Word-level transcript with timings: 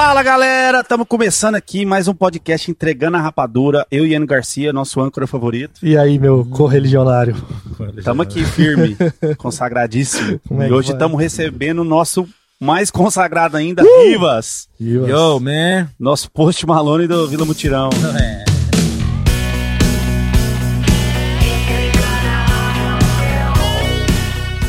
Fala 0.00 0.22
galera, 0.22 0.78
estamos 0.82 1.08
começando 1.08 1.56
aqui 1.56 1.84
mais 1.84 2.06
um 2.06 2.14
podcast 2.14 2.70
entregando 2.70 3.16
a 3.16 3.20
rapadura. 3.20 3.84
Eu 3.90 4.06
e 4.06 4.10
Ian 4.12 4.24
Garcia, 4.24 4.72
nosso 4.72 5.00
âncora 5.00 5.26
favorito. 5.26 5.80
E 5.84 5.98
aí, 5.98 6.20
meu 6.20 6.46
correligionário? 6.46 7.34
Estamos 7.96 8.24
aqui 8.24 8.44
firme, 8.44 8.96
consagradíssimo. 9.36 10.40
Como 10.46 10.62
é 10.62 10.68
e 10.68 10.72
hoje 10.72 10.92
estamos 10.92 11.20
recebendo 11.20 11.80
o 11.80 11.84
nosso 11.84 12.28
mais 12.60 12.92
consagrado 12.92 13.56
ainda, 13.56 13.82
Uh! 13.82 14.04
Rivas. 14.04 14.68
Rivas. 14.78 15.08
Yo, 15.10 15.40
man. 15.40 15.88
Nosso 15.98 16.30
post 16.30 16.64
Malone 16.64 17.08
do 17.08 17.26
Vila 17.26 17.44
Mutirão. 17.44 17.90
É. 18.16 18.44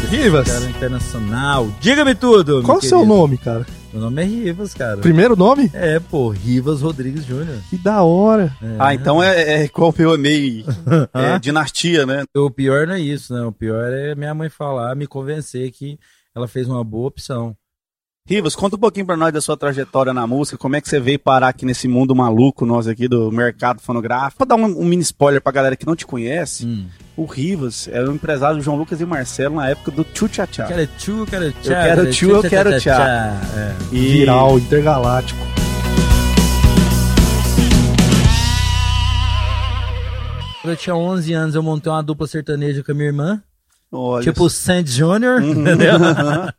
Rivas, 0.09 0.51
Cara 0.51 0.70
internacional. 0.71 1.70
Diga-me 1.79 2.15
tudo. 2.15 2.63
qual 2.63 2.79
o 2.79 2.81
seu 2.81 3.05
nome, 3.05 3.37
cara? 3.37 3.63
Meu 3.91 4.02
nome 4.02 4.21
é 4.21 4.25
Rivas, 4.25 4.73
cara. 4.73 4.98
Primeiro 4.98 5.35
nome? 5.35 5.70
É, 5.73 5.99
pô, 5.99 6.29
Rivas 6.29 6.81
Rodrigues 6.81 7.25
Júnior. 7.25 7.57
Que 7.70 7.77
da 7.77 8.03
hora. 8.03 8.55
É. 8.62 8.75
Ah, 8.77 8.93
então 8.93 9.21
é, 9.21 9.62
é 9.62 9.65
igual 9.65 9.93
eu 9.98 10.17
meio 10.17 10.63
é, 11.13 11.34
Hã? 11.34 11.39
dinastia, 11.39 12.05
né? 12.05 12.23
O 12.35 12.52
pior 12.52 12.85
não 12.85 12.93
é 12.93 12.99
isso, 12.99 13.34
né? 13.34 13.41
O 13.41 13.52
pior 13.52 13.91
é 13.91 14.13
minha 14.13 14.34
mãe 14.35 14.48
falar, 14.48 14.95
me 14.95 15.07
convencer 15.07 15.71
que 15.71 15.98
ela 16.35 16.48
fez 16.48 16.67
uma 16.70 16.84
boa 16.84 17.07
opção. 17.07 17.55
Rivas, 18.29 18.55
conta 18.55 18.75
um 18.75 18.79
pouquinho 18.79 19.07
pra 19.07 19.17
nós 19.17 19.33
da 19.33 19.41
sua 19.41 19.57
trajetória 19.57 20.13
na 20.13 20.27
música, 20.27 20.55
como 20.55 20.75
é 20.75 20.81
que 20.81 20.87
você 20.87 20.99
veio 20.99 21.17
parar 21.17 21.47
aqui 21.47 21.65
nesse 21.65 21.87
mundo 21.87 22.15
maluco, 22.15 22.63
nós 22.63 22.87
aqui 22.87 23.07
do 23.07 23.31
mercado 23.31 23.81
fonográfico. 23.81 24.45
Pra 24.45 24.55
dar 24.55 24.62
um, 24.62 24.65
um 24.81 24.85
mini 24.85 25.01
spoiler 25.01 25.41
pra 25.41 25.51
galera 25.51 25.76
que 25.76 25.84
não 25.87 25.95
te 25.95 26.05
conhece, 26.05 26.63
Hum. 26.63 26.85
o 27.17 27.26
Rivas 27.26 27.87
era 27.91 28.07
o 28.07 28.13
empresário 28.13 28.57
do 28.57 28.62
João 28.63 28.77
Lucas 28.77 29.01
e 29.01 29.05
Marcelo 29.05 29.55
na 29.55 29.67
época 29.70 29.89
do 29.89 30.04
Tchu 30.04 30.27
Tchá 30.29 30.45
Tchá. 30.45 30.67
Quero 30.67 30.87
tchu, 30.99 31.26
quero 31.27 31.51
tchá. 31.54 31.84
quero 31.84 32.12
tchu, 32.12 32.29
eu 32.29 32.43
quero 32.43 32.79
tchá. 32.79 33.35
É. 33.57 33.76
E- 33.95 34.12
Viral, 34.12 34.59
intergaláctico. 34.59 35.39
Quando 40.61 40.73
eu 40.73 40.77
tinha 40.77 40.95
11 40.95 41.34
anos, 41.34 41.55
eu 41.55 41.63
montei 41.63 41.91
uma 41.91 42.04
dupla 42.04 42.27
sertaneja 42.27 42.84
com 42.84 42.91
a 42.91 42.95
minha 42.95 43.07
irmã. 43.07 43.41
Olha 43.91 44.23
tipo 44.23 44.43
o 44.45 44.49
Sandy 44.49 44.91
Júnior, 44.91 45.41
Uhum. 45.41 45.62
entendeu? 45.62 45.93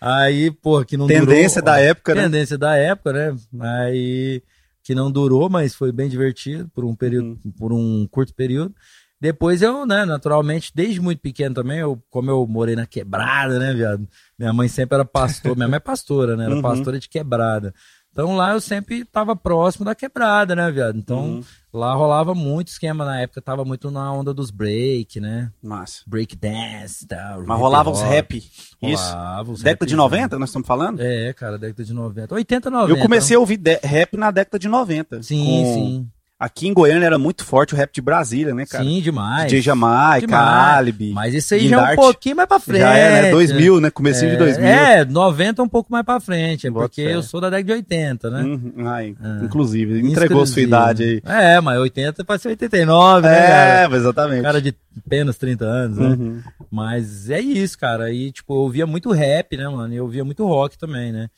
Aí, 0.00 0.50
pô, 0.50 0.84
que 0.84 0.96
não 0.96 1.06
Tendência 1.06 1.62
durou. 1.62 1.74
da 1.74 1.80
época, 1.80 2.14
né? 2.14 2.22
Tendência 2.24 2.58
da 2.58 2.76
época, 2.76 3.12
né? 3.12 3.36
Aí 3.60 4.42
que 4.82 4.94
não 4.94 5.10
durou, 5.10 5.50
mas 5.50 5.74
foi 5.74 5.92
bem 5.92 6.08
divertido 6.08 6.68
por 6.74 6.84
um 6.84 6.94
período, 6.94 7.38
Uhum. 7.44 7.52
por 7.58 7.72
um 7.72 8.06
curto 8.10 8.34
período. 8.34 8.74
Depois 9.20 9.60
eu, 9.62 9.84
né, 9.84 10.04
naturalmente, 10.04 10.70
desde 10.74 11.00
muito 11.00 11.20
pequeno 11.20 11.54
também, 11.54 11.78
eu, 11.80 12.00
como 12.08 12.30
eu 12.30 12.46
morei 12.46 12.76
na 12.76 12.86
quebrada, 12.86 13.58
né, 13.58 13.74
viado? 13.74 14.08
Minha 14.38 14.52
mãe 14.52 14.68
sempre 14.68 14.94
era 14.94 15.04
pastor, 15.04 15.56
minha 15.56 15.68
mãe 15.68 15.76
é 15.76 15.80
pastora, 15.80 16.36
né? 16.36 16.44
Era 16.44 16.54
Uhum. 16.54 16.62
pastora 16.62 16.98
de 17.00 17.08
quebrada. 17.08 17.74
Então 18.12 18.36
lá 18.36 18.52
eu 18.52 18.60
sempre 18.60 19.04
tava 19.04 19.34
próximo 19.36 19.84
da 19.84 19.94
quebrada, 19.94 20.54
né, 20.56 20.70
viado? 20.70 20.96
Então 20.96 21.18
Uhum. 21.32 21.40
Lá 21.72 21.94
rolava 21.94 22.34
muito 22.34 22.68
esquema 22.68 23.04
na 23.04 23.20
época, 23.20 23.40
tava 23.42 23.64
muito 23.64 23.90
na 23.90 24.12
onda 24.12 24.32
dos 24.34 24.50
break, 24.50 25.20
né? 25.20 25.50
Massa. 25.62 26.02
Break 26.06 26.36
dance 26.36 27.04
e 27.04 27.08
tal. 27.08 27.44
Mas 27.46 27.58
rolava 27.58 27.90
os 27.90 27.98
hip 28.00 28.06
hop. 28.06 28.12
rap. 28.12 28.36
Isso. 28.82 29.12
Rolava 29.12 29.52
os 29.52 29.62
Década 29.62 29.86
de 29.86 29.94
rapzão. 29.94 30.10
90, 30.18 30.38
nós 30.38 30.48
estamos 30.48 30.66
falando? 30.68 31.00
É, 31.00 31.32
cara, 31.32 31.58
década 31.58 31.84
de 31.84 31.92
90. 31.92 32.34
80, 32.34 32.70
90. 32.70 32.98
Eu 32.98 33.02
comecei 33.02 33.36
a 33.36 33.40
ouvir 33.40 33.56
de- 33.56 33.80
rap 33.82 34.16
na 34.16 34.30
década 34.30 34.58
de 34.58 34.68
90. 34.68 35.22
Sim, 35.22 35.44
com- 35.44 35.74
sim. 35.74 36.10
Aqui 36.40 36.68
em 36.68 36.72
Goiânia 36.72 37.04
era 37.04 37.18
muito 37.18 37.44
forte 37.44 37.74
o 37.74 37.76
rap 37.76 37.92
de 37.92 38.00
Brasília, 38.00 38.54
né, 38.54 38.64
cara? 38.64 38.84
Sim, 38.84 39.00
demais. 39.00 39.46
DJ 39.46 39.60
Jamaica, 39.60 40.20
Demais. 40.24 40.78
Alibi. 40.78 41.12
Mas 41.12 41.34
isso 41.34 41.52
aí 41.52 41.66
já 41.66 41.90
é 41.90 41.92
um 41.94 41.96
pouquinho 41.96 42.36
mais 42.36 42.48
pra 42.48 42.60
frente. 42.60 42.80
Já 42.80 42.94
é, 42.94 43.22
né? 43.22 43.30
2000, 43.32 43.80
né? 43.80 43.90
Comecinho 43.90 44.30
de 44.30 44.36
2000. 44.36 44.64
É, 44.64 45.04
90 45.04 45.60
é 45.60 45.64
um 45.64 45.68
pouco 45.68 45.90
mais 45.90 46.04
pra 46.04 46.20
frente. 46.20 46.68
É 46.68 46.70
Bota 46.70 46.86
porque 46.86 47.04
fé. 47.04 47.12
eu 47.12 47.24
sou 47.24 47.40
da 47.40 47.50
década 47.50 47.64
de 47.64 47.72
80, 47.72 48.30
né? 48.30 48.42
Uhum, 48.42 48.72
ai, 48.86 49.16
Ah. 49.20 49.40
Inclusive, 49.42 50.00
entregou 50.00 50.46
sua 50.46 50.62
idade 50.62 51.02
aí. 51.02 51.22
É, 51.26 51.60
mas 51.60 51.76
80 51.80 52.24
pode 52.24 52.40
ser 52.40 52.50
89, 52.50 53.26
né, 53.26 53.34
cara? 53.40 53.92
É, 53.92 53.96
exatamente. 53.96 54.42
Cara 54.42 54.62
de 54.62 54.74
apenas 55.04 55.36
30 55.38 55.64
anos, 55.64 55.98
né? 55.98 56.06
Uhum. 56.06 56.40
Mas 56.70 57.30
é 57.30 57.40
isso, 57.40 57.76
cara. 57.76 58.04
Aí, 58.04 58.30
tipo, 58.30 58.54
eu 58.54 58.58
ouvia 58.58 58.86
muito 58.86 59.10
rap, 59.10 59.56
né, 59.56 59.68
mano? 59.68 59.92
E 59.92 59.96
eu 59.96 60.04
ouvia 60.04 60.24
muito 60.24 60.46
rock 60.46 60.78
também, 60.78 61.10
né? 61.10 61.28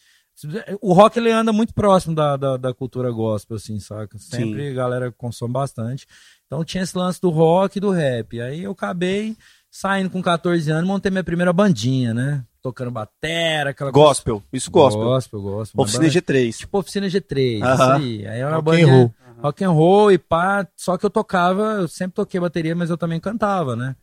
O 0.80 0.92
rock, 0.92 1.18
ele 1.18 1.30
anda 1.30 1.52
muito 1.52 1.74
próximo 1.74 2.14
da, 2.14 2.36
da, 2.36 2.56
da 2.56 2.74
cultura 2.74 3.10
gospel, 3.10 3.56
assim, 3.56 3.78
saca? 3.78 4.18
Sempre 4.18 4.68
a 4.70 4.74
galera 4.74 5.12
consome 5.12 5.52
bastante. 5.52 6.06
Então 6.46 6.64
tinha 6.64 6.82
esse 6.82 6.96
lance 6.96 7.20
do 7.20 7.30
rock 7.30 7.76
e 7.78 7.80
do 7.80 7.90
rap. 7.90 8.40
Aí 8.40 8.62
eu 8.64 8.72
acabei 8.72 9.36
saindo 9.70 10.10
com 10.10 10.20
14 10.22 10.70
anos, 10.70 10.86
montei 10.88 11.10
minha 11.10 11.22
primeira 11.24 11.52
bandinha, 11.52 12.12
né? 12.14 12.44
Tocando 12.62 12.90
batera, 12.90 13.70
aquela 13.70 13.90
Gospel, 13.90 14.42
isso 14.52 14.70
gospel. 14.70 15.02
Gospel, 15.04 15.40
gospel. 15.40 15.80
Oficina 15.82 16.04
banda- 16.04 16.12
G3. 16.20 16.56
Tipo 16.58 16.78
oficina 16.78 17.06
G3, 17.06 17.62
Aham. 17.62 17.74
isso 17.74 17.82
aí. 18.04 18.26
Aí 18.26 18.38
era 18.40 18.48
uma 18.48 18.56
Rock 18.56 18.64
bandinha 18.64 18.86
and 18.86 18.90
roll. 18.96 19.14
rock 19.42 19.64
and 19.64 19.70
roll 19.70 20.12
e 20.12 20.18
pá. 20.18 20.66
Só 20.76 20.98
que 20.98 21.06
eu 21.06 21.10
tocava, 21.10 21.62
eu 21.80 21.88
sempre 21.88 22.14
toquei 22.16 22.38
bateria, 22.40 22.74
mas 22.74 22.90
eu 22.90 22.98
também 22.98 23.18
cantava, 23.20 23.74
né? 23.76 23.96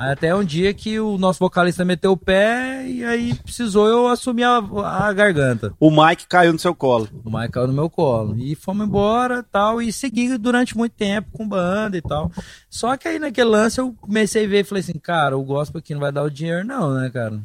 Aí 0.00 0.12
até 0.12 0.34
um 0.34 0.42
dia 0.42 0.72
que 0.72 0.98
o 0.98 1.18
nosso 1.18 1.38
vocalista 1.38 1.84
meteu 1.84 2.12
o 2.12 2.16
pé 2.16 2.86
e 2.88 3.04
aí 3.04 3.34
precisou 3.34 3.86
eu 3.86 4.08
assumir 4.08 4.44
a, 4.44 4.56
a 4.56 5.12
garganta. 5.12 5.74
O 5.78 5.90
Mike 5.90 6.26
caiu 6.26 6.54
no 6.54 6.58
seu 6.58 6.74
colo. 6.74 7.06
O 7.22 7.30
Mike 7.30 7.52
caiu 7.52 7.66
no 7.66 7.74
meu 7.74 7.90
colo. 7.90 8.34
E 8.38 8.54
fomos 8.54 8.86
embora 8.86 9.42
tal. 9.42 9.82
E 9.82 9.92
segui 9.92 10.38
durante 10.38 10.74
muito 10.74 10.92
tempo 10.92 11.28
com 11.36 11.46
banda 11.46 11.98
e 11.98 12.00
tal. 12.00 12.32
Só 12.70 12.96
que 12.96 13.08
aí 13.08 13.18
naquele 13.18 13.50
lance 13.50 13.78
eu 13.78 13.92
comecei 14.00 14.46
a 14.46 14.48
ver 14.48 14.60
e 14.60 14.64
falei 14.64 14.80
assim, 14.80 14.98
cara, 14.98 15.36
o 15.36 15.44
gospel 15.44 15.80
aqui 15.80 15.92
não 15.92 16.00
vai 16.00 16.10
dar 16.10 16.22
o 16.22 16.30
dinheiro, 16.30 16.64
não, 16.66 16.94
né, 16.94 17.10
cara? 17.10 17.38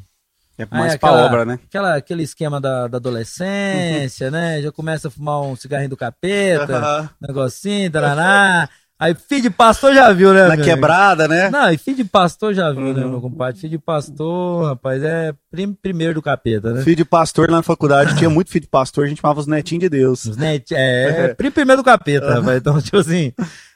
É 0.57 0.63
Aí 0.63 0.67
mais 0.79 0.93
aquela- 0.93 1.17
pra 1.17 1.25
obra, 1.25 1.43
né? 1.43 1.59
Aquela, 1.67 1.95
aquele 1.97 2.23
esquema 2.23 2.61
da, 2.61 2.87
da 2.87 2.95
adolescência, 2.97 4.31
né? 4.31 4.61
Já 4.61 4.71
começa 4.71 5.09
a 5.09 5.11
fumar 5.11 5.41
um 5.41 5.57
cigarrinho 5.57 5.89
do 5.89 5.97
capeta, 5.97 6.77
Aham. 6.77 7.09
negocinho, 7.19 7.91
taraná. 7.91 8.69
Aí 8.97 9.13
filho 9.13 9.41
de 9.41 9.49
pastor 9.49 9.93
já 9.93 10.11
viu, 10.13 10.29
né? 10.33 10.41
Na 10.43 10.43
meu 10.45 10.53
amigo? 10.53 10.69
quebrada, 10.69 11.27
né? 11.27 11.49
Não, 11.49 11.69
e 11.69 11.77
filho 11.77 11.97
de 11.97 12.05
pastor 12.05 12.53
já 12.53 12.71
viu, 12.71 12.93
né, 12.93 13.03
Uhum. 13.03 13.11
meu 13.11 13.21
compadre? 13.21 13.59
Filho 13.59 13.71
de 13.71 13.77
pastor, 13.79 14.65
rapaz, 14.67 15.03
é 15.03 15.33
prim- 15.51 15.73
primeiro 15.73 16.13
do 16.13 16.21
capeta, 16.21 16.71
né? 16.73 16.81
Filho 16.81 16.95
de 16.95 17.05
pastor 17.05 17.49
lá 17.49 17.57
na 17.57 17.63
faculdade, 17.63 18.15
tinha 18.17 18.29
muito 18.29 18.49
filho 18.49 18.61
de 18.63 18.69
pastor, 18.69 19.03
a 19.05 19.07
gente 19.09 19.19
chamava 19.19 19.41
os 19.41 19.47
netinhos 19.47 19.81
de 19.81 19.89
Deus. 19.89 20.23
Os 20.23 20.37
net, 20.37 20.71
é, 20.75 21.33
prim- 21.33 21.51
primeiro 21.51 21.81
do 21.81 21.85
capeta, 21.85 22.35
rapaz. 22.35 22.57
Então, 22.57 22.79
tipo 22.81 22.95
assim, 22.97 23.33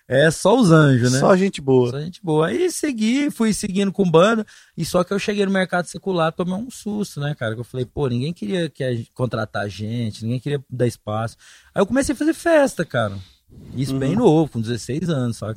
é 0.07 0.31
só 0.31 0.57
os 0.57 0.71
anjos, 0.71 1.11
né? 1.11 1.19
Só 1.19 1.35
gente 1.35 1.59
boa. 1.59 1.91
Só 1.91 1.99
gente 1.99 2.21
boa. 2.23 2.47
Aí 2.47 2.71
segui, 2.71 3.29
fui 3.29 3.51
seguindo 3.51 3.91
com 3.91 4.09
banda, 4.09 4.45
e 4.77 4.85
só 4.85 5.03
que 5.03 5.13
eu 5.13 5.19
cheguei 5.19 5.45
no 5.45 5.51
mercado 5.51 5.85
secular, 5.85 6.31
tomei 6.31 6.53
um 6.55 6.71
susto, 6.71 7.19
né, 7.19 7.35
cara? 7.37 7.55
Que 7.55 7.59
eu 7.59 7.65
falei, 7.65 7.85
pô, 7.85 8.07
ninguém 8.07 8.31
queria 8.31 8.69
que 8.69 8.85
a 8.85 8.93
gente- 8.95 9.11
contratar 9.13 9.67
gente, 9.69 10.23
ninguém 10.23 10.39
queria 10.39 10.63
dar 10.69 10.87
espaço. 10.87 11.35
Aí 11.75 11.81
eu 11.81 11.85
comecei 11.85 12.13
a 12.13 12.17
fazer 12.17 12.33
festa, 12.33 12.85
cara. 12.85 13.15
Isso 13.75 13.93
bem 13.95 14.11
Uhum. 14.13 14.19
novo, 14.19 14.51
com 14.53 14.61
16 14.61 15.09
anos, 15.09 15.37
sabe? 15.37 15.55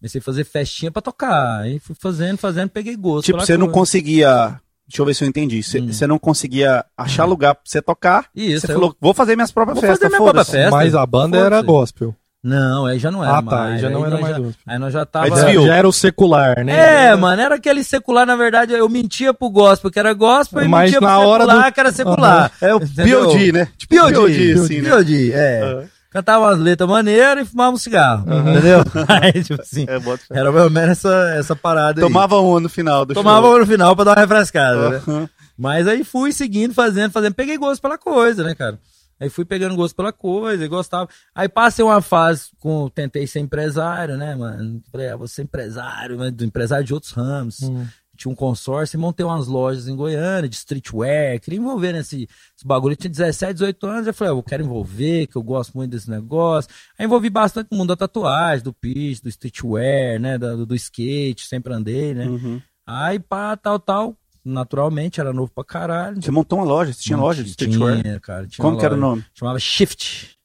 Comecei 0.00 0.20
a 0.20 0.22
fazer 0.24 0.44
festinha 0.44 0.90
pra 0.90 1.00
tocar. 1.00 1.60
Aí 1.60 1.78
fui 1.78 1.94
fazendo, 1.98 2.36
fazendo, 2.38 2.68
peguei 2.70 2.96
gosto. 2.96 3.26
Tipo, 3.26 3.40
você 3.40 3.56
não 3.56 3.66
coisa. 3.66 3.78
conseguia. 3.80 4.60
Deixa 4.88 5.00
eu 5.00 5.06
ver 5.06 5.14
se 5.14 5.24
eu 5.24 5.28
entendi. 5.28 5.62
Você 5.62 5.78
Hum. 5.78 6.08
não 6.08 6.18
conseguia 6.18 6.84
achar 6.96 7.24
lugar 7.24 7.54
pra 7.54 7.62
você 7.64 7.80
tocar. 7.80 8.26
Isso, 8.34 8.66
você 8.66 8.72
eu- 8.72 8.76
falou, 8.76 8.96
vou 9.00 9.14
fazer 9.14 9.36
minhas 9.36 9.52
próprias 9.52 9.76
Vou 9.76 9.82
festas. 9.82 9.98
fazer 10.00 10.08
minha 10.10 10.22
própria 10.32 10.44
festa. 10.44 10.70
Mas 10.76 10.94
a 10.94 11.06
banda 11.06 11.38
era 11.38 11.62
gospel. 11.62 12.14
Não, 12.44 12.86
aí 12.86 12.98
já 12.98 13.08
não 13.12 13.22
era 13.22 13.38
Ah, 13.38 13.42
tá, 13.42 13.50
mais. 13.56 13.74
aí 13.74 13.78
já 13.78 13.88
não 13.90 14.00
era 14.00 14.10
nós 14.10 14.20
mais 14.20 14.34
já- 14.36 14.42
gospel. 14.42 14.62
Aí 14.66 14.78
nós 14.80 14.92
já 14.92 15.06
tava... 15.06 15.24
Aí 15.26 15.30
Já, 15.30 15.36
desviou. 15.36 15.66
já 15.68 15.76
era 15.76 15.88
o 15.88 15.92
secular, 15.92 16.64
né? 16.64 17.06
É, 17.10 17.14
mano, 17.16 17.40
era 17.40 17.54
aquele 17.54 17.84
secular, 17.84 18.26
na 18.26 18.34
verdade, 18.34 18.72
eu 18.72 18.88
mentia 18.88 19.32
pro 19.32 19.48
gospel, 19.48 19.88
que 19.92 19.98
era 20.00 20.12
gospel, 20.12 20.64
e 20.64 20.68
Mas 20.68 20.90
mentia 20.90 21.00
na 21.00 21.16
pro 21.16 21.28
hora 21.28 21.44
secular, 21.44 21.70
do- 21.70 21.74
que 21.74 21.80
era 21.80 21.92
secular. 21.92 22.52
É 22.60 22.74
o? 22.74 22.80
POD, 22.80 23.52
né? 23.52 23.68
Tipo, 23.78 23.94
POD, 23.94 24.14
POD, 24.14 24.52
assim, 24.54 24.80
né? 24.80 24.90
POD, 24.90 25.32
é. 25.32 25.62
Aham. 25.62 25.84
Cantava 26.12 26.44
umas 26.46 26.58
letras 26.58 26.88
maneiras 26.88 27.46
e 27.46 27.50
fumava 27.50 27.74
um 27.74 27.78
cigarro, 27.78 28.24
entendeu? 28.32 28.80
Aí, 29.08 29.42
tipo 29.42 29.62
assim, 29.62 29.86
É, 29.88 30.38
era 30.38 30.50
ou 30.50 30.70
menos 30.70 30.90
essa, 30.90 31.34
essa 31.36 31.56
parada 31.56 32.00
aí. 32.00 32.06
Tomava 32.06 32.38
um 32.40 32.60
no 32.60 32.68
final 32.68 33.06
do 33.06 33.14
Tomava 33.14 33.46
show. 33.46 33.58
no 33.60 33.66
final 33.66 33.96
pra 33.96 34.04
dar 34.04 34.10
uma 34.12 34.20
refrescada, 34.20 34.90
né? 34.90 34.96
Aham. 35.08 35.28
Mas 35.56 35.86
aí 35.86 36.02
fui 36.04 36.32
seguindo, 36.32 36.74
fazendo, 36.74 37.12
fazendo. 37.12 37.34
Peguei 37.34 37.56
gosto 37.56 37.80
pela 37.80 37.96
coisa, 37.96 38.42
né, 38.42 38.54
cara? 38.54 38.78
Aí 39.20 39.28
fui 39.30 39.44
pegando 39.44 39.76
gosto 39.76 39.94
pela 39.94 40.12
coisa 40.12 40.64
e 40.64 40.68
gostava. 40.68 41.08
Aí 41.34 41.48
passei 41.48 41.84
uma 41.84 42.02
fase 42.02 42.46
com. 42.58 42.88
Tentei 42.88 43.26
ser 43.26 43.38
empresário, 43.40 44.16
né, 44.16 44.34
mano? 44.34 44.82
Falei, 44.90 45.10
ah, 45.10 45.16
vou 45.16 45.28
ser 45.28 45.42
empresário, 45.42 46.16
né, 46.16 46.30
do 46.30 46.44
empresário 46.44 46.84
de 46.84 46.92
outros 46.92 47.12
ramos. 47.12 47.62
Hum. 47.62 47.86
Tinha 48.16 48.30
um 48.30 48.34
consórcio 48.34 48.96
e 48.96 49.00
montei 49.00 49.24
umas 49.24 49.46
lojas 49.46 49.88
em 49.88 49.96
Goiânia 49.96 50.48
de 50.48 50.54
streetwear. 50.54 51.40
Queria 51.40 51.58
envolver 51.58 51.92
nesse 51.92 52.28
esse 52.56 52.66
bagulho. 52.66 52.92
Eu 52.92 52.96
tinha 52.96 53.10
17, 53.10 53.54
18 53.54 53.86
anos. 53.86 54.06
Eu 54.06 54.14
falei, 54.14 54.32
ah, 54.32 54.36
eu 54.36 54.42
quero 54.42 54.62
envolver, 54.62 55.26
que 55.26 55.36
eu 55.36 55.42
gosto 55.42 55.74
muito 55.74 55.90
desse 55.90 56.10
negócio. 56.10 56.70
Aí 56.98 57.06
envolvi 57.06 57.30
bastante 57.30 57.68
no 57.70 57.78
mundo 57.78 57.88
da 57.88 57.96
tatuagem, 57.96 58.62
do 58.62 58.72
pitch, 58.72 59.22
do 59.22 59.28
streetwear, 59.28 60.20
né? 60.20 60.36
Do, 60.36 60.66
do 60.66 60.74
skate, 60.74 61.46
sempre 61.46 61.72
andei, 61.72 62.14
né? 62.14 62.26
Uhum. 62.26 62.60
Aí 62.86 63.18
pá, 63.18 63.56
tal, 63.56 63.78
tal. 63.78 64.16
Naturalmente, 64.44 65.20
era 65.20 65.32
novo 65.32 65.50
pra 65.54 65.64
caralho. 65.64 66.20
Você 66.20 66.30
montou 66.30 66.58
uma 66.58 66.64
loja, 66.64 66.92
você 66.92 67.00
tinha 67.00 67.16
loja 67.16 67.42
de 67.44 67.50
streetwear? 67.50 68.02
Tinha, 68.02 68.20
cara. 68.20 68.46
Tinha 68.46 68.62
Como 68.62 68.78
que 68.78 68.84
era 68.84 68.94
o 68.94 68.98
nome? 68.98 69.24
Chamava 69.34 69.58
Shift. 69.58 70.36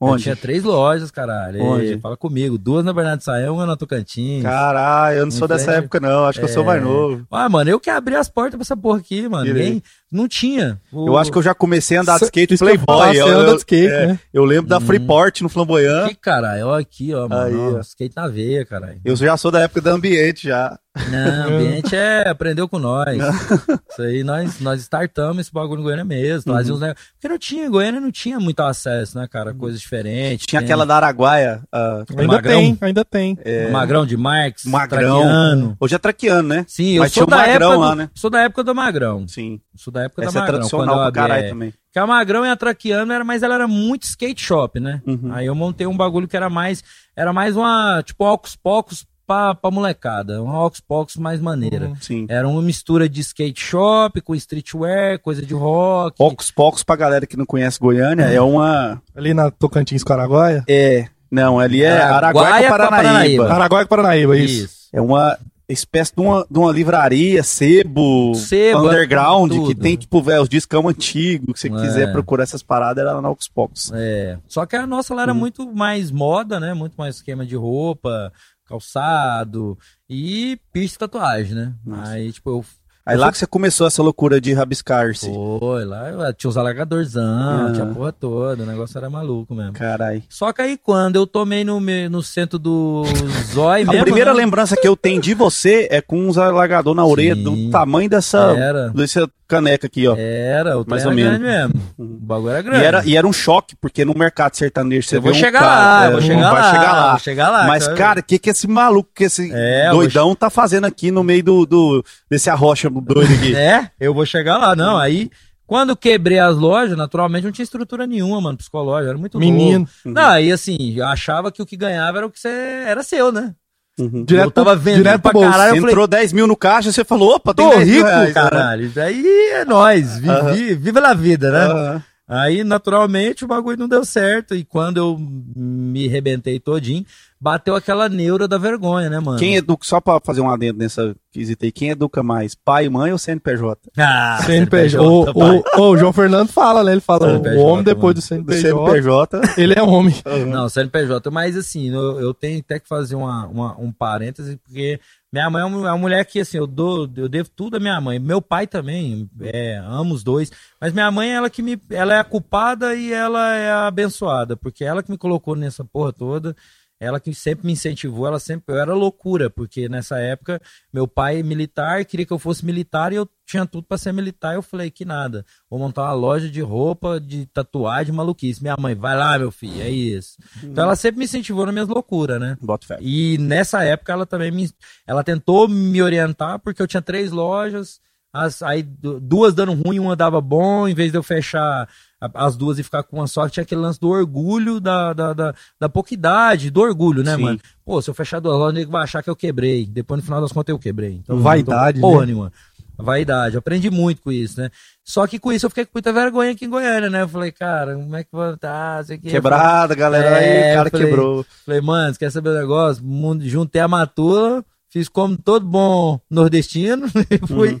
Eu 0.00 0.06
Onde? 0.06 0.22
tinha 0.22 0.36
três 0.36 0.62
lojas, 0.62 1.10
caralho. 1.10 1.60
Onde? 1.60 1.98
Fala 1.98 2.16
comigo. 2.16 2.56
Duas 2.56 2.84
na 2.84 2.92
Bernardo 2.92 3.20
Sael, 3.20 3.54
uma 3.54 3.66
na 3.66 3.76
Tocantins. 3.76 4.44
Caralho, 4.44 5.18
eu 5.18 5.24
não 5.24 5.30
sou 5.32 5.46
Em 5.46 5.48
dessa 5.48 5.64
frente- 5.64 5.78
época, 5.78 5.98
não. 5.98 6.24
Acho 6.24 6.38
que 6.38 6.44
eu 6.44 6.48
sou 6.48 6.62
É. 6.62 6.66
mais 6.66 6.82
novo. 6.82 7.26
Ah, 7.30 7.48
mano, 7.48 7.68
eu 7.68 7.80
que 7.80 7.90
abri 7.90 8.14
as 8.14 8.28
portas 8.28 8.54
pra 8.54 8.62
essa 8.62 8.76
porra 8.76 8.98
aqui, 9.00 9.28
mano. 9.28 9.44
Ninguém, 9.52 9.82
Não 10.10 10.26
tinha. 10.26 10.80
O- 10.90 11.06
Eu 11.08 11.18
acho 11.18 11.30
que 11.30 11.36
eu 11.36 11.42
já 11.42 11.54
comecei 11.54 11.96
a 11.98 12.00
andar 12.00 12.18
de 12.18 12.24
skate 12.24 12.54
isso 12.54 12.64
eu 12.64 12.68
Playboy. 12.68 13.08
você 13.14 13.20
Eu, 13.20 13.26
anda 13.28 13.50
eu- 13.50 13.52
de 13.52 13.58
skate, 13.58 13.86
é, 13.92 14.06
né? 14.06 14.18
eu 14.32 14.44
lembro 14.44 14.68
da 14.68 14.80
Freeport 14.80 15.40
no 15.42 15.48
Flamboyant. 15.48 16.08
Que 16.08 16.14
caralho, 16.14 16.68
ó 16.68 16.78
aqui, 16.78 17.14
ó, 17.14 17.28
mano. 17.28 17.42
Aí, 17.70 17.74
ó, 17.76 17.80
skate 17.80 18.16
na 18.16 18.26
veia, 18.26 18.64
caralho. 18.64 19.00
Eu 19.04 19.14
já 19.16 19.36
sou 19.36 19.50
da 19.50 19.60
época 19.60 19.80
do 19.82 19.88
ambiente 19.90 20.48
já. 20.48 20.78
Não, 21.10 21.54
ambiente 21.84 21.94
é 21.94 22.28
aprendeu 22.28 22.68
com 22.68 22.78
nós. 22.78 23.16
Isso 23.90 24.02
aí 24.02 24.24
nós, 24.24 24.58
nós 24.60 24.80
startamos 24.80 25.42
esse 25.42 25.52
bagulho 25.52 25.80
em 25.80 25.84
Goiânia 25.84 26.04
mesmo. 26.04 26.52
Fazia 26.52 26.74
uns. 26.74 26.80
Porque 26.80 27.28
não 27.28 27.38
tinha, 27.38 27.68
Goiânia 27.70 28.00
não 28.00 28.10
tinha 28.10 28.40
muito 28.40 28.60
acesso, 28.60 29.16
né, 29.18 29.28
cara? 29.30 29.54
Coisas 29.54 29.80
diferentes. 29.80 30.46
Tinha 30.46 30.60
tem 30.60 30.66
aquela 30.66 30.84
da 30.84 30.96
Araguaia. 30.96 31.60
ah, 31.72 32.02
Ainda 32.16 32.26
Magrão. 32.26 32.58
tem, 32.60 32.78
ainda 32.80 33.04
tem. 33.04 33.38
Magrão 33.70 34.04
de 34.06 34.16
Marx, 34.16 34.64
Magrão. 34.64 35.20
Traquiano. 35.20 35.76
Hoje 35.78 35.94
é 35.94 35.98
traquiano, 35.98 36.48
né? 36.48 36.64
Sim, 36.66 36.94
eu 36.94 37.02
Mas 37.02 37.12
sou 37.12 37.26
da 37.26 37.36
Magrão 37.36 37.54
época 37.72 37.76
lá, 37.78 37.90
do, 37.90 37.96
né? 37.96 38.10
sou 38.14 38.30
da 38.30 38.40
época 38.42 38.64
do 38.64 38.74
Magrão. 38.74 39.28
Sim. 39.28 39.60
Sou 39.76 39.92
da 39.98 40.04
época 40.04 40.22
Essa 40.22 40.32
da 40.32 40.38
é 40.38 40.40
Magrão. 40.42 40.56
tradicional 40.56 40.86
quando 40.86 40.98
eu 40.98 41.12
pra 41.12 41.22
caralho 41.22 41.44
é. 41.44 41.48
também. 41.48 41.74
Que 41.92 41.98
a 41.98 42.06
Magrão 42.06 42.46
e 42.46 42.50
a 42.50 42.56
Traquiano 42.56 43.12
era, 43.12 43.24
mas 43.24 43.42
ela 43.42 43.54
era 43.54 43.68
muito 43.68 44.04
skate 44.04 44.42
shop, 44.42 44.78
né? 44.80 45.02
Uhum. 45.06 45.30
Aí 45.32 45.46
eu 45.46 45.54
montei 45.54 45.86
um 45.86 45.96
bagulho 45.96 46.28
que 46.28 46.36
era 46.36 46.48
mais, 46.48 46.82
era 47.16 47.32
mais 47.32 47.56
uma, 47.56 48.02
tipo, 48.04 48.24
Ocus 48.24 48.56
Pocus 48.56 49.06
pra, 49.26 49.54
pra 49.54 49.70
molecada, 49.70 50.42
uma 50.42 50.64
Ocus 50.64 50.80
Pocus 50.80 51.16
mais 51.16 51.40
maneira. 51.40 51.92
Sim. 52.00 52.26
Era 52.28 52.48
uma 52.48 52.62
mistura 52.62 53.08
de 53.08 53.20
skate 53.20 53.60
shop 53.60 54.20
com 54.20 54.34
streetwear, 54.34 55.18
coisa 55.18 55.44
de 55.44 55.54
rock. 55.54 56.16
Poucos, 56.16 56.50
poucos 56.50 56.82
pra 56.82 56.96
galera 56.96 57.26
que 57.26 57.36
não 57.36 57.44
conhece 57.44 57.78
Goiânia, 57.78 58.24
é 58.24 58.40
uma. 58.40 59.02
Ali 59.14 59.34
na 59.34 59.50
Tocantins 59.50 60.02
com 60.02 60.12
Araguaia. 60.12 60.64
É. 60.68 61.06
Não, 61.30 61.60
ali 61.60 61.82
é 61.82 61.90
Araguaia 61.90 62.54
Araguaia 62.54 62.68
Paranaíba. 62.70 63.02
Paranaíba. 63.02 63.52
Araguaia 63.52 63.84
com 63.84 63.88
Paranaíba, 63.90 64.36
isso. 64.38 64.88
É 64.92 65.00
uma 65.00 65.38
espécie 65.72 66.14
de 66.14 66.20
uma, 66.22 66.46
de 66.50 66.58
uma 66.58 66.72
livraria, 66.72 67.42
sebo, 67.42 68.34
Sebo, 68.34 68.86
underground, 68.86 69.50
tudo. 69.52 69.68
que 69.68 69.74
tem, 69.74 69.96
tipo, 69.96 70.22
velho, 70.22 70.42
os 70.42 70.48
discos 70.48 70.84
antigos, 70.84 71.54
que 71.54 71.60
você 71.60 71.68
É. 71.68 71.70
quiser 71.80 72.12
procurar 72.12 72.42
essas 72.44 72.62
paradas, 72.62 73.02
era 73.02 73.12
lá 73.14 73.20
na 73.22 73.30
Ox 73.30 73.48
Pox. 73.48 73.90
É. 73.94 74.38
Só 74.48 74.64
que 74.66 74.76
a 74.76 74.86
nossa 74.86 75.14
lá 75.14 75.22
era 75.22 75.32
Uhum. 75.32 75.38
muito 75.38 75.72
mais 75.74 76.10
moda, 76.10 76.58
né? 76.58 76.72
Muito 76.74 76.94
mais 76.96 77.16
esquema 77.16 77.44
de 77.44 77.54
roupa, 77.56 78.32
calçado 78.64 79.76
e 80.08 80.58
e 80.74 80.88
tatuagem, 80.90 81.54
né? 81.54 81.74
Nossa. 81.84 82.12
Aí, 82.12 82.32
tipo, 82.32 82.50
eu 82.50 82.64
Aí 83.08 83.16
lá 83.16 83.32
que 83.32 83.38
você 83.38 83.46
começou 83.46 83.86
essa 83.86 84.02
loucura 84.02 84.40
de 84.40 84.52
rabiscar-se. 84.52 85.32
Foi, 85.58 85.84
lá 85.84 86.10
eu- 86.10 86.34
tinha 86.34 86.48
os 86.50 86.56
alagadorzão, 86.56 87.68
Ah. 87.68 87.72
tinha 87.72 87.84
a 87.84 87.94
porra 87.94 88.12
toda, 88.12 88.62
o 88.62 88.66
negócio 88.66 88.96
era 88.98 89.08
maluco 89.08 89.54
mesmo. 89.54 89.72
Carai. 89.72 90.22
Só 90.28 90.52
que 90.52 90.62
aí 90.62 90.76
quando 90.76 91.16
eu 91.16 91.26
tomei 91.26 91.64
no, 91.64 91.80
no 91.80 92.22
centro 92.22 92.58
do 92.58 93.04
zói 93.52 93.82
A 93.82 93.86
mesmo, 93.86 94.04
primeira 94.04 94.32
né? 94.32 94.36
lembrança 94.38 94.76
que 94.76 94.86
eu 94.86 94.96
tenho 94.96 95.20
de 95.20 95.34
você 95.34 95.88
é 95.90 96.00
com 96.00 96.28
uns 96.28 96.36
alagador 96.38 96.94
na 96.94 97.04
orelha 97.04 97.34
Sim. 97.34 97.42
do 97.42 97.70
tamanho 97.70 98.08
dessa, 98.10 98.38
Era. 98.56 98.88
dessa 98.90 99.28
caneca 99.48 99.86
aqui, 99.86 100.06
ó. 100.06 100.14
Era, 100.16 100.78
o 100.78 100.84
Mais 100.86 101.04
ou 101.04 101.12
era 101.12 101.16
menos. 101.16 101.38
grande 101.40 101.44
mesmo. 101.72 101.82
O 101.98 102.04
bagulho 102.04 102.50
era 102.50 102.62
grande. 102.62 102.80
E 102.80 102.84
era, 102.84 103.04
e 103.06 103.16
era 103.16 103.26
um 103.26 103.32
choque, 103.32 103.74
porque 103.80 104.04
no 104.04 104.14
mercado 104.14 104.54
sertanejo 104.54 105.08
você 105.08 105.16
eu 105.16 105.22
vê 105.22 105.30
vou 105.30 105.36
um 105.36 105.40
chegar 105.40 105.60
cara, 105.60 105.74
lá, 105.80 106.04
é, 106.04 106.06
eu 106.06 106.12
vou 106.12 106.20
chegar 106.20 106.50
vai 106.50 106.60
lá, 106.62 106.70
chegar 106.70 106.92
lá. 106.92 107.10
vou 107.10 107.18
chegar 107.18 107.50
lá. 107.50 107.66
Mas, 107.66 107.88
cara, 107.88 108.20
o 108.20 108.22
que, 108.22 108.38
que 108.38 108.50
esse 108.50 108.68
maluco, 108.68 109.10
que 109.14 109.24
esse 109.24 109.50
É, 109.52 109.90
doidão 109.90 110.34
tá 110.34 110.50
fazendo 110.50 110.84
aqui 110.84 111.10
no 111.10 111.24
meio 111.24 111.42
do, 111.42 111.66
do 111.66 112.04
desse 112.30 112.50
arrocha 112.50 112.88
doido 112.90 113.32
aqui? 113.32 113.54
É, 113.58 113.90
eu 113.98 114.12
vou 114.14 114.26
chegar 114.26 114.58
lá. 114.58 114.76
Não, 114.76 114.96
aí, 114.98 115.30
quando 115.66 115.96
quebrei 115.96 116.38
as 116.38 116.56
lojas, 116.56 116.96
naturalmente 116.96 117.44
não 117.44 117.52
tinha 117.52 117.64
estrutura 117.64 118.06
nenhuma, 118.06 118.40
mano, 118.40 118.58
psicológica. 118.58 119.10
Era 119.10 119.18
muito 119.18 119.38
Menino. 119.38 119.80
novo. 119.80 119.90
Não, 120.04 120.28
aí 120.30 120.52
assim, 120.52 120.94
eu 120.96 121.06
achava 121.06 121.50
que 121.50 121.60
o 121.62 121.66
que 121.66 121.76
ganhava 121.76 122.18
era 122.18 122.26
o 122.26 122.30
que 122.30 122.38
você 122.40 122.48
era 122.86 123.02
seu, 123.02 123.32
né? 123.32 123.54
Uhum. 123.98 124.24
Direto, 124.24 124.46
eu 124.46 124.50
tava 124.50 124.76
vendendo 124.76 125.02
direto 125.04 125.22
pra 125.22 125.32
caralho. 125.32 125.76
eu 125.76 125.80
falei, 125.80 125.92
Entrou 125.92 126.06
10 126.06 126.32
mil 126.32 126.46
no 126.46 126.56
caixa, 126.56 126.92
você 126.92 127.04
falou, 127.04 127.34
opa, 127.34 127.52
Tô 127.52 127.68
10 127.70 127.84
mil 127.86 127.94
rico, 127.96 128.06
reais, 128.06 128.28
né? 128.28 128.32
caralho. 128.34 128.92
Aí 128.96 129.50
é 129.52 129.64
nóis. 129.64 130.18
Vivi, 130.18 130.74
Viva 130.74 131.00
a 131.00 131.14
vida, 131.14 131.50
né? 131.50 131.64
Aham. 131.66 132.02
Aí, 132.30 132.62
naturalmente, 132.62 133.44
o 133.44 133.48
bagulho 133.48 133.78
não 133.78 133.88
deu 133.88 134.04
certo. 134.04 134.54
E 134.54 134.62
quando 134.62 134.98
eu 134.98 135.16
me 135.18 136.06
rebentei 136.08 136.60
todinho, 136.60 137.04
bateu 137.40 137.74
aquela 137.76 138.08
neura 138.08 138.48
da 138.48 138.58
vergonha, 138.58 139.08
né, 139.08 139.20
mano? 139.20 139.38
Quem 139.38 139.56
educa, 139.56 139.84
só 139.86 140.00
pra 140.00 140.20
fazer 140.24 140.40
um 140.40 140.50
adendo 140.50 140.78
nessa 140.78 141.14
quesita 141.30 141.64
aí, 141.66 141.70
quem 141.72 141.90
educa 141.90 142.22
mais, 142.22 142.54
pai, 142.54 142.88
mãe 142.88 143.12
ou 143.12 143.18
CNPJ? 143.18 143.90
Ah, 143.96 144.38
CNPJ. 144.44 145.00
O, 145.02 145.30
o, 145.30 145.80
o 145.90 145.96
João 145.96 146.12
Fernando 146.12 146.48
fala, 146.48 146.82
né? 146.82 146.92
Ele 146.92 147.00
fala, 147.00 147.28
CNPJ, 147.30 147.56
o 147.56 147.64
homem 147.66 147.84
depois 147.84 148.14
do 148.14 148.20
Do 148.20 148.24
CNPJ, 148.24 148.60
CNPJ. 148.60 149.40
ele 149.56 149.74
é 149.74 149.82
homem. 149.82 150.14
Não, 150.48 150.68
CNPJ, 150.68 151.30
mas 151.30 151.56
assim, 151.56 151.90
eu, 151.94 152.20
eu 152.20 152.34
tenho 152.34 152.58
até 152.60 152.78
que 152.80 152.88
fazer 152.88 153.14
uma, 153.14 153.46
uma- 153.46 153.76
um 153.78 153.92
parêntese, 153.92 154.56
porque 154.56 154.98
minha 155.32 155.48
mãe 155.50 155.62
é 155.62 155.64
uma, 155.66 155.88
é 155.88 155.90
uma 155.92 155.98
mulher 155.98 156.24
que, 156.24 156.40
assim, 156.40 156.56
eu 156.56 156.66
dou, 156.66 157.08
eu 157.16 157.28
devo 157.28 157.50
tudo 157.54 157.76
à 157.76 157.80
minha 157.80 158.00
mãe. 158.00 158.18
Meu 158.18 158.40
pai 158.40 158.66
também, 158.66 159.28
é, 159.42 159.76
amo 159.86 160.14
os 160.14 160.24
dois, 160.24 160.50
mas 160.80 160.92
minha 160.92 161.10
mãe, 161.10 161.30
ela 161.30 161.50
que 161.50 161.62
me, 161.62 161.78
ela 161.90 162.14
é 162.14 162.18
a 162.18 162.24
culpada 162.24 162.94
e 162.94 163.12
ela 163.12 163.54
é 163.54 163.70
a 163.70 163.86
abençoada, 163.86 164.56
porque 164.56 164.82
ela 164.84 165.02
que 165.02 165.10
me 165.10 165.18
colocou 165.18 165.54
nessa 165.54 165.84
porra 165.84 166.12
toda, 166.12 166.56
ela 167.00 167.20
que 167.20 167.32
sempre 167.32 167.66
me 167.66 167.72
incentivou, 167.72 168.26
ela 168.26 168.38
sempre, 168.40 168.74
eu 168.74 168.80
era 168.80 168.92
loucura, 168.94 169.48
porque 169.48 169.88
nessa 169.88 170.18
época, 170.18 170.60
meu 170.92 171.06
pai 171.06 171.40
é 171.40 171.42
militar, 171.42 172.04
queria 172.04 172.26
que 172.26 172.32
eu 172.32 172.38
fosse 172.38 172.64
militar 172.64 173.12
e 173.12 173.16
eu 173.16 173.28
tinha 173.46 173.64
tudo 173.64 173.84
pra 173.86 173.96
ser 173.96 174.12
militar, 174.12 174.54
eu 174.54 174.62
falei 174.62 174.90
que 174.90 175.04
nada, 175.04 175.44
vou 175.70 175.78
montar 175.78 176.02
uma 176.02 176.12
loja 176.12 176.50
de 176.50 176.60
roupa, 176.60 177.18
de 177.20 177.46
tatuagem, 177.46 178.12
maluquice. 178.14 178.60
Minha 178.60 178.76
mãe, 178.78 178.94
vai 178.94 179.16
lá, 179.16 179.38
meu 179.38 179.50
filho, 179.50 179.80
é 179.80 179.88
isso. 179.88 180.36
Então 180.62 180.84
ela 180.84 180.96
sempre 180.96 181.18
me 181.20 181.24
incentivou 181.24 181.64
nas 181.64 181.72
minhas 181.72 181.88
loucuras, 181.88 182.38
né? 182.40 182.58
Bota 182.60 182.86
fé. 182.86 182.98
E 183.00 183.38
nessa 183.38 183.82
época 183.84 184.12
ela 184.12 184.26
também 184.26 184.50
me, 184.50 184.68
ela 185.06 185.24
tentou 185.24 185.66
me 185.68 186.02
orientar 186.02 186.58
porque 186.58 186.82
eu 186.82 186.86
tinha 186.86 187.00
três 187.00 187.30
lojas, 187.30 188.00
as, 188.32 188.62
aí 188.62 188.82
du- 188.82 189.18
duas 189.18 189.54
dando 189.54 189.72
ruim, 189.72 189.98
uma 189.98 190.14
dava 190.14 190.40
bom, 190.40 190.86
em 190.86 190.94
vez 190.94 191.10
de 191.10 191.16
eu 191.16 191.22
fechar 191.22 191.88
as 192.34 192.56
duas 192.56 192.78
e 192.78 192.82
ficar 192.82 193.02
com 193.02 193.16
uma 193.18 193.26
só, 193.26 193.48
tinha 193.48 193.62
aquele 193.62 193.80
lance 193.80 194.00
do 194.00 194.08
orgulho 194.08 194.80
da, 194.80 195.12
da, 195.12 195.32
da, 195.32 195.54
da 195.78 195.88
pouca 195.88 196.12
idade, 196.14 196.70
do 196.70 196.80
orgulho, 196.80 197.22
né, 197.22 197.36
Sim. 197.36 197.42
mano? 197.42 197.60
Pô, 197.84 198.02
se 198.02 198.10
eu 198.10 198.14
fechar 198.14 198.40
duas 198.40 198.58
lojas, 198.58 198.74
nego 198.74 198.90
vai 198.90 199.02
achar 199.04 199.22
que 199.22 199.30
eu 199.30 199.36
quebrei. 199.36 199.86
Depois 199.86 200.18
no 200.18 200.24
final 200.24 200.40
das 200.40 200.52
contas 200.52 200.72
eu 200.72 200.78
quebrei. 200.78 201.20
Então, 201.22 201.38
Vaidade, 201.38 201.98
então, 201.98 202.10
porra 202.10 202.20
né? 202.22 202.26
nenhuma. 202.26 202.52
Vaidade, 203.00 203.54
eu 203.54 203.60
aprendi 203.60 203.88
muito 203.90 204.20
com 204.20 204.32
isso, 204.32 204.60
né? 204.60 204.70
Só 205.04 205.24
que 205.28 205.38
com 205.38 205.52
isso 205.52 205.64
eu 205.64 205.70
fiquei 205.70 205.84
com 205.84 205.92
muita 205.94 206.12
vergonha 206.12 206.50
aqui 206.50 206.64
em 206.64 206.68
Goiânia, 206.68 207.08
né? 207.08 207.22
Eu 207.22 207.28
falei, 207.28 207.52
cara, 207.52 207.94
como 207.94 208.16
é 208.16 208.24
que 208.24 208.30
vai 208.32 208.56
tá? 208.56 209.00
Quebrada, 209.22 209.94
galera, 209.94 210.36
aí 210.38 210.44
É, 210.48 210.72
o 210.72 210.76
cara 210.78 210.90
falei- 210.90 211.06
quebrou. 211.06 211.46
Falei, 211.64 211.80
mano, 211.80 212.12
você 212.12 212.18
quer 212.18 212.32
saber 212.32 212.48
o 212.48 212.58
negócio? 212.58 213.04
Mundo- 213.04 213.48
Juntei 213.48 213.80
a 213.80 213.86
matula, 213.86 214.64
fiz 214.90 215.08
como 215.08 215.36
todo 215.38 215.64
bom 215.64 216.18
nordestino 216.28 217.06
e 217.30 217.38
fui. 217.46 217.74
Uhum. 217.74 217.80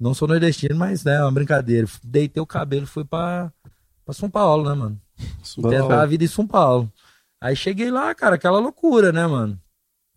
Não 0.00 0.14
sou 0.14 0.26
nordestino, 0.28 0.74
mas 0.74 1.04
né, 1.04 1.16
é 1.16 1.22
uma 1.22 1.32
brincadeira. 1.32 1.86
Deitei 2.02 2.42
o 2.42 2.46
cabelo 2.46 2.86
fui 2.86 3.04
pra, 3.04 3.52
pra 4.06 4.14
São 4.14 4.30
Paulo, 4.30 4.68
né, 4.68 4.74
mano? 4.74 4.98
Tentar 5.68 6.02
a 6.02 6.06
vida 6.06 6.24
em 6.24 6.28
São 6.28 6.46
Paulo. 6.46 6.90
Aí 7.40 7.54
cheguei 7.54 7.90
lá, 7.90 8.14
cara, 8.14 8.36
aquela 8.36 8.58
loucura, 8.58 9.12
né, 9.12 9.26
mano? 9.26 9.60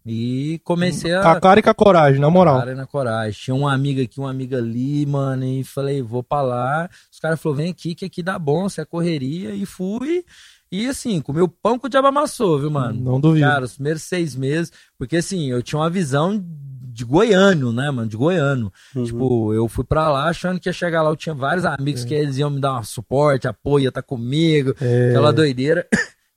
E 0.06 0.62
comecei 0.64 1.12
Com 1.12 1.28
a 1.28 1.32
a. 1.34 1.42
cara 1.42 1.60
e 1.60 1.64
com 1.64 1.70
a 1.70 1.74
coragem, 1.74 2.22
na 2.22 2.30
moral. 2.30 2.60
Cara, 2.60 2.74
na 2.74 2.86
coragem. 2.88 3.40
Tinha 3.40 3.54
uma 3.56 3.74
amiga 3.74 4.02
aqui, 4.02 4.20
uma 4.20 4.30
amiga 4.30 4.58
ali, 4.58 5.06
mano, 5.06 5.44
e 5.44 5.64
falei, 5.64 6.02
vou 6.02 6.24
pra 6.24 6.42
lá. 6.42 6.90
Os 7.12 7.20
caras 7.20 7.40
falaram, 7.42 7.64
vem 7.64 7.72
aqui, 7.72 7.94
que 7.94 8.06
aqui 8.06 8.24
dá 8.24 8.40
bom, 8.40 8.70
você 8.70 8.82
é 8.82 8.86
correria. 8.86 9.54
E 9.54 9.66
fui. 9.66 10.24
E 10.72 10.88
assim, 10.88 11.20
comi 11.22 11.42
o 11.42 11.48
pão 11.48 11.80
que 11.80 11.88
o 11.88 11.90
diabo 11.90 12.08
amassou, 12.08 12.60
viu, 12.60 12.70
mano? 12.70 13.00
Não 13.02 13.20
duvido. 13.20 13.46
Cara, 13.46 13.66
os 13.66 13.74
primeiros 13.74 14.04
seis 14.04 14.36
meses, 14.36 14.72
porque 14.98 15.18
assim, 15.18 15.50
eu 15.50 15.64
tinha 15.64 15.80
uma 15.80 15.90
visão 15.90 16.44
de 16.92 17.04
goiano, 17.06 17.72
né, 17.72 17.90
mano? 17.90 18.08
De 18.10 18.18
goiano. 18.18 18.72
Uhum. 18.96 19.04
Tipo, 19.04 19.54
eu 19.54 19.68
fui 19.68 19.84
pra 19.84 20.10
lá 20.12 20.26
achando 20.30 20.60
que 20.60 20.70
ia 20.70 20.74
chegar 20.74 21.02
lá, 21.02 21.10
eu 21.10 21.16
tinha 21.16 21.34
vários 21.34 21.66
amigos 21.66 22.04
que 22.04 22.14
eles 22.14 22.38
iam 22.38 22.50
me 22.50 22.60
dar 22.60 22.78
um 22.80 22.84
suporte, 22.84 23.48
apoio, 23.48 23.84
ia 23.84 23.90
estar 23.90 24.04
comigo, 24.04 24.76
É. 24.82 25.10
aquela 25.10 25.32
doideira. 25.34 25.88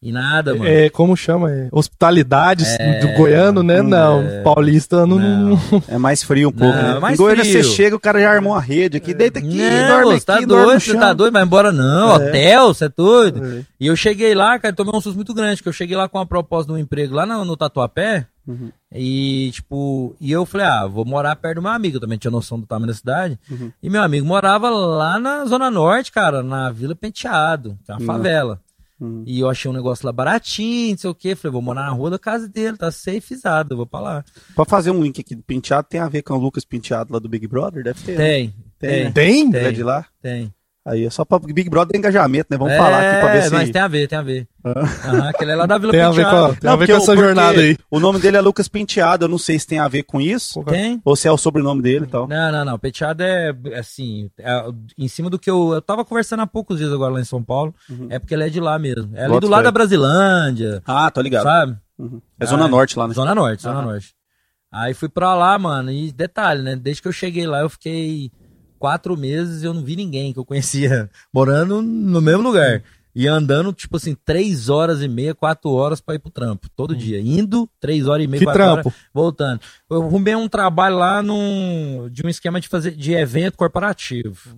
E 0.03 0.11
nada, 0.11 0.53
mano. 0.53 0.67
É, 0.69 0.91
como 0.91 1.17
chama? 1.17 1.49
É, 1.53 1.69
hospitalidade 1.71 2.65
É, 2.81 2.99
do 3.01 3.13
goiano, 3.17 3.63
né? 3.63 3.81
hum, 3.81 3.89
Não, 3.89 4.25
paulista 4.43 5.07
não. 5.07 5.19
Não. 5.19 5.61
É 5.87 5.97
mais 5.97 6.25
frio 6.25 6.49
um 6.49 6.53
pouco, 6.53 6.75
Não, 6.77 6.83
né? 6.83 6.97
é 6.97 7.01
mais 7.01 7.17
Goiânia 7.17 7.45
frio. 7.45 7.63
você 7.63 7.71
chega, 7.71 7.95
o 7.95 8.01
cara 8.01 8.21
já 8.21 8.31
armou 8.33 8.53
a 8.55 8.61
rede 8.61 8.97
aqui, 8.97 9.15
deita 9.15 9.39
aqui, 9.39 9.57
Não, 9.59 9.87
dorme 9.89 10.19
você 10.19 10.27
tá 10.27 10.37
aqui, 10.39 10.47
dorme 10.47 10.63
no 10.65 10.69
doido, 10.71 10.81
você 10.81 10.97
tá 10.99 11.13
doido, 11.13 11.33
vai 11.33 11.43
embora 11.45 11.71
não, 11.71 12.11
É. 12.21 12.29
hotel, 12.29 12.75
você 12.75 12.87
é 12.87 12.89
doido. 12.89 13.45
É. 13.45 13.63
E 13.79 13.87
eu 13.87 13.95
cheguei 13.95 14.35
lá, 14.35 14.59
cara, 14.59 14.75
tomei 14.75 14.93
um 14.93 15.01
susto 15.01 15.15
muito 15.15 15.33
grande, 15.33 15.57
porque 15.59 15.69
eu 15.69 15.73
cheguei 15.73 15.97
lá 15.97 16.09
com 16.09 16.19
uma 16.19 16.27
proposta 16.27 16.73
de 16.73 16.77
um 16.77 16.83
emprego 16.83 17.15
lá 17.15 17.25
no, 17.25 17.45
no 17.45 17.57
Tatuapé, 17.57 18.27
Uhum. 18.45 18.71
e 18.93 19.51
tipo, 19.53 20.17
e 20.21 20.33
eu 20.33 20.45
falei, 20.45 20.67
ah, 20.67 20.85
vou 20.89 21.05
morar 21.05 21.37
perto 21.37 21.57
do 21.57 21.63
meu 21.63 21.71
amigo, 21.71 21.99
eu 21.99 22.01
também 22.01 22.19
tinha 22.19 22.29
noção 22.31 22.59
do 22.59 22.67
tamanho 22.67 22.89
da 22.89 22.95
cidade, 22.95 23.39
Uhum. 23.49 23.71
e 23.81 23.89
meu 23.89 24.03
amigo 24.03 24.27
morava 24.27 24.69
lá 24.69 25.17
na 25.21 25.45
Zona 25.45 25.71
Norte, 25.71 26.11
cara, 26.11 26.43
na 26.43 26.69
Vila 26.73 26.97
Penteado, 26.97 27.79
que 27.85 27.93
é 27.93 27.95
uma 27.95 28.01
Uhum. 28.01 28.07
favela. 28.07 28.61
Uhum. 29.03 29.25
E 29.27 29.41
eu 29.41 29.49
achei 29.51 29.69
um 29.69 29.75
negócio 29.75 30.07
lá 30.07 30.13
baratinho, 30.13 30.93
não 30.93 30.99
sei 30.99 31.11
o 31.11 31.15
quê. 31.15 31.35
Falei, 31.35 31.53
vou 31.53 31.61
morar 31.63 31.83
na 31.87 31.91
rua 31.91 32.09
da 32.11 32.19
casa 32.21 32.49
dele, 32.49 32.77
tá 32.77 32.91
safezado, 32.93 33.73
eu 33.73 33.77
vou 33.79 33.87
pra 33.87 33.99
lá. 34.01 34.25
Pra 34.55 34.65
fazer 34.65 34.93
um 34.93 35.03
link 35.03 35.21
aqui 35.21 35.35
do 35.35 35.43
Penteado, 35.43 35.89
tem 35.91 36.01
a 36.01 36.09
ver 36.09 36.23
com 36.23 36.35
o 36.35 36.39
Lucas 36.39 36.65
Penteado 36.65 37.13
lá 37.13 37.19
do 37.19 37.29
Big 37.29 37.47
Brother? 37.49 37.83
Deve 37.83 38.01
ter. 38.03 38.17
né? 38.17 38.25
Tem, 38.25 38.55
Tem, 38.79 39.13
tem, 39.13 39.41
Ele 39.43 39.51
Tem? 39.53 39.65
é 39.67 39.73
de 39.73 39.83
lá? 39.83 40.07
tem. 40.23 40.55
Aí 40.85 41.05
é 41.07 41.11
só 41.11 41.25
pra 41.25 41.39
Big 41.39 41.71
Brother 41.71 41.97
engajamento, 41.97 42.49
né? 42.51 42.59
Vamos 42.59 42.77
falar 42.77 43.01
aqui 43.09 43.21
pra 43.21 43.33
ver 43.33 43.43
se. 43.43 43.49
É, 43.49 43.51
Mas 43.53 43.71
tem 43.71 43.81
a 43.81 43.87
ver, 43.87 44.09
tem 44.09 44.19
a 44.19 44.23
ver. 44.23 44.49
Aham, 44.65 45.29
aquele 45.29 45.53
é 45.53 45.55
lá 45.55 45.65
da 45.65 45.79
Vila 45.79 45.93
Tem 45.93 46.01
a 46.01 46.11
ver 46.11 46.25
com, 46.25 46.31
Penteado. 46.31 46.45
a- 46.53 46.57
tem 46.57 46.69
a 46.69 46.73
Não, 46.73 46.79
ver 46.79 46.87
porque 46.87 46.93
com 46.93 46.99
essa 47.13 47.17
jornada 47.17 47.61
aí. 47.61 47.77
O 47.89 48.01
nome 48.01 48.19
dele 48.19 48.37
é 48.37 48.41
Lucas 48.41 48.67
Penteado, 48.67 49.25
eu 49.25 49.29
não 49.29 49.39
sei 49.39 49.57
se 49.61 49.67
tem 49.69 49.79
a 49.79 49.87
ver 49.87 50.03
com 50.03 50.21
isso. 50.21 50.61
Tem? 50.65 51.01
Ou 51.05 51.15
se 51.15 51.29
é 51.29 51.31
o 51.31 51.37
sobrenome 51.39 51.81
dele 51.83 52.05
e 52.07 52.09
tal. 52.09 52.27
Não, 52.27 52.51
não, 52.51 52.65
não. 52.65 52.79
Penteado 52.81 53.23
é 53.23 53.55
assim, 53.79 54.29
é, 54.39 54.65
em 54.99 55.07
cima 55.07 55.31
do 55.31 55.39
que 55.39 55.49
eu. 55.49 55.73
Eu 55.73 55.81
tava 55.81 56.05
conversando 56.05 56.41
há 56.43 56.47
poucos 56.49 56.79
dias 56.79 56.93
agora 56.93 57.15
lá 57.15 57.21
em 57.21 57.25
São 57.25 57.43
Paulo. 57.45 57.73
É 58.11 58.19
porque 58.19 58.35
ele 58.35 58.43
é 58.45 58.49
de 58.49 58.59
lá 58.59 58.77
mesmo. 58.77 59.17
É 59.17 59.25
ali 59.25 59.35
Uhum. 59.35 59.41
Do 59.41 59.49
lado 59.49 59.63
da 59.65 59.71
Brasilândia, 59.71 60.83
Ah, 60.85 61.09
tô 61.13 61.21
ligado. 61.21 61.45
sabe? 61.45 61.77
É 62.41 62.45
Zona 62.47 62.65
Ah, 62.65 62.69
Norte 62.69 62.99
lá, 62.99 63.07
né? 63.07 63.15
Zona 63.15 63.35
Norte, 63.37 63.63
Zona. 63.63 63.83
Norte. 63.83 64.15
Aí 64.73 64.95
fui 64.95 65.09
pra 65.09 65.35
lá, 65.37 65.57
mano, 65.59 65.93
e 65.93 66.11
detalhe, 66.11 66.63
né? 66.63 66.75
Desde 66.75 67.03
que 67.03 67.07
eu 67.07 67.13
cheguei 67.13 67.47
lá, 67.47 67.61
eu 67.61 67.69
fiquei 67.71 68.33
quatro 68.83 69.17
meses 69.17 69.63
eu 69.63 69.73
não 69.73 69.85
vi 69.85 69.95
ninguém 69.95 70.33
que 70.33 70.41
eu 70.41 70.45
conhecia 70.45 71.09
morando 71.33 71.81
no 71.81 72.21
mesmo 72.21 72.43
lugar. 72.43 72.83
E 73.15 73.29
andando, 73.29 73.73
tipo 73.73 73.97
assim, 73.97 74.17
três 74.25 74.69
horas 74.69 75.03
e 75.03 75.07
meia, 75.07 75.35
quatro 75.37 75.71
horas 75.71 76.01
pra 76.01 76.15
ir 76.17 76.19
pro 76.19 76.33
trampo, 76.33 76.67
todo 76.75 76.97
dia. 76.97 77.21
Indo, 77.21 77.69
três 77.79 78.09
horas 78.09 78.25
e 78.25 78.27
meia, 78.27 78.39
Que 78.41 78.45
quatro 78.47 78.61
trampo? 78.63 78.89
horas, 78.89 79.01
voltando. 79.15 79.61
Eu 79.89 80.03
arrumei 80.03 80.35
um 80.35 80.49
trabalho 80.49 80.97
lá 80.97 81.23
num, 81.23 82.09
de 82.11 82.23
um 82.27 82.29
esquema 82.29 82.59
de 82.61 82.67
fazer 82.69 82.91
de 82.93 83.13
evento 83.13 83.57
corporativo. 83.57 84.57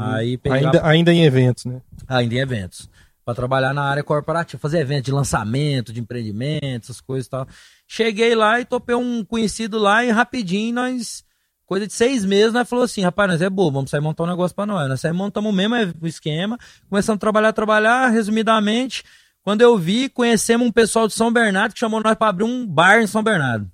Aí 0.00 0.36
peguei 0.36 0.60
lá- 0.62 0.66
Ainda, 0.72 0.86
ainda 0.86 1.12
em 1.14 1.22
eventos, 1.24 1.64
né? 1.64 1.80
ainda 2.08 2.34
em 2.34 2.38
eventos. 2.38 2.90
Pra 3.24 3.34
trabalhar 3.34 3.72
na 3.72 3.82
área 3.84 4.02
corporativa, 4.04 4.60
fazer 4.60 4.80
eventos 4.80 5.04
de 5.06 5.12
lançamento, 5.12 5.92
de 5.92 6.00
empreendimento, 6.00 6.84
essas 6.84 7.00
coisas 7.00 7.26
e 7.26 7.30
tal. 7.30 7.46
Cheguei 7.88 8.34
lá 8.34 8.60
e 8.60 8.64
topei 8.64 8.94
um 8.96 9.24
conhecido 9.24 9.78
lá 9.78 10.04
e 10.04 10.10
rapidinho 10.10 10.74
nós, 10.74 11.24
coisa 11.66 11.86
de 11.86 11.92
seis 11.92 12.24
meses, 12.24 12.52
nós 12.52 12.68
falou 12.68 12.84
assim, 12.84 13.02
rapaz, 13.02 13.30
nós 13.30 13.42
é 13.42 13.50
bobo, 13.50 13.72
vamos 13.72 13.90
sair 13.90 14.00
montar 14.00 14.22
um 14.22 14.28
negócio 14.28 14.54
pra 14.54 14.64
nós. 14.64 14.88
Nós 14.88 15.00
saímos 15.00 15.18
montamos 15.18 15.52
o 15.52 15.54
mesmo 15.54 16.06
esquema, 16.06 16.58
começamos 16.88 17.16
a 17.16 17.20
trabalhar, 17.20 17.52
trabalhar, 17.52 18.08
resumidamente. 18.08 19.02
Quando 19.42 19.62
eu 19.62 19.76
vi, 19.76 20.08
conhecemos 20.08 20.66
um 20.66 20.72
pessoal 20.72 21.06
de 21.06 21.14
São 21.14 21.32
Bernardo 21.32 21.72
que 21.72 21.78
chamou 21.78 22.02
nós 22.02 22.14
pra 22.14 22.28
abrir 22.28 22.44
um 22.44 22.66
bar 22.66 23.00
em 23.00 23.06
São 23.06 23.22
Bernardo. 23.22 23.70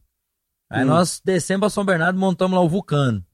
Aí 0.68 0.84
nós 0.84 1.20
descemos 1.22 1.60
pra 1.60 1.70
São 1.70 1.84
Bernardo, 1.84 2.18
montamos 2.18 2.56
lá 2.56 2.64
o 2.64 2.68
Vulcano. 2.68 3.24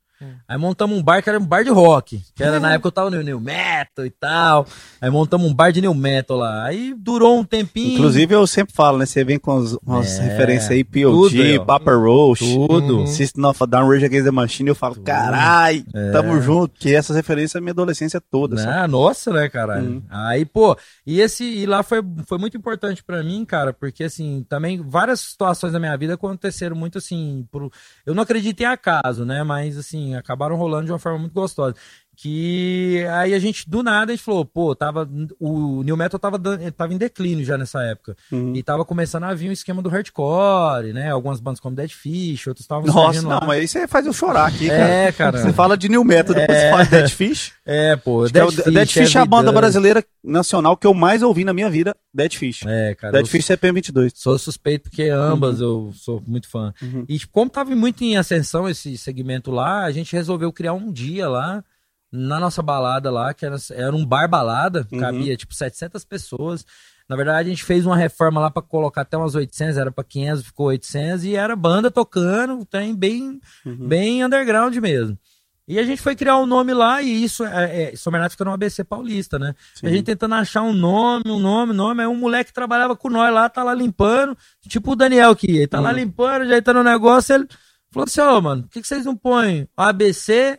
Aí 0.49 0.59
montamos 0.59 0.99
um 0.99 1.03
bar 1.03 1.23
que 1.23 1.29
era 1.29 1.39
um 1.39 1.45
bar 1.47 1.63
de 1.65 1.71
rock. 1.71 2.23
Que 2.35 2.43
era 2.43 2.59
na 2.59 2.73
época 2.73 2.89
eu 2.89 2.93
tava 2.93 3.11
no 3.11 3.23
New 3.23 3.41
Metal 3.41 4.05
e 4.05 4.11
tal. 4.11 4.67
Aí 5.01 5.11
montamos 5.11 5.49
um 5.51 5.55
bar 5.55 5.71
de 5.73 5.81
New 5.81 5.95
Metal 5.95 6.37
lá. 6.37 6.65
Aí 6.65 6.95
durou 6.97 7.39
um 7.39 7.45
tempinho. 7.45 7.95
Inclusive, 7.95 8.35
eu 8.35 8.47
sempre 8.47 8.75
falo, 8.75 8.99
né? 8.99 9.07
Você 9.07 9.23
vem 9.25 9.39
com 9.39 9.57
as, 9.59 9.73
umas 9.85 10.19
É, 10.19 10.23
referências 10.23 10.71
aí, 10.71 10.83
POG. 10.85 11.61
Papa 11.67 11.93
Roach, 11.95 12.41
Tudo. 12.45 13.07
System 13.07 13.45
of 13.45 13.63
a 13.63 13.67
Down, 13.67 13.89
Rage 13.89 14.05
Against 14.07 14.25
the 14.25 14.31
Machine, 14.31 14.69
eu 14.69 14.75
falo, 14.75 14.97
carai, 15.03 15.85
É. 15.95 16.11
tamo 16.13 16.41
junto, 16.41 16.75
que 16.79 16.95
essas 16.95 17.15
referências 17.17 17.55
é 17.57 17.61
minha 17.61 17.73
adolescência 17.73 18.21
toda. 18.21 18.57
sabe? 18.57 18.73
Ah, 18.79 18.89
nossa, 18.89 19.33
né, 19.33 19.49
caralho? 19.49 19.89
Uhum. 19.89 20.03
Aí, 20.11 20.45
pô, 20.45 20.77
e 21.07 21.21
esse 21.21 21.45
e 21.45 21.67
lá 21.67 21.83
foi, 21.83 22.03
foi 22.27 22.39
muito 22.39 22.57
importante 22.57 23.03
pra 23.05 23.23
mim, 23.23 23.45
cara, 23.45 23.73
porque 23.73 24.05
assim, 24.05 24.45
também 24.49 24.81
várias 24.83 25.21
situações 25.21 25.73
da 25.73 25.79
minha 25.79 25.97
vida 25.97 26.15
aconteceram 26.15 26.75
muito 26.77 26.99
assim, 26.99 27.47
por, 27.51 27.71
eu 28.07 28.15
não 28.15 28.23
acredito 28.23 28.61
em 28.61 28.65
acaso, 28.67 29.25
né, 29.25 29.43
mas 29.43 29.77
assim, 29.79 30.08
acabaram 30.15 30.57
rolando 30.57 30.87
de 30.87 30.93
uma 30.93 30.99
forma 30.99 31.19
muito 31.19 31.33
gostosa. 31.35 31.75
Que 32.21 33.07
aí 33.13 33.33
a 33.33 33.39
gente, 33.39 33.71
do 33.71 33.81
nada, 33.81 34.11
a 34.11 34.15
gente 34.17 34.25
falou, 34.25 34.45
pô, 34.45 34.75
tava, 34.75 35.09
o 35.39 35.85
New 35.85 35.97
Metal 35.97 36.19
tava, 36.19 36.37
tava 36.77 36.93
em 36.93 36.99
declínio 36.99 37.45
já 37.45 37.57
nessa 37.57 37.81
época. 37.85 38.17
Uhum. 38.33 38.57
E 38.57 38.63
tava 38.63 38.85
começando 38.85 39.23
a 39.23 39.33
vir 39.35 39.49
um 39.49 39.53
esquema 39.53 39.81
do 39.81 39.89
hardcore, 39.89 40.93
né? 40.93 41.13
Algumas 41.13 41.39
bandas 41.39 41.61
como 41.61 41.77
Dead 41.77 41.93
Fish, 41.93 42.49
outros 42.49 42.65
estavam 42.65 42.87
Nossa, 42.87 43.23
não, 43.23 43.31
lá. 43.31 43.41
mas 43.47 43.61
aí 43.61 43.69
você 43.69 43.87
faz 43.87 44.05
eu 44.05 44.13
chorar 44.13 44.49
aqui, 44.49 44.67
cara. 44.67 44.83
É, 44.83 45.13
cara. 45.13 45.39
Você 45.39 45.53
fala 45.53 45.77
de 45.77 45.89
New 45.89 46.03
Metal, 46.03 46.35
depois 46.35 46.59
você 46.59 46.71
fala 46.71 46.85
de 46.85 46.91
Dead 46.91 47.09
Fish. 47.11 47.53
É, 47.65 47.95
pô, 47.95 48.25
Acho 48.25 48.33
que 48.33 48.39
é 48.41 48.45
o- 48.45 48.51
Dead 48.51 48.89
Fish 48.91 49.15
é 49.15 49.21
a 49.21 49.25
banda 49.25 49.53
brasileira 49.53 50.05
nacional 50.25 50.77
que 50.77 50.89
eu 50.89 50.95
mais 50.95 51.23
ouvi 51.23 51.45
na 51.45 51.53
minha 51.55 51.71
vida, 51.71 51.95
Dead 52.13 52.35
Fish. 52.35 52.63
É, 52.67 52.97
cara. 52.97 53.13
Dead 53.13 53.27
eu 53.27 53.29
Fish 53.29 53.45
CPM 53.45 53.77
22. 53.77 54.13
Sou 54.17 54.37
suspeito 54.41 54.91
porque 54.91 55.05
ambas 55.05 55.61
eu 55.61 55.93
sou 55.95 56.21
muito 56.27 56.49
fã. 56.51 56.75
Uhum. 56.83 57.05
E 57.09 57.17
tipo, 57.17 57.33
como 57.33 57.49
tava 57.49 57.77
muito 57.77 58.03
em 58.03 58.17
ascensão 58.17 58.69
esse 58.69 58.99
segmento 58.99 59.53
lá, 59.53 59.85
a 59.85 59.93
gente 59.93 60.17
resolveu 60.17 60.53
criar 60.53 60.73
um 60.73 60.91
dia 60.91 61.29
lá 61.29 61.63
na 62.11 62.41
nossa 62.41 62.63
balada 62.63 63.11
lá, 63.11 63.35
que 63.35 63.45
era, 63.45 63.57
era 63.73 63.95
um 63.95 64.05
bar 64.05 64.29
balada, 64.29 64.87
Uhum. 64.93 64.99
cabia 65.01 65.37
tipo 65.37 65.55
700 65.55 66.05
pessoas. 66.05 66.65
Na 67.09 67.17
verdade, 67.17 67.49
a 67.49 67.51
gente 67.53 67.65
fez 67.65 67.87
uma 67.87 67.97
reforma 67.97 68.41
lá 68.41 68.51
pra 68.51 68.63
colocar 68.63 69.01
até 69.03 69.17
umas 69.17 69.35
800, 69.35 69.77
era 69.79 69.91
pra 69.91 70.05
500, 70.05 70.45
ficou 70.45 70.67
800 70.67 71.25
e 71.25 71.35
era 71.37 71.57
banda 71.57 71.91
tocando, 71.91 72.65
tem 72.67 72.95
bem 72.95 73.41
Uhum. 73.65 73.89
bem 73.89 74.25
underground 74.25 74.75
mesmo. 74.77 75.19
E 75.67 75.79
a 75.79 75.83
gente 75.85 76.01
foi 76.01 76.17
criar 76.17 76.39
um 76.39 76.47
nome 76.47 76.73
lá, 76.73 77.03
e 77.03 77.23
isso 77.25 77.45
é, 77.45 77.93
é 77.93 77.97
São 77.97 78.11
Bernardo 78.11 78.33
fica 78.33 78.45
no 78.45 78.53
ABC 78.53 78.85
Paulista, 78.85 79.39
né? 79.39 79.55
A 79.83 79.89
gente 79.91 80.05
tentando 80.05 80.35
achar 80.35 80.63
um 80.63 80.73
nome, 80.73 81.25
um 81.27 81.39
nome, 81.39 81.73
um 81.73 81.75
nome. 81.77 82.01
Aí 82.01 82.07
um 82.09 82.15
moleque 82.17 82.49
que 82.49 82.55
trabalhava 82.55 82.97
com 82.97 83.11
nós 83.11 83.31
lá, 83.35 83.51
tá 83.51 83.63
lá 83.63 83.75
limpando, 83.75 84.35
tipo 84.67 84.93
o 84.93 84.97
Daniel 84.97 85.37
que 85.37 85.47
ele 85.47 85.67
tá 85.67 85.79
lá 85.79 85.93
limpando, 85.93 86.43
ajeitando 86.43 86.81
o 86.81 86.83
negócio. 86.85 87.35
Ele 87.35 87.47
falou 87.91 88.05
assim: 88.07 88.21
Ó, 88.23 88.41
mano, 88.41 88.63
por 88.63 88.71
que, 88.71 88.81
que 88.81 88.89
vocês 88.89 89.05
não 89.05 89.15
põem 89.15 89.69
ABC 89.77 90.59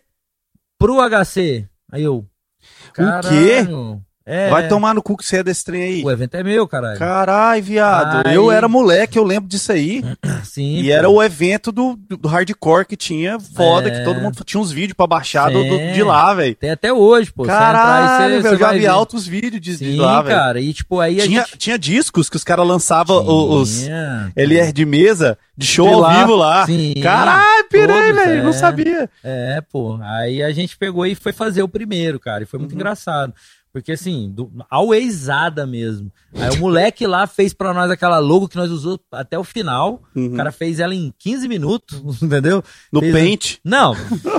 pro 0.80 0.98
HC? 1.02 1.68
Aí 1.92 2.04
eu. 2.04 2.26
quê? 3.30 3.68
"Caralho, 4.30 4.48
É, 4.48 4.50
Vai 4.50 4.68
tomar 4.68 4.94
no 4.94 5.02
cu 5.02 5.18
que 5.18 5.26
você 5.26 5.38
é 5.38 5.44
desse 5.44 5.64
trem 5.66 5.82
aí. 5.82 6.04
O 6.04 6.12
evento 6.12 6.36
é 6.36 6.44
meu, 6.44 6.68
caralho. 6.68 6.98
Carai, 7.00 7.62
viado. 7.62 8.28
Aí- 8.28 8.36
Eu 8.36 8.52
era 8.52 8.68
moleque, 8.68 9.18
eu 9.18 9.24
lembro 9.24 9.50
disso 9.50 9.72
aí. 9.72 10.04
Sim. 10.44 10.78
E 10.80 10.84
pô. 10.86 10.92
era 10.92 11.10
o 11.10 11.22
evento 11.24 11.72
do, 11.72 11.96
do 11.96 12.28
hardcore 12.28 12.86
que 12.86 12.96
tinha 12.96 13.40
foda, 13.40 13.88
É. 13.90 13.92
que 14.00 14.06
todo 14.06 14.22
mundo 14.22 14.44
tinha 14.44 14.62
uns 14.62 14.72
vídeos 14.72 14.96
pra 14.96 15.08
baixar 15.08 15.52
do, 15.52 15.64
do- 15.64 15.94
de 15.94 16.04
lá, 16.04 16.34
velho. 16.34 16.56
Tem 16.56 16.72
até 16.72 16.92
hoje, 16.94 17.32
pô. 17.32 17.44
Caralho, 17.44 18.08
você- 18.36 18.42
velho, 18.42 18.54
eu 18.56 18.60
já 18.60 18.72
vi 18.74 18.80
ver. 18.80 18.88
altos 18.88 19.26
vídeos 19.28 19.62
de, 19.62 19.72
de 19.72 19.78
Sim, 19.78 19.98
lá, 19.98 20.22
velho. 20.22 20.36
cara. 20.36 20.60
E 20.62 20.74
tipo, 20.74 21.00
aí 21.00 21.20
a 21.20 21.24
Tinha, 21.24 21.42
gente. 21.44 21.58
tinha 21.58 21.78
discos 21.80 22.30
que 22.30 22.36
os 22.36 22.44
caras 22.44 22.68
lançavam 22.68 23.24
os 23.60 23.82
Tinha. 23.84 24.32
LR 24.36 24.72
de 24.72 24.86
mesa, 24.86 25.38
de 25.58 25.66
show 25.66 25.88
De 25.88 25.94
ao 25.94 26.00
lá. 26.00 26.20
vivo 26.20 26.36
lá. 26.36 26.66
Sim, 26.66 26.94
Caralho, 27.02 27.66
pirei, 27.70 28.14
velho, 28.14 28.44
não 28.44 28.50
é. 28.52 28.54
sabia. 28.54 29.10
É, 29.24 29.62
pô. 29.72 30.00
Aí 30.02 30.42
a 30.44 30.52
gente 30.52 30.78
pegou 30.78 31.06
e 31.06 31.16
foi 31.16 31.34
fazer 31.34 31.62
o 31.64 31.68
primeiro, 31.68 32.20
cara. 32.20 32.44
E 32.44 32.46
foi 32.46 32.58
Uhum. 32.58 32.66
muito 32.66 32.76
engraçado. 32.76 33.34
Porque 33.72 33.92
assim, 33.92 34.32
do, 34.34 34.52
alwaysada 34.68 35.68
mesmo. 35.68 36.12
Aí 36.34 36.50
o 36.58 36.58
moleque 36.60 37.06
lá 37.06 37.28
fez 37.28 37.54
pra 37.54 37.72
nós 37.72 37.92
aquela 37.92 38.18
logo 38.18 38.48
que 38.48 38.56
nós 38.56 38.72
usamos 38.72 39.00
até 39.12 39.38
o 39.38 39.44
final. 39.44 40.02
O 40.16 40.36
cara 40.36 40.52
fez 40.52 40.80
ela 40.80 40.96
em 40.96 41.14
15 41.20 41.48
minutos, 41.48 42.02
entendeu? 42.22 42.58
Uhum. 42.58 42.64
No 42.92 43.00
Fez- 43.00 43.14
Paint. 43.14 43.58
Não, 43.64 43.96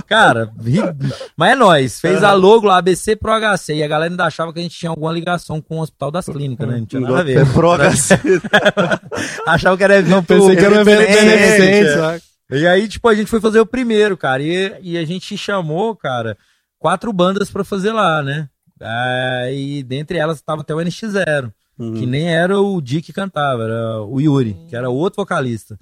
cara, 0.08 0.50
mas 1.36 1.52
é 1.52 1.54
nós. 1.54 2.00
Fez 2.00 2.24
a 2.24 2.32
logo 2.32 2.66
lá, 2.66 2.78
ABC 2.78 3.14
pro 3.14 3.30
HC. 3.32 3.74
E 3.76 3.82
a 3.84 3.88
galera 3.88 4.12
ainda 4.12 4.24
achava 4.24 4.52
que 4.52 4.58
a 4.58 4.62
gente 4.62 4.76
tinha 4.76 4.90
alguma 4.90 5.12
ligação 5.12 5.60
com 5.60 5.78
o 5.78 5.82
Hospital 5.82 6.10
das 6.10 6.26
Clínicas, 6.26 6.68
né? 6.68 6.78
Não 6.78 6.86
tinha 6.86 7.00
nada 7.00 7.20
a 7.20 7.22
ver. 7.22 7.38
É 7.38 7.44
pro 7.44 7.70
HC. 7.76 8.18
Achava 9.46 9.76
que 9.76 9.84
era 9.84 9.96
evento. 9.96 10.10
Não, 10.10 10.24
pensei 10.24 10.56
que 10.56 10.64
era 10.64 10.74
um 10.74 10.80
evento 10.80 10.98
beneficente, 10.98 11.24
beneficente, 11.36 11.94
sabe? 11.94 12.22
E 12.52 12.66
aí, 12.66 12.88
tipo, 12.88 13.08
a 13.08 13.14
gente 13.14 13.28
foi 13.30 13.40
fazer 13.40 13.60
o 13.60 13.66
primeiro, 13.66 14.16
cara. 14.16 14.42
E, 14.42 14.74
e 14.82 14.98
a 14.98 15.04
gente 15.04 15.36
chamou, 15.38 15.94
cara, 15.94 16.36
quatro 16.78 17.12
bandas 17.12 17.48
pra 17.50 17.62
fazer 17.62 17.92
lá, 17.92 18.22
né? 18.22 18.48
Aí, 18.80 19.82
dentre 19.82 20.18
elas, 20.18 20.40
tava 20.40 20.62
até 20.62 20.74
o 20.74 20.78
NX0, 20.78 21.52
que 21.76 22.06
nem 22.06 22.28
era 22.32 22.60
o 22.60 22.80
Dick 22.80 23.06
que 23.06 23.12
cantava, 23.12 23.64
era 23.64 24.02
o 24.02 24.20
Yuri, 24.20 24.56
que 24.68 24.76
era 24.76 24.90
outro 24.90 25.22
vocalista. 25.22 25.78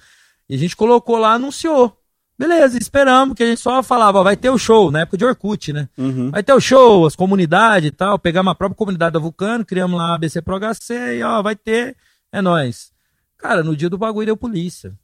E 0.48 0.54
a 0.54 0.58
gente 0.58 0.76
colocou 0.76 1.18
lá, 1.18 1.34
anunciou. 1.34 1.96
Beleza, 2.38 2.78
esperamos, 2.78 3.34
que 3.34 3.42
a 3.42 3.46
gente 3.46 3.60
só 3.60 3.82
falava, 3.82 4.20
ó, 4.20 4.22
vai 4.22 4.36
ter 4.36 4.48
o 4.48 4.56
show, 4.56 4.92
na 4.92 5.00
época 5.00 5.18
de 5.18 5.24
Orkut, 5.24 5.72
né? 5.72 5.88
Uhum. 5.98 6.30
Vai 6.30 6.40
ter 6.40 6.52
o 6.52 6.60
show, 6.60 7.04
as 7.04 7.16
comunidades 7.16 7.88
e 7.88 7.90
tal. 7.90 8.16
Pegamos 8.16 8.52
a 8.52 8.54
própria 8.54 8.76
comunidade 8.76 9.14
da 9.14 9.18
Vulcano, 9.18 9.64
criamos 9.64 9.98
lá 9.98 10.12
a 10.12 10.14
ABC 10.14 10.40
Pro 10.40 10.56
HC 10.56 11.18
e 11.18 11.22
ó, 11.24 11.42
vai 11.42 11.56
ter, 11.56 11.96
é 12.30 12.40
nóis. 12.40 12.92
Cara, 13.36 13.64
no 13.64 13.76
dia 13.76 13.90
do 13.90 13.98
bagulho 13.98 14.26
deu 14.26 14.36
polícia. 14.36 14.94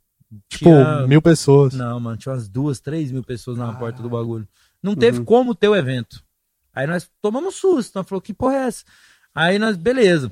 Tipo, 0.48 0.70
mil 1.08 1.20
pessoas. 1.20 1.74
Não, 1.74 1.98
mano, 1.98 2.16
tinha 2.16 2.32
umas 2.32 2.48
duas, 2.48 2.78
três 2.78 3.10
mil 3.10 3.22
pessoas 3.22 3.58
na 3.58 3.72
porta 3.72 4.00
do 4.00 4.08
bagulho. 4.08 4.46
Não 4.80 4.94
teve 4.94 5.24
como 5.24 5.54
ter 5.54 5.68
o 5.68 5.74
evento. 5.74 6.22
Aí 6.74 6.86
nós 6.86 7.08
tomamos 7.22 7.54
susto, 7.54 7.96
nós 7.96 8.08
falou, 8.08 8.20
que 8.20 8.34
porra 8.34 8.54
é 8.54 8.66
essa? 8.66 8.84
Aí 9.34 9.58
nós, 9.58 9.76
beleza. 9.76 10.30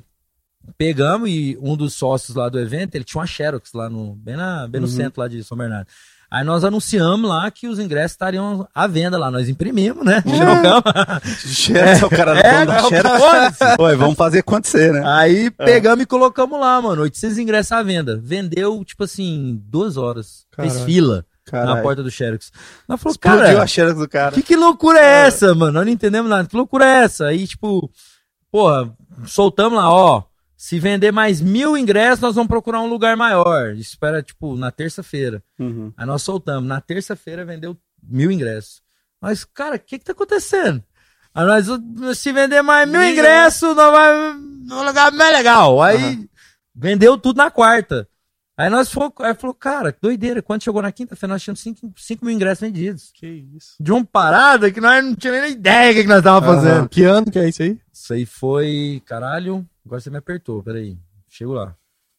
Pegamos 0.77 1.29
e 1.29 1.57
um 1.61 1.75
dos 1.75 1.93
sócios 1.93 2.35
lá 2.35 2.47
do 2.47 2.59
evento, 2.59 2.95
ele 2.95 3.03
tinha 3.03 3.19
uma 3.19 3.27
Xerox 3.27 3.73
lá 3.73 3.89
no, 3.89 4.15
bem, 4.15 4.37
na, 4.37 4.67
bem 4.67 4.79
no 4.79 4.87
centro 4.87 5.21
lá 5.21 5.27
de 5.27 5.43
São 5.43 5.57
Bernardo. 5.57 5.87
Aí 6.33 6.43
nós 6.43 6.63
anunciamos 6.63 7.29
lá 7.29 7.51
que 7.51 7.67
os 7.67 7.77
ingressos 7.77 8.13
estariam 8.13 8.67
à 8.73 8.87
venda 8.87 9.19
lá. 9.19 9.29
Nós 9.29 9.47
imprimimos, 9.47 10.03
né? 10.03 10.23
Xerocamos. 10.25 11.31
Xerox, 11.45 12.01
o 12.01 12.09
cara 12.09 12.39
É, 12.39 12.53
dono 12.53 12.65
da 12.65 12.81
não, 12.81 12.89
Xerox. 12.89 13.57
Oi, 13.77 13.95
vamos 13.95 14.15
fazer 14.15 14.39
acontecer, 14.39 14.91
né? 14.93 15.03
Aí 15.05 15.51
pegamos 15.51 16.01
e 16.01 16.07
colocamos 16.07 16.59
lá, 16.59 16.81
mano. 16.81 17.03
800 17.03 17.37
ingressos 17.37 17.71
à 17.71 17.83
venda. 17.83 18.19
Vendeu, 18.19 18.83
tipo 18.83 19.03
assim, 19.03 19.61
duas 19.67 19.95
horas. 19.95 20.47
Fez 20.55 20.73
Caralho. 20.73 21.23
Fila 21.49 21.65
na 21.65 21.81
porta 21.81 22.03
do 22.03 22.09
Xerox. 22.11 22.51
Falamos, 22.87 23.05
Explodiu 23.05 23.39
cara, 23.39 23.63
a 23.63 23.67
Xerox 23.67 23.99
do 23.99 24.07
cara. 24.07 24.31
que, 24.31 24.41
que 24.41 24.55
loucura 24.55 24.99
é 24.99 25.27
essa, 25.27 25.53
mano? 25.53 25.73
Nós 25.73 25.85
não 25.85 25.91
entendemos 25.91 26.29
nada. 26.29 26.47
Que 26.47 26.55
loucura 26.55 26.85
é 26.85 27.03
essa? 27.03 27.27
Aí, 27.27 27.47
tipo, 27.47 27.89
porra, 28.51 28.95
soltamos 29.25 29.77
lá, 29.77 29.91
ó. 29.91 30.23
Se 30.55 30.79
vender 30.79 31.11
mais 31.11 31.41
mil 31.41 31.75
ingressos, 31.77 32.21
nós 32.21 32.35
vamos 32.35 32.47
procurar 32.47 32.79
um 32.79 32.87
lugar 32.87 33.17
maior. 33.17 33.73
Isso 33.75 33.97
era, 34.01 34.23
tipo, 34.23 34.55
na 34.55 34.71
terça-feira. 34.71 35.43
Uhum. 35.59 35.91
Aí 35.97 36.05
nós 36.05 36.21
soltamos. 36.21 36.67
Na 36.67 36.79
terça-feira 36.79 37.43
vendeu 37.43 37.77
mil 38.01 38.31
ingressos. 38.31 38.81
Mas, 39.19 39.43
cara, 39.43 39.75
o 39.75 39.79
que 39.79 39.99
que 39.99 40.05
tá 40.05 40.13
acontecendo? 40.13 40.81
Aí 41.33 41.45
nós, 41.45 42.17
se 42.17 42.31
vender 42.31 42.61
mais 42.61 42.87
mil 42.87 43.03
ingressos, 43.03 43.75
nós 43.75 43.91
vai 43.91 44.33
no 44.33 44.83
lugar 44.83 45.11
mais 45.11 45.33
legal. 45.33 45.81
Aí 45.81 46.29
vendeu 46.73 47.17
tudo 47.17 47.37
na 47.37 47.51
quarta. 47.51 48.07
Aí 48.55 48.69
nós 48.69 48.91
falou, 48.91 49.11
aí 49.19 49.33
falou, 49.33 49.53
cara, 49.55 49.91
que 49.91 49.99
doideira. 50.01 50.41
Quando 50.41 50.63
chegou 50.63 50.81
na 50.81 50.91
quinta-feira, 50.91 51.33
nós 51.33 51.41
tínhamos 51.41 51.61
5 51.97 52.23
mil 52.25 52.35
ingressos 52.35 52.61
vendidos. 52.61 53.11
Que 53.13 53.25
isso. 53.55 53.75
De 53.79 53.91
uma 53.91 54.05
parada 54.05 54.69
que 54.71 54.79
nós 54.79 55.03
não 55.03 55.15
tínhamos 55.15 55.41
nem 55.43 55.51
ideia 55.53 55.91
do 55.91 55.95
que, 55.95 56.01
que 56.03 56.07
nós 56.09 56.21
tava 56.23 56.45
fazendo. 56.45 56.77
Aham. 56.81 56.87
Que 56.87 57.03
ano 57.03 57.31
que 57.31 57.39
é 57.39 57.49
isso 57.49 57.63
aí? 57.63 57.79
Isso 57.91 58.13
aí 58.13 58.25
foi. 58.27 59.01
Caralho, 59.05 59.65
agora 59.85 59.99
você 60.01 60.09
me 60.11 60.17
apertou, 60.17 60.61
peraí. 60.61 60.95
Chego 61.27 61.53
lá. 61.53 61.75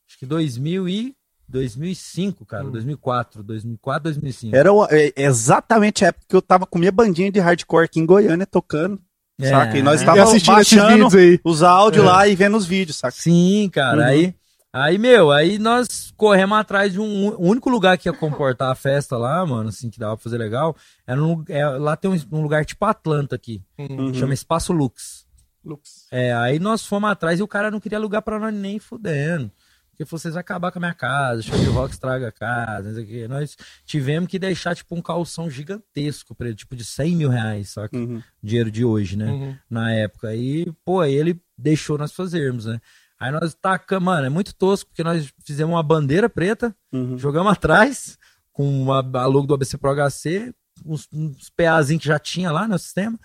Acho 0.08 0.18
que 0.18 0.26
2000 0.26 0.88
e. 0.88 1.14
2005, 1.46 2.44
cara. 2.46 2.64
2004. 2.64 3.42
2004, 3.42 4.02
2005. 4.04 4.56
Era 4.56 4.72
o- 4.72 4.86
é, 4.90 5.12
exatamente 5.16 6.04
a 6.04 6.08
época 6.08 6.24
que 6.28 6.34
eu 6.34 6.42
tava 6.42 6.66
com 6.66 6.78
minha 6.78 6.90
bandinha 6.92 7.30
de 7.30 7.38
hardcore 7.38 7.84
aqui 7.84 8.00
em 8.00 8.06
Goiânia 8.06 8.46
tocando. 8.46 9.00
É. 9.40 9.50
Saca? 9.50 9.76
E 9.78 9.82
nós 9.82 10.02
E 10.02 10.04
tava 10.04 10.22
assistindo 10.22 10.58
esses 10.60 10.74
baixando 10.78 11.08
vídeos 11.08 11.14
aí. 11.14 11.40
os 11.44 11.62
áudios 11.62 12.04
É. 12.04 12.08
lá 12.08 12.26
e 12.28 12.34
vendo 12.34 12.56
os 12.56 12.66
vídeos, 12.66 12.96
saca? 12.98 13.14
Sim, 13.16 13.68
cara. 13.72 13.98
Uhum. 13.98 14.04
Aí, 14.04 14.34
aí, 14.82 14.98
meu, 14.98 15.30
aí 15.30 15.58
nós 15.58 16.12
corremos 16.16 16.58
atrás 16.58 16.92
de 16.92 17.00
um 17.00 17.28
o 17.28 17.48
único 17.48 17.70
lugar 17.70 17.96
que 17.96 18.08
ia 18.08 18.12
comportar 18.12 18.70
a 18.70 18.74
festa 18.74 19.16
lá, 19.16 19.44
mano, 19.46 19.68
assim, 19.68 19.88
que 19.88 19.98
dava 19.98 20.16
pra 20.16 20.22
fazer 20.22 20.38
legal. 20.38 20.76
Era 21.06 21.22
um, 21.22 21.44
é, 21.48 21.66
lá 21.66 21.96
tem 21.96 22.10
um, 22.10 22.36
um 22.36 22.42
lugar 22.42 22.64
tipo 22.64 22.84
Atlanta 22.84 23.36
aqui. 23.36 23.62
Uhum. 23.78 24.12
Chama 24.12 24.34
Espaço 24.34 24.72
Lux. 24.72 25.24
Lux. 25.64 26.06
É, 26.10 26.34
aí 26.34 26.58
nós 26.58 26.84
fomos 26.84 27.10
atrás 27.10 27.40
e 27.40 27.42
o 27.42 27.48
cara 27.48 27.70
não 27.70 27.80
queria 27.80 27.98
alugar 27.98 28.22
pra 28.22 28.38
nós 28.38 28.52
nem 28.52 28.78
fudendo. 28.78 29.50
Porque 29.94 30.04
falou, 30.04 30.18
vocês 30.18 30.34
vão 30.34 30.40
acabar 30.40 30.72
com 30.72 30.78
a 30.78 30.80
minha 30.80 30.94
casa, 30.94 31.40
show 31.40 31.56
de 31.56 31.66
rock 31.66 31.94
estraga 31.94 32.28
a 32.28 32.32
casa, 32.32 32.88
não 32.88 32.94
sei 32.94 33.04
o 33.04 33.06
quê. 33.06 33.28
Nós 33.28 33.56
tivemos 33.86 34.28
que 34.28 34.40
deixar, 34.40 34.74
tipo, 34.74 34.92
um 34.94 35.00
calção 35.00 35.48
gigantesco 35.48 36.34
pra 36.34 36.48
ele, 36.48 36.56
tipo, 36.56 36.74
de 36.74 36.84
100 36.84 37.16
mil 37.16 37.28
reais, 37.28 37.70
saca? 37.70 37.96
Uhum. 37.96 38.20
Dinheiro 38.42 38.72
de 38.72 38.84
hoje, 38.84 39.16
né? 39.16 39.30
Uhum. 39.30 39.56
Na 39.70 39.92
época. 39.92 40.28
Aí, 40.28 40.66
pô, 40.84 41.00
aí 41.00 41.14
ele 41.14 41.40
deixou 41.56 41.96
nós 41.96 42.12
fazermos, 42.12 42.66
né? 42.66 42.80
Aí 43.18 43.30
nós 43.30 43.54
tacamos, 43.54 44.04
mano, 44.04 44.26
é 44.26 44.30
muito 44.30 44.54
tosco, 44.54 44.90
porque 44.90 45.04
nós 45.04 45.32
fizemos 45.44 45.74
uma 45.74 45.82
bandeira 45.82 46.28
preta, 46.28 46.74
Uhum. 46.92 47.16
jogamos 47.16 47.52
atrás, 47.52 48.18
com 48.52 48.68
uma, 48.82 48.98
a 49.20 49.26
logo 49.26 49.46
do 49.46 49.54
ABC 49.54 49.78
Pro 49.78 49.94
HC, 49.94 50.52
uns, 50.84 51.08
uns 51.12 51.50
PAzinhos 51.50 52.02
que 52.02 52.08
já 52.08 52.18
tinha 52.18 52.50
lá 52.50 52.66
no 52.68 52.78
sistema, 52.78 53.18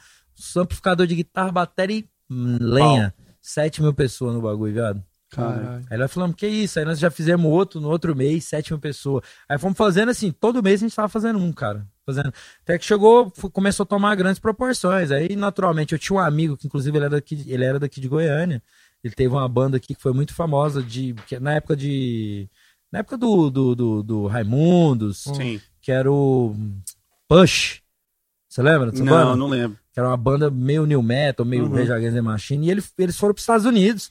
um 0.56 0.62
amplificador 0.62 1.06
de 1.08 1.16
guitarra, 1.16 1.52
bateria 1.52 2.00
e 2.00 2.08
lenha. 2.30 3.14
7 3.42 3.82
mil 3.82 3.94
pessoas 3.94 4.34
no 4.36 4.42
bagulho, 4.42 4.74
viado. 4.74 5.04
Caralho. 5.32 5.86
Aí 5.90 5.98
nós 5.98 6.12
falamos, 6.12 6.36
que 6.36 6.48
isso? 6.48 6.80
Aí 6.80 6.86
nós 6.86 7.00
já 7.00 7.10
fizemos 7.12 7.46
outro 7.52 7.80
no 7.80 7.90
outro 7.90 8.16
mês, 8.16 8.46
7 8.46 8.72
mil 8.74 8.80
pessoas. 8.80 9.24
Aí 9.48 9.58
fomos 9.58 9.78
fazendo 9.78 10.10
assim, 10.10 10.32
todo 10.32 10.62
mês 10.64 10.82
a 10.82 10.86
gente 10.86 10.96
tava 10.96 11.08
fazendo 11.10 11.40
um, 11.40 11.52
cara. 11.52 11.88
Fazendo. 12.06 12.34
Até 12.64 12.78
que 12.78 12.86
chegou, 12.86 13.32
começou 13.54 13.84
a 13.84 13.88
tomar 13.88 14.16
grandes 14.16 14.40
proporções. 14.40 15.12
Aí, 15.12 15.36
naturalmente, 15.36 15.94
eu 15.94 16.00
tinha 16.00 16.18
um 16.18 16.20
amigo 16.20 16.58
que, 16.58 16.68
inclusive, 16.68 16.98
ele 16.98 17.06
era 17.06 17.16
daqui, 17.16 17.44
ele 17.48 17.64
era 17.64 17.80
daqui 17.80 18.02
de 18.02 18.08
Goiânia. 18.08 18.62
Ele 19.04 19.14
teve 19.14 19.34
uma 19.34 19.48
banda 19.48 19.78
aqui 19.78 19.96
que 19.96 20.02
foi 20.02 20.14
muito 20.14 20.34
famosa 20.34 20.82
de. 20.84 21.14
Que, 21.28 21.40
na 21.40 21.54
época 21.54 21.76
de. 21.76 22.50
Na 22.92 23.00
época 23.00 23.18
do, 23.18 23.50
do, 23.50 23.76
do, 23.76 24.04
do 24.04 24.28
Raimundos, 24.28 25.24
Sim. 25.24 25.62
que 25.82 25.92
era 25.92 26.12
o 26.12 26.56
Push. 27.28 27.82
Você 28.50 28.62
lembra 28.64 28.90
dessa 28.92 29.04
Não, 29.04 29.14
banda? 29.14 29.36
não 29.36 29.48
lembro. 29.48 29.78
que 29.94 30.00
era 30.00 30.10
uma 30.10 30.18
banda 30.18 30.50
meio 30.50 30.86
new 30.86 31.02
metal, 31.04 31.46
meio 31.46 31.66
Uhum. 31.66 31.76
Rage 31.76 31.92
Against 31.92 32.16
the 32.16 32.22
Machine, 32.22 32.66
e 32.68 32.72
ele- 32.72 32.84
eles 32.98 33.16
foram 33.18 33.34
para 33.34 33.40
os 33.40 33.44
Estados 33.44 33.66
Unidos. 33.66 34.10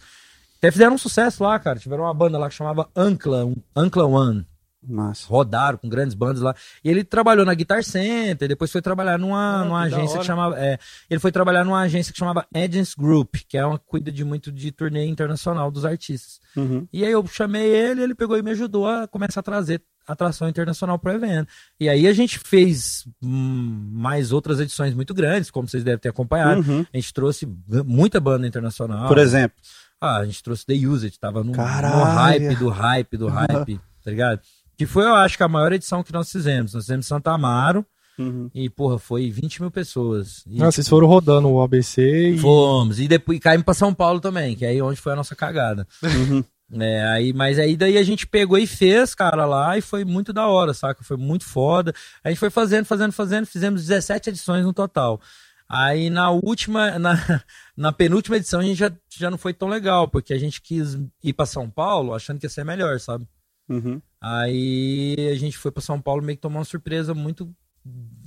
Até 0.58 0.70
fizeram 0.70 0.94
um 0.94 0.98
sucesso 0.98 1.42
lá, 1.42 1.58
cara. 1.58 1.78
Tiveram 1.78 2.04
uma 2.04 2.14
banda 2.14 2.38
lá 2.38 2.48
que 2.48 2.54
chamava 2.54 2.88
Ancla, 2.94 3.50
Ancla 3.76 4.04
One. 4.06 4.46
Massa. 4.86 5.26
Rodaram 5.28 5.76
com 5.78 5.88
grandes 5.88 6.14
bandas 6.14 6.40
lá. 6.40 6.54
E 6.84 6.88
ele 6.88 7.02
trabalhou 7.02 7.44
na 7.44 7.54
Guitar 7.54 7.82
Center, 7.82 8.48
depois 8.48 8.70
foi 8.70 8.80
trabalhar 8.80 9.18
numa, 9.18 9.60
Ah, 9.60 9.64
numa 9.64 9.88
que 9.88 9.94
agência 9.94 10.18
que 10.20 10.24
chamava. 10.24 10.58
é, 10.58 10.78
ele 11.10 11.20
foi 11.20 11.32
trabalhar 11.32 11.64
numa 11.64 11.80
agência 11.80 12.12
que 12.12 12.18
chamava 12.18 12.46
Agents 12.54 12.94
Group, 12.94 13.36
que 13.48 13.58
é 13.58 13.66
uma 13.66 13.78
que 13.78 13.84
cuida 13.86 14.12
de 14.12 14.24
muito 14.24 14.52
de 14.52 14.70
turnê 14.70 15.06
internacional 15.06 15.70
dos 15.70 15.84
artistas. 15.84 16.40
Uhum. 16.56 16.86
E 16.92 17.04
aí 17.04 17.10
eu 17.12 17.26
chamei 17.26 17.66
ele, 17.66 18.02
ele 18.02 18.14
pegou 18.14 18.36
e 18.38 18.42
me 18.42 18.52
ajudou 18.52 18.86
a 18.88 19.08
começar 19.08 19.40
a 19.40 19.42
trazer 19.42 19.82
atração 20.06 20.48
internacional 20.48 20.98
para 20.98 21.12
o 21.12 21.14
evento. 21.16 21.48
E 21.78 21.88
aí 21.88 22.06
a 22.06 22.12
gente 22.14 22.38
fez 22.38 23.06
hum, 23.22 23.90
mais 23.92 24.32
outras 24.32 24.58
edições 24.58 24.94
muito 24.94 25.12
grandes, 25.12 25.50
como 25.50 25.68
vocês 25.68 25.84
devem 25.84 25.98
ter 25.98 26.08
acompanhado. 26.08 26.62
Uhum. 26.62 26.86
A 26.92 26.96
gente 26.96 27.12
trouxe 27.12 27.46
muita 27.84 28.18
banda 28.18 28.46
internacional. 28.46 29.06
Por 29.08 29.18
exemplo. 29.18 29.56
Ah, 30.00 30.18
a 30.18 30.24
gente 30.24 30.42
trouxe 30.42 30.64
The 30.64 30.74
Used, 30.74 31.18
tava 31.18 31.42
no, 31.42 31.52
no 31.52 32.04
hype 32.04 32.54
do 32.54 32.68
hype 32.68 33.16
do 33.16 33.26
hype, 33.26 33.80
tá 34.04 34.10
ligado? 34.10 34.40
Que 34.78 34.86
foi, 34.86 35.04
eu 35.04 35.14
acho, 35.14 35.36
que 35.36 35.42
a 35.42 35.48
maior 35.48 35.72
edição 35.72 36.02
que 36.02 36.12
nós 36.12 36.30
fizemos. 36.32 36.72
Nós 36.72 36.84
fizemos 36.84 37.04
em 37.04 37.08
Santa 37.08 37.32
Amaro 37.32 37.84
Uhum. 38.18 38.50
e, 38.52 38.68
porra, 38.68 38.98
foi 38.98 39.30
20 39.30 39.60
mil 39.60 39.70
pessoas. 39.70 40.42
E, 40.46 40.60
Ah, 40.62 40.70
vocês 40.72 40.88
foram 40.88 41.06
rodando 41.06 41.48
o 41.48 41.60
ABC 41.62 42.30
e. 42.30 42.38
Fomos. 42.38 42.98
E 42.98 43.06
depois 43.06 43.38
caímos 43.38 43.64
pra 43.64 43.74
São 43.74 43.92
Paulo 43.94 44.18
também, 44.20 44.56
que 44.56 44.64
é 44.64 44.68
aí 44.68 44.80
onde 44.82 45.00
foi 45.00 45.12
a 45.12 45.16
nossa 45.16 45.36
cagada. 45.36 45.86
Uhum. 46.02 46.42
É, 46.70 47.02
aí, 47.06 47.32
mas 47.32 47.58
aí 47.58 47.78
daí 47.78 47.96
a 47.96 48.02
gente 48.02 48.26
pegou 48.26 48.58
e 48.58 48.66
fez, 48.66 49.14
cara, 49.14 49.46
lá 49.46 49.78
e 49.78 49.80
foi 49.80 50.04
muito 50.04 50.34
da 50.34 50.46
hora, 50.48 50.74
saca? 50.74 51.02
Foi 51.02 51.16
muito 51.16 51.42
foda. 51.46 51.94
A 52.22 52.28
gente 52.28 52.36
foi 52.38 52.50
fazendo, 52.50 52.84
fazendo, 52.84 53.10
fazendo, 53.10 53.46
fizemos 53.46 53.86
17 53.86 54.28
edições 54.28 54.66
no 54.66 54.74
total. 54.74 55.18
Aí 55.66 56.10
na 56.10 56.30
última, 56.30 56.98
na, 57.00 57.42
na 57.74 57.90
penúltima 57.90 58.36
edição 58.36 58.60
a 58.60 58.62
gente 58.62 58.76
já, 58.76 58.92
já 59.16 59.30
não 59.30 59.38
foi 59.38 59.54
tão 59.54 59.66
legal, 59.66 60.08
porque 60.08 60.34
a 60.34 60.38
gente 60.38 60.60
quis 60.60 60.98
ir 61.24 61.32
pra 61.32 61.46
São 61.46 61.70
Paulo 61.70 62.12
achando 62.14 62.38
que 62.38 62.44
ia 62.44 62.50
ser 62.50 62.64
melhor, 62.66 63.00
sabe? 63.00 63.26
Uhum. 63.68 64.00
Aí 64.20 65.14
a 65.32 65.36
gente 65.36 65.56
foi 65.56 65.70
pra 65.70 65.82
São 65.82 66.00
Paulo 66.00 66.22
meio 66.22 66.36
que 66.36 66.42
tomar 66.42 66.58
uma 66.58 66.64
surpresa 66.64 67.14
muito 67.14 67.48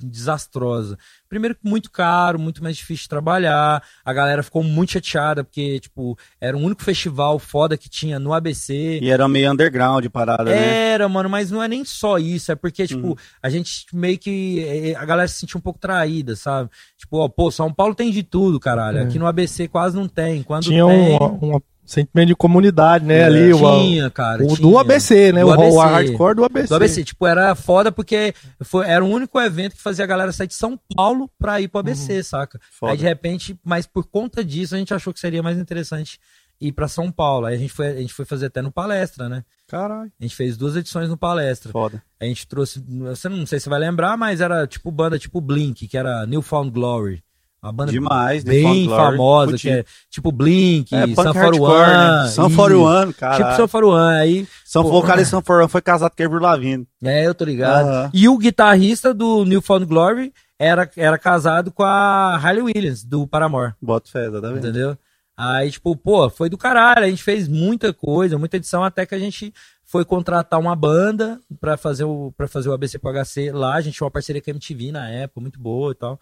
desastrosa. 0.04 0.98
Primeiro 1.30 1.56
que 1.56 1.70
muito 1.70 1.92
caro, 1.92 2.40
muito 2.40 2.64
mais 2.64 2.76
difícil 2.76 3.04
de 3.04 3.10
trabalhar. 3.10 3.84
A 4.04 4.14
galera 4.14 4.42
ficou 4.42 4.64
muito 4.64 4.94
chateada 4.94 5.44
porque, 5.44 5.80
tipo, 5.80 6.18
era 6.40 6.58
o 6.58 6.60
único 6.60 6.82
festival 6.82 7.38
foda 7.38 7.78
que 7.78 7.88
tinha 7.88 8.18
no 8.20 8.34
ABC. 8.34 9.00
E 9.02 9.10
era 9.10 9.28
meio 9.28 9.52
underground 9.52 10.06
parada, 10.08 10.46
né? 10.46 10.92
Era, 10.92 11.08
mano, 11.08 11.30
mas 11.30 11.52
não 11.52 11.62
é 11.62 11.68
nem 11.68 11.86
só 11.86 12.18
isso, 12.18 12.52
é 12.52 12.56
porque, 12.56 12.88
tipo, 12.88 13.18
a 13.42 13.50
gente 13.50 13.86
meio 13.94 14.18
que. 14.18 14.60
eh, 14.60 14.96
A 14.96 15.06
galera 15.06 15.28
se 15.28 15.40
sentiu 15.40 15.60
um 15.60 15.62
pouco 15.62 15.80
traída, 15.80 16.36
sabe? 16.36 16.70
Tipo, 16.98 17.18
ó, 17.18 17.30
pô, 17.30 17.52
São 17.52 17.72
Paulo 17.72 17.94
tem 17.94 18.12
de 18.12 18.24
tudo, 18.24 18.60
caralho. 18.60 19.00
É. 19.00 19.04
Aqui 19.04 19.20
no 19.20 19.28
ABC 19.28 19.68
quase 19.68 19.96
não 19.96 20.08
tem. 20.08 20.42
Quando 20.42 20.64
Tinha 20.64 20.86
tem, 20.86 21.18
um, 21.20 21.56
um 21.56 21.62
sentimento 21.86 22.28
de 22.28 22.36
comunidade, 22.36 23.06
né? 23.06 23.20
É, 23.20 23.24
ali, 23.26 23.54
o, 23.54 23.58
tinha, 23.58 24.10
cara. 24.10 24.44
o 24.44 24.48
tinha. 24.48 24.60
do 24.60 24.78
ABC, 24.78 25.32
né? 25.32 25.42
Do 25.42 25.48
o, 25.48 25.52
ABC. 25.52 25.76
o 25.76 25.80
hardcore 25.80 26.36
do 26.36 26.46
ABC. 26.46 26.68
Do 26.68 26.76
ABC, 26.76 27.04
tipo, 27.04 27.28
era 27.28 27.54
foda 27.56 27.92
porque 27.92 28.34
foi, 28.64 28.88
era 28.88 29.04
o 29.04 29.08
único 29.10 29.40
evento 29.40 29.76
que 29.76 29.82
fazia 29.82 30.06
a 30.06 30.08
galera 30.08 30.32
sair 30.32 30.48
de 30.48 30.54
São 30.56 30.80
Paulo 30.96 31.30
pra 31.38 31.60
ir 31.60 31.68
pro 31.68 31.80
ABC, 31.80 32.24
saca? 32.24 32.60
Foda. 32.72 32.94
Aí 32.94 32.98
de 32.98 33.04
repente, 33.04 33.60
mas 33.64 33.86
por 33.86 34.06
conta 34.06 34.44
disso, 34.44 34.76
a 34.76 34.78
gente 34.78 34.94
achou 34.94 35.14
que 35.14 35.20
seria 35.20 35.44
mais 35.44 35.58
interessante 35.58 36.20
ir 36.62 36.72
pra 36.72 36.88
São 36.88 37.12
Paulo. 37.12 37.48
Aí 37.48 37.56
a 37.56 37.58
gente 37.58 37.74
foi, 37.74 37.88
a 37.88 38.02
gente 38.02 38.14
foi 38.14 38.24
fazer 38.24 38.46
até 38.46 38.62
no 38.62 38.72
palestra, 38.72 39.28
né? 39.28 39.44
Caralho. 39.68 40.12
A 40.20 40.24
gente 40.24 40.36
fez 40.36 40.56
duas 40.56 40.76
edições 40.76 41.10
no 41.10 41.18
palestra. 41.18 41.72
Foda. 41.72 42.02
A 42.20 42.26
gente 42.26 42.48
trouxe, 42.48 42.80
você 42.80 43.28
não, 43.28 43.38
não 43.38 43.46
sei 43.46 43.60
se 43.60 43.64
você 43.64 43.70
vai 43.70 43.80
lembrar, 43.80 44.16
mas 44.16 44.42
era 44.42 44.68
tipo 44.68 44.92
banda 44.92 45.18
tipo 45.18 45.42
Blink, 45.42 45.88
que 45.88 45.98
era 45.98 46.26
Newfound 46.28 46.70
Glory. 46.70 47.24
Uma 47.64 47.72
banda 47.72 47.92
Demais, 47.92 48.44
bem 48.44 48.64
Newfound 48.64 48.88
Glory. 48.88 49.12
famosa, 49.18 49.58
que 49.58 49.70
é 49.70 49.86
tipo 50.10 50.32
Blink, 50.32 50.96
É, 50.96 51.06
Sun 51.06 51.14
punk 51.14 51.34
41. 51.34 51.64
hardcore, 51.66 51.88
né? 52.24 52.28
Sun 52.30 52.48
e- 52.50 52.56
41, 52.56 53.14
cara. 53.14 53.36
Tipo 53.38 53.50
Sun 53.56 53.68
41. 53.68 53.96
Aí, 53.98 54.48
São 54.66 54.84
Pô. 54.84 54.90
vocalista 54.90 55.30
São 55.32 55.42
41 55.44 55.68
foi 55.70 55.82
casado 55.82 56.12
com 56.18 56.24
Avril 56.24 56.40
Lavigne. 56.42 56.88
é, 57.04 57.28
eu 57.28 57.36
tô 57.36 57.46
ligado. 57.46 58.10
E 58.14 58.28
o 58.28 58.36
guitarrista 58.38 59.14
do 59.14 59.46
Newfound 59.46 59.86
Glory 59.86 60.34
era, 60.58 60.90
era 60.98 61.18
casado 61.20 61.72
com 61.72 61.84
a 61.84 62.36
Harley 62.36 62.64
Williams, 62.64 63.04
do 63.04 63.28
Paramore. 63.28 63.74
Bota 63.80 64.10
fé, 64.10 64.26
tá 64.32 64.40
vendo? 64.40 64.58
Entendeu? 64.58 64.98
Aí, 65.38 65.70
tipo, 65.70 65.96
pô, 65.96 66.30
foi 66.32 66.50
do 66.50 66.58
caralho. 66.58 67.06
A 67.06 67.10
gente 67.10 67.22
fez 67.24 67.48
muita 67.48 67.94
coisa, 67.94 68.38
muita 68.40 68.58
edição, 68.58 68.84
até 68.84 69.06
que 69.06 69.14
a 69.14 69.20
gente 69.20 69.54
foi 69.86 70.04
contratar 70.04 70.60
uma 70.60 70.76
banda 70.76 71.40
pra 71.60 71.78
fazer 71.78 72.06
o, 72.06 72.34
pra 72.36 72.48
fazer 72.48 72.70
o 72.70 72.74
ABC 72.74 72.98
pro 72.98 73.12
HC 73.12 73.52
lá. 73.52 73.76
A 73.76 73.82
gente 73.82 73.96
tinha 73.98 74.06
uma 74.06 74.12
parceria 74.12 74.42
com 74.42 74.50
a 74.50 74.54
MTV 74.54 74.92
na 74.92 75.08
época, 75.10 75.42
muito 75.42 75.60
boa 75.60 75.92
e 75.92 75.96
tal. 75.96 76.20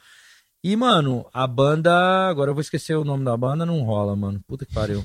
E, 0.63 0.75
mano, 0.75 1.25
a 1.33 1.47
banda. 1.47 1.93
Agora 2.29 2.49
eu 2.51 2.55
vou 2.55 2.61
esquecer 2.61 2.95
o 2.95 3.03
nome 3.05 3.23
da 3.23 3.35
banda, 3.37 3.65
não 3.65 3.81
rola, 3.81 4.15
mano. 4.15 4.39
Puta 4.47 4.65
que 4.65 4.73
pariu. 4.73 5.03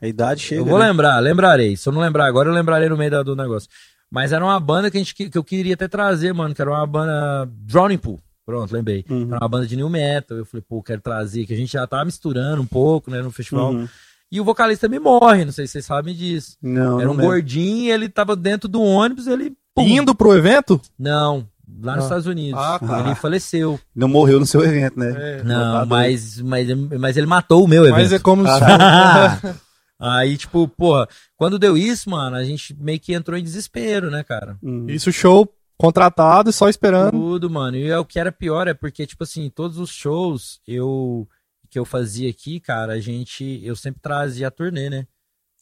A 0.00 0.06
idade 0.06 0.40
chega. 0.40 0.60
Eu 0.60 0.64
vou 0.64 0.78
né? 0.78 0.88
lembrar, 0.88 1.18
lembrarei. 1.20 1.76
Se 1.76 1.88
eu 1.88 1.92
não 1.92 2.00
lembrar 2.00 2.26
agora, 2.26 2.48
eu 2.48 2.54
lembrarei 2.54 2.88
no 2.88 2.96
meio 2.96 3.10
da- 3.10 3.22
do 3.22 3.36
negócio. 3.36 3.68
Mas 4.10 4.32
era 4.32 4.44
uma 4.44 4.58
banda 4.60 4.90
que, 4.90 4.96
a 4.96 5.00
gente, 5.00 5.14
que 5.14 5.28
que 5.28 5.36
eu 5.38 5.44
queria 5.44 5.74
até 5.74 5.88
trazer, 5.88 6.32
mano, 6.32 6.54
que 6.54 6.60
era 6.62 6.70
uma 6.70 6.86
banda 6.86 7.48
Drowning 7.50 7.98
Pool. 7.98 8.20
Pronto, 8.44 8.72
lembrei. 8.72 9.04
Uhum. 9.10 9.26
Era 9.28 9.38
uma 9.40 9.48
banda 9.48 9.66
de 9.66 9.74
new 9.76 9.88
metal. 9.90 10.38
Eu 10.38 10.44
falei, 10.46 10.64
pô, 10.68 10.82
quero 10.82 11.00
trazer, 11.00 11.44
que 11.46 11.52
a 11.52 11.56
gente 11.56 11.72
já 11.72 11.86
tava 11.86 12.04
misturando 12.04 12.62
um 12.62 12.66
pouco, 12.66 13.10
né, 13.10 13.20
no 13.20 13.32
festival. 13.32 13.72
Uhum. 13.72 13.88
E 14.30 14.40
o 14.40 14.44
vocalista 14.44 14.88
me 14.88 14.98
morre, 14.98 15.44
não 15.44 15.52
sei 15.52 15.66
se 15.66 15.72
vocês 15.72 15.84
sabem 15.86 16.14
disso. 16.14 16.56
Não, 16.62 17.00
era 17.00 17.06
não 17.08 17.14
um 17.14 17.16
gordinho, 17.16 17.92
ele 17.92 18.08
tava 18.08 18.34
dentro 18.36 18.68
do 18.68 18.80
ônibus, 18.82 19.26
ele. 19.26 19.52
pum. 19.74 19.82
Indo 19.82 20.14
pro 20.14 20.34
evento? 20.36 20.80
Não, 20.98 21.46
lá 21.82 21.96
nos 21.96 22.04
Ah. 22.04 22.06
Estados 22.06 22.26
Unidos. 22.26 22.60
Ah, 22.60 22.78
tá. 22.78 23.00
Ele 23.00 23.14
faleceu. 23.14 23.78
Não 23.94 24.08
morreu 24.08 24.38
no 24.40 24.46
seu 24.46 24.62
evento, 24.64 24.98
né? 24.98 25.14
É. 25.38 25.42
Não, 25.42 25.86
mas, 25.86 26.40
mas, 26.40 26.68
mas 26.98 27.16
ele 27.16 27.26
matou 27.26 27.64
o 27.64 27.68
meu 27.68 27.84
evento. 27.84 27.96
Mas 27.96 28.12
é 28.12 28.18
como 28.18 28.44
se. 28.46 28.52
Aí, 29.98 30.36
tipo, 30.36 30.68
porra, 30.68 31.08
quando 31.36 31.58
deu 31.58 31.76
isso, 31.76 32.10
mano, 32.10 32.36
a 32.36 32.44
gente 32.44 32.74
meio 32.78 33.00
que 33.00 33.14
entrou 33.14 33.38
em 33.38 33.42
desespero, 33.42 34.10
né, 34.10 34.22
cara? 34.22 34.58
Uhum. 34.62 34.86
Isso, 34.88 35.10
show 35.10 35.50
contratado, 35.78 36.52
só 36.52 36.68
esperando. 36.68 37.12
Tudo, 37.12 37.48
mano. 37.50 37.76
E 37.76 37.88
é 37.88 37.98
o 37.98 38.04
que 38.04 38.18
era 38.18 38.30
pior 38.30 38.68
é 38.68 38.74
porque, 38.74 39.06
tipo 39.06 39.24
assim, 39.24 39.48
todos 39.48 39.78
os 39.78 39.90
shows 39.90 40.60
eu 40.66 41.26
que 41.70 41.78
eu 41.78 41.84
fazia 41.84 42.30
aqui, 42.30 42.60
cara, 42.60 42.92
a 42.94 43.00
gente. 43.00 43.60
Eu 43.64 43.74
sempre 43.74 44.00
trazia 44.00 44.48
a 44.48 44.50
turnê, 44.50 44.88
né? 44.90 45.06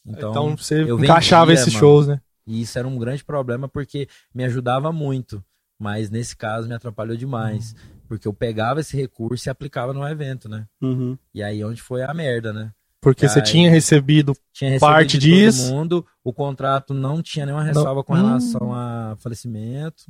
Então, 0.05 0.55
você 0.55 0.83
eu 0.83 0.99
encaixava 0.99 1.47
vendia, 1.47 1.61
esses 1.61 1.73
mano. 1.73 1.85
shows, 1.85 2.07
né? 2.07 2.21
E 2.45 2.61
isso 2.61 2.77
era 2.77 2.87
um 2.87 2.97
grande 2.97 3.23
problema 3.23 3.67
porque 3.67 4.07
me 4.33 4.43
ajudava 4.43 4.91
muito. 4.91 5.43
Mas 5.79 6.09
nesse 6.09 6.35
caso 6.35 6.67
me 6.67 6.73
atrapalhou 6.73 7.17
demais. 7.17 7.73
Uhum. 7.73 7.95
Porque 8.07 8.27
eu 8.27 8.33
pegava 8.33 8.79
esse 8.79 8.95
recurso 8.95 9.47
e 9.47 9.49
aplicava 9.49 9.93
no 9.93 10.07
evento, 10.07 10.47
né? 10.47 10.65
Uhum. 10.81 11.17
E 11.33 11.41
aí 11.43 11.63
onde 11.63 11.81
foi 11.81 12.01
a 12.03 12.13
merda, 12.13 12.53
né? 12.53 12.71
Porque 13.01 13.27
você 13.27 13.41
tinha 13.41 13.69
recebido. 13.69 14.35
Tinha 14.53 14.71
recebido 14.71 14.89
Parte 14.91 15.17
disso. 15.17 15.71
mundo, 15.71 16.05
o 16.23 16.33
contrato 16.33 16.93
não 16.93 17.21
tinha 17.21 17.45
nenhuma 17.45 17.63
ressalva 17.63 18.03
com 18.03 18.13
Hum. 18.13 18.17
relação 18.17 18.73
a 18.73 19.15
falecimento. 19.19 20.05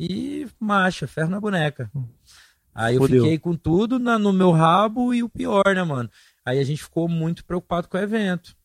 E 0.00 0.46
marcha, 0.58 1.06
ferro 1.06 1.30
na 1.30 1.40
boneca. 1.40 1.90
Aí 2.74 2.96
eu 2.96 3.02
Fudeu. 3.02 3.22
fiquei 3.22 3.38
com 3.38 3.54
tudo 3.54 4.00
na- 4.00 4.18
no 4.18 4.32
meu 4.32 4.50
rabo 4.50 5.14
e 5.14 5.22
o 5.22 5.28
pior, 5.28 5.62
né, 5.74 5.82
mano? 5.84 6.10
Aí 6.44 6.58
a 6.58 6.64
gente 6.64 6.82
ficou 6.82 7.08
muito 7.08 7.44
preocupado 7.44 7.86
com 7.88 7.96
o 7.96 8.00
evento. 8.00 8.56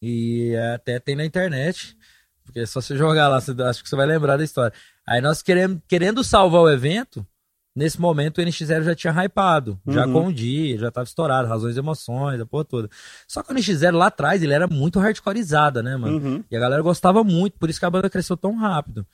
E 0.00 0.54
até 0.74 1.00
tem 1.00 1.16
na 1.16 1.24
internet, 1.24 1.96
porque 2.44 2.60
é 2.60 2.66
só 2.66 2.80
você 2.80 2.96
jogar 2.96 3.26
lá, 3.28 3.40
você, 3.40 3.50
acho 3.62 3.82
que 3.82 3.88
você 3.88 3.96
vai 3.96 4.06
lembrar 4.06 4.36
da 4.36 4.44
história. 4.44 4.72
Aí 5.08 5.20
nós 5.20 5.42
queremos, 5.42 5.78
querendo 5.88 6.22
salvar 6.22 6.60
o 6.62 6.70
evento, 6.70 7.26
nesse 7.74 8.00
momento 8.00 8.38
o 8.38 8.42
NX0 8.44 8.82
já 8.82 8.94
tinha 8.94 9.12
hypado, 9.24 9.80
já 9.86 10.06
Uhum. 10.06 10.12
com 10.12 10.26
o 10.28 10.32
dia, 10.32 10.76
já 10.78 10.90
tava 10.90 11.04
estourado, 11.04 11.48
razões 11.48 11.76
e 11.76 11.78
emoções, 11.78 12.40
a 12.40 12.46
porra 12.46 12.64
toda. 12.64 12.90
Só 13.26 13.42
que 13.42 13.52
o 13.52 13.54
NX0 13.54 13.92
lá 13.96 14.06
atrás, 14.08 14.42
ele 14.42 14.52
era 14.52 14.66
muito 14.66 14.98
hardcoreizada, 14.98 15.82
né, 15.82 15.96
mano? 15.96 16.16
Uhum. 16.18 16.44
E 16.50 16.56
a 16.56 16.60
galera 16.60 16.82
gostava 16.82 17.22
muito, 17.24 17.58
por 17.58 17.70
isso 17.70 17.78
que 17.78 17.86
a 17.86 17.90
banda 17.90 18.10
cresceu 18.10 18.36
tão 18.36 18.56
rápido. 18.56 19.06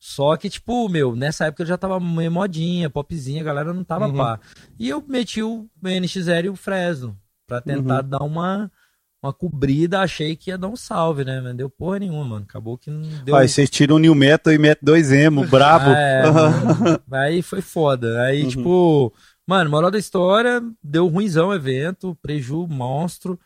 Só 0.00 0.36
que, 0.36 0.48
tipo, 0.48 0.88
meu, 0.88 1.16
nessa 1.16 1.46
época 1.46 1.66
já 1.66 1.76
tava 1.76 1.98
meio 1.98 2.30
modinha, 2.30 2.88
popzinha, 2.88 3.40
a 3.40 3.44
galera 3.44 3.72
não 3.74 3.82
tava 3.82 4.06
Uhum. 4.08 4.16
pá. 4.16 4.38
E 4.78 4.88
eu 4.88 5.02
meti 5.08 5.42
o 5.42 5.68
NX0 5.82 6.44
e 6.44 6.48
o 6.48 6.54
Fresno 6.56 7.16
pra 7.46 7.60
tentar 7.60 8.02
dar 8.02 8.22
uma, 8.22 8.70
uma 9.22 9.32
cobrida, 9.32 10.00
achei 10.00 10.36
que 10.36 10.50
ia 10.50 10.58
dar 10.58 10.68
um 10.68 10.76
salve, 10.76 11.24
né? 11.24 11.40
Mas 11.40 11.54
deu 11.56 11.68
porra 11.68 11.98
nenhuma, 11.98 12.24
mano. 12.24 12.46
Acabou 12.48 12.78
que 12.78 12.90
não 12.90 13.02
deu. 13.24 13.34
Aí 13.34 13.48
vocês 13.48 13.68
tiram 13.68 13.96
o 13.96 13.98
New 13.98 14.14
Metal 14.14 14.52
e 14.52 14.58
metem 14.58 14.84
dois 14.84 15.10
emo, 15.10 15.46
brabo. 15.46 15.86
Ah, 15.90 15.98
é. 15.98 16.22
Aí 17.26 17.42
foi 17.42 17.60
foda. 17.60 18.22
Aí, 18.22 18.42
Uhum. 18.44 18.48
tipo, 18.48 19.12
mano, 19.46 19.70
moral 19.70 19.90
da 19.90 19.98
história, 19.98 20.62
deu 20.82 21.06
ruimzão 21.08 21.48
o 21.48 21.54
evento, 21.54 22.16
preju 22.22 22.66
monstro. 22.68 23.38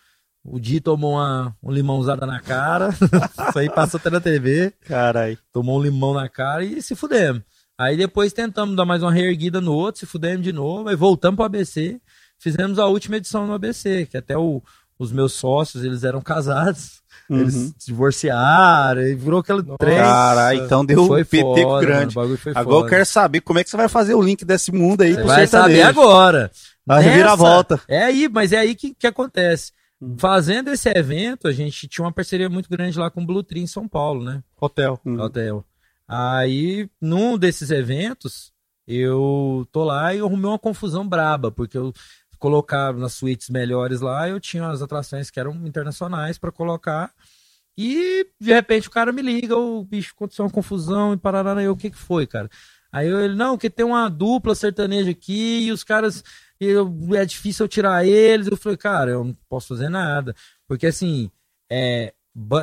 O 0.45 0.59
Di 0.59 0.81
tomou 0.81 1.13
uma, 1.13 1.57
um 1.63 1.71
limãozada 1.71 2.27
na 2.27 2.41
cara. 2.41 2.89
Isso 3.49 3.59
aí 3.59 3.71
passou 3.71 3.99
até 3.99 4.11
na 4.11 4.21
TV. 4.21 4.73
Caralho. 4.83 5.39
Tomou 5.53 5.79
um 5.79 5.83
limão 5.83 6.13
na 6.15 6.29
cara 6.29 6.65
e 6.65 6.83
se 6.83 6.95
fudemos. 6.97 7.43
Aí 7.79 7.97
depois 7.97 8.33
tentamos 8.33 8.77
dar 8.77 8.85
mais 8.85 9.03
uma 9.03 9.13
reerguida 9.13 9.61
no 9.61 9.73
outro, 9.73 10.01
se 10.01 10.07
fudemos 10.07 10.43
de 10.43 10.53
novo, 10.53 10.89
aí 10.89 10.97
voltamos 10.97 11.37
pro 11.37 11.45
ABC. 11.47 12.01
Fizemos 12.39 12.79
a 12.81 12.87
última 12.87 13.17
edição 13.19 13.47
no 13.47 13.53
ABC, 13.55 14.05
que 14.07 14.17
até 14.17 14.37
o- 14.37 14.61
os 15.03 15.12
meus 15.12 15.33
sócios, 15.35 15.85
eles 15.85 16.05
eram 16.05 16.21
casados. 16.21 17.01
Eles 17.31 17.55
Uhum. 17.55 17.73
se 17.79 17.87
divorciaram, 17.87 19.01
e 19.03 19.15
virou 19.15 19.41
aquele 19.41 19.62
trem. 19.79 19.97
Caralho, 19.97 20.65
então 20.65 20.85
deu 20.85 21.07
Foi 21.07 21.23
um 21.23 21.25
PT 21.25 21.41
foda, 21.43 21.62
mano, 21.67 21.81
grande. 21.81 22.12
o 22.19 22.21
bagulho 22.21 22.38
foi 22.38 22.53
Agora 22.53 22.69
eu 22.77 22.81
foda. 22.81 22.88
quero 22.91 23.07
saber 23.07 23.41
como 23.41 23.59
é 23.59 23.65
que 23.65 23.71
você 23.71 23.77
vai 23.77 23.88
fazer 23.88 24.15
o 24.15 24.21
link 24.23 24.45
desse 24.45 24.73
mundo 24.73 25.03
aí 25.03 25.15
pro 25.15 25.27
Vai 25.27 25.47
saber 25.47 25.83
agora. 25.83 26.51
A 26.88 26.99
reviravolta. 26.99 27.81
É 27.88 28.03
aí, 28.05 28.29
mas 28.29 28.53
é 28.53 28.59
aí 28.59 28.75
que, 28.75 28.93
que 28.95 29.07
acontece. 29.07 29.73
Hum. 30.01 30.17
Fazendo 30.19 30.71
esse 30.73 30.88
evento, 30.91 31.47
a 31.47 31.53
gente 31.53 31.87
tinha 31.87 32.05
uma 32.05 32.12
parceria 32.12 32.49
muito 32.51 32.69
grande 32.69 32.99
lá 32.99 33.09
com 33.11 33.23
o 33.23 33.27
Blue 33.27 33.43
Tree 33.43 33.62
em 33.62 33.67
São 33.69 33.87
Paulo, 33.88 34.25
né? 34.25 34.43
Hotel. 34.61 34.99
Hum. 35.07 35.19
Hotel. 35.21 35.65
Aí, 36.09 36.88
num 37.01 37.38
desses 37.38 37.71
eventos, 37.71 38.53
eu 38.87 39.67
tô 39.71 39.85
lá 39.85 40.12
e 40.12 40.19
eu 40.19 40.27
arrumei 40.27 40.51
uma 40.51 40.59
confusão 40.59 41.07
braba, 41.09 41.51
porque 41.53 41.79
eu 41.79 41.93
colocava 42.43 42.99
nas 42.99 43.13
suítes 43.15 43.49
melhores 43.49 44.01
lá, 44.01 44.29
eu 44.29 44.41
tinha 44.41 44.67
as 44.67 44.83
atrações 44.83 45.31
que 45.31 45.39
eram 45.39 45.53
internacionais 45.65 46.39
pra 46.39 46.51
colocar. 46.51 47.15
E 47.79 48.27
de 48.41 48.53
repente 48.53 48.89
o 48.89 48.91
cara 48.91 49.13
me 49.13 49.23
liga, 49.23 49.57
o 49.57 49.85
bicho 49.85 50.13
aconteceu 50.17 50.45
uma 50.45 50.51
confusão 50.51 51.15
e 51.15 51.17
parará, 51.17 51.63
eu, 51.63 51.73
o 51.73 51.77
que 51.77 51.89
que 51.89 51.97
foi, 51.97 52.27
cara? 52.27 52.51
Aí 52.91 53.09
eu, 53.09 53.21
ele, 53.21 53.37
não, 53.37 53.57
que 53.57 53.71
tem 53.71 53.87
uma 53.87 54.09
dupla 54.09 54.57
sertaneja 54.57 55.13
aqui 55.13 55.67
e 55.67 55.71
os 55.71 55.85
caras, 55.85 56.25
eu, 56.59 56.93
é 57.15 57.25
difícil 57.25 57.65
eu 57.65 57.69
tirar 57.69 58.05
eles. 58.05 58.49
Eu 58.49 58.57
falei, 58.57 58.77
cara, 58.77 59.13
eu 59.13 59.23
não 59.23 59.37
posso 59.49 59.69
fazer 59.69 59.89
nada. 59.89 60.35
Porque 60.67 60.89
assim, 60.89 61.31
é, 61.71 62.13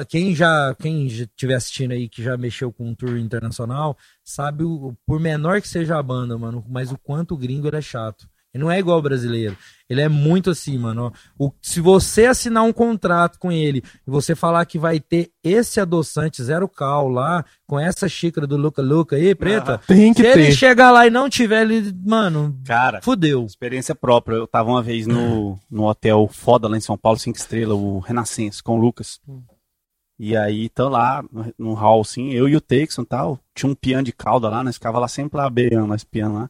quem 0.09 0.35
já 0.35 0.75
quem 0.75 1.07
estiver 1.07 1.55
assistindo 1.55 1.93
aí 1.93 2.09
que 2.09 2.21
já 2.21 2.35
mexeu 2.35 2.69
com 2.71 2.89
um 2.89 2.93
tour 2.95 3.17
internacional 3.17 3.97
sabe 4.25 4.65
o 4.65 4.93
por 5.05 5.21
menor 5.21 5.61
que 5.61 5.67
seja 5.69 5.97
a 5.97 6.03
banda 6.03 6.37
mano 6.37 6.65
mas 6.67 6.91
o 6.91 6.97
quanto 6.97 7.35
o 7.35 7.37
gringo 7.37 7.67
ele 7.67 7.77
é 7.77 7.81
chato 7.81 8.27
ele 8.53 8.63
não 8.63 8.71
é 8.71 8.79
igual 8.79 8.97
ao 8.97 9.01
brasileiro 9.01 9.57
ele 9.89 10.01
é 10.01 10.09
muito 10.09 10.49
assim 10.49 10.77
mano 10.77 11.11
o, 11.37 11.51
se 11.61 11.79
você 11.79 12.25
assinar 12.25 12.63
um 12.63 12.73
contrato 12.73 13.37
com 13.39 13.51
ele 13.51 13.83
e 14.07 14.09
você 14.09 14.35
falar 14.35 14.65
que 14.65 14.79
vai 14.79 14.99
ter 14.99 15.31
esse 15.43 15.79
adoçante 15.79 16.43
zero 16.43 16.67
cal 16.67 17.07
lá 17.07 17.43
com 17.67 17.79
essa 17.79 18.07
xícara 18.07 18.45
do 18.47 18.57
Luca 18.57 18.81
Luca 18.81 19.15
aí 19.15 19.33
preta 19.35 19.79
Tem 19.87 20.13
que 20.13 20.21
se 20.21 20.27
ele 20.27 20.45
ter. 20.47 20.51
chegar 20.53 20.91
lá 20.91 21.05
e 21.07 21.09
não 21.09 21.29
tiver 21.29 21.61
ele 21.61 21.93
mano 22.05 22.57
Cara, 22.65 23.01
fudeu 23.01 23.45
experiência 23.45 23.95
própria. 23.95 24.35
Eu 24.35 24.47
tava 24.47 24.69
uma 24.69 24.81
vez 24.81 25.05
no, 25.05 25.59
no 25.69 25.85
hotel 25.85 26.29
foda 26.31 26.67
lá 26.67 26.77
em 26.77 26.81
São 26.81 26.97
Paulo, 26.97 27.19
cinco 27.19 27.37
estrelas, 27.37 27.77
o 27.77 27.99
Renascença, 27.99 28.61
com 28.63 28.77
o 28.77 28.81
Lucas. 28.81 29.19
E 30.17 30.35
aí, 30.35 30.69
tô 30.69 30.89
lá 30.89 31.23
no, 31.57 31.73
hall, 31.73 32.01
assim, 32.01 32.31
eu 32.31 32.47
e 32.47 32.55
o 32.55 32.61
Texon 32.61 33.03
e 33.03 33.05
tal. 33.05 33.39
Tinha 33.55 33.71
um 33.71 33.75
piano 33.75 34.03
de 34.03 34.11
cauda 34.11 34.49
lá, 34.49 34.63
nós 34.63 34.75
ficava 34.75 34.99
lá 34.99 35.07
sempre 35.07 35.37
lá 35.37 35.49
beirando, 35.49 35.87
nós 35.87 36.03
piano 36.03 36.35
lá. 36.35 36.49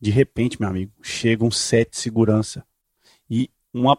De 0.00 0.10
repente, 0.10 0.60
meu 0.60 0.68
amigo, 0.68 0.92
chega 1.02 1.44
um 1.44 1.50
set 1.50 1.90
de 1.90 1.98
segurança. 1.98 2.64
E 3.28 3.50
uma, 3.72 3.98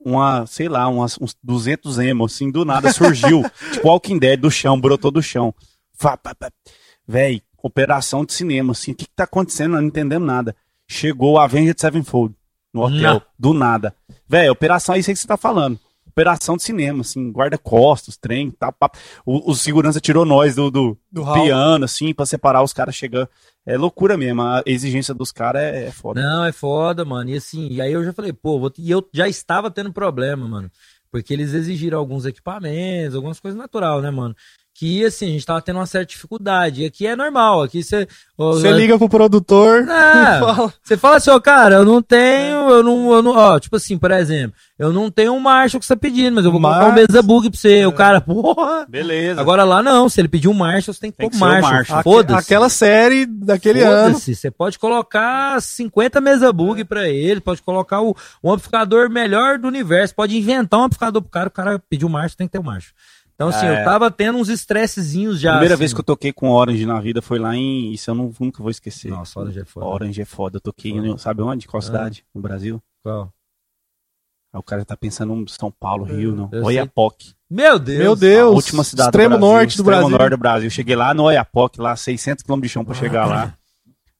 uma 0.00 0.46
sei 0.46 0.68
lá, 0.68 0.88
umas, 0.88 1.18
uns 1.20 1.36
200 1.42 1.98
emo, 1.98 2.24
assim, 2.24 2.50
do 2.50 2.64
nada 2.64 2.92
surgiu. 2.92 3.42
tipo 3.72 3.88
Walking 3.88 4.18
Dead 4.18 4.38
do 4.40 4.50
chão, 4.50 4.80
brotou 4.80 5.10
do 5.10 5.22
chão. 5.22 5.54
Véi, 7.06 7.42
operação 7.62 8.24
de 8.24 8.32
cinema, 8.32 8.72
assim, 8.72 8.92
o 8.92 8.94
que 8.94 9.04
que 9.06 9.14
tá 9.14 9.24
acontecendo? 9.24 9.72
Não 9.72 9.82
entendemos 9.82 10.26
nada. 10.26 10.56
Chegou 10.88 11.32
o 11.32 11.38
Avenged 11.38 11.80
Sevenfold 11.80 12.34
no 12.72 12.82
hotel, 12.82 13.14
Não. 13.14 13.22
do 13.38 13.52
nada. 13.52 13.94
Véi, 14.28 14.48
operação, 14.48 14.94
é 14.94 14.98
isso 14.98 15.10
aí 15.10 15.14
que 15.14 15.20
você 15.20 15.26
tá 15.26 15.36
falando. 15.36 15.78
Operação 16.12 16.56
de 16.56 16.62
cinema, 16.62 17.00
assim, 17.00 17.32
guarda-costas, 17.32 18.16
trem, 18.16 18.50
tá, 18.50 18.70
pá. 18.70 18.90
O, 19.24 19.50
o 19.50 19.54
segurança 19.54 19.98
tirou 19.98 20.26
nós 20.26 20.54
do, 20.54 20.70
do, 20.70 20.98
Do 21.10 21.24
piano, 21.32 21.84
assim, 21.86 22.12
pra 22.12 22.26
separar 22.26 22.62
os 22.62 22.72
caras 22.72 22.94
chegando. 22.94 23.28
É 23.64 23.78
loucura 23.78 24.16
mesmo, 24.16 24.42
a 24.42 24.62
exigência 24.66 25.14
dos 25.14 25.32
caras 25.32 25.62
é, 25.62 25.86
é 25.86 25.90
foda. 25.90 26.20
Não, 26.20 26.44
é 26.44 26.52
foda, 26.52 27.04
mano. 27.04 27.30
E 27.30 27.36
assim, 27.36 27.68
e 27.70 27.80
aí 27.80 27.92
eu 27.92 28.04
já 28.04 28.12
falei, 28.12 28.32
pô, 28.32 28.60
vou... 28.60 28.72
e 28.76 28.90
eu 28.90 29.08
já 29.12 29.26
estava 29.26 29.70
tendo 29.70 29.92
problema, 29.92 30.46
mano. 30.46 30.70
Porque 31.10 31.32
eles 31.32 31.52
exigiram 31.52 31.98
alguns 31.98 32.24
equipamentos, 32.26 33.14
algumas 33.14 33.38
coisas 33.38 33.58
natural, 33.58 34.00
né, 34.00 34.10
mano? 34.10 34.34
Que 34.74 35.04
assim, 35.04 35.26
a 35.26 35.30
gente 35.32 35.44
tava 35.46 35.60
tendo 35.60 35.76
uma 35.78 35.86
certa 35.86 36.06
dificuldade. 36.06 36.82
E 36.82 36.86
aqui 36.86 37.06
é 37.06 37.14
normal, 37.14 37.62
aqui 37.62 37.82
você. 37.84 38.08
Você 38.36 38.72
liga 38.72 38.96
pro 38.98 39.08
produtor. 39.08 39.82
É, 39.82 40.40
fala. 40.40 40.74
você 40.82 40.96
fala 40.96 41.16
assim, 41.16 41.30
ó, 41.30 41.38
cara, 41.38 41.76
eu 41.76 41.84
não 41.84 42.00
tenho, 42.02 42.68
eu 42.70 42.82
não, 42.82 43.12
eu 43.12 43.22
não, 43.22 43.32
ó, 43.36 43.60
tipo 43.60 43.76
assim, 43.76 43.96
por 43.98 44.10
exemplo, 44.10 44.56
eu 44.78 44.90
não 44.92 45.10
tenho 45.10 45.34
um 45.34 45.38
Marshall 45.38 45.78
que 45.78 45.86
você 45.86 45.94
tá 45.94 46.00
pedindo, 46.00 46.34
mas 46.34 46.44
eu 46.44 46.50
vou 46.50 46.60
colocar 46.60 46.86
um 46.86 46.92
Mas- 46.92 47.06
mesa 47.06 47.22
bug 47.22 47.50
pra 47.50 47.58
você. 47.60 47.86
O 47.86 47.92
cara, 47.92 48.20
porra. 48.20 48.86
Beleza. 48.88 49.40
Agora 49.40 49.62
lá 49.62 49.82
não, 49.82 50.08
se 50.08 50.20
ele 50.20 50.26
pedir 50.28 50.48
um 50.48 50.54
Marshall, 50.54 50.94
você 50.94 51.00
tem 51.00 51.10
que 51.12 51.18
Tem 51.18 51.28
pôr 51.28 51.30
que 51.30 51.36
o 51.36 51.40
Marshall. 51.40 51.72
Marshall. 51.72 52.02
Foda-se. 52.02 52.40
Aquela 52.40 52.68
série 52.68 53.26
daquele 53.26 53.82
ano. 53.82 54.14
Foda-se, 54.14 54.34
Você 54.34 54.50
pode 54.50 54.78
colocar 54.78 55.60
50 55.62 56.20
mesa 56.20 56.52
bug 56.52 56.82
pra 56.84 57.08
ele, 57.08 57.40
pode 57.40 57.62
colocar 57.62 58.00
o, 58.00 58.16
o 58.42 58.50
amplificador 58.50 59.08
melhor 59.10 59.58
do 59.58 59.68
universo, 59.68 60.14
pode 60.14 60.36
inventar 60.36 60.80
um 60.80 60.84
amplificador 60.84 61.20
pro 61.22 61.30
cara, 61.30 61.48
o 61.48 61.52
cara 61.52 61.78
pediu 61.90 62.08
marcha, 62.08 62.34
tem 62.36 62.48
que 62.48 62.52
ter 62.52 62.58
um 62.58 62.64
marcha. 62.64 62.88
Então, 63.48 63.58
assim, 63.58 63.66
É. 63.66 63.80
eu 63.80 63.84
tava 63.84 64.10
tendo 64.10 64.38
uns 64.38 64.48
estressezinhos 64.48 65.40
já. 65.40 65.50
A 65.50 65.52
primeira 65.54 65.74
assim. 65.74 65.78
vez 65.80 65.92
que 65.92 66.00
eu 66.00 66.04
toquei 66.04 66.32
com 66.32 66.50
Orange 66.50 66.84
na 66.86 67.00
vida 67.00 67.20
foi 67.22 67.38
lá 67.38 67.54
em. 67.56 67.92
Isso 67.92 68.10
eu 68.10 68.14
não, 68.14 68.32
nunca 68.40 68.62
vou 68.62 68.70
esquecer. 68.70 69.10
Nossa, 69.10 69.38
Orange 69.40 69.60
é 69.60 69.64
foda. 69.64 69.86
Orange 69.86 70.20
é 70.22 70.24
foda. 70.24 70.56
Eu 70.56 70.60
toquei, 70.60 70.92
Foda. 70.92 71.06
em- 71.08 71.18
sabe 71.18 71.42
onde? 71.42 71.66
Qual 71.66 71.78
Ah. 71.78 71.82
cidade? 71.82 72.24
No 72.34 72.40
Brasil? 72.40 72.82
Qual? 73.02 73.32
Aí 74.54 74.58
o 74.58 74.62
cara 74.62 74.84
tá 74.84 74.96
pensando 74.96 75.32
em 75.34 75.46
São 75.48 75.70
Paulo, 75.70 76.04
Rio, 76.04 76.34
não. 76.36 76.48
Eu 76.52 76.64
Oiapoque. 76.64 77.32
Meu 77.50 77.78
Deus! 77.78 77.98
Meu 77.98 78.12
A 78.12 78.16
Deus. 78.16 78.54
última 78.54 78.84
cidade 78.84 79.08
Extremo 79.08 79.30
do 79.36 79.38
Brasil. 79.38 79.54
norte 79.54 79.76
do 79.76 79.80
extremo 79.82 80.00
Brasil. 80.00 80.18
norte 80.18 80.30
do 80.30 80.36
Brasil. 80.38 80.70
Cheguei 80.70 80.94
lá 80.96 81.14
no 81.14 81.22
Oiapoque, 81.24 81.80
lá 81.80 81.96
600 81.96 82.42
km 82.44 82.60
de 82.60 82.68
chão 82.68 82.84
pra 82.84 82.94
chegar 82.94 83.26
lá. 83.26 83.54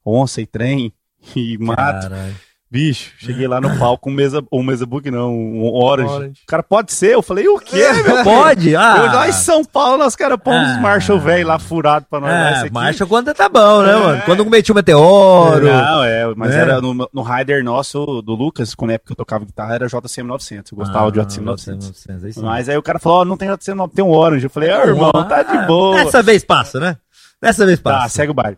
Onça 0.04 0.40
e 0.40 0.46
trem 0.46 0.92
e 1.36 1.56
mato. 1.58 2.08
Caralho. 2.08 2.34
Bicho, 2.72 3.12
cheguei 3.18 3.46
lá 3.46 3.60
no 3.60 3.68
palco, 3.78 4.08
um 4.08 4.14
mesa, 4.14 4.42
um 4.50 4.62
mesa 4.62 4.86
book 4.86 5.10
não, 5.10 5.30
um 5.30 5.74
Orange. 5.74 6.10
Orange. 6.10 6.40
O 6.42 6.46
cara 6.46 6.62
pode 6.62 6.90
ser? 6.90 7.12
Eu 7.12 7.20
falei, 7.20 7.46
o 7.46 7.58
quê, 7.58 7.76
meu? 8.02 8.24
Pode? 8.24 8.74
Ah, 8.74 9.10
Eu, 9.24 9.28
em 9.28 9.32
São 9.32 9.62
Paulo, 9.62 9.98
nós 9.98 10.16
caras 10.16 10.38
põem 10.42 10.56
uns 10.58 10.78
Ah. 10.78 10.80
Marshall 10.80 11.20
velho 11.20 11.46
lá 11.46 11.58
furado 11.58 12.06
pra 12.08 12.18
nós. 12.18 12.30
é, 12.32 12.60
aqui. 12.60 12.72
marcha 12.72 13.04
quando 13.04 13.34
tá 13.34 13.46
bom, 13.46 13.82
né, 13.82 13.92
É. 13.92 13.96
mano? 13.98 14.22
Quando 14.24 14.46
meti 14.46 14.72
o 14.72 14.74
meteoro. 14.74 15.66
Não, 15.66 16.02
é, 16.02 16.32
mas 16.34 16.54
É. 16.54 16.60
era 16.60 16.80
no, 16.80 16.94
no 17.12 17.22
rider 17.22 17.62
nosso, 17.62 18.22
do 18.22 18.34
Lucas, 18.34 18.74
quando 18.74 18.88
na 18.88 18.94
época 18.94 19.08
que 19.08 19.12
eu 19.12 19.16
tocava 19.16 19.44
guitarra, 19.44 19.74
era 19.74 19.86
JCM 19.86 20.26
900. 20.28 20.72
Eu 20.72 20.78
gostava 20.78 21.06
Ah, 21.08 21.10
de 21.10 21.20
JCM 21.20 21.44
900. 21.44 21.88
900, 21.88 22.24
aí 22.24 22.32
sim. 22.32 22.40
Mas 22.42 22.68
aí 22.70 22.76
o 22.78 22.82
cara 22.82 22.98
falou, 22.98 23.18
ó, 23.18 23.24
não 23.26 23.36
tem 23.36 23.48
JCM 23.50 23.76
900, 23.76 23.94
tem 23.94 24.02
um 24.02 24.10
Orange. 24.16 24.44
Eu 24.46 24.50
falei, 24.50 24.70
ah, 24.70 24.86
irmão, 24.86 25.12
tá 25.28 25.42
de 25.42 25.66
boa. 25.66 25.96
Dessa 26.04 26.22
vez 26.22 26.42
passa, 26.42 26.80
né? 26.80 26.96
Dessa 27.38 27.66
vez 27.66 27.78
Tá, 27.80 27.90
passa. 27.90 28.08
segue 28.16 28.30
o 28.30 28.34
baile. 28.34 28.56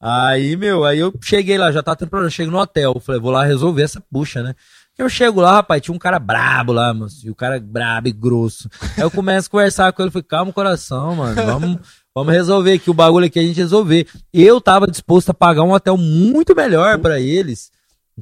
Aí, 0.00 0.56
meu, 0.56 0.84
aí 0.84 0.98
eu 0.98 1.12
cheguei 1.22 1.58
lá, 1.58 1.72
já 1.72 1.82
tava 1.82 1.96
tendo 1.96 2.08
problema. 2.08 2.30
Cheguei 2.30 2.52
no 2.52 2.58
hotel, 2.58 3.00
falei, 3.00 3.20
vou 3.20 3.30
lá 3.30 3.44
resolver 3.44 3.82
essa 3.82 4.02
bucha, 4.10 4.42
né? 4.42 4.54
Eu 4.96 5.08
chego 5.08 5.40
lá, 5.40 5.52
rapaz, 5.52 5.80
tinha 5.80 5.94
um 5.94 5.98
cara 5.98 6.18
brabo 6.18 6.72
lá, 6.72 6.92
mano. 6.92 7.10
E 7.24 7.30
o 7.30 7.34
cara 7.34 7.60
brabo 7.60 8.08
e 8.08 8.12
grosso. 8.12 8.68
Aí 8.96 9.02
eu 9.02 9.10
começo 9.10 9.46
a 9.46 9.50
conversar 9.50 9.92
com 9.92 10.02
ele, 10.02 10.10
falei, 10.10 10.24
calma 10.24 10.50
o 10.50 10.54
coração, 10.54 11.14
mano. 11.14 11.34
Vamos, 11.36 11.78
vamos 12.12 12.32
resolver 12.32 12.72
aqui 12.72 12.90
o 12.90 12.94
bagulho 12.94 13.26
aqui, 13.26 13.38
a 13.38 13.42
gente 13.42 13.58
resolver. 13.58 14.08
Eu 14.32 14.60
tava 14.60 14.88
disposto 14.88 15.30
a 15.30 15.34
pagar 15.34 15.62
um 15.62 15.72
hotel 15.72 15.96
muito 15.96 16.54
melhor 16.54 16.98
para 16.98 17.20
eles. 17.20 17.70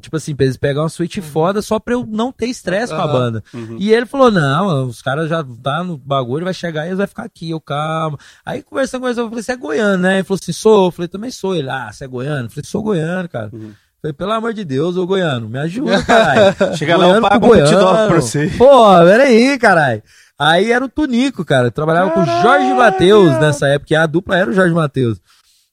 Tipo 0.00 0.16
assim, 0.16 0.34
pra 0.34 0.44
eles 0.44 0.56
pegar 0.56 0.82
uma 0.82 0.88
suíte 0.88 1.20
Uhum. 1.20 1.26
foda 1.26 1.62
só 1.62 1.78
pra 1.78 1.94
eu 1.94 2.04
não 2.06 2.30
ter 2.30 2.46
estresse 2.46 2.94
com 2.94 3.00
a 3.00 3.06
banda. 3.06 3.42
Uhum. 3.54 3.76
E 3.78 3.92
ele 3.92 4.04
falou: 4.06 4.30
não, 4.30 4.86
os 4.86 5.00
caras 5.00 5.28
já 5.28 5.44
tá 5.62 5.82
no 5.82 5.96
bagulho, 5.96 6.44
vai 6.44 6.52
chegar 6.54 6.84
e 6.84 6.88
eles 6.88 6.98
vai 6.98 7.06
ficar 7.06 7.22
aqui, 7.24 7.50
eu 7.50 7.60
calma. 7.60 8.18
Aí 8.44 8.62
conversando 8.62 9.00
com 9.02 9.06
eles, 9.08 9.18
eu 9.18 9.28
falei, 9.28 9.42
você 9.42 9.52
é 9.52 9.56
goiano, 9.56 9.98
né? 10.02 10.14
Ele 10.16 10.24
falou 10.24 10.38
assim, 10.42 10.52
sou. 10.52 10.86
Eu 10.86 10.90
falei, 10.90 11.08
também 11.08 11.30
sou. 11.30 11.54
Ele, 11.54 11.70
ah, 11.70 11.90
você 11.90 12.04
é 12.04 12.08
goiano? 12.08 12.46
Eu 12.46 12.50
falei, 12.50 12.64
sou 12.64 12.82
goiano, 12.82 13.28
cara. 13.28 13.50
Uhum. 13.52 13.72
Falei, 14.02 14.12
pelo 14.12 14.32
amor 14.32 14.52
de 14.52 14.64
Deus, 14.64 14.96
ô 14.96 15.06
goiano, 15.06 15.48
me 15.48 15.58
ajuda, 15.58 16.02
caralho. 16.04 16.76
Chega 16.76 16.96
lá, 16.96 17.04
eu 17.04 17.08
Goiano 17.20 17.28
pago 17.28 17.54
20 17.54 17.70
dólares 17.70 17.80
goiano. 17.80 18.08
pra 18.08 18.20
você. 18.20 18.46
Pô, 18.58 18.98
peraí, 19.04 19.58
caralho. 19.58 20.02
Aí 20.38 20.70
era 20.70 20.84
o 20.84 20.88
Tunico, 20.90 21.42
cara. 21.44 21.68
Eu 21.68 21.72
trabalhava 21.72 22.10
com 22.10 22.20
o 22.20 22.26
Jorge 22.26 22.74
Matheus 22.74 23.30
nessa 23.40 23.66
época, 23.68 23.94
e 23.94 23.96
a 23.96 24.04
dupla 24.04 24.36
era 24.36 24.50
o 24.50 24.52
Jorge 24.52 24.74
Matheus. 24.74 25.18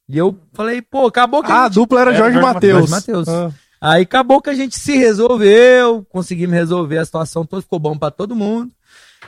E 0.08 0.18
eu 0.18 0.38
falei, 0.54 0.82
pô, 0.82 1.08
acabou 1.08 1.44
que 1.44 1.52
Ah, 1.52 1.56
a 1.56 1.62
a 1.62 1.64
gente 1.66 1.74
dupla 1.76 2.00
era 2.02 2.10
Era 2.12 2.18
Jorge 2.20 2.34
Jorge 2.40 2.54
Matheus. 2.54 2.90
Matheus. 2.90 3.28
Ah. 3.28 3.52
Aí 3.86 4.04
acabou 4.04 4.41
que 4.41 4.50
a 4.50 4.54
gente 4.54 4.78
se 4.80 4.96
resolveu, 4.98 6.06
conseguimos 6.10 6.56
resolver 6.56 6.98
a 7.00 7.06
situação 7.06 7.46
toda, 7.46 7.62
ficou 7.62 7.80
bom 7.80 7.98
pra 7.98 8.10
todo 8.10 8.36
mundo. 8.36 8.72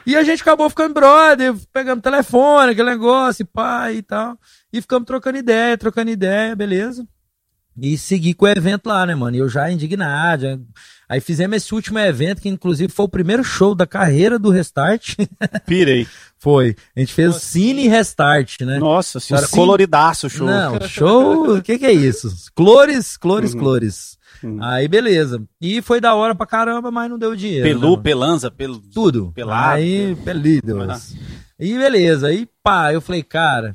E 0.06 0.16
a 0.16 0.24
gente 0.24 0.42
acabou 0.42 0.70
ficando 0.70 0.94
brother, 0.94 1.54
pegando 1.74 2.02
telefone, 2.02 2.72
aquele 2.72 2.92
negócio, 2.92 3.46
pai 3.46 3.98
e 3.98 4.02
tal. 4.02 4.38
E 4.72 4.80
ficamos 4.80 5.06
trocando 5.06 5.38
ideia, 5.38 5.78
trocando 5.78 6.10
ideia, 6.12 6.56
beleza. 6.56 7.06
E 7.78 7.98
segui 7.98 8.34
com 8.34 8.46
o 8.46 8.48
evento 8.48 8.88
lá, 8.88 9.06
né, 9.06 9.14
mano? 9.16 9.36
E 9.36 9.40
eu 9.40 9.50
já 9.50 9.70
indignado. 9.70 10.44
já- 10.44 10.58
Aí 11.10 11.20
fizemos 11.20 11.58
esse 11.58 11.76
último 11.76 12.00
evento, 12.00 12.42
que 12.42 12.48
inclusive 12.50 12.92
foi 12.92 13.06
o 13.06 13.10
primeiro 13.10 13.44
show 13.44 13.76
da 13.76 13.86
carreira 13.86 14.40
do 14.40 14.50
Restart. 14.50 15.16
Pirei. 15.68 16.08
foi. 16.40 16.76
A 16.96 17.00
gente 17.02 17.14
fez 17.14 17.36
o 17.36 17.40
Cine 17.40 17.88
Restart, 17.90 18.62
né? 18.62 18.80
Nossa 18.80 19.20
senhora, 19.20 19.46
Sim. 19.46 19.56
coloridaço 19.56 20.28
o 20.28 20.30
show. 20.30 20.48
Não, 20.48 20.80
show. 20.88 21.58
O 21.58 21.62
que, 21.62 21.78
que 21.78 21.86
é 21.86 21.92
isso? 21.92 22.34
Clores, 22.56 23.18
clores, 23.18 23.54
Uhum. 23.54 23.60
clores. 23.60 24.18
Uhum. 24.44 24.64
Aí, 24.64 24.88
beleza. 24.88 25.42
E 25.62 25.82
foi 25.82 26.00
da 26.02 26.14
hora 26.16 26.34
pra 26.36 26.46
caramba, 26.46 26.92
mas 26.92 27.10
não 27.10 27.18
deu 27.18 27.36
dinheiro. 27.36 27.66
né, 27.66 27.74
Pelu, 27.74 27.92
mano? 27.92 28.04
pelanza, 28.04 28.52
pelo. 28.52 28.80
Tudo. 28.94 29.32
pelado. 29.34 29.76
Aí, 29.76 30.16
pelidos. 30.24 30.90
Ah. 30.90 31.00
E 31.60 31.78
beleza. 31.78 32.28
Aí, 32.28 32.48
pá, 32.64 32.92
eu 32.94 33.00
falei, 33.02 33.24
cara, 33.24 33.72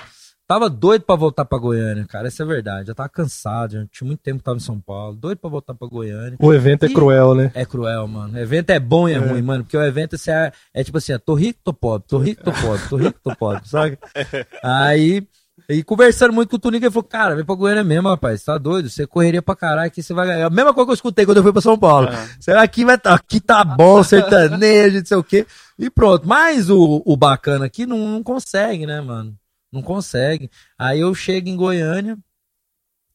tava 0.47 0.69
doido 0.69 1.03
pra 1.03 1.15
voltar 1.17 1.45
pra 1.45 1.59
Goiânia, 1.59 2.05
cara. 2.07 2.29
Essa 2.29 2.43
é 2.43 2.45
a 2.45 2.47
verdade. 2.49 2.89
Já 2.89 2.95
tava 2.95 3.09
cansado, 3.09 3.73
já 3.75 3.87
tinha 3.91 4.07
muito 4.07 4.21
tempo 4.21 4.39
que 4.39 4.45
tava 4.45 4.57
em 4.59 4.61
São 4.61 4.79
Paulo. 4.81 5.17
Doido 5.17 5.39
pra 5.39 5.49
voltar 5.49 5.75
pra 5.75 5.89
Goiânia. 5.89 6.37
O 6.41 6.53
evento 6.53 6.85
é 6.85 6.89
E- 6.89 6.93
cruel, 6.95 7.35
né? 7.35 7.51
É 7.55 7.65
cruel, 7.65 8.07
mano. 8.07 8.35
O 8.35 8.39
evento 8.39 8.71
é 8.71 8.79
bom 8.81 9.09
e 9.09 9.13
é, 9.13 9.17
É. 9.17 9.19
ruim, 9.19 9.41
mano. 9.43 9.65
Porque 9.65 9.77
o 9.77 9.83
evento 9.83 10.17
assim, 10.17 10.31
é, 10.31 10.53
é 10.75 10.85
tipo 10.85 10.99
assim, 10.99 11.13
é, 11.13 11.19
tô 11.19 11.35
rico, 11.35 11.59
tô 11.65 11.73
pobre, 11.73 12.07
tô 12.09 12.19
rico, 12.19 12.43
tô 12.45 12.53
pobre, 12.53 12.89
tô 12.89 12.97
rico, 12.97 13.19
tô 13.23 13.35
pobre, 13.37 13.63
sabe? 13.67 13.99
Aí, 14.63 15.27
e 15.71 15.85
conversando 15.85 16.33
muito 16.33 16.51
com 16.51 16.57
o 16.57 16.59
Tunico, 16.59 16.85
ele 16.85 16.91
falou, 16.91 17.05
cara, 17.05 17.37
vem 17.37 17.45
pra 17.45 17.55
Goiânia 17.55 17.85
mesmo, 17.85 18.09
rapaz, 18.09 18.43
tá 18.43 18.59
doido? 18.59 18.91
Você 18.91 19.07
correria 19.07 19.41
pra 19.41 19.55
caralho 19.55 19.87
aqui, 19.87 20.03
você 20.03 20.13
vai 20.13 20.27
ganhar. 20.27 20.47
A 20.47 20.51
mesma 20.51 20.75
coisa 20.75 20.87
que 20.87 20.91
eu 20.91 20.95
escutei 20.95 21.25
quando 21.25 21.37
eu 21.37 21.43
fui 21.43 21.53
pra 21.53 21.63
São 21.63 21.79
Paulo. 21.79 22.09
Será 22.41 22.67
que 22.67 22.85
vai 22.85 22.99
tá, 22.99 23.15
aqui 23.15 23.41
tá 23.41 23.65
bom, 23.65 24.03
sertanejo, 24.03 24.99
não 24.99 25.07
sei 25.07 25.17
o 25.17 25.25
quê. 25.25 25.47
E 25.79 25.89
pronto. 25.89 26.27
Mas 26.27 26.69
o, 26.71 27.03
o 27.07 27.17
bacana 27.17 27.67
aqui 27.67 27.87
não, 27.87 27.99
não 27.99 28.23
consegue, 28.23 28.85
né, 28.85 29.01
mano? 29.01 29.37
Não 29.73 29.83
consegue. 29.83 30.51
Aí 30.79 31.01
eu 31.01 31.15
chego 31.15 31.49
em 31.49 31.57
Goiânia, 31.57 32.19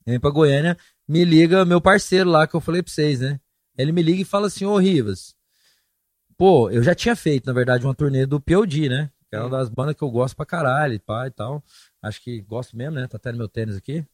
vem 0.06 0.20
pra 0.20 0.30
Goiânia, 0.30 0.78
me 1.08 1.26
liga 1.26 1.66
meu 1.66 1.82
parceiro 1.82 2.30
lá 2.30 2.48
que 2.48 2.56
eu 2.56 2.62
falei 2.62 2.82
pra 2.82 2.92
vocês, 2.92 3.20
né? 3.20 3.40
Ele 3.78 3.92
me 3.92 4.02
liga 4.02 4.22
e 4.22 4.26
fala 4.26 4.48
assim, 4.48 4.66
ô 4.66 4.78
Rivas, 4.78 5.36
pô, 6.38 6.70
eu 6.70 6.82
já 6.82 6.96
tinha 6.96 7.16
feito, 7.16 7.46
na 7.46 7.54
verdade, 7.54 7.86
uma 7.86 7.94
turnê 7.94 8.26
do 8.26 8.40
POD, 8.40 8.90
né? 8.90 9.10
Que 9.30 9.36
é 9.36 9.40
uma 9.40 9.50
das 9.50 9.70
bandas 9.70 9.96
que 9.96 10.04
eu 10.04 10.10
gosto 10.10 10.36
pra 10.36 10.46
caralho 10.46 11.00
pá 11.02 11.28
e 11.28 11.32
tal. 11.32 11.64
Acho 12.08 12.22
que 12.22 12.42
gosto 12.42 12.78
mesmo, 12.78 12.96
né? 12.96 13.08
Tá 13.08 13.18
até 13.18 13.32
no 13.32 13.38
meu 13.40 13.48
tênis 13.48 13.76
aqui, 13.76 14.06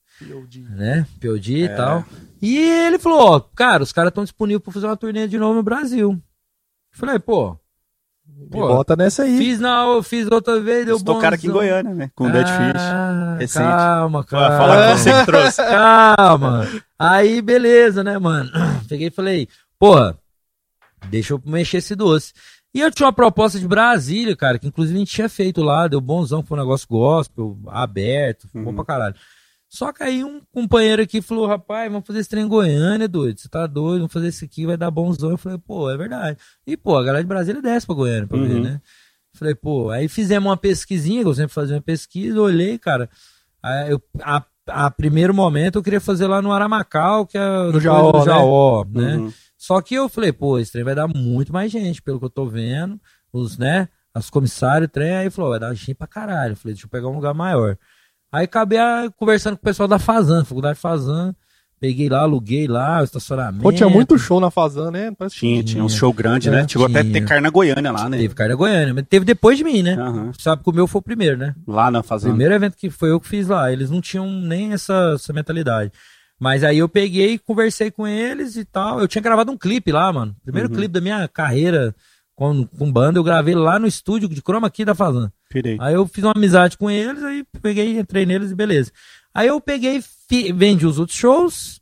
né? 0.69 1.05
POD 1.19 1.53
e 1.57 1.63
É. 1.63 1.75
tal. 1.75 2.05
E 2.41 2.57
ele 2.57 2.97
falou, 2.97 3.19
ó, 3.19 3.39
cara, 3.39 3.83
os 3.83 3.91
caras 3.91 4.09
estão 4.11 4.23
disponíveis 4.23 4.63
pra 4.63 4.71
fazer 4.73 4.85
uma 4.87 4.95
turnê 4.95 5.27
de 5.27 5.37
novo 5.37 5.55
no 5.55 5.63
Brasil. 5.63 6.11
Eu 6.13 6.97
falei, 6.97 7.19
pô, 7.19 7.57
Me 8.25 8.47
pô, 8.47 8.67
bota 8.69 8.95
nessa 8.95 9.23
aí. 9.23 9.37
fiz 9.37 9.59
na, 9.59 9.85
fiz 10.03 10.25
outra 10.31 10.59
vez, 10.61 10.85
deu 10.85 10.97
bom. 10.99 11.15
tocaram 11.15 11.35
aqui 11.35 11.47
em 11.47 11.51
Goiânia, 11.51 11.93
né? 11.93 12.11
Com 12.15 12.27
o 12.27 12.31
Dead 12.31 12.47
Fish. 12.47 12.81
Ah, 12.81 13.35
recente. 13.39 13.63
Calma, 13.65 14.23
Fala 14.23 14.49
calma. 14.49 14.57
fala 14.57 14.93
que 14.93 14.99
você 14.99 15.11
que 15.19 15.25
trouxe. 15.25 15.61
Calma. 16.15 16.67
Aí, 16.97 17.41
beleza, 17.41 18.03
né, 18.05 18.17
mano? 18.17 18.49
Peguei 18.87 19.07
e 19.07 19.11
falei, 19.11 19.49
porra, 19.77 20.17
deixa 21.09 21.33
eu 21.33 21.41
mexer 21.45 21.77
esse 21.77 21.93
doce. 21.95 22.31
E 22.73 22.79
eu 22.79 22.89
tinha 22.91 23.05
uma 23.05 23.13
proposta 23.13 23.59
de 23.59 23.67
Brasília, 23.67 24.35
cara, 24.35 24.57
que 24.57 24.67
inclusive 24.67 24.95
a 24.95 24.99
gente 24.99 25.11
tinha 25.13 25.27
feito 25.27 25.61
lá, 25.61 25.87
deu 25.87 25.99
bonzão, 25.99 26.41
foi 26.43 26.57
um 26.57 26.61
negócio 26.61 26.87
gospel, 26.89 27.57
aberto, 27.67 28.47
bom 28.53 28.69
Uhum. 28.69 28.75
pra 28.75 28.85
caralho. 28.85 29.15
Só 29.67 29.91
que 29.93 30.03
aí 30.03 30.23
um 30.23 30.41
companheiro 30.53 31.01
aqui 31.01 31.21
falou, 31.21 31.47
rapaz, 31.47 31.89
vamos 31.91 32.05
fazer 32.07 32.19
esse 32.19 32.29
trem 32.29 32.43
em 32.43 32.47
Goiânia, 32.47 33.07
doido, 33.07 33.39
você 33.39 33.47
tá 33.49 33.65
doido, 33.67 33.99
vamos 33.99 34.13
fazer 34.13 34.27
isso 34.29 34.43
aqui, 34.45 34.65
vai 34.65 34.75
dar 34.77 34.91
bonzão. 34.91 35.31
Eu 35.31 35.37
falei, 35.37 35.57
pô, 35.57 35.89
é 35.89 35.97
verdade. 35.97 36.37
E, 36.67 36.75
pô, 36.75 36.97
a 36.97 37.03
galera 37.03 37.23
de 37.23 37.27
Brasília 37.27 37.61
desce 37.61 37.85
pra 37.85 37.95
Goiânia 37.95 38.27
pra 38.27 38.37
ver, 38.37 38.55
Uhum. 38.55 38.63
né? 38.63 38.81
Falei, 39.33 39.55
pô, 39.55 39.89
aí 39.89 40.09
fizemos 40.09 40.49
uma 40.49 40.57
pesquisinha, 40.57 41.21
que 41.23 41.27
eu 41.29 41.33
sempre 41.33 41.53
fazia 41.53 41.75
uma 41.75 41.81
pesquisa, 41.81 42.39
olhei, 42.41 42.77
cara, 42.77 43.09
aí 43.63 43.91
eu, 43.91 44.01
a, 44.21 44.43
a 44.67 44.91
primeiro 44.91 45.33
momento 45.33 45.77
eu 45.79 45.83
queria 45.83 46.01
fazer 46.01 46.27
lá 46.27 46.41
no 46.41 46.51
Aramacau, 46.51 47.25
que 47.25 47.37
é 47.37 47.65
depois 47.67 47.83
Jaó, 47.83 48.11
do 48.11 48.17
né? 48.19 48.25
Jaó, 48.25 48.85
né? 48.89 49.15
Uhum. 49.17 49.33
Só 49.63 49.79
que 49.79 49.93
eu 49.93 50.09
falei, 50.09 50.31
pô, 50.33 50.57
esse 50.57 50.71
trem 50.71 50.83
vai 50.83 50.95
dar 50.95 51.07
muito 51.07 51.53
mais 51.53 51.71
gente, 51.71 52.01
pelo 52.01 52.17
que 52.17 52.25
eu 52.25 52.31
tô 52.31 52.47
vendo, 52.47 52.99
os, 53.31 53.59
né, 53.59 53.87
as 54.11 54.27
comissários, 54.27 54.87
o 54.87 54.91
trem, 54.91 55.11
aí 55.17 55.29
falou, 55.29 55.51
vai 55.51 55.59
dar 55.59 55.71
gente 55.75 55.93
pra 55.93 56.07
caralho. 56.07 56.53
Eu 56.53 56.55
falei, 56.55 56.73
deixa 56.73 56.87
eu 56.87 56.89
pegar 56.89 57.07
um 57.09 57.13
lugar 57.13 57.35
maior. 57.35 57.77
Aí 58.33 58.45
acabei 58.45 58.79
ah, 58.79 59.07
conversando 59.15 59.55
com 59.57 59.61
o 59.61 59.63
pessoal 59.65 59.87
da 59.87 59.99
Fazan, 59.99 60.43
faculdade 60.43 60.79
Fazan, 60.79 61.35
peguei 61.79 62.09
lá, 62.09 62.21
aluguei 62.21 62.67
lá, 62.67 63.01
o 63.01 63.03
estacionamento. 63.03 63.61
Pô, 63.61 63.71
tinha 63.71 63.87
muito 63.87 64.17
show 64.17 64.39
na 64.39 64.49
Fazan, 64.49 64.89
né? 64.89 65.11
Parece 65.15 65.35
que- 65.35 65.41
Tinha, 65.41 65.63
tinha 65.63 65.83
um 65.83 65.89
show 65.89 66.11
grande, 66.11 66.49
né? 66.49 66.67
Chegou 66.67 66.87
até 66.87 67.01
a 67.01 67.03
ter 67.03 67.11
tinha. 67.11 67.25
carne 67.27 67.43
na 67.43 67.49
Goiânia 67.51 67.91
lá, 67.91 68.09
né? 68.09 68.17
Teve 68.17 68.33
Carda 68.33 68.55
Goiânia, 68.55 68.95
mas 68.95 69.05
teve 69.07 69.25
depois 69.25 69.59
de 69.59 69.63
mim, 69.63 69.83
né? 69.83 69.93
Aham. 69.93 70.31
Sabe 70.39 70.63
que 70.63 70.69
o 70.71 70.73
meu 70.73 70.87
foi 70.87 70.97
o 70.99 71.03
primeiro, 71.03 71.37
né? 71.37 71.53
Lá 71.67 71.91
na 71.91 71.99
O 71.99 72.03
fazenda. 72.03 72.31
primeiro 72.31 72.55
evento 72.55 72.75
que 72.75 72.89
foi 72.89 73.11
eu 73.11 73.19
que 73.19 73.27
fiz 73.27 73.47
lá. 73.47 73.71
Eles 73.71 73.91
não 73.91 74.01
tinham 74.01 74.25
nem 74.27 74.73
essa, 74.73 75.11
essa 75.13 75.31
mentalidade. 75.31 75.91
Mas 76.41 76.63
aí 76.63 76.79
eu 76.79 76.89
peguei, 76.89 77.37
conversei 77.37 77.91
com 77.91 78.07
eles 78.07 78.55
e 78.55 78.65
tal. 78.65 78.99
Eu 78.99 79.07
tinha 79.07 79.21
gravado 79.21 79.51
um 79.51 79.57
clipe 79.57 79.91
lá, 79.91 80.11
mano. 80.11 80.35
Primeiro 80.43 80.69
Uhum. 80.69 80.75
clipe 80.75 80.91
da 80.91 80.99
minha 80.99 81.27
carreira 81.27 81.95
com, 82.35 82.65
com 82.65 82.91
banda, 82.91 83.19
eu 83.19 83.23
gravei 83.23 83.53
lá 83.53 83.77
no 83.77 83.85
estúdio 83.85 84.27
de 84.27 84.41
Chroma 84.41 84.67
Key 84.71 84.83
da 84.83 84.95
Fazan. 84.95 85.31
Pirei. 85.51 85.77
Aí 85.79 85.93
eu 85.93 86.07
fiz 86.07 86.23
uma 86.23 86.33
amizade 86.35 86.79
com 86.79 86.89
eles, 86.89 87.21
aí 87.23 87.45
peguei, 87.61 87.99
entrei 87.99 88.25
neles 88.25 88.49
e 88.49 88.55
beleza. 88.55 88.91
Aí 89.31 89.47
eu 89.47 89.61
peguei, 89.61 90.01
fi- 90.01 90.51
vendi 90.51 90.87
os 90.87 90.97
outros 90.97 91.15
shows 91.15 91.79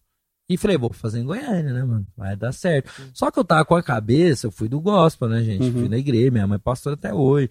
e 0.49 0.57
falei, 0.57 0.77
vou 0.77 0.91
fazer 0.91 1.19
em 1.21 1.23
Goiânia, 1.25 1.71
né, 1.71 1.83
mano? 1.85 2.05
Vai 2.17 2.35
dar 2.35 2.51
certo. 2.51 2.91
Só 3.13 3.31
que 3.31 3.39
eu 3.39 3.45
tava 3.45 3.63
com 3.63 3.75
a 3.75 3.83
cabeça, 3.83 4.47
eu 4.47 4.51
fui 4.51 4.67
do 4.67 4.81
gospel, 4.81 5.29
né, 5.29 5.41
gente? 5.41 5.63
Uhum. 5.63 5.71
Fui 5.71 5.87
na 5.87 5.97
igreja, 5.97 6.31
minha 6.31 6.45
mãe 6.47 6.57
é 6.57 6.59
pastora 6.59 6.95
até 6.95 7.13
hoje. 7.13 7.49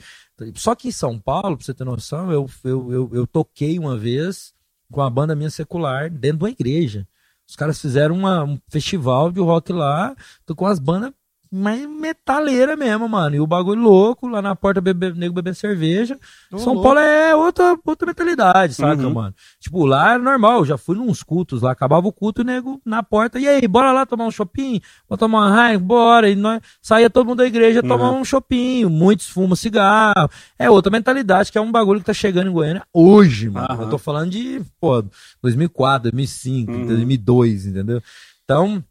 Só 0.57 0.75
que 0.75 0.89
em 0.89 0.93
São 0.93 1.19
Paulo, 1.19 1.57
pra 1.57 1.65
você 1.65 1.73
ter 1.73 1.85
noção, 1.85 2.31
eu, 2.31 2.47
eu, 2.65 2.93
eu, 2.93 3.11
eu 3.15 3.27
toquei 3.27 3.79
uma 3.79 3.97
vez 3.97 4.53
com 4.91 5.01
a 5.01 5.11
banda 5.11 5.35
minha 5.35 5.51
secular 5.51 6.11
dentro 6.11 6.39
de 6.39 6.45
uma 6.45 6.51
igreja. 6.51 7.07
Os 7.49 7.57
caras 7.57 7.81
fizeram 7.81 8.15
uma- 8.15 8.45
um 8.45 8.59
festival 8.69 9.31
de 9.33 9.41
rock 9.41 9.73
lá, 9.73 10.15
tô 10.45 10.55
com 10.55 10.67
as 10.67 10.79
bandas 10.79 11.13
mais 11.51 11.87
metaleira 11.89 12.77
mesmo, 12.77 13.09
mano. 13.09 13.37
E 13.37 13.41
o 13.41 13.47
bagulho 13.47 13.81
louco, 13.81 14.27
lá 14.29 14.41
na 14.43 14.55
porta, 14.55 14.81
bebe, 14.81 15.13
nego 15.13 15.35
bebendo 15.35 15.57
cerveja. 15.57 16.19
Ô, 16.53 16.59
São 16.59 16.73
louco. 16.75 16.83
Paulo 16.83 16.99
é 17.01 17.35
outra, 17.35 17.79
outra 17.85 18.07
mentalidade, 18.07 18.75
saca, 18.75 19.03
Uhum. 19.07 19.15
mano? 19.15 19.35
Tipo, 19.61 19.85
lá 19.87 20.15
é 20.15 20.19
normal, 20.19 20.59
eu 20.59 20.65
já 20.65 20.79
fui 20.79 20.97
nos 20.97 21.23
cultos 21.23 21.63
lá, 21.63 21.73
acabava 21.73 22.07
o 22.07 22.13
culto 22.13 22.41
e 22.41 22.43
o 22.43 22.47
nego 22.47 22.81
na 22.85 23.03
porta, 23.03 23.39
e 23.39 23.49
aí, 23.49 23.67
bora 23.69 23.93
lá 23.93 24.05
tomar 24.07 24.27
um 24.27 24.31
shopping? 24.31 24.81
Vamos 25.09 25.19
tomar 25.21 25.39
uma 25.39 25.51
raia? 25.51 25.79
Bora. 25.79 26.29
E 26.31 26.37
nós 26.37 26.61
saía 26.83 27.09
todo 27.11 27.27
mundo 27.27 27.39
da 27.39 27.47
igreja 27.47 27.83
tomar 27.83 28.11
Uhum. 28.11 28.21
um 28.21 28.25
shopping, 28.25 28.85
muitos 28.87 29.29
fumam 29.29 29.57
cigarro. 29.57 30.29
É 30.59 30.69
outra 30.71 30.91
mentalidade, 30.91 31.51
que 31.53 31.59
é 31.59 31.61
um 31.61 31.73
bagulho 31.73 32.01
que 32.01 32.07
tá 32.07 32.13
chegando 32.15 32.49
em 32.49 32.53
Goiânia 32.53 32.83
hoje, 32.93 33.49
mano. 33.49 33.67
Aham. 33.71 33.83
Eu 33.85 33.91
tô 33.91 33.99
falando 33.99 34.31
de, 34.31 34.61
pô, 34.81 35.03
2004, 35.43 36.03
2005, 36.11 36.73
Uhum. 36.73 36.87
2002, 36.87 37.67
entendeu? 37.67 38.03
Então, 38.45 38.83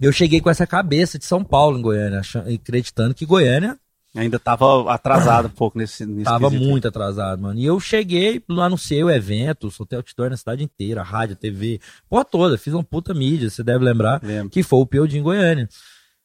eu 0.00 0.12
cheguei 0.12 0.40
com 0.40 0.50
essa 0.50 0.66
cabeça 0.66 1.18
de 1.18 1.24
São 1.24 1.44
Paulo 1.44 1.78
em 1.78 1.82
Goiânia, 1.82 2.20
achando, 2.20 2.52
acreditando 2.52 3.14
que 3.14 3.26
Goiânia 3.26 3.78
Ainda 4.14 4.38
tava 4.38 4.92
atrasado 4.92 5.46
um 5.46 5.50
pouco 5.50 5.78
nesse, 5.78 6.04
nesse 6.04 6.24
Tava 6.24 6.50
quesito. 6.50 6.68
muito 6.68 6.86
atrasado, 6.86 7.40
mano. 7.40 7.58
E 7.58 7.64
eu 7.64 7.80
cheguei, 7.80 8.42
anunciei 8.46 9.02
o 9.02 9.08
evento, 9.10 9.70
soltei 9.70 9.96
outdoor 9.96 10.28
na 10.28 10.36
cidade 10.36 10.62
inteira, 10.62 11.02
rádio, 11.02 11.34
TV, 11.34 11.80
porra 12.10 12.24
toda, 12.24 12.58
fiz 12.58 12.74
uma 12.74 12.84
puta 12.84 13.14
mídia, 13.14 13.48
você 13.48 13.62
deve 13.62 13.82
lembrar, 13.82 14.22
Lembro. 14.22 14.50
que 14.50 14.62
foi 14.62 14.80
o 14.80 14.86
P.O.D. 14.86 15.16
em 15.16 15.22
Goiânia. 15.22 15.66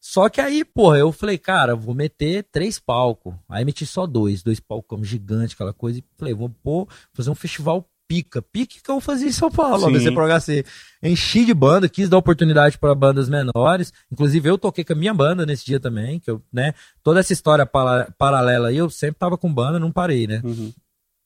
Só 0.01 0.27
que 0.27 0.41
aí, 0.41 0.65
porra, 0.65 0.97
eu 0.97 1.13
falei, 1.13 1.37
cara, 1.37 1.75
vou 1.75 1.95
meter 1.95 2.45
três 2.51 2.77
palcos. 2.77 3.33
Aí 3.47 3.63
meti 3.63 3.85
só 3.85 4.05
dois, 4.05 4.43
dois 4.43 4.59
palcos 4.59 5.07
gigantes, 5.07 5.55
aquela 5.55 5.73
coisa, 5.73 5.99
e 5.99 6.03
falei, 6.17 6.33
vou 6.33 6.49
pôr, 6.49 6.87
fazer 7.13 7.29
um 7.29 7.35
festival 7.35 7.87
pica. 8.07 8.41
Pique 8.41 8.81
que 8.81 8.89
eu 8.89 8.99
fazia 9.01 9.27
em 9.27 9.31
São 9.31 9.49
Paulo, 9.51 9.79
Sim. 9.79 9.87
ABC 9.87 10.11
Pro 10.11 10.25
HC. 10.27 10.65
Enchi 11.03 11.45
de 11.45 11.53
banda, 11.53 11.89
quis 11.89 12.07
dar 12.09 12.17
oportunidade 12.17 12.77
para 12.77 12.95
bandas 12.95 13.27
menores. 13.29 13.91
Inclusive, 14.11 14.49
eu 14.49 14.57
toquei 14.57 14.83
com 14.83 14.93
a 14.93 14.95
minha 14.95 15.13
banda 15.13 15.45
nesse 15.45 15.65
dia 15.65 15.79
também, 15.79 16.19
que 16.19 16.29
eu, 16.31 16.41
né? 16.51 16.73
Toda 17.03 17.19
essa 17.19 17.33
história 17.33 17.65
para- 17.65 18.09
paralela 18.17 18.69
aí, 18.69 18.77
eu 18.77 18.89
sempre 18.89 19.19
tava 19.19 19.37
com 19.37 19.53
banda, 19.53 19.77
não 19.79 19.91
parei, 19.91 20.25
né? 20.27 20.41
Uhum. 20.43 20.73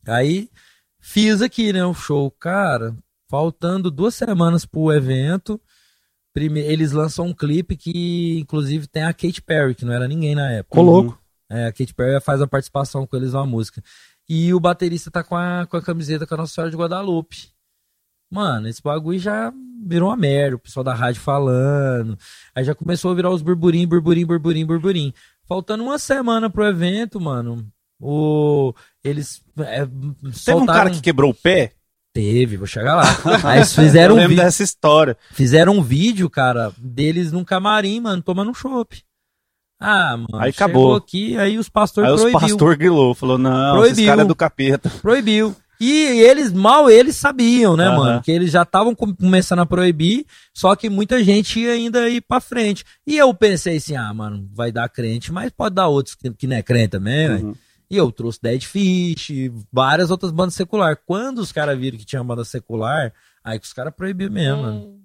Aí 0.08 0.50
fiz 1.00 1.42
aqui, 1.42 1.72
né, 1.72 1.86
o 1.86 1.94
show. 1.94 2.30
Cara, 2.32 2.96
faltando 3.30 3.90
duas 3.92 4.16
semanas 4.16 4.66
pro 4.66 4.92
evento, 4.92 5.60
eles 6.36 6.92
lançam 6.92 7.28
um 7.28 7.34
clipe 7.34 7.76
que, 7.76 8.40
inclusive, 8.40 8.88
tem 8.88 9.04
a 9.04 9.14
Katy 9.14 9.42
Perry, 9.42 9.76
que 9.76 9.86
não 9.86 9.94
era 9.94 10.08
ninguém 10.08 10.34
na 10.36 10.50
época. 10.52 10.76
Ficou 10.76 10.84
louco. 10.86 11.22
É, 11.50 11.66
a 11.68 11.72
Katy 11.74 11.94
Perry 11.94 12.22
faz 12.22 12.42
a 12.42 12.48
participação 12.48 13.06
com 13.06 13.18
eles 13.18 13.34
na 13.34 13.46
música. 13.46 13.84
E 14.30 14.54
o 14.54 14.60
baterista 14.60 15.12
tá 15.12 15.24
com 15.24 15.36
a, 15.36 15.66
com 15.68 15.78
a 15.78 15.82
camiseta 15.82 16.26
com 16.26 16.34
a 16.34 16.38
Nossa 16.38 16.54
Senhora 16.54 16.72
de 16.72 16.78
Guadalupe. 16.78 17.50
Mano, 18.32 18.68
esse 18.70 18.82
bagulho 18.82 19.20
já 19.20 19.52
virou 19.86 20.10
uma 20.10 20.16
merda, 20.16 20.56
o 20.56 20.60
pessoal 20.60 20.84
da 20.84 20.94
rádio 20.94 21.22
falando. 21.22 22.18
Aí 22.56 22.64
já 22.64 22.74
começou 22.74 23.12
a 23.12 23.16
virar 23.16 23.30
os 23.30 23.42
burburinho, 23.42 23.88
burburinho, 23.88 24.28
burburinho, 24.28 24.68
burburinho. 24.68 25.14
Faltando 25.46 25.84
uma 25.84 26.00
semana 26.00 26.50
pro 26.50 26.66
evento, 26.66 27.20
mano, 27.20 27.68
o... 28.00 28.74
eles 29.04 29.42
é, 29.60 29.86
Teve 29.86 30.58
um 30.62 30.66
cara 30.66 30.90
que 30.90 31.02
quebrou 31.02 31.32
o 31.32 31.36
pé? 31.36 31.74
Teve, 32.14 32.56
vou 32.58 32.68
chegar 32.68 32.96
lá. 32.96 33.04
Aí 33.44 33.60
eles 33.60 33.76
fizeram 33.76 34.18
eu 34.18 34.26
um, 34.26 34.28
vi- 34.30 34.36
dessa 34.38 34.64
história. 34.64 35.18
fizeram 35.32 35.78
um 35.78 35.84
vídeo, 35.84 36.30
cara, 36.30 36.72
deles 36.78 37.32
num 37.34 37.44
camarim, 37.44 38.00
mano, 38.00 38.22
tomando 38.22 38.52
um 38.52 38.54
chopp. 38.54 39.04
Ah, 39.84 40.16
mano, 40.16 40.28
Aí 40.36 40.52
chegou 40.54 40.66
acabou. 40.68 40.96
aqui, 40.96 41.36
aí 41.38 41.58
os 41.58 41.68
pastores 41.68 42.08
Aí 42.10 42.16
os 42.16 42.32
pastor 42.32 42.76
grilou, 42.78 43.16
falou, 43.16 43.38
não, 43.38 43.74
Proibiu. 43.78 43.92
esses 43.94 44.06
caras 44.06 44.26
é 44.26 44.28
do 44.28 44.36
capeta. 44.36 44.90
Proibiu. 45.02 45.56
E 45.80 45.92
eles, 46.22 46.54
mal 46.54 46.88
eles 46.92 47.16
sabiam, 47.16 47.76
né, 47.76 47.88
Aham. 47.88 47.98
mano? 47.98 48.22
Que 48.22 48.32
eles 48.32 48.52
já 48.52 48.62
estavam 48.62 48.94
com- 48.94 49.16
começando 49.16 49.62
a 49.62 49.66
proibir, 49.66 50.28
só 50.54 50.76
que 50.76 50.88
muita 50.92 51.24
gente 51.24 51.60
ia 51.60 51.72
ainda 51.72 52.08
ir 52.08 52.22
pra 52.22 52.40
frente. 52.40 52.86
E 53.08 53.18
eu 53.18 53.34
pensei 53.34 53.78
assim, 53.78 53.96
ah, 53.96 54.14
mano, 54.14 54.48
vai 54.54 54.72
dar 54.72 54.88
crente, 54.88 55.32
mas 55.34 55.50
pode 55.52 55.74
dar 55.74 55.88
outros 55.88 56.14
que, 56.14 56.30
que 56.32 56.46
não 56.46 56.56
é 56.58 56.62
crente 56.62 56.90
também? 56.90 57.30
Uhum. 57.32 57.56
E 57.90 57.98
eu 57.98 58.12
trouxe 58.12 58.40
Dead 58.40 58.62
Fish, 58.64 59.32
várias 59.74 60.12
outras 60.12 60.32
bandas 60.32 60.54
secular. 60.54 60.96
Quando 61.04 61.40
os 61.40 61.52
caras 61.52 61.78
viram 61.80 61.98
que 61.98 62.06
tinha 62.06 62.24
banda 62.24 62.46
secular, 62.46 63.12
aí 63.44 63.58
que 63.60 63.66
os 63.66 63.74
caras 63.74 63.92
proibiram 63.98 64.32
mesmo, 64.32 64.62
mano. 64.62 65.02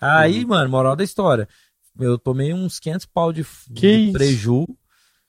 Aí, 0.00 0.42
Uhum. 0.42 0.48
mano, 0.48 0.68
moral 0.70 0.96
da 0.96 1.04
história. 1.04 1.48
Eu 1.98 2.18
tomei 2.18 2.52
uns 2.52 2.78
500 2.80 3.06
pau 3.06 3.32
de, 3.32 3.44
Que 3.74 4.06
de 4.06 4.12
preju. 4.12 4.66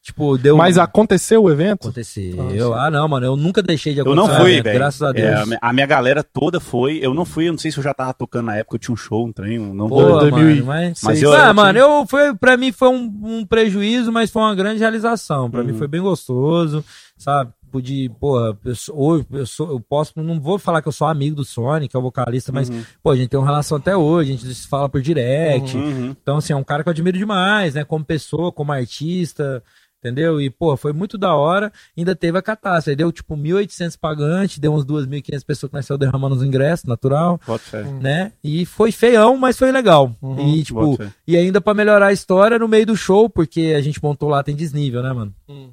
Tipo, 0.01 0.37
deu. 0.37 0.55
Mas 0.55 0.77
aconteceu 0.77 1.41
o 1.43 1.49
evento? 1.51 1.87
Aconteceu. 1.87 2.75
Ah, 2.75 2.91
não, 2.91 3.07
mano, 3.07 3.25
eu 3.25 3.35
nunca 3.35 3.59
deixei 3.63 3.91
de 3.91 4.01
Eu 4.01 4.13
não 4.13 4.25
acontecer. 4.25 4.39
fui, 4.43 4.61
velho. 4.61 4.77
Graças 4.77 5.01
a 5.01 5.11
Deus. 5.11 5.27
É, 5.27 5.33
a 5.41 5.45
mi- 5.47 5.57
a 5.59 5.73
minha 5.73 5.87
galera 5.87 6.23
toda 6.23 6.59
foi. 6.59 6.99
Eu 7.01 7.11
não 7.15 7.25
fui, 7.25 7.47
eu 7.47 7.51
não 7.53 7.57
sei 7.57 7.71
se 7.71 7.79
eu 7.79 7.83
já 7.83 7.91
tava 7.91 8.13
tocando 8.13 8.45
na 8.45 8.55
época, 8.55 8.75
eu 8.75 8.79
tinha 8.79 8.93
um 8.93 8.97
show, 8.97 9.25
um 9.25 9.33
trem, 9.33 9.57
um- 9.57 9.73
não 9.73 9.89
Pô, 9.89 10.19
Dois 10.19 10.31
mil 10.31 10.43
mano, 10.43 10.65
mas... 10.67 11.01
Mas 11.01 11.23
eu, 11.23 11.31
eu- 11.31 11.35
ah, 11.41 11.47
eu 11.47 11.53
mano, 11.55 11.79
eu, 11.79 12.05
foi, 12.07 12.35
pra 12.35 12.55
mim 12.55 12.71
foi 12.71 12.89
um, 12.89 13.11
um 13.23 13.45
prejuízo, 13.47 14.11
mas 14.11 14.29
foi 14.29 14.43
uma 14.43 14.53
grande 14.53 14.79
realização. 14.79 15.49
Pra 15.49 15.61
Uhum. 15.61 15.65
mim 15.65 15.73
foi 15.73 15.87
bem 15.87 16.01
gostoso, 16.01 16.85
sabe? 17.17 17.51
Pude, 17.75 18.09
porra, 18.21 18.57
eu, 18.63 18.73
sou, 18.73 19.25
eu, 19.33 19.45
sou, 19.45 19.69
eu 19.71 19.79
posso, 19.81 20.13
não 20.15 20.39
vou 20.39 20.57
falar 20.57 20.81
que 20.81 20.87
eu 20.87 20.93
sou 20.93 21.07
amigo 21.07 21.35
do 21.35 21.43
Sonic, 21.43 21.89
que 21.91 21.97
é 21.97 21.99
o 21.99 22.01
vocalista, 22.01 22.49
mas, 22.53 22.69
Uhum. 22.69 22.83
pô, 23.03 23.11
a 23.11 23.17
gente 23.17 23.27
tem 23.27 23.37
uma 23.37 23.45
relação 23.45 23.77
até 23.77 23.97
hoje, 23.97 24.31
a 24.31 24.35
gente 24.37 24.55
se 24.55 24.65
fala 24.65 24.87
por 24.87 25.01
direct. 25.01 25.75
Uhum. 25.75 26.15
Então, 26.21 26.37
assim, 26.37 26.53
é 26.53 26.55
um 26.55 26.63
cara 26.63 26.83
que 26.83 26.87
eu 26.87 26.91
admiro 26.91 27.17
demais, 27.17 27.73
né? 27.73 27.83
Como 27.83 28.05
pessoa, 28.05 28.49
como 28.49 28.71
artista, 28.71 29.61
entendeu? 29.99 30.39
E, 30.39 30.49
pô, 30.49 30.77
foi 30.77 30.93
muito 30.93 31.17
da 31.17 31.35
hora. 31.35 31.69
Ainda 31.97 32.15
teve 32.15 32.37
a 32.37 32.41
catástrofe. 32.41 32.95
Deu, 32.95 33.11
tipo, 33.11 33.35
1.800 33.35 33.97
pagantes, 33.99 34.57
deu 34.57 34.73
uns 34.73 34.85
2.500 34.85 35.43
pessoas 35.45 35.69
que 35.69 35.75
nasceu 35.75 35.97
derramando 35.97 36.35
os 36.35 36.43
ingressos, 36.43 36.85
natural, 36.85 37.37
fé. 37.59 37.83
né? 37.99 38.31
E 38.41 38.65
foi 38.65 38.93
feião, 38.93 39.35
mas 39.35 39.57
foi 39.57 39.69
legal. 39.69 40.15
Uhum, 40.21 40.55
e, 40.55 40.63
tipo, 40.63 40.97
e 41.27 41.35
ainda 41.35 41.59
pra 41.59 41.73
melhorar 41.73 42.07
a 42.07 42.13
história 42.13 42.57
no 42.57 42.69
meio 42.69 42.85
do 42.85 42.95
show, 42.95 43.29
porque 43.29 43.73
a 43.77 43.81
gente 43.81 44.01
montou 44.01 44.29
lá, 44.29 44.41
tem 44.41 44.55
desnível, 44.55 45.03
né, 45.03 45.11
mano? 45.11 45.35
Hum. 45.49 45.71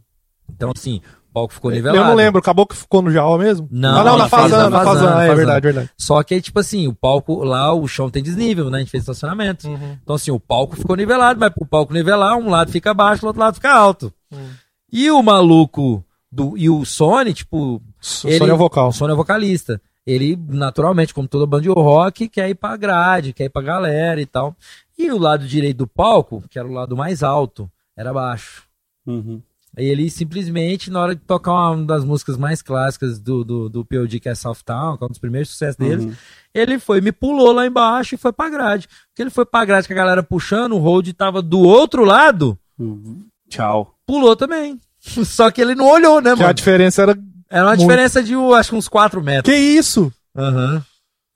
Então, 0.54 0.70
assim, 0.76 1.00
o 1.32 1.34
palco 1.34 1.54
ficou 1.54 1.70
Eu 1.70 1.76
nivelado. 1.76 2.04
não 2.08 2.14
lembro, 2.14 2.38
acabou 2.40 2.66
que 2.66 2.76
ficou 2.76 3.00
no 3.00 3.10
Jaú 3.10 3.38
mesmo? 3.38 3.66
Não, 3.70 4.00
ah, 4.00 4.04
não, 4.04 4.12
na 4.18 4.24
na 4.24 4.28
Fazana, 4.28 4.48
Fazana, 4.50 4.70
na 4.70 4.78
Fazana, 4.78 4.94
Fazana, 4.94 5.10
é 5.10 5.14
Fazana. 5.28 5.34
verdade, 5.36 5.62
verdade. 5.64 5.90
Só 5.96 6.22
que, 6.22 6.40
tipo 6.42 6.60
assim, 6.60 6.86
o 6.86 6.94
palco 6.94 7.42
lá, 7.42 7.72
o 7.72 7.88
chão 7.88 8.10
tem 8.10 8.22
desnível, 8.22 8.68
né? 8.68 8.76
A 8.76 8.80
gente 8.80 8.90
fez 8.90 9.02
estacionamento. 9.02 9.66
Uhum. 9.66 9.96
Então, 10.02 10.14
assim, 10.16 10.30
o 10.30 10.38
palco 10.38 10.76
ficou 10.76 10.94
nivelado, 10.94 11.40
mas 11.40 11.50
pro 11.52 11.64
palco 11.66 11.92
nivelar, 11.94 12.36
um 12.36 12.50
lado 12.50 12.70
fica 12.70 12.92
baixo, 12.92 13.24
o 13.24 13.28
outro 13.28 13.40
lado 13.40 13.54
fica 13.54 13.72
alto. 13.72 14.12
Hum. 14.30 14.48
E 14.92 15.10
o 15.10 15.22
maluco 15.22 16.04
do, 16.30 16.56
e 16.58 16.68
o 16.68 16.84
Sony, 16.84 17.32
tipo, 17.32 17.80
Só 17.98 18.28
Ele- 18.28 18.50
é 18.50 18.54
vocal. 18.54 18.88
o 18.88 18.92
Sony 18.92 19.12
é 19.12 19.16
vocalista. 19.16 19.80
Ele, 20.06 20.36
naturalmente, 20.48 21.14
como 21.14 21.28
toda 21.28 21.46
banda 21.46 21.62
de 21.62 21.68
rock, 21.68 22.28
quer 22.28 22.48
ir 22.50 22.56
pra 22.56 22.76
grade, 22.76 23.32
quer 23.32 23.44
ir 23.44 23.48
pra 23.50 23.62
galera 23.62 24.20
e 24.20 24.26
tal. 24.26 24.54
E 24.98 25.10
o 25.10 25.18
lado 25.18 25.46
direito 25.46 25.78
do 25.78 25.86
palco, 25.86 26.42
que 26.50 26.58
era 26.58 26.66
o 26.68 26.72
lado 26.72 26.96
mais 26.96 27.22
alto, 27.22 27.70
era 27.96 28.12
baixo. 28.12 28.64
Uhum. 29.06 29.40
Aí 29.76 29.86
ele 29.86 30.10
simplesmente, 30.10 30.90
na 30.90 31.00
hora 31.00 31.14
de 31.14 31.20
tocar 31.22 31.70
uma 31.70 31.84
das 31.86 32.04
músicas 32.04 32.36
mais 32.36 32.60
clássicas 32.60 33.18
do, 33.18 33.42
do, 33.42 33.68
do 33.70 33.84
POD, 33.84 34.20
que 34.20 34.28
é 34.28 34.34
South 34.34 34.58
Town, 34.64 34.96
que 34.98 35.04
é 35.04 35.06
um 35.06 35.10
dos 35.10 35.18
primeiros 35.18 35.48
sucessos 35.50 35.76
deles, 35.76 36.04
Uhum. 36.04 36.12
ele 36.54 36.78
foi, 36.78 37.00
me 37.00 37.10
pulou 37.10 37.52
lá 37.52 37.66
embaixo 37.66 38.14
e 38.14 38.18
foi 38.18 38.32
pra 38.32 38.50
grade. 38.50 38.86
Porque 39.08 39.22
ele 39.22 39.30
foi 39.30 39.46
pra 39.46 39.64
grade 39.64 39.86
com 39.88 39.94
a 39.94 39.96
galera 39.96 40.22
puxando, 40.22 40.72
o 40.72 40.78
hold 40.78 41.08
tava 41.14 41.40
do 41.40 41.60
outro 41.60 42.04
lado, 42.04 42.58
Uhum. 42.78 43.24
Tchau. 43.48 43.94
pulou 44.06 44.36
também. 44.36 44.78
Só 45.24 45.50
que 45.50 45.60
ele 45.62 45.74
não 45.74 45.86
olhou, 45.88 46.20
né, 46.20 46.34
Que 46.34 46.42
a 46.42 46.46
mano? 46.46 46.54
diferença 46.54 47.02
era. 47.02 47.18
Era 47.50 47.64
uma 47.64 47.70
muito. 47.76 47.80
diferença 47.80 48.22
de, 48.22 48.34
acho 48.34 48.70
que 48.70 48.76
uns 48.76 48.88
4 48.88 49.22
metros. 49.22 49.52
Que 49.54 49.58
isso? 49.58 50.12
Aham. 50.36 50.82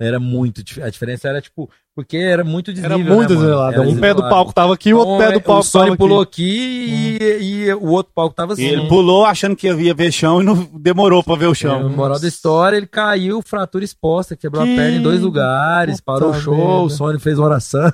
Era 0.01 0.21
muito. 0.21 0.63
A 0.83 0.91
diferença 0.91 1.29
era, 1.29 1.41
tipo, 1.41 1.71
porque 1.97 2.17
era 2.19 2.45
muito 2.45 2.71
Era 2.71 2.81
desnível. 2.91 3.15
muito 3.15 3.35
né. 3.35 3.47
Era 3.47 3.57
Um 3.57 3.57
pé 3.57 3.73
do 3.73 3.87
desnivelado. 3.89 4.29
palco 4.29 4.53
tava 4.53 4.75
aqui, 4.75 4.93
o 4.95 4.99
outro 4.99 5.15
Então, 5.15 5.27
pé 5.27 5.33
do 5.33 5.39
é, 5.39 5.41
palco 5.43 5.61
O 5.61 5.65
Sony 5.65 5.85
tava 5.85 5.95
aqui. 5.95 5.99
pulou 5.99 6.21
aqui 6.21 7.19
e, 7.21 7.45
e 7.67 7.73
o 7.75 7.87
outro 7.89 8.13
palco 8.15 8.35
tava 8.37 8.53
E 8.53 8.55
assim. 8.55 8.65
ele 8.67 8.87
pulou 8.87 9.25
achando 9.25 9.57
que 9.57 9.67
ia 9.67 9.95
ver 9.95 10.13
chão 10.13 10.41
e 10.41 10.45
não 10.45 10.69
demorou 10.75 11.25
pra 11.25 11.35
ver 11.35 11.47
o 11.49 11.53
É, 11.53 11.55
chão. 11.55 11.89
moral 11.89 12.21
da 12.21 12.29
história, 12.29 12.77
ele 12.77 12.87
caiu, 12.87 13.41
fratura 13.43 13.83
exposta, 13.85 14.37
quebrou 14.37 14.63
Que- 14.65 14.73
a 14.75 14.77
perna 14.77 14.99
em 14.99 15.03
dois 15.03 15.21
lugares, 15.23 16.01
Puta 16.01 16.05
parou 16.21 16.31
o 16.31 16.41
show, 16.41 16.55
merda. 16.55 16.73
o 16.83 16.91
Sony 16.91 17.19
fez 17.19 17.39
uma 17.39 17.47
oração. 17.47 17.91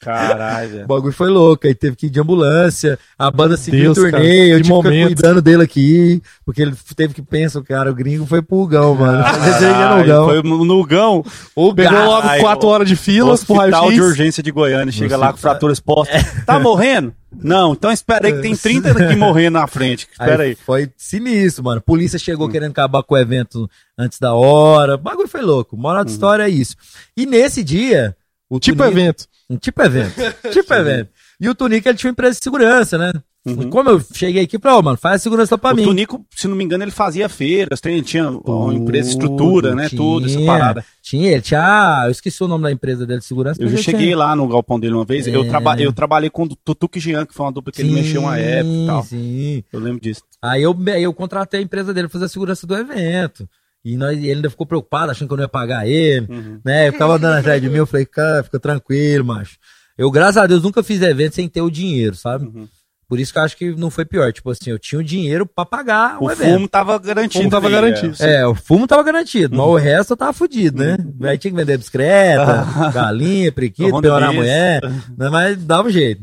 Caralho, 0.00 0.84
O 0.84 0.86
bagulho 0.86 1.12
foi 1.12 1.28
louco, 1.30 1.66
aí 1.66 1.74
teve 1.74 1.96
que 1.96 2.06
ir 2.06 2.10
de 2.10 2.20
ambulância, 2.20 2.98
a 3.18 3.30
banda 3.30 3.56
seguiu 3.56 3.92
o 3.92 3.94
turnê, 3.94 4.52
eu 4.52 4.58
tive 4.58 4.58
que 4.58 4.62
ficar 4.64 4.72
momento. 4.74 5.06
cuidando 5.14 5.42
dele 5.42 5.62
aqui, 5.62 6.22
porque 6.44 6.62
ele 6.62 6.74
teve 6.94 7.14
que 7.14 7.22
pensar, 7.22 7.62
cara, 7.62 7.90
o 7.90 7.94
gringo 7.94 8.26
foi 8.26 8.42
pulgão, 8.42 8.94
mano. 8.94 9.24
É 9.48 9.60
Caralho, 9.72 9.98
no 10.00 10.04
gão. 10.06 10.24
Foi 10.26 10.42
no 10.42 10.84
Gão. 10.86 11.24
O 11.54 11.74
Pegou 11.74 11.98
logo 12.04 12.28
quatro 12.40 12.68
horas 12.68 12.88
de 12.88 12.94
fila 12.96 13.36
pro 13.44 13.56
Hospital 13.56 13.82
de 13.90 13.96
raio-x. 13.96 14.10
urgência 14.10 14.42
de 14.42 14.50
Goiânia. 14.50 14.92
Chega 14.92 15.16
No 15.16 15.20
lá 15.22 15.32
com 15.32 15.38
fratura 15.38 15.72
exposta. 15.72 16.12
Tá 16.46 16.58
morrendo? 16.58 17.14
Não, 17.42 17.72
então 17.72 17.92
espera 17.92 18.26
aí 18.26 18.32
que 18.34 18.40
tem 18.40 18.56
30 18.56 18.90
aqui 18.90 19.14
morrendo 19.16 19.58
na 19.58 19.66
frente. 19.66 20.08
Espera 20.10 20.44
aí. 20.44 20.54
Foi 20.54 20.90
sinistro, 20.96 21.62
mano. 21.64 21.80
Polícia 21.80 22.18
chegou 22.18 22.48
querendo 22.48 22.70
acabar 22.70 23.02
com 23.02 23.14
o 23.14 23.18
evento 23.18 23.68
antes 23.98 24.18
da 24.18 24.32
hora. 24.34 24.94
O 24.94 24.98
bagulho 24.98 25.28
foi 25.28 25.42
louco. 25.42 25.76
Moral 25.76 26.04
da 26.04 26.10
história 26.10 26.42
é 26.44 26.48
isso. 26.48 26.74
E 27.16 27.26
nesse 27.26 27.62
dia. 27.62 28.16
O 28.50 28.58
Tipo 28.58 28.82
evento. 28.82 29.26
Um 29.50 29.58
tipo 29.58 29.82
evento. 29.82 30.14
tipo 30.50 30.72
evento. 30.72 31.10
E 31.40 31.48
o 31.48 31.54
Tunico, 31.54 31.88
ele 31.88 31.96
tinha 31.98 32.08
uma 32.08 32.12
empresa 32.12 32.38
de 32.38 32.42
segurança, 32.44 32.98
né? 32.98 33.12
Uhum. 33.46 33.70
Como 33.70 33.88
eu 33.88 34.02
cheguei 34.12 34.42
aqui, 34.42 34.58
falei, 34.58 34.76
ó, 34.78 34.82
mano, 34.82 34.98
faz 34.98 35.14
a 35.16 35.18
segurança 35.20 35.56
pra 35.56 35.72
O 35.72 35.76
mim. 35.76 35.84
Tunico, 35.84 36.26
se 36.34 36.46
não 36.48 36.56
me 36.56 36.64
engano, 36.64 36.82
ele 36.84 36.90
fazia 36.90 37.28
feiras, 37.28 37.80
tem- 37.80 38.02
tinha 38.02 38.28
uma 38.28 38.74
empresa 38.74 39.04
de 39.08 39.14
estrutura, 39.14 39.74
né? 39.74 39.88
Tudo, 39.88 40.26
essa 40.26 40.36
Tinha, 40.36 40.46
parada. 40.46 40.84
Tinha, 41.00 41.32
ele 41.32 41.40
tinha. 41.40 41.60
ah, 41.62 42.02
Eu 42.06 42.10
esqueci 42.10 42.42
o 42.42 42.48
nome 42.48 42.64
da 42.64 42.72
empresa 42.72 43.06
dele 43.06 43.20
de 43.20 43.24
segurança. 43.24 43.62
Eu 43.62 43.68
já 43.68 43.78
cheguei 43.78 44.06
tinha. 44.06 44.16
lá 44.18 44.34
no 44.36 44.46
galpão 44.48 44.78
dele 44.78 44.94
uma 44.94 45.04
vez. 45.04 45.26
Eu, 45.28 45.44
É. 45.44 45.48
traba 45.48 45.80
eu 45.80 45.92
trabalhei 45.92 46.28
com 46.28 46.42
o 46.42 46.48
Tutuque 46.56 46.98
Jean, 47.00 47.24
que 47.24 47.32
foi 47.32 47.46
uma 47.46 47.52
dupla 47.52 47.72
que 47.72 47.80
ele 47.80 47.92
mexeu 47.92 48.22
uma 48.22 48.36
época 48.36 48.74
e 48.74 48.86
tal. 48.86 49.02
Sim. 49.04 49.64
Eu 49.72 49.80
lembro 49.80 50.00
disso. 50.00 50.22
Aí 50.42 50.62
eu, 50.62 50.76
eu 50.98 51.14
contratei 51.14 51.60
a 51.60 51.62
empresa 51.62 51.94
dele 51.94 52.08
pra 52.08 52.12
fazer 52.14 52.24
a 52.26 52.28
segurança 52.28 52.66
do 52.66 52.76
evento. 52.76 53.48
E 53.84 53.96
nós, 53.96 54.18
ele 54.18 54.32
ainda 54.32 54.50
ficou 54.50 54.66
preocupado, 54.66 55.12
achando 55.12 55.28
que 55.28 55.32
eu 55.32 55.36
não 55.38 55.44
ia 55.44 55.48
pagar 55.48 55.86
ele. 55.88 56.26
Uhum. 56.28 56.60
Né? 56.64 56.88
Eu 56.88 56.92
ficava 56.92 57.14
andando 57.14 57.38
atrás 57.38 57.62
de 57.62 57.70
mim, 57.70 57.76
eu 57.76 57.86
falei, 57.86 58.04
cara, 58.04 58.42
fica 58.42 58.58
tranquilo, 58.58 59.24
macho. 59.24 59.56
Eu, 59.98 60.10
graças 60.10 60.36
a 60.36 60.46
Deus, 60.46 60.62
nunca 60.62 60.82
fiz 60.82 61.02
evento 61.02 61.34
sem 61.34 61.48
ter 61.48 61.60
o 61.60 61.70
dinheiro, 61.70 62.14
sabe? 62.14 62.46
Uhum. 62.46 62.68
Por 63.08 63.18
isso 63.18 63.32
que 63.32 63.38
eu 63.38 63.42
acho 63.42 63.56
que 63.56 63.70
não 63.74 63.90
foi 63.90 64.04
pior. 64.04 64.30
Tipo 64.32 64.50
assim, 64.50 64.70
eu 64.70 64.78
tinha 64.78 64.98
o 64.98 65.02
dinheiro 65.04 65.46
pra 65.46 65.64
pagar 65.64 66.22
o, 66.22 66.26
O 66.26 66.30
evento. 66.30 66.52
fumo 66.54 66.68
tava 66.68 66.98
garantido. 66.98 67.38
O 67.38 67.42
fumo 67.42 67.50
tava 67.50 67.70
garantido. 67.70 68.16
É, 68.22 68.46
o 68.46 68.54
fumo 68.54 68.86
tava 68.86 69.02
garantido, 69.02 69.56
mas 69.56 69.66
o 69.66 69.76
resto 69.76 70.12
eu 70.12 70.16
tava 70.16 70.32
fudido, 70.34 70.78
né? 70.84 70.96
Aí 71.22 71.38
tinha 71.38 71.50
que 71.50 71.56
vender 71.56 71.78
bicicleta, 71.78 72.66
galinha, 72.92 73.50
periquito, 73.50 74.00
piorar 74.00 74.28
a 74.28 74.32
mulher, 74.32 74.82
né? 75.16 75.28
mas 75.30 75.56
dava 75.64 75.88
um 75.88 75.90
jeito. 75.90 76.22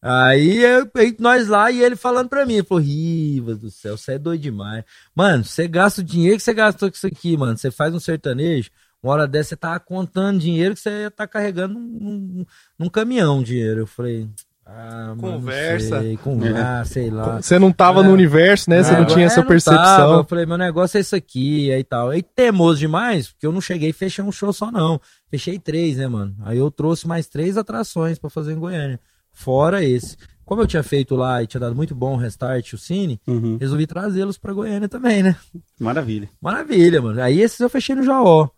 Aí, 0.00 0.58
eu- 0.62 0.88
aí 0.96 1.14
nós 1.18 1.46
lá 1.48 1.70
e 1.70 1.82
ele 1.82 1.94
falando 1.96 2.28
pra 2.28 2.44
mim, 2.46 2.54
ele 2.54 2.64
falou, 2.66 2.82
Rivas 2.82 3.58
do 3.58 3.70
céu, 3.70 3.96
você 3.96 4.12
é 4.12 4.18
doido 4.18 4.40
demais. 4.42 4.84
Mano, 5.14 5.44
você 5.44 5.68
gasta 5.68 6.00
o 6.00 6.04
dinheiro 6.04 6.36
que 6.36 6.42
você 6.42 6.52
gastou 6.54 6.88
com 6.90 6.96
isso 6.96 7.06
aqui, 7.06 7.36
mano. 7.36 7.56
Você 7.56 7.70
faz 7.70 7.94
um 7.94 8.00
sertanejo, 8.00 8.70
uma 9.02 9.12
hora 9.12 9.26
dessa 9.26 9.50
você 9.50 9.56
tá 9.56 9.78
contando 9.78 10.38
dinheiro 10.38 10.74
que 10.74 10.80
você 10.80 11.10
tá 11.10 11.26
carregando 11.26 11.74
num, 11.78 12.44
num- 12.78 12.88
caminhão 12.88 13.42
dinheiro. 13.42 13.80
Eu 13.80 13.86
falei, 13.86 14.28
Ah, 14.64 15.08
mano, 15.08 15.20
Conversa. 15.40 16.00
Sei, 16.00 16.16
conversa, 16.16 16.84
sei 16.94 17.10
lá. 17.10 17.42
Você 17.42 17.58
não 17.58 17.72
tava 17.72 18.00
É. 18.00 18.04
no 18.04 18.12
universo, 18.12 18.70
né? 18.70 18.82
Você 18.82 18.92
É, 18.94 18.98
não 18.98 19.04
tinha 19.06 19.24
é, 19.24 19.26
essa 19.26 19.40
não 19.40 19.48
percepção. 19.48 19.82
tava. 19.84 20.12
Eu 20.14 20.24
falei, 20.24 20.46
meu 20.46 20.56
negócio 20.56 20.96
é 20.96 21.00
isso 21.00 21.16
aqui, 21.16 21.70
aí 21.72 21.82
tal. 21.82 22.10
Aí 22.10 22.22
teimoso 22.22 22.78
demais, 22.78 23.28
porque 23.32 23.44
eu 23.44 23.50
não 23.52 23.60
cheguei 23.60 23.90
e 23.90 23.92
fechei 23.92 24.24
um 24.24 24.30
show 24.30 24.52
só, 24.52 24.70
não. 24.70 25.00
Fechei 25.28 25.58
três, 25.58 25.96
né, 25.96 26.06
mano? 26.06 26.34
Aí 26.44 26.56
eu 26.58 26.70
trouxe 26.70 27.08
mais 27.08 27.26
três 27.26 27.56
atrações 27.58 28.18
pra 28.20 28.30
fazer 28.30 28.52
em 28.52 28.58
Goiânia. 28.58 29.00
Fora 29.32 29.82
esse. 29.84 30.16
Como 30.44 30.62
eu 30.62 30.66
tinha 30.66 30.82
feito 30.82 31.16
lá 31.16 31.42
e 31.42 31.46
tinha 31.46 31.60
dado 31.60 31.74
muito 31.74 31.94
bom 31.94 32.14
o 32.14 32.16
restart, 32.18 32.72
o 32.72 32.78
Cine, 32.78 33.20
Uhum. 33.26 33.58
resolvi 33.60 33.86
trazê-los 33.86 34.38
pra 34.38 34.52
Goiânia 34.52 34.88
também, 34.88 35.22
né? 35.24 35.36
Maravilha. 35.78 36.30
Maravilha, 36.40 37.02
mano. 37.02 37.20
Aí 37.20 37.40
esses 37.40 37.58
eu 37.60 37.68
fechei 37.68 37.94
no 37.96 38.04
Jaó. 38.04 38.48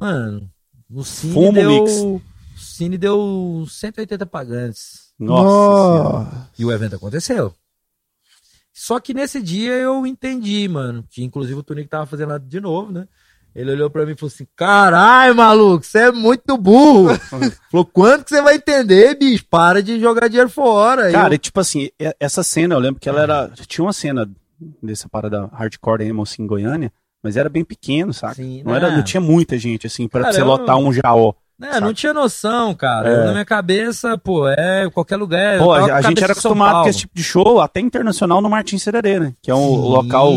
Mano, 0.00 0.50
o 0.90 1.04
Cine 1.04 1.32
Fumo 1.32 1.52
deu. 1.52 1.70
mix. 1.70 1.92
O 2.00 2.20
Cine 2.56 2.98
deu 2.98 3.64
180 3.68 4.26
pagantes. 4.26 5.12
Nossa 5.18 5.48
senhora. 5.48 6.08
Nossa. 6.24 6.50
E 6.58 6.64
o 6.64 6.72
evento 6.72 6.96
aconteceu. 6.96 7.54
Só 8.72 8.98
que 8.98 9.14
nesse 9.14 9.40
dia 9.40 9.72
eu 9.72 10.04
entendi, 10.06 10.66
mano. 10.68 11.04
Que 11.08 11.22
inclusive 11.22 11.58
o 11.58 11.62
Tunico 11.62 11.88
tava 11.88 12.06
fazendo 12.06 12.30
lá 12.30 12.38
de 12.38 12.60
novo, 12.60 12.90
né? 12.90 13.06
Ele 13.54 13.70
olhou 13.70 13.88
pra 13.88 14.04
mim 14.04 14.12
e 14.12 14.16
falou 14.16 14.32
assim: 14.34 14.48
Caralho, 14.56 15.32
maluco, 15.36 15.84
você 15.86 15.98
é 16.08 16.12
muito 16.12 16.58
burro. 16.58 17.14
falou: 17.70 17.86
Quanto 17.86 18.24
que 18.24 18.30
você 18.30 18.42
vai 18.42 18.56
entender, 18.56 19.16
bicho? 19.16 19.44
Para 19.48 19.80
de 19.80 20.00
jogar 20.00 20.26
dinheiro 20.26 20.50
fora. 20.50 21.04
Aí 21.06 21.12
Cara, 21.12 21.34
eu- 21.34 21.36
e 21.36 21.38
tipo 21.38 21.60
assim, 21.60 21.88
essa 22.18 22.42
cena, 22.42 22.74
eu 22.74 22.80
lembro 22.80 23.00
que 23.00 23.08
ela 23.08 23.20
era. 23.22 23.48
Tinha 23.68 23.84
uma 23.84 23.92
cena 23.92 24.28
dessa 24.82 25.08
parada 25.08 25.46
hardcore 25.52 26.02
emo 26.04 26.22
assim, 26.22 26.42
em 26.42 26.46
Goiânia, 26.48 26.92
mas 27.24 27.36
era 27.38 27.48
bem 27.48 27.64
pequeno, 27.64 28.12
saca? 28.12 28.34
Sim, 28.34 28.62
não, 28.62 28.74
era, 28.74 28.90
né? 28.90 28.96
não 28.96 29.02
tinha 29.02 29.20
muita 29.20 29.58
gente, 29.58 29.86
assim, 29.86 30.06
pra 30.06 30.20
Cara, 30.20 30.32
você 30.34 30.42
lotar 30.42 30.76
um 30.76 30.92
jaó. 30.92 31.32
né, 31.58 31.80
não 31.80 31.94
tinha 31.94 32.12
noção, 32.12 32.74
cara. 32.74 33.08
É. 33.08 33.24
Na 33.24 33.32
minha 33.32 33.44
cabeça, 33.46 34.18
pô, 34.18 34.46
é 34.46 34.88
qualquer 34.92 35.16
lugar. 35.16 35.56
eu 35.56 35.64
Pô, 35.64 35.72
a, 35.72 36.02
gente 36.02 36.22
era 36.22 36.32
acostumado 36.32 36.82
com 36.82 36.88
esse 36.88 36.98
tipo 37.00 37.14
de 37.16 37.24
show, 37.24 37.60
até 37.60 37.80
internacional, 37.80 38.42
no 38.42 38.50
Martins 38.50 38.82
Sererê, 38.82 39.18
né? 39.18 39.32
Que 39.40 39.50
é 39.50 39.54
um 39.54 39.68
Sim. 39.74 39.88
local 39.88 40.32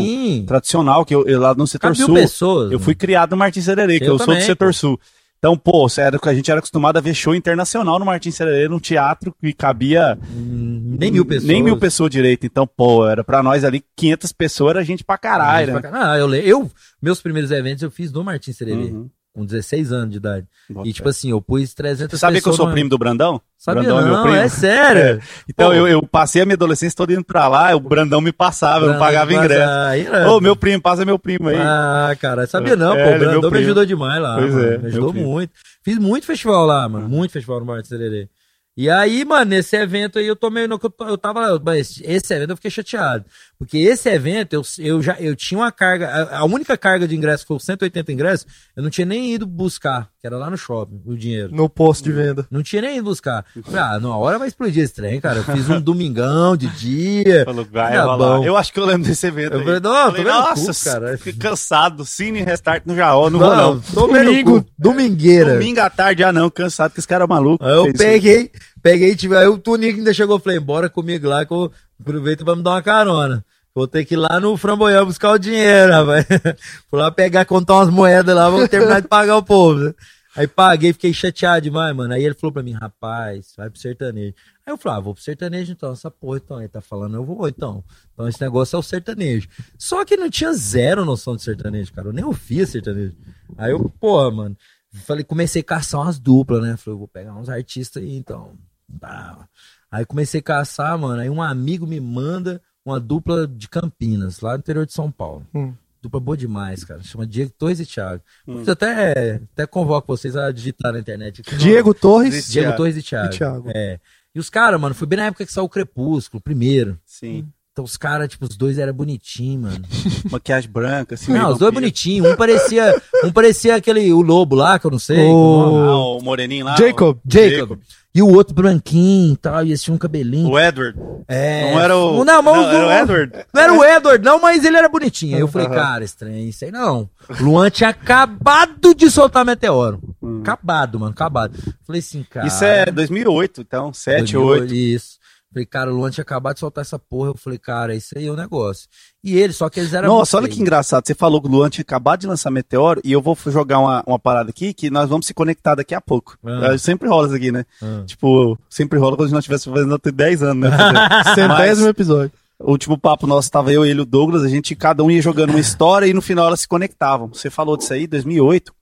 tradicional, 0.46 1.04
que 1.04 1.14
eu, 1.14 1.26
eu 1.28 1.38
lá 1.38 1.54
no 1.54 1.66
setor 1.66 1.88
Cabe 1.92 1.98
sul. 1.98 2.14
pessoas. 2.14 2.72
Eu 2.72 2.80
fui 2.80 2.94
criado 2.94 3.32
no 3.32 3.36
Martins 3.36 3.66
Sererê, 3.66 3.98
que 3.98 4.04
Eu 4.06 4.12
eu, 4.14 4.18
sou 4.18 4.26
também, 4.26 4.40
do 4.40 4.46
setor 4.46 4.68
pô. 4.68 4.72
sul. 4.72 5.00
Então, 5.38 5.56
pô, 5.56 5.88
sério, 5.88 6.18
a 6.20 6.34
gente 6.34 6.50
era 6.50 6.58
acostumado 6.58 6.96
a 6.96 7.00
ver 7.00 7.14
show 7.14 7.32
internacional 7.34 7.98
no 7.98 8.04
Martins 8.04 8.34
Sererê, 8.34 8.68
num 8.68 8.80
teatro 8.80 9.32
que 9.40 9.52
cabia 9.52 10.18
Hum, 10.32 10.96
Nem 10.98 11.12
mil 11.12 11.24
pessoas. 11.24 11.48
nem 11.48 11.62
mil 11.62 11.76
pessoas 11.76 12.10
direito. 12.10 12.44
Então, 12.44 12.66
pô, 12.66 13.06
era 13.06 13.22
pra 13.22 13.42
nós 13.42 13.64
ali 13.64 13.84
500 13.96 14.32
pessoas, 14.32 14.70
era 14.70 14.84
gente 14.84 15.04
pra 15.04 15.16
caralho, 15.16 15.74
né? 15.74 15.90
Ah, 15.92 16.18
eu, 16.18 16.34
eu, 16.34 16.70
meus 17.00 17.22
primeiros 17.22 17.50
eventos 17.52 17.82
eu 17.82 17.90
fiz 17.90 18.10
no 18.10 18.24
Martins 18.24 18.56
Sererê, 18.56 18.90
Uhum. 18.90 19.08
Com 19.34 19.44
16 19.44 19.92
anos 19.92 20.10
de 20.10 20.16
idade. 20.16 20.46
Bota 20.68 20.88
E 20.88 20.92
tipo 20.92 21.08
assim, 21.08 21.30
eu 21.30 21.40
pus 21.40 21.72
300 21.74 22.18
Sabia 22.18 22.40
que 22.42 22.48
eu 22.48 22.52
sou 22.52 22.66
numa- 22.66 22.74
primo 22.74 22.90
do 22.90 22.98
Brandão? 22.98 23.40
Sabia 23.56 23.82
Brandão 23.82 24.00
é 24.00 24.04
meu 24.04 24.12
não, 24.14 24.22
primo. 24.22 24.36
é 24.36 24.48
sério. 24.50 25.22
Então, 25.48 25.68
Pô. 25.70 25.74
eu, 25.74 25.86
eu 25.86 26.02
passei 26.02 26.42
a 26.42 26.44
minha 26.44 26.54
adolescência 26.56 26.96
toda 26.96 27.12
indo 27.12 27.24
pra 27.24 27.46
lá, 27.48 27.74
o 27.74 27.80
Brandão 27.80 28.20
me 28.20 28.32
passava, 28.32 28.86
eu 28.86 28.92
não 28.92 28.98
pagava 28.98 29.32
ingresso. 29.32 30.28
Ô, 30.30 30.40
meu 30.40 30.56
primo, 30.56 30.82
passa 30.82 31.04
meu 31.04 31.18
primo 31.18 31.48
aí. 31.48 31.56
Ah, 31.58 32.16
cara, 32.20 32.46
sabia 32.46 32.74
não, 32.76 32.94
É, 32.94 33.04
pô. 33.04 33.10
O 33.10 33.12
é 33.14 33.18
Brandão 33.18 33.50
me 33.50 33.58
ajudou 33.58 33.86
demais 33.86 34.20
lá. 34.20 34.36
Pois 34.38 34.52
mano, 34.54 34.66
é, 34.72 34.78
me 34.78 34.86
ajudou 34.88 35.12
muito. 35.12 35.52
Fiz 35.84 35.98
muito 35.98 36.26
festival 36.26 36.66
lá, 36.66 36.88
mano. 36.88 37.08
Muito 37.08 37.32
festival 37.32 37.60
no 37.60 37.66
Martins 37.66 37.88
Sererê. 37.88 38.28
E 38.76 38.88
aí, 38.88 39.24
mano, 39.24 39.46
nesse 39.50 39.74
evento 39.76 40.20
aí 40.20 40.26
eu 40.28 40.36
tomei. 40.36 40.68
no- 40.68 40.78
Eu 41.00 41.18
tava. 41.18 41.60
Mas 41.64 42.00
esse 42.04 42.32
evento 42.32 42.50
eu 42.50 42.56
fiquei 42.56 42.70
chateado. 42.70 43.24
Porque 43.58 43.76
esse 43.78 44.08
evento 44.08 44.52
eu, 44.54 44.62
eu 44.78 45.02
já 45.02 45.16
eu 45.18 45.34
tinha 45.34 45.58
uma 45.58 45.72
carga. 45.72 46.06
A, 46.08 46.38
a 46.38 46.44
única 46.44 46.76
carga 46.76 47.08
de 47.08 47.16
ingresso 47.16 47.42
que 47.42 47.48
foi 47.48 47.58
180 47.58 48.12
ingressos, 48.12 48.46
eu 48.76 48.82
não 48.84 48.88
tinha 48.90 49.04
nem 49.04 49.34
ido 49.34 49.46
buscar, 49.46 50.08
que 50.20 50.26
era 50.28 50.36
lá 50.36 50.48
no 50.48 50.56
shopping, 50.56 51.02
o 51.04 51.16
dinheiro. 51.16 51.50
No 51.52 51.68
posto 51.68 52.04
de 52.04 52.12
venda. 52.12 52.46
Não 52.52 52.62
tinha 52.62 52.82
nem 52.82 52.98
ido 52.98 53.04
buscar. 53.04 53.44
Falei, 53.64 53.80
ah, 53.80 53.98
numa 53.98 54.16
hora 54.16 54.38
vai 54.38 54.46
explodir 54.46 54.84
esse 54.84 54.94
trem, 54.94 55.20
cara. 55.20 55.38
Eu 55.40 55.44
fiz 55.44 55.68
um 55.68 55.80
domingão 55.82 56.56
de 56.56 56.68
dia. 56.68 57.44
Falou, 57.44 57.66
vai 57.70 57.94
Tá 57.94 58.04
rolar. 58.04 58.16
bom. 58.38 58.44
Eu 58.44 58.56
acho 58.56 58.72
que 58.72 58.78
eu 58.78 58.84
lembro 58.84 59.08
desse 59.08 59.26
evento. 59.26 59.54
Eu 59.54 59.58
aí. 59.58 59.64
falei, 59.64 59.80
não, 59.80 59.90
Falei, 59.92 60.10
tô 60.10 60.22
vendo 60.30 60.38
nossa, 60.40 60.72
cu, 60.72 60.84
cara. 60.84 61.18
fiquei 61.18 61.32
cansado. 61.32 62.04
Cine 62.04 62.42
Restart 62.42 62.84
no 62.86 62.94
Jaó, 62.94 63.28
não 63.28 63.40
vou 63.40 63.48
Não, 63.56 63.74
não. 63.74 63.80
domingo, 63.92 64.64
domingueira. 64.78 65.54
Domingo 65.54 65.80
à 65.80 65.90
tarde, 65.90 66.22
ah 66.22 66.32
não, 66.32 66.48
cansado 66.48 66.92
que 66.92 67.00
esse 67.00 67.08
cara 67.08 67.24
é 67.24 67.26
maluco. 67.26 67.64
Aí 67.64 67.72
eu 67.74 67.84
Fez 67.96 68.22
isso. 68.24 68.50
Peguei, 68.88 69.14
tive, 69.14 69.36
aí 69.36 69.46
o 69.46 69.58
Tunico 69.58 69.98
ainda 69.98 70.14
chegou, 70.14 70.38
falei, 70.38 70.58
bora 70.58 70.88
comigo 70.88 71.28
lá 71.28 71.44
que 71.44 71.52
eu 71.52 71.70
aproveito 72.00 72.42
pra 72.42 72.56
me 72.56 72.62
dar 72.62 72.70
uma 72.70 72.82
carona. 72.82 73.44
Vou 73.74 73.86
ter 73.86 74.06
que 74.06 74.14
ir 74.14 74.16
lá 74.16 74.40
no 74.40 74.56
Framboyão 74.56 75.04
buscar 75.04 75.32
o 75.32 75.38
dinheiro, 75.38 75.92
rapaz. 75.92 76.26
Fui 76.88 76.98
lá 76.98 77.10
pegar, 77.10 77.44
contar 77.44 77.74
umas 77.74 77.90
moedas 77.90 78.34
lá, 78.34 78.48
vou 78.48 78.66
terminar 78.66 79.02
de 79.02 79.06
pagar 79.06 79.36
o 79.36 79.42
povo. 79.42 79.94
Aí 80.34 80.46
paguei, 80.48 80.94
fiquei 80.94 81.12
chateado 81.12 81.60
demais, 81.60 81.94
mano. 81.94 82.14
Aí 82.14 82.24
ele 82.24 82.34
falou 82.34 82.52
pra 82.52 82.62
mim, 82.62 82.72
rapaz, 82.72 83.52
vai 83.58 83.68
pro 83.68 83.78
sertanejo. 83.78 84.34
Aí 84.64 84.72
eu 84.72 84.78
falei, 84.78 84.98
ah, 84.98 85.00
vou 85.02 85.14
pro 85.14 85.22
sertanejo 85.22 85.72
então, 85.72 85.92
essa 85.92 86.10
porra 86.10 86.38
então. 86.42 86.58
Ele 86.58 86.68
tá 86.68 86.80
falando, 86.80 87.16
eu 87.16 87.24
vou 87.24 87.46
então. 87.46 87.84
Então 88.14 88.26
esse 88.26 88.40
negócio 88.40 88.74
é 88.74 88.78
o 88.78 88.82
sertanejo. 88.82 89.48
Só 89.76 90.02
que 90.02 90.16
não 90.16 90.30
tinha 90.30 90.52
zero 90.54 91.04
noção 91.04 91.36
de 91.36 91.42
sertanejo, 91.42 91.92
cara. 91.92 92.08
Eu 92.08 92.12
nem 92.14 92.24
ouvia 92.24 92.66
sertanejo. 92.66 93.14
Aí 93.58 93.70
eu, 93.70 93.92
porra, 94.00 94.30
mano. 94.30 94.56
Falei, 95.04 95.24
comecei 95.24 95.60
a 95.60 95.64
caçar 95.64 96.00
umas 96.00 96.18
duplas, 96.18 96.62
né? 96.62 96.76
Falei, 96.78 96.98
vou 96.98 97.08
pegar 97.08 97.36
uns 97.36 97.50
artistas 97.50 98.02
aí, 98.02 98.16
então. 98.16 98.56
Tá. 99.00 99.48
Aí 99.90 100.04
comecei 100.04 100.40
a 100.40 100.42
caçar, 100.42 100.98
mano. 100.98 101.20
Aí 101.20 101.30
um 101.30 101.42
amigo 101.42 101.86
me 101.86 102.00
manda 102.00 102.60
uma 102.84 102.98
dupla 102.98 103.46
de 103.46 103.68
Campinas, 103.68 104.40
lá 104.40 104.52
no 104.52 104.58
interior 104.58 104.86
de 104.86 104.92
São 104.92 105.10
Paulo. 105.10 105.46
Hum. 105.54 105.74
Dupla 106.00 106.20
boa 106.20 106.36
demais, 106.36 106.84
cara. 106.84 107.02
Chama 107.02 107.26
Diego 107.26 107.50
Torres 107.58 107.80
e 107.80 107.86
Thiago. 107.86 108.22
Eu 108.46 108.72
até, 108.72 109.40
até 109.52 109.66
convoco 109.66 110.06
vocês 110.06 110.36
a 110.36 110.50
digitar 110.52 110.92
na 110.92 111.00
internet. 111.00 111.40
aqui. 111.40 111.56
Diego 111.56 111.92
Torres. 111.92 112.48
Diego 112.48 112.68
Thiago. 112.68 112.76
Torres 112.76 112.96
e 112.96 113.02
Thiago. 113.02 113.34
E 113.34 113.36
Thiago. 113.36 113.70
É. 113.74 114.00
E 114.34 114.38
os 114.38 114.48
caras, 114.48 114.80
mano, 114.80 114.94
foi 114.94 115.08
bem 115.08 115.18
na 115.18 115.26
época 115.26 115.44
que 115.44 115.52
saiu 115.52 115.64
o 115.64 115.68
Crepúsculo, 115.68 116.40
primeiro. 116.40 116.98
Sim. 117.04 117.50
Então 117.78 117.84
os 117.84 117.96
caras, 117.96 118.26
tipo, 118.28 118.44
os 118.44 118.56
dois 118.56 118.76
eram 118.76 118.92
bonitinhos, 118.92 119.62
mano. 119.74 119.84
Maquiagem 120.32 120.68
branca, 120.68 121.14
assim. 121.14 121.32
Não, 121.32 121.52
os 121.52 121.58
dois 121.60 121.72
bonitinhos. 121.72 122.26
Um 122.28 122.34
parecia, 122.34 123.00
um 123.22 123.30
parecia 123.30 123.76
aquele, 123.76 124.12
o 124.12 124.20
lobo 124.20 124.56
lá, 124.56 124.80
que 124.80 124.86
eu 124.88 124.90
não 124.90 124.98
sei. 124.98 125.20
O- 125.28 125.30
o 125.32 125.70
nome. 125.70 125.88
Ah, 125.88 125.96
o 126.18 126.20
moreninho 126.24 126.64
lá. 126.64 126.74
Jacob. 126.76 127.18
o- 127.18 127.20
Jacob. 127.32 127.78
E 128.12 128.20
o 128.20 128.34
outro 128.34 128.52
branquinho 128.52 129.34
e 129.34 129.36
tal, 129.36 129.64
e 129.64 129.70
esse 129.70 129.84
tinha 129.84 129.94
um 129.94 129.98
cabelinho. 129.98 130.48
O 130.50 130.58
Edward. 130.58 130.98
É. 131.28 131.70
Não 131.72 131.80
era 131.80 131.96
o. 131.96 132.24
Não, 132.24 132.42
mas 132.42 132.54
não, 132.56 132.62
o- 132.64 132.66
era 132.68 132.86
o 132.86 132.90
Edward. 132.90 133.32
Não 133.54 133.62
era 133.62 133.72
o 133.72 133.84
Edward, 133.84 134.24
não, 134.24 134.40
mas 134.40 134.64
ele 134.64 134.76
era 134.76 134.88
bonitinho. 134.88 135.36
Aí 135.36 135.40
eu 135.40 135.46
falei, 135.46 135.68
Aham. 135.68 135.76
cara, 135.76 136.04
estranho, 136.04 136.48
isso 136.48 136.64
aí 136.64 136.72
não. 136.72 137.08
O 137.28 137.44
Luan 137.44 137.70
tinha 137.70 137.90
acabado 137.90 138.92
de 138.92 139.08
soltar 139.08 139.44
Meteoro. 139.44 140.00
Acabado, 140.40 140.98
mano, 140.98 141.12
acabado. 141.12 141.56
Falei 141.86 142.00
assim, 142.00 142.26
cara. 142.28 142.46
Hum. 142.46 142.48
Isso 142.48 142.64
é 142.64 142.86
2008, 142.86 143.60
então, 143.60 143.92
7, 143.92 144.36
8. 144.36 144.74
Isso. 144.74 145.17
Falei, 145.58 145.66
cara, 145.66 145.92
o 145.92 145.96
Luan 145.96 146.10
tinha 146.10 146.22
acabado 146.22 146.54
de 146.54 146.60
soltar 146.60 146.82
essa 146.82 146.98
porra. 146.98 147.30
Eu 147.30 147.36
falei, 147.36 147.58
cara, 147.58 147.96
isso 147.96 148.16
aí 148.16 148.26
é 148.26 148.30
o 148.30 148.36
negócio. 148.36 148.88
E 149.24 149.36
ele, 149.36 149.52
só 149.52 149.68
que 149.68 149.80
eles 149.80 149.92
eram. 149.92 150.08
Nossa, 150.08 150.36
olha 150.36 150.48
que 150.48 150.60
engraçado. 150.60 151.04
Você 151.04 151.14
falou 151.14 151.40
que 151.40 151.48
o 151.48 151.50
Luan 151.50 151.68
tinha 151.68 151.82
acabado 151.82 152.20
de 152.20 152.28
lançar 152.28 152.50
Meteoro 152.50 153.00
e 153.04 153.10
eu 153.10 153.20
vou 153.20 153.36
jogar 153.46 153.80
uma, 153.80 154.04
uma 154.06 154.18
parada 154.18 154.50
aqui 154.50 154.72
que 154.72 154.88
nós 154.88 155.08
vamos 155.08 155.26
se 155.26 155.34
conectar 155.34 155.74
daqui 155.74 155.94
a 155.96 156.00
pouco. 156.00 156.38
Ah. 156.44 156.74
É, 156.74 156.78
Sempre 156.78 157.08
rola 157.08 157.26
isso 157.26 157.36
aqui, 157.36 157.50
né? 157.50 157.64
Ah. 157.82 158.04
Tipo, 158.06 158.56
sempre 158.70 159.00
rola 159.00 159.16
quando 159.16 159.30
nós 159.32 159.40
estivéssemos 159.40 159.76
fazendo 159.76 159.94
até 159.96 160.12
10 160.12 160.42
anos, 160.44 160.70
né? 160.70 160.76
Centésimo 161.34 161.88
episódio. 161.88 162.32
O 162.60 162.70
último 162.70 162.96
papo 162.96 163.26
nosso 163.26 163.50
tava 163.50 163.72
eu, 163.72 163.84
ele 163.84 163.98
e 163.98 164.02
o 164.02 164.06
Douglas, 164.06 164.44
a 164.44 164.48
gente, 164.48 164.76
cada 164.76 165.02
um 165.02 165.10
ia 165.10 165.22
jogando 165.22 165.50
uma 165.50 165.60
história 165.60 166.06
e 166.06 166.14
no 166.14 166.22
final 166.22 166.46
elas 166.46 166.60
se 166.60 166.68
conectavam. 166.68 167.28
Você 167.28 167.50
falou 167.50 167.76
disso 167.76 167.92
aí, 167.92 168.06
2008. 168.06 168.72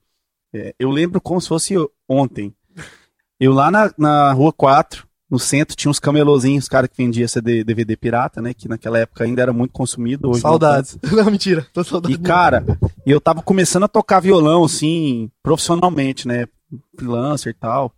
É, 0.53 0.75
eu 0.77 0.91
lembro 0.91 1.19
como 1.19 1.41
se 1.41 1.47
fosse 1.47 1.73
ontem. 2.07 2.53
Eu 3.39 3.53
lá 3.53 3.71
na, 3.71 3.91
na 3.97 4.31
Rua 4.33 4.51
4, 4.51 5.06
no 5.29 5.37
centro, 5.37 5.75
tinha 5.75 5.91
uns 5.91 5.99
camelôzinhos, 5.99 6.65
os 6.65 6.69
caras 6.69 6.89
que 6.89 6.97
vendiam 7.03 7.27
CD, 7.27 7.63
DVD 7.63 7.97
pirata, 7.97 8.41
né? 8.41 8.53
Que 8.53 8.67
naquela 8.69 8.97
época 8.99 9.23
ainda 9.25 9.41
era 9.41 9.51
muito 9.51 9.71
consumido. 9.71 10.29
Hoje 10.29 10.41
não 10.43 10.49
Saudades. 10.51 10.97
Não, 11.11 11.25
mentira. 11.25 11.65
Tô 11.73 11.83
saudade. 11.83 12.13
e, 12.15 12.17
cara, 12.17 12.63
eu 13.05 13.19
tava 13.19 13.41
começando 13.41 13.83
a 13.83 13.87
tocar 13.89 14.19
violão, 14.21 14.63
assim, 14.63 15.29
profissionalmente, 15.43 16.27
né? 16.27 16.45
Freelancer 16.97 17.51
e 17.51 17.53
tal. 17.53 17.93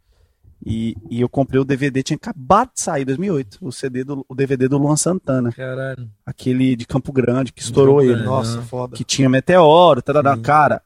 E, 0.66 0.96
e 1.10 1.22
eu 1.22 1.30
comprei 1.30 1.60
o 1.62 1.64
DVD, 1.64 2.04
tinha 2.04 2.18
acabado 2.18 2.72
de 2.76 2.82
sair, 2.82 3.06
2008, 3.06 3.60
o 3.62 3.72
CD 3.72 4.04
do 4.04 4.26
o 4.28 4.36
DVD 4.36 4.68
do 4.68 4.78
Luan 4.78 4.98
Santana, 4.98 5.54
Caralho. 5.54 6.10
aquele 6.26 6.76
de 6.76 6.86
Campo 6.86 7.14
Grande, 7.14 7.54
que 7.54 7.62
estourou 7.62 7.96
Campo 8.00 8.06
ele. 8.06 8.14
Grande. 8.16 8.28
Nossa, 8.28 8.60
Ah. 8.60 8.64
foda. 8.64 8.98
Que 8.98 9.06
tinha 9.06 9.30
Meteoro, 9.30 10.02
tarará. 10.02 10.36
Cara. 10.36 10.82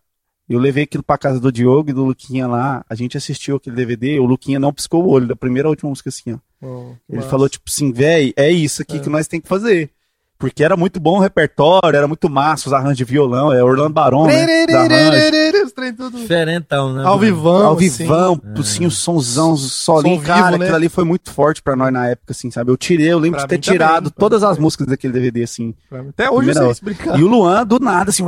Eu 0.50 0.60
levei 0.60 0.84
aquilo 0.84 1.04
pra 1.04 1.18
casa 1.18 1.40
do 1.40 1.52
Diogo 1.52 1.90
e 1.90 1.94
do 1.94 2.04
Luquinha 2.04 2.48
lá, 2.48 2.86
a 2.90 2.96
gente 2.96 3.18
assistiu 3.18 3.56
aquele 3.56 3.76
DVD, 3.76 4.20
o 4.20 4.26
Luquinha 4.26 4.60
não 4.60 4.74
piscou 4.74 5.04
o 5.04 5.10
olho, 5.10 5.28
da 5.28 5.36
primeira 5.36 5.68
à 5.68 5.72
última 5.72 5.90
música 5.90 6.10
assim, 6.10 6.34
ó. 6.34 6.38
Oh, 6.62 6.96
Ele 7.10 7.18
massa. 7.18 7.30
falou, 7.30 7.48
tipo 7.50 7.66
assim, 7.68 7.92
véi, 7.92 8.34
é 8.36 8.50
isso 8.52 8.82
aqui 8.82 9.00
que 9.00 9.10
nós 9.10 9.28
tem 9.28 9.40
que 9.42 9.48
fazer. 9.48 9.90
Porque 10.38 10.64
era 10.64 10.76
muito 10.76 11.00
bom 11.00 11.18
o 11.18 11.20
repertório, 11.22 11.96
era 11.96 12.08
muito 12.08 12.30
massa, 12.30 12.68
os 12.68 12.74
arranjos 12.74 12.98
de 12.98 13.06
violão, 13.06 13.54
é 13.54 13.64
Orlando 13.64 13.94
Barão, 13.94 14.26
né? 14.26 14.66
os 14.68 14.74
arranjos. 14.74 15.62
Os 15.64 15.72
trem 15.72 15.94
tudo. 15.94 16.18
Diferentão, 16.18 16.94
né? 16.94 17.04
Ao 17.04 17.18
mano? 17.18 17.20
vivão. 17.20 17.66
Ao 17.68 17.74
assim. 17.78 17.90
vivão, 17.90 18.42
assim, 18.60 18.86
o 18.86 18.92
somzão, 18.92 19.54
o 19.54 19.58
solinho, 19.58 20.18
Som 20.20 20.26
cara, 20.26 20.46
vivo, 20.48 20.58
né? 20.58 20.66
aquilo 20.66 20.76
ali 20.76 20.90
foi 20.90 21.04
muito 21.06 21.32
forte 21.32 21.62
pra 21.62 21.76
nós 21.76 21.94
na 21.94 22.08
época, 22.10 22.32
assim, 22.32 22.52
sabe? 22.52 22.70
Eu 22.72 22.76
tirei, 22.78 23.12
eu 23.12 23.20
lembro 23.20 23.38
Pra 23.38 23.46
de 23.46 23.50
ter 23.50 23.58
também, 23.60 23.72
tirado 23.80 24.12
pra 24.12 24.20
todas 24.20 24.44
as 24.44 24.50
também. 24.52 24.64
músicas 24.64 24.88
daquele 24.88 25.14
DVD, 25.14 25.44
assim. 25.44 25.74
Até 26.10 26.30
hoje 26.30 26.50
eu 26.50 26.54
Primeira 26.54 26.54
sei 26.56 26.64
hora. 26.64 26.72
explicar. 26.74 27.20
E 27.20 27.24
o 27.24 27.28
Luan, 27.28 27.66
do 27.66 27.80
nada, 27.80 28.10
assim, 28.10 28.26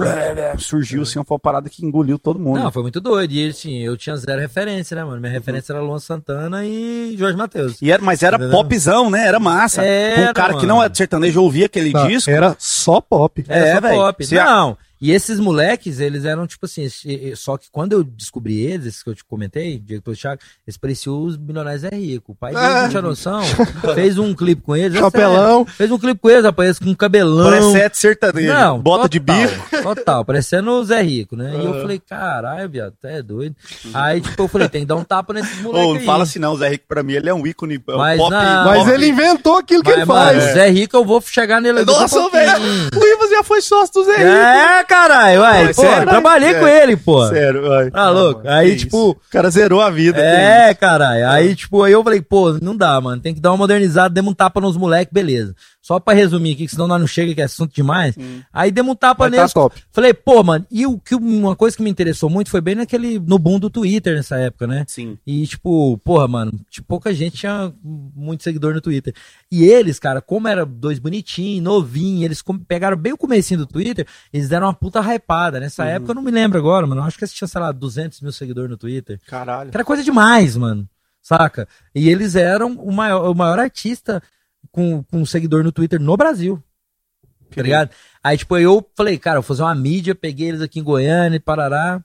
surgiu, 0.58 1.02
assim, 1.02 1.20
uma 1.20 1.40
parada 1.40 1.70
que 1.70 1.86
engoliu 1.86 2.18
todo 2.18 2.40
mundo. 2.40 2.60
Não, 2.60 2.72
foi 2.72 2.82
muito 2.82 3.02
doido. 3.02 3.32
E 3.34 3.50
assim, 3.50 3.80
eu 3.80 3.98
tinha 3.98 4.16
zero 4.16 4.40
referência, 4.40 4.96
né, 4.96 5.04
mano? 5.04 5.20
Minha 5.20 5.34
referência 5.34 5.74
era 5.74 5.82
Luan 5.82 6.00
Santana 6.00 6.66
e 6.66 7.16
Jorge 7.18 7.38
Matheus. 7.38 7.78
E 7.82 7.92
era, 7.92 8.02
mas 8.02 8.24
era 8.24 8.38
Entendeu? 8.38 8.52
popzão, 8.58 9.10
né? 9.10 9.28
Era 9.28 9.40
massa. 9.40 9.84
Era, 9.84 10.32
um 10.32 10.34
cara 10.34 10.50
que 10.54 10.62
mano. 10.62 10.68
não 10.70 10.84
é 10.84 10.88
de 10.88 10.98
sertanejo 10.98 11.42
ouvia 11.42 11.66
aquele 11.66 11.92
Tá, 11.92 12.05
disco. 12.08 12.32
Era 12.32 12.56
só 12.60 13.00
pop. 13.02 13.44
Era 13.48 13.68
É, 13.68 13.74
só 13.76 13.82
velho. 13.82 13.96
pop. 13.96 14.26
Se 14.26 14.36
Não. 14.36 14.78
E 15.02 15.12
esses 15.12 15.40
moleques, 15.40 16.00
eles 16.00 16.24
eram 16.26 16.48
tipo 16.48 16.66
assim, 16.66 16.88
só 17.36 17.58
que 17.58 17.68
quando 17.72 17.94
eu 17.94 18.04
descobri 18.04 18.60
eles, 18.62 18.86
esses 18.88 19.04
que 19.04 19.10
eu 19.10 19.16
te 19.16 19.26
comentei, 19.26 19.78
Diego 19.78 20.02
Torres 20.04 20.20
Thiago, 20.20 20.42
eles 20.66 20.78
pareciam 20.78 21.22
os 21.24 21.38
Milionários 21.38 21.84
é 21.84 21.90
Rico. 21.96 22.32
O 22.32 22.36
pai 22.36 22.54
deles 22.54 22.68
É. 22.70 22.82
não 22.84 22.90
tinha 22.90 23.02
noção, 23.02 23.42
fez 23.94 24.18
um 24.18 24.34
clipe 24.34 24.62
com 24.62 24.76
eles. 24.76 24.96
é 24.98 25.00
Chapelão. 25.02 25.60
sério. 25.66 25.74
Fez 25.78 25.92
um 25.92 25.98
clipe 26.00 26.20
com 26.22 26.30
eles, 26.30 26.44
rapaz, 26.46 26.80
com 26.80 26.96
cabelão. 26.96 27.50
Parecete 27.50 27.98
sertanejo. 27.98 28.54
Não, 28.54 28.80
bota 28.80 29.10
de 29.10 29.20
total, 29.20 29.36
bico. 29.48 29.84
Total, 29.84 30.26
parecendo 30.26 30.72
o 30.72 30.84
Zé 30.86 31.02
Rico, 31.02 31.36
né? 31.36 31.52
E 31.56 31.66
eu 31.66 31.74
falei, 31.82 32.00
caralho, 32.00 32.70
viado, 32.70 32.94
até 32.98 33.18
é 33.20 33.22
doido. 33.22 33.56
Aí, 33.94 34.22
tipo, 34.22 34.44
eu 34.44 34.48
falei, 34.48 34.70
tem 34.70 34.82
que 34.82 34.88
dar 34.88 34.96
um 34.96 35.04
tapa 35.04 35.34
nesses 35.34 35.60
moleques 35.62 35.90
Ô, 35.90 35.94
não 35.96 36.02
fala 36.02 36.24
assim 36.24 36.40
não, 36.40 36.54
o 36.54 36.58
Zé 36.58 36.70
Rico 36.70 36.86
pra 36.88 37.04
mim, 37.04 37.14
ele 37.14 37.30
é 37.30 37.34
um 37.34 37.46
ícone 37.46 37.84
é 37.88 37.92
um 37.94 37.98
Mas 37.98 38.18
pop. 38.18 38.32
não. 38.32 38.66
Mas 38.66 38.78
pop. 38.80 38.92
ele 38.92 39.08
inventou 39.08 39.58
aquilo 39.58 39.84
que 39.84 39.90
Mas, 39.90 39.98
ele 39.98 40.06
mano, 40.06 40.40
faz. 40.40 40.52
o 40.52 40.54
Zé 40.54 40.70
Rico, 40.70 40.96
eu 40.96 41.04
vou 41.06 41.22
chegar 41.22 41.60
nele 41.62 41.84
Nossa, 41.84 42.30
velho, 42.30 42.52
o 42.96 43.00
Rivas 43.00 43.30
já 43.30 43.44
foi 43.44 43.62
sócio 43.62 43.94
do 43.94 44.04
Zé 44.06 44.16
Rico. 44.16 44.26
É, 44.30 44.85
caralho, 44.86 45.42
ué, 45.42 45.68
Pô, 45.68 45.82
sério? 45.82 46.08
trabalhei 46.08 46.50
É. 46.50 46.60
com 46.60 46.68
ele, 46.68 46.96
pô. 46.96 47.28
Sério, 47.28 47.68
vai. 47.68 47.92
Tá 47.92 48.10
louco? 48.10 48.42
Aí, 48.48 48.76
tipo, 48.76 49.10
O 49.12 49.18
cara 49.32 49.50
zerou 49.50 49.82
a 49.82 49.90
vida. 49.90 50.20
É, 50.22 50.74
caralho. 50.74 51.28
Aí, 51.30 51.56
tipo, 51.56 51.84
aí 51.84 51.92
eu 51.92 52.04
falei, 52.04 52.22
pô, 52.22 52.54
não 52.62 52.76
dá, 52.76 53.00
mano. 53.02 53.22
Tem 53.22 53.34
que 53.34 53.42
dar 53.42 53.52
uma 53.52 53.58
modernizada, 53.58 54.14
demos 54.14 54.32
um 54.32 54.36
tapa 54.36 54.62
nos 54.62 54.78
moleques, 54.78 55.12
beleza. 55.14 55.54
Só 55.86 56.00
pra 56.00 56.16
resumir 56.16 56.54
aqui, 56.54 56.66
que 56.66 56.72
senão 56.72 56.88
nós 56.88 57.00
não 57.00 57.06
chega, 57.06 57.36
que 57.36 57.42
é 57.42 57.44
assunto 57.44 57.72
demais. 57.72 58.16
Aí 58.52 58.72
demos 58.72 58.94
um 58.94 58.96
tapa 58.96 59.26
Mas 59.26 59.32
tá 59.34 59.38
neles. 59.38 59.54
top. 59.54 59.84
Falei, 59.92 60.16
pô, 60.16 60.42
mano, 60.42 60.66
e 60.72 60.84
o 60.88 60.98
que 60.98 61.14
uma 61.14 61.56
coisa 61.56 61.78
que 61.78 61.84
me 61.84 61.92
interessou 61.92 62.28
muito 62.28 62.50
foi 62.50 62.60
bem 62.60 62.74
naquele, 62.74 63.20
no 63.20 63.38
boom 63.38 63.60
do 63.60 63.70
Twitter 63.70 64.16
nessa 64.16 64.36
época, 64.38 64.66
né? 64.66 64.84
Sim. 64.88 65.16
E, 65.28 65.46
tipo, 65.46 65.96
porra, 66.00 66.28
mano, 66.28 66.60
tipo, 66.72 66.88
pouca 66.88 67.14
gente 67.14 67.38
tinha 67.38 67.72
muito 67.84 68.42
seguidor 68.42 68.74
no 68.74 68.82
Twitter. 68.82 69.14
E 69.52 69.64
eles, 69.64 70.00
cara, 70.00 70.24
como 70.24 70.48
eram 70.48 70.66
dois 70.66 70.98
bonitinhos, 70.98 71.64
novinhos, 71.64 72.24
eles 72.24 72.44
pegaram 72.68 72.98
bem 72.98 73.14
o 73.14 73.18
comecinho 73.18 73.60
do 73.60 73.68
Twitter, 73.68 74.08
eles 74.34 74.50
deram 74.50 74.66
uma 74.66 74.74
puta 74.74 75.00
hypada. 75.02 75.60
Nessa 75.60 75.86
época 75.86 76.14
eu 76.14 76.16
não 76.16 76.24
me 76.24 76.32
lembro 76.32 76.58
agora, 76.58 76.88
mano. 76.88 77.02
Eu 77.02 77.06
acho 77.06 77.16
que 77.16 77.24
eles 77.26 77.34
tinham, 77.34 77.48
sei 77.48 77.62
lá, 77.62 77.72
200 77.72 78.22
mil 78.22 78.32
seguidores 78.32 78.72
no 78.72 78.78
Twitter. 78.78 79.22
Caralho. 79.28 79.70
Que 79.70 79.78
era 79.78 79.86
coisa 79.86 80.04
demais, 80.04 80.58
mano. 80.58 80.90
Saca? 81.22 81.68
E 81.94 82.10
eles 82.10 82.36
eram 82.36 82.72
o 82.74 82.92
maior, 82.92 83.30
o 83.30 83.36
maior 83.36 83.60
artista 83.60 84.20
com, 84.72 85.04
com 85.04 85.26
seguidor 85.26 85.64
no 85.64 85.72
Twitter 85.72 86.00
no 86.00 86.16
Brasil. 86.18 86.62
Tá 87.54 87.62
ligado? 87.62 87.90
Aí, 88.24 88.38
tipo, 88.38 88.58
eu 88.58 88.86
falei, 88.96 89.18
cara, 89.18 89.40
vou 89.40 89.44
fazer 89.48 89.62
uma 89.62 89.76
mídia, 89.76 90.14
peguei 90.16 90.50
eles 90.50 90.62
aqui 90.62 90.80
em 90.80 90.84
Goiânia 90.84 91.38
e 91.38 91.40
parará. 91.40 92.04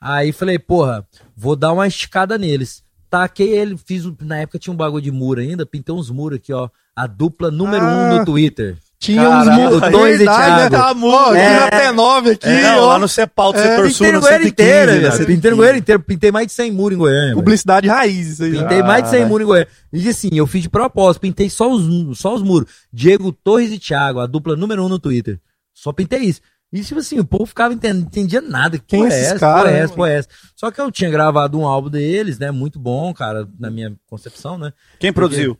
Aí 0.00 0.30
falei, 0.32 0.58
porra, 0.58 1.06
vou 1.36 1.56
dar 1.56 1.72
uma 1.72 1.86
esticada 1.86 2.36
neles. 2.38 2.84
Taquei 3.10 3.48
ele, 3.56 3.76
fiz. 3.76 4.04
um- 4.06 4.14
Na 4.20 4.38
época 4.38 4.58
tinha 4.58 4.72
um 4.72 4.76
bagulho 4.76 5.02
de 5.02 5.10
muro 5.10 5.40
ainda, 5.40 5.64
pintei 5.64 5.94
uns 5.94 6.10
muros 6.10 6.38
aqui, 6.38 6.52
ó. 6.52 6.68
A 6.94 7.06
dupla 7.06 7.50
número 7.50 7.84
um 7.84 7.88
Ah. 7.88 8.18
no 8.18 8.24
Twitter. 8.24 8.76
Tinha 9.04 9.28
uns 9.30 9.48
muros. 9.48 9.80
dois 9.90 10.14
e 10.14 10.18
Verdade, 10.18 10.70
Thiago. 10.70 11.10
Tá, 11.10 11.30
aqui 11.30 11.38
É. 11.38 11.60
na 11.60 11.70
P9 11.92 12.30
aqui, 12.32 12.48
É, 12.48 12.62
não, 12.62 12.78
ó. 12.80 12.86
lá 12.88 12.98
no 12.98 13.08
Cepal 13.08 13.52
do 13.52 13.58
É, 13.58 13.62
setor 13.62 13.90
sul, 13.90 14.06
Pintei 14.06 14.12
no 14.12 14.20
Goiânia 14.20 14.38
115, 14.46 14.50
inteira, 14.50 14.86
né? 14.92 14.98
velho. 14.98 15.12
115. 15.12 15.26
Pintei 15.36 15.50
no 15.50 15.56
Goiânia 15.56 15.78
inteiro. 15.78 16.02
Pintei 16.02 16.30
mais 16.32 16.46
de 16.46 16.52
100 16.52 16.70
muros 16.72 16.96
em 16.96 16.98
Goiânia. 16.98 17.22
velho. 17.26 17.34
Publicidade 17.36 17.88
raiz, 17.88 18.26
isso 18.28 18.44
aí. 18.44 18.52
Pintei 18.58 18.82
mais 18.82 19.04
de 19.04 19.10
100 19.10 19.24
muros 19.26 19.44
em 19.44 19.48
Goiânia. 19.48 19.68
E 19.92 20.08
assim, 20.08 20.28
eu 20.32 20.46
fiz 20.46 20.62
de 20.62 20.68
propósito, 20.68 21.20
pintei 21.22 21.48
só 21.50 21.70
os, 21.70 22.18
só 22.18 22.34
os 22.34 22.42
muros. 22.42 22.68
Diego 22.92 23.32
Torres 23.32 23.70
e 23.72 23.78
Thiago, 23.78 24.20
a 24.20 24.26
dupla 24.26 24.56
número 24.56 24.84
um 24.84 24.88
no 24.88 24.98
Twitter. 24.98 25.38
Só 25.72 25.92
pintei 25.92 26.20
isso. 26.20 26.40
E 26.72 26.80
tipo 26.80 26.98
assim, 26.98 27.20
o 27.20 27.24
povo 27.24 27.46
ficava 27.46 27.72
entendendo, 27.72 28.06
entendia 28.06 28.40
nada. 28.40 28.78
Que 28.78 28.84
Quem 28.96 29.04
é 29.04 29.08
essa? 29.08 29.38
caras, 29.38 29.62
Porra 29.62 29.70
é 29.70 29.72
né, 29.74 29.78
essa? 29.84 29.94
Porra 29.94 30.10
é 30.10 30.14
essa? 30.16 30.28
Só 30.56 30.70
que 30.72 30.80
eu 30.80 30.90
tinha 30.90 31.08
gravado 31.08 31.56
um 31.56 31.66
álbum 31.66 31.88
deles, 31.88 32.36
né? 32.38 32.50
Muito 32.50 32.80
bom, 32.80 33.14
cara, 33.14 33.46
na 33.60 33.70
minha 33.70 33.92
concepção, 34.08 34.58
né? 34.58 34.72
Quem 34.98 35.12
produziu? 35.12 35.56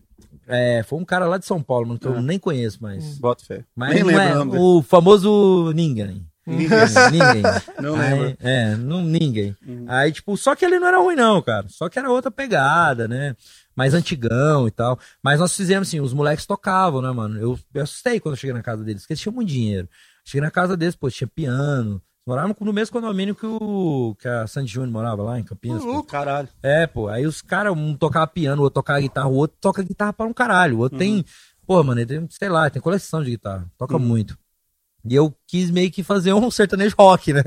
É, 0.46 0.82
foi 0.82 0.98
um 0.98 1.04
cara 1.04 1.26
lá 1.26 1.38
de 1.38 1.46
São 1.46 1.62
Paulo, 1.62 1.88
mano, 1.88 1.98
que 2.00 2.06
eu 2.06 2.20
nem 2.20 2.38
conheço 2.38 2.82
mais. 2.82 3.18
Bota 3.18 3.44
fé. 3.44 3.64
Mas 3.74 3.94
Nem 3.94 4.02
não 4.02 4.08
lembro 4.08 4.56
é 4.56 4.60
o 4.60 4.82
famoso 4.82 5.72
ninguém. 5.74 6.26
Ninguém. 6.46 6.68
ninguém. 7.10 7.42
Não 7.80 7.94
Aí, 7.96 8.20
lembro. 8.20 8.36
É, 8.40 8.76
não, 8.76 9.02
ninguém. 9.02 9.56
Aí, 9.88 10.12
tipo, 10.12 10.36
só 10.36 10.54
que 10.54 10.64
ele 10.64 10.78
não 10.78 10.86
era 10.88 10.98
ruim, 10.98 11.16
não, 11.16 11.40
cara. 11.40 11.66
Só 11.68 11.88
que 11.88 11.98
era 11.98 12.10
outra 12.10 12.30
pegada, 12.30 13.08
né? 13.08 13.34
Mais 13.74 13.94
antigão 13.94 14.68
e 14.68 14.70
tal. 14.70 14.98
Mas 15.22 15.40
nós 15.40 15.56
fizemos 15.56 15.88
assim, 15.88 16.00
os 16.00 16.12
moleques 16.12 16.44
tocavam, 16.44 17.00
né, 17.00 17.10
mano? 17.10 17.40
Eu, 17.40 17.58
eu 17.72 17.82
assustei 17.82 18.20
quando 18.20 18.34
eu 18.34 18.38
cheguei 18.38 18.52
na 18.52 18.62
casa 18.62 18.84
deles, 18.84 19.02
porque 19.02 19.14
eles 19.14 19.22
tinham 19.22 19.34
muito 19.34 19.48
dinheiro. 19.48 19.88
Cheguei 20.24 20.42
na 20.42 20.50
casa 20.50 20.76
deles, 20.76 20.94
pô, 20.94 21.10
tinha 21.10 21.28
piano. 21.28 22.00
Moravam 22.26 22.56
no 22.58 22.72
mesmo 22.72 22.92
condomínio 22.92 23.34
que, 23.34 23.44
o, 23.44 24.16
que 24.18 24.26
a 24.26 24.46
Sandy 24.46 24.72
Júnior 24.72 24.90
morava 24.90 25.22
lá 25.22 25.38
em 25.38 25.44
Campinas. 25.44 25.82
pô. 25.82 26.02
Caralho. 26.02 26.48
É, 26.62 26.86
pô. 26.86 27.08
Aí 27.08 27.26
os 27.26 27.42
caras, 27.42 27.74
um 27.76 27.94
tocava 27.94 28.26
piano, 28.26 28.62
o 28.62 28.64
outro 28.64 28.80
tocava 28.80 29.00
guitarra, 29.00 29.28
o 29.28 29.34
outro 29.34 29.58
toca 29.60 29.82
guitarra 29.82 30.12
para 30.12 30.26
um 30.26 30.32
caralho. 30.32 30.76
O 30.76 30.80
outro 30.80 30.98
tem, 30.98 31.22
pô, 31.66 31.82
mano, 31.84 32.00
ele 32.00 32.06
tem, 32.06 32.26
sei 32.30 32.48
lá, 32.48 32.70
tem 32.70 32.80
coleção 32.80 33.22
de 33.22 33.30
guitarra. 33.30 33.70
Toca 33.76 33.98
muito. 33.98 34.38
E 35.06 35.14
eu 35.14 35.36
quis 35.46 35.70
meio 35.70 35.90
que 35.90 36.02
fazer 36.02 36.32
um 36.32 36.48
sertanejo 36.50 36.94
rock, 36.98 37.34
né? 37.34 37.42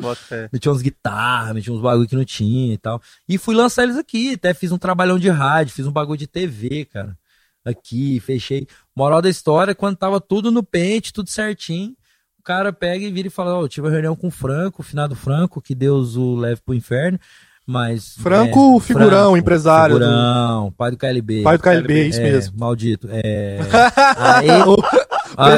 Bota. 0.00 0.48
Meti 0.52 0.68
umas 0.68 0.82
guitarras, 0.82 1.52
meti 1.52 1.70
uns 1.70 1.80
bagulho 1.80 2.08
que 2.08 2.14
não 2.14 2.24
tinha 2.24 2.74
e 2.74 2.78
tal. 2.78 3.02
E 3.28 3.36
fui 3.36 3.56
lançar 3.56 3.82
eles 3.82 3.96
aqui. 3.96 4.34
Até 4.34 4.54
fiz 4.54 4.70
um 4.70 4.78
trabalhão 4.78 5.18
de 5.18 5.28
rádio, 5.28 5.74
fiz 5.74 5.84
um 5.84 5.92
bagulho 5.92 6.18
de 6.18 6.28
TV, 6.28 6.84
cara. 6.84 7.18
Aqui, 7.64 8.20
fechei. 8.20 8.68
Moral 8.94 9.20
da 9.20 9.28
história, 9.28 9.74
quando 9.74 9.96
tava 9.96 10.20
tudo 10.20 10.52
no 10.52 10.62
pente, 10.62 11.12
tudo 11.12 11.28
certinho, 11.28 11.96
o 12.42 12.44
cara 12.44 12.72
pega 12.72 13.04
e 13.04 13.10
vira 13.12 13.28
e 13.28 13.30
fala: 13.30 13.54
Ó, 13.56 13.62
eu 13.62 13.68
tive 13.68 13.86
uma 13.86 13.92
reunião 13.92 14.16
com 14.16 14.26
o 14.26 14.30
Franco, 14.30 14.82
o 14.82 14.84
finado 14.84 15.14
Franco, 15.14 15.60
que 15.62 15.74
Deus 15.76 16.16
o 16.16 16.34
leve 16.34 16.60
pro 16.64 16.74
inferno. 16.74 17.18
Mas. 17.64 18.16
Franco, 18.20 18.80
figurão, 18.80 19.36
empresário 19.36 19.96
do- 19.96 20.04
Figurão, 20.04 20.74
pai 20.76 20.90
do 20.90 20.96
KLB. 20.96 21.42
Pai 21.42 21.56
do 21.56 21.62
KLB, 21.62 22.08
isso 22.08 22.20
É, 22.20 22.24
mesmo. 22.24 22.58
Maldito. 22.58 23.08
É. 23.10 23.60
Aí. 24.18 24.48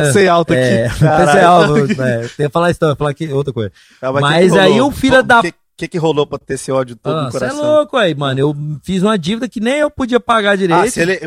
Pensei 0.03 0.29
alto 0.29 0.53
aqui. 0.53 0.63
É, 0.63 0.89
pensei 0.91 1.41
alto. 1.41 1.77
É, 2.03 2.19
tem 2.29 2.47
que 2.47 2.49
falar 2.51 2.71
isso, 2.71 2.79
falar 2.97 3.11
aqui 3.11 3.33
outra 3.33 3.53
coisa. 3.55 3.73
Ah, 4.03 4.13
Mas 4.13 4.45
que 4.49 4.53
que 4.53 4.59
aí 4.59 4.81
o 4.83 4.91
filho 4.91 5.23
da- 5.23 5.41
O 5.41 5.43
que, 5.43 5.55
que 5.77 5.89
que 5.89 5.99
rolou 5.99 6.27
pra 6.27 6.39
ter 6.39 6.55
esse 6.55 6.71
ódio 6.71 6.95
todo 6.95 7.17
Ah, 7.17 7.23
no 7.25 7.31
Você 7.33 7.37
é 7.39 7.41
coração? 7.49 7.63
louco 7.65 7.97
aí, 7.97 8.15
mano. 8.15 8.39
Eu 8.39 8.55
fiz 8.83 9.03
uma 9.03 9.19
dívida 9.19 9.49
que 9.49 9.59
nem 9.59 9.79
eu 9.79 9.91
podia 9.91 10.21
pagar 10.21 10.57
direito. 10.59 10.85
Ah, 10.85 10.91
se 10.91 11.01
ele 11.01 11.19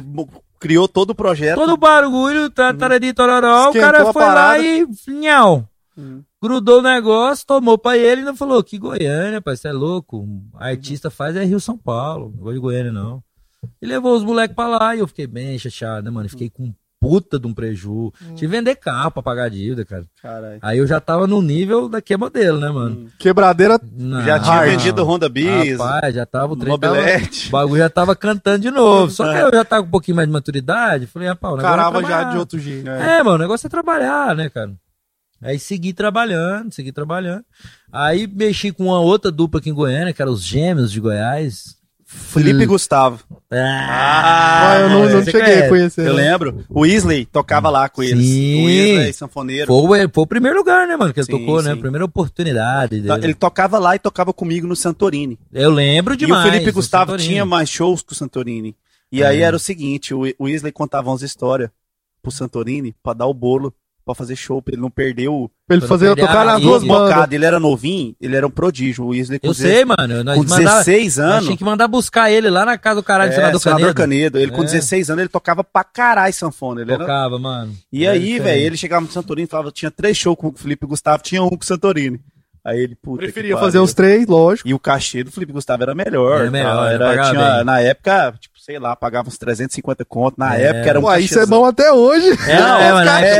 criou 0.60 0.88
todo 0.88 1.12
o 1.12 1.16
projeto. 1.16 1.56
Todo 1.56 1.74
o 1.74 1.78
barulho, 1.78 2.50
tá, 2.50 2.74
tarari, 2.74 3.14
tororó, 3.14 3.70
o 3.70 3.74
cara 3.74 4.10
a 4.10 4.14
foi 4.14 4.24
lá 4.24 4.60
e. 4.60 4.86
Nhau. 5.08 5.68
Hum. 5.98 6.22
Grudou 6.42 6.80
o 6.80 6.84
negócio, 6.84 7.46
tomou 7.46 7.78
pra 7.78 7.98
ele 7.98 8.22
e 8.22 8.26
ainda 8.26 8.36
falou: 8.36 8.64
que 8.64 8.78
Goiânia, 8.78 9.42
pai, 9.42 9.56
você 9.56 9.70
é 9.70 9.72
louco. 9.72 10.28
Artista 10.54 11.10
faz 11.10 11.36
é 11.36 11.44
Rio 11.44 11.60
São 11.60 11.78
Paulo, 11.78 12.32
não 12.36 12.44
vou 12.44 12.54
de 12.54 12.60
Goiânia, 12.60 12.92
não. 12.92 13.24
E 13.82 13.86
levou 13.86 14.16
os 14.16 14.24
moleques 14.24 14.56
pra 14.56 14.68
lá 14.68 14.96
e 14.96 15.00
eu 15.00 15.08
fiquei 15.08 15.26
bem 15.26 15.58
chateado, 15.58 16.06
né, 16.06 16.12
mano? 16.12 16.30
Fiquei 16.30 16.50
com 16.50 16.74
puta 17.00 17.40
de 17.40 17.46
um 17.48 17.54
preju. 17.54 18.12
Tive 18.30 18.36
que 18.40 18.48
vender 18.48 18.76
carro 18.76 19.12
pra 19.12 19.22
pagar 19.24 19.44
a 19.46 19.50
dívida, 19.50 19.86
cara. 19.86 20.06
Caralho. 20.22 20.60
Aí 20.62 20.78
eu 20.80 20.88
já 20.88 21.00
tava 21.00 21.28
no 21.28 21.42
nível 21.42 21.88
da 21.88 22.02
que 22.02 22.16
modelo, 22.18 22.60
né, 22.60 22.70
mano? 22.70 23.08
Quebradeira. 23.20 23.80
Não, 23.96 24.24
Já 24.24 24.40
tinha 24.40 24.56
Hard. 24.56 24.70
vendido 24.72 25.04
Honda 25.04 25.30
Bis, 25.30 25.78
Rapaz, 25.78 26.16
já 26.16 26.26
tava 26.26 26.54
o 26.54 26.56
trem 26.56 26.78
tava, 26.80 26.96
Mobilete. 26.96 27.48
O 27.48 27.52
bagulho 27.52 27.78
já 27.82 27.90
tava 27.90 28.16
cantando 28.16 28.60
de 28.60 28.72
novo. 28.72 29.12
Só 29.12 29.32
que 29.32 29.38
eu 29.40 29.52
já 29.52 29.64
tava 29.64 29.84
com 29.84 29.88
um 29.90 29.92
pouquinho 29.92 30.16
mais 30.16 30.28
de 30.28 30.34
maturidade. 30.34 31.06
Falei, 31.08 31.28
rapaz, 31.28 31.54
o 31.54 31.58
negócio 31.58 31.74
é 31.74 31.78
Carava 31.78 32.02
já 32.02 32.08
trabalhar. 32.08 32.32
de 32.32 32.38
outro 32.38 32.60
jeito. 32.60 32.90
É, 32.90 33.24
mano, 33.24 33.36
o 33.36 33.40
negócio 33.40 33.68
é 33.68 33.70
trabalhar, 33.70 34.36
né, 34.36 34.50
cara? 34.50 34.74
Aí 35.40 35.60
segui 35.60 35.94
trabalhando, 35.94 36.74
segui 36.74 36.92
trabalhando. 36.92 37.44
Aí 37.92 38.26
mexi 38.28 38.72
com 38.72 38.86
uma 38.86 39.00
outra 39.00 39.32
dupla 39.32 39.60
aqui 39.60 39.70
em 39.70 39.74
Goiânia, 39.74 40.12
que 40.12 40.22
era 40.22 40.32
os 40.32 40.44
Gêmeos 40.44 40.92
de 40.92 41.00
Goiás. 41.00 41.77
Felipe 42.10 42.64
e 42.64 42.66
Gustavo. 42.66 43.22
Ah, 43.52 44.70
Ah, 44.72 44.80
eu 44.80 44.90
não, 44.90 45.10
não 45.10 45.24
cheguei 45.26 45.42
conhece. 45.42 45.64
a 45.64 45.70
conhecer. 45.70 46.08
Eu 46.08 46.14
lembro. 46.14 46.66
O 46.70 46.82
Weasley 46.82 47.26
tocava 47.26 47.70
lá 47.70 47.90
com 47.90 48.02
eles. 48.02 48.26
Sim. 48.26 48.62
O 48.64 48.66
Weasley, 48.66 49.14
sanfoneiro. 49.14 49.68
Foi, 49.68 50.06
o- 50.06 50.10
foi 50.14 50.24
o 50.24 50.28
primeiro 50.28 50.58
lugar, 50.58 50.88
né, 50.88 50.96
mano, 50.96 51.14
que 51.14 51.20
ele 51.20 51.26
Sim, 51.26 51.32
tocou, 51.34 51.62
né? 51.62 51.74
sim. 51.74 51.82
Primeira 51.82 52.06
oportunidade 52.06 53.02
dele. 53.02 53.26
Ele 53.26 53.34
tocava 53.34 53.78
lá 53.78 53.94
e 53.96 54.00
tocava 54.00 54.32
comigo 54.32 54.66
no 54.66 54.76
Santorini. 54.76 55.38
Eu 55.52 55.70
lembro 55.70 56.16
demais. 56.16 56.46
e 56.46 56.48
o 56.48 56.52
Felipe 56.54 56.72
Gustavo 56.72 57.12
Santorini. 57.12 57.30
tinha 57.30 57.46
mais 57.46 57.70
shows 57.70 58.02
que 58.02 58.14
o 58.14 58.16
Santorini. 58.16 58.74
E 59.12 59.22
aí 59.24 59.42
era 59.42 59.56
o 59.56 59.60
seguinte, 59.60 60.14
o 60.14 60.22
o 60.40 60.46
Weasley 60.46 60.72
contava 60.72 61.10
umas 61.10 61.22
histórias 61.22 61.70
pro 62.22 62.32
Santorini 62.32 62.96
pra 63.04 63.14
dar 63.14 63.26
o 63.26 63.34
bolo 63.34 63.74
pra 64.08 64.16
fazer 64.16 64.36
show, 64.36 64.62
pra 64.62 64.74
ele 64.74 64.82
não 64.82 64.90
perder 64.90 65.28
o. 65.28 65.50
Pra 65.68 65.76
ele 65.76 65.82
Pra 65.82 65.90
fazer, 65.90 66.08
perder 66.08 66.22
tocar 66.22 66.42
a 66.42 66.46
nas 66.46 66.62
duas 66.62 66.84
bandas. 66.84 67.32
Ele 67.32 67.46
era 67.46 67.60
novinho, 67.60 68.16
ele 68.20 68.36
era 68.36 68.48
um 68.48 68.50
prodígio. 68.50 69.06
O 69.06 69.10
com, 69.10 69.48
Eu 69.48 69.54
sei, 69.54 69.86
mano. 69.86 70.24
Nós 70.24 70.38
com 70.38 70.44
mandava- 70.44 70.78
16 70.84 71.18
nós 71.18 71.20
anos. 71.32 71.46
tinha 71.46 71.58
que 71.58 71.64
mandar 71.64 71.88
buscar 71.88 72.32
ele 72.32 72.50
lá 72.50 72.66
na 72.66 72.78
casa 72.78 72.96
do 72.96 73.04
caralho 73.04 73.30
do 73.30 73.34
é, 73.34 73.36
senador 73.36 73.62
senador 73.62 73.94
Canedo. 73.94 74.34
Canedo. 74.34 74.40
Ele 74.40 74.52
com 74.52 74.64
É. 74.64 74.66
16 74.66 75.10
anos, 75.10 75.20
ele 75.22 75.30
tocava 75.30 75.64
pra 75.64 75.84
caralho 75.84 76.34
sanfona. 76.34 76.82
Ele 76.82 76.92
era... 76.92 77.00
Tocava, 77.02 77.38
mano. 77.38 77.74
E 77.92 78.06
É 78.06 78.10
aí, 78.10 78.40
velho, 78.40 78.62
ele 78.62 78.78
chegava 78.78 79.06
no 79.06 79.12
Santorini 79.12 79.46
e 79.48 79.50
falava, 79.50 79.72
tinha 79.72 79.92
três 79.92 80.18
shows 80.18 80.38
com 80.38 80.48
o 80.48 80.54
Felipe 80.56 80.86
Gustavo, 80.88 81.22
tinha 81.22 81.44
um 81.44 81.50
com 81.50 81.58
o 81.62 81.66
Santorini. 81.66 82.20
Aí 82.68 82.80
ele, 82.82 82.96
puta 82.96 83.20
Preferia 83.24 83.56
fazer 83.58 83.80
os 83.80 83.94
três, 83.94 84.28
lógico. 84.28 84.68
E 84.68 84.74
o 84.74 84.80
cachê 84.80 85.24
do 85.24 85.32
Felipe 85.32 85.54
Gustavo 85.54 85.84
era 85.84 85.96
melhor. 85.96 86.42
Era 86.42 86.52
melhor, 86.52 87.00
tá? 87.00 87.14
era, 87.14 87.30
tinha, 87.32 87.64
na 87.64 87.80
época, 87.80 88.34
tipo, 88.42 88.60
sei 88.60 88.78
lá, 88.78 88.94
pagava 88.94 89.30
uns 89.30 89.38
350 89.38 90.04
conto. 90.04 90.36
Na 90.38 90.58
É. 90.58 90.64
época 90.64 90.90
era 90.90 91.00
um 91.00 91.06
Ué, 91.06 91.22
isso 91.22 91.40
é 91.40 91.46
bom 91.46 91.64
até 91.64 91.94
hoje. 91.94 92.28
É, 92.46 92.60
não, 92.60 92.78
é, 92.78 92.92
mano, 92.92 93.10
é, 93.10 93.22
bem. 93.22 93.40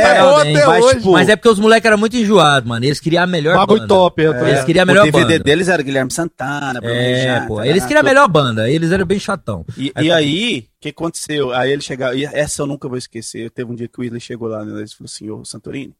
até 0.56 0.66
Mas, 0.66 0.84
hoje. 0.84 0.96
tipo, 0.96 1.12
Mas 1.12 1.28
é 1.28 1.36
porque 1.36 1.48
os 1.50 1.58
moleques 1.58 1.84
eram 1.86 1.98
muito 1.98 2.16
enjoados, 2.16 2.66
mano. 2.66 2.82
Eles 2.86 2.98
queriam 3.00 3.22
a 3.22 3.26
melhor 3.26 3.54
Bagulho 3.56 3.80
banda. 3.80 3.88
top, 3.94 4.22
eu 4.22 4.32
tô 4.38 4.46
Eles 4.46 4.64
queriam 4.64 4.82
a 4.82 4.84
o 4.84 4.86
melhor 4.86 5.04
DVD 5.04 5.24
banda. 5.34 5.44
deles 5.44 5.68
era 5.68 5.82
Guilherme 5.82 6.10
Santana, 6.10 6.80
Bruno 6.80 6.94
É, 6.94 7.14
Rejato, 7.16 7.46
pô. 7.48 7.56
tá 7.56 7.66
Eles 7.66 7.84
queriam 7.84 8.00
a 8.00 8.04
melhor 8.04 8.28
banda. 8.28 8.70
Eles 8.70 8.90
eram 8.92 9.04
bem 9.04 9.18
chatão. 9.18 9.66
E, 9.76 9.92
e 10.00 10.10
aí, 10.10 10.60
o 10.60 10.80
que 10.80 10.88
aconteceu? 10.88 11.52
Aí 11.52 11.70
ele 11.70 11.82
chegava, 11.82 12.14
e 12.14 12.24
essa 12.24 12.62
eu 12.62 12.66
nunca 12.66 12.88
vou 12.88 12.96
esquecer. 12.96 13.50
Teve 13.50 13.70
um 13.70 13.74
dia 13.74 13.88
que 13.88 13.98
o 13.98 14.00
Weasley 14.00 14.20
chegou 14.22 14.48
lá, 14.48 14.64
né? 14.64 14.78
Ele 14.78 14.88
falou 14.88 15.04
assim: 15.04 15.28
Ô 15.30 15.44
Santorini, 15.44 15.92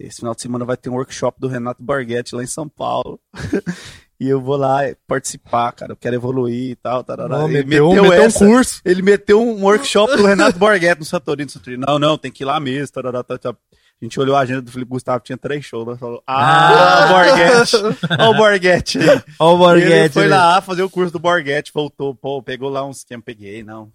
esse 0.00 0.16
final 0.16 0.34
de 0.34 0.42
semana 0.42 0.64
vai 0.64 0.76
ter 0.76 0.88
um 0.88 0.94
workshop 0.94 1.40
do 1.40 1.48
Renato 1.48 1.82
Borghetti 1.82 2.34
lá 2.34 2.42
em 2.42 2.46
São 2.46 2.68
Paulo. 2.68 3.20
e 4.18 4.28
eu 4.28 4.40
vou 4.40 4.56
lá 4.56 4.80
participar, 5.06 5.72
cara. 5.72 5.92
Eu 5.92 5.96
quero 5.96 6.16
evoluir 6.16 6.70
e 6.70 6.76
tal. 6.76 7.04
Tarará. 7.04 7.38
Não, 7.38 7.48
Ele 7.48 7.64
meteu, 7.64 7.88
meteu 7.90 8.04
um 8.04 8.12
essa. 8.12 8.46
curso. 8.46 8.80
Ele 8.84 9.02
meteu 9.02 9.42
um 9.42 9.62
workshop 9.62 10.16
do 10.16 10.24
Renato 10.24 10.58
Borghetti 10.58 11.00
no 11.00 11.04
Santorini. 11.04 11.50
Santorini. 11.50 11.84
Não, 11.86 11.98
não, 11.98 12.16
tem 12.16 12.30
que 12.30 12.42
ir 12.42 12.46
lá 12.46 12.58
mesmo. 12.58 12.92
Tarará, 12.92 13.22
tá, 13.22 13.36
tá. 13.36 13.50
A 13.50 14.04
gente 14.04 14.18
olhou 14.18 14.34
a 14.34 14.40
agenda 14.40 14.62
do 14.62 14.70
Felipe 14.72 14.90
Gustavo, 14.90 15.22
tinha 15.22 15.38
três 15.38 15.64
shows. 15.64 15.86
Nós 15.86 15.98
falou, 16.00 16.20
ah, 16.26 17.06
o 17.06 17.12
Borghetti. 17.14 17.76
Olha 18.18 18.30
o 18.30 18.34
Borghetti. 18.34 18.98
Ó 19.38 19.56
o 19.56 19.76
ele 19.76 20.08
foi 20.08 20.24
né? 20.24 20.36
lá 20.36 20.60
fazer 20.60 20.82
o 20.82 20.90
curso 20.90 21.12
do 21.12 21.20
Borghetti, 21.20 21.70
voltou, 21.72 22.12
pô, 22.12 22.42
pegou 22.42 22.68
lá 22.68 22.84
uns 22.84 23.04
que 23.04 23.14
eu 23.14 23.22
peguei, 23.22 23.62
não. 23.62 23.92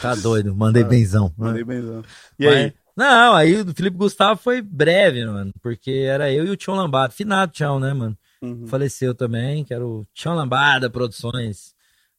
Tá 0.00 0.14
doido, 0.14 0.54
mandei 0.54 0.84
benzão. 0.84 1.32
Mandei 1.36 1.64
bem, 1.64 1.80
não. 1.80 2.02
E 2.38 2.44
Mas- 2.44 2.54
aí? 2.54 2.74
Não, 2.96 3.34
aí 3.34 3.60
o 3.60 3.74
Felipe 3.74 3.96
Gustavo 3.96 4.40
foi 4.40 4.62
breve, 4.62 5.24
mano. 5.26 5.52
Porque 5.60 5.90
era 5.90 6.32
eu 6.32 6.46
e 6.46 6.50
o 6.50 6.56
Tião 6.56 6.76
Lambada. 6.76 7.12
Finado 7.12 7.52
Tião, 7.52 7.78
né, 7.78 7.92
mano? 7.92 8.16
Uhum. 8.40 8.66
Faleceu 8.66 9.14
também, 9.14 9.64
que 9.64 9.74
era 9.74 9.86
o 9.86 10.06
Tião 10.14 10.34
Lambada 10.34 10.88
Produções. 10.88 11.74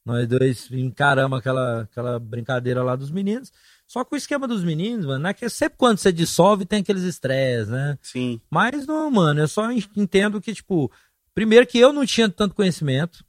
Nós 0.05 0.27
dois 0.27 0.69
encaramos 0.71 1.37
aquela, 1.39 1.81
aquela 1.81 2.19
brincadeira 2.19 2.81
lá 2.83 2.95
dos 2.95 3.11
meninos. 3.11 3.51
Só 3.85 4.03
que 4.03 4.15
o 4.15 4.17
esquema 4.17 4.47
dos 4.47 4.63
meninos, 4.63 5.05
mano, 5.05 5.27
é 5.27 5.33
que 5.33 5.49
sempre 5.49 5.77
quando 5.77 5.97
você 5.97 6.11
dissolve 6.11 6.65
tem 6.65 6.79
aqueles 6.79 7.03
estresses, 7.03 7.69
né? 7.69 7.97
Sim. 8.01 8.39
Mas 8.49 8.85
não, 8.85 9.09
mano, 9.11 9.39
eu 9.41 9.47
só 9.47 9.71
en- 9.71 9.83
entendo 9.95 10.39
que, 10.39 10.53
tipo, 10.53 10.91
primeiro 11.33 11.65
que 11.67 11.77
eu 11.79 11.91
não 11.91 12.05
tinha 12.05 12.29
tanto 12.29 12.55
conhecimento. 12.55 13.23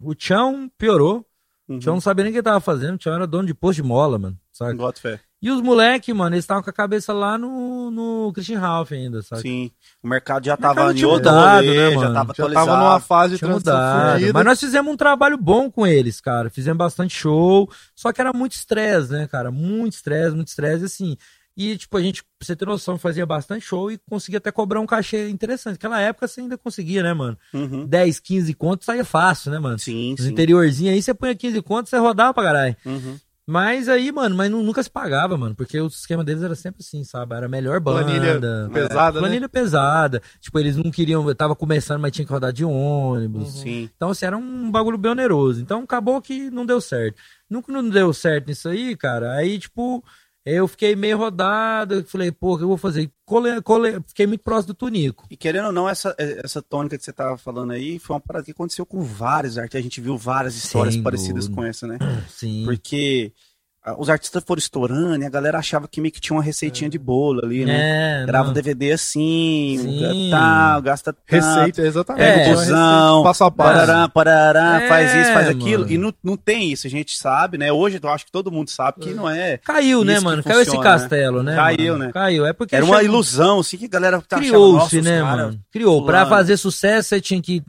O 0.00 0.14
Tião 0.14 0.70
piorou. 0.78 1.24
Uhum. 1.68 1.76
O 1.76 1.78
Tião 1.78 1.94
não 1.94 2.00
sabia 2.00 2.24
nem 2.24 2.30
o 2.30 2.32
que 2.34 2.38
ele 2.38 2.44
tava 2.44 2.60
fazendo. 2.60 2.94
O 2.94 2.98
Tião 2.98 3.14
era 3.14 3.26
dono 3.26 3.46
de 3.46 3.54
posto 3.54 3.76
de 3.76 3.88
mola, 3.88 4.18
mano. 4.18 4.38
Sabe? 4.56 4.74
Bota 4.74 5.00
fé. 5.00 5.20
E 5.42 5.50
os 5.50 5.60
moleque, 5.60 6.14
mano, 6.14 6.34
eles 6.34 6.44
estavam 6.44 6.62
com 6.62 6.70
a 6.70 6.72
cabeça 6.72 7.12
lá 7.12 7.36
no, 7.36 7.90
no 7.90 8.32
Christian 8.32 8.58
Ralph 8.58 8.90
ainda, 8.92 9.20
sabe? 9.20 9.42
Sim. 9.42 9.70
O 10.02 10.08
mercado 10.08 10.46
já 10.46 10.52
mercado 10.54 10.74
tava 10.76 10.92
em 10.98 11.04
outro 11.04 11.30
mudado, 11.30 11.66
rolê, 11.66 11.76
né, 11.76 11.90
já 11.90 11.96
mano? 11.96 12.14
tava 12.14 12.26
Já 12.26 12.32
atualizado. 12.32 12.66
tava 12.66 12.78
numa 12.78 13.00
fase 13.00 13.32
de 13.34 13.38
Tinha 13.38 13.50
transição 13.50 13.74
mudado. 13.74 14.32
Mas 14.32 14.44
nós 14.46 14.58
fizemos 14.60 14.92
um 14.92 14.96
trabalho 14.96 15.36
bom 15.36 15.70
com 15.70 15.86
eles, 15.86 16.22
cara. 16.22 16.48
Fizemos 16.48 16.78
bastante 16.78 17.14
show. 17.14 17.70
Só 17.94 18.12
que 18.14 18.20
era 18.20 18.32
muito 18.32 18.52
estresse, 18.52 19.12
né, 19.12 19.28
cara? 19.28 19.50
Muito 19.50 19.92
estresse, 19.92 20.34
muito 20.34 20.48
estresse, 20.48 20.84
assim. 20.86 21.16
E, 21.54 21.76
tipo, 21.76 21.96
a 21.96 22.02
gente, 22.02 22.22
pra 22.22 22.30
você 22.46 22.54
ter 22.56 22.66
noção, 22.66 22.98
fazia 22.98 23.24
bastante 23.24 23.64
show 23.64 23.90
e 23.90 23.98
conseguia 24.10 24.38
até 24.38 24.50
cobrar 24.50 24.78
um 24.80 24.86
cachê 24.86 25.28
interessante. 25.30 25.74
Naquela 25.74 26.00
época 26.00 26.26
você 26.28 26.40
ainda 26.42 26.58
conseguia, 26.58 27.02
né, 27.02 27.14
mano? 27.14 27.36
Uhum. 27.54 27.86
10, 27.86 28.20
15 28.20 28.52
contos 28.54 28.84
saía 28.86 29.04
fácil, 29.04 29.50
né, 29.50 29.58
mano? 29.58 29.78
Sim, 29.78 30.12
Nos 30.12 30.22
sim. 30.26 30.32
interiorzinhos 30.32 30.94
aí 30.94 31.00
você 31.00 31.14
punha 31.14 31.34
15 31.34 31.62
contos, 31.62 31.88
você 31.90 31.98
rodava 31.98 32.34
pra 32.34 32.42
caralho. 32.42 32.76
Uhum. 32.84 33.16
Mas 33.48 33.88
aí, 33.88 34.10
mano, 34.10 34.34
mas 34.34 34.50
nu- 34.50 34.62
nunca 34.62 34.82
se 34.82 34.90
pagava, 34.90 35.36
mano, 35.36 35.54
porque 35.54 35.80
o 35.80 35.86
esquema 35.86 36.24
deles 36.24 36.42
era 36.42 36.56
sempre 36.56 36.80
assim, 36.80 37.04
sabe? 37.04 37.36
Era 37.36 37.46
a 37.46 37.48
melhor 37.48 37.78
banda. 37.78 38.02
Planilha 38.04 38.40
pesada, 38.72 39.12
né? 39.20 39.20
Planilha 39.20 39.48
pesada. 39.48 40.22
Tipo, 40.40 40.58
eles 40.58 40.76
não 40.76 40.90
queriam, 40.90 41.32
tava 41.32 41.54
começando, 41.54 42.00
mas 42.00 42.10
tinha 42.10 42.26
que 42.26 42.32
rodar 42.32 42.52
de 42.52 42.64
ônibus. 42.64 43.60
Sim. 43.60 43.88
Então, 43.96 44.10
assim, 44.10 44.26
era 44.26 44.36
um 44.36 44.68
bagulho 44.68 44.98
bem 44.98 45.12
oneroso. 45.12 45.60
Então, 45.60 45.84
acabou 45.84 46.20
que 46.20 46.50
não 46.50 46.66
deu 46.66 46.80
certo. 46.80 47.22
Nunca 47.48 47.70
não 47.70 47.88
deu 47.88 48.12
certo 48.12 48.48
nisso 48.48 48.68
aí, 48.68 48.96
cara. 48.96 49.32
Aí, 49.34 49.60
tipo, 49.60 50.02
eu 50.46 50.68
fiquei 50.68 50.94
meio 50.94 51.18
rodado. 51.18 52.04
Falei, 52.04 52.30
pô, 52.30 52.54
o 52.54 52.56
que 52.56 52.62
eu 52.62 52.68
vou 52.68 52.76
fazer? 52.76 53.10
Cole, 53.24 53.60
cole, 53.62 54.00
fiquei 54.06 54.28
muito 54.28 54.42
próximo 54.42 54.72
do 54.72 54.76
Tunico. 54.76 55.26
E 55.28 55.36
querendo 55.36 55.66
ou 55.66 55.72
não, 55.72 55.88
essa, 55.88 56.14
essa 56.16 56.62
tônica 56.62 56.96
que 56.96 57.04
você 57.04 57.12
tava 57.12 57.36
falando 57.36 57.72
aí 57.72 57.98
foi 57.98 58.14
uma 58.14 58.20
parada 58.20 58.44
que 58.44 58.52
aconteceu 58.52 58.86
com 58.86 59.02
vários 59.02 59.58
artistas. 59.58 59.80
A 59.80 59.82
gente 59.82 60.00
viu 60.00 60.16
várias 60.16 60.54
histórias 60.54 60.94
Sem 60.94 61.02
parecidas 61.02 61.48
dúvida. 61.48 61.62
com 61.62 61.66
essa, 61.66 61.86
né? 61.88 61.98
Sim. 62.28 62.64
Porque 62.64 63.32
os 63.98 64.08
artistas 64.10 64.42
foram 64.46 64.58
estourando 64.58 65.22
e 65.22 65.26
a 65.26 65.30
galera 65.30 65.58
achava 65.58 65.86
que 65.86 66.00
meio 66.00 66.12
que 66.12 66.20
tinha 66.20 66.36
uma 66.36 66.42
receitinha 66.42 66.90
de 66.90 66.98
bolo 66.98 67.44
ali, 67.44 67.64
né? 67.64 68.22
É, 68.22 68.26
Grava 68.26 68.50
um. 68.50 68.52
DVD 68.52 68.92
assim, 68.92 69.78
Sim. 69.80 70.28
tal, 70.30 70.82
gasta 70.82 71.12
tanto. 71.12 71.22
Receita, 71.26 71.82
exatamente. 71.82 72.22
É, 72.24 72.34
Pega 72.34 72.48
o 72.48 72.52
Uma 72.52 72.56
busão, 72.60 73.22
Passo 73.22 73.44
a 73.44 73.50
passo. 73.50 73.72
Parará, 73.78 74.08
parará, 74.08 74.82
É, 74.82 74.88
faz 74.88 75.14
isso, 75.14 75.32
faz 75.32 75.48
aquilo. 75.48 75.82
mano. 75.84 75.92
E 75.92 75.98
não, 75.98 76.14
não 76.22 76.36
tem 76.36 76.72
isso, 76.72 76.86
a 76.86 76.90
gente 76.90 77.16
sabe, 77.16 77.58
né? 77.58 77.70
Hoje 77.72 78.00
eu 78.02 78.08
acho 78.10 78.24
que 78.26 78.32
todo 78.32 78.50
mundo 78.50 78.70
sabe 78.70 78.98
que 79.00 79.14
não 79.14 79.28
é. 79.28 79.58
Caiu, 79.58 80.04
né, 80.04 80.18
mano? 80.20 80.42
Caiu 80.42 80.60
esse 80.60 80.70
funciona, 80.70 80.90
né? 80.94 80.98
castelo, 80.98 81.42
né? 81.42 81.54
Caiu, 81.56 81.92
mano? 81.92 82.04
né? 82.06 82.12
Caiu. 82.12 82.46
É 82.46 82.52
porque 82.52 82.74
Era 82.74 82.84
uma 82.84 82.96
chegou- 82.98 83.12
ilusão, 83.14 83.60
assim, 83.60 83.76
que 83.76 83.84
a 83.84 83.88
galera 83.88 84.20
tá 84.26 84.38
Criou-se, 84.38 84.78
"Nossa, 84.84 84.96
os 84.98 85.04
né, 85.04 85.20
cara 85.20 85.36
mano? 85.36 85.60
Criou. 85.72 86.04
Pra 86.04 86.24
fulano". 86.24 86.30
fazer 86.36 86.56
sucesso, 86.56 87.08
você 87.10 87.20
tinha 87.20 87.40
que 87.40 87.62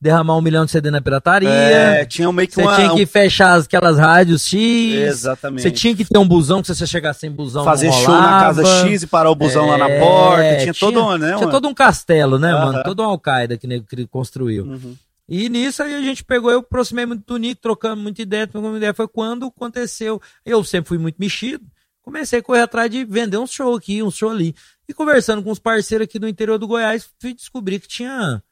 derramar 0.00 0.36
um 0.36 0.40
milhão 0.40 0.64
de 0.64 0.70
CD 0.70 0.90
na 0.90 1.00
pirataria. 1.00 1.48
É, 1.50 2.04
tinha 2.04 2.30
meio 2.32 2.46
que 2.48 2.54
Você 2.54 2.62
uma. 2.62 2.74
tinha 2.76 2.94
que 2.94 3.04
fechar 3.06 3.58
aquelas 3.58 3.98
rádios 3.98 4.46
X. 4.46 4.94
Exatamente. 4.94 5.57
Você 5.60 5.70
tinha 5.70 5.94
que 5.94 6.04
ter 6.04 6.18
um 6.18 6.26
busão, 6.26 6.60
que 6.60 6.66
se 6.68 6.74
você 6.74 6.86
chegar 6.86 7.12
sem 7.14 7.30
busão 7.30 7.64
fazer 7.64 7.92
show 7.92 8.14
na 8.14 8.40
casa. 8.40 8.64
X 8.86 9.02
e 9.02 9.06
parar 9.06 9.30
o 9.30 9.34
busão 9.34 9.66
lá 9.66 9.78
na 9.78 9.88
É, 9.88 10.00
porta. 10.00 10.56
Tinha, 10.58 10.74
todo 10.74 11.04
um, 11.04 11.18
né? 11.18 11.36
Tinha 11.36 11.50
todo 11.50 11.68
um 11.68 11.74
castelo, 11.74 12.38
né, 12.38 12.52
mano? 12.52 12.82
Todo 12.84 13.02
um 13.02 13.06
Al-Qaeda 13.06 13.56
que 13.56 13.66
ele 13.66 14.06
construiu. 14.06 14.64
Uhum. 14.64 14.96
E 15.28 15.48
nisso 15.50 15.82
aí 15.82 15.94
a 15.94 16.00
gente 16.00 16.24
pegou, 16.24 16.50
eu 16.50 16.60
aproximei 16.60 17.04
muito 17.04 17.24
do 17.26 17.36
Nick, 17.36 17.60
trocando 17.60 18.00
muita 18.00 18.22
ideia, 18.22 18.46
trocando 18.46 18.70
muita 18.70 18.78
ideia. 18.78 18.94
Foi 18.94 19.06
quando 19.06 19.46
aconteceu. 19.46 20.20
Eu 20.44 20.64
sempre 20.64 20.88
fui 20.88 20.98
muito 20.98 21.16
mexido. 21.18 21.64
Comecei 22.00 22.38
a 22.38 22.42
correr 22.42 22.62
atrás 22.62 22.90
de 22.90 23.04
vender 23.04 23.36
um 23.36 23.46
show 23.46 23.76
aqui, 23.76 24.02
um 24.02 24.10
show 24.10 24.30
ali. 24.30 24.54
E 24.88 24.94
conversando 24.94 25.42
com 25.42 25.50
os 25.50 25.58
parceiros 25.58 26.06
aqui 26.06 26.18
do 26.18 26.26
interior 26.26 26.58
do 26.58 26.66
Goiás, 26.66 27.06
fui 27.20 27.34
descobrir 27.34 27.78
que 27.78 27.86
tinha 27.86 28.42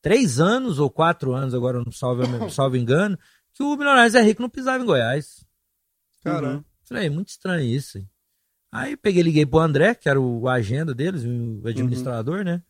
três 0.00 0.38
anos 0.38 0.78
ou 0.78 0.88
quatro 0.88 1.32
anos, 1.32 1.52
agora 1.52 1.82
não 1.84 1.90
salvo, 1.90 2.22
salvo 2.50 2.76
engano, 2.76 3.18
que 3.52 3.64
o 3.64 3.76
Milionários 3.76 4.14
é 4.14 4.22
Rico 4.22 4.40
não 4.40 4.48
pisava 4.48 4.80
em 4.80 4.86
Goiás. 4.86 5.44
Caramba. 6.24 6.64
Falei, 6.84 7.10
muito 7.10 7.28
estranho 7.28 7.64
isso. 7.64 8.04
Aí 8.72 8.96
peguei, 8.96 9.22
liguei 9.22 9.46
pro 9.46 9.60
André, 9.60 9.94
que 9.94 10.08
era 10.08 10.20
o 10.20 10.48
agenda 10.48 10.92
deles, 10.92 11.22
o 11.24 11.68
administrador, 11.68 12.44
né? 12.44 12.60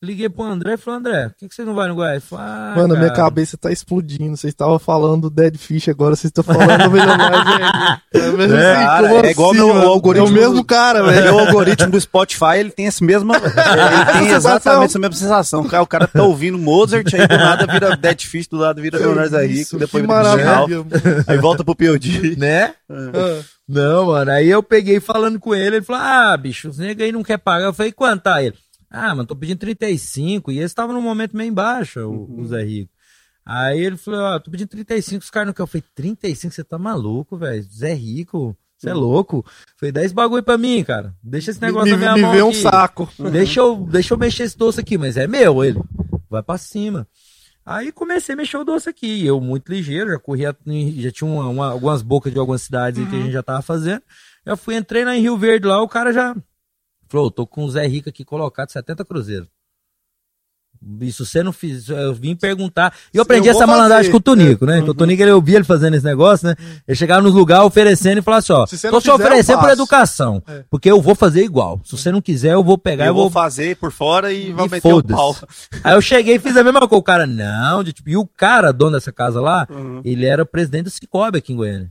Liguei 0.00 0.28
pro 0.28 0.44
André 0.44 0.74
e 0.74 0.76
falei, 0.76 1.00
André, 1.00 1.28
por 1.30 1.36
que, 1.38 1.48
que 1.48 1.54
vocês 1.56 1.66
não 1.66 1.74
vão 1.74 1.88
no 1.88 1.96
Goiás? 1.96 2.22
Falei, 2.24 2.44
ah, 2.46 2.72
Mano, 2.76 2.94
minha 2.96 3.08
cara, 3.10 3.24
cabeça 3.24 3.56
tá 3.58 3.72
explodindo. 3.72 4.36
Vocês 4.36 4.52
estavam 4.52 4.78
falando 4.78 5.22
do 5.22 5.30
Dead 5.30 5.56
Fish, 5.56 5.88
agora 5.88 6.14
vocês 6.14 6.26
estão 6.30 6.44
falando 6.44 6.84
do 6.84 6.90
Milionário. 6.90 7.98
É, 8.14 8.30
mesmo 8.30 8.56
É, 8.56 8.74
assim, 8.76 8.86
cara, 8.86 9.26
é 9.26 9.30
igual 9.30 9.52
meu- 9.54 9.68
o 9.68 9.88
algoritmo 9.88 10.28
É 10.28 10.30
o 10.30 10.32
mesmo 10.32 10.64
cara, 10.64 11.00
É, 11.00 11.02
velho. 11.02 11.34
o 11.34 11.38
algoritmo 11.40 11.90
do 11.90 12.00
Spotify, 12.00 12.58
ele 12.58 12.70
tem 12.70 12.86
essa 12.88 13.04
mesma. 13.04 13.36
Ele 13.36 14.18
tem 14.20 14.28
exatamente 14.30 14.84
essa 14.86 14.98
mesma 14.98 15.14
sensação. 15.16 15.62
O 15.62 15.68
cara, 15.68 15.82
o 15.82 15.86
cara 15.86 16.06
tá 16.06 16.22
ouvindo 16.22 16.58
Mozart, 16.58 17.12
aí 17.14 17.26
do 17.26 17.36
nada 17.36 17.66
vira 17.66 17.96
Dead 17.96 18.22
Fish, 18.22 18.46
do 18.46 18.56
lado 18.56 18.80
vira 18.80 18.98
Leonardo 18.98 19.30
da 19.32 19.42
Rico, 19.44 19.78
depois 19.78 20.02
vira 20.02 20.14
maravilha. 20.14 20.84
aí 21.26 21.36
volta 21.38 21.64
pro 21.64 21.74
POD. 21.74 22.36
Né? 22.38 22.72
Ah, 22.90 23.42
Não, 23.68 24.06
mano. 24.06 24.30
Aí 24.30 24.48
eu 24.48 24.62
peguei 24.62 25.00
falando 25.00 25.38
com 25.38 25.54
ele, 25.54 25.76
ele 25.76 25.84
falou: 25.84 26.02
Ah, 26.02 26.36
bicho, 26.36 26.68
os 26.70 26.78
negros 26.78 27.04
aí 27.04 27.12
não 27.12 27.22
quer 27.22 27.38
pagar. 27.38 27.66
Eu 27.66 27.74
falei, 27.74 27.92
quanto 27.92 28.22
tá 28.22 28.42
ele? 28.42 28.56
Ah, 28.90 29.14
mano, 29.14 29.26
tô 29.26 29.36
pedindo 29.36 29.58
35. 29.58 30.50
E 30.52 30.58
esse 30.60 30.74
tava 30.74 30.92
num 30.92 31.02
momento 31.02 31.36
meio 31.36 31.48
embaixo, 31.50 32.00
o, 32.00 32.40
o 32.40 32.46
Zé 32.46 32.62
Rico. 32.62 32.92
Aí 33.44 33.80
ele 33.80 33.96
falou, 33.96 34.20
ó, 34.20 34.38
tô 34.38 34.50
pedindo 34.50 34.68
35, 34.68 35.22
os 35.24 35.30
caras 35.30 35.46
não 35.46 35.52
querem. 35.54 35.64
Eu 35.64 35.66
falei, 35.66 35.84
35, 35.94 36.54
você 36.54 36.64
tá 36.64 36.78
maluco, 36.78 37.36
velho? 37.36 37.62
Zé 37.62 37.94
Rico, 37.94 38.56
você 38.76 38.90
é 38.90 38.94
louco? 38.94 39.38
Eu 39.46 39.52
falei, 39.78 39.92
dá 39.92 40.04
esse 40.04 40.14
bagulho 40.14 40.42
pra 40.42 40.58
mim, 40.58 40.82
cara. 40.84 41.14
Deixa 41.22 41.50
esse 41.50 41.60
negócio 41.60 41.86
me, 41.86 41.92
na 41.92 41.98
minha 41.98 42.14
me 42.14 42.22
mão 42.22 42.32
vê 42.32 42.42
um 42.42 42.48
aqui. 42.50 42.58
saco. 42.58 43.08
Deixa 43.32 43.60
eu, 43.60 43.76
deixa 43.90 44.12
eu 44.14 44.18
mexer 44.18 44.42
esse 44.44 44.56
doce 44.56 44.80
aqui, 44.80 44.98
mas 44.98 45.16
é 45.16 45.26
meu 45.26 45.64
ele. 45.64 45.80
Vai 46.28 46.42
pra 46.42 46.58
cima. 46.58 47.06
Aí 47.64 47.90
comecei 47.92 48.34
a 48.34 48.36
mexer 48.36 48.56
o 48.58 48.64
doce 48.64 48.88
aqui. 48.88 49.24
Eu, 49.26 49.40
muito 49.40 49.70
ligeiro, 49.70 50.10
já 50.10 50.18
corria, 50.18 50.56
já 50.96 51.10
tinha 51.12 51.30
uma- 51.30 51.48
uma- 51.48 51.70
algumas 51.72 52.00
bocas 52.02 52.32
de 52.32 52.38
algumas 52.38 52.62
cidades 52.62 53.00
aí 53.02 53.06
que 53.10 53.16
a 53.16 53.20
gente 53.20 53.32
já 53.32 53.42
tava 53.42 53.60
fazendo. 53.62 54.02
Eu 54.44 54.56
fui, 54.56 54.74
entrei 54.76 55.04
lá 55.04 55.14
em 55.16 55.20
Rio 55.20 55.36
Verde 55.36 55.66
lá, 55.66 55.80
o 55.82 55.88
cara 55.88 56.12
já 56.12 56.34
falou, 57.08 57.30
tô 57.30 57.46
com 57.46 57.64
o 57.64 57.70
Zé 57.70 57.86
Rico 57.86 58.08
aqui 58.08 58.24
colocado 58.24 58.70
70 58.70 59.04
cruzeiros. 59.04 59.48
E 61.00 61.10
se 61.10 61.26
você 61.26 61.42
não 61.42 61.52
fiz, 61.52 61.88
eu 61.88 62.14
vim 62.14 62.36
perguntar. 62.36 62.94
E 63.12 63.16
eu 63.16 63.18
Eu 63.18 63.22
aprendi 63.22 63.48
vou 63.50 63.56
essa 63.56 63.66
malandragem 63.66 64.04
fazer. 64.04 64.10
com 64.12 64.18
o 64.18 64.20
Tonico, 64.20 64.64
né? 64.64 64.78
Então 64.78 64.90
o 64.90 64.94
Tonico, 64.94 65.20
ele, 65.20 65.32
eu 65.32 65.42
via 65.42 65.56
ele 65.56 65.64
fazendo 65.64 65.94
esse 65.94 66.04
negócio, 66.04 66.46
né? 66.46 66.54
Ele 66.86 66.94
chegava 66.96 67.20
nos 67.20 67.34
lugares 67.34 67.66
oferecendo 67.66 68.18
e 68.18 68.22
falava 68.22 68.38
assim, 68.38 68.52
ó, 68.52 68.64
Se 68.64 68.88
tô 68.88 69.00
te 69.00 69.08
eu 69.08 69.16
oferecendo 69.16 69.58
por 69.58 69.70
educação. 69.70 70.40
É. 70.46 70.64
Porque 70.70 70.88
eu 70.88 71.02
vou 71.02 71.16
fazer 71.16 71.42
igual. 71.42 71.80
Se 71.84 71.96
você 71.98 72.12
não 72.12 72.20
quiser, 72.20 72.52
eu 72.52 72.62
vou 72.62 72.78
pegar, 72.78 73.06
eu 73.06 73.08
eu 73.08 73.14
vou 73.14 73.28
fazer 73.28 73.74
por 73.76 73.90
fora 73.90 74.32
e 74.32 74.50
E 74.50 74.54
meter 74.54 74.92
o 74.94 75.02
pau. 75.02 75.36
Aí 75.82 75.94
eu 75.96 76.00
cheguei 76.00 76.36
e 76.36 76.38
fiz 76.38 76.56
a 76.56 76.62
mesma 76.62 76.78
coisa. 76.86 76.94
O 77.00 77.02
cara, 77.02 77.26
não, 77.26 77.82
de, 77.82 77.92
tipo, 77.92 78.08
e 78.10 78.16
o 78.16 78.24
cara, 78.24 78.70
dono 78.72 78.92
dessa 78.92 79.10
casa 79.10 79.40
lá, 79.40 79.66
Uhum. 79.68 80.00
ele 80.04 80.26
era 80.26 80.46
presidente 80.46 80.84
do 80.84 80.90
Cicobi 80.90 81.38
aqui 81.38 81.52
em 81.52 81.56
Goiânia. 81.56 81.90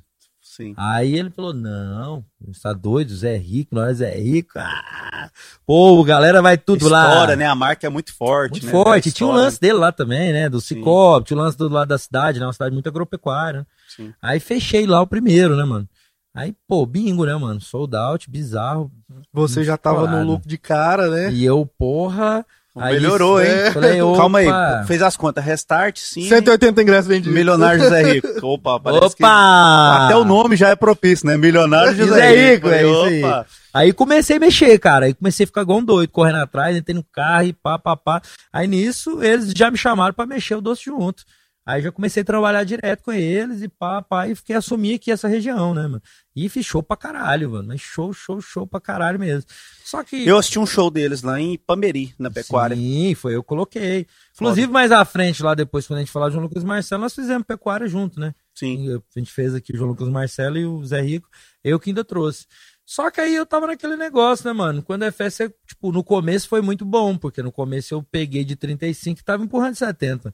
Sim. 0.58 0.74
Aí 0.76 1.14
ele 1.16 1.30
falou, 1.30 1.54
não, 1.54 2.26
você 2.42 2.62
tá 2.64 2.74
doido, 2.74 3.16
Zé 3.16 3.36
é 3.36 3.38
rico, 3.38 3.76
nós 3.76 4.02
é 4.02 4.18
rico. 4.18 4.54
Ah, 4.58 5.30
pô, 5.68 6.04
galera 6.04 6.42
vai 6.42 6.58
tudo 6.58 6.90
lá. 6.90 7.08
História, 7.10 7.36
né? 7.36 7.46
A 7.46 7.54
marca 7.54 7.86
é 7.86 7.90
muito 7.92 8.12
forte, 8.12 8.54
Muito 8.54 8.66
né? 8.66 8.72
forte. 8.72 9.12
Tinha 9.12 9.28
o 9.28 9.30
história. 9.30 9.46
lance 9.46 9.62
dele 9.62 9.74
lá 9.74 9.92
também, 9.92 10.34
né? 10.34 10.50
Do. 10.50 10.60
Cicobi, 10.60 11.28
tinha 11.28 11.38
o 11.38 11.40
lance 11.44 11.56
do 11.56 11.70
lado 11.70 11.90
da 11.90 11.98
cidade, 12.00 12.40
né? 12.40 12.46
Uma 12.48 12.54
cidade 12.54 12.74
muito 12.74 12.90
agropecuária. 12.90 13.60
né? 13.60 13.66
Sim. 13.88 14.14
Aí 14.20 14.40
fechei 14.40 14.88
lá 14.88 15.00
o 15.00 15.06
primeiro, 15.06 15.56
né, 15.56 15.64
mano? 15.64 15.88
Aí, 16.34 16.56
pô, 16.68 16.86
bingo, 16.88 17.24
né, 17.26 17.36
mano? 17.36 17.62
Sold 17.62 17.96
out, 17.96 18.28
bizarro. 18.30 18.92
Você 19.32 19.64
já 19.64 19.78
tava 19.78 20.08
no 20.08 20.24
look 20.24 20.48
de 20.48 20.58
cara, 20.58 21.08
né? 21.10 21.32
E 21.32 21.46
eu, 21.46 21.66
porra. 21.78 22.44
Aí 22.80 22.96
Melhorou, 22.96 23.42
hein? 23.42 23.50
é, 23.50 23.72
Falei, 23.72 24.00
Calma 24.18 24.40
aí, 24.40 24.48
fez 24.86 25.02
as 25.02 25.16
contas. 25.18 25.44
Restart, 25.44 25.98
sim. 25.98 26.28
180 26.28 26.82
ingressos 26.82 27.08
vendidos. 27.08 27.34
Milionário 27.34 27.80
José 27.82 28.02
Rico. 28.14 28.28
Opa, 28.46 28.80
parece 28.80 29.16
que... 29.16 29.24
Opa! 29.24 30.06
Até 30.06 30.16
o 30.16 30.24
nome 30.24 30.56
já 30.56 30.70
é 30.70 30.76
propício, 30.76 31.26
né? 31.28 31.38
Milionário 31.38 31.96
José, 31.96 32.08
José 32.08 32.30
Rico. 32.52 32.68
Rico, 32.68 32.70
é 32.70 32.84
isso 32.84 33.04
aí. 33.04 33.24
Opa. 33.24 33.46
Aí 33.74 33.94
comecei 33.94 34.38
a 34.38 34.40
mexer, 34.40 34.80
cara. 34.80 35.06
Aí 35.06 35.14
comecei 35.14 35.44
a 35.44 35.48
ficar 35.48 35.62
igual 35.62 35.80
um 35.80 35.84
doido, 35.86 36.10
correndo 36.10 36.38
atrás, 36.38 36.76
entrei 36.76 36.96
no 36.96 37.04
carro 37.04 37.44
e 37.48 37.54
pá, 37.54 37.78
pá, 37.78 37.96
pá. 37.96 38.22
Aí 38.52 38.68
nisso, 38.68 39.22
eles 39.22 39.52
já 39.56 39.70
me 39.70 39.78
chamaram 39.78 40.14
pra 40.14 40.26
mexer 40.26 40.56
o 40.56 40.62
doce 40.62 40.86
junto. 40.86 41.24
Aí 41.68 41.82
já 41.82 41.92
comecei 41.92 42.22
a 42.22 42.26
trabalhar 42.26 42.64
direto 42.64 43.04
com 43.04 43.12
eles 43.12 43.62
e 43.62 43.68
pá, 43.68 44.02
pá, 44.02 44.26
e 44.26 44.34
fiquei 44.34 44.56
assumir 44.56 44.96
aqui 44.96 45.12
essa 45.12 45.28
região, 45.28 45.74
né, 45.74 45.82
mano? 45.82 46.02
E 46.34 46.48
fiz 46.48 46.66
show 46.66 46.82
pra 46.82 46.96
caralho, 46.96 47.50
mano. 47.50 47.68
Mas 47.68 47.82
show, 47.82 48.14
show, 48.14 48.40
show 48.40 48.66
pra 48.66 48.80
caralho 48.80 49.20
mesmo. 49.20 49.44
Só 49.84 50.02
que. 50.02 50.26
Eu 50.26 50.38
assisti 50.38 50.58
um 50.58 50.66
show 50.66 50.90
deles 50.90 51.24
lá 51.24 51.42
em 51.42 51.58
Pameri, 51.58 52.16
na 52.18 52.32
pecuária. 52.32 52.74
Sim, 52.74 53.14
foi 53.16 53.36
eu 53.36 53.44
que 53.44 53.50
coloquei. 53.50 54.08
Inclusive, 54.34 54.72
mais 54.72 54.94
à 54.94 55.04
frente, 55.04 55.44
lá 55.44 55.54
depois, 55.54 55.86
quando 55.86 55.98
a 55.98 56.02
gente 56.04 56.12
falar 56.12 56.30
de 56.30 56.36
João 56.36 56.46
Lucas 56.46 56.64
Marcelo, 56.64 57.02
nós 57.02 57.14
fizemos 57.14 57.46
pecuária 57.46 57.86
junto, 57.86 58.18
né? 58.18 58.34
Sim. 58.56 58.96
A 58.96 59.20
gente 59.20 59.34
fez 59.34 59.54
aqui 59.54 59.74
o 59.74 59.78
João 59.78 59.90
Lucas 59.90 60.08
Marcelo 60.08 60.58
e 60.58 60.66
o 60.66 60.86
Zé 60.86 61.02
Rico, 61.02 61.28
eu 61.66 61.78
que 61.78 61.90
ainda 61.90 62.06
trouxe. 62.06 62.46
Só 62.86 63.12
que 63.12 63.20
aí 63.20 63.36
eu 63.36 63.46
tava 63.46 63.68
naquele 63.68 63.98
negócio, 63.98 64.48
né, 64.48 64.54
mano? 64.54 64.82
Quando 64.82 65.04
é 65.04 65.12
festa, 65.12 65.54
tipo, 65.68 65.92
no 65.92 66.02
começo 66.02 66.48
foi 66.48 66.62
muito 66.62 66.86
bom, 66.86 67.18
porque 67.18 67.44
no 67.44 67.52
começo 67.52 67.94
eu 67.94 68.02
peguei 68.02 68.46
de 68.46 68.56
35 68.56 69.20
e 69.20 69.24
tava 69.26 69.44
empurrando 69.44 69.74
de 69.74 69.80
70. 69.80 70.34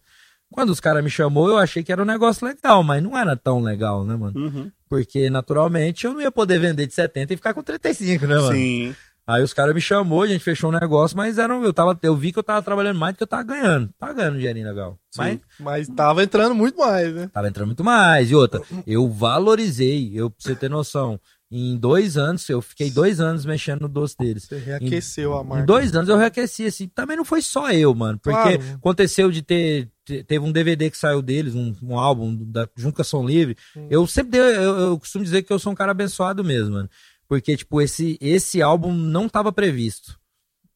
Quando 0.53 0.69
os 0.69 0.79
caras 0.79 1.03
me 1.03 1.09
chamou, 1.09 1.49
eu 1.49 1.57
achei 1.57 1.83
que 1.83 1.91
era 1.91 2.01
um 2.01 2.05
negócio 2.05 2.45
legal, 2.45 2.83
mas 2.83 3.01
não 3.01 3.17
era 3.17 3.35
tão 3.35 3.59
legal, 3.59 4.05
né, 4.05 4.15
mano? 4.15 4.39
Uhum. 4.39 4.71
Porque 4.87 5.27
naturalmente 5.27 6.05
eu 6.05 6.13
não 6.13 6.21
ia 6.21 6.31
poder 6.31 6.59
vender 6.59 6.85
de 6.85 6.93
70 6.93 7.33
e 7.33 7.37
ficar 7.37 7.55
com 7.55 7.63
35, 7.63 8.27
né, 8.27 8.35
mano? 8.35 8.51
Sim. 8.53 8.95
Aí 9.25 9.41
os 9.41 9.53
caras 9.53 9.73
me 9.73 9.81
chamou, 9.81 10.21
a 10.21 10.27
gente 10.27 10.43
fechou 10.43 10.69
um 10.69 10.77
negócio, 10.77 11.17
mas 11.17 11.39
era, 11.39 11.53
eu, 11.55 11.73
tava, 11.73 11.97
eu 12.03 12.15
vi 12.15 12.31
que 12.31 12.37
eu 12.37 12.43
tava 12.43 12.61
trabalhando 12.61 12.99
mais 12.99 13.15
do 13.15 13.17
que 13.17 13.23
eu 13.23 13.27
tava 13.27 13.41
ganhando. 13.41 13.89
Tava 13.97 14.13
ganhando 14.13 14.35
um 14.35 14.37
dinheirinho 14.37 14.67
legal. 14.67 14.99
Mas 15.17 15.39
Mas 15.59 15.87
tava 15.87 16.23
entrando 16.23 16.53
muito 16.53 16.77
mais, 16.77 17.13
né? 17.13 17.29
Tava 17.33 17.47
entrando 17.47 17.67
muito 17.67 17.83
mais. 17.83 18.29
E 18.29 18.35
outra, 18.35 18.61
eu 18.85 19.09
valorizei, 19.09 20.11
eu, 20.13 20.29
pra 20.29 20.37
você 20.39 20.55
ter 20.55 20.69
noção, 20.69 21.19
em 21.55 21.77
dois 21.77 22.17
anos, 22.17 22.47
eu 22.49 22.61
fiquei 22.61 22.89
dois 22.89 23.19
anos 23.19 23.45
mexendo 23.45 23.81
no 23.81 23.87
doce 23.87 24.15
deles. 24.17 24.45
Você 24.45 24.57
reaqueceu 24.57 25.37
a 25.37 25.41
Em 25.43 25.45
marca. 25.47 25.65
dois 25.65 25.93
anos 25.95 26.09
eu 26.09 26.17
reaqueci, 26.17 26.65
assim. 26.65 26.87
Também 26.87 27.15
não 27.17 27.23
foi 27.25 27.41
só 27.41 27.71
eu, 27.71 27.93
mano. 27.93 28.17
Porque 28.19 28.57
Claro. 28.57 28.75
aconteceu 28.75 29.29
de 29.31 29.41
ter. 29.41 29.89
te- 30.05 30.23
Teve 30.23 30.43
um 30.43 30.51
DVD 30.51 30.89
que 30.89 30.97
saiu 30.97 31.21
deles, 31.21 31.53
um, 31.55 31.73
um 31.81 31.97
álbum 31.97 32.35
da, 32.35 32.67
junto 32.75 32.95
com 32.95 33.01
a 33.01 33.05
Som 33.05 33.25
Livre. 33.25 33.55
Eu 33.89 34.05
sempre 34.07 34.31
dei, 34.31 34.41
eu, 34.41 34.77
eu 34.79 34.99
costumo 34.99 35.23
dizer 35.23 35.43
que 35.43 35.53
eu 35.53 35.59
sou 35.59 35.71
um 35.71 35.75
cara 35.75 35.91
abençoado 35.91 36.43
mesmo, 36.43 36.73
mano. 36.73 36.89
Porque, 37.27 37.55
tipo, 37.55 37.81
esse, 37.81 38.17
esse 38.19 38.61
álbum 38.61 38.93
não 38.93 39.29
tava 39.29 39.51
previsto. 39.51 40.19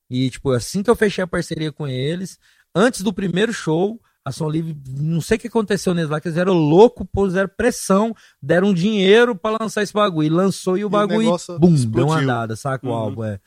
E, 0.10 0.30
tipo, 0.30 0.52
assim 0.52 0.82
que 0.82 0.90
eu 0.90 0.96
fechei 0.96 1.24
a 1.24 1.28
parceria 1.28 1.72
com 1.72 1.88
eles, 1.88 2.40
antes 2.74 3.02
do 3.02 3.12
primeiro 3.12 3.52
show, 3.52 4.00
a 4.28 4.32
Som 4.32 4.50
Livre, 4.50 4.76
não 5.00 5.22
sei 5.22 5.38
o 5.38 5.40
que 5.40 5.48
aconteceu 5.48 5.94
neles 5.94 6.10
lá, 6.10 6.20
que 6.20 6.28
eles 6.28 6.38
eram 6.38 6.54
loucos, 6.54 7.08
puseram 7.12 7.50
pressão, 7.56 8.14
deram 8.42 8.74
dinheiro 8.74 9.36
pra 9.36 9.58
lançar 9.60 9.84
esse 9.84 9.94
bagulho. 9.94 10.26
E 10.28 10.30
lançou 10.30 10.78
e 10.78 10.84
o 10.84 10.88
o 10.88 10.90
bagulho, 10.90 11.20
negócio 11.20 11.58
bum, 11.60 11.68
deu 11.68 11.76
explodiu. 11.76 12.08
uma 12.08 12.20
andada, 12.20 12.56
saca 12.56 12.86
o 12.86 12.90
Uhum. 12.90 12.96
álbum, 12.96 13.24
é. 13.24 13.40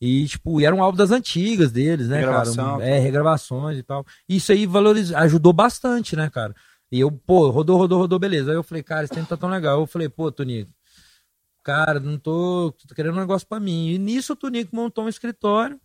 E, 0.00 0.26
tipo, 0.26 0.60
e 0.60 0.64
era 0.66 0.74
um 0.74 0.82
álbum 0.82 0.98
das 0.98 1.10
antigas 1.10 1.72
deles, 1.72 2.08
né, 2.08 2.16
Regravação. 2.20 2.78
cara? 2.78 2.84
É, 2.86 2.98
regravações 2.98 3.78
e 3.78 3.82
tal. 3.82 4.04
Isso 4.28 4.52
aí 4.52 4.66
valorizou, 4.66 5.16
ajudou 5.16 5.52
bastante, 5.52 6.14
né, 6.16 6.28
cara? 6.28 6.54
E 6.92 7.00
eu, 7.00 7.10
pô, 7.10 7.48
rodou, 7.50 7.78
rodou, 7.78 7.98
rodou, 8.00 8.18
beleza. 8.18 8.50
Aí 8.50 8.56
eu 8.56 8.62
falei, 8.62 8.82
cara, 8.82 9.04
esse 9.04 9.14
tempo 9.14 9.26
tá 9.28 9.36
tão 9.36 9.48
legal. 9.48 9.80
Eu 9.80 9.86
falei, 9.86 10.08
pô, 10.08 10.30
Tonico, 10.30 10.70
cara, 11.64 11.98
não 11.98 12.18
tô, 12.18 12.74
tô 12.86 12.94
querendo 12.94 13.14
um 13.16 13.20
negócio 13.20 13.46
pra 13.48 13.58
mim. 13.58 13.88
E 13.90 13.98
nisso 13.98 14.34
o 14.34 14.36
Tonico 14.36 14.74
montou 14.76 15.04
um 15.04 15.08
escritório 15.08 15.80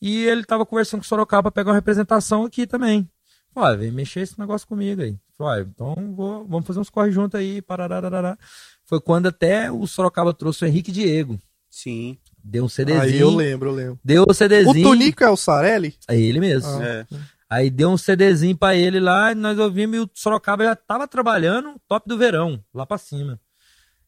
e 0.00 0.24
ele 0.24 0.44
tava 0.44 0.64
conversando 0.64 1.00
com 1.00 1.04
o 1.04 1.08
Sorocaba 1.08 1.50
pra 1.50 1.60
pegar 1.62 1.70
uma 1.72 1.76
representação 1.76 2.44
aqui 2.44 2.66
também. 2.66 3.08
Falei, 3.52 3.78
vem 3.78 3.92
mexer 3.92 4.20
esse 4.20 4.38
negócio 4.38 4.66
comigo 4.66 5.02
aí. 5.02 5.16
Falei, 5.36 5.64
então 5.64 5.94
vou, 6.14 6.46
vamos 6.46 6.66
fazer 6.66 6.80
uns 6.80 6.90
corre 6.90 7.10
junto 7.10 7.36
aí, 7.36 7.60
parararará. 7.60 8.38
Foi 8.84 9.00
quando 9.00 9.26
até 9.26 9.70
o 9.70 9.86
Sorocaba 9.86 10.32
trouxe 10.34 10.64
o 10.64 10.66
Henrique 10.66 10.92
Diego. 10.92 11.38
Sim. 11.68 12.18
Deu 12.42 12.64
um 12.64 12.68
CDzinho. 12.68 13.02
Aí 13.02 13.18
eu 13.20 13.30
lembro, 13.30 13.70
eu 13.70 13.74
lembro. 13.74 14.00
Deu 14.04 14.24
o 14.26 14.30
O 14.30 14.34
CDzinho. 14.34 14.88
Tonico 14.88 15.22
é 15.22 15.30
o 15.30 15.36
Sarelli? 15.36 15.94
É 16.08 16.18
ele 16.18 16.40
mesmo. 16.40 16.68
Ah. 16.68 16.84
É. 16.84 17.06
Aí 17.48 17.68
deu 17.68 17.90
um 17.90 17.96
CDzinho 17.96 18.56
pra 18.56 18.76
ele 18.76 19.00
lá, 19.00 19.32
e 19.32 19.34
nós 19.34 19.58
ouvimos 19.58 19.96
e 19.96 20.00
o 20.00 20.10
Sorocaba 20.14 20.64
já 20.64 20.76
tava 20.76 21.08
trabalhando 21.08 21.74
top 21.88 22.08
do 22.08 22.16
verão, 22.16 22.62
lá 22.72 22.86
pra 22.86 22.96
cima. 22.96 23.40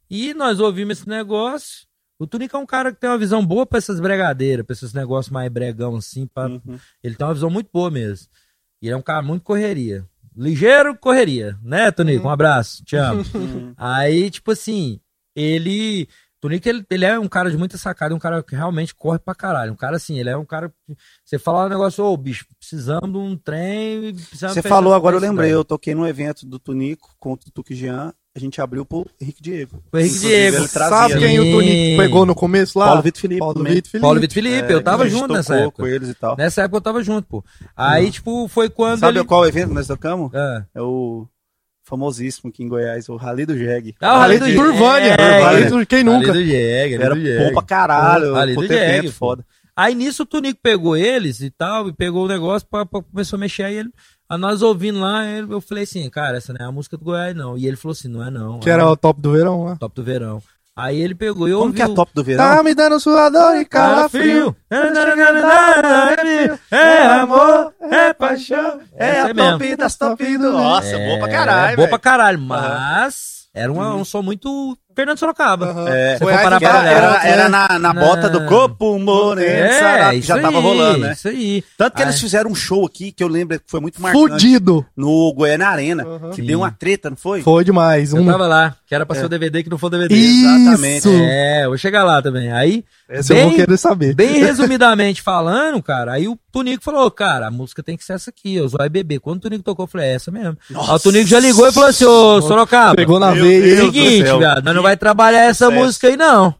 E 0.08 0.32
nós 0.32 0.60
ouvimos 0.60 0.98
esse 0.98 1.08
negócio. 1.08 1.86
O 2.18 2.26
Tunico 2.26 2.56
é 2.56 2.60
um 2.60 2.66
cara 2.66 2.92
que 2.92 3.00
tem 3.00 3.10
uma 3.10 3.18
visão 3.18 3.44
boa 3.44 3.66
pra 3.66 3.78
essas 3.78 3.98
bregadeiras, 3.98 4.64
pra 4.64 4.74
esses 4.74 4.92
negócios 4.92 5.32
mais 5.32 5.50
bregão 5.50 5.96
assim. 5.96 6.26
Pra... 6.26 6.46
Uhum. 6.46 6.78
Ele 7.02 7.16
tem 7.16 7.26
uma 7.26 7.34
visão 7.34 7.50
muito 7.50 7.68
boa 7.72 7.90
mesmo. 7.90 8.28
E 8.82 8.88
ele 8.88 8.94
é 8.94 8.96
um 8.96 9.02
cara 9.02 9.22
muito 9.22 9.44
correria. 9.44 10.04
Ligeiro 10.36 10.96
correria, 10.96 11.56
né, 11.62 11.90
Tonico? 11.92 12.26
Um 12.26 12.30
abraço, 12.30 12.82
te 12.84 12.96
amo. 12.96 13.22
Uhum. 13.34 13.72
Aí, 13.78 14.28
tipo 14.28 14.50
assim, 14.50 14.98
ele. 15.36 16.08
Tonico, 16.40 16.68
ele, 16.68 16.84
ele 16.90 17.04
é 17.04 17.16
um 17.16 17.28
cara 17.28 17.48
de 17.48 17.56
muita 17.56 17.78
sacada, 17.78 18.12
um 18.12 18.18
cara 18.18 18.42
que 18.42 18.56
realmente 18.56 18.92
corre 18.92 19.20
pra 19.20 19.32
caralho. 19.32 19.72
Um 19.72 19.76
cara 19.76 19.96
assim, 19.96 20.18
ele 20.18 20.28
é 20.28 20.36
um 20.36 20.44
cara. 20.44 20.74
Você 21.24 21.38
fala 21.38 21.66
um 21.66 21.68
negócio, 21.68 22.04
ô 22.04 22.16
bicho, 22.16 22.44
precisamos 22.58 23.12
de 23.12 23.16
um 23.16 23.36
trem. 23.36 24.12
Você 24.14 24.60
falou 24.60 24.92
agora, 24.92 25.14
eu 25.14 25.20
lembrei. 25.20 25.52
Eu 25.52 25.64
toquei 25.64 25.94
num 25.94 26.06
evento 26.06 26.44
do 26.44 26.58
Tunico 26.58 27.14
com 27.20 27.34
o 27.34 27.36
Tuque 27.36 27.76
Jean. 27.76 28.12
A 28.34 28.38
gente 28.38 28.60
abriu 28.62 28.82
pro 28.86 29.06
Henrique 29.20 29.42
Diego. 29.42 29.82
O 29.92 29.98
Henrique 29.98 30.16
Inclusive, 30.16 30.50
Diego. 30.52 30.68
Sabe 30.68 31.18
quem 31.18 31.38
o 31.38 31.52
Tonico 31.52 31.96
pegou 32.02 32.24
no 32.24 32.34
começo 32.34 32.78
lá? 32.78 32.86
Paulo 32.86 33.02
Vitor 33.02 33.20
Felipe. 33.20 33.40
Paulo. 33.40 33.54
Vitor 33.58 33.72
Felipe. 33.90 34.00
Paulo 34.00 34.20
Vitor 34.20 34.34
Felipe, 34.34 34.72
É, 34.72 34.74
eu 34.74 34.82
tava 34.82 35.06
junto 35.08 35.34
nessa 35.34 35.54
época. 35.56 35.82
com 35.82 35.86
eles 35.86 36.08
e 36.08 36.14
tal. 36.14 36.34
Nessa 36.36 36.62
época 36.62 36.78
eu 36.78 36.80
tava 36.80 37.02
junto, 37.02 37.28
pô. 37.28 37.44
Aí, 37.76 38.10
tipo, 38.10 38.48
foi 38.48 38.70
quando. 38.70 39.00
Sabe 39.00 39.18
ele... 39.18 39.26
qual 39.26 39.46
evento 39.46 39.74
nós 39.74 39.86
tocamos? 39.86 40.34
Ah. 40.34 40.64
É 40.74 40.80
o 40.80 41.26
famosíssimo 41.84 42.48
aqui 42.48 42.62
em 42.62 42.68
Goiás, 42.68 43.06
o 43.10 43.16
Rally 43.16 43.44
do 43.44 43.54
Jeg. 43.54 43.94
Ah, 44.00 44.14
o 44.16 44.18
Rally 44.20 44.38
do. 44.38 44.54
Turvânia. 44.54 45.08
É, 45.12 45.42
Rally 45.42 45.62
é. 45.64 45.66
do- 45.66 45.86
Quem 45.86 46.02
nunca? 46.02 46.32
do 46.32 46.40
Jeg, 46.40 46.94
Era 46.94 47.14
bom 47.14 47.52
pra 47.52 47.62
caralho. 47.62 48.34
Ali 48.34 48.54
do 48.54 48.64
Jeg, 48.64 49.10
foda. 49.12 49.44
Aí 49.76 49.94
nisso 49.94 50.22
o 50.22 50.26
Tunico 50.26 50.60
pegou 50.62 50.96
eles 50.96 51.40
e 51.40 51.50
tal, 51.50 51.88
e 51.88 51.92
pegou 51.94 52.26
o 52.26 52.28
negócio, 52.28 52.68
pra, 52.70 52.84
pra- 52.84 53.02
começou 53.02 53.36
a 53.36 53.40
mexer. 53.40 53.62
Aí 53.64 53.74
ele, 53.76 53.90
a 54.34 54.38
nós 54.38 54.62
ouvindo 54.62 55.00
lá, 55.00 55.26
eu 55.26 55.60
falei 55.60 55.84
assim, 55.84 56.08
cara, 56.08 56.38
essa 56.38 56.52
não 56.52 56.64
é 56.64 56.68
a 56.68 56.72
música 56.72 56.96
do 56.96 57.04
Goiás, 57.04 57.34
não. 57.36 57.56
E 57.58 57.66
ele 57.66 57.76
falou 57.76 57.92
assim, 57.92 58.08
não 58.08 58.24
é 58.24 58.30
não. 58.30 58.60
Que 58.60 58.70
é 58.70 58.72
era 58.72 58.88
o 58.88 58.96
top 58.96 59.20
do 59.20 59.32
verão 59.32 59.64
lá. 59.64 59.76
top 59.76 59.94
do 59.94 60.02
verão. 60.02 60.42
Aí 60.74 60.98
ele 61.02 61.14
pegou 61.14 61.46
e 61.46 61.50
eu 61.50 61.58
Como 61.58 61.74
que 61.74 61.82
é 61.82 61.86
top 61.88 62.10
do 62.14 62.24
verão? 62.24 62.42
Tá 62.56 62.62
me 62.62 62.74
dando 62.74 62.98
suador 62.98 63.56
e 63.56 63.64
calafrio. 63.66 64.56
É 66.70 67.06
amor, 67.06 67.74
é 67.80 68.12
paixão. 68.14 68.80
É 68.96 69.08
Essa 69.08 69.20
a 69.22 69.26
aí 69.26 69.34
mesmo. 69.34 69.50
top 69.58 69.76
das 69.76 69.96
top 69.96 70.38
do... 70.38 70.52
Nossa, 70.52 70.96
É, 70.96 71.06
boa 71.08 71.18
pra 71.18 71.28
caralho, 71.28 71.76
Boa 71.76 71.88
pra 71.88 71.98
caralho, 71.98 72.38
mas 72.38 73.48
era 73.54 73.70
uma- 73.70 73.94
um 73.94 74.04
som 74.04 74.22
muito 74.22 74.76
Fernando 74.94 75.18
Sorocaba. 75.18 75.66
Aham. 75.66 75.88
É, 75.88 76.12
Que 76.18 76.24
pra 76.24 76.32
era, 76.32 76.58
era, 76.90 77.26
era 77.26 77.48
na, 77.48 77.78
na 77.78 77.92
bota 77.92 78.28
do 78.28 78.44
corpo 78.46 78.98
moreno, 78.98 79.42
É, 79.48 80.14
isso 80.16 80.28
já 80.28 80.38
tava 80.40 80.56
aí, 80.58 80.62
rolando, 80.62 80.98
né? 80.98 81.12
Isso 81.12 81.28
aí. 81.28 81.64
Tanto 81.76 81.94
que 81.96 82.02
Aí- 82.02 82.08
eles 82.08 82.20
fizeram 82.20 82.50
um 82.50 82.54
show 82.54 82.84
aqui, 82.86 83.12
que 83.12 83.22
eu 83.22 83.28
lembro 83.28 83.58
que 83.58 83.64
foi 83.68 83.80
muito 83.80 84.00
marcante, 84.00 84.28
Fudido. 84.30 84.84
no 84.96 85.32
Goiânia 85.34 85.68
Arena, 85.68 86.04
Aham. 86.04 86.30
que 86.30 86.36
Sim. 86.36 86.46
deu 86.46 86.58
uma 86.60 86.70
treta, 86.70 87.10
não 87.10 87.16
foi? 87.16 87.42
Foi 87.42 87.64
demais. 87.64 88.12
Eu 88.12 88.22
Um... 88.22 88.26
tava 88.26 88.46
lá, 88.46 88.74
que 88.86 88.94
era 88.94 89.04
pra 89.06 89.16
É. 89.16 89.20
ser 89.20 89.26
o 89.26 89.28
DVD 89.28 89.62
que 89.62 89.70
não 89.70 89.78
foi 89.78 89.88
o 89.88 89.90
DVD. 89.90 90.14
Isso. 90.14 91.08
É, 91.10 91.64
eu 91.64 91.68
vou 91.70 91.78
chegar 91.78 92.04
lá 92.04 92.20
também. 92.22 92.52
Aí, 92.52 92.84
Esse 93.08 93.32
eu 93.32 93.36
bem, 93.36 93.46
vou 93.46 93.54
querer 93.56 93.76
saber. 93.76 94.14
bem 94.14 94.38
resumidamente 94.44 95.22
falando, 95.22 95.82
cara, 95.82 96.12
aí 96.12 96.28
o 96.28 96.38
Tunico 96.52 96.84
falou, 96.84 97.10
cara, 97.10 97.46
a 97.46 97.50
música 97.50 97.82
tem 97.82 97.96
que 97.96 98.04
ser 98.04 98.12
essa 98.14 98.30
aqui, 98.30 98.60
o 98.60 98.68
Zóio 98.68 98.90
Bebê. 98.90 99.18
Quando 99.18 99.38
o 99.38 99.40
Tunico 99.40 99.62
tocou, 99.64 99.84
eu 99.84 99.88
falei, 99.88 100.08
é 100.08 100.14
essa 100.14 100.30
mesmo. 100.30 100.56
Aí 100.70 100.76
o 100.76 100.98
Tunico 100.98 101.26
já 101.26 101.40
ligou 101.40 101.66
e 101.66 101.72
falou 101.72 101.88
assim, 101.88 102.04
ô 102.04 102.42
Sorocaba, 102.42 102.94
Pegou 102.96 103.18
na 103.18 103.32
veia. 103.32 103.76
Seguinte, 103.82 104.22
viado, 104.38 104.62
nós 104.64 104.74
não 104.74 104.81
vai 104.82 104.96
trabalhar 104.96 105.42
essa 105.42 105.66
Sucesso. 105.66 105.84
música 105.84 106.06
aí 106.08 106.16
não. 106.16 106.54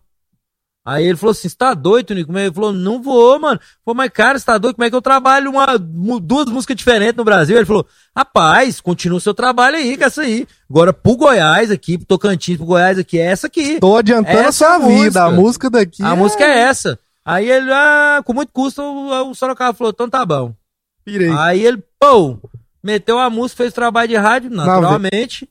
Aí 0.85 1.07
ele 1.07 1.17
falou 1.17 1.31
assim: 1.31 1.49
você 1.49 1.55
tá 1.57 1.75
doido, 1.75 2.07
Tunico? 2.07 2.37
Ele 2.37 2.53
falou: 2.53 2.73
não 2.73 3.01
vou, 3.01 3.39
mano. 3.39 3.61
Falei, 3.85 3.97
mas 3.99 4.11
cara, 4.11 4.37
você 4.39 4.45
tá 4.45 4.59
doido? 4.59 4.75
Como 4.75 4.85
é 4.85 4.91
que 4.91 4.97
eu 4.97 5.03
trabalho 5.03 5.49
uma, 5.51 5.79
duas 5.79 6.47
músicas 6.47 6.77
diferentes 6.77 7.17
no 7.17 7.23
Brasil? 7.25 7.57
Ele 7.57 7.65
falou: 7.67 7.87
rapaz, 8.17 8.81
continua 8.81 9.19
o 9.19 9.21
seu 9.21 9.33
trabalho 9.33 9.77
aí, 9.77 9.97
com 9.97 10.05
essa 10.05 10.23
aí. 10.23 10.45
Agora 10.69 10.93
pro 10.93 11.17
Goiás 11.17 11.71
aqui, 11.71 11.97
pro 11.99 12.07
Tocantins, 12.07 12.57
pro 12.57 12.67
Goiás 12.67 12.99
aqui, 12.99 13.17
é 13.19 13.27
essa 13.27 13.47
aqui. 13.47 13.79
Tô 13.79 13.97
adiantando 13.97 14.39
a 14.39 14.43
Essa 14.43 14.53
sua 14.67 14.79
vida. 14.79 14.91
música. 14.91 15.23
A 15.25 15.31
música 15.31 15.71
daqui. 15.71 16.03
A 16.03 16.17
música 16.17 16.45
é 16.45 16.59
essa. 16.59 16.99
Aí 17.25 17.49
ele, 17.49 17.71
ah, 17.73 18.21
com 18.25 18.33
muito 18.33 18.53
custo, 18.53 18.83
o, 18.83 19.31
o 19.31 19.35
Sorocaba 19.37 19.73
falou: 19.73 19.93
então 19.95 20.11
tá 20.11 20.27
bom. 20.27 20.53
Pirei. 21.05 21.31
Aí 21.31 21.65
ele, 21.65 21.81
pô, 22.01 22.39
meteu 22.83 23.21
a 23.21 23.31
música, 23.31 23.59
fez 23.63 23.73
trabalho 23.73 24.09
de 24.09 24.17
rádio, 24.17 24.51
naturalmente. 24.51 25.49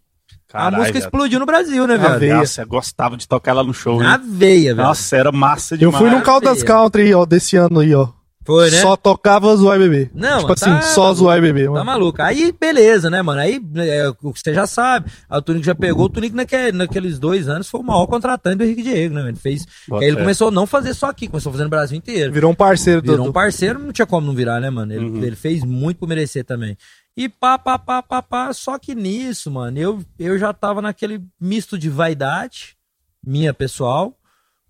A 0.53 0.71
música 0.71 0.97
explodiu 0.97 1.39
no 1.39 1.45
Brasil, 1.45 1.85
né, 1.87 1.97
Na 1.97 2.07
velho? 2.09 2.19
veia. 2.19 2.35
Nossa, 2.37 2.61
eu 2.63 2.67
gostava 2.67 3.17
de 3.17 3.27
tocar 3.27 3.51
ela 3.51 3.63
no 3.63 3.73
show, 3.73 3.99
Na 4.01 4.17
veia, 4.17 4.75
velho. 4.75 4.87
Nossa, 4.87 5.15
era 5.17 5.31
massa 5.31 5.75
Eu 5.75 5.79
demais. 5.79 5.97
fui 5.97 6.09
no 6.09 6.21
Caldas. 6.21 6.63
Country, 6.63 7.13
ó, 7.13 7.25
desse 7.25 7.55
ano 7.57 7.79
aí, 7.79 7.93
ó. 7.93 8.07
Foi, 8.43 8.71
né? 8.71 8.81
Só 8.81 8.95
tocava 8.95 9.55
Zoai 9.55 9.77
Bebê. 9.77 10.09
Não, 10.15 10.39
tipo 10.39 10.55
tá- 10.55 10.77
assim, 10.79 10.93
só 10.95 11.09
tá 11.09 11.13
Zoai 11.13 11.39
Bebê. 11.39 11.65
Tá 11.65 11.71
mano. 11.73 11.85
maluco. 11.85 12.19
Aí, 12.23 12.51
beleza, 12.59 13.07
né, 13.07 13.21
mano? 13.21 13.39
Aí, 13.39 13.61
é, 13.77 14.09
o 14.19 14.33
que 14.33 14.39
você 14.43 14.51
já 14.51 14.65
sabe. 14.65 15.11
A 15.29 15.39
Tunico 15.39 15.63
já 15.63 15.75
pegou. 15.75 16.05
O 16.05 16.09
Tunico, 16.09 16.35
naque- 16.35 16.71
naqueles 16.71 17.19
dois 17.19 17.47
anos, 17.47 17.69
foi 17.69 17.79
o 17.81 17.83
maior 17.83 18.07
contratante 18.07 18.55
do 18.57 18.63
Henrique 18.63 18.81
Diego, 18.81 19.13
né? 19.13 19.27
Ele 19.27 19.37
fez. 19.37 19.63
Aí 19.93 20.05
ele 20.07 20.17
começou 20.17 20.47
a 20.47 20.51
não 20.51 20.65
fazer 20.65 20.95
só 20.95 21.05
aqui, 21.11 21.27
começou 21.27 21.51
a 21.51 21.53
fazer 21.53 21.65
no 21.65 21.69
Brasil 21.69 21.95
inteiro. 21.95 22.33
Virou 22.33 22.51
um 22.51 22.55
parceiro 22.55 22.99
do. 23.03 23.11
Virou 23.11 23.25
um 23.25 23.29
do- 23.29 23.33
parceiro, 23.33 23.77
não 23.77 23.91
tinha 23.91 24.07
como 24.07 24.25
não 24.25 24.33
virar, 24.33 24.59
né, 24.59 24.71
mano? 24.71 24.91
Ele, 24.91 25.05
Uhum. 25.05 25.23
ele 25.23 25.35
fez 25.35 25.63
muito 25.63 25.97
por 25.99 26.09
merecer 26.09 26.43
também. 26.43 26.75
E 27.15 27.27
pá, 27.27 27.57
pá, 27.57 27.77
pá, 27.77 28.01
pá, 28.01 28.21
pá. 28.21 28.53
Só 28.53 28.77
que 28.79 28.95
nisso, 28.95 29.51
mano, 29.51 29.77
eu, 29.77 30.05
eu 30.17 30.37
já 30.39 30.53
tava 30.53 30.81
naquele 30.81 31.21
misto 31.39 31.77
de 31.77 31.89
vaidade, 31.89 32.77
minha 33.23 33.53
pessoal, 33.53 34.17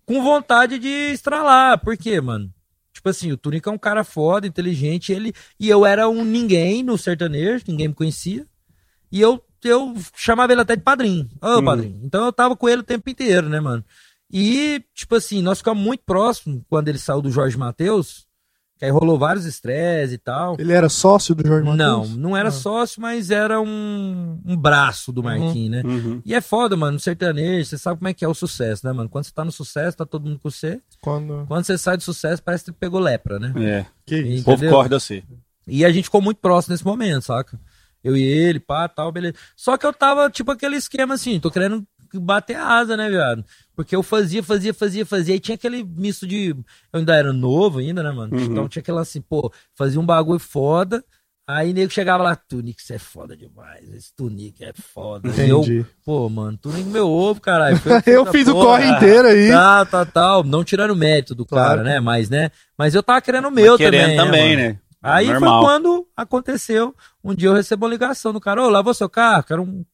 com 0.04 0.22
vontade 0.22 0.78
de 0.78 0.88
estralar. 1.12 1.78
Por 1.82 1.96
quê, 1.96 2.20
mano? 2.20 2.52
Tipo 2.92 3.08
assim, 3.08 3.32
o 3.32 3.36
Tunico 3.36 3.68
é 3.68 3.72
um 3.72 3.78
cara 3.78 4.04
foda, 4.04 4.46
inteligente, 4.46 5.12
ele 5.12 5.32
e 5.58 5.68
eu 5.68 5.86
era 5.86 6.08
um 6.08 6.24
ninguém 6.24 6.82
no 6.82 6.98
sertanejo, 6.98 7.64
ninguém 7.68 7.88
me 7.88 7.94
conhecia. 7.94 8.46
E 9.10 9.20
eu, 9.20 9.42
eu 9.64 9.94
chamava 10.14 10.52
ele 10.52 10.60
até 10.60 10.76
de 10.76 10.82
padrinho. 10.82 11.28
Ô, 11.40 11.46
Uhum. 11.56 11.64
padrinho. 11.64 12.00
Então 12.02 12.26
eu 12.26 12.32
tava 12.32 12.56
com 12.56 12.68
ele 12.68 12.80
o 12.80 12.84
tempo 12.84 13.08
inteiro, 13.08 13.48
né, 13.48 13.60
mano? 13.60 13.84
E, 14.30 14.82
tipo 14.94 15.14
assim, 15.14 15.40
nós 15.42 15.58
ficamos 15.58 15.82
muito 15.82 16.02
próximos 16.04 16.62
quando 16.68 16.88
ele 16.88 16.98
saiu 16.98 17.20
do 17.22 17.30
Jorge 17.30 17.56
Matheus, 17.56 18.26
que 18.82 18.86
aí 18.86 18.90
rolou 18.90 19.16
vários 19.16 19.44
estresses 19.46 20.12
e 20.12 20.18
tal. 20.18 20.56
Ele 20.58 20.72
era 20.72 20.88
sócio 20.88 21.36
do 21.36 21.46
Jorge 21.46 21.64
Não, 21.76 21.98
Mateus? 22.00 22.16
não 22.16 22.36
era 22.36 22.48
Ah. 22.48 22.52
sócio, 22.52 23.00
mas 23.00 23.30
era 23.30 23.60
um, 23.60 24.40
um 24.44 24.56
braço 24.56 25.12
do 25.12 25.22
Marquinhos, 25.22 25.70
né? 25.70 25.82
Uhum. 25.84 26.20
E 26.26 26.34
é 26.34 26.40
foda, 26.40 26.76
mano, 26.76 26.94
no 26.94 26.98
sertanejo, 26.98 27.64
você 27.70 27.78
sabe 27.78 27.98
como 28.00 28.08
é 28.08 28.12
que 28.14 28.24
é 28.24 28.28
o 28.28 28.34
sucesso, 28.34 28.84
né, 28.84 28.92
mano? 28.92 29.08
Quando 29.08 29.24
você 29.24 29.32
tá 29.32 29.44
no 29.44 29.52
sucesso, 29.52 29.96
tá 29.96 30.04
todo 30.04 30.26
mundo 30.26 30.40
com 30.42 30.50
você. 30.50 30.80
Quando... 31.00 31.44
Quando 31.46 31.64
você 31.64 31.78
sai 31.78 31.96
do 31.96 32.02
sucesso, 32.02 32.42
parece 32.42 32.64
que 32.64 32.72
pegou 32.72 32.98
lepra, 32.98 33.38
né? 33.38 33.52
É. 33.56 33.86
Que 34.04 34.16
isso? 34.16 34.42
O 34.42 34.44
povo 34.46 34.68
corre 34.68 34.88
de 34.88 34.94
você. 34.96 35.22
E 35.68 35.84
a 35.84 35.92
gente 35.92 36.04
ficou 36.06 36.20
muito 36.20 36.38
próximo 36.38 36.72
nesse 36.72 36.84
momento, 36.84 37.22
saca? 37.22 37.60
Eu 38.02 38.16
e 38.16 38.22
ele, 38.24 38.58
pá, 38.58 38.88
tal, 38.88 39.12
beleza. 39.12 39.36
Só 39.56 39.76
que 39.78 39.86
eu 39.86 39.92
tava, 39.92 40.28
tipo, 40.28 40.50
aquele 40.50 40.74
esquema 40.74 41.14
assim, 41.14 41.38
tô 41.38 41.52
querendo 41.52 41.86
bater 42.20 42.56
a 42.56 42.66
asa, 42.78 42.96
né, 42.96 43.08
viado? 43.08 43.44
Porque 43.74 43.94
eu 43.96 44.02
fazia, 44.02 44.42
fazia, 44.42 44.72
fazia, 44.74 45.04
fazia, 45.06 45.34
e 45.34 45.40
tinha 45.40 45.54
aquele 45.54 45.82
misto 45.84 46.26
de. 46.26 46.48
Eu 46.92 46.98
ainda 47.00 47.14
era 47.16 47.32
novo 47.32 47.78
ainda, 47.78 48.02
né, 48.02 48.10
mano? 48.10 48.36
Uhum. 48.36 48.44
Então 48.44 48.68
tinha 48.68 48.80
aquela 48.80 49.00
assim, 49.02 49.20
pô, 49.20 49.52
fazia 49.74 50.00
um 50.00 50.06
bagulho 50.06 50.38
foda. 50.38 51.04
Aí 51.44 51.72
nego 51.72 51.90
chegava 51.90 52.22
lá, 52.22 52.36
Tunic, 52.36 52.80
você 52.80 52.94
é 52.94 52.98
foda 52.98 53.36
demais. 53.36 53.92
Esse 53.92 54.14
Tunic 54.14 54.62
é 54.64 54.72
foda. 54.72 55.28
E 55.28 55.50
eu, 55.50 55.58
Entendi. 55.58 55.86
pô, 56.04 56.28
mano, 56.28 56.56
Tunic 56.56 56.84
meu 56.88 57.08
ovo, 57.10 57.40
caralho. 57.40 57.76
Eu 58.06 58.24
fiz 58.26 58.46
o 58.46 58.52
Porra. 58.52 58.64
corre 58.78 58.88
inteiro 58.88 59.26
aí. 59.28 59.50
Tá, 59.50 59.84
tá, 59.84 60.06
tal. 60.06 60.44
Não 60.44 60.62
tirando 60.62 60.94
mérito 60.94 61.34
do 61.34 61.44
cara, 61.44 61.64
Claro. 61.64 61.82
né? 61.82 61.98
Mas, 61.98 62.30
né? 62.30 62.50
Mas 62.78 62.94
eu 62.94 63.02
tava 63.02 63.20
querendo 63.20 63.48
o 63.48 63.50
meu 63.50 63.76
Querendo 63.76 64.14
também. 64.14 64.16
também, 64.16 64.56
mano? 64.56 64.68
né? 64.68 64.78
Aí 65.02 65.26
Normal. 65.26 65.58
foi 65.60 65.66
quando 65.68 66.06
aconteceu. 66.16 66.94
Um 67.24 67.34
dia 67.34 67.48
eu 67.48 67.54
recebo 67.54 67.86
uma 67.86 67.90
ligação 67.92 68.32
do 68.32 68.40
cara, 68.40 68.62
ô, 68.62 68.68
lavou 68.70 68.94
seu 68.94 69.08
carro, 69.08 69.42
quero 69.42 69.62
um. 69.62 69.84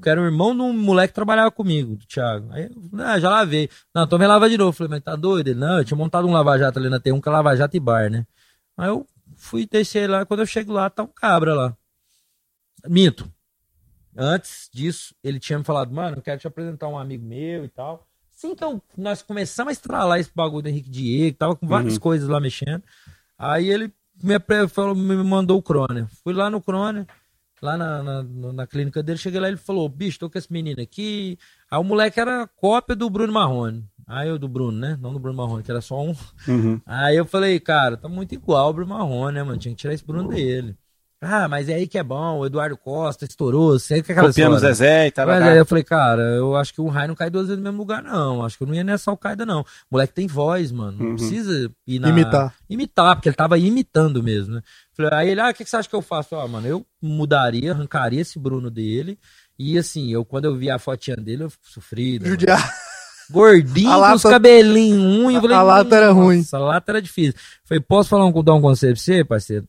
Quero 0.00 0.22
um 0.22 0.24
irmão 0.24 0.54
de 0.54 0.62
um 0.62 0.72
moleque 0.72 1.08
que 1.08 1.14
trabalhava 1.14 1.50
comigo, 1.50 1.96
do 1.96 2.06
Thiago. 2.06 2.50
Aí 2.52 2.64
eu, 2.64 3.00
ah, 3.04 3.20
já 3.20 3.28
lavei. 3.28 3.68
Não, 3.94 4.04
então 4.04 4.18
vem 4.18 4.26
lavar 4.26 4.48
de 4.48 4.56
novo. 4.56 4.72
Falei, 4.72 4.90
mas 4.90 5.02
tá 5.02 5.14
doido? 5.16 5.48
Ele, 5.48 5.58
não, 5.60 5.78
eu 5.78 5.84
tinha 5.84 5.96
montado 5.96 6.26
um 6.26 6.32
lava-jato 6.32 6.78
ali 6.78 6.88
na 6.88 6.98
T1, 6.98 7.20
que 7.20 7.28
é 7.28 7.32
lava-jato 7.32 7.76
e 7.76 7.80
bar, 7.80 8.10
né? 8.10 8.26
Aí 8.76 8.88
eu 8.88 9.06
fui, 9.36 9.66
deixei 9.70 10.06
lá. 10.06 10.24
Quando 10.24 10.40
eu 10.40 10.46
chego 10.46 10.72
lá, 10.72 10.88
tá 10.88 11.02
um 11.02 11.08
cabra 11.08 11.54
lá. 11.54 11.76
Minto. 12.88 13.30
Antes 14.16 14.68
disso, 14.72 15.14
ele 15.22 15.38
tinha 15.38 15.58
me 15.58 15.64
falado, 15.64 15.92
mano, 15.92 16.18
eu 16.18 16.22
quero 16.22 16.40
te 16.40 16.46
apresentar 16.46 16.88
um 16.88 16.98
amigo 16.98 17.24
meu 17.24 17.64
e 17.64 17.68
tal. 17.68 18.06
Sim, 18.30 18.50
então 18.52 18.82
nós 18.96 19.22
começamos 19.22 19.70
a 19.70 19.72
estralar 19.72 20.18
esse 20.18 20.30
bagulho 20.34 20.62
do 20.62 20.68
Henrique 20.68 20.90
Diego, 20.90 21.36
tava 21.36 21.54
com 21.56 21.66
várias 21.66 21.94
Uhum. 21.94 22.00
coisas 22.00 22.28
lá 22.28 22.40
mexendo. 22.40 22.82
Aí 23.38 23.70
ele 23.70 23.92
me, 24.22 24.34
falou, 24.68 24.94
me 24.94 25.16
mandou 25.16 25.58
o 25.58 25.62
Crônia. 25.62 26.08
Fui 26.24 26.32
lá 26.34 26.50
no 26.50 26.60
Crônia, 26.60 27.06
lá 27.62 27.76
na, 27.76 28.02
na, 28.02 28.52
na 28.52 28.66
clínica 28.66 29.02
dele, 29.02 29.18
cheguei 29.18 29.40
lá 29.40 29.46
e 29.46 29.52
ele 29.52 29.56
falou, 29.56 29.88
bicho, 29.88 30.18
tô 30.18 30.28
com 30.28 30.36
esse 30.36 30.52
menino 30.52 30.82
aqui. 30.82 31.38
Aí 31.70 31.78
o 31.78 31.84
moleque 31.84 32.18
era 32.18 32.46
cópia 32.56 32.96
do 32.96 33.08
Bruno 33.08 33.32
Marrone. 33.32 33.84
Aí 34.06 34.28
eu 34.28 34.38
do 34.38 34.48
Bruno, 34.48 34.76
né? 34.76 34.98
Não 35.00 35.12
do 35.12 35.18
Bruno 35.18 35.36
Marrone, 35.36 35.62
que 35.62 35.70
era 35.70 35.80
só 35.80 36.02
um. 36.02 36.14
Uhum. 36.48 36.80
Aí 36.84 37.16
eu 37.16 37.24
falei, 37.24 37.58
cara, 37.60 37.96
tá 37.96 38.08
muito 38.08 38.34
igual 38.34 38.68
o 38.68 38.72
Bruno 38.72 38.90
Marrone, 38.90 39.34
né, 39.34 39.42
mano? 39.42 39.58
Tinha 39.58 39.72
que 39.72 39.80
tirar 39.80 39.94
esse 39.94 40.04
Bruno 40.04 40.28
dele. 40.28 40.76
Ah, 41.24 41.46
mas 41.46 41.68
é 41.68 41.74
aí 41.74 41.86
que 41.86 41.96
é 41.96 42.02
bom, 42.02 42.38
o 42.40 42.46
Eduardo 42.46 42.76
Costa 42.76 43.24
estourou, 43.24 43.78
sei 43.78 44.02
que 44.02 44.10
é 44.10 44.14
aquela 44.14 44.26
Copiando 44.26 44.54
o 44.54 44.56
história. 44.56 44.74
Zezé 44.74 45.06
e 45.06 45.10
tal. 45.12 45.24
Mas 45.28 45.40
aí 45.42 45.56
eu 45.56 45.64
falei, 45.64 45.84
cara, 45.84 46.20
eu 46.20 46.56
acho 46.56 46.74
que 46.74 46.80
um 46.80 46.88
raio 46.88 47.06
não 47.06 47.14
cai 47.14 47.30
duas 47.30 47.46
vezes 47.46 47.58
no 47.58 47.62
mesmo 47.62 47.78
lugar, 47.78 48.02
não. 48.02 48.44
Acho 48.44 48.58
que 48.58 48.64
eu 48.64 48.66
não 48.66 48.74
ia 48.74 48.82
nessa 48.82 49.08
alcaida, 49.08 49.46
não. 49.46 49.60
O 49.60 49.64
moleque 49.92 50.12
tem 50.14 50.26
voz, 50.26 50.72
mano. 50.72 50.98
Não 50.98 51.06
Uhum. 51.10 51.14
precisa 51.14 51.70
ir 51.86 52.00
na... 52.00 52.08
Imitar. 52.08 52.52
Imitar, 52.68 53.14
porque 53.14 53.28
ele 53.28 53.36
tava 53.36 53.56
imitando 53.56 54.20
mesmo, 54.20 54.56
né? 54.56 54.62
Falei, 54.96 55.10
aí 55.14 55.28
ele, 55.30 55.40
ah, 55.40 55.50
o 55.50 55.54
que, 55.54 55.62
que 55.62 55.70
você 55.70 55.76
acha 55.76 55.88
que 55.88 55.94
eu 55.94 56.02
faço? 56.02 56.34
Ah, 56.34 56.48
mano, 56.48 56.66
eu 56.66 56.84
mudaria, 57.00 57.70
arrancaria 57.70 58.20
esse 58.20 58.36
Bruno 58.36 58.68
dele. 58.68 59.16
E 59.56 59.78
assim, 59.78 60.10
eu 60.12 60.24
quando 60.24 60.46
eu 60.46 60.56
vi 60.56 60.70
a 60.70 60.78
fotinha 60.80 61.16
dele, 61.16 61.44
eu 61.44 61.52
sofri. 61.62 62.18
né? 62.18 62.28
Judiar. 62.28 62.68
Gordinho, 63.30 63.88
A 63.92 63.94
com 63.94 64.00
lata- 64.00 64.16
os 64.16 64.22
cabelinhos 64.24 65.00
ruins. 65.22 65.34
eu 65.36 65.40
falei, 65.40 65.56
A 65.56 65.62
lata 65.62 65.96
era 65.96 66.06
"Nossa, 66.08 66.20
ruim." 66.20 66.44
A 66.52 66.58
lata 66.58 66.90
era 66.92 67.00
difícil. 67.00 67.34
Falei, 67.64 67.80
posso 67.80 68.08
falar 68.08 68.26
um, 68.26 68.42
dar 68.42 68.54
um 68.54 68.60
conselho 68.60 68.94
pra 68.94 69.00
você, 69.02 69.24
parceiro? 69.24 69.68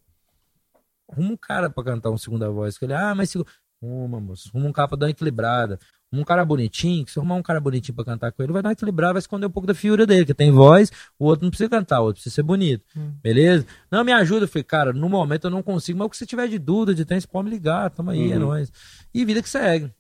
Arruma 1.14 1.32
um 1.34 1.38
cara 1.38 1.70
pra 1.70 1.84
cantar 1.84 2.10
uma 2.10 2.18
segunda 2.18 2.50
voz. 2.50 2.78
Falei, 2.78 2.96
ah, 2.96 3.14
mas 3.16 3.30
se... 3.30 3.44
Arruma, 3.82 4.20
moço. 4.20 4.50
Arruma 4.54 4.70
um 4.70 4.72
cara 4.72 4.88
pra 4.88 4.98
dar 4.98 5.06
uma 5.08 5.12
equilibrada. 5.12 5.78
Um 6.12 6.24
cara 6.24 6.46
bonitinho, 6.46 7.04
que 7.04 7.12
se 7.12 7.18
arrumar 7.18 7.36
um 7.36 7.42
cara 7.42 7.60
bonitinho 7.60 7.96
pra 7.96 8.06
cantar 8.06 8.32
com 8.32 8.44
ele, 8.44 8.54
vai 8.54 8.62
dar 8.62 8.70
uma 8.70 8.74
equilibrada, 8.74 9.14
vai 9.14 9.20
esconder 9.20 9.48
um 9.48 9.50
pouco 9.50 9.66
da 9.66 9.74
figura 9.74 10.06
dele, 10.06 10.26
que 10.26 10.34
tem 10.34 10.52
voz, 10.52 10.92
o 11.18 11.26
outro 11.26 11.44
não 11.44 11.50
precisa 11.50 11.68
cantar, 11.68 12.02
o 12.02 12.04
outro 12.04 12.22
precisa 12.22 12.36
ser 12.36 12.44
bonito. 12.44 12.86
Beleza? 13.22 13.66
Não, 13.90 14.04
me 14.04 14.12
ajuda. 14.12 14.44
Eu 14.46 14.48
falei, 14.48 14.64
cara, 14.64 14.94
no 14.94 15.10
momento 15.10 15.48
eu 15.48 15.52
não 15.52 15.64
consigo, 15.64 15.98
mas 15.98 16.06
o 16.06 16.10
que 16.12 16.18
você 16.18 16.26
tiver 16.28 16.48
de 16.48 16.60
dúvida, 16.60 16.94
de 16.94 17.04
você 17.04 17.28
pode 17.28 17.46
me 17.46 17.52
ligar, 17.56 17.90
tamo 17.90 18.12
aí, 18.12 18.32
é 18.32 18.36
Uhum. 18.36 18.42
nóis. 18.42 18.72
E 19.12 19.26
vida 19.26 19.42
que 19.42 19.50
segue. 19.50 19.92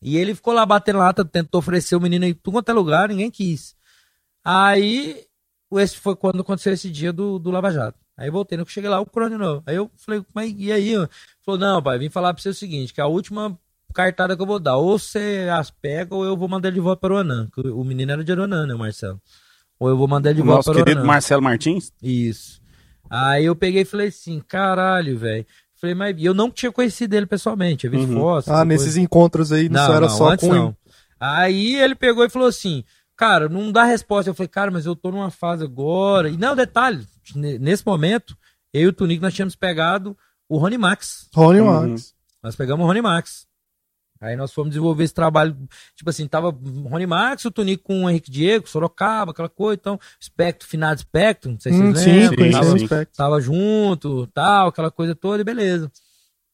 E 0.00 0.16
ele 0.16 0.32
ficou 0.34 0.54
lá 0.54 0.64
batendo 0.64 1.00
lata, 1.00 1.24
tentou 1.24 1.58
oferecer 1.58 1.96
o 1.96 2.00
menino 2.00 2.24
em 2.24 2.32
tudo 2.34 2.54
quanto 2.54 2.68
é 2.70 2.72
lugar, 2.72 3.08
ninguém 3.08 3.30
quis. 3.30 3.74
Aí, 4.44 5.24
esse 5.72 5.96
foi 5.98 6.14
quando 6.16 6.40
aconteceu 6.40 6.72
esse 6.72 6.88
dia 6.90 7.12
do, 7.12 7.38
do 7.38 7.50
Lava 7.50 7.70
Jato. 7.72 7.98
Aí 8.16 8.28
eu 8.28 8.32
voltei, 8.32 8.62
que 8.62 8.70
cheguei 8.70 8.90
lá, 8.90 9.00
o 9.00 9.06
Crônio 9.06 9.38
novo. 9.38 9.62
Aí 9.66 9.74
eu 9.76 9.90
falei, 9.96 10.22
mas 10.34 10.54
e 10.56 10.70
aí? 10.70 10.92
Ele 10.94 11.08
Falou, 11.44 11.58
não, 11.60 11.82
pai, 11.82 11.98
vim 11.98 12.08
falar 12.10 12.32
pra 12.34 12.42
você 12.42 12.50
o 12.50 12.54
seguinte, 12.54 12.92
que 12.92 13.00
a 13.00 13.06
última 13.06 13.58
cartada 13.94 14.36
que 14.36 14.42
eu 14.42 14.46
vou 14.46 14.58
dar, 14.58 14.76
ou 14.76 14.98
você 14.98 15.48
as 15.52 15.70
pega, 15.70 16.14
ou 16.14 16.24
eu 16.24 16.36
vou 16.36 16.48
mandar 16.48 16.68
ele 16.68 16.76
de 16.76 16.80
volta 16.80 17.00
para 17.00 17.14
o 17.14 17.16
Anan. 17.18 17.48
que 17.52 17.60
O 17.68 17.82
menino 17.84 18.12
era 18.12 18.22
de 18.24 18.30
Aruanã, 18.32 18.66
né, 18.66 18.74
Marcelo? 18.74 19.20
Ou 19.78 19.88
eu 19.88 19.96
vou 19.96 20.06
mandar 20.06 20.30
ele 20.30 20.36
de 20.36 20.42
O 20.42 20.44
volta 20.44 20.58
nosso 20.58 20.70
para 20.72 20.80
o 20.80 20.84
querido 20.84 20.98
Aruanã. 21.00 21.12
Marcelo 21.12 21.42
Martins. 21.42 21.92
Isso. 22.02 22.60
Aí 23.10 23.44
eu 23.44 23.56
peguei 23.56 23.82
e 23.82 23.86
falei 23.86 24.08
assim, 24.08 24.40
caralho, 24.46 25.18
velho. 25.18 25.44
Falei, 25.74 25.94
mas 25.94 26.16
eu 26.22 26.32
não 26.32 26.50
tinha 26.50 26.70
conhecido 26.70 27.14
ele 27.14 27.26
pessoalmente, 27.26 27.78
tinha 27.78 27.90
visto 27.90 28.08
Uhum. 28.08 28.20
fotos. 28.20 28.48
Ah, 28.48 28.64
nesses 28.64 28.96
encontros 28.96 29.50
aí, 29.50 29.68
não, 29.68 29.84
só 29.86 29.94
era 29.94 30.08
só 30.08 30.28
antes 30.30 30.46
com. 30.46 30.54
não. 30.54 30.76
Aí 31.18 31.74
ele 31.74 31.94
pegou 31.94 32.24
e 32.24 32.30
falou 32.30 32.46
assim, 32.48 32.84
cara, 33.16 33.48
não 33.48 33.72
dá 33.72 33.84
resposta. 33.84 34.30
Eu 34.30 34.34
falei, 34.34 34.48
cara, 34.48 34.70
mas 34.70 34.86
eu 34.86 34.94
tô 34.94 35.10
numa 35.10 35.30
fase 35.30 35.64
agora. 35.64 36.28
E 36.28 36.36
não, 36.36 36.54
detalhe, 36.54 37.04
nesse 37.34 37.86
momento, 37.86 38.36
eu 38.72 38.82
e 38.82 38.86
o 38.88 38.92
Tunico, 38.92 39.22
nós 39.22 39.34
tínhamos 39.34 39.54
pegado 39.56 40.16
o 40.48 40.58
Rony 40.58 40.78
Max. 40.78 41.28
Rony 41.34 41.60
Uhum. 41.60 41.88
Max. 41.90 42.14
Nós 42.42 42.56
pegamos 42.56 42.84
o 42.84 42.86
Rony 42.86 43.02
Max. 43.02 43.46
Aí 44.20 44.36
nós 44.36 44.52
fomos 44.52 44.70
desenvolver 44.70 45.02
esse 45.02 45.12
trabalho, 45.14 45.56
tipo 45.96 46.08
assim, 46.08 46.28
tava 46.28 46.48
o 46.50 46.88
Rony 46.88 47.06
Max, 47.06 47.44
o 47.44 47.50
Tunico 47.50 47.82
com 47.82 48.04
o 48.04 48.08
Henrique 48.10 48.30
Diego, 48.30 48.68
Sorocaba, 48.68 49.32
aquela 49.32 49.48
coisa, 49.48 49.80
então, 49.80 49.98
Spectro, 50.22 50.68
finado 50.68 51.00
Spectro, 51.00 51.50
não 51.50 51.58
sei 51.58 51.72
se 51.72 51.80
Hum, 51.82 51.90
vocês 51.92 52.04
sim, 52.04 52.12
lembram. 52.20 52.36
conhecemos 52.36 52.66
tava- 52.68 52.76
o 52.76 52.86
Spectre. 52.86 53.16
tava 53.16 53.40
junto, 53.40 54.26
tal, 54.28 54.68
aquela 54.68 54.92
coisa 54.92 55.14
toda, 55.16 55.40
e 55.40 55.44
beleza. 55.44 55.90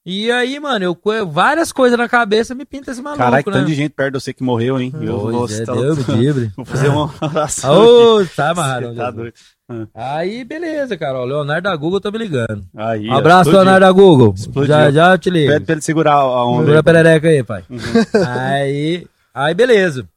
E 0.07 0.31
aí, 0.33 0.59
mano, 0.59 0.83
eu 0.87 0.99
várias 1.27 1.71
coisas 1.71 1.99
na 1.99 2.09
cabeça 2.09 2.55
me 2.55 2.65
pinta 2.65 2.91
esse 2.91 3.03
maluco, 3.03 3.23
Caralho, 3.23 3.45
que 3.45 3.51
né? 3.51 3.57
tanto 3.59 3.67
de 3.69 3.75
gente 3.75 3.93
perto 3.93 4.15
de 4.15 4.21
você 4.23 4.33
que 4.33 4.43
morreu, 4.43 4.81
hein? 4.81 4.91
Eu 5.03 5.19
vou, 5.21 5.31
Pois 5.47 5.61
é, 5.61 5.67
tá- 5.67 5.75
Deus 5.75 5.99
vou 6.57 6.65
fazer 6.65 6.89
uma 6.89 7.13
oração. 7.21 7.75
Ô, 8.15 8.19
aqui. 8.21 8.35
tá 8.35 8.51
amarrado. 8.51 8.95
Tá 8.95 9.11
doido. 9.11 9.35
Aí, 9.95 10.45
beleza, 10.45 10.97
cara. 10.97 11.21
O 11.21 11.25
Leonardo 11.25 11.69
da 11.69 11.77
Google 11.77 12.01
tá 12.01 12.11
me 12.11 12.19
ligando. 12.19 12.67
Aí, 12.75 13.09
Um 13.09 13.15
abraço, 13.15 13.51
explodiu. 13.51 13.61
Leonardo 13.61 13.87
da 13.87 13.93
Google. 13.93 14.35
Explodiu. 14.35 14.69
Já, 14.69 14.91
já 14.91 15.13
eu 15.13 15.19
te 15.19 15.31
ligo. 15.31 15.53
Pede 15.53 15.65
pra 15.65 15.73
ele 15.75 15.83
segurar 15.83 16.15
a 16.15 16.45
onda. 16.47 16.61
Segura 16.61 16.81
a 16.81 16.83
perereca 16.83 17.29
aí, 17.29 17.43
pai. 17.45 17.65
Uhum. 17.69 17.79
aí, 18.27 19.07
aí, 19.35 19.55
beleza. 19.55 20.09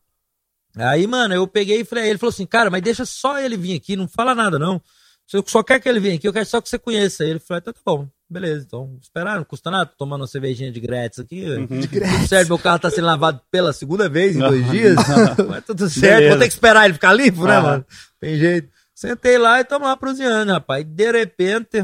Aí, 0.78 1.06
mano, 1.06 1.34
eu 1.34 1.46
peguei 1.48 1.82
e 1.82 1.86
falei, 1.86 2.10
ele 2.10 2.18
falou 2.18 2.32
assim, 2.32 2.46
cara, 2.46 2.70
mas 2.70 2.82
deixa 2.82 3.06
só 3.06 3.38
ele 3.40 3.58
vir 3.58 3.76
aqui, 3.76 3.96
não 3.96 4.08
fala 4.08 4.34
nada, 4.34 4.58
não. 4.58 4.82
Você 5.28 5.42
só 5.48 5.62
quer 5.64 5.80
que 5.80 5.88
ele 5.88 6.00
venha 6.00 6.16
aqui, 6.16 6.28
eu 6.28 6.34
quero 6.34 6.46
só 6.46 6.62
que 6.62 6.70
você 6.70 6.80
conheça 6.80 7.24
ele. 7.24 7.36
Eu 7.36 7.40
falei, 7.42 7.60
então 7.60 7.74
tá 7.74 7.80
bom, 7.86 8.08
beleza, 8.30 8.66
então 8.66 8.98
esperar, 9.02 9.36
não 9.38 9.44
custa 9.44 9.70
nada, 9.70 9.92
tomando 9.98 10.22
uma 10.22 10.28
cervejinha 10.28 10.72
de 10.72 10.80
grátis 10.80 11.20
aqui. 11.20 11.44
Uhum. 11.46 11.68
Tudo 11.68 12.28
certo, 12.28 12.48
meu 12.48 12.60
carro 12.60 12.80
tá 12.80 12.90
sendo 12.90 13.06
lavado 13.08 13.42
pela 13.52 13.74
segunda 13.74 14.08
vez 14.08 14.36
em 14.36 14.40
dois 14.40 14.70
dias. 14.72 14.96
Mas 15.50 15.66
tudo 15.66 15.90
certo, 15.90 16.16
Beleza. 16.16 16.30
vou 16.30 16.40
ter 16.40 16.48
que 16.48 16.54
esperar 16.54 16.86
ele 16.86 16.94
ficar 16.94 17.14
limpo, 17.14 17.46
né, 17.46 17.60
mano? 17.60 17.86
Tem 18.20 18.38
jeito. 18.38 18.70
Sentei 19.02 19.36
lá 19.36 19.60
e 19.60 19.64
tamo 19.64 19.86
lá 19.86 19.98
proseando, 19.98 20.52
rapaz. 20.52 20.86
De 20.86 21.12
repente, 21.12 21.84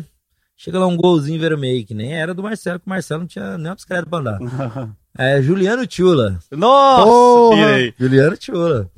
chega 0.56 0.78
lá 0.78 0.86
um 0.86 0.96
golzinho 0.96 1.40
vermelho, 1.42 1.84
que 1.84 1.96
nem 1.96 2.14
era 2.14 2.32
do 2.32 2.44
Marcelo, 2.44 2.80
que 2.80 2.86
o 2.86 2.90
Marcelo 2.92 3.22
não 3.22 3.28
tinha 3.28 3.58
nem 3.58 3.70
uma 3.70 3.74
bicicleta 3.74 4.06
pra 4.08 4.20
andar. 4.20 4.40
É 5.20 5.42
Juliano 5.42 5.88
Tchula. 5.88 6.38
Nossa, 6.52 7.04
Porra! 7.06 7.94
Juliano 7.98 8.38
Tchula. 8.38 8.92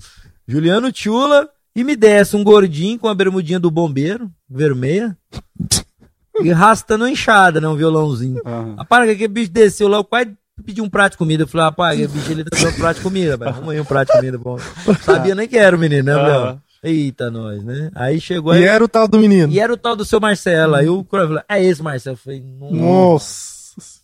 Juliano 0.46 0.92
Tchula 0.92 1.50
e 1.74 1.82
me 1.82 1.96
desce 1.96 2.36
um 2.36 2.44
gordinho 2.44 3.00
com 3.00 3.08
a 3.08 3.16
bermudinha 3.16 3.58
do 3.58 3.72
bombeiro, 3.72 4.30
vermelha, 4.50 5.18
e 6.44 6.52
arrastando 6.52 7.06
uma 7.06 7.10
enxada, 7.10 7.62
né? 7.62 7.70
Um 7.70 7.78
violãozinho. 7.78 8.42
Aham. 8.46 8.76
Rapaz, 8.76 9.06
que 9.06 9.12
aquele 9.12 9.30
bicho 9.30 9.50
desceu 9.50 9.88
lá, 9.88 9.96
eu 9.96 10.04
quase 10.04 10.36
pedi 10.66 10.82
um 10.82 10.90
prato 10.90 11.14
de 11.14 11.20
comida. 11.20 11.44
Eu 11.44 11.48
falei, 11.48 11.68
rapaz, 11.68 11.94
aquele 11.94 12.10
bicho 12.10 12.32
ele 12.34 12.44
tá 12.44 12.58
dando 12.58 12.74
um 12.74 12.78
prato 12.80 12.98
de 12.98 13.04
comida, 13.04 13.38
velho. 13.38 13.54
Vamos 13.54 13.70
aí 13.70 13.80
um 13.80 13.86
prato 13.86 14.10
de 14.10 14.18
comida 14.18 14.38
bom. 14.38 14.58
Sabia 15.00 15.34
nem 15.34 15.48
que 15.48 15.58
era 15.58 15.74
o 15.74 15.80
menino, 15.80 16.04
né, 16.04 16.16
Léo? 16.18 16.62
Eita, 16.82 17.30
nós, 17.30 17.64
né? 17.64 17.92
Aí 17.94 18.22
chegou 18.22 18.52
aí. 18.54 18.62
E 18.62 18.66
era 18.66 18.84
o 18.84 18.88
tal 18.88 19.08
do 19.08 19.20
menino. 19.20 19.52
E 19.52 19.60
era 19.60 19.74
o 19.74 19.78
tal 19.78 19.96
do 19.96 20.06
seu 20.06 20.20
Marcelo. 20.20 20.76
Aí 20.76 20.88
o 20.88 21.04
Coro 21.04 21.28
falou, 21.28 21.44
é 21.50 21.64
esse 21.64 21.84
Marcelo. 21.84 22.14
Eu 22.16 22.18
falei, 22.20 22.42
nossa. 22.42 22.76
Nossa. 22.76 24.02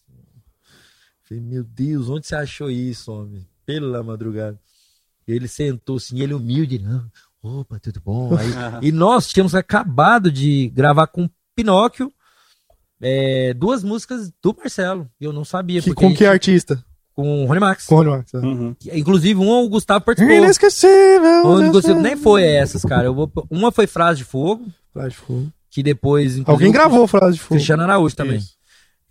Falei, 1.24 1.42
meu 1.44 1.64
Deus, 1.64 2.10
onde 2.10 2.28
você 2.28 2.36
achou 2.36 2.70
isso, 2.70 3.12
homem? 3.12 3.48
Pela 3.66 4.04
madrugada. 4.04 4.60
E 5.28 5.32
ele 5.32 5.48
sentou 5.48 5.98
assim, 5.98 6.20
ele 6.20 6.34
humilde, 6.34 6.78
não. 6.78 7.10
Opa, 7.42 7.80
tudo 7.80 8.02
bom? 8.04 8.36
Aí, 8.36 8.48
e 8.90 8.92
nós 8.92 9.28
tínhamos 9.28 9.56
acabado 9.56 10.32
de 10.32 10.70
gravar 10.70 11.08
com 11.08 11.30
Pinóquio 11.56 12.12
é, 13.02 13.54
duas 13.54 13.84
músicas 13.84 14.32
do 14.42 14.56
Marcelo. 14.56 15.10
E 15.20 15.26
eu 15.26 15.34
não 15.34 15.46
sabia. 15.46 15.82
Que, 15.82 15.94
com 15.94 16.10
que 16.10 16.18
gente- 16.18 16.26
artista? 16.26 16.84
Com 17.16 17.44
o 17.44 17.48
Rony 17.48 17.60
Max. 17.62 17.86
Com 17.86 17.96
o 17.96 17.98
Rony 18.00 18.10
Max. 18.10 18.34
é. 18.34 18.38
Uhum. 18.38 18.76
Inclusive, 18.94 19.40
um 19.40 19.50
o 19.64 19.70
Gustavo 19.70 20.04
participou. 20.04 20.36
Inesquecível. 20.36 21.46
Um, 21.46 21.58
né? 21.60 21.70
Gustavo- 21.70 22.02
nem 22.02 22.18
foi 22.18 22.44
essas, 22.44 22.82
cara. 22.84 23.06
Eu 23.06 23.16
vou, 23.16 23.32
uma 23.50 23.72
foi 23.72 23.88
Frase 23.88 24.18
de 24.20 24.26
Fogo, 24.26 24.66
Frase 24.94 25.10
de 25.12 25.16
fogo. 25.16 25.48
que 25.72 25.82
depois. 25.82 26.42
Alguém 26.46 26.70
o 26.70 26.74
gravou 26.74 27.08
frase 27.08 27.36
de 27.36 27.40
fogo. 27.42 27.56
Cristiano 27.56 27.84
Araújo 27.84 28.16
também. 28.16 28.38
Isso. 28.38 28.56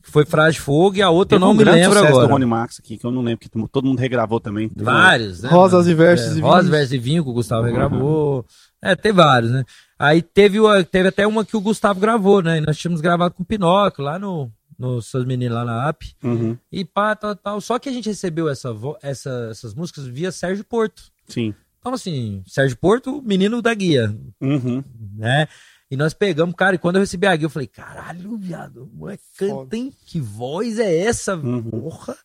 Que 0.03 0.11
foi 0.11 0.27
Frase 0.27 0.57
de 0.57 0.61
Fogo 0.61 0.97
e 0.97 1.03
a 1.03 1.09
outra 1.09 1.37
eu 1.37 1.41
não 1.41 1.53
um 1.53 1.55
me 1.55 1.65
lembro 1.65 1.95
sucesso 1.95 2.07
agora. 2.09 2.27
do 2.27 2.33
Rony 2.35 2.45
Max 2.45 2.79
aqui, 2.79 2.99
que 2.99 3.07
eu 3.07 3.11
não 3.11 3.23
lembro, 3.23 3.39
que 3.41 3.49
todo 3.49 3.87
mundo 3.87 3.99
regravou 3.99 4.39
também. 4.39 4.71
Vários, 4.77 5.41
né? 5.43 5.49
Rosas 5.49 5.87
mano? 5.87 5.91
e 5.91 5.95
versos 5.95 6.35
É, 6.37 6.39
e 6.39 6.41
Rosas, 6.43 6.59
vinhos. 6.65 6.71
versos 6.77 6.93
e 6.93 6.99
vinho 6.99 7.25
que 7.25 7.31
o 7.31 7.33
Gustavo 7.33 7.65
regravou. 7.65 8.45
É, 8.83 8.95
tem 8.95 9.13
vários, 9.13 9.51
né? 9.51 9.65
Aí 9.99 10.21
teve, 10.21 10.61
o- 10.61 10.85
teve 10.85 11.09
até 11.09 11.27
uma 11.27 11.43
que 11.43 11.57
o 11.57 11.61
Gustavo 11.63 12.01
gravou, 12.01 12.43
né? 12.43 12.59
E 12.59 12.61
nós 12.61 12.77
tínhamos 12.77 13.01
gravado 13.01 13.33
com 13.35 13.43
o 13.43 13.47
Pinóquio 13.47 14.05
lá 14.05 14.19
no, 14.19 14.51
no 14.79 15.01
Seus 15.03 15.25
Meninos 15.25 15.55
lá 15.57 15.65
na 15.65 15.89
app. 15.89 16.15
Uhum. 16.23 16.57
E 16.71 16.85
pá, 16.85 17.15
tal, 17.15 17.35
tal. 17.37 17.61
Só 17.61 17.79
que 17.79 17.89
a 17.89 17.93
gente 17.93 18.09
recebeu 18.09 18.49
essa, 18.49 18.71
essa- 19.03 19.49
essas 19.51 19.75
músicas 19.75 20.07
via 20.07 20.31
Sérgio 20.33 20.65
Porto. 20.65 21.03
Sim. 21.29 21.55
Então, 21.81 21.93
assim, 21.95 22.43
Sérgio 22.47 22.77
Porto, 22.79 23.21
menino 23.23 23.61
da 23.61 23.75
guia, 23.75 24.17
Uhum. 24.41 24.83
né? 25.17 25.47
E 25.91 25.97
nós 25.97 26.15
pegamos, 26.15 26.55
cara, 26.57 26.75
e 26.77 26.79
quando 26.79 26.97
eu 26.97 27.01
recebi 27.01 27.27
a 27.27 27.37
guia, 27.37 27.45
eu 27.47 27.51
falei, 27.51 27.69
caralho, 27.69 28.37
viado, 28.39 28.85
o 28.85 28.97
moleque 28.97 29.23
canta, 29.37 29.77
hein? 29.77 29.93
Que 30.07 30.19
voz 30.19 30.79
é 30.79 30.97
essa, 30.99 31.37
Uhum. 31.37 31.63
porra? 31.63 32.17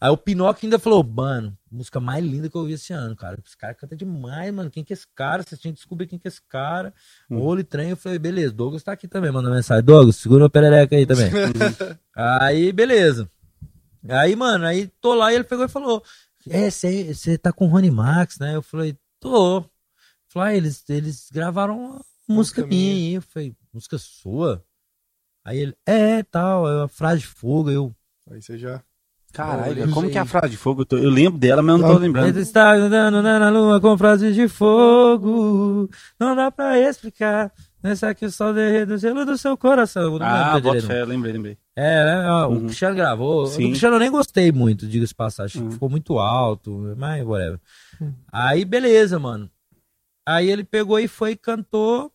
Aí 0.00 0.10
o 0.10 0.16
Pinóquio 0.16 0.66
ainda 0.66 0.78
falou, 0.78 1.02
mano, 1.02 1.58
música 1.70 1.98
mais 1.98 2.24
linda 2.24 2.48
que 2.48 2.56
eu 2.56 2.60
ouvi 2.60 2.74
esse 2.74 2.92
ano, 2.92 3.16
cara. 3.16 3.36
Esse 3.44 3.56
cara 3.56 3.74
canta 3.74 3.96
demais, 3.96 4.54
mano. 4.54 4.70
Quem 4.70 4.84
que 4.84 4.92
é 4.92 4.94
esse 4.94 5.06
cara? 5.12 5.42
Você 5.42 5.56
tinha 5.56 5.72
que 5.72 5.78
descobrir 5.78 6.06
quem 6.06 6.18
que 6.18 6.28
é 6.28 6.30
esse 6.30 6.40
cara. 6.42 6.94
Uhum. 7.28 7.40
Olho 7.42 7.60
e 7.60 7.64
trem. 7.64 7.90
Eu 7.90 7.96
falei, 7.96 8.18
beleza, 8.18 8.52
Douglas 8.52 8.84
tá 8.84 8.92
aqui 8.92 9.08
também, 9.08 9.32
mandando 9.32 9.56
mensagem. 9.56 9.84
Douglas, 9.84 10.16
segura 10.16 10.46
o 10.46 10.50
perereca 10.50 10.94
aí 10.94 11.04
também. 11.04 11.30
aí, 12.14 12.72
beleza. 12.72 13.28
Aí, 14.08 14.36
mano, 14.36 14.64
aí 14.66 14.86
tô 15.00 15.14
lá 15.14 15.32
e 15.32 15.34
ele 15.34 15.44
pegou 15.44 15.64
e 15.64 15.68
falou: 15.68 16.02
É, 16.48 16.70
você 16.70 17.36
tá 17.36 17.52
com 17.52 17.66
o 17.66 17.68
Rony 17.68 17.90
Max, 17.90 18.38
né? 18.38 18.54
Eu 18.54 18.62
falei, 18.62 18.96
tô. 19.18 19.64
Falei, 20.28 20.54
ah, 20.54 20.56
eles, 20.56 20.88
eles 20.88 21.28
gravaram 21.32 21.76
uma 21.76 22.04
música 22.28 22.64
minha. 22.64 22.94
aí. 22.94 23.14
Eu 23.14 23.22
falei, 23.22 23.56
música 23.72 23.98
sua? 23.98 24.64
Aí 25.44 25.58
ele, 25.58 25.76
é, 25.84 26.22
tal, 26.22 26.68
é 26.68 26.76
uma 26.82 26.88
frase 26.88 27.22
de 27.22 27.26
fogo. 27.26 27.70
Eu, 27.70 27.94
Aí 28.30 28.40
você 28.40 28.58
já. 28.58 28.82
Caralho, 29.32 29.90
como 29.92 30.10
que 30.10 30.16
é 30.18 30.20
a 30.20 30.24
frase 30.24 30.50
de 30.50 30.56
fogo? 30.56 30.82
Eu, 30.82 30.86
tô- 30.86 30.96
eu 30.98 31.10
lembro 31.10 31.38
dela, 31.38 31.62
mas 31.62 31.74
eu 31.76 31.78
não 31.86 31.94
tô 31.94 31.98
lembrando. 32.00 32.28
ele 32.28 32.40
está 32.40 32.72
andando 32.74 33.22
na 33.22 33.50
lua 33.50 33.80
com 33.80 33.96
frases 33.96 34.34
de 34.34 34.48
fogo. 34.48 35.88
Não 36.18 36.34
dá 36.34 36.50
pra 36.50 36.78
explicar. 36.78 37.52
Nessa 37.80 38.12
que 38.12 38.26
o 38.26 38.30
sol 38.32 38.52
derrete 38.52 38.92
o 38.92 38.98
gelo 38.98 39.24
do 39.24 39.38
seu 39.38 39.56
coração. 39.56 40.18
Ah, 40.20 40.58
bota 40.58 40.82
fé, 40.82 41.04
lembrei, 41.04 41.32
lembrei. 41.32 41.58
É, 41.76 42.04
né? 42.04 42.28
ó, 42.28 42.48
O 42.48 42.54
Uhum. 42.54 42.64
Cristiano 42.66 42.96
gravou. 42.96 43.46
Sim. 43.46 43.66
O 43.66 43.68
Cristiano 43.68 43.94
eu 43.96 44.00
nem 44.00 44.10
gostei 44.10 44.50
muito, 44.50 44.84
diga-se 44.88 45.14
passagem. 45.14 45.62
Uhum. 45.62 45.70
Ficou 45.70 45.88
muito 45.88 46.18
alto, 46.18 46.94
mas 46.96 47.24
whatever. 47.24 47.60
Uhum. 48.00 48.12
Aí, 48.32 48.64
beleza, 48.64 49.18
mano. 49.20 49.48
Aí 50.26 50.50
ele 50.50 50.64
pegou 50.64 50.98
e 50.98 51.06
foi 51.06 51.32
e 51.32 51.36
cantou. 51.36 52.10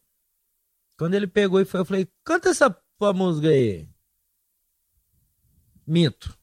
Quando 0.98 1.14
ele 1.14 1.28
pegou 1.28 1.62
e 1.62 1.66
foi, 1.66 1.80
eu 1.80 1.86
falei, 1.86 2.08
canta 2.26 2.50
essa 2.50 2.76
tua 3.00 3.14
música 3.14 3.48
aí. 3.48 3.88
Minto. 5.88 6.36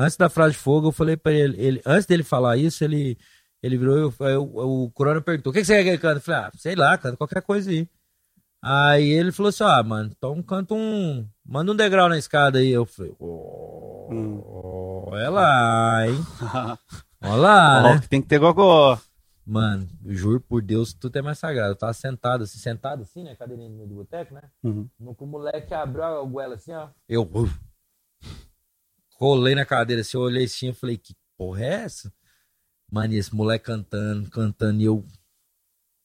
Antes 0.00 0.16
da 0.16 0.28
frase 0.28 0.52
de 0.52 0.58
fogo, 0.60 0.88
eu 0.88 0.92
falei 0.92 1.16
pra 1.16 1.32
ele, 1.32 1.60
ele 1.60 1.82
antes 1.84 2.06
dele 2.06 2.22
falar 2.22 2.56
isso, 2.56 2.84
ele, 2.84 3.18
ele 3.62 3.76
virou, 3.76 3.96
eu, 3.98 4.14
eu- 4.20 4.42
o 4.84 4.90
Corona 4.92 5.20
perguntou, 5.20 5.50
o 5.50 5.52
que, 5.52 5.60
que 5.60 5.66
você 5.66 5.74
quer 5.78 5.82
que 5.82 5.88
ele 5.90 5.98
cante? 5.98 6.16
Eu 6.16 6.20
falei, 6.22 6.40
ah, 6.42 6.52
sei 6.56 6.76
lá, 6.76 6.96
canta 6.96 7.16
qualquer 7.16 7.42
coisa 7.42 7.68
aí. 7.70 7.88
Aí 8.62 9.08
ele 9.10 9.32
falou 9.32 9.48
assim, 9.50 9.64
ah, 9.64 9.82
mano, 9.82 10.10
então 10.16 10.40
canta 10.42 10.74
um, 10.74 11.26
manda 11.44 11.72
um 11.72 11.76
degrau 11.76 12.08
na 12.08 12.16
escada 12.18 12.58
aí. 12.58 12.70
Eu 12.70 12.86
falei, 12.86 13.12
oh, 13.18 14.08
Hum. 14.10 14.40
olha 15.10 15.30
lá, 15.30 16.06
hein? 16.08 16.16
Olha 17.20 17.34
lá, 17.36 17.82
né? 17.82 18.00
Tem 18.08 18.22
que 18.22 18.28
ter 18.28 18.38
gogó. 18.38 18.96
Mano, 19.44 19.88
juro 20.06 20.40
por 20.40 20.62
Deus, 20.62 20.92
tudo 20.92 21.16
é 21.16 21.22
mais 21.22 21.38
sagrado. 21.38 21.72
Eu 21.72 21.76
tava 21.76 21.92
sentado 21.92 22.44
assim, 22.44 22.58
sentado 22.58 23.02
assim, 23.02 23.24
né? 23.24 23.34
Cadeirinha 23.34 23.68
do 23.86 23.94
boteco, 23.96 24.34
né? 24.34 24.42
Uhum. 24.62 24.88
No 25.00 25.14
que 25.14 25.24
o 25.24 25.26
moleque 25.26 25.74
abriu 25.74 26.04
a 26.04 26.22
goela 26.22 26.54
assim, 26.54 26.72
ó. 26.72 26.88
Eu 27.08 27.28
uf, 27.32 27.58
rolei 29.18 29.54
na 29.54 29.64
cadeira 29.64 30.02
assim, 30.02 30.16
eu 30.16 30.22
olhei 30.22 30.44
assim 30.44 30.68
e 30.70 30.74
falei, 30.74 30.96
que 30.96 31.14
porra 31.36 31.64
é 31.64 31.72
essa? 31.84 32.12
Mano, 32.90 33.14
esse 33.14 33.34
moleque 33.34 33.66
cantando, 33.66 34.30
cantando, 34.30 34.80
e 34.80 34.84
eu. 34.84 35.04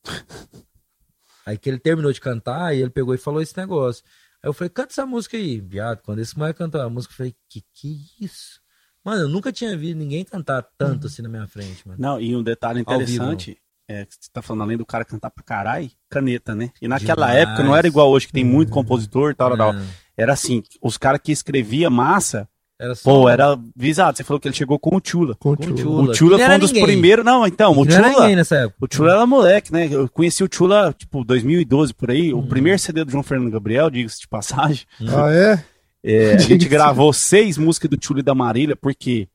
Aí 1.46 1.58
que 1.58 1.70
ele 1.70 1.80
terminou 1.80 2.12
de 2.12 2.22
cantar, 2.22 2.76
e 2.76 2.82
ele 2.82 2.90
pegou 2.90 3.14
e 3.14 3.18
falou 3.18 3.42
esse 3.42 3.56
negócio. 3.58 4.04
Aí 4.42 4.50
eu 4.50 4.54
falei, 4.54 4.70
canta 4.70 4.92
essa 4.92 5.06
música 5.06 5.38
aí, 5.38 5.60
viado. 5.60 6.02
Quando 6.02 6.20
esse 6.20 6.38
moleque 6.38 6.58
cantou 6.58 6.82
a 6.82 6.90
música, 6.90 7.14
eu 7.14 7.18
falei, 7.18 7.36
que 7.50 7.64
que 7.74 8.06
isso? 8.20 8.62
Mano, 9.04 9.24
eu 9.24 9.30
nunca 9.30 9.52
tinha 9.52 9.76
visto 9.78 9.98
ninguém 9.98 10.24
cantar 10.24 10.64
tanto 10.78 11.08
assim 11.08 11.22
na 11.22 11.30
minha 11.30 11.48
frente, 11.48 11.86
mano. 11.86 12.00
Não, 12.02 12.20
e 12.20 12.36
um 12.36 12.42
detalhe 12.44 12.82
Ao 12.86 12.98
vivo. 13.00 13.12
interessante, 13.12 13.58
é, 13.88 14.06
que 14.06 14.16
você 14.16 14.30
tá 14.32 14.42
falando 14.42 14.62
além 14.64 14.78
do 14.78 14.86
cara 14.86 15.04
cantar 15.04 15.30
pra 15.30 15.44
caralho, 15.44 15.92
caneta, 16.10 16.56
né? 16.56 16.72
E 16.82 16.88
naquela 16.88 17.28
Demais. 17.28 17.48
época 17.48 17.64
não 17.64 17.76
era 17.76 17.88
igual 17.88 18.10
hoje, 18.10 18.28
que 18.28 18.34
tem 18.34 18.46
muito 18.46 18.72
compositor 18.72 19.32
e 19.32 19.36
tal, 19.36 19.50
tal, 19.50 19.58
tal. 19.58 19.74
Não, 19.74 19.86
Era 20.16 20.32
assim, 20.34 20.64
os 20.82 20.98
caras 20.98 21.20
que 21.22 21.32
escrevia 21.34 21.90
massa, 21.90 22.48
Era 22.80 22.96
só. 22.96 23.10
pô, 23.10 23.30
era 23.30 23.58
visado. 23.76 24.18
Você 24.18 24.24
falou 24.24 24.40
que 24.40 24.48
ele 24.48 24.56
chegou 24.56 24.78
com 24.80 24.96
o 24.98 25.02
Chula. 25.04 25.36
Com 25.40 25.52
o 25.54 25.58
Com 25.58 25.64
o 25.64 25.66
tio. 25.68 25.78
Chula. 25.78 26.02
O 26.02 26.06
Não 26.08 26.14
foi 26.16 26.42
era 26.42 26.56
um 26.56 26.60
dos 26.60 26.72
ninguém. 26.72 26.86
primeiros. 26.86 27.24
Não, 27.24 27.46
então, 27.48 27.72
o 27.72 27.86
Não 27.86 27.94
era 27.94 28.10
Chula. 28.10 28.22
ninguém 28.22 28.36
nessa 28.36 28.56
época. 28.56 28.78
O 28.82 28.88
Chula 28.94 29.12
era 29.14 29.26
moleque, 29.26 29.72
né? 29.72 29.88
Eu 29.90 30.10
conheci 30.10 30.44
o 30.44 30.50
Chula, 30.52 30.94
tipo, 30.98 31.24
2012 31.24 31.94
por 31.94 32.12
aí. 32.12 32.34
Hum. 32.34 32.40
O 32.40 32.48
primeiro 32.48 32.78
CD 32.80 33.06
do 33.06 33.12
João 33.12 33.24
Fernando 33.24 33.52
Gabriel, 33.52 33.90
diga-se 33.90 34.20
de 34.22 34.28
passagem. 34.28 34.86
Ah, 35.08 35.32
é? 35.32 35.64
É, 36.06 36.34
a 36.34 36.38
gente 36.38 36.68
gravou 36.68 37.14
seis 37.14 37.58
músicas 37.58 37.90
do 37.90 37.98
Chula 37.98 38.20
e 38.20 38.24
da 38.24 38.36
Marília, 38.36 38.76
porque 38.76 39.26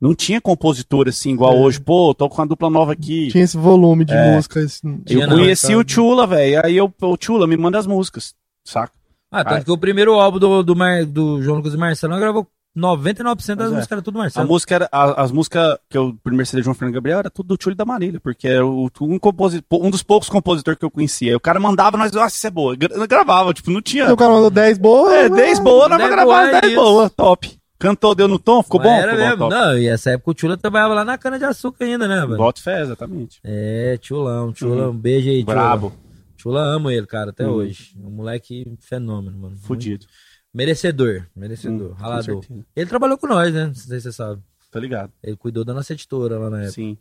não 0.00 0.16
tinha 0.16 0.40
compositor 0.40 1.06
assim, 1.08 1.30
igual 1.32 1.52
É. 1.54 1.56
hoje. 1.60 1.78
Pô, 1.80 2.12
tô 2.12 2.28
com 2.28 2.40
uma 2.42 2.46
dupla 2.48 2.68
nova 2.68 2.90
aqui. 2.92 3.28
Tinha 3.28 3.44
esse 3.44 3.56
volume 3.56 4.04
de 4.04 4.12
É. 4.14 4.34
música. 4.34 4.58
esse- 4.58 4.80
Tinha, 5.06 5.22
eu 5.24 5.28
não, 5.28 5.36
conheci 5.36 5.68
sabe? 5.68 5.76
o 5.76 5.84
Chula, 5.88 6.26
velho. 6.26 6.60
Aí 6.66 6.76
eu, 6.76 6.92
o 7.00 7.16
Chula, 7.20 7.46
me 7.46 7.56
manda 7.56 7.78
as 7.78 7.86
músicas, 7.86 8.34
saca? 8.64 8.92
Ah, 9.30 9.44
tanto 9.44 9.60
Ah. 9.60 9.64
que 9.66 9.70
o 9.70 9.78
primeiro 9.78 10.14
álbum 10.14 10.40
do, 10.40 10.62
do, 10.64 10.74
Mar- 10.74 11.04
do 11.04 11.40
João 11.40 11.58
Lucas 11.58 11.74
e 11.74 11.76
Marcelo 11.76 12.18
gravou 12.18 12.48
99% 12.78 13.56
das 13.56 13.70
é. 13.72 13.74
músicas 13.74 13.92
era 13.92 14.02
tudo 14.02 14.18
A 14.18 14.22
Marcelo. 14.22 14.46
música 14.48 14.74
era, 14.74 14.88
a- 14.92 15.22
as 15.22 15.30
músicas 15.32 15.78
que 15.90 15.98
eu, 15.98 16.08
o 16.08 16.14
primeiro 16.14 16.46
CD 16.46 16.60
do 16.62 16.64
João 16.64 16.74
Fernando 16.74 16.94
Gabriel 16.94 17.18
era 17.18 17.30
tudo 17.30 17.56
do 17.56 17.70
e 17.70 17.74
da 17.74 17.84
Marília, 17.84 18.20
porque 18.20 18.46
era 18.48 18.64
o, 18.64 18.88
um, 19.00 19.18
composi- 19.18 19.62
um 19.72 19.90
dos 19.90 20.02
poucos 20.02 20.28
compositores 20.28 20.78
que 20.78 20.84
eu 20.84 20.90
conhecia. 20.90 21.32
Aí 21.32 21.36
o 21.36 21.40
cara 21.40 21.58
mandava, 21.60 21.96
nós, 21.96 22.12
nossa, 22.12 22.36
isso 22.36 22.46
é 22.46 22.50
boa. 22.50 22.76
Gra- 22.76 23.06
gravava, 23.06 23.52
tipo, 23.52 23.70
não 23.70 23.82
tinha. 23.82 24.12
O 24.12 24.16
cara 24.16 24.32
mandou 24.32 24.50
10 24.50 24.78
boas. 24.78 25.12
É, 25.12 25.28
10 25.28 25.58
boa, 25.58 25.88
nós 25.88 25.98
10 25.98 26.10
vamos 26.10 26.24
gravar 26.24 26.46
boa, 26.50 26.56
é 26.58 26.60
10 26.60 26.74
boa, 26.74 27.10
top. 27.10 27.58
Cantou, 27.78 28.12
deu 28.14 28.26
no 28.26 28.38
tom, 28.40 28.60
ficou 28.62 28.80
Mas 28.80 28.88
bom? 28.88 28.94
Era 28.96 29.12
Ficou 29.12 29.18
bom, 29.24 29.30
mesmo. 29.30 29.48
top. 29.50 29.54
Não, 29.54 29.78
e 29.78 29.86
essa 29.86 30.10
época 30.10 30.30
o 30.32 30.34
Tchula 30.34 30.56
trabalhava 30.56 30.94
lá 30.94 31.04
na 31.04 31.16
cana 31.16 31.38
de 31.38 31.44
açúcar 31.44 31.84
ainda, 31.84 32.08
né, 32.08 32.22
velho? 32.26 32.36
Bota 32.36 32.60
fé, 32.60 32.80
exatamente. 32.82 33.38
É, 33.44 33.96
Tchulão, 34.00 34.52
Tchula, 34.52 34.90
um 34.90 34.96
beijo 34.96 35.28
aí, 35.28 35.42
Tchula. 35.44 35.54
Brabo, 35.54 35.92
Tchula 36.36 36.60
amo 36.60 36.90
ele, 36.90 37.06
cara, 37.06 37.30
até 37.30 37.46
Uhum. 37.46 37.52
hoje. 37.52 37.92
Um 38.04 38.10
moleque 38.10 38.64
fenômeno, 38.80 39.38
mano. 39.38 39.56
fudido. 39.58 40.06
Merecedor, 40.52 41.26
merecedor, 41.36 41.90
Hum, 41.92 41.94
ralador. 41.94 42.44
Ele 42.74 42.88
trabalhou 42.88 43.18
com 43.18 43.26
nós, 43.26 43.52
né? 43.52 43.66
Não 43.66 43.74
sei 43.74 43.98
se 44.00 44.04
você 44.04 44.12
sabe. 44.12 44.42
Tá 44.70 44.80
ligado? 44.80 45.12
Ele 45.22 45.36
cuidou 45.36 45.64
da 45.64 45.72
nossa 45.74 45.92
editora 45.92 46.38
lá 46.38 46.50
na 46.50 46.58
época. 46.58 46.72
Sim. 46.72 46.98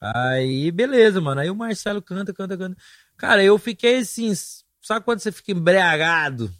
Aí, 0.00 0.70
beleza, 0.70 1.20
mano. 1.20 1.40
Aí 1.40 1.50
o 1.50 1.54
Marcelo 1.56 2.00
canta, 2.02 2.32
canta, 2.32 2.56
canta. 2.56 2.76
Cara, 3.16 3.42
eu 3.42 3.58
fiquei 3.58 3.98
assim, 3.98 4.32
sabe 4.80 5.04
quando 5.04 5.20
você 5.20 5.32
fica 5.32 5.52
embriagado? 5.52 6.50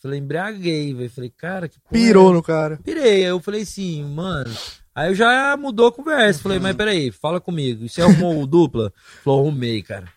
Falei, 0.00 0.20
embriaguei, 0.20 0.94
velho. 0.94 1.10
Falei, 1.10 1.30
cara, 1.30 1.68
que 1.68 1.80
porra 1.80 1.96
é 1.96 1.98
Pirou 2.06 2.32
no 2.32 2.42
cara. 2.42 2.78
Pirei. 2.84 3.24
Aí 3.24 3.30
eu 3.30 3.40
falei 3.40 3.62
assim, 3.62 4.04
mano. 4.04 4.54
Aí 4.94 5.10
eu 5.10 5.14
já 5.14 5.56
mudou 5.56 5.88
a 5.88 5.92
conversa. 5.92 6.40
Falei, 6.42 6.58
mas 6.58 6.76
peraí, 6.76 7.10
fala 7.10 7.40
comigo. 7.40 7.84
E 7.84 7.88
Você 7.88 8.00
arrumou 8.02 8.40
o 8.42 8.46
dupla? 8.46 8.92
Falou, 9.24 9.40
arrumei, 9.40 9.82
cara. 9.82 10.08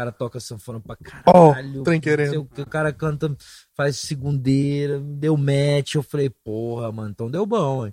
O 0.00 0.02
cara 0.02 0.12
toca 0.12 0.40
sanfona 0.40 0.80
pra 0.80 0.96
caralho. 0.96 1.82
trem 1.82 1.82
não 1.82 1.84
sei 1.84 2.00
querendo. 2.00 2.40
o 2.40 2.44
que, 2.46 2.62
O 2.62 2.66
cara 2.66 2.92
canta, 2.92 3.36
faz 3.76 3.96
segundeira, 3.96 4.98
deu 5.00 5.36
match. 5.36 5.94
Eu 5.96 6.02
falei, 6.02 6.30
porra, 6.30 6.90
mano, 6.90 7.10
então 7.10 7.30
deu 7.30 7.44
bom. 7.44 7.86
hein. 7.86 7.92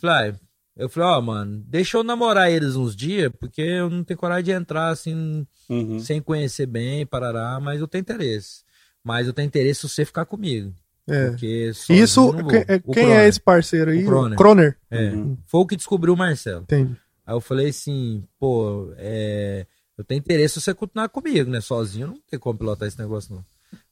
Falei, 0.00 0.30
ah, 0.32 0.38
eu 0.76 0.88
falei, 0.88 1.08
ó, 1.10 1.20
mano, 1.20 1.62
deixa 1.68 1.96
eu 1.96 2.02
namorar 2.02 2.50
eles 2.50 2.74
uns 2.74 2.96
dias, 2.96 3.30
porque 3.38 3.62
eu 3.62 3.88
não 3.88 4.02
tenho 4.02 4.18
coragem 4.18 4.44
de 4.46 4.50
entrar 4.50 4.88
assim, 4.88 5.46
Uhum. 5.68 6.00
sem 6.00 6.20
conhecer 6.20 6.66
bem, 6.66 7.06
parará, 7.06 7.60
mas 7.60 7.80
eu 7.80 7.86
tenho 7.86 8.02
interesse. 8.02 8.64
Mas 9.04 9.26
eu 9.26 9.32
tenho 9.32 9.46
interesse 9.46 9.80
se 9.82 9.88
você 9.88 10.04
ficar 10.04 10.24
comigo. 10.24 10.74
É. 11.06 11.28
Porque 11.30 11.70
Isso, 11.90 12.32
quem, 12.48 12.58
é- 12.60 12.64
quem 12.78 12.80
Croner. 12.80 13.18
é 13.20 13.28
esse 13.28 13.40
parceiro 13.40 13.90
aí? 13.92 14.02
O 14.02 14.06
Croner. 14.06 14.38
Croner. 14.38 14.76
É, 14.90 15.10
Uhum. 15.10 15.36
foi 15.46 15.60
o 15.60 15.66
que 15.66 15.76
descobriu 15.76 16.14
o 16.14 16.16
Marcelo. 16.16 16.62
Entendi. 16.62 16.96
Aí 17.26 17.34
eu 17.34 17.40
falei 17.40 17.68
assim, 17.68 18.24
pô, 18.38 18.92
é, 18.96 19.66
eu 19.96 20.04
tenho 20.04 20.18
interesse 20.18 20.54
se 20.54 20.60
você 20.60 20.74
continuar 20.74 21.08
comigo, 21.08 21.50
né? 21.50 21.60
Sozinho, 21.60 22.04
eu 22.04 22.08
não 22.08 22.18
tem 22.28 22.38
como 22.38 22.58
pilotar 22.58 22.88
esse 22.88 22.98
negócio, 22.98 23.34
não. 23.34 23.44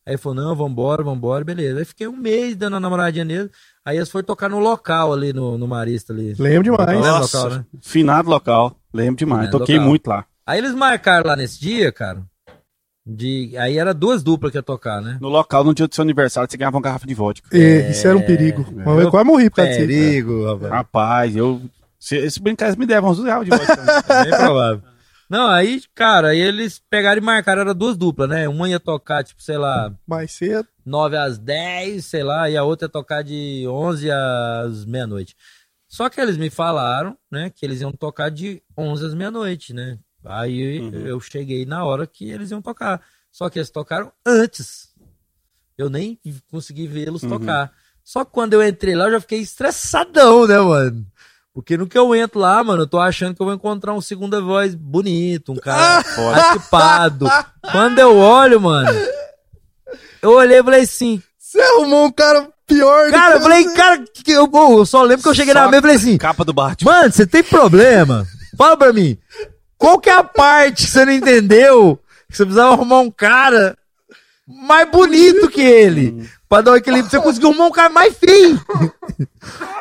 Aí 0.05 0.14
ele 0.14 0.18
falou, 0.18 0.34
não, 0.34 0.57
vambora, 0.57 1.03
vambora, 1.03 1.44
beleza. 1.44 1.78
Aí 1.78 1.84
fiquei 1.84 2.09
um 2.09 2.16
mês 2.16 2.57
dando 2.57 2.76
a 2.76 2.80
namoradinha 2.80 3.24
nele. 3.24 3.50
Aí 3.84 3.96
eles 3.96 4.11
foram 4.11 4.24
tocar 4.24 4.48
no 4.48 4.59
local 4.59 5.12
ali, 5.12 5.32
no, 5.32 5.57
no 5.57 5.68
Marista 5.68 6.12
ali. 6.12 6.34
Lembro 6.38 6.64
demais. 6.64 6.98
Nossa, 6.98 7.38
local, 7.38 7.59
né? 7.59 7.64
finado 7.80 8.28
local. 8.28 8.76
Lembro 8.92 9.16
demais. 9.16 9.46
Finado 9.46 9.59
Toquei 9.59 9.76
local. 9.76 9.88
muito 9.88 10.09
lá. 10.09 10.26
Aí 10.44 10.59
eles 10.59 10.74
marcaram 10.74 11.28
lá 11.28 11.36
nesse 11.36 11.61
dia, 11.61 11.92
cara. 11.92 12.22
De, 13.05 13.57
aí 13.57 13.78
era 13.78 13.92
duas 13.92 14.22
duplas 14.22 14.53
que 14.53 14.59
ia 14.59 14.62
tocar, 14.62 15.00
né? 15.00 15.18
No 15.20 15.28
local, 15.28 15.64
no 15.64 15.74
dia 15.74 15.88
do 15.88 15.94
seu 15.94 16.03
aniversário, 16.03 16.48
você 16.50 16.57
ganhava 16.57 16.76
uma 16.76 16.82
garrafa 16.82 17.07
de 17.07 17.14
vodka. 17.14 17.48
E, 17.57 17.90
isso 17.90 18.07
era 18.07 18.16
um 18.16 18.22
perigo. 18.22 18.64
Mas 18.72 19.05
eu 19.05 19.11
quase 19.11 19.26
morri 19.26 19.50
por 19.50 19.57
causa 19.57 19.72
disso. 19.72 19.86
Perigo, 19.86 20.46
rapaz. 20.46 20.72
Rapaz, 20.72 21.36
eu. 21.36 21.62
Se, 21.98 22.30
se 22.30 22.40
brincar, 22.40 22.66
eles 22.66 22.76
me 22.76 22.86
deram 22.86 23.09
uns 23.09 23.22
reais 23.22 23.44
de 23.44 23.50
vodka. 23.50 23.76
Bem 24.24 24.36
provável. 24.36 24.91
Não, 25.33 25.49
aí, 25.49 25.83
cara, 25.95 26.28
aí 26.28 26.39
eles 26.39 26.78
pegaram 26.91 27.16
e 27.18 27.24
marcaram, 27.24 27.62
era 27.62 27.72
duas 27.72 27.97
duplas, 27.97 28.28
né? 28.28 28.47
Uma 28.47 28.68
ia 28.68 28.78
tocar, 28.78 29.24
tipo, 29.24 29.43
sei 29.43 29.57
lá, 29.57 29.91
Mais 30.07 30.30
cedo. 30.30 30.68
9 30.85 31.16
às 31.16 31.39
10, 31.39 32.05
sei 32.05 32.22
lá, 32.22 32.51
e 32.51 32.57
a 32.59 32.62
outra 32.62 32.85
ia 32.85 32.93
tocar 32.93 33.24
de 33.24 33.66
11 33.66 34.11
às 34.11 34.85
meia-noite. 34.85 35.35
Só 35.89 36.11
que 36.11 36.20
eles 36.20 36.37
me 36.37 36.51
falaram, 36.51 37.16
né, 37.30 37.49
que 37.49 37.64
eles 37.64 37.80
iam 37.80 37.93
tocar 37.93 38.30
de 38.30 38.62
11 38.76 39.07
às 39.07 39.14
meia-noite, 39.14 39.72
né? 39.72 39.99
Aí 40.22 40.93
eu 40.93 41.18
cheguei 41.18 41.64
na 41.64 41.83
hora 41.83 42.07
que 42.07 42.30
eles 42.30 42.51
iam 42.51 42.61
tocar. 42.61 43.01
Só 43.30 43.49
que 43.49 43.59
eles 43.59 43.70
tocaram 43.70 44.12
antes. 44.26 44.91
Eu 45.78 45.89
nem 45.89 46.20
consegui 46.51 46.87
vê-los 46.87 47.22
tocar. 47.22 47.72
Só 48.05 48.22
que 48.22 48.33
quando 48.33 48.53
eu 48.53 48.62
entrei 48.62 48.95
lá, 48.95 49.07
eu 49.07 49.12
já 49.12 49.20
fiquei 49.22 49.41
estressadão, 49.41 50.47
né, 50.47 50.59
mano? 50.59 51.07
Porque 51.55 51.76
no 51.76 51.86
que 51.86 51.98
eu 51.98 52.14
entro 52.14 52.40
lá, 52.40 52.64
mano, 52.64 52.82
eu 52.82 52.86
tô 52.86 52.98
achando 52.98 53.34
que 53.34 53.42
eu 53.42 53.46
vou 53.46 53.55
encontrar 53.55 53.92
um 53.92 54.00
segunda 54.00 54.40
voz 54.40 54.74
bonito, 54.74 55.53
um 55.53 55.57
cara 55.57 55.98
atipado. 56.50 57.26
Quando 57.70 57.98
eu 57.98 58.16
olho, 58.16 58.59
mano, 58.61 58.90
eu 60.22 60.30
olhei 60.32 60.61
e 60.61 60.62
falei 60.62 60.80
assim, 60.82 61.22
Você 61.38 61.61
arrumou 61.61 62.07
um 62.07 62.12
cara 62.12 62.48
pior 62.66 63.11
Cara, 63.11 63.34
eu 63.36 63.40
falei, 63.42 63.64
você. 63.64 63.74
cara, 63.76 63.98
que 64.14 64.32
eu, 64.32 64.50
eu 64.55 64.86
só 64.86 65.03
lembro 65.03 65.22
que 65.22 65.28
eu 65.28 65.34
cheguei 65.34 65.53
na 65.53 65.64
Só 65.64 65.66
mesa 65.70 65.78
e 65.78 65.82
falei 65.82 65.96
assim, 65.96 66.16
Capa 66.18 66.44
do 66.44 66.55
Batman. 66.55 66.90
mano, 66.90 67.12
você 67.12 67.26
tem 67.26 67.42
problema? 67.42 68.26
Fala 68.57 68.76
pra 68.76 68.92
mim, 68.92 69.18
qual 69.76 69.98
que 70.00 70.09
é 70.09 70.14
a 70.14 70.24
parte 70.24 70.84
que 70.86 70.90
você 70.90 71.05
não 71.05 71.12
entendeu? 71.12 71.98
Que 72.30 72.36
você 72.36 72.44
precisava 72.44 72.72
arrumar 72.72 73.00
um 73.00 73.11
cara 73.11 73.76
mais 74.46 74.90
bonito 74.90 75.50
que 75.50 75.61
ele. 75.61 76.26
Pra 76.53 76.61
dar 76.61 76.72
um 76.72 76.76
equilíbrio, 76.76 77.11
você 77.11 77.18
conseguiu 77.18 77.48
arrumar 77.48 77.66
um 77.68 77.70
cara 77.72 77.88
mais 77.88 78.14
feio. 78.14 78.61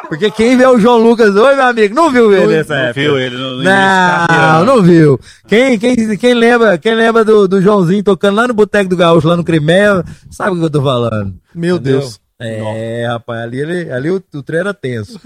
Porque 0.08 0.32
quem 0.32 0.56
vê 0.56 0.66
o 0.66 0.80
João 0.80 0.98
Lucas 1.00 1.36
hoje, 1.36 1.56
meu 1.58 1.66
amigo, 1.66 1.94
não 1.94 2.10
viu 2.10 2.32
ele 2.34 2.56
nessa 2.56 2.74
Não 2.76 2.82
época. 2.84 3.02
viu 3.02 3.20
ele 3.20 3.36
no, 3.36 3.42
no 3.44 3.54
início 3.56 3.64
da 3.66 4.18
Não, 4.22 4.28
carreira, 4.28 4.66
não 4.66 4.82
viu. 4.82 5.20
Quem, 5.50 5.78
quem, 5.78 6.18
quem 6.18 6.34
lembra, 6.34 6.78
quem 6.78 6.96
lembra 6.96 7.26
do, 7.26 7.46
do 7.46 7.62
Joãozinho 7.62 8.02
tocando 8.02 8.36
lá 8.38 8.48
no 8.48 8.54
Boteco 8.54 8.90
do 8.90 8.96
Gaúcho, 8.96 9.28
lá 9.28 9.36
no 9.36 9.44
Crimeia, 9.44 10.02
sabe 10.30 10.52
o 10.52 10.60
que 10.60 10.64
eu 10.66 10.70
tô 10.70 10.82
falando. 10.82 11.36
Meu 11.54 11.76
Entendeu? 11.76 12.00
Deus. 12.00 12.20
É, 12.40 13.06
rapaz, 13.06 13.42
ali, 13.42 13.60
ele- 13.60 13.92
ali 13.92 14.10
o, 14.10 14.24
o 14.34 14.42
trem 14.42 14.62
era 14.62 14.74
tenso. 14.74 15.20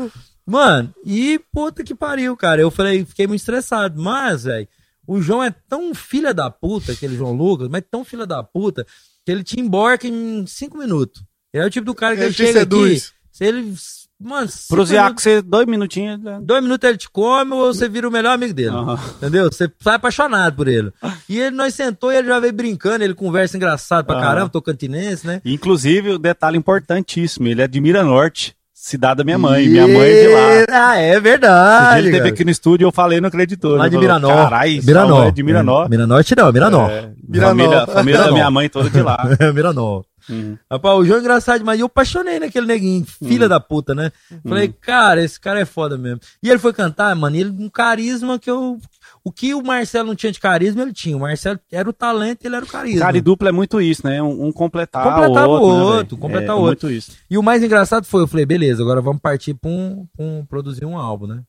Mano, 0.48 0.92
e 1.06 1.40
puta 1.54 1.84
que 1.84 1.94
pariu, 1.94 2.36
cara. 2.36 2.60
Eu 2.60 2.72
falei, 2.72 3.06
fiquei 3.06 3.28
muito 3.28 3.42
estressado. 3.42 4.02
Mas, 4.02 4.46
velho, 4.46 4.68
o 5.06 5.22
João 5.22 5.44
é 5.44 5.54
tão 5.70 5.94
filha 5.94 6.34
da 6.34 6.50
puta, 6.50 6.92
aquele 6.92 7.16
João 7.16 7.34
Lucas, 7.34 7.68
mas 7.70 7.84
tão 7.90 8.04
filha 8.04 8.26
da 8.26 8.42
puta, 8.44 8.84
que 9.26 9.32
ele 9.32 9.44
te 9.44 9.60
emborca 9.60 10.08
em 10.08 10.46
cinco 10.48 10.78
minutos. 10.78 11.24
Ele 11.56 11.64
é 11.64 11.68
o 11.68 11.70
tipo 11.70 11.86
do 11.86 11.96
cara 11.96 12.16
que 12.18 12.22
Ele 12.24 12.34
chega 12.34 12.60
seduz. 12.60 12.92
aqui, 13.08 13.12
se 13.32 13.46
ele. 13.46 13.74
Mano, 14.18 14.48
Ziaco, 14.48 14.86
minutos- 14.88 15.24
você 15.24 15.42
dois 15.42 15.66
minutinhos. 15.68 16.20
né? 16.24 16.40
Dois 16.42 16.64
minutos 16.64 16.88
ele 16.88 16.98
te 16.98 17.10
come 17.10 17.52
ou 17.54 17.74
você 17.74 17.90
vira 17.90 18.08
o 18.08 18.12
melhor 18.12 18.32
amigo 18.34 18.54
dele. 18.54 18.70
Aham. 18.70 18.98
Entendeu? 19.18 19.52
Você 19.52 19.70
sai 19.82 19.96
apaixonado 19.96 20.56
por 20.56 20.70
ele. 20.70 20.90
E 21.28 21.38
ele, 21.40 21.54
nós 21.56 21.74
sentou 21.76 22.14
e 22.14 22.16
ele 22.16 22.28
já 22.30 22.40
veio 22.40 22.54
brincando, 22.54 23.04
ele 23.04 23.14
conversa 23.14 23.58
engraçado 23.58 24.06
pra 24.06 24.16
Aham. 24.16 24.24
caramba, 24.26 24.50
tocantinense, 24.50 25.28
né? 25.28 25.42
Inclusive, 25.44 26.12
o 26.12 26.18
detalhe 26.20 26.58
importantíssimo: 26.58 27.48
ele 27.48 27.62
é 27.62 27.68
de 27.68 27.82
Mira 27.82 28.04
Norte, 28.06 28.56
cidade 28.74 29.18
da 29.18 29.24
minha 29.26 29.38
mãe. 29.38 29.68
Minha 29.68 29.86
mãe 29.86 29.98
é 30.10 30.22
de 30.22 30.28
lá. 30.72 30.90
Ah, 30.92 30.98
é 30.98 31.02
Esse 31.02 31.12
dia 31.12 31.20
verdade. 31.22 32.00
ele 32.00 32.12
teve 32.12 32.30
aqui 32.30 32.46
no 32.46 32.52
estúdio 32.52 32.86
eu 32.88 32.92
falei, 32.94 33.20
não 33.20 33.28
acreditou. 33.28 33.76
Lá 33.76 33.86
Ele 33.86 33.96
de 33.96 33.98
Miranó. 33.98 34.30
Carai, 34.30 34.80
Miranó. 34.82 35.24
é 35.26 35.32
de 35.32 35.44
Miranó. 35.44 35.86
É, 35.86 35.90
Miranorte 35.90 36.36
não, 36.38 36.52
Miranó. 36.54 36.88
É, 36.90 37.10
Miranó. 37.28 37.48
Família, 37.50 37.86
família 37.88 37.94
da 38.20 38.24
Miranó. 38.24 38.34
minha 38.34 38.50
mãe 38.52 38.70
toda 38.70 38.90
de 38.90 39.02
lá. 39.02 39.18
Miranó. 39.54 40.04
Uhum. 40.30 40.58
Rapaz, 40.72 41.00
o 41.00 41.06
João 41.06 41.18
é 41.18 41.22
engraçado 41.22 41.60
demais. 41.60 41.78
E 41.80 41.82
eu 41.82 41.86
apaixonei 41.88 42.40
naquele 42.40 42.66
neguinho, 42.66 43.06
filha 43.06 43.48
da 43.48 43.60
puta, 43.60 43.94
né? 43.94 44.12
Falei, 44.48 44.68
cara, 44.70 45.24
esse 45.24 45.40
cara 45.40 45.60
é 45.60 45.66
foda 45.66 45.98
mesmo. 45.98 46.20
E 46.42 46.50
ele 46.50 46.60
foi 46.60 46.74
cantar, 46.74 47.16
mano, 47.16 47.36
ele 47.36 47.50
um 47.50 47.70
carisma 47.70 48.40
que 48.40 48.50
eu. 48.50 48.80
O 49.24 49.32
que 49.32 49.54
o 49.56 49.64
Marcelo 49.64 50.08
não 50.10 50.16
tinha 50.16 50.32
de 50.32 50.40
carisma, 50.40 50.84
ele 50.84 50.94
tinha. 50.94 51.18
O 51.18 51.20
Marcelo 51.22 51.60
era 51.72 51.90
o 51.90 51.94
talento 51.94 52.46
ele 52.46 52.56
era 52.56 52.64
o 52.64 52.68
carisma. 52.68 53.02
Cara, 53.02 53.18
e 53.18 53.22
dupla 53.22 53.50
é 53.50 53.52
muito 53.52 53.82
isso, 53.82 54.06
né? 54.06 54.22
Um, 54.22 54.48
um 54.48 54.52
completar, 54.52 55.04
Completar 55.04 55.48
o 55.48 55.52
o 55.52 55.54
outro. 55.54 55.68
né, 55.68 55.84
outro, 55.84 56.16
velho? 56.16 56.18
completar 56.22 56.50
é, 56.56 56.60
o 56.60 56.62
outro. 56.62 56.88
muito 56.88 56.98
isso. 56.98 57.12
E 57.30 57.38
o 57.38 57.42
mais 57.44 57.64
engraçado 57.64 58.06
foi, 58.06 58.22
eu 58.22 58.28
falei, 58.28 58.46
beleza, 58.46 58.84
agora 58.84 59.02
vamos 59.02 59.22
partir 59.22 59.54
pra 59.56 59.70
um, 59.70 60.06
pra 60.16 60.26
um- 60.26 60.46
produzir 60.46 60.86
um 60.86 60.96
álbum, 60.98 61.26
né? 61.28 61.42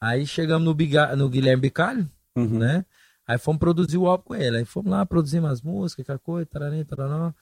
Aí 0.00 0.26
chegamos 0.26 0.64
no, 0.66 0.74
Biga- 0.74 1.16
no 1.16 1.28
Guilherme 1.30 1.62
Bicalho, 1.62 2.06
Uhum. 2.36 2.58
né? 2.58 2.84
Aí 3.26 3.38
fomos 3.38 3.58
produzir 3.58 3.96
o 3.96 4.06
álbum 4.06 4.24
com 4.24 4.34
ele. 4.34 4.58
Aí 4.58 4.64
fomos 4.66 4.90
lá 4.90 5.06
produzir 5.06 5.38
umas 5.38 5.62
músicas, 5.62 6.02
aquela 6.04 6.18
coisa, 6.18 6.44
tararim, 6.44 6.84
taranã. 6.84 7.32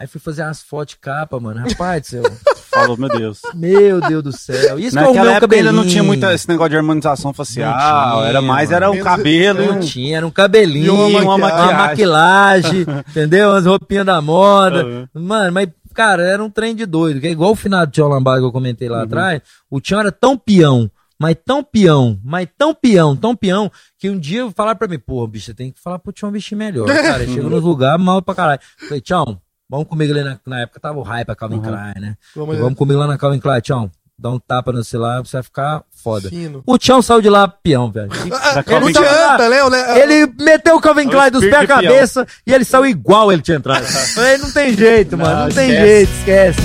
Aí 0.00 0.06
fui 0.06 0.18
fazer 0.20 0.42
umas 0.42 0.62
fotos 0.62 0.94
de 0.94 1.00
capa, 1.00 1.38
mano. 1.38 1.60
Rapaz 1.60 2.00
do 2.02 2.06
céu. 2.06 2.22
Falou, 2.72 2.96
meu 2.96 3.08
Deus. 3.10 3.40
Meu 3.54 4.00
Deus 4.00 4.22
do 4.22 4.32
céu. 4.32 4.78
Isso 4.78 4.96
que 4.96 4.98
eu 4.98 5.02
arrumei 5.02 5.14
Naquela 5.18 5.32
um 5.32 5.36
época 5.36 5.54
ele 5.56 5.62
não 5.64 5.72
cabelinho. 5.74 5.90
tinha 5.90 6.02
muito 6.02 6.26
esse 6.26 6.48
negócio 6.48 6.70
de 6.70 6.76
harmonização 6.76 7.34
facial. 7.34 7.70
Não 7.72 8.16
tinha, 8.18 8.28
era 8.30 8.40
mais, 8.40 8.70
mano. 8.70 8.76
era 8.76 8.88
um 8.90 8.94
Menos- 8.94 9.04
cabelo 9.08 9.66
Não 9.74 9.80
tinha, 9.80 10.16
era 10.16 10.26
um 10.26 10.30
cabelinho, 10.30 10.86
E 10.86 10.88
uma 11.16 11.20
uma, 11.20 11.38
maquiagem. 11.38 11.76
maquilagem, 11.76 12.80
entendeu? 13.10 13.50
Umas 13.50 13.66
roupinhas 13.66 14.06
da 14.06 14.22
moda. 14.22 14.86
Uhum. 14.86 15.06
Mano, 15.14 15.52
mas, 15.52 15.68
cara, 15.92 16.22
era 16.22 16.42
um 16.42 16.48
trem 16.48 16.74
de 16.74 16.86
doido. 16.86 17.20
Que 17.20 17.26
é 17.26 17.30
igual 17.30 17.50
o 17.50 17.56
final 17.56 17.84
do 17.84 17.92
Tião 17.92 18.08
Lambada 18.08 18.38
que 18.40 18.46
eu 18.46 18.52
comentei 18.52 18.88
Uhum. 18.88 18.94
lá 18.94 19.02
atrás. 19.02 19.42
O 19.68 19.80
Tião 19.80 20.00
era 20.00 20.12
tão 20.12 20.38
peão, 20.38 20.90
mas 21.18 21.36
tão 21.44 21.62
peão, 21.62 22.18
mas 22.24 22.46
tão 22.56 22.72
peão, 22.74 23.14
tão 23.16 23.34
peão, 23.36 23.70
que 23.98 24.08
um 24.08 24.18
dia 24.18 24.48
falaram 24.54 24.78
pra 24.78 24.88
mim, 24.88 24.98
pô, 24.98 25.26
bicho, 25.26 25.46
você 25.46 25.54
tem 25.54 25.70
que 25.72 25.80
falar 25.80 25.98
pro 25.98 26.12
Tião 26.12 26.30
vestir 26.30 26.54
melhor. 26.56 26.86
Cara, 26.86 27.22
ele 27.24 27.34
chega 27.34 27.48
nos 27.50 27.62
lugares 27.64 28.02
mal 28.02 28.22
pra 28.22 28.34
caralho. 28.34 28.60
Falei, 28.86 29.00
Tião, 29.00 29.38
vamos 29.70 29.86
comigo 29.88 30.12
ali 30.12 30.24
na, 30.24 30.38
na 30.44 30.60
época 30.62 30.80
tava 30.80 30.98
o 30.98 31.02
hype 31.02 31.30
a 31.30 31.34
Calvin 31.36 31.56
Uhum. 31.56 31.62
Klein, 31.62 31.94
né? 32.00 32.16
Vamos- 32.34 32.58
Vamos 32.58 32.74
comigo 32.78 32.98
lá 32.98 33.06
na 33.06 33.16
Calvin 33.16 33.38
Klein, 33.38 33.60
Tião. 33.60 33.90
Dá 34.18 34.28
um 34.28 34.38
tapa 34.38 34.70
no 34.70 34.84
celular, 34.84 35.20
você 35.24 35.38
vai 35.38 35.42
ficar 35.42 35.82
foda. 35.90 36.28
Fino. 36.28 36.62
O 36.66 36.76
Tião 36.76 37.00
saiu 37.00 37.22
de 37.22 37.30
lá 37.30 37.48
peão, 37.48 37.90
velho. 37.90 38.10
Ele 38.66 38.98
adianta, 38.98 39.48
Léo, 39.48 39.70
né? 39.70 39.98
ele 39.98 40.26
meteu 40.38 40.76
o 40.76 40.80
Calvin 40.80 41.06
É 41.06 41.10
Klein 41.10 41.30
dos 41.30 41.40
pés 41.42 41.54
à 41.54 41.66
cabeça 41.66 42.26
e 42.46 42.52
ele 42.52 42.64
saiu 42.66 42.84
igual 42.84 43.32
ele 43.32 43.40
tinha 43.40 43.56
entrado. 43.56 43.82
Falei, 44.14 44.36
não 44.36 44.50
tem 44.52 44.74
jeito, 44.76 45.16
mano. 45.16 45.30
Não, 45.34 45.46
Não, 45.46 45.48
tem 45.54 45.70
esquece. 45.70 45.86
jeito, 45.86 46.10
esquece. 46.18 46.60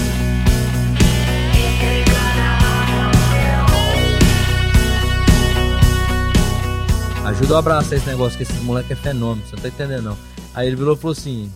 Ajuda 7.26 7.56
a 7.56 7.60
abraçar 7.60 7.94
esse 7.98 8.08
negócio, 8.08 8.38
que 8.38 8.44
esse 8.44 8.54
moleque 8.60 8.94
é 8.94 8.96
fenômeno, 8.96 9.46
você 9.48 9.56
não 9.56 9.64
tá 9.64 9.68
entendendo, 9.70 10.04
não. 10.04 10.18
Aí 10.54 10.68
ele 10.68 10.76
virou 10.76 10.94
e 10.96 10.98
falou 10.98 11.12
assim: 11.14 11.52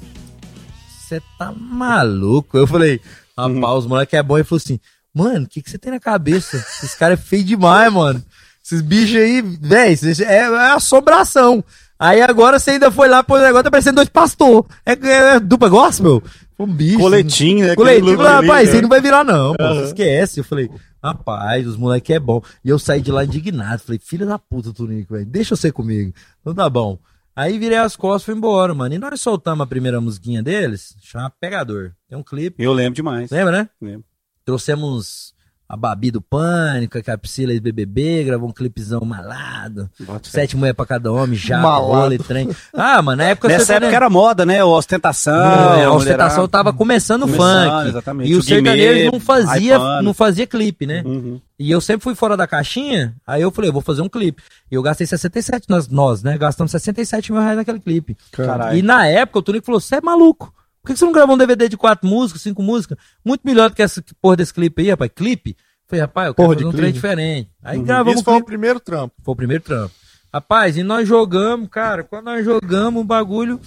Você 1.10 1.24
tá 1.40 1.52
maluco? 1.52 2.56
Eu 2.56 2.68
falei, 2.68 3.02
rapaz, 3.36 3.80
os 3.80 3.88
moleque 3.88 4.16
é 4.16 4.22
bom. 4.22 4.38
Ele 4.38 4.44
falou 4.44 4.62
assim: 4.64 4.80
Mano, 5.12 5.46
o 5.46 5.50
que, 5.50 5.60
que 5.60 5.70
você 5.70 5.80
tem 5.80 5.92
na 5.92 6.00
cabeça? 6.00 6.58
Esse 6.84 6.96
cara 6.96 7.16
é 7.16 7.18
feio 7.18 7.44
demais, 7.44 7.92
mano. 7.92 8.24
Esses 8.64 8.84
bichos 8.84 9.16
aí, 9.16 9.44
isso 9.92 10.24
é, 10.24 10.36
é 10.36 10.72
assombração. 10.72 11.64
Aí 11.98 12.22
agora 12.22 12.60
você 12.60 12.72
ainda 12.72 12.92
foi 12.92 13.10
lá, 13.10 13.24
pô, 13.24 13.36
agora 13.36 13.64
tá 13.64 13.72
parecendo 13.72 13.96
dois 13.96 14.08
pastor. 14.08 14.68
É, 14.86 14.92
é, 14.92 15.40
dupla 15.40 15.68
gospel? 15.68 16.22
Um 16.60 16.68
bicho. 16.68 17.00
Coletinho, 17.00 17.66
né? 17.66 17.74
Look 17.76 17.90
ali, 17.90 18.16
rapaz, 18.16 18.68
né? 18.68 18.76
você 18.76 18.82
não 18.82 18.90
vai 18.90 19.02
virar 19.02 19.24
não, 19.24 19.56
pô, 19.56 19.68
você 19.68 19.86
esquece. 19.86 20.40
Eu 20.42 20.44
falei, 20.44 20.70
rapaz, 21.04 21.66
os 21.66 21.76
moleque 21.76 22.14
é 22.14 22.20
bom. 22.20 22.40
E 22.64 22.70
eu 22.70 22.78
saí 22.78 23.02
de 23.02 23.12
lá 23.12 23.26
indignado, 23.26 23.82
falei, 23.82 24.00
filha 24.00 24.28
da 24.28 24.38
puta, 24.38 24.72
Tunico, 24.72 25.16
velho, 25.16 25.26
deixa 25.26 25.54
eu 25.54 25.58
ser 25.58 25.72
comigo. 25.72 26.14
Então 26.40 26.54
tá 26.54 26.70
bom. 26.70 27.00
Aí 27.40 27.58
virei 27.58 27.78
as 27.78 27.96
costas 27.96 28.24
e 28.24 28.26
fui 28.26 28.36
embora, 28.36 28.74
mano. 28.76 28.94
E 28.94 28.98
nós 28.98 29.22
soltamos 29.22 29.64
a 29.64 29.66
primeira 29.66 30.02
musiquinha 30.02 30.44
deles, 30.44 30.94
chama 31.00 31.30
Pegador. 31.40 31.94
Tem 32.06 32.18
um 32.18 32.22
clipe, 32.24 32.62
Eu 32.62 32.74
lembro 32.74 32.96
demais. 32.96 33.32
lembra, 33.32 33.60
né? 33.60 33.70
Lembro. 33.82 34.04
Trouxemos 34.44 35.34
a 35.70 35.78
Babi 35.78 36.10
do 36.10 36.20
Pânico, 36.20 36.98
a 36.98 37.18
Priscila 37.18 37.54
e 37.54 37.60
BBB, 37.60 38.24
gravou 38.24 38.50
um 38.50 38.52
clipezão 38.52 39.02
malado. 39.02 39.88
Bota. 40.00 40.28
Sete 40.28 40.58
mulheres 40.58 40.76
pra 40.76 40.84
cada 40.84 41.12
homem, 41.12 41.38
já, 41.38 41.62
rola 41.62 42.16
e 42.16 42.18
trem. 42.18 42.50
Ah, 42.74 43.00
mano, 43.04 43.18
na 43.18 43.26
época... 43.26 43.50
Nessa 43.50 43.76
época 43.76 43.96
era 43.96 44.10
moda, 44.10 44.48
né? 44.48 44.64
O 44.64 44.70
ostentação. 44.70 45.32
a 45.36 45.94
ostentação 45.94 46.48
tava 46.48 46.74
começando 46.74 47.24
o 47.24 47.28
funk. 47.28 47.88
exatamente. 47.88 48.32
E 48.32 48.36
o 48.36 48.40
O 48.40 48.44
sertanejo 48.44 49.12
não 49.12 49.20
fazia, 49.20 50.02
não 50.02 50.14
fazia 50.14 50.48
clipe, 50.48 50.88
né? 50.88 51.04
Uhum. 51.06 51.40
E 51.60 51.70
eu 51.70 51.80
sempre 51.80 52.04
fui 52.04 52.16
fora 52.16 52.36
da 52.36 52.48
caixinha, 52.48 53.14
aí 53.28 53.44
eu 53.44 53.52
falei, 53.52 53.70
eu 53.70 53.74
vou 53.74 53.82
fazer 53.82 54.02
um 54.02 54.10
clipe. 54.10 54.42
E 54.72 54.76
eu 54.76 54.82
gastei 54.82 55.06
67, 55.06 55.70
nós, 55.70 55.88
nós 55.88 56.24
né? 56.24 56.36
Gastamos 56.36 56.72
67 56.72 57.32
mil 57.32 57.42
reais 57.42 57.58
naquele 57.58 57.80
clipe. 57.80 58.18
Caralho. 58.32 58.76
E 58.76 58.82
na 58.82 59.06
época 59.06 59.38
o 59.38 59.42
Tunico 59.44 59.68
falou, 59.68 59.80
você 59.80 59.98
é 59.98 60.02
maluco. 60.02 60.52
Por 60.82 60.88
que 60.94 60.98
você 60.98 61.06
não 61.06 61.12
gravou 61.12 61.36
um 61.36 61.38
DVD 61.38 61.68
de 61.70 61.78
quatro 61.78 62.08
músicas, 62.08 62.42
cinco 62.42 62.62
músicas? 62.64 62.98
Muito 63.24 63.42
melhor 63.44 63.70
do 63.70 63.76
que 63.76 63.82
essa 63.82 64.04
porra 64.22 64.38
desse 64.38 64.54
clipe 64.54 64.82
aí, 64.82 64.90
rapaz. 64.90 65.12
Clipe? 65.16 65.56
Falei, 65.88 66.02
rapaz, 66.02 66.28
eu 66.28 66.34
quero 66.36 66.46
Porra 66.48 66.56
fazer 66.56 66.66
um 66.68 66.70
clipe? 66.72 66.82
trem 66.84 66.94
diferente. 66.94 67.52
Aí 67.64 67.78
Uhum. 67.78 67.84
gravamos 67.84 68.16
Isso 68.16 68.24
foi 68.24 68.34
o 68.34 68.38
clipe. 68.38 68.48
primeiro 68.48 68.80
trampo. 68.80 69.14
Foi 69.24 69.32
o 69.34 69.36
primeiro 69.36 69.64
trampo. 69.64 69.94
Rapaz, 70.34 70.78
e 70.78 70.84
nós 70.84 71.08
jogamos, 71.08 71.68
cara, 71.70 72.04
quando 72.04 72.26
nós 72.26 72.46
jogamos 72.46 73.02
o 73.02 73.06
bagulho, 73.06 73.60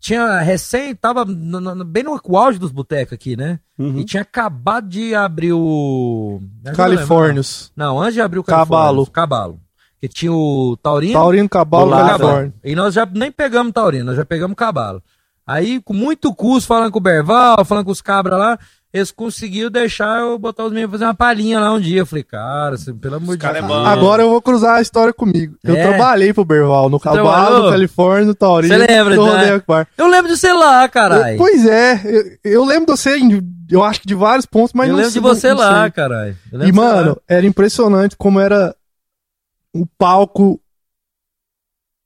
tinha 0.00 0.40
recém, 0.40 0.94
tava 0.94 1.24
no- 1.24 1.60
no- 1.60 1.84
bem 1.84 2.02
no 2.02 2.18
auge 2.36 2.58
dos 2.58 2.72
botecos 2.72 3.12
aqui, 3.12 3.36
né? 3.36 3.60
Uhum. 3.78 3.98
E 3.98 4.04
tinha 4.04 4.22
acabado 4.22 4.88
de 4.88 5.14
abrir 5.14 5.52
o... 5.52 6.40
Califórnios. 6.74 7.70
Não, 7.76 8.00
antes 8.00 8.14
de 8.14 8.20
abrir 8.20 8.38
o 8.38 8.44
Cabalo. 8.44 8.68
Califórnios, 8.68 9.08
Cabalo. 9.10 9.60
Que 10.00 10.08
tinha 10.08 10.32
o 10.32 10.76
Taurino 10.82 11.12
Taurino, 11.14 11.48
Cabalo, 11.48 11.90
e. 11.90 11.94
Califórnia. 11.94 12.54
E 12.64 12.74
nós 12.74 12.94
já 12.94 13.06
nem 13.06 13.30
pegamos 13.32 13.72
Taurino, 13.72 14.04
nós 14.06 14.16
já 14.16 14.24
pegamos 14.24 14.56
Cabalo. 14.56 15.02
Aí, 15.46 15.80
com 15.80 15.92
muito 15.94 16.34
custo, 16.34 16.66
falando 16.66 16.90
com 16.90 16.98
o 16.98 17.02
Berval, 17.02 17.64
falando 17.64 17.84
com 17.84 17.90
os 17.92 18.00
cabras 18.02 18.38
lá, 18.38 18.58
eles 18.92 19.10
conseguiram 19.12 19.70
deixar 19.70 20.20
eu 20.20 20.38
botar 20.38 20.64
os 20.64 20.72
meninos 20.72 20.90
fazer 20.92 21.04
uma 21.04 21.14
palhinha 21.14 21.60
lá 21.60 21.72
um 21.72 21.80
dia. 21.80 22.00
Eu 22.00 22.06
falei, 22.06 22.24
cara, 22.24 22.76
você- 22.78 22.92
pelo 22.94 23.16
amor 23.16 23.36
de 23.36 23.46
é 23.46 23.52
Deus. 23.52 23.66
bom. 23.66 23.74
Agora 23.84 24.22
eu 24.22 24.30
vou 24.30 24.40
cruzar 24.42 24.76
a 24.76 24.80
história 24.80 25.12
comigo. 25.12 25.54
Eu 25.62 25.76
É. 25.76 25.82
trabalhei 25.86 26.32
pro 26.32 26.44
Berval, 26.44 26.88
no 26.88 26.98
Cabalo, 26.98 27.28
trabalhou? 27.28 27.62
no 27.64 27.70
Califórnia, 27.70 28.24
no 28.26 28.34
Taurino. 28.34 28.72
Você 28.74 28.78
lembra, 28.92 29.14
no 29.16 29.26
né? 29.26 29.62
Eu 29.98 30.06
lembro 30.08 30.30
de 30.32 30.36
você 30.38 30.52
lá, 30.52 30.88
caralho. 30.88 31.36
Pois 31.36 31.66
é, 31.66 32.00
eu, 32.04 32.52
eu 32.52 32.64
lembro 32.64 32.86
de 32.86 33.00
você, 33.00 33.18
em- 33.18 33.40
eu 33.70 33.84
acho 33.84 34.00
que 34.00 34.06
de 34.06 34.14
vários 34.14 34.46
pontos, 34.46 34.72
mas 34.72 34.88
eu 34.88 34.92
não 34.94 34.96
lembro 34.96 35.10
de 35.12 35.20
sei- 35.20 35.22
você 35.22 35.48
não 35.50 35.58
lá, 35.58 35.90
caralho. 35.90 36.36
E, 36.52 36.58
de 36.58 36.64
você 36.66 36.72
mano, 36.72 37.10
lá. 37.10 37.16
era 37.28 37.46
impressionante 37.46 38.16
como 38.16 38.40
era 38.40 38.74
o 39.74 39.86
palco. 39.98 40.58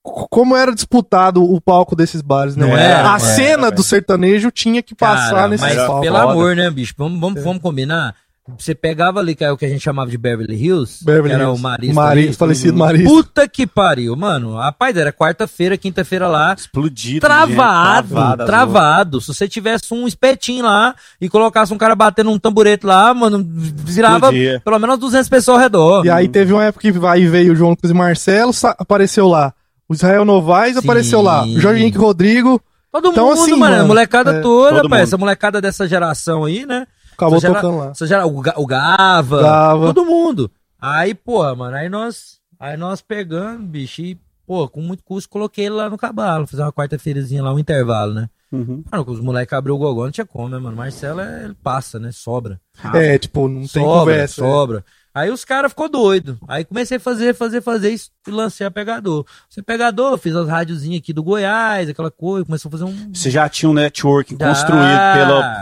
Como 0.03 0.57
era 0.57 0.75
disputado 0.75 1.43
o 1.45 1.61
palco 1.61 1.95
desses 1.95 2.23
bares, 2.23 2.57
né? 2.57 2.67
Não 2.67 2.77
era, 2.77 3.11
a 3.11 3.13
não 3.13 3.19
cena 3.21 3.67
era, 3.67 3.71
do 3.77 3.83
sertanejo 3.83 4.51
tinha 4.51 4.83
que 4.83 4.95
passar 4.95 5.35
Cara, 5.35 5.49
nesse 5.49 5.63
mas 5.63 5.77
palco. 5.77 6.01
pelo 6.01 6.17
amor, 6.17 6.57
né, 6.57 6.71
bicho? 6.71 6.95
Vamos, 6.97 7.21
vamos, 7.21 7.43
vamos 7.45 7.63
combinar. 7.63 8.15
Você 8.59 8.75
pegava 8.75 9.21
ali, 9.21 9.37
que 9.37 9.45
é 9.45 9.53
o 9.53 9.57
que 9.57 9.65
a 9.65 9.69
gente 9.69 9.83
chamava 9.83 10.11
de 10.11 10.19
Beverly 10.19 10.57
Hills, 10.57 11.05
Beverly 11.05 11.29
que 11.29 11.35
era 11.35 11.45
Hills. 11.45 11.61
o 11.61 11.63
Marista. 11.63 11.95
Mari- 11.95 12.21
ali. 12.27 12.33
falecido 12.33 12.77
Marista. 12.79 13.09
Puta 13.09 13.47
que 13.47 13.65
pariu, 13.67 14.17
mano. 14.17 14.57
Rapaz, 14.57 14.97
era 14.97 15.13
quarta-feira, 15.13 15.77
quinta-feira 15.77 16.27
lá. 16.27 16.55
Explodido. 16.59 17.21
Travado, 17.21 18.09
gente, 18.09 18.17
travado, 18.17 18.47
travado. 18.47 19.21
Se 19.21 19.29
você 19.29 19.47
tivesse 19.47 19.93
um 19.95 20.05
espetinho 20.09 20.65
lá 20.65 20.97
e 21.21 21.29
colocasse 21.29 21.73
um 21.73 21.79
cara 21.79 21.95
batendo 21.95 22.31
um 22.31 22.39
tamborete 22.41 22.85
lá, 22.87 23.13
mano, 23.15 23.45
virava 23.47 24.17
Explodia. 24.29 24.63
pelo 24.65 24.79
menos 24.81 24.99
200 24.99 25.29
pessoas 25.29 25.59
ao 25.59 25.63
redor. 25.63 26.07
E 26.07 26.11
aí 26.11 26.27
teve 26.27 26.53
uma 26.53 26.65
época 26.65 26.91
que 26.91 27.07
aí 27.07 27.27
veio 27.29 27.53
o 27.53 27.57
João 27.57 27.71
Lucas 27.71 27.91
e 27.91 27.95
Marcelo, 27.95 28.51
apareceu 28.79 29.29
lá. 29.29 29.53
O 29.91 29.95
Israel 29.95 30.25
Novaes 30.25 30.75
Sim. 30.75 30.79
apareceu 30.85 31.21
lá. 31.21 31.45
O 31.45 31.59
Jorge 31.59 31.83
Henrique 31.83 31.99
Rodrigo 31.99 32.63
Todo 32.93 33.09
Então, 33.09 33.27
mundo, 33.29 33.41
assim, 33.41 33.55
mano, 33.57 33.87
molecada 33.87 34.37
é, 34.37 34.41
toda, 34.41 34.83
mundo. 34.83 34.95
essa 34.97 35.17
molecada 35.19 35.61
dessa 35.61 35.87
geração 35.87 36.45
aí, 36.45 36.65
né? 36.67 36.87
acabou 37.13 37.37
Essa 37.39 37.47
gera- 37.49 37.61
tocando 37.61 37.79
lá. 37.79 37.91
essa 37.91 38.07
gera- 38.07 38.27
o, 38.27 38.39
o 38.39 38.67
Gava, 38.67 39.43
Gava. 39.43 39.87
todo 39.95 40.05
mundo. 40.07 40.51
Aí, 40.81 41.15
porra, 41.15 41.55
mano, 41.55 41.77
aí 41.77 41.89
nós, 41.89 42.39
aí 42.59 42.77
nós 42.77 43.01
pegando, 43.01 43.63
bicho, 43.65 44.01
e, 44.03 44.19
pô, 44.47 44.69
com 44.69 44.81
muito 44.81 45.05
custo, 45.05 45.29
coloquei 45.31 45.67
ele 45.67 45.75
lá 45.77 45.89
no 45.91 45.97
cabalo, 45.99 46.47
fiz 46.49 46.59
uma 46.59 46.73
quarta-feirazinha 46.73 47.43
lá, 47.45 47.53
um 47.55 47.59
intervalo, 47.61 48.13
né? 48.15 48.29
Uhum. 48.51 48.83
Mano, 48.91 49.05
os 49.07 49.21
moleques 49.21 49.53
abriu 49.53 49.77
o 49.77 49.79
gogó, 49.79 50.05
não 50.05 50.11
tinha 50.11 50.27
como, 50.27 50.49
né, 50.49 50.59
mano? 50.59 50.77
Marcelo, 50.77 51.21
é- 51.21 51.45
ele 51.45 51.55
passa, 51.63 52.01
né? 52.01 52.11
Sobra. 52.13 52.61
É, 52.95 53.19
tipo, 53.19 53.47
não 53.47 53.61
tem 53.61 53.69
sobra, 53.69 53.99
conversa. 54.01 54.35
sobra. 54.35 54.85
Aí 55.13 55.31
os 55.31 55.45
caras 55.45 55.73
ficou 55.73 55.89
doido. 55.89 56.39
Aí 56.47 56.65
comecei 56.65 56.97
a 56.97 57.01
fazer, 57.01 57.35
fazer, 57.35 57.61
fazer 57.61 57.91
isso 57.91 58.11
e 58.29 58.31
lancei 58.31 58.65
a 58.67 58.71
pegador. 58.71 59.27
Você 59.49 59.61
pegador, 59.63 60.17
fiz 60.19 60.37
as 60.37 60.49
rádiozinhas 60.49 61.01
aqui 61.01 61.13
do 61.13 61.23
Goiás, 61.23 61.89
aquela 61.89 62.11
coisa, 62.11 62.45
começou 62.47 62.69
a 62.69 62.73
fazer 62.73 62.85
um. 62.85 63.13
Você 63.13 63.29
já 63.31 63.49
tinha 63.49 63.69
um 63.69 63.73
network 63.75 64.37
Já. 64.39 64.49
construído 64.49 64.99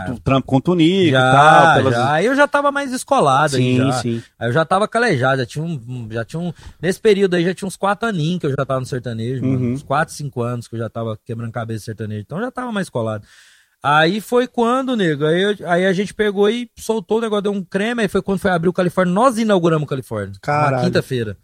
pelo 0.05 0.19
trampo 0.19 0.45
com 0.47 0.57
o 0.57 0.61
Tunico 0.61 1.07
e 1.07 1.11
Já, 1.11 1.31
tal. 1.31 1.75
Pelas... 1.77 1.93
já. 1.95 2.11
Aí 2.13 2.25
eu 2.27 2.35
já 2.35 2.47
tava 2.47 2.71
mais 2.71 2.91
escolado 2.93 3.55
aí 3.55 3.61
Sim, 3.63 3.77
já. 3.77 3.91
sim. 3.93 4.23
Aí 4.37 4.49
eu 4.49 4.53
já 4.53 4.63
tava 4.65 4.87
calejado, 4.87 5.39
já 5.41 5.45
tinha 5.47 5.65
um, 5.65 6.07
já 6.11 6.23
tinha 6.23 6.39
um, 6.39 6.53
nesse 6.81 6.99
período 6.99 7.35
aí 7.35 7.43
já 7.43 7.53
tinha 7.55 7.67
uns 7.67 7.75
quatro 7.75 8.07
aninhos 8.07 8.39
que 8.39 8.45
eu 8.45 8.51
já 8.51 8.65
tava 8.65 8.79
no 8.79 8.85
sertanejo, 8.85 9.43
mano, 9.43 9.59
Uhum. 9.59 9.73
uns 9.73 9.83
quatro, 9.83 10.13
cinco 10.13 10.41
anos 10.41 10.67
que 10.67 10.75
eu 10.75 10.79
já 10.79 10.89
tava 10.89 11.17
quebrando 11.25 11.51
cabeça 11.51 11.85
sertanejo, 11.85 12.21
então 12.21 12.37
eu 12.37 12.45
já 12.45 12.51
tava 12.51 12.71
mais 12.71 12.87
colado. 12.89 13.25
Aí 13.81 14.19
foi 14.19 14.45
quando, 14.45 14.95
nego, 14.95 15.25
aí, 15.25 15.41
eu- 15.41 15.69
aí 15.69 15.85
a 15.85 15.93
gente 15.93 16.13
pegou 16.13 16.49
e 16.49 16.69
soltou 16.77 17.17
o 17.17 17.21
negócio, 17.21 17.43
deu 17.43 17.51
um 17.53 17.63
creme, 17.63 18.01
aí 18.01 18.07
foi 18.09 18.21
quando 18.21 18.39
foi 18.39 18.51
abrir 18.51 18.67
o 18.69 18.73
Califórnia, 18.73 19.13
nós 19.13 19.37
inauguramos 19.37 19.85
o 19.85 19.89
Califórnia, 19.89 20.33
na 20.33 20.39
Caralho. 20.41 20.83
quinta-feira. 20.85 21.37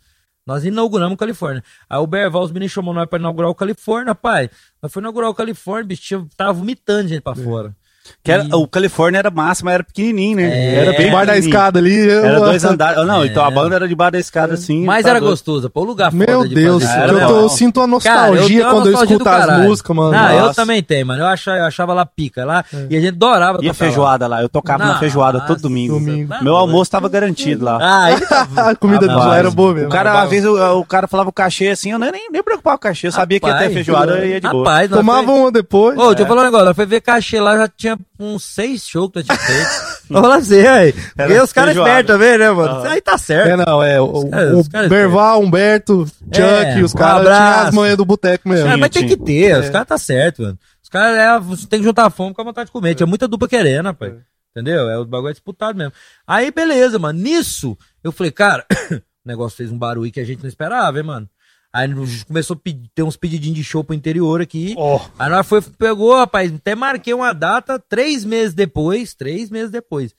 Nós 0.45 0.63
inauguramos 0.65 1.13
o 1.15 1.17
Califórnia. 1.17 1.63
Aí 1.89 1.97
o 1.97 2.05
Berval, 2.05 2.43
os 2.43 2.51
meninos 2.51 2.71
chamou 2.73 2.93
nós 2.93 3.07
pra 3.09 3.17
inaugurar 3.17 3.49
o 3.49 3.55
Califórnia, 3.55 4.13
pai. 4.13 4.49
Nós 4.81 4.91
foi 4.91 5.01
inaugurar 5.01 5.29
o 5.29 5.33
Califórnia, 5.33 5.87
bicho, 5.87 6.27
tava 6.37 6.53
vomitando 6.53 7.07
gente 7.07 7.21
pra 7.21 7.33
fora. 7.35 7.75
Que 8.23 8.31
era, 8.31 8.43
E- 8.43 8.53
O 8.53 8.67
Califórnia 8.67 9.19
era 9.19 9.29
massa, 9.31 9.63
mas 9.63 9.73
era 9.75 9.83
pequenininho, 9.83 10.37
né? 10.37 10.43
É. 10.47 10.75
Era 10.75 10.91
bem 10.93 11.05
Debaixo 11.07 11.27
da 11.27 11.37
escada 11.37 11.79
ali. 11.79 11.95
eu- 11.95 12.25
Era 12.25 12.39
dois 12.39 12.63
andares. 12.63 13.05
Não, 13.05 13.23
É. 13.23 13.27
então 13.27 13.43
a 13.45 13.51
banda 13.51 13.75
era 13.75 13.87
debaixo 13.87 14.11
da 14.13 14.19
escada 14.19 14.53
assim. 14.55 14.83
Mas 14.85 15.03
tá 15.03 15.09
era 15.11 15.19
doido. 15.19 15.31
gostoso, 15.31 15.69
pô, 15.69 15.81
o 15.81 15.83
lugar 15.83 16.11
Meu 16.13 16.25
foda 16.27 16.49
de 16.49 16.55
Deus, 16.55 16.83
Era 16.83 17.11
eu, 17.11 17.27
tô- 17.27 17.39
eu 17.41 17.49
sinto 17.49 17.81
uma 17.81 17.99
Cara, 17.99 18.27
eu 18.27 18.31
nostalgia 18.33 18.47
tenho 18.47 18.61
uma 18.63 18.73
quando 18.73 18.85
eu 18.87 18.91
nostalgia 18.91 19.15
escuto 19.17 19.29
do 19.47 19.51
as 19.51 19.59
músicas, 19.67 19.95
mano. 19.95 20.11
Não, 20.11 20.31
eu 20.31 20.41
Nossa. 20.41 20.53
também 20.55 20.83
tenho, 20.83 21.05
mano. 21.07 21.21
Eu 21.21 21.27
achava, 21.27 21.57
eu 21.57 21.65
achava 21.65 21.93
lá 21.93 22.05
pica 22.05 22.45
lá. 22.45 22.63
E 22.89 22.95
a 22.97 22.99
gente 22.99 23.13
adorava 23.15 23.43
E 23.43 23.51
a 23.51 23.55
tocar 23.57 23.67
lá. 23.67 23.73
feijoada 23.73 24.27
lá? 24.27 24.41
Eu 24.41 24.49
tocava 24.49 24.79
na 24.79 24.85
Nossa, 24.87 24.99
feijoada 24.99 25.41
todo 25.41 25.61
domingo. 25.61 25.93
domingo. 25.99 26.29
Tá 26.29 26.41
Meu 26.41 26.55
almoço 26.55 26.91
tava 26.91 27.07
garantido 27.09 27.65
lá. 27.65 27.77
Ah, 27.81 28.19
tá... 28.19 28.47
A 28.71 28.75
comida 28.75 29.05
Ah, 29.05 29.09
de 29.09 29.15
lá 29.15 29.37
era 29.37 29.51
boa 29.51 29.73
mesmo. 29.73 29.87
O 29.89 29.91
cara, 29.91 30.21
às 30.21 30.29
vezes, 30.29 30.45
o, 30.49 30.83
cara 30.85 31.07
falava 31.07 31.29
o 31.29 31.33
cachê 31.33 31.67
assim, 31.69 31.91
eu 31.91 31.99
nem, 31.99 32.11
nem 32.11 32.29
me 32.31 32.41
preocupava 32.43 32.77
com 32.77 32.87
o 32.87 32.89
cachê. 32.89 33.07
Eu 33.07 33.11
sabia 33.11 33.39
que 33.39 33.47
ia 33.47 33.57
ter 33.57 33.69
feijoada 33.71 34.25
e 34.25 34.29
ia 34.31 34.41
de 34.41 34.49
boa. 34.49 34.87
Tomava 34.87 35.31
uma 35.31 35.51
depois. 35.51 35.97
Ô, 35.97 36.07
deixa 36.09 36.23
eu 36.23 36.27
falar 36.27 36.41
um 36.41 36.45
negócio. 36.45 36.73
Foi 36.75 36.85
ver 36.85 37.01
cachê 37.01 37.39
lá, 37.39 37.57
já 37.57 37.67
tinha 37.67 37.94
uns 38.19 38.43
seis 38.43 38.85
shows 38.85 39.11
que 39.11 39.19
eu 39.19 39.23
tinha 39.23 39.37
feito. 39.37 39.69
Vou 40.09 40.21
falar 40.21 40.35
assim, 40.37 40.65
aí. 40.65 40.93
Porque 40.93 41.39
os 41.39 41.51
caras 41.53 41.75
espertos 41.75 42.07
também, 42.13 42.37
né, 42.37 42.51
mano? 42.51 42.81
Aí 42.87 43.01
tá 43.01 43.17
certo. 43.17 43.49
É, 43.49 43.65
não, 43.65 43.81
é. 43.83 43.99
O, 43.99 44.29
caras- 44.29 44.53
o 44.85 44.89
Berval, 44.89 45.41
Humberto, 45.41 46.05
Chuck, 46.05 46.39
É, 46.41 46.81
os 46.83 46.93
um 46.93 46.97
caras 46.97 47.21
tinham 47.21 47.33
abraço. 47.35 47.67
as 47.69 47.75
manhas 47.75 47.97
do 47.97 48.05
boteco 48.05 48.47
mesmo. 48.49 48.67
É, 48.67 48.75
mas 48.75 48.89
tem 48.89 49.05
tinha. 49.05 49.17
que 49.17 49.23
ter, 49.23 49.57
os 49.59 49.69
caras 49.69 49.87
tá 49.87 49.97
certo, 49.97 50.41
mano. 50.43 50.59
Os 50.83 50.89
caras 50.89 51.17
é, 51.17 51.39
você 51.39 51.65
tem 51.67 51.79
que 51.79 51.85
juntar 51.85 52.05
a 52.05 52.09
fome 52.09 52.33
com 52.33 52.41
a 52.41 52.45
vontade 52.45 52.67
de 52.67 52.71
comer. 52.71 52.93
Tinha 52.95 53.07
muita 53.07 53.27
dupla 53.27 53.47
querendo, 53.47 53.85
rapaz. 53.87 54.13
Entendeu? 54.51 54.89
É 54.89 54.97
o 54.97 55.03
bagulho 55.05 55.31
é 55.31 55.33
disputado 55.33 55.77
mesmo. 55.77 55.91
Aí, 56.25 56.49
beleza, 56.51 56.97
mano. 56.99 57.19
Nisso, 57.19 57.77
eu 58.03 58.11
falei, 58.11 58.31
cara, 58.31 58.65
o 58.93 59.01
negócio 59.25 59.57
fez 59.57 59.69
um 59.71 59.77
barulho 59.77 60.11
que 60.11 60.19
a 60.19 60.23
gente 60.25 60.41
não 60.41 60.47
esperava, 60.47 60.97
hein, 60.97 61.03
mano. 61.03 61.27
Aí 61.75 61.89
começou 62.25 62.55
a 62.55 62.57
pedir- 62.57 62.89
ter 62.95 63.03
uns 63.03 63.17
pedidinhos 63.17 63.57
de 63.57 63.63
show 63.63 63.83
pro 63.83 63.93
interior 63.93 64.39
aqui. 64.39 64.73
Ó. 64.77 64.97
Aí 65.19 65.29
nós 65.29 65.45
foi, 65.45 65.61
pegou, 65.61 66.15
rapaz, 66.15 66.53
até 66.53 66.73
marquei 66.73 67.13
uma 67.13 67.33
data 67.33 67.77
três 67.77 68.23
meses 68.23 68.53
depois, 68.53 69.13
três 69.13 69.49
meses 69.49 69.69
depois. 69.71 70.15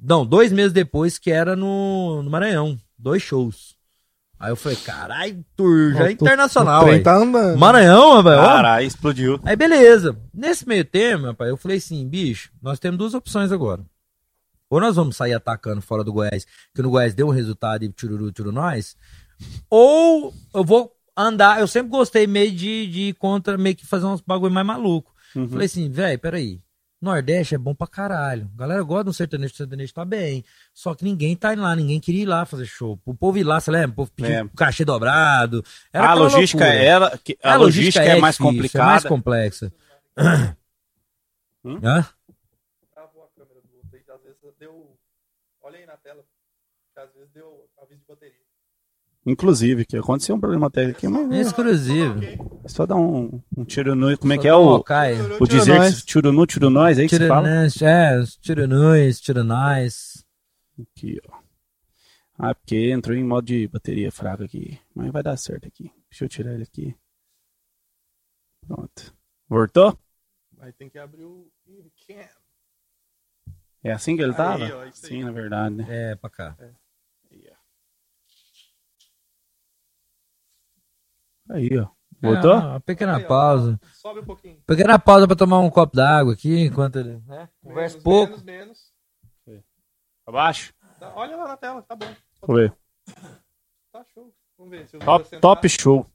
Não, 0.00 0.24
dois 0.24 0.52
meses 0.52 0.72
depois, 0.72 1.18
que 1.18 1.32
era 1.32 1.56
no, 1.56 2.22
no 2.22 2.30
Maranhão. 2.30 2.78
Dois 2.96 3.20
shows. 3.20 3.74
Aí 4.38 4.50
eu 4.52 4.56
falei, 4.56 4.76
caralho, 4.76 5.44
tour 5.56 5.92
já 5.94 6.06
é 6.08 6.12
internacional, 6.12 6.86
O 6.86 7.02
tá 7.02 7.16
andando. 7.16 7.58
Maranhão, 7.58 8.18
ó. 8.18 8.22
Caralho, 8.22 8.86
explodiu. 8.86 9.40
Aí 9.42 9.56
beleza. 9.56 10.16
Nesse 10.32 10.68
meio 10.68 10.84
termo, 10.84 11.26
rapaz, 11.26 11.50
eu 11.50 11.56
falei 11.56 11.78
assim, 11.78 12.06
bicho, 12.06 12.52
nós 12.62 12.78
temos 12.78 12.96
duas 12.98 13.12
opções 13.12 13.50
agora. 13.50 13.82
Ou 14.70 14.80
nós 14.80 14.94
vamos 14.94 15.16
sair 15.16 15.32
atacando 15.32 15.80
fora 15.80 16.04
do 16.04 16.12
Goiás, 16.12 16.46
que 16.74 16.82
no 16.82 16.90
Goiás 16.90 17.12
deu 17.14 17.26
um 17.26 17.30
resultado 17.30 17.84
e 17.84 17.88
tchururu, 17.88 18.30
tchuru 18.30 18.52
nós. 18.52 18.96
Ou 19.70 20.32
eu 20.54 20.64
vou 20.64 20.92
andar, 21.16 21.60
eu 21.60 21.66
sempre 21.66 21.90
gostei 21.90 22.26
meio 22.26 22.50
de, 22.52 22.86
de 22.86 23.00
ir 23.08 23.14
contra, 23.14 23.56
meio 23.56 23.74
que 23.76 23.86
fazer 23.86 24.06
uns 24.06 24.20
bagulho 24.20 24.52
mais 24.52 24.66
maluco. 24.66 25.14
Uhum. 25.34 25.48
Falei 25.48 25.66
assim, 25.66 25.90
velho, 25.90 26.18
peraí. 26.18 26.60
Nordeste 27.00 27.54
é 27.54 27.58
bom 27.58 27.74
pra 27.74 27.86
caralho. 27.86 28.50
A 28.54 28.58
galera 28.58 28.82
gosta 28.82 29.04
do 29.04 29.12
sertanejo, 29.12 29.52
o 29.52 29.56
sertanejo 29.56 29.92
tá 29.92 30.04
bem. 30.04 30.42
Só 30.72 30.94
que 30.94 31.04
ninguém 31.04 31.36
tá 31.36 31.52
indo 31.52 31.62
lá, 31.62 31.76
ninguém 31.76 32.00
queria 32.00 32.22
ir 32.22 32.26
lá 32.26 32.46
fazer 32.46 32.64
show. 32.64 32.98
O 33.04 33.14
povo 33.14 33.36
ir 33.36 33.44
lá, 33.44 33.60
você 33.60 33.70
lembra? 33.70 33.90
O 33.90 33.94
povo 33.96 34.10
pediu 34.12 34.32
É. 34.32 34.48
cachê 34.56 34.84
dobrado. 34.84 35.62
Era 35.92 36.10
a 36.10 36.14
logística, 36.14 36.64
loucura. 36.64 36.82
ela, 36.82 37.18
que- 37.18 37.38
a, 37.42 37.56
logística, 37.56 38.02
é, 38.04 38.18
mais 38.18 38.36
difícil, 38.36 38.52
complicada. 38.56 38.84
É 38.84 38.86
mais 38.92 39.04
complexa. 39.04 39.72
Hum? 41.64 41.80
Hã? 41.82 42.06
deu. 44.58 44.96
Olha 45.60 45.78
aí 45.78 45.86
na 45.86 45.96
tela. 45.96 46.24
Que 46.94 47.00
às 47.00 47.12
vezes 47.12 47.30
deu 47.32 47.68
aviso 47.82 48.00
de 48.00 48.06
bateria. 48.06 48.45
Inclusive, 49.26 49.84
que 49.84 49.96
aconteceu 49.96 50.36
um 50.36 50.40
problema 50.40 50.70
técnico 50.70 50.98
aqui, 50.98 51.08
mas 51.08 51.48
Exclusivo. 51.48 52.22
é 52.22 52.68
só 52.68 52.86
dar 52.86 52.94
um, 52.94 53.42
um 53.56 53.64
tiro 53.64 53.96
no. 53.96 54.16
Como 54.16 54.32
é 54.32 54.36
Só 54.36 54.42
que 54.42 54.46
é 54.48 54.50
dá 54.52 54.58
o. 54.58 54.84
O 55.40 55.46
dizer 55.48 55.92
tiro 56.04 56.30
no, 56.32 56.46
tiro 56.46 56.70
nós, 56.70 56.96
aí 56.96 57.08
que 57.08 57.16
você 57.16 57.26
fala? 57.26 57.48
É, 57.48 57.68
tira 58.40 58.68
nós, 58.68 59.20
tira 59.20 59.42
nós. 59.42 60.24
Aqui, 60.80 61.20
ó. 61.28 61.36
Ah, 62.38 62.54
porque 62.54 62.90
entrou 62.92 63.16
em 63.16 63.24
modo 63.24 63.46
de 63.46 63.66
bateria 63.66 64.12
fraca 64.12 64.44
aqui. 64.44 64.78
Mas 64.94 65.10
vai 65.10 65.22
dar 65.22 65.36
certo 65.36 65.66
aqui. 65.66 65.90
Deixa 66.08 66.24
eu 66.24 66.28
tirar 66.28 66.54
ele 66.54 66.62
aqui. 66.62 66.94
Pronto. 68.64 69.12
Voltou? 69.48 69.98
Aí 70.60 70.72
tem 70.72 70.88
que 70.88 70.98
abrir 70.98 71.24
o. 71.24 71.50
É 73.82 73.92
assim 73.92 74.16
que 74.16 74.22
ele 74.22 74.32
Aí, 74.32 74.36
tava? 74.36 74.64
ó, 74.76 74.80
aí. 74.82 74.90
Sim, 74.92 75.24
na 75.24 75.32
verdade, 75.32 75.74
né? 75.76 75.86
É, 75.88 76.14
pra 76.14 76.30
cá. 76.30 76.56
Aí, 81.50 81.70
ó. 81.78 81.88
Voltou? 82.20 82.52
É, 82.52 82.56
uma 82.58 82.80
pequena 82.80 83.16
Aí, 83.18 83.24
ó. 83.24 83.28
pausa. 83.28 83.80
Sobe 83.92 84.20
um 84.20 84.24
pouquinho. 84.24 84.60
Pequena 84.66 84.98
pausa 84.98 85.26
pra 85.26 85.36
tomar 85.36 85.60
um 85.60 85.70
copo 85.70 85.94
d'água 85.94 86.32
aqui, 86.32 86.60
enquanto 86.64 86.98
ele. 86.98 87.18
Né? 87.26 87.48
Conversa 87.62 87.94
Menos, 87.96 88.02
pouco. 88.04 88.32
Menos, 88.42 88.92
menos. 89.46 89.64
Abaixo? 90.26 90.74
Tá, 90.98 91.12
Olha 91.14 91.36
lá 91.36 91.46
na 91.48 91.56
tela, 91.56 91.82
tá 91.82 91.94
bom. 91.94 92.06
Vamos 92.40 92.62
ver. 92.62 92.76
Tá 93.92 94.04
show. 94.12 94.34
Vamos 94.58 94.70
ver. 94.70 94.88
Se 94.88 94.96
eu 94.96 95.00
Top, 95.00 95.40
top 95.40 95.68
show. 95.68 96.06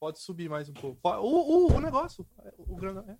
Pode 0.00 0.18
subir 0.18 0.50
mais 0.50 0.68
um 0.68 0.74
pouco. 0.74 0.98
O, 1.02 1.68
o, 1.72 1.76
o 1.76 1.80
negócio. 1.80 2.26
O 2.58 2.76
grana. 2.76 3.04
É. 3.08 3.16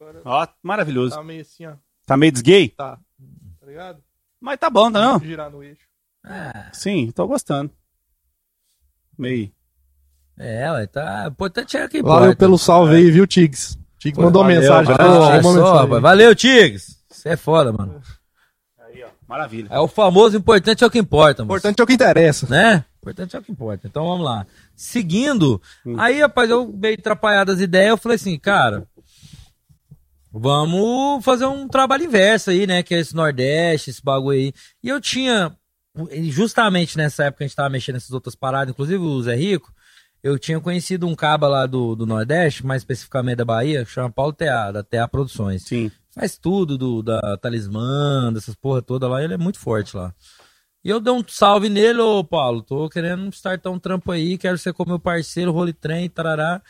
Agora 0.00 0.22
Ó, 0.24 0.46
maravilhoso. 0.62 1.14
tá 1.14 1.22
meio 1.22 1.42
assim, 1.42 1.66
ó. 1.66 1.76
Tá 2.06 2.16
meio 2.16 2.32
desgay? 2.32 2.68
Tá. 2.70 2.98
Tá 3.60 3.66
ligado? 3.66 4.02
Mas 4.44 4.58
tá 4.58 4.68
bom, 4.68 4.92
tá 4.92 5.00
não? 5.00 5.18
Girar 5.20 5.50
no 5.50 5.62
eixo. 5.62 5.80
Ah, 6.22 6.66
Sim, 6.70 7.10
tô 7.14 7.26
gostando. 7.26 7.70
Meio. 9.18 9.50
é, 10.38 10.70
ué, 10.72 10.86
tá. 10.86 11.24
O 11.26 11.28
importante 11.30 11.76
é 11.78 11.88
que 11.88 12.02
Valeu 12.02 12.24
importa. 12.24 12.36
pelo 12.36 12.58
salve 12.58 12.96
aí, 12.96 13.10
viu, 13.10 13.26
Tiggs? 13.26 13.78
Tiggs 13.98 14.20
mandou 14.22 14.42
valeu, 14.42 14.60
mensagem. 14.60 14.94
valeu, 14.94 15.14
só, 15.22 15.30
mensagem. 15.52 15.80
rapaz. 15.80 16.02
Valeu, 16.02 16.34
Tigres. 16.34 16.98
Você 17.08 17.30
é 17.30 17.36
foda, 17.38 17.72
mano. 17.72 18.02
Aí, 18.86 19.02
ó. 19.02 19.08
Maravilha. 19.26 19.68
É 19.70 19.78
o 19.80 19.88
famoso 19.88 20.36
importante 20.36 20.84
é 20.84 20.86
o 20.86 20.90
que 20.90 20.98
importa, 20.98 21.42
O 21.42 21.46
mano. 21.46 21.56
importante 21.56 21.80
é 21.80 21.82
o 21.84 21.86
que 21.86 21.94
interessa. 21.94 22.46
né? 22.50 22.84
O 22.96 23.04
importante 23.04 23.36
é 23.36 23.38
o 23.38 23.42
que 23.42 23.50
importa. 23.52 23.86
Então 23.86 24.06
vamos 24.06 24.24
lá. 24.26 24.46
Seguindo, 24.76 25.60
Hum. 25.86 25.98
aí, 25.98 26.20
rapaz, 26.20 26.50
eu 26.50 26.66
meio 26.70 26.96
atrapalhado 26.98 27.50
as 27.52 27.60
ideias, 27.60 27.90
eu 27.90 27.96
falei 27.96 28.16
assim, 28.16 28.38
cara, 28.38 28.86
vamos 30.36 31.24
fazer 31.24 31.46
um 31.46 31.68
trabalho 31.68 32.04
inverso 32.04 32.50
aí, 32.50 32.66
né? 32.66 32.82
Que 32.82 32.94
é 32.94 32.98
esse 32.98 33.14
Nordeste, 33.14 33.90
esse 33.90 34.02
bagulho 34.02 34.38
aí. 34.38 34.52
E 34.82 34.88
eu 34.88 35.00
tinha, 35.00 35.56
justamente 36.30 36.96
nessa 36.96 37.24
época 37.24 37.38
que 37.38 37.44
a 37.44 37.46
gente 37.46 37.56
tava 37.56 37.70
mexendo 37.70 37.94
nessas 37.94 38.10
outras 38.10 38.34
paradas, 38.34 38.72
inclusive 38.72 38.98
o 38.98 39.22
Zé 39.22 39.36
Rico, 39.36 39.72
eu 40.22 40.36
tinha 40.38 40.58
conhecido 40.58 41.06
um 41.06 41.14
caba 41.14 41.46
lá 41.46 41.66
do, 41.66 41.94
do 41.94 42.04
Nordeste, 42.04 42.66
mais 42.66 42.82
especificamente 42.82 43.36
da 43.36 43.44
Bahia, 43.44 43.84
que 43.84 43.90
chama 43.90 44.10
Paulo 44.10 44.32
Tea, 44.32 44.72
da 44.72 44.82
Tea 44.82 45.06
Produções 45.06 45.62
Sim. 45.62 45.90
faz 46.12 46.36
tudo 46.36 46.76
do, 46.76 47.02
da 47.02 47.36
talismã, 47.36 48.32
dessas 48.32 48.56
porra 48.56 48.82
toda 48.82 49.06
lá, 49.06 49.22
ele 49.22 49.34
é 49.34 49.38
muito 49.38 49.60
forte 49.60 49.96
lá. 49.96 50.12
E 50.82 50.90
eu 50.90 50.98
dei 50.98 51.12
um 51.12 51.22
salve 51.26 51.68
nele, 51.68 52.00
ô 52.00 52.24
Paulo, 52.24 52.60
tô 52.60 52.88
querendo 52.90 53.28
startar 53.32 53.72
um 53.72 53.78
trampo 53.78 54.10
aí, 54.10 54.36
quero 54.36 54.58
ser 54.58 54.72
como 54.72 54.90
meu 54.90 54.98
parceiro, 54.98 55.52
role 55.52 55.72
trem, 55.72 56.10
tarará. 56.10 56.60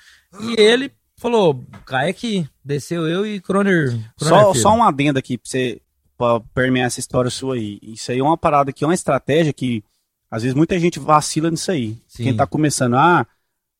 E 0.40 0.60
ele 0.60 0.92
falou, 1.30 1.64
cai 1.86 2.10
aqui, 2.10 2.46
desceu 2.64 3.08
eu 3.08 3.26
e 3.26 3.40
Croner. 3.40 3.88
Croner 3.88 4.04
Só, 4.18 4.52
Filho. 4.52 4.62
só 4.62 4.74
um 4.74 4.82
adendo 4.82 5.18
aqui 5.18 5.38
pra 5.38 5.48
você 5.50 5.80
pra 6.16 6.40
permear 6.54 6.86
essa 6.86 7.00
história 7.00 7.30
sua 7.30 7.54
aí. 7.56 7.78
Isso 7.82 8.12
aí 8.12 8.18
é 8.18 8.22
uma 8.22 8.36
parada 8.36 8.72
que 8.72 8.84
é 8.84 8.86
uma 8.86 8.94
estratégia 8.94 9.52
que 9.52 9.82
às 10.30 10.42
vezes 10.42 10.54
muita 10.56 10.78
gente 10.78 10.98
vacila 10.98 11.50
nisso 11.50 11.70
aí. 11.70 11.96
Sim. 12.06 12.24
Quem 12.24 12.36
tá 12.36 12.46
começando, 12.46 12.94
ah, 12.96 13.26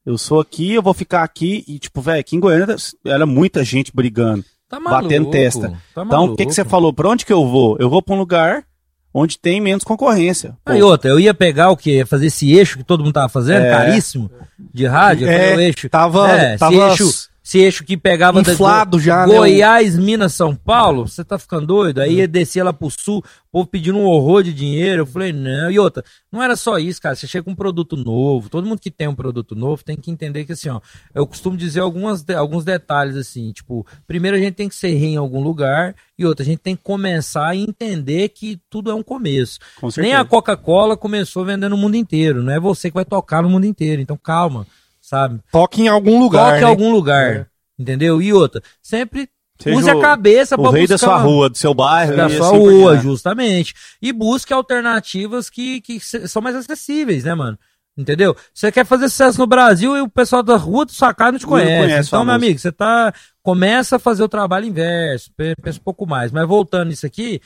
eu 0.04 0.16
sou 0.18 0.40
aqui, 0.40 0.72
eu 0.72 0.82
vou 0.82 0.94
ficar 0.94 1.22
aqui 1.22 1.64
e 1.68 1.78
tipo, 1.78 2.00
velho, 2.00 2.20
aqui 2.20 2.34
em 2.36 2.40
Goiânia 2.40 2.76
era 3.04 3.24
muita 3.26 3.62
gente 3.64 3.92
brigando. 3.94 4.44
tá 4.68 4.80
batendo 4.80 5.30
testa. 5.30 5.78
tá 5.94 6.02
Então, 6.04 6.24
o 6.26 6.36
que 6.36 6.46
que 6.46 6.52
você 6.52 6.62
maluco. 6.62 6.70
falou? 6.70 6.92
Pra 6.92 7.08
onde 7.08 7.24
que 7.24 7.32
eu 7.32 7.46
vou? 7.46 7.76
Eu 7.78 7.88
vou 7.88 8.02
pra 8.02 8.14
um 8.14 8.18
lugar 8.18 8.64
onde 9.12 9.38
tem 9.38 9.60
menos 9.60 9.84
concorrência. 9.84 10.56
Pô, 10.64 10.72
Aí 10.72 10.82
outra, 10.82 11.08
eu 11.10 11.20
ia 11.20 11.32
pegar 11.32 11.70
o 11.70 11.76
quê? 11.76 12.04
Fazer 12.04 12.26
esse 12.26 12.52
eixo 12.52 12.78
que 12.78 12.84
todo 12.84 13.04
mundo 13.04 13.12
tava 13.14 13.28
fazendo, 13.28 13.64
É. 13.64 13.70
caríssimo, 13.70 14.28
de 14.72 14.86
rádio, 14.86 15.28
É, 15.28 15.54
eixo. 15.62 15.88
Tava, 15.88 16.28
É, 16.32 16.56
tava 16.56 16.74
esse 16.74 17.02
eixo, 17.02 17.28
esse 17.46 17.58
eixo 17.58 17.84
que 17.84 17.94
pegava 17.94 18.42
da- 18.42 18.52
inflado 18.54 18.98
já, 18.98 19.26
né? 19.26 19.34
Goiás, 19.36 19.98
Minas, 19.98 20.32
São 20.32 20.56
Paulo, 20.56 21.06
você 21.06 21.22
tá 21.22 21.38
ficando 21.38 21.66
doido? 21.66 22.00
Aí 22.00 22.14
ia 22.14 22.26
descer 22.26 22.62
lá 22.62 22.72
pro 22.72 22.88
sul, 22.90 23.18
o 23.18 23.52
povo 23.52 23.66
pedindo 23.68 23.98
um 23.98 24.04
horror 24.06 24.42
de 24.42 24.50
dinheiro. 24.52 25.02
Eu 25.02 25.06
falei, 25.06 25.30
não. 25.30 25.70
E 25.70 25.78
outra, 25.78 26.02
não 26.32 26.42
era 26.42 26.56
só 26.56 26.78
isso, 26.78 27.02
cara. 27.02 27.14
Você 27.14 27.26
chega 27.26 27.44
com 27.44 27.50
um 27.50 27.54
produto 27.54 27.96
novo, 27.98 28.48
todo 28.48 28.66
mundo 28.66 28.80
que 28.80 28.90
tem 28.90 29.06
um 29.06 29.14
produto 29.14 29.54
novo 29.54 29.84
tem 29.84 29.94
que 29.94 30.10
entender 30.10 30.46
que 30.46 30.52
assim, 30.52 30.70
ó, 30.70 30.80
eu 31.14 31.26
costumo 31.26 31.54
dizer 31.54 31.80
algumas, 31.80 32.22
de- 32.22 32.34
alguns 32.34 32.64
detalhes 32.64 33.14
assim, 33.14 33.52
tipo, 33.52 33.86
primeiro 34.06 34.38
a 34.38 34.40
gente 34.40 34.54
tem 34.54 34.68
que 34.68 34.74
ser 34.74 34.94
rei 34.94 35.10
em 35.10 35.16
algum 35.18 35.42
lugar, 35.42 35.94
e 36.18 36.24
outra, 36.24 36.42
a 36.42 36.46
gente 36.46 36.60
tem 36.60 36.74
que 36.74 36.82
começar 36.82 37.48
a 37.48 37.56
entender 37.56 38.30
que 38.30 38.58
tudo 38.70 38.90
é 38.90 38.94
um 38.94 39.02
começo. 39.02 39.58
com 39.78 39.90
Nem 40.00 40.14
a 40.14 40.24
Coca-Cola 40.24 40.96
começou 40.96 41.44
vendendo 41.44 41.70
no 41.70 41.76
mundo 41.76 41.96
inteiro, 41.96 42.42
não 42.42 42.52
é 42.54 42.58
você 42.58 42.88
que 42.88 42.94
vai 42.94 43.04
tocar 43.04 43.42
no 43.42 43.50
mundo 43.50 43.66
inteiro. 43.66 44.00
Então 44.00 44.16
calma, 44.16 44.66
sabe? 45.08 45.40
Toque 45.52 45.82
em 45.82 45.88
algum 45.88 46.18
lugar. 46.18 46.44
Toque 46.46 46.58
em 46.58 46.60
né? 46.62 46.66
algum 46.68 46.90
lugar. 46.92 47.36
É. 47.36 47.46
Entendeu? 47.78 48.22
E 48.22 48.32
outra, 48.32 48.62
sempre 48.82 49.28
Seja 49.60 49.76
use 49.76 49.90
a 49.90 49.96
o- 49.96 50.00
cabeça 50.00 50.54
O 50.56 50.62
pra 50.62 50.70
rei 50.70 50.86
da 50.86 50.94
buscar 50.94 51.06
sua 51.06 51.16
rua, 51.18 51.50
do 51.50 51.58
seu 51.58 51.74
bairro. 51.74 52.16
da 52.16 52.28
sua 52.28 52.46
assim 52.48 52.56
rua, 52.58 52.96
justamente. 52.98 53.74
E 54.00 54.12
busque 54.12 54.52
alternativas 54.52 55.48
que, 55.50 55.80
que 55.80 55.98
são 56.00 56.40
mais 56.42 56.56
acessíveis, 56.56 57.24
né, 57.24 57.34
mano? 57.34 57.58
Entendeu? 57.96 58.36
Você 58.52 58.72
quer 58.72 58.84
fazer 58.84 59.08
sucesso 59.08 59.38
no 59.38 59.46
Brasil 59.46 59.96
e 59.96 60.00
o 60.00 60.08
pessoal 60.08 60.42
da 60.42 60.56
rua 60.56 60.84
do 60.84 60.90
sua 60.92 61.14
casa 61.14 61.32
não 61.32 61.38
te 61.38 61.42
Não 61.44 61.50
conhece. 61.50 62.08
então, 62.08 62.24
meu 62.24 62.34
música. 62.34 62.46
amigo, 62.46 62.58
você 62.58 62.72
tá. 62.72 63.14
Começa 63.40 63.96
a 63.96 63.98
fazer 64.00 64.22
o 64.24 64.28
trabalho 64.28 64.66
inverso. 64.66 65.30
pe- 65.36 65.54
Pensa 65.62 65.78
um 65.78 65.82
pouco 65.84 66.04
mais. 66.04 66.32
Mas 66.32 66.48
voltando 66.48 66.88
nisso 66.88 67.06
aqui, 67.06 67.40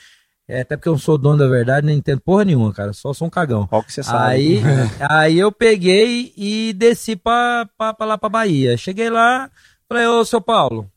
é, 0.48 0.62
até 0.62 0.76
porque 0.76 0.88
eu 0.88 0.94
não 0.94 0.98
sou 0.98 1.18
dono 1.18 1.36
da 1.36 1.46
verdade, 1.46 1.86
nem 1.86 1.98
entendo 1.98 2.22
porra 2.22 2.42
nenhuma, 2.42 2.72
cara. 2.72 2.94
Só 2.94 3.12
sou 3.12 3.26
um 3.26 3.30
cagão. 3.30 3.66
Qual 3.66 3.82
que 3.82 3.92
você 3.92 4.02
sabe? 4.02 4.24
Aí, 4.24 4.62
aí 5.06 5.38
eu 5.38 5.52
peguei 5.52 6.32
e 6.34 6.72
desci 6.72 7.16
pra, 7.16 7.68
pra, 7.76 7.92
pra 7.92 8.06
lá 8.06 8.16
pra 8.16 8.30
Bahia. 8.30 8.74
Cheguei 8.78 9.10
lá, 9.10 9.50
falei, 9.86 10.06
ô, 10.06 10.24
seu 10.24 10.40
Paulo, 10.40 10.90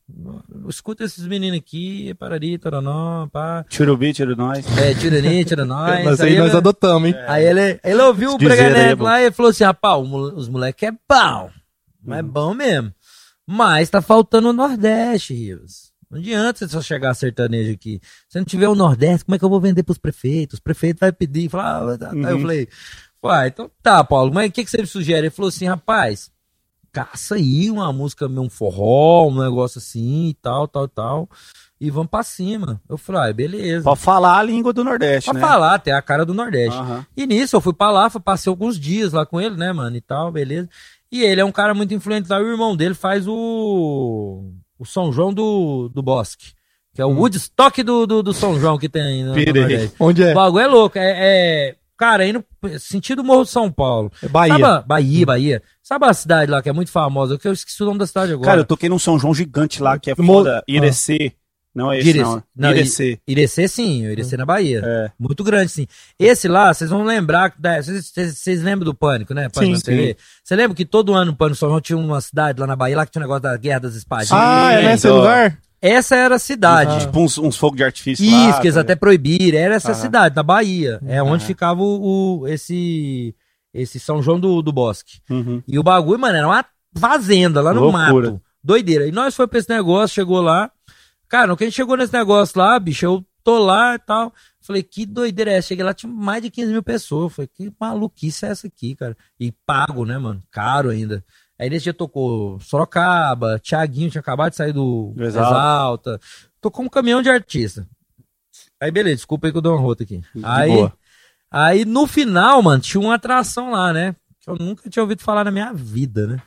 escuta 0.70 1.04
esses 1.04 1.28
meninos 1.28 1.60
aqui, 1.60 2.14
parari, 2.14 2.58
taranó, 2.58 3.28
pá. 3.28 3.66
Churubi, 3.70 4.14
tiro 4.14 4.38
nós. 4.38 4.66
É, 4.78 4.94
tira 4.94 5.18
ali, 5.18 5.44
tira 5.44 5.66
nós. 5.66 6.02
Mas 6.06 6.22
aí 6.22 6.38
nós 6.38 6.48
ele, 6.48 6.58
adotamos, 6.58 7.10
hein? 7.10 7.16
aí 7.28 7.46
ele, 7.46 7.80
ele 7.84 8.02
ouviu 8.02 8.32
o 8.32 8.38
aí, 8.40 8.46
Breganeco 8.46 8.98
bom. 9.00 9.04
lá 9.04 9.20
e 9.20 9.26
ele 9.26 9.36
falou 9.36 9.50
assim, 9.50 9.66
rapaz, 9.66 10.02
os 10.02 10.48
moleques 10.48 10.88
é 10.88 10.92
bom. 10.92 11.50
Mas 12.02 12.20
é 12.20 12.24
bom 12.24 12.54
mesmo. 12.54 12.94
Mas 13.46 13.90
tá 13.90 14.02
faltando 14.02 14.50
o 14.50 14.54
Nordeste, 14.54 15.34
Rios. 15.34 15.91
Não 16.12 16.20
adianta 16.20 16.60
você 16.60 16.68
só 16.68 16.82
chegar 16.82 17.14
sertanejo 17.14 17.72
aqui. 17.72 18.02
Se 18.28 18.38
não 18.38 18.46
tiver 18.46 18.68
o 18.68 18.76
Nordeste, 18.76 19.26
como 19.26 19.36
é 19.36 19.40
que 19.40 19.46
eu 19.46 19.50
vou 19.50 19.62
vender 19.62 19.84
pros 19.84 19.98
prefeitos? 19.98 20.56
Os 20.56 20.60
prefeitos 20.60 21.00
vai 21.00 21.12
pedir, 21.12 21.50
falar, 21.50 21.94
ah, 21.94 21.98
tá, 21.98 22.10
tá. 22.10 22.16
Eu 22.16 22.36
Uhum. 22.36 22.42
falei, 22.42 22.68
uai, 23.24 23.48
então 23.48 23.72
tá, 23.82 24.04
Paulo, 24.04 24.34
mas 24.34 24.50
o 24.50 24.52
que, 24.52 24.64
que 24.66 24.70
você 24.70 24.82
me 24.82 24.88
sugere? 24.88 25.20
Ele 25.28 25.30
falou 25.30 25.50
assim, 25.50 25.66
rapaz, 25.68 26.30
caça 26.92 27.36
aí 27.36 27.70
uma 27.72 27.92
música, 27.94 28.28
um 28.28 28.50
forró, 28.50 29.28
um 29.30 29.42
negócio 29.44 29.80
assim 29.80 30.28
e 30.28 30.34
tal, 30.34 30.68
tal, 30.68 30.88
tal. 30.88 31.30
E 31.80 31.90
vamos 31.90 32.12
pra 32.12 32.22
cima. 32.22 32.80
Eu 32.88 32.96
falei, 32.98 33.32
ah, 33.32 33.34
beleza. 33.34 33.84
Pra 33.84 33.96
falar 33.96 34.38
a 34.38 34.44
língua 34.44 34.72
do 34.72 34.84
Nordeste, 34.84 35.32
Pra 35.32 35.40
né? 35.40 35.48
falar, 35.48 35.74
até 35.76 35.92
a 35.92 36.02
cara 36.02 36.24
do 36.26 36.34
Nordeste. 36.34 36.78
Aham. 36.78 37.04
E 37.18 37.26
nisso 37.26 37.56
eu 37.56 37.62
fui 37.62 37.74
pra 37.74 37.90
lá, 37.90 38.08
passei 38.10 38.50
alguns 38.52 38.78
dias 38.80 39.14
lá 39.14 39.26
com 39.26 39.42
ele, 39.42 39.56
né, 39.56 39.72
mano, 39.74 39.96
e 39.96 40.02
tal, 40.02 40.32
beleza. 40.32 40.70
E 41.12 41.24
ele 41.24 41.42
é 41.42 41.46
um 41.46 41.52
cara 41.52 41.74
muito 41.74 41.94
influente 41.94 42.30
lá, 42.30 42.40
o 42.40 42.48
irmão 42.48 42.76
dele 42.76 42.94
faz 42.94 43.28
o, 43.28 44.52
o 44.82 44.86
São 44.86 45.14
João 45.14 45.32
do, 45.32 45.90
do 45.94 46.02
Bosque, 46.02 46.54
que 46.96 47.02
é 47.02 47.06
o 47.06 47.10
Woodstock 47.20 47.84
do, 47.84 48.08
do, 48.08 48.24
do 48.24 48.34
São 48.34 48.60
João 48.60 48.78
que 48.80 48.90
tem 48.90 49.02
aí 49.02 49.24
no, 49.24 49.36
no. 49.88 49.92
Onde 50.00 50.24
é? 50.24 50.32
O 50.32 50.36
bagulho 50.36 50.64
é 50.64 50.68
louco, 50.68 50.98
é, 50.98 51.12
é- 51.70 51.76
cara, 51.96 52.26
indo 52.28 52.44
sentido 52.80 53.24
Morro 53.24 53.44
de 53.44 53.52
São 53.52 53.72
Paulo. 53.72 54.12
É 54.24 54.28
Bahia. 54.28 54.54
Sabe, 54.54 54.64
a- 54.66 54.82
Bahia, 54.82 55.26
Bahia. 55.26 55.64
Sabe 55.84 56.06
a 56.08 56.14
cidade 56.14 56.50
lá 56.52 56.62
que 56.62 56.70
é 56.70 56.74
muito 56.74 56.90
famosa, 56.92 57.38
que 57.38 57.48
eu 57.48 57.54
esqueci 57.54 57.82
o 57.84 57.86
nome 57.86 58.00
da 58.00 58.08
cidade 58.08 58.32
agora. 58.34 58.48
Cara, 58.50 58.62
eu 58.62 58.66
toquei 58.66 58.90
num 58.90 58.98
São 58.98 59.20
João 59.20 59.34
gigante 59.36 59.82
lá, 59.84 60.00
que 60.00 60.10
é 60.10 60.16
Mo- 60.18 60.34
foda. 60.34 60.64
Irecê. 60.68 61.34
Não 61.74 61.92
é 61.92 62.00
esse, 62.00 62.10
Irecê. 62.10 62.24
não. 62.24 62.44
Não, 62.56 62.70
Irecê. 62.72 63.20
Irecê 63.28 63.68
sim, 63.68 64.04
Irecê 64.06 64.36
na 64.36 64.46
Bahia. 64.46 64.82
É. 64.84 65.12
Muito 65.18 65.42
grande, 65.44 65.72
sim. 65.72 65.88
Esse 66.20 66.48
lá, 66.50 66.74
vocês 66.74 66.90
vão 66.90 67.04
lembrar. 67.04 67.54
da- 67.58 67.82
Vocês 67.82 68.62
lembram 68.62 68.86
do 68.86 68.94
Pânico, 68.94 69.34
né? 69.34 69.48
Pânico 69.48 69.78
Sim? 69.80 70.14
Você 70.44 70.56
lembra 70.56 70.76
que 70.76 70.84
todo 70.86 71.14
ano 71.14 71.32
no 71.32 71.38
Pânico 71.38 71.58
São 71.58 71.70
João 71.70 71.80
tinha 71.80 71.98
uma 71.98 72.20
cidade 72.20 72.60
lá 72.60 72.68
na 72.68 72.76
Bahia, 72.76 72.98
lá 72.98 73.06
que 73.06 73.12
tinha 73.12 73.22
um 73.22 73.24
negócio 73.24 73.44
da 73.44 73.56
Guerra 73.56 73.80
das 73.80 73.96
Espadinhas? 73.96 74.32
Ah, 74.34 74.74
é 74.74 74.84
nesse 74.90 75.08
Sim, 75.08 75.14
lugar? 75.14 75.58
Essa 75.82 76.16
era 76.16 76.36
a 76.36 76.40
cidade. 76.40 77.00
Tipo 77.06 77.22
uns, 77.22 77.38
uns 77.38 77.56
fogos 77.58 77.78
de 77.78 77.84
artifício 77.84 78.30
lá. 78.30 78.50
Isso, 78.50 78.60
que 78.62 78.68
eles 78.68 78.76
tá 78.76 78.82
até 78.82 78.96
proibiram. 78.96 79.58
Era 79.58 79.76
essa 79.76 79.94
cidade, 79.96 80.36
na 80.36 80.44
Bahia. 80.44 81.00
É 81.08 81.24
onde 81.24 81.46
ficava 81.46 81.82
o, 81.82 82.42
o- 82.42 82.48
esse, 82.48 83.34
esse 83.74 84.00
São 84.00 84.22
João 84.22 84.40
do, 84.40 84.62
do 84.62 84.72
Bosque. 84.72 85.20
Uhum. 85.30 85.64
E 85.68 85.80
o 85.80 85.84
bagulho, 85.84 86.20
mano, 86.20 86.38
era 86.38 86.48
uma 86.48 86.64
fazenda 87.00 87.62
lá 87.62 87.74
no 87.74 87.82
Loucura. 87.90 88.32
mato. 88.32 88.42
Doideira. 88.64 89.08
E 89.08 89.12
nós 89.12 89.36
foi 89.36 89.48
pra 89.48 89.58
esse 89.58 89.70
negócio, 89.70 90.14
chegou 90.14 90.40
lá. 90.40 90.70
Cara, 91.32 91.48
no 91.48 91.56
que 91.56 91.64
a 91.64 91.68
gente 91.68 91.76
chegou 91.78 91.96
nesse 91.96 92.12
negócio 92.12 92.60
lá, 92.60 92.78
bicho, 92.78 93.06
eu 93.06 93.26
tô 93.42 93.58
lá 93.58 93.96
e 93.96 94.00
tal. 94.00 94.34
Falei, 94.60 94.84
que 94.84 95.06
doideira 95.06 95.50
é 95.50 95.56
essa? 95.56 95.70
Cheguei 95.70 95.86
lá, 95.86 95.94
tinha 95.94 96.12
mais 96.12 96.44
de 96.44 96.52
15 96.52 96.74
mil 96.74 96.84
pessoas. 96.84 97.32
Falei, 97.32 97.48
que 97.48 97.72
maluquice 97.80 98.46
é 98.46 98.50
essa 98.50 98.68
aqui, 98.68 98.98
cara? 98.98 99.16
E 99.40 99.50
pago, 99.66 100.04
né, 100.04 100.18
mano? 100.18 100.44
Caro 100.52 100.90
ainda. 100.90 101.24
Aí 101.58 101.70
nesse 101.70 101.84
dia 101.84 101.94
tocou 101.94 102.60
Sorocaba, 102.60 103.60
Thiaguinho 103.60 104.12
tinha 104.12 104.20
acabado 104.20 104.50
de 104.50 104.58
sair 104.58 104.74
do 104.74 105.14
Exalta. 105.18 105.50
Exalta. 105.50 106.20
Tocou 106.60 106.84
um 106.84 106.90
caminhão 106.90 107.22
de 107.22 107.30
artista. 107.30 107.88
Aí 108.78 108.92
beleza, 108.92 109.16
desculpa 109.16 109.48
aí 109.48 109.54
que 109.54 109.58
eu 109.58 109.62
dou 109.62 109.74
uma 109.74 109.82
rota 109.82 110.04
aqui. 110.04 110.18
De 110.36 110.42
Aí, 110.44 110.76
boa. 110.76 110.94
aí 111.50 111.86
no 111.86 112.08
final, 112.08 112.62
mano, 112.62 112.82
tinha 112.82 113.00
uma 113.00 113.16
atração 113.16 113.72
lá, 113.72 113.94
né? 113.94 114.14
Que 114.42 114.50
eu 114.50 114.58
nunca 114.58 114.90
tinha 114.90 115.02
ouvido 115.02 115.22
falar 115.22 115.46
na 115.46 115.52
minha 115.52 115.72
vida, 115.72 116.28
né? 116.28 116.42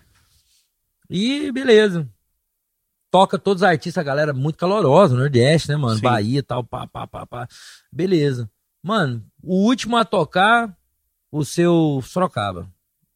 E 1.09 1.51
beleza. 1.53 2.07
Toca 3.15 3.39
todos 3.39 3.63
os 3.63 3.69
artistas, 3.69 4.01
a 4.01 4.05
galera 4.05 4.33
muito 4.33 4.59
calorosa, 4.59 5.15
Nordeste, 5.15 5.69
né, 5.69 5.77
mano? 5.77 5.95
Sim. 5.95 6.03
Bahia 6.03 6.41
e 6.41 6.43
tal, 6.43 6.65
pá, 6.65 6.85
pá, 6.85 7.07
pá, 7.07 7.25
pá. 7.25 7.47
Beleza. 7.93 8.51
Mano, 8.83 9.25
o 9.41 9.55
último 9.55 9.97
a 9.97 10.05
tocar, 10.05 10.77
o 11.31 11.45
seu 11.45 12.01
Sorocaba. 12.03 12.69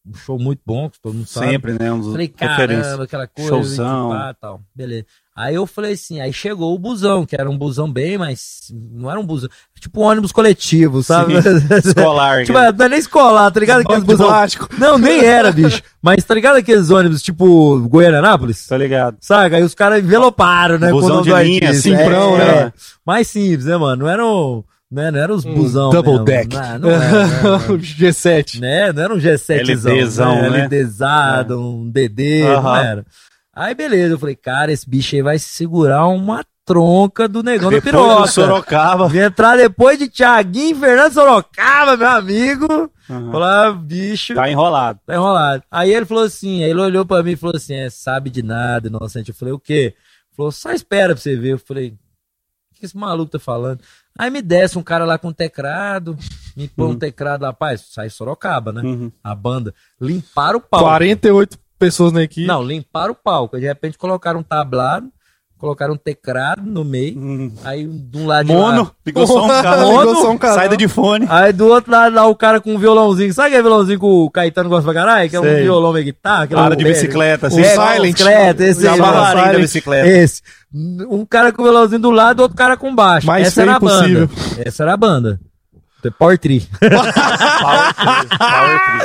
Um 0.06 0.14
show 0.14 0.38
muito 0.38 0.62
bom, 0.64 0.88
que 0.88 1.00
todo 1.00 1.14
mundo 1.14 1.26
sabe. 1.26 1.48
Sempre, 1.48 1.76
né? 1.76 1.92
Um 1.92 1.98
dos 1.98 2.12
Falei, 2.12 2.28
caramba, 2.28 3.02
aquela 3.02 3.26
coisa. 3.26 3.50
Showzão. 3.50 4.10
Pá, 4.10 4.32
tal. 4.34 4.62
Beleza. 4.72 5.04
Aí 5.40 5.55
eu 5.55 5.69
falei 5.69 5.93
assim, 5.93 6.20
aí 6.20 6.32
chegou 6.32 6.74
o 6.74 6.78
busão, 6.81 7.24
que 7.24 7.36
era 7.40 7.48
um 7.48 7.56
busão 7.56 7.89
bem, 7.89 8.19
mas 8.19 8.73
não 8.93 9.09
era 9.09 9.20
um 9.20 9.24
busão, 9.24 9.48
tipo 9.78 10.01
um 10.01 10.05
ônibus 10.05 10.32
coletivo, 10.32 11.01
sabe? 11.01 11.35
Escolar. 11.85 12.44
tipo, 12.44 12.59
né? 12.59 12.73
não 12.77 12.86
é 12.86 12.89
nem 12.89 12.98
escolar, 12.98 13.48
tá 13.52 13.60
ligado? 13.60 13.82
Aqueles 13.82 13.98
Ônibus 13.98 14.16
busão. 14.16 14.27
plástico. 14.27 14.69
Não, 14.77 14.98
nem 14.98 15.24
era, 15.24 15.52
bicho. 15.52 15.81
Mas 16.02 16.24
tá 16.24 16.35
ligado 16.35 16.56
aqueles 16.56 16.90
ônibus, 16.90 17.23
tipo 17.23 17.78
Goiânia-Anápolis? 17.89 18.66
Tá 18.66 18.77
ligado? 18.77 19.16
Saca? 19.20 19.56
Aí 19.59 19.62
os 19.62 19.77
caras 19.77 20.02
enveloparam, 20.02 20.77
né? 20.77 20.90
Busão 20.90 21.23
de 21.23 21.32
linha, 21.32 21.73
simprão, 21.73 22.35
É, 22.35 22.39
né? 22.39 22.60
é. 22.62 22.73
Mais 23.06 23.28
simples, 23.28 23.66
né, 23.66 23.77
mano? 23.77 24.02
Não 24.06 24.10
eram, 24.10 24.65
né? 24.90 25.09
não 25.12 25.20
eram 25.20 25.36
os 25.36 25.44
busão. 25.44 25.90
double 25.90 26.15
mesmo. 26.15 26.24
deck. 26.24 26.56
Não, 26.56 26.78
não 26.81 26.90
era, 26.90 27.27
não, 27.43 27.59
não. 27.69 27.78
G7. 27.78 28.59
né? 28.59 28.93
Não 28.93 29.02
era 29.05 29.15
um 29.15 29.19
G7zão, 29.19 29.93
LDzão, 29.93 30.35
né? 30.43 30.51
né? 30.51 30.62
LDzado, 30.65 31.60
um 31.60 31.89
DD, 31.89 32.43
não 32.43 32.56
Aham. 32.56 32.82
era. 32.82 33.05
Aí 33.59 33.74
beleza, 33.74 34.14
eu 34.14 34.18
falei, 34.18 34.36
cara, 34.36 34.70
esse 34.70 34.89
bicho 34.89 35.16
aí 35.16 35.22
vai 35.22 35.39
segurar 35.39 36.06
uma 36.06 36.44
tronca 36.64 37.26
do 37.26 37.43
negão 37.43 37.70
da 37.70 37.76
Depois 37.78 37.93
piroca. 37.94 38.22
do 38.22 38.28
Sorocaba. 38.28 39.09
Vim 39.09 39.18
entrar 39.20 39.56
depois 39.56 39.98
de 39.98 40.09
Thiaguinho 40.09 40.76
Fernando 40.78 41.12
Sorocaba, 41.12 41.97
meu 41.97 42.09
amigo. 42.09 42.90
Aham. 43.10 43.32
Falar, 43.32 43.72
bicho, 43.72 44.35
Tá 44.35 44.51
enrolado. 44.51 45.01
tá 45.06 45.14
enrolado. 45.14 45.62
Aí 45.70 45.93
ele 45.93 46.05
falou 46.06 46.24
assim, 46.24 46.62
aí 46.62 46.70
ele 46.70 46.80
olhou 46.80 47.05
pra 47.06 47.22
mim 47.22 47.32
e 47.32 47.36
falou 47.36 47.56
assim, 47.56 47.74
é, 47.74 47.89
sabe 47.90 48.28
de 48.30 48.43
nada, 48.43 48.86
inocente. 48.89 49.30
Eu 49.30 49.35
falei, 49.35 49.55
o 49.55 49.59
quê? 49.59 49.94
Ele 49.94 50.36
falou, 50.36 50.52
só 50.52 50.70
espera 50.72 51.14
pra 51.14 51.22
você 51.22 51.35
ver. 51.35 51.55
Eu 51.55 51.59
falei, 51.59 51.89
o 52.70 52.74
que 52.78 52.85
esse 52.85 52.97
maluco 52.97 53.32
tá 53.32 53.39
falando? 53.39 53.80
Aí 54.16 54.30
me 54.30 54.43
desce 54.43 54.76
um 54.78 54.82
cara 54.82 55.05
lá 55.06 55.16
com 55.18 55.28
um 55.28 55.32
teclado, 55.32 56.16
me 56.56 56.68
põe 56.68 56.89
um 56.90 56.98
teclado 56.98 57.43
lá, 57.43 57.48
rapaz, 57.48 57.86
sai 57.90 58.10
Sorocaba, 58.10 58.72
né? 58.72 58.82
Uhum. 58.82 59.10
A 59.24 59.35
banda. 59.35 59.74
Limparam 60.01 60.59
o 60.59 60.60
palco. 60.60 60.85
48 60.86 61.59
pessoas 61.78 62.12
na 62.12 62.22
equipe. 62.22 62.46
Não, 62.46 62.62
limparam 62.62 63.12
o 63.12 63.16
palco. 63.16 63.59
De 63.59 63.66
repente 63.66 63.96
colocaram 63.98 64.40
um 64.40 64.42
tablado, 64.42 65.09
colocaram 65.59 65.94
um 65.94 65.96
teclado 65.96 66.62
no 66.64 66.84
meio. 66.84 67.18
Uhum. 67.18 67.52
Aí 67.64 67.84
de 67.86 68.18
um 68.18 68.26
lado 68.26 68.46
de 68.46 68.52
Mono. 68.52 68.82
lá. 68.84 68.90
Ficou 69.05 69.26
só 69.26 69.44
um 69.44 69.48
cara. 69.48 69.84
Ligou 69.84 70.16
só 70.16 70.30
um 70.30 70.38
canal. 70.38 70.56
Saída 70.56 70.76
de 70.76 70.86
fone. 70.88 71.26
Aí 71.28 71.52
do 71.52 71.66
outro 71.66 71.90
lado 71.90 72.14
lá 72.14 72.26
o 72.26 72.34
cara 72.36 72.60
com 72.60 72.74
um 72.74 72.78
violãozinho. 72.78 73.32
Sabe 73.32 73.48
aquele 73.48 73.62
violãozinho 73.62 73.98
que 73.98 74.05
o 74.06 74.30
Caetano 74.30 74.68
gosta 74.68 74.84
pra 74.84 74.94
caralho? 74.94 75.28
Que 75.30 75.36
é 75.36 75.40
um 75.40 75.44
Sei. 75.44 75.62
violão 75.62 75.92
meio 75.92 76.05
guitarra. 76.05 76.46
Para 76.46 76.76
de 76.76 76.84
bicicleta, 76.84 77.46
Um 77.46 77.48
assim. 77.48 77.64
silent. 77.64 78.12
Bicicleta, 78.12 78.64
esse 78.64 78.86
aí, 78.86 78.98
barrarinho 78.98 79.22
mano. 79.24 79.34
da 79.34 79.42
Silent. 79.46 79.60
bicicleta. 79.62 80.09
Esse. 80.09 80.42
Um 81.10 81.24
cara 81.24 81.52
com 81.52 81.62
o 81.62 81.64
violãozinho 81.64 82.00
do 82.00 82.10
lado, 82.10 82.40
outro 82.40 82.56
cara 82.56 82.76
com 82.76 82.94
baixo. 82.94 83.26
Mais 83.26 83.46
Essa 83.48 83.55
feio 83.62 83.68
era 83.68 83.76
a 83.76 83.80
banda. 83.80 84.09
impossível. 84.09 84.30
Essa 84.64 84.82
era 84.82 84.92
a 84.92 84.96
banda. 84.96 85.40
The 86.02 86.10
Power 86.10 86.38
Tree. 86.38 86.66
Power 86.80 87.94
Tree, 87.94 88.28
Power 88.38 88.80
Tree. 88.80 88.98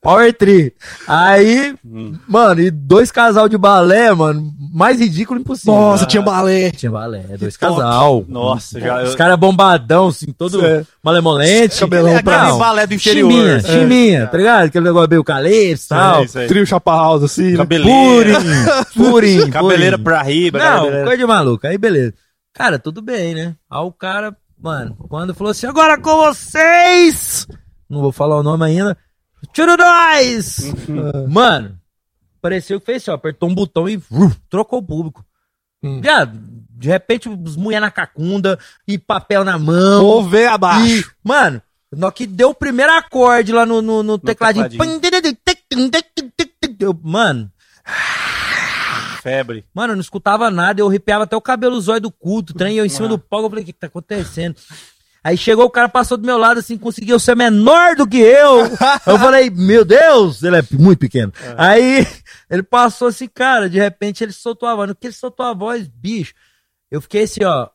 Power 0.00 0.32
Tree. 0.34 0.72
Aí, 1.06 1.74
Hum. 1.84 2.16
mano, 2.28 2.60
e 2.60 2.70
dois 2.70 3.10
casal 3.10 3.48
de 3.48 3.56
balé, 3.56 4.12
mano, 4.14 4.52
mais 4.72 5.00
ridículo 5.00 5.40
impossível. 5.40 5.74
Nossa, 5.74 6.06
tinha 6.06 6.22
balé. 6.22 6.70
Tinha 6.70 6.90
balé, 6.92 7.24
dois 7.38 7.56
casal. 7.56 8.24
Nossa, 8.28 8.78
já. 8.78 9.02
Os 9.02 9.10
Eu... 9.12 9.16
caras 9.16 9.38
bombadão, 9.38 10.08
assim, 10.08 10.32
todo 10.32 10.64
É. 10.64 10.84
malemolente. 11.02 11.80
Cabelão 11.80 12.16
Aquele 12.16 12.36
Não, 12.36 12.58
balé 12.58 12.86
do 12.86 12.94
interior. 12.94 13.30
Chimbinha, 13.30 13.56
É. 13.56 13.60
chimbinha, 13.60 14.26
tá 14.26 14.36
ligado? 14.38 14.64
Aquele 14.66 14.84
negócio 14.84 15.08
meio 15.10 15.24
calypso 15.24 15.86
e 15.86 15.88
tal. 15.88 16.18
Sei, 16.20 16.28
sei. 16.28 16.46
Trio 16.46 16.66
Chapa 16.66 16.92
House, 16.92 17.24
assim. 17.24 17.52
né? 17.52 17.56
Cabeleira. 17.56 18.38
Purim, 18.94 19.10
purim, 19.10 19.50
Cabeleira 19.50 19.96
purim. 19.96 20.04
pra 20.04 20.22
riba. 20.22 20.58
Não, 20.58 20.66
cabeleira- 20.76 21.04
coisa 21.04 21.18
de 21.18 21.26
maluco. 21.26 21.66
Aí, 21.66 21.78
beleza. 21.78 22.14
Cara, 22.54 22.78
tudo 22.78 23.00
bem, 23.00 23.34
né? 23.34 23.54
Aí 23.70 23.80
o 23.80 23.92
cara, 23.92 24.36
mano, 24.60 24.94
quando 25.08 25.34
falou 25.34 25.50
assim, 25.50 25.66
agora 25.66 26.00
com 26.00 26.16
vocês! 26.16 27.46
Não 27.88 28.00
vou 28.00 28.12
falar 28.12 28.36
o 28.36 28.42
nome 28.42 28.64
ainda. 28.66 28.96
Tiro 29.52 29.76
nós! 29.76 30.58
Uhum. 30.88 31.28
Mano, 31.28 31.78
pareceu 32.40 32.80
que 32.80 32.86
fez 32.86 33.02
assim, 33.02 33.10
ó, 33.10 33.14
apertou 33.14 33.48
um 33.48 33.54
botão 33.54 33.88
e 33.88 33.96
vruf, 33.96 34.36
trocou 34.50 34.80
o 34.80 34.82
público. 34.82 35.24
Hum. 35.82 36.00
Viado, 36.00 36.38
de 36.70 36.88
repente, 36.88 37.28
os 37.28 37.56
mulher 37.56 37.80
na 37.80 37.90
cacunda 37.90 38.58
e 38.86 38.98
papel 38.98 39.44
na 39.44 39.58
mão. 39.58 40.02
Vou 40.02 40.28
ver 40.28 40.44
E, 40.44 40.46
abaixo. 40.46 41.12
mano, 41.22 41.62
no 41.92 42.10
que 42.12 42.26
deu 42.26 42.50
o 42.50 42.54
primeiro 42.54 42.92
acorde 42.92 43.52
lá 43.52 43.64
no, 43.64 43.80
no, 43.80 44.02
no 44.02 44.18
tecladinho. 44.18 44.66
Eu, 46.80 46.98
mano, 47.02 47.50
Febre. 49.20 49.64
mano, 49.74 49.92
eu 49.92 49.96
não 49.96 50.02
escutava 50.02 50.50
nada, 50.50 50.80
eu 50.80 50.88
arrepiava 50.88 51.24
até 51.24 51.36
o 51.36 51.40
cabelo 51.40 51.80
zóio 51.80 52.00
do 52.00 52.10
culto, 52.10 52.54
trem, 52.54 52.76
eu 52.76 52.86
em 52.86 52.88
cima 52.88 53.08
do 53.08 53.18
palco, 53.18 53.46
eu 53.46 53.50
falei, 53.50 53.62
o 53.62 53.66
que, 53.66 53.72
que 53.72 53.78
tá 53.78 53.86
acontecendo? 53.86 54.56
Aí 55.22 55.36
chegou 55.36 55.66
o 55.66 55.70
cara, 55.70 55.88
passou 55.88 56.16
do 56.16 56.24
meu 56.24 56.38
lado, 56.38 56.60
assim, 56.60 56.78
conseguiu 56.78 57.18
ser 57.18 57.36
menor 57.36 57.96
do 57.96 58.06
que 58.06 58.18
eu. 58.18 58.60
Eu 59.06 59.18
falei, 59.18 59.50
meu 59.50 59.84
Deus, 59.84 60.42
ele 60.42 60.56
é 60.56 60.62
muito 60.72 61.00
pequeno. 61.00 61.32
Aí 61.56 62.06
ele 62.48 62.62
passou 62.62 63.08
assim, 63.08 63.28
cara, 63.28 63.68
de 63.68 63.78
repente 63.78 64.22
ele 64.22 64.32
soltou 64.32 64.68
a 64.68 64.74
voz. 64.74 64.88
No 64.88 64.94
que 64.94 65.08
ele 65.08 65.14
soltou 65.14 65.44
a 65.44 65.52
voz, 65.52 65.88
bicho, 65.88 66.32
eu 66.90 67.00
fiquei 67.00 67.24
assim, 67.24 67.44
ó, 67.44 67.68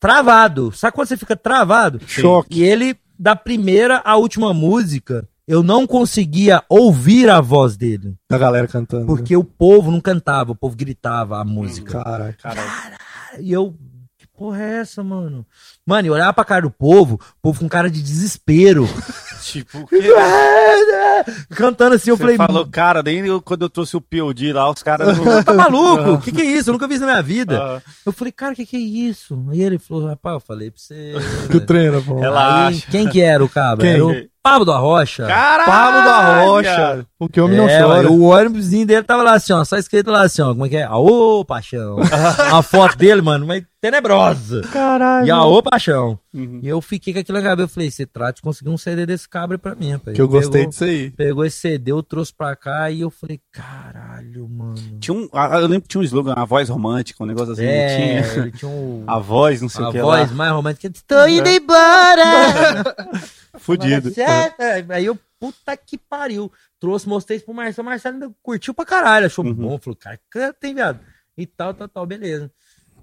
travado. 0.00 0.72
Sabe 0.72 0.94
quando 0.94 1.08
você 1.08 1.16
fica 1.16 1.36
travado? 1.36 2.00
Choque. 2.06 2.60
E 2.60 2.64
ele, 2.64 2.96
da 3.18 3.34
primeira 3.34 4.00
à 4.04 4.16
última 4.16 4.54
música, 4.54 5.28
eu 5.46 5.62
não 5.62 5.86
conseguia 5.86 6.62
ouvir 6.68 7.28
a 7.30 7.40
voz 7.40 7.76
dele. 7.76 8.14
Da 8.28 8.36
galera 8.38 8.66
cantando. 8.66 9.06
Porque 9.06 9.36
o 9.36 9.44
povo 9.44 9.90
não 9.90 10.00
cantava, 10.00 10.52
o 10.52 10.56
povo 10.56 10.76
gritava 10.76 11.38
a 11.40 11.44
música. 11.44 12.02
Caralho. 12.02 12.34
Caralho. 12.42 12.96
E 13.38 13.52
eu, 13.52 13.74
que 14.18 14.26
porra 14.36 14.62
é 14.62 14.78
essa, 14.80 15.04
mano? 15.04 15.46
Mano, 15.86 16.08
e 16.08 16.10
olhava 16.10 16.32
pra 16.32 16.44
cara 16.44 16.62
do 16.62 16.70
povo, 16.70 17.14
o 17.14 17.40
povo 17.42 17.60
com 17.60 17.68
cara 17.68 17.90
de 17.90 18.02
desespero. 18.02 18.88
Tipo, 19.46 19.86
que... 19.86 19.96
Cantando 21.54 21.94
assim, 21.94 22.10
eu 22.10 22.16
Você 22.16 22.22
falei, 22.22 22.36
falou, 22.36 22.66
cara, 22.66 23.00
nem 23.02 23.18
eu- 23.26 23.40
quando 23.40 23.62
eu 23.62 23.70
trouxe 23.70 23.96
o 23.96 24.00
POD 24.00 24.52
lá, 24.52 24.68
os 24.70 24.82
caras. 24.82 25.16
"Mano, 25.18 25.42
tá 25.44 25.54
maluco? 25.54 26.12
O 26.14 26.20
que, 26.20 26.32
que 26.32 26.40
é 26.42 26.44
isso? 26.44 26.70
Eu 26.70 26.72
nunca 26.72 26.88
vi 26.88 26.94
isso 26.94 27.04
na 27.06 27.12
minha 27.12 27.22
vida. 27.22 27.62
Ah. 27.62 27.82
Eu 28.04 28.12
falei, 28.12 28.32
cara, 28.32 28.52
o 28.52 28.56
que, 28.56 28.66
que 28.66 28.76
é 28.76 28.80
isso? 28.80 29.40
E 29.52 29.62
ele 29.62 29.78
falou, 29.78 30.08
rapaz, 30.08 30.34
eu 30.34 30.40
falei 30.40 30.70
pra 30.70 30.80
você. 30.80 31.14
Que 31.48 31.56
o 31.58 31.60
treino, 31.60 32.02
pô. 32.02 32.22
Ela- 32.22 32.66
Aí, 32.66 32.74
Relaxa. 32.74 32.90
quem 32.90 33.08
que 33.08 33.20
era 33.20 33.44
o 33.44 33.48
cabra? 33.48 33.86
Quem? 33.86 33.94
Era 33.94 34.04
o 34.06 34.28
Pablo 34.46 34.64
da 34.64 34.78
Rocha. 34.78 35.26
Caralho! 35.26 35.64
Pablo 35.66 36.04
da 36.04 36.44
Rocha. 36.44 37.06
Porque 37.18 37.40
homem 37.40 37.56
não 37.56 37.68
É, 37.68 37.82
chora. 37.82 38.10
o 38.12 38.22
ônibusinho 38.26 38.86
dele 38.86 39.02
tava 39.02 39.22
lá 39.24 39.32
assim, 39.32 39.52
ó, 39.52 39.64
só 39.64 39.76
escrito 39.76 40.08
lá 40.10 40.22
assim, 40.22 40.40
ó, 40.40 40.48
como 40.48 40.66
é 40.66 40.68
que 40.68 40.76
é? 40.76 40.84
Aô, 40.84 41.44
paixão. 41.44 41.96
a 42.52 42.62
foto 42.62 42.96
dele, 42.96 43.20
mano, 43.22 43.44
mas 43.46 43.64
tenebrosa. 43.80 44.62
Caralho. 44.72 45.26
E 45.26 45.30
aô, 45.30 45.62
paixão. 45.62 46.18
Uhum. 46.32 46.60
E 46.62 46.68
eu 46.68 46.80
fiquei 46.82 47.12
com 47.14 47.20
aquilo 47.20 47.38
na 47.38 47.44
cabeça, 47.44 47.64
eu 47.64 47.68
falei, 47.68 47.90
você 47.90 48.04
trata 48.06 48.34
de 48.34 48.42
conseguir 48.42 48.70
um 48.70 48.76
CD 48.76 49.06
desse 49.06 49.28
cabra 49.28 49.58
pra 49.58 49.74
mim, 49.74 49.92
rapaz. 49.92 50.14
Que 50.14 50.20
eu 50.20 50.28
gostei 50.28 50.60
Pegou- 50.62 50.70
disso 50.70 50.84
aí. 50.84 51.10
Pegou 51.10 51.44
esse 51.44 51.58
CD, 51.58 51.92
eu 51.92 52.02
trouxe 52.02 52.32
pra 52.34 52.54
cá 52.56 52.90
e 52.90 53.00
eu 53.00 53.10
falei, 53.10 53.40
caralho, 53.52 54.48
mano. 54.48 54.74
Tinha 55.00 55.14
um, 55.16 55.28
eu 55.32 55.66
lembro 55.66 55.82
que 55.82 55.88
tinha 55.88 56.00
um 56.00 56.04
slogan, 56.04 56.34
a 56.36 56.44
voz 56.44 56.68
romântica, 56.68 57.22
um 57.22 57.26
negócio 57.26 57.52
assim. 57.52 57.64
É, 57.64 57.96
Tinha. 58.22 58.42
ele 58.42 58.52
tinha 58.52 58.70
um... 58.70 59.04
A 59.08 59.18
voz, 59.18 59.62
não 59.62 59.68
sei 59.68 59.84
a 59.84 59.88
o 59.88 59.92
que 59.92 60.00
voz 60.00 60.30
lá. 60.30 60.36
mais 60.36 60.52
romântica. 60.52 60.90
Tô 61.06 61.26
indo 61.26 61.48
embora! 61.48 62.84
Fudido. 63.58 64.12
É, 64.20 64.84
Aí 64.90 65.06
eu, 65.06 65.18
puta 65.40 65.76
que 65.76 65.96
pariu. 65.96 66.52
Trouxe, 66.78 67.08
mostrei 67.08 67.36
isso 67.36 67.46
pro 67.46 67.54
Marcelo. 67.54 67.86
O 67.86 67.90
Marcelo 67.90 68.14
ainda 68.16 68.30
curtiu 68.42 68.74
pra 68.74 68.84
caralho. 68.84 69.26
Achou 69.26 69.44
Uhum. 69.44 69.54
bom. 69.54 69.78
Falou, 69.78 69.96
cara, 69.96 70.18
canta, 70.30 70.66
hein, 70.66 70.74
viado? 70.74 71.00
E 71.38 71.46
tal, 71.46 71.72
tal, 71.74 71.88
tal, 71.88 72.06
beleza. 72.06 72.50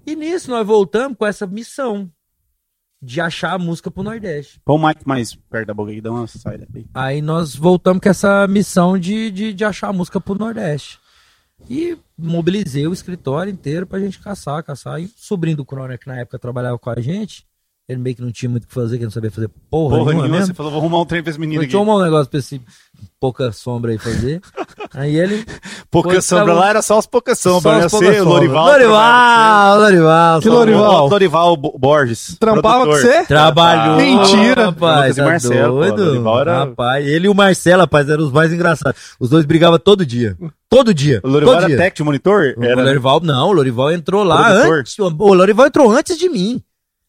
E 0.06 0.14
nisso 0.14 0.50
nós 0.50 0.66
voltamos 0.66 1.16
com 1.16 1.26
essa 1.26 1.46
missão 1.46 2.10
de 3.02 3.20
achar 3.20 3.52
a 3.52 3.58
música 3.58 3.90
pro 3.90 4.02
Nordeste. 4.02 4.60
Põe 4.64 4.76
o 4.76 4.86
mic 4.86 5.06
mais 5.06 5.34
perto 5.34 5.66
da 5.66 5.74
boca 5.74 5.90
aí, 5.90 6.00
dá 6.00 6.10
uma 6.10 6.26
saída 6.26 6.66
aí. 6.74 6.86
Aí 6.94 7.22
nós 7.22 7.54
voltamos 7.54 8.00
com 8.02 8.08
essa 8.08 8.46
missão 8.48 8.98
de, 8.98 9.30
de, 9.30 9.52
de 9.52 9.64
achar 9.64 9.88
a 9.88 9.92
música 9.92 10.20
pro 10.20 10.34
Nordeste. 10.34 10.98
E 11.68 11.96
mobilizei 12.16 12.86
o 12.86 12.92
escritório 12.92 13.52
inteiro 13.52 13.86
pra 13.86 13.98
gente 13.98 14.18
caçar, 14.18 14.62
caçar. 14.62 15.00
E 15.00 15.06
o 15.06 15.10
sobrinho 15.16 15.58
do 15.58 15.64
Croner, 15.64 15.98
que 15.98 16.06
na 16.06 16.18
época 16.18 16.38
trabalhava 16.38 16.78
com 16.78 16.90
a 16.90 17.00
gente, 17.00 17.46
ele 17.88 17.98
meio 18.00 18.16
que 18.16 18.22
não 18.22 18.32
tinha 18.32 18.48
muito 18.48 18.64
o 18.64 18.66
que 18.66 18.72
fazer, 18.74 18.96
que 18.98 19.04
não 19.04 19.10
sabia 19.10 19.30
fazer 19.30 19.48
porra, 19.70 19.96
Porra 19.98 20.04
nenhuma 20.12 20.12
nenhuma, 20.22 20.28
mesmo. 20.38 20.46
você 20.46 20.54
falou, 20.54 20.72
vou 20.72 20.80
arrumar 20.80 21.00
um 21.00 21.04
trem 21.04 21.22
pra 21.22 21.30
esse 21.30 21.38
menino 21.40 21.60
Vou 21.60 21.66
aqui. 21.66 21.76
arrumar 21.76 21.96
um 21.96 22.02
negócio 22.02 22.30
pra 22.30 22.38
esse 22.40 22.60
pouca 23.20 23.52
sombra 23.52 23.92
aí 23.92 23.98
fazer. 23.98 24.40
Aí 24.96 25.16
ele. 25.18 25.44
Pouca 25.90 26.10
Foi, 26.10 26.20
sombra 26.20 26.46
tava- 26.46 26.60
lá 26.60 26.68
era 26.70 26.80
só 26.80 26.96
os 26.96 27.06
pouca 27.06 27.34
sombra, 27.34 27.88
Só 27.88 27.98
né? 28.00 28.10
Você. 28.12 28.20
Lorival. 28.20 28.64
Lorival, 28.66 29.78
Lorival. 29.80 30.40
Que 30.40 30.48
Lorival? 30.48 31.06
O 31.06 31.08
Lorival 31.08 31.56
Bo- 31.56 31.76
Borges. 31.76 32.36
Trampava 32.38 32.84
com 32.86 32.92
você? 32.92 33.24
Trabalhou. 33.24 33.96
Mentira. 33.96 34.66
rapaz. 34.66 35.16
Tá 35.16 35.24
Marcelo, 35.24 35.80
doido? 35.80 36.28
Era- 36.38 36.58
Rapaz, 36.60 37.04
ele 37.08 37.26
e 37.26 37.28
o 37.28 37.34
Marcelo, 37.34 37.80
rapaz, 37.80 38.08
eram 38.08 38.22
os 38.24 38.30
mais 38.30 38.52
engraçados. 38.52 39.00
Os 39.18 39.28
dois 39.28 39.44
brigavam 39.44 39.80
todo 39.80 40.06
dia. 40.06 40.36
Todo 40.68 40.94
dia. 40.94 41.20
O 41.24 41.28
Lorival 41.28 41.54
todo 41.54 41.62
era 41.64 41.68
dia. 41.68 41.76
técnico 41.76 41.96
de 41.96 42.02
monitor? 42.04 42.54
O 42.56 42.62
Era? 42.64 42.84
Lorival, 42.84 43.20
não, 43.20 43.48
o 43.48 43.52
Lorival 43.52 43.90
entrou 43.90 44.22
lá 44.22 44.44
Produtor. 44.52 44.78
antes. 44.78 44.96
O 45.00 45.34
Lorival 45.34 45.66
entrou 45.66 45.90
antes 45.90 46.16
de 46.16 46.28
mim. 46.28 46.62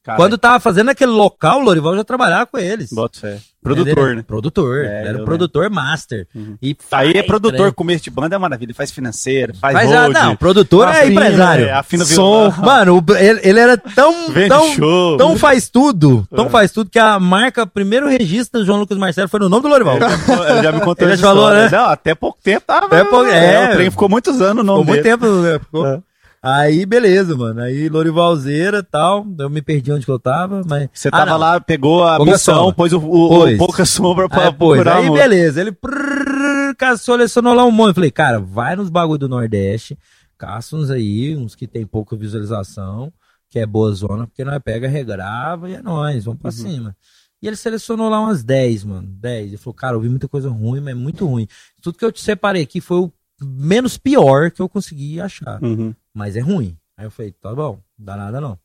Cara, 0.05 0.17
Quando 0.17 0.37
tava 0.37 0.59
fazendo 0.59 0.89
aquele 0.91 1.11
local, 1.11 1.59
o 1.59 1.63
Lorival 1.63 1.95
já 1.95 2.03
trabalhava 2.03 2.45
com 2.45 2.59
eles. 2.59 2.91
Bota 2.93 3.19
fé. 3.19 3.39
Produtor, 3.63 4.15
né? 4.15 4.21
Produtor. 4.21 4.85
É, 4.85 5.07
era 5.07 5.23
produtor 5.23 5.67
master. 5.71 6.27
Uhum. 6.35 6.55
E 6.61 6.77
Aí 6.91 7.09
é 7.09 7.13
faz 7.15 7.25
produtor, 7.25 7.57
trem. 7.61 7.71
começo 7.73 8.03
de 8.03 8.11
banda 8.11 8.35
é 8.35 8.37
maravilha. 8.37 8.67
Ele 8.67 8.73
faz 8.75 8.91
financeiro, 8.91 9.55
faz 9.59 9.75
ah, 9.91 10.01
road, 10.03 10.13
não, 10.13 10.35
produtor 10.35 10.87
é 10.87 10.91
afina, 11.01 11.11
empresário. 11.11 11.65
é, 11.65 11.71
afina 11.71 12.05
Som. 12.05 12.51
violão, 12.51 12.63
Mano, 12.63 13.03
ele, 13.17 13.39
ele 13.43 13.59
era 13.59 13.75
tão, 13.75 14.29
vende 14.29 14.49
tão, 14.49 14.71
show. 14.75 15.17
tão 15.17 15.35
faz 15.35 15.67
tudo, 15.67 16.27
tão 16.35 16.45
É. 16.45 16.49
faz 16.49 16.71
tudo 16.71 16.91
que 16.91 16.99
a 16.99 17.19
marca, 17.19 17.65
primeiro 17.65 18.07
registro 18.07 18.59
do 18.59 18.65
João 18.67 18.77
Lucas 18.81 18.99
Marcelo 18.99 19.27
foi 19.27 19.39
no 19.39 19.49
nome 19.49 19.63
do 19.63 19.69
Lorival. 19.69 19.95
Ele 19.97 20.61
já 20.61 20.71
me 20.71 20.81
contou 20.81 21.07
Ele 21.09 21.17
já 21.17 21.27
falou, 21.27 21.49
né? 21.49 21.67
Não, 21.71 21.85
até 21.85 22.13
pouco 22.13 22.37
tempo 22.43 22.63
tava. 22.67 22.85
Até 22.85 23.03
pouco- 23.03 23.25
é. 23.25 23.69
o 23.71 23.73
trem 23.73 23.89
ficou 23.89 24.07
muitos 24.07 24.39
anos 24.39 24.63
no 24.63 24.73
Ficou 24.73 24.75
nome 24.77 24.85
muito 24.85 25.01
dele. 25.03 25.17
tempo, 25.17 25.25
né? 25.41 25.57
Ficou. 25.57 26.03
É. 26.45 26.49
Aí, 26.49 26.85
beleza, 26.85 27.35
mano. 27.35 27.61
Aí, 27.61 27.89
Lorivalzeira 27.89 28.79
e 28.79 28.83
tal. 28.83 29.25
Eu 29.39 29.49
me 29.49 29.61
perdi 29.61 29.91
onde 29.91 30.05
que 30.05 30.11
eu 30.11 30.19
tava, 30.19 30.61
mas. 30.65 30.89
Você 30.93 31.07
Ah, 31.09 31.11
tava 31.11 31.31
não. 31.31 31.37
lá, 31.37 31.59
pegou 31.59 32.03
a 32.03 32.17
Pouca 32.17 32.31
missão, 32.33 32.55
sombra. 32.55 32.75
pôs 32.75 32.93
o, 32.93 32.99
o, 32.99 33.45
o 33.53 33.57
pouca 33.57 33.85
sombra 33.85 34.29
pra 34.29 34.45
Aí, 34.47 34.53
procurar 34.53 34.97
aí 34.97 35.05
amor. 35.07 35.17
beleza. 35.17 35.61
Ele 35.61 35.71
prrr, 35.71 36.75
caçou, 36.77 37.15
selecionou 37.15 37.53
lá 37.53 37.65
um 37.65 37.71
monte. 37.71 37.89
Eu 37.89 37.95
falei, 37.95 38.11
cara, 38.11 38.39
vai 38.39 38.75
nos 38.75 38.89
bagulho 38.89 39.19
do 39.19 39.29
Nordeste, 39.29 39.97
caça 40.37 40.75
uns 40.75 40.89
aí, 40.89 41.35
uns 41.35 41.55
que 41.55 41.65
tem 41.67 41.85
pouca 41.85 42.15
visualização, 42.15 43.11
que 43.49 43.59
é 43.59 43.65
boa 43.65 43.91
zona, 43.93 44.27
porque 44.27 44.43
nós 44.43 44.59
pega, 44.63 44.87
regrava 44.87 45.69
e 45.69 45.75
é 45.75 45.81
nóis, 45.81 46.25
vamos 46.25 46.39
pra 46.41 46.49
Uhum. 46.51 46.55
cima. 46.57 46.95
E 47.41 47.47
ele 47.47 47.55
selecionou 47.55 48.09
lá 48.09 48.19
umas 48.19 48.43
10, 48.43 48.83
mano. 48.85 49.07
10. 49.07 49.47
Ele 49.49 49.57
falou, 49.57 49.73
cara, 49.73 49.95
eu 49.95 50.01
vi 50.01 50.09
muita 50.09 50.27
coisa 50.27 50.49
ruim, 50.49 50.79
mas 50.79 50.91
é 50.91 50.95
muito 50.95 51.25
ruim. 51.27 51.47
Tudo 51.81 51.97
que 51.97 52.03
eu 52.05 52.11
te 52.11 52.21
separei 52.21 52.63
aqui 52.63 52.81
foi 52.81 52.97
o 52.97 53.11
menos 53.43 53.97
pior 53.97 54.49
que 54.51 54.61
eu 54.61 54.69
consegui 54.69 55.19
achar. 55.21 55.61
Uhum. 55.63 55.93
Mas 56.15 56.37
é 56.37 56.39
ruim. 56.39 56.77
Aí 56.95 57.05
eu 57.05 57.11
falei, 57.11 57.33
tá 57.33 57.53
bom, 57.53 57.81
não 57.99 58.05
dá 58.05 58.15
nada 58.15 58.39
não. 58.39 58.57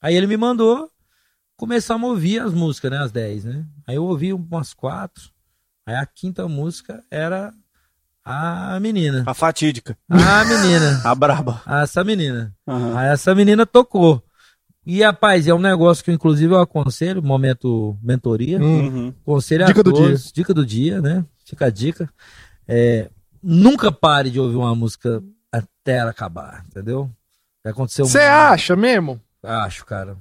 Aí 0.00 0.16
ele 0.16 0.26
me 0.26 0.38
mandou, 0.38 0.90
começamos 1.54 2.08
a 2.08 2.12
ouvir 2.12 2.40
as 2.40 2.54
músicas, 2.54 2.90
né? 2.90 2.98
As 2.98 3.12
10, 3.12 3.44
né? 3.44 3.66
Aí 3.86 3.96
eu 3.96 4.04
ouvi 4.04 4.32
umas 4.32 4.72
quatro. 4.72 5.30
Aí 5.86 5.94
a 5.94 6.06
quinta 6.06 6.48
música 6.48 7.04
era 7.10 7.52
a 8.24 8.80
menina. 8.80 9.22
A 9.26 9.34
fatídica. 9.34 9.98
A 10.08 10.44
menina. 10.46 11.02
A 11.04 11.14
braba. 11.14 11.60
Essa 11.66 12.02
menina. 12.02 12.54
Aham. 12.66 12.96
Aí 12.96 13.08
essa 13.08 13.34
menina 13.34 13.66
tocou. 13.66 14.24
E, 14.86 15.02
rapaz, 15.02 15.46
é 15.46 15.54
um 15.54 15.58
negócio 15.58 16.04
que, 16.04 16.12
inclusive, 16.12 16.52
eu 16.52 16.60
aconselho, 16.60 17.22
momento 17.22 17.98
mentoria. 18.02 18.58
Hum. 18.58 18.86
Uhum. 18.86 19.14
Conselho 19.24 19.66
Dica 19.66 19.80
a 19.80 19.82
do 19.82 19.92
todos, 19.92 20.32
dica 20.32 20.54
do 20.54 20.64
dia, 20.64 21.00
né? 21.00 21.24
Fica 21.44 21.66
a 21.66 21.70
dica. 21.70 22.08
É, 22.66 23.10
nunca 23.42 23.92
pare 23.92 24.30
de 24.30 24.40
ouvir 24.40 24.56
uma 24.56 24.74
música 24.74 25.22
até 25.58 25.98
ela 25.98 26.10
acabar, 26.10 26.64
entendeu? 26.68 27.10
Vai 27.62 27.72
acontecer 27.72 28.02
um. 28.02 28.06
Você 28.06 28.18
acha 28.18 28.74
mesmo? 28.76 29.20
Acho, 29.42 29.84
cara. 29.84 30.16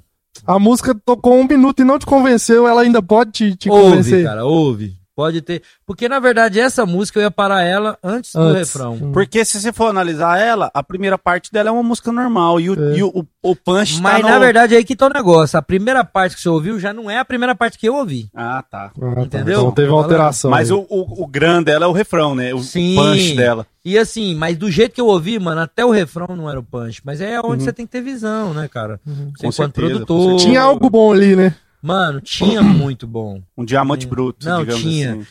A 0.45 0.57
música 0.57 0.95
tocou 0.95 1.35
um 1.35 1.47
minuto 1.47 1.81
e 1.81 1.85
não 1.85 1.99
te 1.99 2.05
convenceu, 2.05 2.67
ela 2.67 2.81
ainda 2.81 3.01
pode 3.01 3.31
te, 3.31 3.55
te 3.55 3.69
ouve, 3.69 3.83
convencer. 3.83 4.23
cara, 4.25 4.45
ouve. 4.45 4.97
Pode 5.15 5.41
ter. 5.43 5.61
Porque, 5.85 6.09
na 6.09 6.19
verdade, 6.19 6.59
essa 6.59 6.85
música 6.87 7.19
eu 7.19 7.23
ia 7.23 7.29
parar 7.31 7.61
ela 7.61 7.97
antes 8.03 8.33
do 8.33 8.41
Antes. 8.41 8.73
refrão. 8.73 8.93
Hum. 8.93 9.11
Porque 9.11 9.45
se 9.45 9.61
você 9.61 9.71
for 9.71 9.87
analisar 9.87 10.39
ela, 10.39 10.71
a 10.73 10.81
primeira 10.81 11.19
parte 11.19 11.51
dela 11.51 11.69
é 11.69 11.71
uma 11.71 11.83
música 11.83 12.11
normal. 12.11 12.59
E 12.59 12.71
o, 12.71 12.73
É. 12.93 12.97
e 12.97 13.03
o, 13.03 13.09
o, 13.09 13.25
o 13.51 13.55
punch 13.55 14.01
Mas, 14.01 14.21
tá 14.23 14.27
na 14.29 14.35
no... 14.35 14.39
verdade, 14.39 14.75
aí 14.75 14.83
que 14.83 14.95
tá 14.95 15.05
o 15.05 15.09
negócio. 15.13 15.57
A 15.59 15.61
primeira 15.61 16.03
parte 16.03 16.35
que 16.35 16.41
você 16.41 16.49
ouviu 16.49 16.79
já 16.79 16.91
não 16.91 17.11
é 17.11 17.19
a 17.19 17.25
primeira 17.25 17.53
parte 17.53 17.77
que 17.77 17.87
eu 17.87 17.95
ouvi. 17.95 18.27
Ah, 18.33 18.63
tá. 18.67 18.91
Ah, 18.99 19.15
tá. 19.15 19.21
Entendeu? 19.21 19.59
Então 19.61 19.71
teve 19.71 19.89
uma 19.89 20.01
alteração. 20.01 20.49
Mas 20.49 20.71
o, 20.71 20.79
o, 20.89 21.23
o 21.23 21.27
grande 21.27 21.65
dela 21.65 21.85
é 21.85 21.87
o 21.87 21.91
refrão, 21.91 22.33
né? 22.33 22.51
O, 22.53 22.59
Sim. 22.59 22.95
punch 22.95 23.35
dela. 23.35 23.67
E 23.85 23.97
assim, 23.99 24.33
mas 24.33 24.57
do 24.57 24.71
jeito 24.71 24.93
que 24.95 25.01
eu 25.01 25.07
ouvi, 25.07 25.37
mano, 25.37 25.61
até 25.61 25.85
o 25.85 25.91
refrão 25.91 26.35
não 26.35 26.49
era 26.49 26.59
o 26.59 26.63
punch. 26.63 27.01
Mas 27.05 27.21
é 27.21 27.39
onde 27.39 27.49
Uhum. 27.51 27.59
você 27.59 27.73
tem 27.73 27.85
que 27.85 27.91
ter 27.91 28.01
visão, 28.01 28.51
né, 28.53 28.67
cara? 28.67 28.99
Você 29.05 29.13
Com 29.13 29.29
enquanto 29.49 29.53
certeza, 29.75 29.89
produtor. 30.05 30.37
Tinha 30.39 30.61
algo 30.61 30.89
bom 30.89 31.11
ali, 31.13 31.35
né? 31.35 31.53
Mano, 31.83 32.21
tinha 32.21 32.61
muito 32.63 33.05
bom. 33.05 33.43
Um 33.57 33.65
diamante 33.65 34.07
bruto, 34.07 34.45
Não, 34.47 34.61
digamos 34.61 34.81
tinha. 34.81 35.13
assim. 35.15 35.25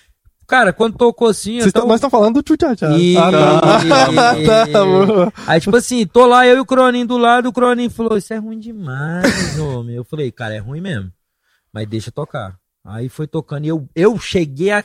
Cara, 0.46 0.70
quando 0.72 0.98
tocou 0.98 1.28
assim. 1.28 1.54
Vocês 1.60 1.68
até 1.70 1.78
tão- 1.78 1.84
o- 1.84 1.88
Nós 1.88 1.96
estamos 1.96 2.10
falando 2.10 2.34
do 2.34 2.42
Tchutchá. 2.42 2.74
E- 2.98 3.16
Ah, 3.16 3.30
tá. 3.32 4.38
e- 4.38 4.46
tá, 4.70 4.84
boa. 4.84 5.32
Aí, 5.46 5.58
tipo 5.60 5.74
assim, 5.76 6.06
tô 6.06 6.26
lá, 6.26 6.46
eu 6.46 6.56
e 6.58 6.60
o 6.60 6.66
Croninho 6.66 7.06
do 7.06 7.16
lado, 7.16 7.48
o 7.48 7.52
Croninho 7.52 7.88
falou, 7.90 8.18
isso 8.18 8.34
é 8.34 8.36
ruim 8.36 8.58
demais, 8.58 9.58
homem. 9.58 9.96
Eu 9.96 10.04
falei, 10.04 10.30
cara, 10.30 10.54
é 10.54 10.58
ruim 10.58 10.80
mesmo. 10.82 11.10
Mas 11.72 11.88
deixa 11.88 12.10
tocar. 12.12 12.58
Aí 12.84 13.08
foi 13.08 13.26
tocando 13.26 13.64
e 13.64 13.68
eu, 13.68 13.88
eu 13.96 14.18
cheguei 14.18 14.72
a 14.72 14.84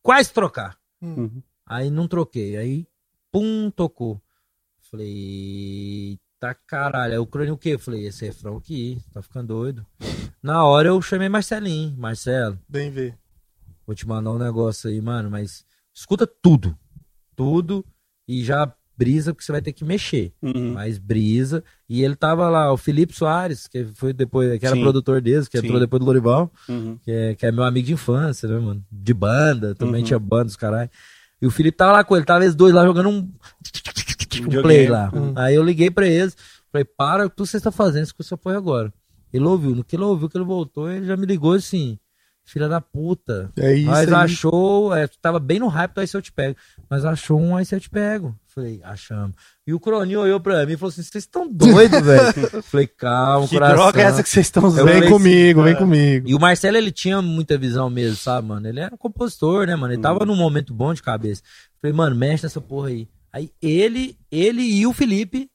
quase 0.00 0.30
trocar. 0.32 0.76
Uhum. 1.02 1.42
Aí 1.66 1.90
não 1.90 2.06
troquei. 2.06 2.56
Aí, 2.56 2.86
pum, 3.32 3.68
tocou. 3.74 4.20
Falei, 4.92 6.18
tá 6.40 6.54
caralho. 6.54 7.12
Aí 7.12 7.18
o 7.18 7.26
Croninho 7.26 7.54
o 7.54 7.58
quê? 7.58 7.70
Eu 7.74 7.78
falei, 7.78 8.06
esse 8.06 8.24
refrão 8.24 8.56
aqui, 8.56 8.98
tá 9.12 9.20
ficando 9.22 9.48
doido. 9.48 9.86
Na 10.42 10.64
hora 10.64 10.88
eu 10.88 11.00
chamei 11.02 11.28
Marcelinho. 11.28 11.94
Marcelo, 11.98 12.58
Bem 12.68 12.90
ver. 12.90 13.14
Vou 13.86 13.94
te 13.94 14.08
mandar 14.08 14.30
um 14.32 14.38
negócio 14.38 14.88
aí, 14.88 15.00
mano, 15.00 15.30
mas 15.30 15.64
escuta 15.94 16.26
tudo. 16.26 16.76
Tudo 17.36 17.84
e 18.26 18.42
já 18.44 18.72
brisa, 18.96 19.32
porque 19.32 19.44
você 19.44 19.52
vai 19.52 19.62
ter 19.62 19.72
que 19.72 19.84
mexer. 19.84 20.32
Uhum. 20.42 20.74
Mas 20.74 20.98
brisa. 20.98 21.64
E 21.88 22.02
ele 22.02 22.14
tava 22.14 22.48
lá, 22.50 22.72
o 22.72 22.76
Felipe 22.76 23.14
Soares, 23.14 23.66
que 23.66 23.84
foi 23.94 24.12
depois, 24.12 24.58
que 24.58 24.66
era 24.66 24.76
Sim. 24.76 24.82
produtor 24.82 25.20
deles, 25.20 25.48
que 25.48 25.58
Sim. 25.58 25.64
entrou 25.66 25.80
depois 25.80 26.00
do 26.00 26.06
Lorival, 26.06 26.52
Uhum. 26.68 26.98
que 27.02 27.10
é, 27.10 27.34
que 27.34 27.46
é 27.46 27.50
meu 27.52 27.64
amigo 27.64 27.86
de 27.86 27.94
infância, 27.94 28.48
né, 28.48 28.58
mano? 28.58 28.84
De 28.92 29.12
banda, 29.14 29.74
também 29.74 30.02
Uhum. 30.02 30.06
tinha 30.06 30.18
banda, 30.18 30.46
os 30.46 30.56
caralho. 30.56 30.90
E 31.40 31.46
o 31.46 31.50
Felipe 31.50 31.78
tava 31.78 31.92
lá 31.92 32.04
com 32.04 32.14
ele, 32.14 32.26
tava 32.26 32.44
eles 32.44 32.54
dois 32.54 32.74
lá 32.74 32.84
jogando 32.84 33.08
um, 33.08 33.32
um 34.38 34.44
Videogame. 34.44 34.62
play 34.62 34.88
lá. 34.88 35.10
Uhum. 35.12 35.32
Aí 35.36 35.54
eu 35.54 35.62
liguei 35.64 35.90
pra 35.90 36.06
eles, 36.06 36.36
falei, 36.70 36.84
para 36.84 37.26
o 37.26 37.30
que 37.30 37.38
você 37.38 37.56
está 37.56 37.70
fazendo, 37.72 38.04
isso 38.04 38.14
que 38.14 38.22
você 38.22 38.34
apoia 38.34 38.56
agora. 38.56 38.92
Ele 39.32 39.44
ouviu, 39.44 39.74
no 39.74 39.84
que 39.84 39.96
ele 39.96 40.04
ouviu, 40.04 40.28
que 40.28 40.36
ele 40.36 40.44
voltou, 40.44 40.90
ele 40.90 41.06
já 41.06 41.16
me 41.16 41.24
ligou 41.26 41.52
assim, 41.52 41.98
filha 42.44 42.68
da 42.68 42.80
puta, 42.80 43.48
É 43.56 43.72
isso 43.74 43.86
mas 43.86 44.08
aí. 44.12 44.24
achou, 44.24 44.92
é, 44.94 45.08
tava 45.22 45.38
bem 45.38 45.60
no 45.60 45.68
hype 45.68 45.94
do 45.94 46.00
Aí 46.00 46.06
Se 46.08 46.16
Eu 46.16 46.22
Te 46.22 46.32
Pego. 46.32 46.56
Mas 46.88 47.04
achou 47.04 47.40
um 47.40 47.56
Aí 47.56 47.64
Se 47.64 47.76
Eu 47.76 47.80
Te 47.80 47.88
Pego. 47.88 48.34
Falei, 48.52 48.80
achamos. 48.82 49.36
E 49.64 49.72
o 49.72 49.78
Croninho 49.78 50.18
olhou 50.18 50.40
pra 50.40 50.66
mim 50.66 50.72
e 50.72 50.76
falou 50.76 50.88
assim: 50.90 51.04
vocês 51.04 51.22
estão 51.22 51.48
doidos, 51.48 52.00
velho? 52.02 52.60
Falei, 52.64 52.88
calma, 52.88 53.46
Que 53.46 53.54
coração. 53.54 53.76
droga 53.76 54.00
é 54.00 54.04
essa 54.04 54.22
que 54.24 54.28
vocês 54.28 54.46
estão 54.46 54.64
usando? 54.64 54.86
Vem 54.86 54.94
falei 54.94 55.08
comigo, 55.08 55.60
assim, 55.60 55.68
vem 55.68 55.76
é. 55.76 55.78
comigo. 55.78 56.28
E 56.28 56.34
o 56.34 56.40
Marcelo, 56.40 56.76
ele 56.76 56.90
tinha 56.90 57.22
muita 57.22 57.56
visão 57.56 57.88
mesmo, 57.88 58.16
sabe, 58.16 58.48
mano? 58.48 58.66
Ele 58.66 58.80
era 58.80 58.92
um 58.92 58.98
compositor, 58.98 59.68
né, 59.68 59.76
mano? 59.76 59.94
Ele 59.94 60.02
tava 60.02 60.26
num 60.26 60.34
momento 60.34 60.74
bom 60.74 60.92
de 60.92 61.00
cabeça. 61.00 61.42
Falei, 61.80 61.96
mano, 61.96 62.16
mexe 62.16 62.42
nessa 62.42 62.60
porra 62.60 62.88
aí. 62.88 63.06
Aí 63.32 63.52
ele, 63.60 64.18
ele 64.30 64.62
e 64.62 64.86
o 64.86 64.92
Felipe 64.92 65.50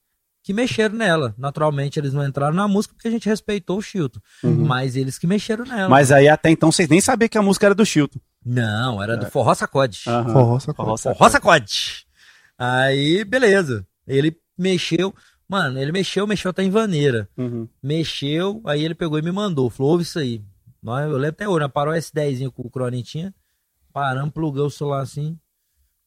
que 0.45 0.53
mexeram 0.53 0.95
nela. 0.95 1.33
Naturalmente, 1.37 1.99
eles 1.99 2.13
não 2.13 2.25
entraram 2.25 2.53
na 2.53 2.67
música 2.67 2.93
porque 2.93 3.07
a 3.07 3.11
gente 3.11 3.27
respeitou 3.27 3.79
o 3.79 3.81
Chilton. 3.81 4.19
Mas 4.43 4.95
eles 4.95 5.17
que 5.17 5.25
mexeram 5.25 5.65
nela. 5.65 5.85
Uhum. 5.85 5.89
Mas 5.89 6.11
aí 6.11 6.27
até 6.27 6.51
então 6.51 6.71
vocês 6.71 6.87
nem 6.87 7.01
sabiam 7.01 7.27
que 7.27 7.37
a 7.37 7.41
música 7.41 7.65
era 7.65 7.73
do 7.75 7.85
Chilton. 7.85 8.19
Não, 8.45 9.01
era 9.01 9.17
do 9.17 9.25
Forró 9.25 9.55
Sacode. 9.55 10.03
Aham. 10.07 10.31
Forró 10.31 10.59
sacode. 10.59 10.77
Forró 10.77 10.97
sacode. 10.97 11.17
Forró 11.17 11.29
Sacode. 11.29 12.05
Aí, 12.57 13.23
beleza. 13.25 13.85
Ele 14.07 14.37
mexeu. 14.55 15.13
Mano, 15.49 15.79
ele 15.79 15.91
mexeu, 15.91 16.27
mexeu 16.27 16.51
até 16.51 16.63
em 16.63 16.69
vaneira. 16.69 17.27
Uhum. 17.35 17.67
Mexeu, 17.81 18.61
aí 18.65 18.83
ele 18.83 18.95
pegou 18.95 19.17
e 19.17 19.21
me 19.21 19.31
mandou. 19.31 19.69
Falou, 19.69 19.93
ouve 19.93 20.03
isso 20.03 20.19
aí. 20.19 20.43
Eu 20.85 21.17
lembro 21.17 21.27
até 21.29 21.49
hoje, 21.49 21.61
nós 21.61 21.71
parou 21.71 21.93
o 21.93 21.97
S10 21.97 22.51
com 22.51 22.61
o 22.63 22.69
Cronin 22.69 23.01
tinha. 23.01 23.33
Paramos, 23.91 24.31
plugou 24.31 24.67
o 24.67 24.71
celular 24.71 25.01
assim. 25.01 25.37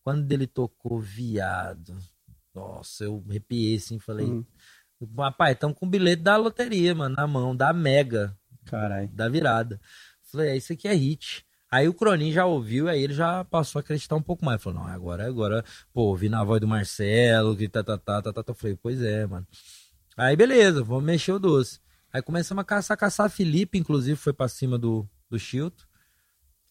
Quando 0.02 0.30
ele 0.32 0.46
tocou, 0.46 1.00
viado. 1.00 1.96
Nossa, 2.54 3.04
eu 3.04 3.22
arrepiei 3.28 3.76
assim, 3.76 3.98
falei. 3.98 4.26
Uhum. 4.26 4.44
Rapaz, 5.16 5.52
estamos 5.52 5.76
com 5.76 5.86
o 5.86 5.88
bilhete 5.88 6.22
da 6.22 6.36
loteria, 6.36 6.94
mano, 6.94 7.14
na 7.14 7.26
mão, 7.26 7.54
da 7.54 7.72
Mega, 7.72 8.36
Caralho. 8.64 9.08
da 9.08 9.28
virada. 9.28 9.80
Falei, 10.22 10.50
é, 10.50 10.56
isso 10.56 10.72
aqui 10.72 10.88
é 10.88 10.94
hit. 10.94 11.46
Aí 11.70 11.86
o 11.86 11.94
Cronin 11.94 12.32
já 12.32 12.46
ouviu, 12.46 12.88
aí 12.88 13.02
ele 13.02 13.12
já 13.12 13.44
passou 13.44 13.78
a 13.78 13.80
acreditar 13.80 14.16
um 14.16 14.22
pouco 14.22 14.44
mais. 14.44 14.62
Falou, 14.62 14.80
não, 14.80 14.88
agora, 14.88 15.26
agora, 15.26 15.64
pô, 15.92 16.02
ouvi 16.02 16.28
na 16.28 16.42
voz 16.42 16.60
do 16.60 16.66
Marcelo, 16.66 17.56
que 17.56 17.68
tá, 17.68 17.84
tá, 17.84 17.98
tá, 17.98 18.22
tá, 18.22 18.32
tá, 18.32 18.42
tá. 18.42 18.50
Eu 18.50 18.54
Falei, 18.54 18.76
pois 18.76 19.02
é, 19.02 19.26
mano. 19.26 19.46
Aí 20.16 20.34
beleza, 20.34 20.82
vamos 20.82 21.04
mexer 21.04 21.32
o 21.32 21.38
doce. 21.38 21.78
Aí 22.12 22.22
começamos 22.22 22.62
a 22.62 22.64
caçar, 22.64 22.96
caçar. 22.96 23.30
Felipe, 23.30 23.78
inclusive, 23.78 24.16
foi 24.16 24.32
pra 24.32 24.48
cima 24.48 24.78
do, 24.78 25.06
do 25.30 25.38
Chilton. 25.38 25.84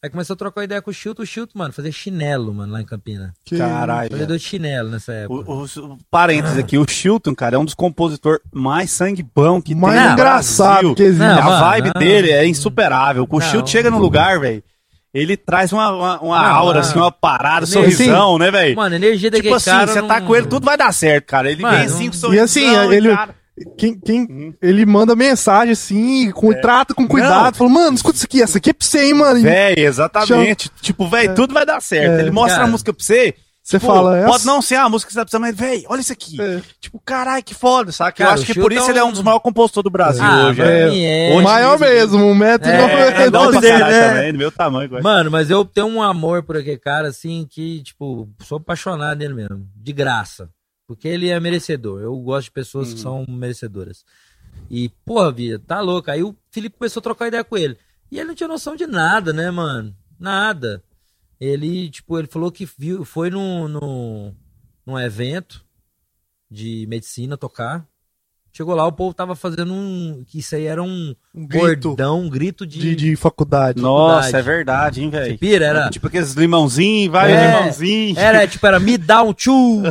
Aí 0.04 0.12
começou 0.12 0.36
a 0.36 0.38
trocar 0.38 0.64
ideia 0.64 0.80
com 0.80 0.92
o 0.92 0.94
Chilton. 0.94 1.24
O 1.24 1.26
Chilton, 1.26 1.58
mano, 1.58 1.74
fazia 1.74 1.92
chinelo, 1.92 2.54
mano, 2.54 2.72
lá 2.72 2.80
em 2.82 2.86
Campina. 2.86 3.34
Que- 3.44 3.58
Caralho. 3.58 4.12
Fazia 4.12 4.28
de 4.28 4.38
chinelo 4.40 4.90
nessa 4.92 5.12
época. 5.12 5.50
O, 5.52 5.64
o- 5.64 5.64
o- 5.94 5.98
parênteses 6.12 6.56
aqui, 6.58 6.78
o 6.78 6.88
Chilton, 6.88 7.34
cara, 7.34 7.56
é 7.56 7.60
um 7.60 7.66
dos 7.66 7.74
compositores 7.74 8.40
mais 8.54 8.92
sangue 8.92 9.26
bom 9.36 9.60
que 9.60 9.74
Mais 9.74 9.98
tem 9.98 10.06
no 10.08 10.14
engraçado 10.14 10.94
que 10.96 11.02
existe. 11.02 11.20
Não, 11.28 11.40
a 11.40 11.44
mano, 11.44 11.60
vibe 11.66 11.92
não. 11.96 12.00
dele 12.00 12.32
é 12.32 12.46
insuperável. 12.46 13.28
O. 13.28 13.42
Chilton 13.42 13.66
chega 13.68 13.90
num 13.90 13.98
lugar, 13.98 14.40
velho, 14.40 14.64
ele 15.12 15.36
traz 15.36 15.74
uma, 15.74 15.90
uma, 15.92 16.20
uma 16.22 16.38
Ah, 16.38 16.48
aura, 16.52 16.76
mano. 16.80 16.80
assim, 16.92 17.00
uma 17.00 17.12
parada, 17.12 17.66
Ele- 17.66 17.72
sorrisão, 17.74 18.38
né, 18.38 18.52
velho? 18.52 18.76
Mano, 18.76 18.94
a 18.94 18.98
energia 18.98 19.32
Tipo 19.32 19.38
daquele 19.38 19.56
assim, 19.56 19.72
cara. 19.72 19.88
você 19.88 20.02
não- 20.02 20.08
tá 20.08 20.22
com 20.22 20.36
ele, 20.36 20.46
tudo 20.46 20.64
vai 20.64 20.78
dar 20.78 20.94
certo, 20.94 21.26
cara. 21.26 21.50
Ele 21.52 21.64
Mano, 21.64 21.76
vem 21.76 21.86
assim 21.88 21.98
com 22.12 22.34
E 22.36 22.40
assim, 22.40 22.62
sorrisão, 22.66 22.94
ele- 22.94 23.16
cara. 23.16 23.36
Quem, 23.78 24.00
quem, 24.00 24.22
Uhum. 24.22 24.54
ele 24.62 24.86
manda 24.86 25.16
mensagem 25.16 25.72
assim, 25.74 26.30
com, 26.32 26.54
trata 26.54 26.94
com 26.94 27.08
cuidado, 27.08 27.56
fala, 27.56 27.70
mano, 27.70 27.96
escuta 27.96 28.16
isso 28.18 28.26
aqui, 28.26 28.42
essa 28.42 28.60
aqui 28.60 28.70
é 28.70 28.74
pra 28.74 28.86
você, 28.86 29.06
hein, 29.06 29.14
mano. 29.16 29.40
E 29.40 29.44
Véi, 29.44 29.74
exatamente. 29.78 30.70
Tipo, 30.82 31.08
véi, 31.08 31.30
tudo 31.34 31.54
vai 31.54 31.66
dar 31.66 31.82
certo. 31.82 32.18
É. 32.18 32.22
Ele 32.22 32.32
mostra 32.32 32.58
Cara, 32.58 32.68
a 32.68 32.72
música 32.72 32.94
pra 32.94 33.04
você. 33.04 33.34
Você 33.64 33.80
tipo, 33.80 33.92
fala, 33.92 34.22
Pode 34.24 34.36
essa- 34.36 34.46
não 34.46 34.62
ser 34.62 34.76
a 34.76 34.88
música 34.88 35.08
que 35.10 35.14
você 35.14 35.20
tá 35.20 35.26
precisando, 35.26 35.42
mas, 35.42 35.54
véi, 35.54 35.84
olha 35.90 36.00
isso 36.00 36.14
aqui. 36.14 36.40
É. 36.42 36.62
Tipo, 36.80 37.02
caralho, 37.04 37.44
que 37.44 37.54
foda, 37.54 37.92
saca? 37.92 38.14
Cara, 38.14 38.30
Eu 38.30 38.34
acho 38.36 38.46
que 38.46 38.58
por 38.58 38.72
isso 38.72 38.90
ele 38.90 39.00
é 39.00 39.04
um 39.04 39.12
dos 39.12 39.22
maiores 39.22 39.44
compositores 39.44 39.84
do 39.84 39.90
Brasil 39.90 40.24
Ah, 40.24 40.46
hoje. 40.48 40.62
pra 40.62 40.72
É. 40.72 40.90
mim 40.90 41.04
é. 41.04 41.34
Hoje 41.34 41.44
Maior 41.44 41.78
mesmo, 41.78 42.24
um 42.26 42.34
metro 42.36 42.70
e 42.70 42.72
É, 42.72 43.30
noventa. 43.30 43.68
É, 43.68 43.80
né? 43.80 44.08
também, 44.10 44.32
do 44.32 44.38
meu 44.38 44.52
tamanho. 44.52 44.86
igual. 44.86 45.02
Mano, 45.04 45.30
mas 45.30 45.50
eu 45.50 45.66
tenho 45.66 45.88
um 45.88 46.02
amor 46.02 46.44
por 46.44 46.56
aquele 46.56 46.78
cara, 46.78 47.10
assim, 47.10 47.46
que, 47.50 47.82
tipo, 47.84 48.30
sou 48.44 48.58
apaixonado 48.60 49.18
nele 49.18 49.34
mesmo. 49.34 49.68
De 49.76 49.92
graça. 49.92 50.48
Porque 50.88 51.08
ele 51.08 51.28
é 51.30 51.40
merecedor. 51.40 52.02
Eu 52.02 52.18
gosto 52.18 52.46
de 52.46 52.52
pessoas 52.52 52.94
que 52.94 53.00
são 53.00 53.26
merecedoras. 53.28 54.06
E, 54.70 54.90
porra, 55.06 55.32
vida, 55.32 55.60
tá 55.60 55.82
louco. 55.82 56.10
Aí 56.10 56.24
o 56.24 56.36
Felipe 56.50 56.78
começou 56.78 57.02
a 57.02 57.04
trocar 57.04 57.28
ideia 57.28 57.44
com 57.44 57.58
ele. 57.58 57.78
E 58.10 58.18
ele 58.18 58.30
não 58.30 58.36
tinha 58.36 58.48
noção 58.48 58.76
de 58.76 58.88
nada, 58.88 59.34
né, 59.34 59.52
mano? 59.52 59.96
Nada. 60.18 60.82
Ele, 61.40 61.90
tipo, 61.90 62.18
ele 62.18 62.28
falou 62.28 62.52
que 62.52 62.66
viu, 62.66 63.04
foi 63.04 63.30
num, 63.30 63.68
num, 63.68 64.36
num 64.86 64.98
evento 64.98 65.64
de 66.50 66.86
medicina 66.88 67.38
tocar. 67.38 67.88
Chegou 68.58 68.74
lá, 68.74 68.88
o 68.88 68.92
povo 68.92 69.14
tava 69.14 69.36
fazendo 69.36 69.72
um. 69.72 70.24
Que 70.26 70.40
isso 70.40 70.56
aí 70.56 70.66
era 70.66 70.82
um, 70.82 71.14
Um 71.36 71.46
grito 71.46 71.90
bordão, 71.90 72.22
um 72.22 72.30
grito 72.30 72.66
de. 72.66 72.80
de, 72.80 72.96
de 72.96 73.16
faculdade. 73.16 73.80
Nossa, 73.80 74.22
dificuldade. 74.32 74.38
é 74.50 74.56
verdade, 74.56 75.04
hein, 75.04 75.10
velho. 75.12 75.38
pira, 75.38 75.66
era. 75.68 75.90
Tipo 75.92 76.08
aqueles 76.08 76.34
limãozinhos, 76.34 77.12
vai 77.12 77.32
É. 77.32 77.56
limãozinho. 77.58 78.18
Era, 78.18 78.48
tipo, 78.48 78.66
era 78.66 78.80
me 78.80 78.98
dá 78.98 79.22
um 79.22 79.32
tchu, 79.32 79.84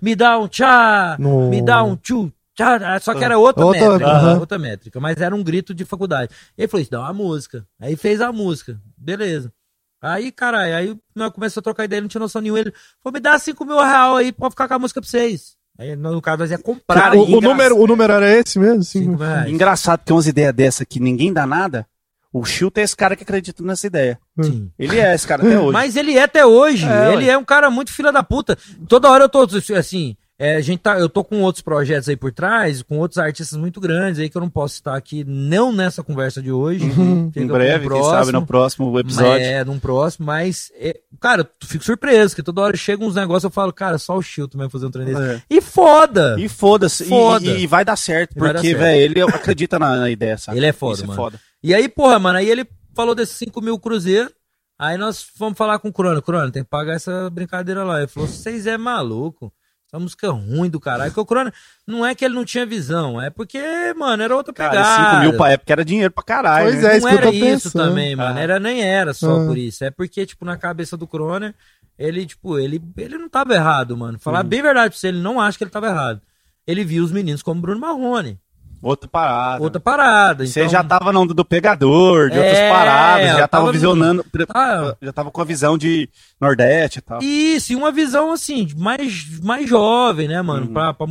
me 0.00 0.14
dá 0.14 0.38
um 0.38 0.46
tchá, 0.46 1.16
No- 1.18 1.50
me 1.50 1.60
dá 1.60 1.82
um 1.82 1.96
tchu, 1.96 2.32
tchá. 2.54 3.00
Só 3.00 3.14
que 3.14 3.24
era 3.24 3.36
outra, 3.36 3.66
Outra- 3.66 3.90
métrica, 3.90 4.38
outra 4.38 4.58
métrica, 4.60 5.00
mas 5.00 5.20
era 5.20 5.34
um 5.34 5.42
grito 5.42 5.74
de 5.74 5.84
faculdade. 5.84 6.30
Ele 6.56 6.68
falou, 6.68 6.82
isso 6.82 6.92
dá 6.92 7.00
uma 7.00 7.12
música. 7.12 7.66
Aí 7.80 7.96
fez 7.96 8.20
a 8.20 8.30
música, 8.30 8.80
beleza. 8.96 9.52
Aí, 10.00 10.30
caralho, 10.30 10.76
aí 10.76 10.96
nós 11.16 11.30
começamos 11.32 11.58
a 11.58 11.62
trocar 11.62 11.84
ideia, 11.84 12.00
não 12.02 12.08
tinha 12.08 12.20
noção 12.20 12.40
nenhuma. 12.42 12.60
Ele 12.60 12.72
falou, 13.02 13.14
me 13.14 13.20
dá 13.20 13.36
5 13.38 13.64
mil 13.64 13.76
reais 13.78 14.16
aí 14.18 14.32
pra 14.32 14.50
ficar 14.50 14.68
com 14.68 14.74
a 14.74 14.78
música 14.78 15.00
pra 15.00 15.10
vocês. 15.10 15.56
Aí, 15.78 15.96
no 15.96 16.22
caso, 16.22 16.38
nós 16.38 16.50
ia 16.50 16.58
comprar. 16.58 17.00
Cara, 17.00 17.16
o, 17.16 17.38
o 17.38 17.40
número, 17.40 17.76
o 17.76 17.86
número 17.86 18.12
era 18.12 18.30
esse 18.30 18.58
mesmo? 18.58 18.82
Sim. 18.84 19.16
Reais. 19.16 19.50
Engraçado 19.50 20.02
que 20.04 20.12
umas 20.12 20.26
ideias 20.26 20.54
dessa 20.54 20.84
que 20.84 21.00
ninguém 21.00 21.32
dá 21.32 21.46
nada. 21.46 21.86
O 22.32 22.44
Chilton 22.44 22.80
é 22.80 22.82
esse 22.84 22.96
cara 22.96 23.14
que 23.14 23.22
acredita 23.22 23.62
nessa 23.62 23.86
ideia. 23.86 24.18
Sim. 24.42 24.68
Ele 24.76 24.98
é 24.98 25.14
esse 25.14 25.26
cara 25.26 25.42
até 25.42 25.58
hoje. 25.60 25.72
Mas 25.72 25.96
ele 25.96 26.16
é 26.16 26.22
até 26.24 26.44
hoje. 26.44 26.84
É, 26.84 27.12
ele 27.12 27.26
ué. 27.26 27.30
é 27.32 27.38
um 27.38 27.44
cara 27.44 27.70
muito 27.70 27.92
filha 27.92 28.10
da 28.10 28.24
puta. 28.24 28.58
Toda 28.88 29.08
hora 29.08 29.24
eu 29.24 29.28
tô 29.28 29.46
assim. 29.76 30.16
É, 30.44 30.56
a 30.56 30.60
gente 30.60 30.80
tá, 30.80 30.98
eu 30.98 31.08
tô 31.08 31.24
com 31.24 31.40
outros 31.42 31.62
projetos 31.62 32.08
aí 32.08 32.16
por 32.16 32.32
trás, 32.32 32.82
com 32.82 32.98
outros 32.98 33.18
artistas 33.18 33.58
muito 33.58 33.80
grandes 33.80 34.20
aí 34.20 34.28
que 34.28 34.36
eu 34.36 34.40
não 34.40 34.50
posso 34.50 34.74
estar 34.74 34.96
aqui, 34.96 35.24
não 35.24 35.72
nessa 35.72 36.02
conversa 36.02 36.42
de 36.42 36.52
hoje. 36.52 36.84
em 36.84 37.30
Fica 37.32 37.52
breve, 37.52 37.86
pro 37.86 37.94
quem 37.94 38.04
sabe 38.04 38.32
no 38.32 38.44
próximo 38.46 38.98
episódio. 38.98 39.44
É, 39.44 39.64
num 39.64 39.78
próximo, 39.78 40.26
mas, 40.26 40.70
é, 40.76 41.00
cara, 41.20 41.42
eu 41.42 41.66
fico 41.66 41.84
surpreso, 41.84 42.34
que 42.36 42.42
toda 42.42 42.60
hora 42.60 42.76
chega 42.76 43.04
uns 43.04 43.14
negócios 43.14 43.44
eu 43.44 43.50
falo, 43.50 43.72
cara, 43.72 43.96
só 43.98 44.16
o 44.16 44.22
Chilton 44.22 44.58
vai 44.58 44.68
fazer 44.68 44.86
um 44.86 44.90
trem 44.90 45.06
desse. 45.06 45.22
É. 45.22 45.42
E 45.48 45.60
foda! 45.60 46.36
E 46.38 46.48
foda-se. 46.48 47.04
E- 47.04 47.08
Foda. 47.08 47.46
E, 47.46 47.62
e 47.62 47.66
vai 47.66 47.84
dar 47.84 47.96
certo, 47.96 48.34
porque, 48.34 48.74
velho, 48.74 49.00
ele 49.00 49.20
acredita 49.22 49.78
na, 49.78 49.96
na 49.96 50.10
ideia, 50.10 50.36
sabe? 50.36 50.58
Ele 50.58 50.66
é 50.66 50.72
foda, 50.72 50.94
Isso 50.94 51.06
mano. 51.06 51.12
é 51.12 51.16
foda. 51.24 51.40
E 51.62 51.74
aí, 51.74 51.88
porra, 51.88 52.18
mano, 52.18 52.38
aí 52.38 52.50
ele 52.50 52.66
falou 52.94 53.14
desses 53.14 53.36
5 53.36 53.60
mil 53.62 53.78
cruzeiros. 53.78 54.30
Aí 54.78 54.98
nós 54.98 55.22
fomos 55.22 55.56
falar 55.56 55.78
com 55.78 55.88
o 55.88 55.92
Crono. 55.92 56.20
Crono, 56.20 56.50
tem 56.50 56.64
que 56.64 56.68
pagar 56.68 56.94
essa 56.94 57.30
brincadeira 57.30 57.84
lá. 57.84 57.98
Ele 57.98 58.08
falou: 58.08 58.28
vocês 58.28 58.66
é 58.66 58.76
maluco. 58.76 59.52
Essa 59.94 60.00
música 60.02 60.26
é 60.26 60.30
ruim 60.30 60.68
do 60.68 60.80
caralho. 60.80 61.10
Porque 61.12 61.20
o 61.20 61.24
Crono, 61.26 61.52
não 61.86 62.04
é 62.04 62.16
que 62.16 62.24
ele 62.24 62.34
não 62.34 62.44
tinha 62.44 62.66
visão, 62.66 63.22
é 63.22 63.30
porque, 63.30 63.60
mano, 63.96 64.20
era 64.24 64.34
outra 64.34 64.52
pegada. 64.52 64.76
Cara, 64.82 65.10
5 65.12 65.20
mil 65.22 65.36
pra 65.36 65.52
época 65.52 65.72
era 65.72 65.84
dinheiro 65.84 66.12
pra 66.12 66.24
caralho. 66.24 66.68
Pois 66.70 66.82
né? 66.82 66.94
é, 66.94 66.96
isso 66.96 67.06
não 67.06 67.10
que 67.10 67.14
eu 67.14 67.18
era 67.18 67.26
tô 67.30 67.32
isso 67.36 67.70
pensando. 67.70 67.88
também, 67.88 68.16
mano. 68.16 68.36
Ah. 68.38 68.42
Era, 68.42 68.58
nem 68.58 68.82
era 68.82 69.14
só 69.14 69.36
Ah. 69.40 69.46
por 69.46 69.56
isso. 69.56 69.84
É 69.84 69.90
porque, 69.92 70.26
tipo, 70.26 70.44
na 70.44 70.56
cabeça 70.56 70.96
do 70.96 71.06
Croner, 71.06 71.54
ele, 71.96 72.26
tipo, 72.26 72.58
ele, 72.58 72.82
ele 72.96 73.16
não 73.18 73.28
tava 73.28 73.54
errado, 73.54 73.96
mano. 73.96 74.18
Falar 74.18 74.42
Uhum. 74.42 74.48
bem 74.48 74.62
verdade 74.62 74.90
pra 74.90 74.98
você, 74.98 75.06
ele 75.08 75.20
não 75.20 75.40
acha 75.40 75.56
que 75.56 75.62
ele 75.62 75.70
tava 75.70 75.86
errado. 75.86 76.20
Ele 76.66 76.84
viu 76.84 77.04
os 77.04 77.12
meninos 77.12 77.40
como 77.42 77.60
Bruno 77.60 77.78
Marrone. 77.80 78.36
Outra 78.84 79.08
parada. 79.08 79.62
Outra 79.62 79.80
parada. 79.80 80.46
Você 80.46 80.60
então- 80.60 80.70
já 80.72 80.84
tava 80.84 81.10
no 81.12 81.24
do 81.26 81.44
pegador, 81.44 82.28
de 82.30 82.36
outras 82.38 82.58
É, 82.58 82.70
paradas, 82.70 83.22
eu 83.30 83.36
já 83.38 83.48
tava 83.48 83.62
tava 83.64 83.72
visionando, 83.72 84.24
Ah. 84.54 84.94
já 85.00 85.12
tava 85.12 85.30
com 85.30 85.40
a 85.40 85.44
visão 85.44 85.78
de 85.78 86.08
Nordeste 86.40 86.98
e 86.98 87.02
tal. 87.02 87.22
Isso, 87.22 87.72
e 87.72 87.76
uma 87.76 87.90
visão 87.90 88.30
assim, 88.32 88.68
mais, 88.76 89.40
mais 89.40 89.68
jovem, 89.68 90.28
né, 90.28 90.42
mano? 90.42 90.66
Uhum. 90.66 90.72
Pra, 90.74 90.92
pra 90.92 91.06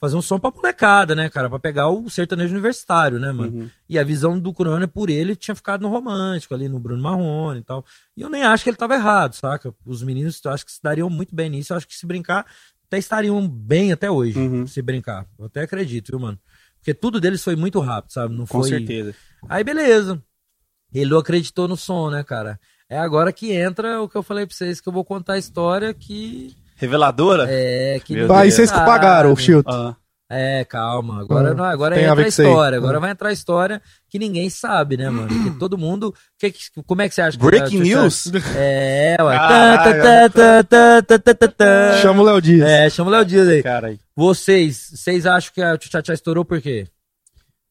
fazer 0.00 0.16
um 0.16 0.22
som 0.22 0.38
pra 0.38 0.52
molecada, 0.54 1.14
né, 1.14 1.28
cara? 1.28 1.50
Pra 1.50 1.58
pegar 1.58 1.88
o 1.88 2.08
sertanejo 2.08 2.52
universitário, 2.52 3.18
né, 3.18 3.32
mano? 3.32 3.52
Uhum. 3.62 3.70
E 3.88 3.98
a 3.98 4.04
visão 4.04 4.38
do 4.38 4.52
Corona 4.52 4.86
por 4.86 5.10
ele 5.10 5.34
tinha 5.34 5.54
ficado 5.54 5.82
no 5.82 5.88
romântico, 5.88 6.54
ali 6.54 6.68
no 6.68 6.78
Bruno 6.78 7.02
Marrone 7.02 7.60
e 7.60 7.64
tal. 7.64 7.84
E 8.16 8.22
eu 8.22 8.30
nem 8.30 8.44
acho 8.44 8.62
que 8.62 8.70
ele 8.70 8.76
tava 8.76 8.94
errado, 8.94 9.34
saca? 9.34 9.74
Os 9.84 10.02
meninos 10.02 10.40
eu 10.44 10.52
acho 10.52 10.64
que 10.64 10.70
se 10.72 10.80
dariam 10.82 11.10
muito 11.10 11.34
bem 11.34 11.50
nisso. 11.50 11.72
Eu 11.72 11.76
acho 11.76 11.88
que 11.88 11.94
se 11.96 12.06
brincar, 12.06 12.46
até 12.86 12.98
estariam 12.98 13.46
bem 13.48 13.92
até 13.92 14.10
hoje, 14.10 14.38
Uhum. 14.38 14.66
se 14.66 14.80
brincar. 14.82 15.24
Eu 15.38 15.46
até 15.46 15.62
acredito, 15.62 16.08
viu, 16.10 16.20
mano? 16.20 16.38
Porque 16.80 16.94
tudo 16.94 17.20
deles 17.20 17.44
foi 17.44 17.54
muito 17.56 17.78
rápido, 17.78 18.12
sabe? 18.12 18.34
Não 18.34 18.46
Com 18.46 18.60
foi. 18.60 18.70
certeza. 18.70 19.14
Aí 19.48 19.62
beleza. 19.62 20.20
Ele 20.92 21.14
acreditou 21.16 21.68
no 21.68 21.76
som, 21.76 22.10
né, 22.10 22.24
cara? 22.24 22.58
É 22.88 22.98
agora 22.98 23.32
que 23.32 23.52
entra 23.52 24.02
o 24.02 24.08
que 24.08 24.16
eu 24.16 24.22
falei 24.22 24.46
pra 24.46 24.56
vocês, 24.56 24.80
que 24.80 24.88
eu 24.88 24.92
vou 24.92 25.04
contar 25.04 25.34
a 25.34 25.38
história 25.38 25.94
que. 25.94 26.56
Reveladora? 26.74 27.46
É, 27.48 28.00
que 28.00 28.18
Aí 28.32 28.50
vocês 28.50 28.70
que 28.70 28.78
pagaram 28.78 29.32
o 29.32 29.36
Chilton. 29.36 29.70
Ah, 29.70 29.96
É, 30.32 30.64
calma. 30.64 31.20
Agora, 31.22 31.50
Ah, 31.50 31.54
não, 31.54 31.64
agora 31.64 31.96
tem 31.96 32.04
a 32.04 32.10
entra 32.10 32.20
a 32.22 32.24
aí. 32.24 32.28
história. 32.28 32.78
Agora 32.78 32.98
Ah. 32.98 33.00
vai 33.00 33.10
entrar 33.10 33.30
a 33.30 33.32
história 33.32 33.82
que 34.08 34.16
ninguém 34.16 34.48
sabe, 34.48 34.96
né, 34.96 35.10
mano? 35.10 35.26
Que 35.28 35.58
todo 35.58 35.76
mundo. 35.76 36.14
Que, 36.38 36.54
como 36.86 37.02
é 37.02 37.08
que 37.08 37.14
você 37.16 37.22
acha 37.22 37.36
que 37.36 37.44
Breaking 37.44 37.82
que- 37.82 37.88
news? 37.88 38.30
É, 38.56 39.16
ué. 39.20 39.36
Tá, 39.36 39.76
tá, 39.78 40.28
tá, 40.30 41.02
tá, 41.02 41.18
tá, 41.18 41.34
tá, 41.34 41.48
tá. 41.48 41.98
Chama 42.00 42.22
o 42.22 42.24
Léo 42.24 42.40
Dias. 42.40 42.68
É, 42.68 42.88
chama 42.88 43.10
o 43.10 43.12
Léo 43.12 43.24
Dias 43.24 43.48
aí. 43.48 43.60
cara, 43.62 43.88
aí. 43.88 43.98
Vocês, 44.14 44.90
vocês 44.94 45.26
acham 45.26 45.52
que 45.52 45.60
a 45.62 45.76
Tchá 45.76 46.14
estourou 46.14 46.44
por 46.44 46.60
quê? 46.60 46.86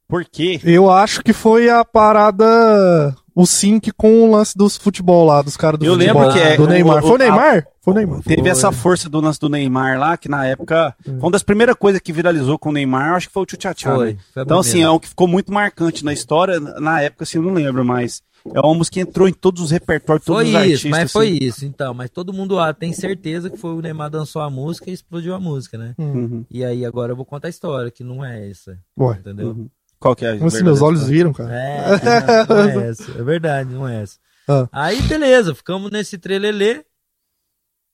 Por 0.06 0.26
quê? 0.26 0.60
Eu 0.64 0.92
acho 0.92 1.24
que 1.24 1.32
foi 1.32 1.70
a 1.70 1.86
parada. 1.86 3.16
O 3.42 3.46
sync 3.46 3.92
com 3.94 4.24
o 4.24 4.32
lance 4.32 4.58
dos 4.58 4.76
futebol 4.76 5.26
lá, 5.26 5.42
dos 5.42 5.56
caras 5.56 5.80
do 5.80 5.86
Eu 5.86 5.94
futebol. 5.94 6.22
lembro 6.24 6.34
que 6.34 6.40
é- 6.46 6.58
do 6.58 6.64
o- 6.64 6.68
Neymar. 6.68 6.98
o- 6.98 7.08
Foi 7.08 7.12
o 7.16 7.18
Neymar? 7.18 7.68
Foi 7.82 7.94
o 7.94 7.96
Neymar. 7.96 8.22
Teve 8.24 8.42
Foi. 8.42 8.50
essa 8.50 8.72
força 8.72 9.10
do 9.10 9.22
lance 9.22 9.40
do 9.40 9.48
Neymar 9.48 9.98
lá, 9.98 10.18
que 10.18 10.28
na 10.28 10.46
época. 10.46 10.94
Foi 11.04 11.14
uma 11.16 11.32
das 11.32 11.44
primeiras 11.44 11.76
coisas 11.76 12.02
que 12.02 12.12
viralizou 12.12 12.60
com 12.60 12.68
o 12.70 12.72
Neymar, 12.74 13.12
eu 13.12 13.16
acho 13.16 13.28
que 13.28 13.34
foi 13.34 13.44
o 13.44 13.46
Tchutchá. 13.46 13.96
Foi, 13.96 14.14
né? 14.14 14.18
foi 14.34 14.42
a 14.42 14.44
Então, 14.44 14.60
assim, 14.60 14.82
é 14.84 14.90
um 14.90 15.00
que 15.00 15.08
ficou 15.08 15.28
muito 15.28 15.54
marcante 15.54 16.04
na 16.04 16.12
história. 16.12 16.60
Na 16.60 17.02
época, 17.02 17.24
assim, 17.24 17.38
eu 17.38 17.42
não 17.44 17.54
lembro, 17.54 17.86
mas 17.86 18.22
é 18.54 18.60
uma 18.60 18.74
música 18.76 18.96
que 18.96 19.00
entrou 19.00 19.28
em 19.28 19.34
todos 19.34 19.62
os 19.64 19.72
repertórios, 19.72 20.26
todos 20.26 20.42
Foi 20.42 20.46
os 20.46 20.50
isso, 20.52 20.60
artistas. 20.88 20.92
mas 20.92 21.12
foi 21.12 21.28
assim. 21.30 21.38
isso, 21.42 21.66
então. 21.66 21.94
Mas 21.94 22.10
todo 22.10 22.34
mundo 22.34 22.60
ah, 22.60 22.74
tem 22.74 22.92
certeza 22.92 23.50
que 23.50 23.58
foi 23.58 23.72
o 23.72 23.82
Neymar 23.82 24.10
dançou 24.10 24.42
a 24.42 24.50
música 24.50 24.90
e 24.90 24.94
explodiu 24.94 25.34
a 25.34 25.40
música, 25.40 25.78
né? 25.78 25.94
Uhum, 25.98 26.44
E 26.52 26.64
aí 26.66 26.86
agora 26.86 27.14
eu 27.14 27.16
vou 27.16 27.26
contar 27.26 27.48
a 27.48 27.50
história, 27.50 27.90
que 27.90 28.04
não 28.04 28.24
é 28.24 28.50
essa, 28.50 28.78
Ué, 29.00 29.18
entendeu? 29.18 29.48
uhum. 29.48 29.70
Qual 30.00 30.16
que 30.16 30.26
é 30.26 30.32
a 30.32 30.38
como 30.38 30.50
se 30.50 30.64
meus 30.64 30.82
olhos 30.82 31.08
viram, 31.08 31.34
cara. 31.34 31.54
É, 31.54 32.46
não, 32.48 32.56
não 32.74 32.82
é 32.82 32.90
essa. 32.90 33.12
É 33.12 33.24
verdade, 33.24 33.74
não 33.74 33.88
é 33.88 34.02
essa. 34.02 34.18
Ah. 34.48 34.68
Aí, 34.72 35.02
beleza, 35.04 35.54
ficamos 35.54 35.92
nesse 35.92 36.18
trelelê 36.18 36.86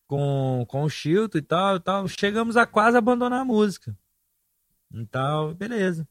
com, 0.08 0.66
com 0.68 0.84
o 0.84 0.90
Chilton 0.90 1.38
e 1.38 1.42
tal, 1.42 1.76
e 1.78 1.80
tal. 1.80 2.08
Chegamos 2.08 2.56
a 2.56 2.66
quase 2.66 2.96
abandonar 2.96 3.42
a 3.42 3.46
música. 3.46 3.96
Então, 4.94 5.54
beleza. 5.56 6.08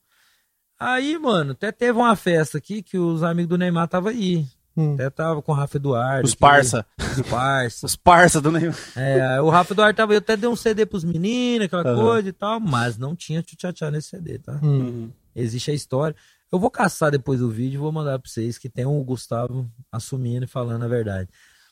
Aí, 0.78 1.16
mano, 1.16 1.52
até 1.52 1.70
teve 1.70 1.96
uma 1.96 2.16
festa 2.16 2.58
aqui 2.58 2.82
que 2.82 2.98
os 2.98 3.22
amigos 3.22 3.48
do 3.48 3.58
Neymar 3.58 3.84
estavam 3.84 4.10
aí. 4.10 4.46
Hum. 4.76 4.94
Até 4.94 5.08
tava 5.08 5.40
com 5.40 5.52
o 5.52 5.54
Rafa 5.54 5.76
Eduardo. 5.76 6.26
Os 6.26 6.34
parça. 6.34 6.84
Os 6.98 7.22
parça. 7.30 7.86
Os 7.86 7.94
parça 7.94 8.40
do 8.40 8.50
Neymar. 8.50 8.76
É, 8.96 9.40
o 9.40 9.48
Rafa 9.48 9.72
Eduardo 9.72 9.96
tava, 9.96 10.12
eu 10.12 10.18
até 10.18 10.36
dei 10.36 10.48
um 10.48 10.56
CD 10.56 10.84
pros 10.84 11.04
meninos, 11.04 11.66
aquela 11.66 11.88
Aham. 11.88 12.02
coisa 12.02 12.28
e 12.28 12.32
tal, 12.32 12.58
mas 12.58 12.98
não 12.98 13.14
tinha 13.14 13.40
tchutchá 13.40 13.90
nesse 13.90 14.08
CD, 14.08 14.40
tá? 14.40 14.58
Hum. 14.62 15.10
Existe 15.34 15.70
a 15.70 15.74
história. 15.74 16.16
Eu 16.50 16.58
vou 16.58 16.70
caçar 16.70 17.10
depois 17.10 17.40
do 17.40 17.50
vídeo 17.50 17.78
e 17.78 17.80
vou 17.80 17.90
mandar 17.90 18.18
pra 18.18 18.30
vocês 18.30 18.58
que 18.58 18.68
tem 18.68 18.84
o 18.84 19.04
Gustavo 19.04 19.68
assumindo 19.90 20.44
e 20.44 20.48
falando 20.48 20.84
a 20.84 20.88
verdade. 20.88 21.28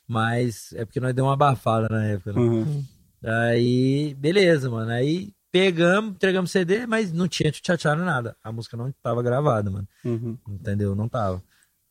Mas 0.07 0.73
é 0.73 0.83
porque 0.83 0.99
nós 0.99 1.13
deu 1.13 1.25
uma 1.25 1.33
abafada 1.33 1.87
na 1.89 2.05
época, 2.05 2.33
né? 2.33 2.41
Uhum. 2.41 2.83
Aí, 3.23 4.13
beleza, 4.15 4.69
mano. 4.69 4.91
Aí 4.91 5.33
pegamos, 5.51 6.15
entregamos 6.15 6.51
CD, 6.51 6.85
mas 6.85 7.13
não 7.13 7.27
tinha 7.27 7.51
tchutchá 7.51 7.95
nada. 7.95 8.35
A 8.43 8.51
música 8.51 8.75
não 8.75 8.91
tava 9.01 9.23
gravada, 9.23 9.71
mano. 9.71 9.87
Uhum. 10.03 10.37
Entendeu? 10.49 10.95
Não 10.95 11.07
tava. 11.07 11.41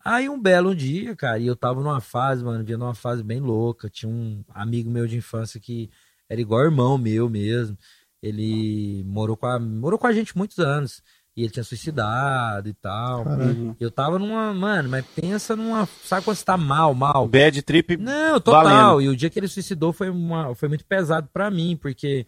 Aí 0.05 0.29
um 0.29 0.41
belo 0.41 0.75
dia, 0.75 1.15
cara, 1.15 1.39
e 1.39 1.47
eu 1.47 1.55
tava 1.55 1.81
numa 1.81 2.01
fase, 2.01 2.43
mano, 2.45 2.65
via 2.65 2.77
numa 2.77 2.95
fase 2.95 3.23
bem 3.23 3.41
louca. 3.41 3.89
Tinha 3.89 4.11
um 4.11 4.45
amigo 4.49 4.91
meu 4.91 5.07
de 5.07 5.17
infância 5.17 5.61
que 5.61 5.89
era 6.29 6.41
igual 6.41 6.65
irmão 6.65 6.99
meu 6.99 7.31
mesmo. 7.31 7.79
Ele 8.21 9.05
morou 9.05 9.37
com 9.37 9.47
a, 9.47 9.59
morou 9.61 9.99
com 9.99 10.07
a 10.07 10.13
gente 10.13 10.37
muitos 10.37 10.59
anos. 10.59 11.03
E 11.35 11.43
ele 11.43 11.51
tinha 11.51 11.65
suicidado 11.65 12.69
e 12.69 12.75
tal. 12.75 13.25
Caralho. 13.25 13.77
Eu 13.81 13.91
tava 13.91 14.19
numa. 14.19 14.53
Mano, 14.53 14.89
mas 14.91 15.05
pensa 15.15 15.57
numa. 15.57 15.89
Sabe 16.05 16.25
quando 16.25 16.37
você 16.37 16.45
tá 16.45 16.59
mal, 16.59 16.95
mal? 16.95 17.27
Bad 17.27 17.63
trip. 17.63 17.97
Não, 17.97 18.39
total. 18.39 18.65
Valendo. 18.65 19.03
E 19.03 19.09
o 19.09 19.17
dia 19.17 19.31
que 19.31 19.39
ele 19.39 19.49
suicidou 19.49 19.93
foi, 19.93 20.11
uma, 20.11 20.55
foi 20.55 20.69
muito 20.69 20.85
pesado 20.85 21.29
pra 21.33 21.51
mim, 21.51 21.77
porque 21.81 22.27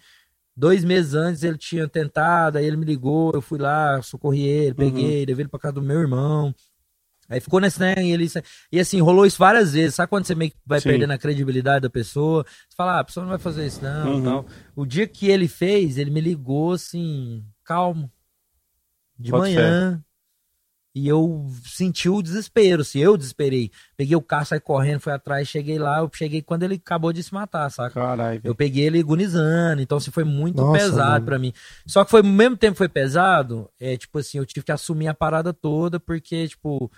dois 0.57 0.85
meses 0.85 1.15
antes 1.15 1.43
ele 1.43 1.59
tinha 1.59 1.87
tentado, 1.87 2.57
aí 2.57 2.65
ele 2.65 2.77
me 2.77 2.87
ligou, 2.87 3.33
eu 3.35 3.43
fui 3.43 3.59
lá, 3.59 4.01
socorri 4.01 4.43
ele, 4.43 4.75
peguei, 4.75 5.27
levei 5.27 5.43
ele 5.43 5.49
pra 5.49 5.61
casa 5.61 5.75
do 5.75 5.83
meu 5.83 6.01
irmão. 6.01 6.55
Aí 7.29 7.41
ficou 7.41 7.59
nesse, 7.61 7.81
né? 7.81 7.95
E, 7.99 8.11
ele, 8.11 8.27
e 8.71 8.79
assim, 8.79 9.01
rolou 9.01 9.25
isso 9.25 9.39
várias 9.39 9.73
vezes. 9.73 9.95
Sabe 9.95 10.11
quando 10.11 10.27
você 10.27 10.35
meio 10.35 10.51
que 10.51 10.57
vai 10.67 10.81
Sim. 10.81 10.91
perdendo 10.91 11.13
a 11.13 11.19
credibilidade 11.19 11.83
da 11.83 11.91
pessoa? 11.91 12.45
Você 12.45 12.77
fala, 12.77 12.97
ah, 12.97 13.01
a 13.01 13.05
pessoa 13.05 13.25
não 13.25 13.31
vai 13.31 13.39
fazer 13.39 13.67
isso, 13.67 13.83
não. 13.83 14.15
Uhum. 14.15 14.25
Tal. 14.25 14.47
O 14.77 14.87
dia 14.87 15.07
que 15.07 15.29
ele 15.29 15.49
fez, 15.49 15.97
ele 15.97 16.11
me 16.11 16.21
ligou 16.21 16.73
assim, 16.73 17.43
calmo. 17.65 18.11
De 19.19 19.31
Bota 19.31 19.45
manhã. 19.45 20.05
E 20.97 21.09
eu 21.09 21.51
senti 21.65 22.09
o 22.09 22.23
desespero, 22.23 22.83
assim, 22.83 23.01
eu 23.01 23.17
desesperei. 23.17 23.73
Peguei 23.97 24.15
o 24.15 24.23
carro, 24.23 24.47
saí 24.47 24.61
correndo, 24.61 25.01
fui 25.01 25.13
atrás, 25.13 25.49
cheguei 25.49 25.77
lá, 25.77 25.99
eu 25.99 26.11
cheguei 26.13 26.41
quando 26.41 26.63
ele 26.63 26.77
acabou 26.77 27.13
de 27.13 27.21
se 27.21 27.35
matar, 27.35 27.69
saca? 27.69 27.95
Caralho. 27.95 28.41
Eu 28.45 28.55
peguei 28.55 28.85
ele 28.85 29.01
agonizando, 29.01 29.83
então 29.83 29.99
assim, 29.99 30.13
foi 30.13 30.23
muito 30.23 30.63
Nossa, 30.63 30.79
pesado 30.79 31.25
pra 31.25 31.37
mim. 31.37 31.53
Só 31.85 32.05
que 32.05 32.13
foi, 32.13 32.21
ao 32.21 32.27
mesmo 32.27 32.57
tempo 32.57 32.75
que 32.75 32.79
foi 32.79 32.89
pesado, 32.89 33.69
é 33.81 33.97
tipo 33.97 34.17
assim, 34.21 34.39
eu 34.39 34.47
tive 34.47 34.65
que 34.65 34.71
assumir 34.71 35.09
a 35.09 35.15
parada 35.15 35.53
toda, 35.53 35.99
porque, 35.99 36.47
tipo, 36.47 36.89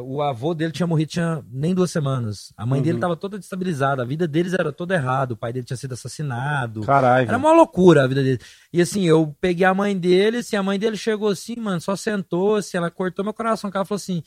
o 0.00 0.22
avô 0.22 0.54
dele 0.54 0.72
tinha 0.72 0.86
morrido 0.86 1.10
tinha 1.10 1.44
nem 1.50 1.74
duas 1.74 1.90
semanas. 1.90 2.52
A 2.56 2.64
mãe 2.66 2.80
dele 2.82 2.94
Uhum. 2.94 3.00
tava 3.00 3.16
toda 3.16 3.38
destabilizada, 3.38 4.02
a 4.02 4.04
vida 4.04 4.26
deles 4.28 4.52
era 4.52 4.72
toda 4.72 4.94
errada, 4.94 5.34
o 5.34 5.36
pai 5.36 5.52
dele 5.52 5.64
tinha 5.66 5.76
sido 5.76 5.92
assassinado. 5.94 6.82
Caralho. 6.82 7.28
Era 7.28 7.36
uma 7.38 7.52
loucura 7.52 8.04
a 8.04 8.06
vida 8.06 8.22
dele. 8.22 8.40
E 8.72 8.80
assim, 8.80 9.04
eu 9.04 9.34
peguei 9.40 9.64
a 9.66 9.74
mãe 9.74 9.96
dele, 9.96 10.38
assim, 10.38 10.56
a 10.56 10.62
mãe 10.62 10.78
dele 10.78 10.96
chegou 10.96 11.28
assim, 11.28 11.56
mano, 11.56 11.80
só 11.80 11.94
sentou, 11.96 12.56
assim, 12.56 12.76
ela 12.76 12.90
cortou 12.90 13.24
meu 13.24 13.34
coração, 13.34 13.70
ela 13.72 13.84
falou 13.84 13.96
assim: 13.96 14.22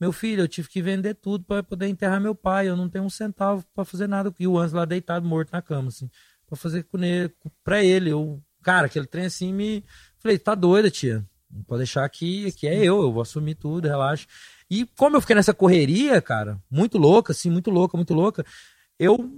Meu 0.00 0.12
filho, 0.12 0.42
eu 0.42 0.48
tive 0.48 0.68
que 0.68 0.80
vender 0.80 1.14
tudo 1.14 1.44
pra 1.44 1.62
poder 1.62 1.88
enterrar 1.88 2.20
meu 2.20 2.34
pai. 2.34 2.68
Eu 2.68 2.76
não 2.76 2.88
tenho 2.88 3.04
um 3.04 3.10
centavo 3.10 3.64
pra 3.74 3.84
fazer 3.84 4.06
nada. 4.06 4.32
E 4.38 4.46
o 4.46 4.56
Anjo 4.58 4.76
lá 4.76 4.84
deitado, 4.84 5.26
morto 5.26 5.50
na 5.52 5.60
cama, 5.60 5.88
assim, 5.88 6.08
pra 6.46 6.56
fazer 6.56 6.84
com 6.84 6.98
ele, 7.02 7.32
pra 7.64 7.82
ele. 7.82 8.10
Eu, 8.10 8.40
cara, 8.62 8.86
aquele 8.86 9.06
trem 9.06 9.24
assim 9.26 9.52
me. 9.52 9.84
Falei, 10.20 10.38
tá 10.38 10.54
doida, 10.54 10.88
tia. 10.90 11.24
Não 11.50 11.62
pode 11.64 11.78
deixar 11.78 12.06
que 12.10 12.46
aqui 12.46 12.68
é 12.68 12.76
eu, 12.76 13.00
eu 13.02 13.10
vou 13.12 13.22
assumir 13.22 13.54
tudo, 13.54 13.88
relaxa. 13.88 14.26
E 14.70 14.86
como 14.96 15.16
eu 15.16 15.20
fiquei 15.20 15.34
nessa 15.36 15.54
correria, 15.54 16.20
cara, 16.20 16.58
muito 16.70 16.98
louca, 16.98 17.32
assim, 17.32 17.50
muito 17.50 17.70
louca, 17.70 17.96
muito 17.96 18.12
louca, 18.14 18.44
eu. 18.98 19.30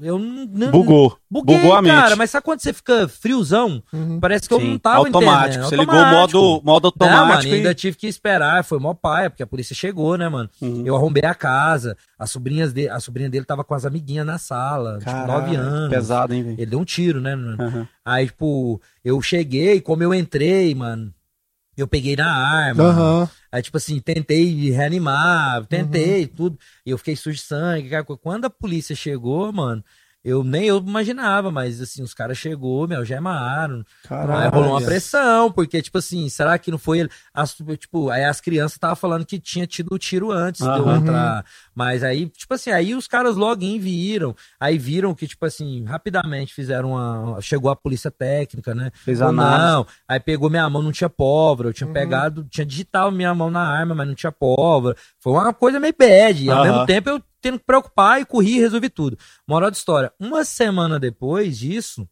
Eu 0.00 0.18
não. 0.18 0.70
Bugou. 0.70 1.16
Buguei, 1.30 1.56
Bugou 1.56 1.74
a 1.74 1.80
mente. 1.80 1.92
cara, 1.94 2.14
mas 2.14 2.30
sabe 2.30 2.44
quando 2.44 2.60
você 2.60 2.74
fica 2.74 3.08
friozão? 3.08 3.82
Uhum. 3.90 4.20
Parece 4.20 4.46
que 4.46 4.52
eu 4.52 4.60
Sim, 4.60 4.72
não 4.72 4.78
tava 4.78 4.98
automático. 4.98 5.48
entendendo. 5.64 5.68
Você 5.68 5.76
ligou 5.76 5.94
o 5.94 5.98
Automático. 5.98 6.38
modo, 6.38 6.62
modo 6.64 6.92
Não, 7.00 7.06
mano, 7.08 7.18
automático. 7.22 7.54
ainda 7.54 7.70
e... 7.70 7.74
tive 7.74 7.96
que 7.96 8.06
esperar, 8.06 8.64
foi 8.64 8.78
mó 8.78 8.92
paia, 8.92 9.30
porque 9.30 9.42
a 9.42 9.46
polícia 9.46 9.74
chegou, 9.74 10.18
né, 10.18 10.28
mano? 10.28 10.50
Uhum. 10.60 10.82
Eu 10.84 10.94
arrombei 10.94 11.24
a 11.24 11.34
casa, 11.34 11.96
as 12.18 12.30
sobrinhas 12.30 12.72
de, 12.72 12.86
a 12.88 13.00
sobrinha 13.00 13.30
dele 13.30 13.46
tava 13.46 13.64
com 13.64 13.72
as 13.74 13.86
amiguinhas 13.86 14.26
na 14.26 14.36
sala, 14.36 14.98
tipo, 14.98 15.10
Caralho, 15.10 15.32
nove 15.40 15.56
anos. 15.56 15.90
Pesado, 15.90 16.34
hein, 16.34 16.42
velho? 16.42 16.56
Ele 16.58 16.66
deu 16.70 16.78
um 16.80 16.84
tiro, 16.84 17.20
né, 17.20 17.34
mano? 17.34 17.62
Aham. 17.62 17.88
Aí, 18.04 18.26
tipo, 18.26 18.80
eu 19.02 19.22
cheguei, 19.22 19.80
como 19.80 20.02
eu 20.02 20.12
entrei, 20.12 20.74
mano, 20.74 21.12
eu 21.76 21.86
peguei 21.88 22.16
na 22.16 22.30
arma. 22.32 22.82
Aham. 22.84 23.30
Aí, 23.50 23.62
tipo 23.62 23.76
assim, 23.76 24.00
tentei 24.00 24.70
reanimar, 24.70 25.66
tentei 25.66 26.22
Uhum. 26.22 26.28
tudo. 26.28 26.58
E 26.86 26.90
eu 26.90 26.98
fiquei 26.98 27.14
sujo 27.16 27.36
de 27.36 27.42
sangue. 27.42 27.90
Quando 28.22 28.46
a 28.46 28.50
polícia 28.50 28.94
chegou, 28.96 29.52
mano, 29.52 29.84
eu 30.24 30.44
nem 30.44 30.64
eu 30.64 30.78
imaginava, 30.78 31.50
mas 31.50 31.80
assim, 31.80 32.02
os 32.02 32.14
caras 32.14 32.38
chegou, 32.38 32.86
me 32.86 32.94
algemaram. 32.94 33.78
Aí 33.78 34.08
Caralho. 34.08 34.50
rolou 34.52 34.70
uma 34.70 34.82
pressão, 34.82 35.50
porque, 35.50 35.82
tipo 35.82 35.98
assim, 35.98 36.28
será 36.28 36.58
que 36.58 36.70
não 36.70 36.78
foi 36.78 37.00
ele? 37.00 37.10
As, 37.34 37.54
tipo, 37.78 38.08
aí 38.10 38.24
as 38.24 38.40
crianças 38.40 38.72
estavam 38.74 38.96
falando 38.96 39.26
que 39.26 39.38
tinha 39.40 39.66
tido 39.66 39.92
o 39.94 39.98
tiro 39.98 40.30
antes 40.30 40.60
de 40.62 40.78
eu 40.78 40.88
entrar. 40.94 41.44
Mas 41.74 42.02
aí, 42.04 42.28
tipo 42.28 42.54
assim, 42.54 42.70
aí 42.70 42.94
os 42.94 43.06
caras 43.08 43.36
logo 43.36 43.60
viram. 43.80 44.34
Aí 44.60 44.78
viram 44.78 45.14
que, 45.14 45.26
tipo 45.26 45.44
assim, 45.44 45.84
rapidamente 45.84 46.54
fizeram 46.54 46.92
uma. 46.92 47.40
Chegou 47.40 47.70
a 47.70 47.76
polícia 47.76 48.10
técnica, 48.10 48.74
né? 48.74 48.90
Fez 48.94 49.20
análise. 49.22 49.72
não, 49.72 49.86
aí 50.06 50.20
pegou 50.20 50.48
minha 50.50 50.68
mão, 50.70 50.82
não 50.82 50.92
tinha 50.92 51.10
pólvora. 51.10 51.68
Eu 51.68 51.72
tinha 51.72 51.86
Uhum. 51.86 51.92
pegado, 51.92 52.44
tinha 52.50 52.64
digitado 52.64 53.10
minha 53.12 53.34
mão 53.34 53.50
na 53.50 53.60
arma, 53.66 53.94
mas 53.94 54.06
não 54.06 54.14
tinha 54.14 54.32
pólvora. 54.32 54.96
Foi 55.18 55.32
uma 55.32 55.52
coisa 55.52 55.80
meio 55.80 55.94
bad. 55.98 56.44
E 56.44 56.50
ao 56.50 56.62
mesmo 56.64 56.86
tempo 56.86 57.08
eu 57.10 57.22
tendo 57.42 57.58
que 57.58 57.64
preocupar 57.66 58.20
e 58.20 58.24
corri 58.24 58.56
e 58.56 58.60
resolvi 58.60 58.88
tudo. 58.88 59.18
Moral 59.46 59.70
da 59.70 59.76
história. 59.76 60.12
Uma 60.18 60.44
semana 60.44 60.98
depois 60.98 61.58
disso, 61.58 62.08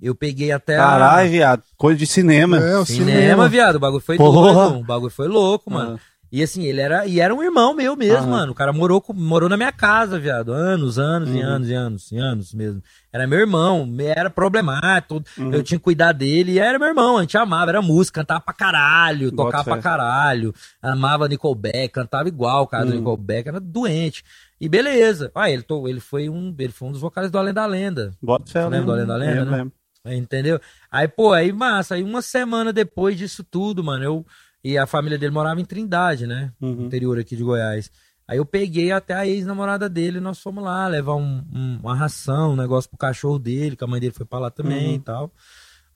eu 0.00 0.14
peguei 0.14 0.52
até 0.52 0.76
a. 0.76 0.82
Caralho, 0.84 1.30
viado. 1.30 1.62
Coisa 1.76 1.98
de 1.98 2.06
cinema. 2.06 2.58
É, 2.58 2.76
o 2.78 2.84
Cinema, 2.84 3.10
cinema. 3.20 3.48
viado, 3.48 3.76
o 3.76 3.80
bagulho 3.80 4.02
foi 4.02 4.16
Porra. 4.16 4.52
doido, 4.68 4.80
o 4.80 4.84
bagulho 4.84 5.10
foi 5.10 5.26
louco, 5.28 5.70
mano. 5.72 5.98
Ah. 6.00 6.11
E 6.32 6.42
assim, 6.42 6.64
ele 6.64 6.80
era, 6.80 7.06
e 7.06 7.20
era 7.20 7.34
um 7.34 7.42
irmão 7.42 7.74
meu 7.74 7.94
mesmo, 7.94 8.16
Aham. 8.22 8.30
mano. 8.30 8.52
O 8.52 8.54
cara 8.54 8.72
morou, 8.72 9.04
morou 9.14 9.50
na 9.50 9.56
minha 9.58 9.70
casa, 9.70 10.18
viado, 10.18 10.50
anos, 10.50 10.98
anos 10.98 11.28
e 11.28 11.32
Uhum. 11.34 11.42
anos 11.46 11.68
e 11.68 11.74
anos 11.74 12.10
e 12.12 12.16
anos 12.18 12.54
mesmo. 12.54 12.82
Era 13.12 13.26
meu 13.26 13.38
irmão, 13.38 13.86
era 14.00 14.30
problemático. 14.30 15.22
Uhum. 15.36 15.52
eu 15.52 15.62
tinha 15.62 15.78
que 15.78 15.84
cuidar 15.84 16.12
dele, 16.12 16.52
e 16.52 16.58
era 16.58 16.78
meu 16.78 16.88
irmão, 16.88 17.18
a 17.18 17.20
gente 17.20 17.36
amava, 17.36 17.70
era 17.70 17.82
música, 17.82 18.20
cantava 18.22 18.40
pra 18.40 18.54
caralho, 18.54 19.30
Bota 19.30 19.36
tocava 19.44 19.64
fé. 19.64 19.70
pra 19.72 19.82
caralho, 19.82 20.54
amava 20.80 21.28
Nickelback, 21.28 21.88
cantava 21.90 22.28
igual 22.28 22.62
o 22.62 22.66
cara 22.66 22.86
do 22.86 22.92
Uhum. 22.92 22.98
Nickelback, 22.98 23.48
era 23.50 23.60
doente. 23.60 24.24
E 24.58 24.68
beleza. 24.70 25.30
Ah, 25.34 25.50
ele, 25.50 25.62
to- 25.62 25.86
ele 25.86 26.00
foi 26.00 26.30
um, 26.30 26.54
ele 26.58 26.72
foi 26.72 26.88
um 26.88 26.92
dos 26.92 27.00
vocais 27.02 27.30
do 27.30 27.36
Além 27.36 27.52
da 27.52 27.66
Lenda. 27.66 28.12
Bota 28.22 28.50
fé, 28.50 28.62
eu 28.62 28.68
Lembra 28.70 28.86
do 28.86 28.92
Além 28.92 29.06
da 29.06 29.16
Lenda, 29.16 29.32
Lembro, 29.34 29.50
né? 29.50 29.56
lembro. 29.58 29.72
Entendeu? 30.04 30.60
Aí, 30.90 31.06
pô, 31.06 31.32
aí 31.32 31.52
massa. 31.52 31.94
Aí 31.94 32.02
uma 32.02 32.22
semana 32.22 32.72
depois 32.72 33.16
disso 33.18 33.44
tudo, 33.44 33.84
mano, 33.84 34.02
eu. 34.04 34.26
E 34.64 34.78
a 34.78 34.86
família 34.86 35.18
dele 35.18 35.32
morava 35.32 35.60
em 35.60 35.64
Trindade, 35.64 36.26
né? 36.26 36.52
Uhum. 36.60 36.86
Interior 36.86 37.18
aqui 37.18 37.34
de 37.36 37.42
Goiás. 37.42 37.90
Aí 38.28 38.38
eu 38.38 38.46
peguei 38.46 38.92
até 38.92 39.14
a 39.14 39.26
ex-namorada 39.26 39.88
dele 39.88 40.20
nós 40.20 40.38
fomos 40.38 40.62
lá 40.62 40.86
levar 40.86 41.16
um- 41.16 41.44
um- 41.52 41.78
uma 41.82 41.94
ração, 41.96 42.52
um 42.52 42.56
negócio 42.56 42.88
pro 42.88 42.96
cachorro 42.98 43.38
dele, 43.38 43.76
que 43.76 43.82
a 43.84 43.86
mãe 43.86 44.00
dele 44.00 44.14
foi 44.14 44.24
pra 44.24 44.38
lá 44.38 44.50
também 44.50 44.90
Uhum. 44.90 44.94
e 44.94 44.98
tal. 45.00 45.32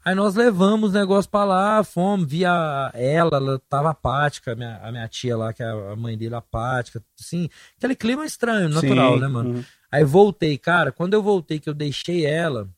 Aí 0.05 0.14
nós 0.14 0.34
levamos 0.36 0.90
o 0.90 0.93
negócio 0.98 1.28
pra 1.30 1.44
lá, 1.44 1.82
fomos, 1.82 2.28
via 2.28 2.90
ela, 2.94 3.30
ela 3.36 3.60
tava 3.68 3.90
apática, 3.90 4.52
a 4.52 4.55
minha, 4.55 4.76
a 4.82 4.93
minha 4.93 5.09
tia 5.09 5.36
lá, 5.36 5.52
que 5.52 5.62
é 5.62 5.66
a 5.66 5.97
mãe 5.97 6.16
dele 6.16 6.34
apática, 6.34 7.02
assim, 7.18 7.48
aquele 7.76 7.94
clima 7.97 8.24
estranho, 8.24 8.68
natural, 8.68 9.14
Sim, 9.14 9.20
né, 9.20 9.26
mano? 9.28 9.51
uhum. 9.56 9.64
Aí 9.90 10.05
voltei, 10.05 10.59
cara, 10.59 10.93
quando 10.93 11.14
eu 11.14 11.22
voltei, 11.22 11.59
que 11.59 11.68
eu 11.68 11.74
deixei 11.74 12.24
ela 12.26 12.68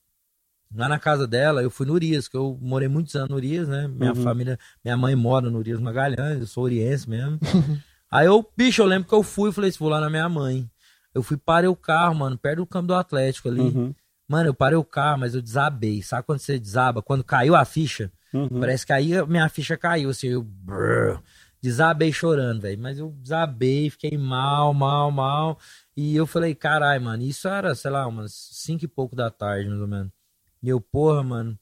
lá 0.75 0.89
na 0.89 0.99
casa 0.99 1.27
dela, 1.27 1.63
eu 1.63 1.71
fui 1.71 1.87
no 1.87 1.95
Urias, 1.95 2.29
que 2.29 2.37
eu 2.37 2.59
morei 2.61 2.89
muitos 2.89 3.15
anos 3.17 3.31
no 3.31 3.37
Urias, 3.37 3.67
né? 3.69 3.89
Minha 3.89 4.13
Uhum. 4.13 4.23
família, 4.23 4.59
minha 4.85 4.97
mãe 4.97 5.15
mora 5.17 5.51
no 5.51 5.59
Urias 5.59 5.81
Magalhães, 5.81 6.41
eu 6.41 6.47
sou 6.47 6.65
oriense 6.65 7.09
mesmo. 7.09 7.39
Aí 8.11 8.27
eu, 8.27 8.47
bicho, 8.57 8.81
eu 8.83 8.87
lembro 8.87 9.09
que 9.09 9.15
eu 9.15 9.23
fui, 9.23 9.53
falei 9.53 9.71
assim, 9.71 9.79
vou 9.81 9.89
lá 9.89 10.01
na 10.01 10.09
minha 10.11 10.29
mãe. 10.29 10.69
Eu 11.15 11.23
fui, 11.23 11.37
parei 11.37 11.69
o 11.69 11.77
carro, 11.77 12.15
mano, 12.15 12.39
perto 12.39 12.59
do 12.59 12.67
campo 12.67 12.87
do 12.89 12.95
Atlético 12.95 13.49
ali. 13.49 13.61
Uhum. 13.61 13.95
Mano, 14.29 14.49
eu 14.51 14.55
parei 14.55 14.77
o 14.77 14.85
carro, 14.85 15.21
mas 15.21 15.35
eu 15.35 15.43
desabei. 15.43 16.03
Sabe 16.03 16.25
quando 16.25 16.39
você 16.39 16.59
desaba? 16.59 17.03
Quando 17.03 17.25
caiu 17.25 17.55
a 17.57 17.65
ficha? 17.65 18.13
Uhum. 18.33 18.61
Parece 18.61 18.85
que 18.87 18.93
aí 18.93 19.27
minha 19.27 19.49
ficha 19.49 19.77
caiu, 19.77 20.11
assim, 20.11 20.29
eu 20.29 20.43
brrr, 20.43 21.19
desabei 21.63 22.13
chorando, 22.13 22.61
velho. 22.61 22.81
Mas 22.81 22.99
eu 22.99 23.11
desabei, 23.23 23.89
fiquei 23.91 24.17
mal, 24.19 24.73
mal, 24.75 25.11
mal. 25.11 25.59
E 25.97 26.15
eu 26.15 26.27
falei, 26.27 26.55
carai, 26.55 26.99
mano, 26.99 27.23
isso 27.23 27.49
era, 27.49 27.75
sei 27.75 27.91
lá, 27.91 28.07
umas 28.07 28.33
cinco 28.53 28.85
e 28.85 28.89
pouco 28.89 29.17
da 29.17 29.31
tarde, 29.31 29.69
mais 29.69 29.81
ou 29.81 29.89
menos. 29.89 30.13
E 30.63 30.69
eu, 30.69 30.81
porra, 30.81 31.23
mano. 31.23 31.59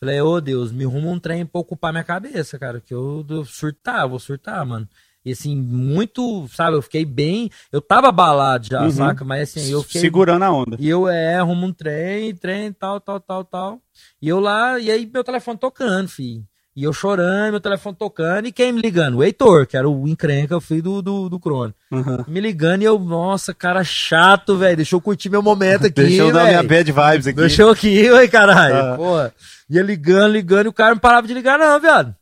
Falei, 0.00 0.20
ô 0.20 0.40
Deus, 0.40 0.72
me 0.72 0.84
arruma 0.84 1.10
um 1.10 1.18
trem 1.18 1.46
pra 1.46 1.60
ocupar 1.60 1.92
minha 1.92 2.02
cabeça, 2.02 2.58
cara, 2.58 2.80
que 2.80 2.92
eu, 2.92 3.24
eu 3.28 3.44
surtar, 3.44 4.08
vou 4.08 4.18
surtar, 4.18 4.64
mano. 4.66 4.88
E 5.24 5.30
assim, 5.30 5.54
muito, 5.56 6.48
sabe, 6.48 6.76
eu 6.76 6.82
fiquei 6.82 7.04
bem. 7.04 7.48
Eu 7.70 7.80
tava 7.80 8.08
abalado 8.08 8.66
já, 8.68 8.82
Uhum. 8.82 8.90
saca? 8.90 9.24
Mas 9.24 9.50
assim, 9.50 9.70
eu 9.70 9.80
fiquei. 9.84 10.00
Segurando 10.00 10.42
a 10.42 10.50
onda. 10.50 10.76
E 10.80 10.88
eu 10.88 11.06
é, 11.08 11.36
arrumo 11.36 11.66
um 11.66 11.72
trem, 11.72 12.34
trem, 12.34 12.72
tal, 12.72 13.00
tal, 13.00 13.20
tal, 13.20 13.44
tal. 13.44 13.80
E 14.20 14.28
eu 14.28 14.40
lá, 14.40 14.80
e 14.80 14.90
aí 14.90 15.06
meu 15.06 15.22
telefone 15.22 15.56
tocando, 15.58 16.08
filho. 16.08 16.44
E 16.74 16.84
eu 16.84 16.92
chorando, 16.92 17.50
meu 17.50 17.60
telefone 17.60 17.94
tocando, 17.94 18.46
e 18.46 18.52
quem 18.52 18.72
me 18.72 18.80
ligando? 18.80 19.18
O 19.18 19.22
Heitor, 19.22 19.66
que 19.66 19.76
era 19.76 19.86
o 19.86 20.08
encrenca, 20.08 20.56
o 20.56 20.60
filho 20.60 20.82
do, 20.82 21.02
do, 21.02 21.28
do 21.28 21.38
Crono. 21.38 21.74
Uhum. 21.90 22.24
Me 22.26 22.40
ligando 22.40 22.80
e 22.80 22.86
eu, 22.86 22.98
nossa, 22.98 23.52
cara 23.52 23.84
chato, 23.84 24.56
velho. 24.56 24.76
Deixa 24.76 24.94
eu 24.96 25.00
curtir 25.00 25.28
meu 25.28 25.42
momento 25.42 25.84
aqui. 25.86 26.00
Deixa 26.02 26.22
eu 26.22 26.32
dar 26.32 26.46
minha 26.46 26.62
bad 26.62 26.90
vibes 26.90 27.26
aqui. 27.26 27.36
Deixa 27.36 27.62
eu 27.62 27.70
aqui, 27.70 28.08
oi, 28.10 28.26
caralho. 28.26 28.74
Ah. 28.74 28.96
Porra. 28.96 29.34
Ia 29.68 29.82
ligando, 29.82 30.32
ligando, 30.32 30.66
e 30.66 30.68
o 30.68 30.72
cara 30.72 30.94
não 30.94 31.00
parava 31.00 31.26
de 31.26 31.34
ligar, 31.34 31.58
não, 31.58 31.78
viado. 31.78 32.16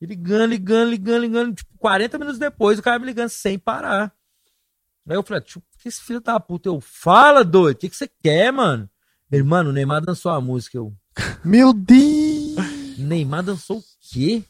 E 0.00 0.06
ligando, 0.06 0.46
ligando, 0.46 0.90
ligando, 0.90 1.20
ligando. 1.20 1.54
Tipo, 1.56 1.76
40 1.78 2.18
minutos 2.18 2.38
depois, 2.38 2.78
o 2.78 2.82
cara 2.82 3.00
me 3.00 3.06
ligando 3.06 3.30
sem 3.30 3.58
parar. 3.58 4.12
Aí 5.08 5.16
eu 5.16 5.24
falei, 5.24 5.42
tipo, 5.42 5.64
que 5.82 5.88
esse 5.88 6.00
filho 6.02 6.20
da 6.20 6.38
puta? 6.38 6.68
Eu, 6.68 6.80
fala, 6.80 7.42
doido, 7.42 7.76
o 7.76 7.78
que, 7.80 7.88
que 7.88 7.96
você 7.96 8.08
quer, 8.22 8.52
mano? 8.52 8.88
Ele, 9.30 9.42
mano, 9.42 9.70
o 9.70 9.72
Neymar 9.72 10.04
dançou 10.04 10.30
a 10.30 10.40
música. 10.40 10.78
Eu, 10.78 10.92
Meu 11.44 11.72
Deus! 11.72 12.37
Neymar 13.02 13.42
dançou 13.42 13.78
o 13.78 13.84
quê? 14.00 14.42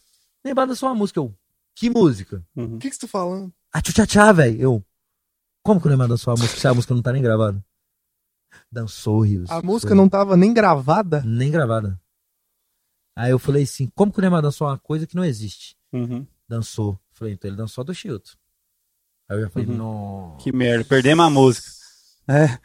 Neymar 0.44 0.66
dançou 0.66 0.88
uma 0.88 0.94
música. 0.94 1.20
Eu, 1.20 1.34
que 1.74 1.90
música? 1.90 2.44
Uhum. 2.56 2.76
O 2.76 2.78
que, 2.78 2.88
que 2.90 2.94
você 2.96 3.02
tá 3.02 3.08
falando? 3.08 3.52
Ah, 3.72 3.80
tchau, 3.82 3.92
tchau, 3.94 4.06
tchau, 4.06 4.34
velho. 4.34 4.60
Eu, 4.60 4.84
como 5.62 5.80
que 5.80 5.86
o 5.86 5.88
Neymar 5.90 6.08
dançou 6.08 6.32
a 6.32 6.36
música 6.36 6.58
se 6.60 6.66
a 6.66 6.74
música 6.74 6.94
não 6.94 7.02
tá 7.02 7.12
nem 7.12 7.22
gravada? 7.22 7.64
Dançou, 8.72 9.20
Rios. 9.20 9.50
A 9.50 9.60
música 9.62 9.94
não 9.94 10.08
tava 10.08 10.36
nem 10.36 10.52
gravada? 10.54 11.22
Nem 11.22 11.50
gravada. 11.50 12.00
Aí 13.16 13.30
eu 13.30 13.38
falei 13.38 13.64
assim, 13.64 13.90
como 13.94 14.12
que 14.12 14.18
o 14.18 14.22
Neymar 14.22 14.42
dançou 14.42 14.66
uma 14.68 14.78
coisa 14.78 15.06
que 15.06 15.16
não 15.16 15.24
existe? 15.24 15.76
Uhum. 15.92 16.26
Dançou. 16.48 16.98
Falei, 17.10 17.34
então 17.34 17.48
ele 17.50 17.56
dançou 17.56 17.82
do 17.84 17.94
Chilton. 17.94 18.32
Aí 19.28 19.36
eu 19.36 19.42
já 19.42 19.50
falei, 19.50 19.68
Uhum. 19.68 19.76
não, 19.76 20.36
Que 20.38 20.52
merda, 20.52 20.84
perdemos 20.84 21.24
a 21.26 21.30
música. 21.30 21.68
É. 22.28 22.58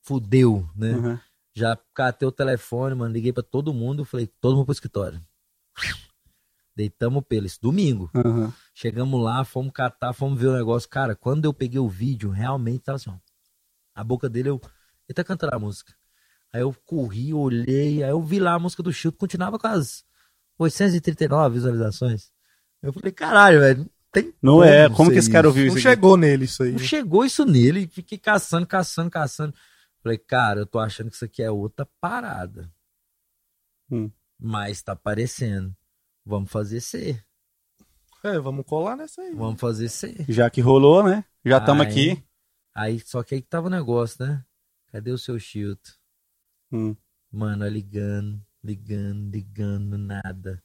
fudeu, 0.00 0.68
né? 0.74 0.92
Uhum. 0.92 1.18
Já 1.54 1.78
catei 1.94 2.26
o 2.26 2.32
telefone, 2.32 2.94
mano, 2.94 3.12
liguei 3.12 3.32
pra 3.32 3.42
todo 3.42 3.74
mundo, 3.74 4.04
falei, 4.04 4.26
todo 4.40 4.56
mundo 4.56 4.66
pro 4.66 4.72
escritório. 4.72 5.20
Deitamos 6.74 7.22
pelo, 7.28 7.46
isso 7.46 7.58
domingo. 7.60 8.10
Uhum. 8.14 8.50
Chegamos 8.74 9.22
lá, 9.22 9.44
fomos 9.44 9.72
catar, 9.74 10.14
fomos 10.14 10.40
ver 10.40 10.46
o 10.46 10.56
negócio. 10.56 10.88
Cara, 10.88 11.14
quando 11.14 11.44
eu 11.44 11.52
peguei 11.52 11.78
o 11.78 11.88
vídeo, 11.88 12.30
realmente 12.30 12.84
tava 12.84 12.96
assim, 12.96 13.10
ó. 13.10 13.16
A 13.94 14.02
boca 14.02 14.28
dele, 14.28 14.48
eu. 14.48 14.60
Ele 15.06 15.14
tá 15.14 15.22
cantando 15.22 15.54
a 15.54 15.58
música. 15.58 15.92
Aí 16.52 16.62
eu 16.62 16.74
corri, 16.86 17.34
olhei, 17.34 18.02
aí 18.02 18.10
eu 18.10 18.22
vi 18.22 18.38
lá 18.38 18.54
a 18.54 18.58
música 18.58 18.82
do 18.82 18.92
Chilton, 18.92 19.18
continuava 19.18 19.58
com 19.58 19.66
as 19.66 20.04
839 20.58 21.54
visualizações. 21.54 22.30
Eu 22.82 22.92
falei, 22.92 23.12
caralho, 23.12 23.60
velho, 23.60 23.78
não 23.80 23.90
tem 24.10 24.34
Não 24.42 24.64
é, 24.64 24.88
como 24.88 25.06
ser 25.08 25.12
que 25.14 25.18
esse 25.18 25.30
cara 25.30 25.46
isso. 25.46 25.48
ouviu 25.48 25.62
Não 25.66 25.76
isso 25.78 25.88
aqui? 25.88 25.96
chegou 25.96 26.16
nele 26.16 26.44
isso 26.44 26.62
aí. 26.62 26.72
Não 26.72 26.78
chegou 26.78 27.24
isso 27.24 27.44
nele, 27.44 27.88
fiquei 27.90 28.18
caçando, 28.18 28.66
caçando, 28.66 29.10
caçando. 29.10 29.54
Falei, 30.02 30.18
cara, 30.18 30.60
eu 30.60 30.66
tô 30.66 30.78
achando 30.78 31.08
que 31.10 31.16
isso 31.16 31.24
aqui 31.24 31.42
é 31.42 31.50
outra 31.50 31.86
parada. 32.00 32.72
Hum. 33.90 34.10
Mas 34.38 34.82
tá 34.82 34.92
aparecendo. 34.92 35.76
Vamos 36.24 36.50
fazer 36.50 36.80
ser. 36.80 37.24
É, 38.24 38.38
vamos 38.38 38.64
colar 38.66 38.96
nessa 38.96 39.22
aí. 39.22 39.34
Vamos 39.34 39.60
fazer 39.60 39.88
ser. 39.88 40.24
Já 40.28 40.48
que 40.50 40.60
rolou, 40.60 41.02
né? 41.04 41.24
Já 41.44 41.58
estamos 41.58 41.86
Aí- 41.86 41.90
aqui. 41.90 42.24
Aí, 42.74 43.00
só 43.00 43.22
que 43.22 43.34
aí 43.34 43.42
que 43.42 43.48
tava 43.48 43.66
o 43.66 43.70
negócio, 43.70 44.24
né? 44.24 44.44
Cadê 44.86 45.10
o 45.10 45.18
seu 45.18 45.38
Chilton? 45.38 45.92
Hum. 46.72 46.96
Mano, 47.30 47.66
ligando, 47.68 48.40
ligando, 48.62 49.30
ligando, 49.30 49.98
nada. 49.98 50.62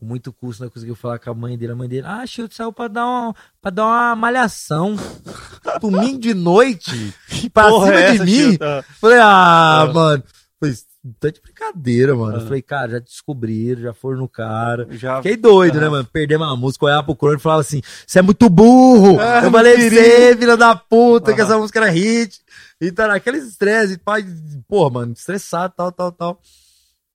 Com 0.00 0.06
muito 0.06 0.32
custo, 0.32 0.62
não 0.62 0.70
conseguiu 0.70 0.96
falar 0.96 1.18
com 1.18 1.30
a 1.30 1.34
mãe 1.34 1.58
dele. 1.58 1.72
A 1.72 1.76
mãe 1.76 1.86
dele, 1.88 2.06
ah, 2.06 2.26
Chilton 2.26 2.54
saiu 2.54 2.72
pra 2.72 2.88
dar, 2.88 3.06
uma, 3.06 3.34
pra 3.60 3.70
dar 3.70 3.84
uma 3.84 4.16
malhação. 4.16 4.96
Domingo 5.80 6.18
de 6.18 6.32
noite. 6.32 7.14
pra 7.52 7.68
Porra, 7.68 7.86
cima 7.88 8.00
é 8.00 8.10
de 8.10 8.14
essa, 8.16 8.24
mim. 8.24 8.58
Ah, 8.60 8.82
Falei, 9.00 9.18
ah, 9.20 9.82
Ah. 9.82 9.92
mano. 9.92 10.24
Falei, 10.58 10.74
tá 11.18 11.30
de 11.30 11.40
brincadeira, 11.42 12.14
mano. 12.16 12.38
Ah. 12.38 12.40
Falei, 12.40 12.62
cara, 12.62 12.92
já 12.92 12.98
descobriram, 12.98 13.82
já 13.82 13.92
foram 13.92 14.18
no 14.18 14.28
cara. 14.28 14.86
Já... 14.92 15.16
Fiquei 15.18 15.36
doido, 15.36 15.76
Ah. 15.78 15.80
né, 15.82 15.88
mano? 15.90 16.08
Perdemos 16.10 16.48
a 16.48 16.56
música, 16.56 16.86
olhava 16.86 17.02
pro 17.04 17.14
Crono 17.16 17.36
e 17.36 17.40
falava 17.40 17.60
assim: 17.60 17.82
você 18.06 18.18
é 18.20 18.22
muito 18.22 18.48
burro! 18.48 19.20
Ah, 19.20 19.42
eu 19.44 19.50
falei 19.50 19.76
você, 19.90 20.34
filha 20.36 20.56
da 20.56 20.74
puta, 20.74 21.34
que 21.34 21.40
Ah. 21.42 21.44
essa 21.44 21.58
música 21.58 21.78
era 21.78 21.90
hit. 21.90 22.40
E 22.80 22.90
tá 22.90 23.06
naquele 23.06 23.36
estresse, 23.36 23.98
pai, 23.98 24.24
porra, 24.66 24.90
mano, 24.90 25.12
estressado, 25.12 25.74
tal, 25.76 25.92
tal, 25.92 26.10
tal. 26.10 26.40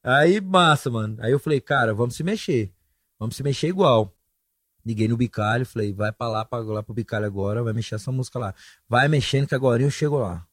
Aí, 0.03 0.40
massa, 0.40 0.88
mano. 0.91 1.18
Aí 1.20 1.32
eu 1.32 1.40
falei, 1.40 1.60
cara, 1.60 1.91
vamos 1.91 2.14
se 2.16 2.24
mexer. 2.24 2.72
Vamos 3.20 3.36
se 3.36 3.44
mexer 3.44 3.68
igual. 3.68 4.14
Liguei 4.86 5.08
no 5.08 5.18
Bicalho, 5.18 5.66
falei, 5.66 5.92
vai 5.94 6.12
pra 6.12 6.28
lá, 6.28 6.46
pra, 6.46 6.60
lá 6.60 6.84
pro 6.84 6.94
Bicalho 6.94 7.26
agora, 7.26 7.64
vai 7.64 7.74
mexer 7.74 7.96
essa 7.96 8.12
música 8.12 8.38
lá. 8.38 8.54
Vai 8.88 9.08
mexendo 9.08 9.48
que 9.48 9.56
agora 9.56 9.82
eu 9.82 9.90
chego 9.90 10.20
lá. 10.20 10.46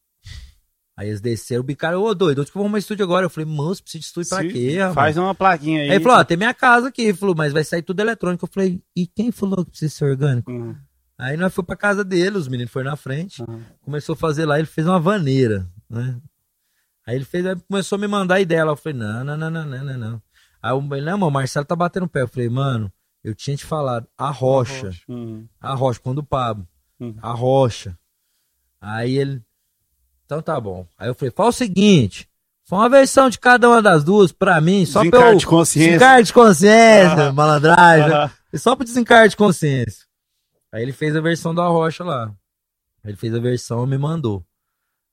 Aí 0.95 1.07
eles 1.07 1.21
desceram, 1.21 1.61
o 1.61 1.63
Bicalho, 1.63 2.01
ô 2.01 2.13
doido, 2.13 2.41
onde 2.41 2.51
que 2.51 2.57
eu 2.57 2.59
vou 2.59 2.65
arrumar 2.65 2.77
estúdio 2.77 3.03
agora? 3.03 3.25
Eu 3.25 3.29
falei, 3.29 3.49
moço, 3.49 3.81
precisa 3.81 3.99
de 3.99 4.05
estúdio 4.05 4.29
pra 4.29 4.47
quê, 4.47 4.77
rapaz? 4.79 4.95
Faz 4.95 5.17
uma 5.17 5.33
plaquinha 5.33 5.81
aí. 5.81 5.89
Aí 5.89 5.95
ele 5.95 6.03
falou, 6.03 6.19
ó, 6.19 6.23
tem 6.23 6.37
minha 6.37 6.53
casa 6.53 6.89
aqui. 6.89 7.01
Ele 7.03 7.17
falou, 7.17 7.35
mas 7.35 7.51
vai 7.51 7.63
sair 7.63 7.81
tudo 7.81 7.99
eletrônico. 7.99 8.45
Eu 8.45 8.49
falei, 8.51 8.81
e 8.95 9.07
quem 9.07 9.31
falou 9.31 9.65
que 9.65 9.71
precisa 9.71 9.93
ser 9.93 10.05
orgânico? 10.05 10.51
Uhum. 10.51 10.75
Aí 11.17 11.35
nós 11.35 11.53
fomos 11.53 11.67
pra 11.67 11.75
casa 11.75 12.03
dele, 12.03 12.37
os 12.37 12.47
meninos 12.47 12.71
foram 12.71 12.91
na 12.91 12.95
frente. 12.95 13.41
Uhum. 13.41 13.63
Começou 13.81 14.13
a 14.13 14.15
fazer 14.15 14.45
lá, 14.45 14.59
ele 14.59 14.67
fez 14.67 14.85
uma 14.85 14.99
vaneira, 14.99 15.67
né? 15.89 16.19
Aí 17.07 17.15
ele 17.15 17.25
fez, 17.25 17.45
aí 17.45 17.55
começou 17.67 17.97
a 17.97 17.99
me 17.99 18.07
mandar 18.07 18.39
ideia 18.39 18.63
lá. 18.63 18.71
Eu 18.71 18.77
falei, 18.77 18.97
não, 18.97 19.23
não, 19.23 19.37
não, 19.37 19.49
não, 19.49 19.65
não, 19.65 19.83
não, 19.83 19.97
não. 19.97 20.21
Aí 20.63 20.71
eu 20.71 20.81
falei, 20.81 21.03
não, 21.03 21.17
mano, 21.17 21.27
o 21.27 21.31
Marcelo 21.31 21.65
tá 21.65 21.75
batendo 21.75 22.05
o 22.05 22.09
pé. 22.09 22.21
Eu 22.21 22.27
falei, 22.29 22.47
mano, 22.49 22.91
eu 23.21 23.35
tinha 23.35 23.55
te 23.57 23.65
falado, 23.65 24.07
a 24.17 24.29
rocha. 24.29 24.91
Uhum. 25.09 25.45
A 25.59 25.73
rocha, 25.75 25.99
quando 25.99 26.19
o 26.19 26.23
Pablo. 26.23 26.65
Uhum. 26.99 27.15
A 27.21 27.31
rocha. 27.33 27.97
Aí 28.79 29.17
ele. 29.17 29.41
Então 30.25 30.41
tá 30.41 30.59
bom. 30.59 30.87
Aí 30.97 31.09
eu 31.09 31.13
falei, 31.15 31.31
fala 31.35 31.49
o 31.49 31.53
seguinte. 31.53 32.29
Foi 32.65 32.79
uma 32.79 32.87
versão 32.89 33.29
de 33.29 33.37
cada 33.39 33.67
uma 33.67 33.81
das 33.81 34.05
duas 34.05 34.31
pra 34.31 34.61
mim, 34.61 34.85
só 34.85 35.01
pra 35.01 35.09
Desencargo 35.09 35.33
eu. 35.35 35.37
de 35.39 35.45
consciência. 35.47 35.91
Desencargo 35.91 36.23
de 36.23 36.33
consciência, 36.33 37.11
Aham. 37.23 37.31
malandragem. 37.33 38.09
né? 38.09 38.31
Só 38.57 38.73
pro 38.75 38.85
desencargo 38.85 39.29
de 39.29 39.35
consciência. 39.37 40.05
Aí 40.71 40.81
ele 40.81 40.93
fez 40.93 41.13
a 41.15 41.19
versão 41.21 41.53
da 41.53 41.67
rocha 41.67 42.05
lá. 42.05 42.33
Ele 43.03 43.17
fez 43.17 43.35
a 43.35 43.39
versão 43.39 43.83
e 43.83 43.87
me 43.87 43.97
mandou. 43.97 44.45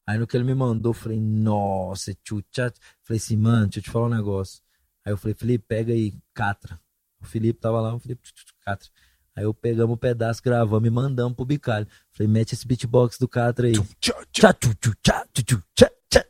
Aí 0.06 0.16
no 0.16 0.27
que 0.28 0.36
ele 0.36 0.44
me 0.44 0.55
mandou, 0.55 0.90
eu 0.90 0.94
falei, 0.94 1.18
nossa, 1.20 2.14
tchutcha. 2.22 2.72
Falei 3.02 3.18
assim, 3.18 3.36
mano, 3.36 3.64
deixa 3.64 3.81
eu 3.81 3.82
te 3.82 3.90
falar 3.90 4.06
um 4.06 4.10
negócio. 4.10 4.60
Aí 5.05 5.12
eu 5.12 5.16
falei, 5.16 5.35
Felipe, 5.35 5.64
pega 5.66 5.93
aí, 5.93 6.12
Catra. 6.35 6.78
O 7.20 7.27
Felipe 7.27 7.60
tava 7.60 7.81
lá, 7.81 7.94
o 7.94 7.98
Felipe, 7.98 8.22
Catra. 8.64 8.89
Aí 9.36 9.44
eu 9.44 9.55
pegamos 9.55 9.94
um 9.94 9.97
pedaço, 9.97 10.43
gravamos 10.43 10.86
e 10.86 10.90
mandamos 10.90 11.35
pro 11.35 11.44
Bicalho. 11.44 11.86
Falei, 12.12 12.31
mete 12.31 12.52
esse 12.52 12.66
beatbox 12.66 13.18
do 13.18 13.28
Catra 13.28 13.66
aí. 13.68 13.74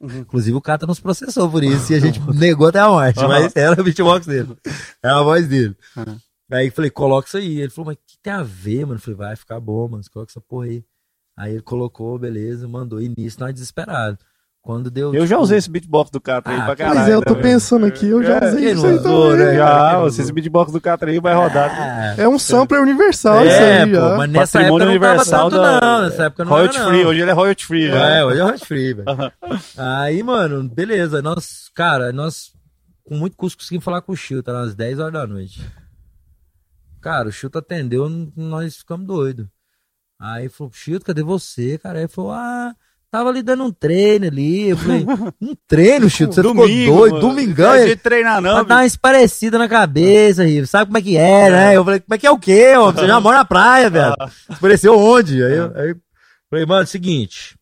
Uhum. 0.01 0.19
Inclusive 0.19 0.57
o 0.57 0.61
Catra 0.61 0.87
nos 0.87 1.01
processou 1.01 1.51
por 1.51 1.65
isso 1.65 1.93
e 1.93 1.97
a 1.97 1.99
gente 2.01 2.21
negou 2.35 2.69
até 2.69 2.79
a 2.79 2.89
morte, 2.89 3.19
Aham. 3.21 3.29
mas 3.29 3.57
era 3.57 3.81
o 3.81 3.85
beatbox 3.85 4.27
dele. 4.27 4.57
Era 5.03 5.19
a 5.19 5.23
voz 5.23 5.49
dele. 5.49 5.77
Aham. 5.97 6.21
Aí 6.53 6.67
eu 6.67 6.73
falei, 6.73 6.91
coloca 6.91 7.29
isso 7.29 7.37
aí. 7.37 7.61
Ele 7.61 7.71
falou, 7.71 7.87
mas 7.87 7.97
o 7.97 7.99
que 8.07 8.19
tem 8.21 8.33
a 8.33 8.43
ver, 8.43 8.85
mano? 8.85 8.97
Eu 8.97 9.01
falei, 9.01 9.17
vai 9.17 9.37
ficar 9.37 9.61
bom, 9.61 9.89
mano. 9.89 10.03
Você 10.03 10.11
coloca 10.11 10.33
essa 10.33 10.41
porra 10.41 10.67
aí. 10.67 10.85
Aí 11.37 11.53
ele 11.53 11.63
colocou, 11.63 12.19
beleza, 12.19 12.67
mandou. 12.67 13.01
E 13.01 13.13
nisso 13.17 13.39
nós 13.41 13.55
desesperados. 13.55 14.19
Quando 14.63 14.91
deu. 14.91 15.15
Eu 15.15 15.23
já 15.27 15.37
tipo, 15.37 15.43
usei 15.43 15.57
esse 15.57 15.71
beatbox 15.71 16.11
do 16.11 16.21
Catra 16.21 16.53
aí 16.53 16.61
Ah, 16.61 16.65
pra 16.67 16.77
caralho. 16.77 16.97
Pois 16.99 17.09
é, 17.09 17.15
eu 17.15 17.23
tô 17.23 17.35
né? 17.35 17.41
pensando 17.41 17.87
aqui, 17.87 18.07
eu 18.09 18.23
já 18.23 18.37
É, 18.37 18.49
usei 18.49 18.61
quem 18.65 18.73
isso 18.75 18.87
aí 18.87 18.95
usou, 18.95 19.31
também. 19.31 19.47
né? 19.47 19.55
Já, 19.55 19.97
Quem 20.01 20.07
esse 20.07 20.33
beatbox 20.33 20.73
do 20.73 20.81
Catra 20.81 21.11
aí 21.11 21.19
vai 21.19 21.35
rodar. 21.35 21.71
Ah, 21.71 22.15
É 22.21 22.29
um 22.29 22.39
sampler 22.39 22.83
universal 22.83 23.41
isso 23.47 23.55
é, 23.55 23.83
aí, 23.83 23.89
pô, 23.89 23.95
já. 23.97 24.17
mas 24.19 24.31
nessa 24.31 24.59
Patrimônio 24.59 24.91
época 24.91 24.99
não 24.99 25.01
tava 25.01 25.13
universal 25.15 25.51
tanto, 25.51 25.63
da 25.63 25.81
não. 25.81 26.03
Nessa 26.03 26.23
época 26.25 26.45
não 26.45 26.53
royalty 26.53 26.77
era, 26.77 26.87
free. 26.89 27.05
Hoje 27.07 27.21
ele 27.23 27.31
é 27.31 27.35
royalty 27.35 27.67
free. 27.67 27.87
É, 27.87 27.91
né? 27.91 28.25
hoje 28.25 28.41
é 28.41 28.45
hot 28.45 28.67
free, 28.67 28.93
velho. 28.95 29.07
Aí, 29.79 30.23
mano, 30.23 30.69
beleza. 30.69 31.23
Nós, 31.23 31.71
cara, 31.75 32.13
nós 32.13 32.53
com 33.03 33.17
muito 33.17 33.37
custo 33.39 33.59
conseguimos 33.59 33.85
falar 33.85 34.03
com 34.03 34.13
o 34.13 34.17
Chilton, 34.17 34.53
tá 34.53 34.61
às 34.61 34.75
10 34.75 34.99
horas 35.01 35.13
da 35.15 35.27
noite. 35.27 35.61
Cara, 37.01 37.29
o 37.29 37.33
Chilton 37.33 37.59
atendeu, 37.61 38.09
nós 38.37 38.77
ficamos 38.77 39.07
doidos. 39.07 39.47
Aí 40.21 40.51
falou, 40.51 40.71
Chilton, 40.73 41.07
cadê 41.07 41.23
você, 41.23 41.79
cara? 41.79 41.99
Aí 41.99 42.07
falou, 42.09 42.33
ah, 42.33 42.75
tava 43.11 43.29
ali 43.29 43.43
dando 43.43 43.65
um 43.65 43.73
treino 43.73 44.27
ali. 44.27 44.69
Eu 44.71 44.77
falei, 44.77 45.05
um 45.41 45.55
treino, 45.67 46.09
Chilton? 46.09 46.33
Você 46.35 46.43
ficou 46.43 46.67
doido? 46.67 47.15
mano. 47.15 47.21
Domingão, 47.21 47.69
Não 47.71 47.75
é 47.75 47.87
de 47.87 47.97
treinar, 47.97 48.41
não. 48.41 48.55
Pra 48.55 48.63
dar 48.63 48.75
uma 48.77 48.87
esparecida 48.87 49.59
na 49.59 49.69
cabeça, 49.69 50.45
Rivo. 50.45 50.67
Sabe 50.67 50.87
como 50.87 50.99
é 50.99 51.03
que 51.03 51.17
é, 51.17 51.51
né? 51.51 51.77
Eu 51.77 51.85
falei, 51.85 52.01
como 52.01 52.15
é 52.15 52.19
que 52.19 52.27
é 52.27 52.31
o 52.31 52.39
quê, 52.39 52.77
homem? 52.77 52.95
Você 52.95 53.07
já 53.07 53.21
mora 53.21 53.39
na 53.39 53.45
praia, 53.45 53.89
velho. 53.91 54.15
Espareceu 54.51 54.97
onde? 54.99 55.43
Aí 55.43 55.57
eu 55.57 55.77
aí 55.77 55.91
eu 55.91 55.97
falei, 56.49 56.67
mano, 56.67 56.87
seguinte. 56.87 57.57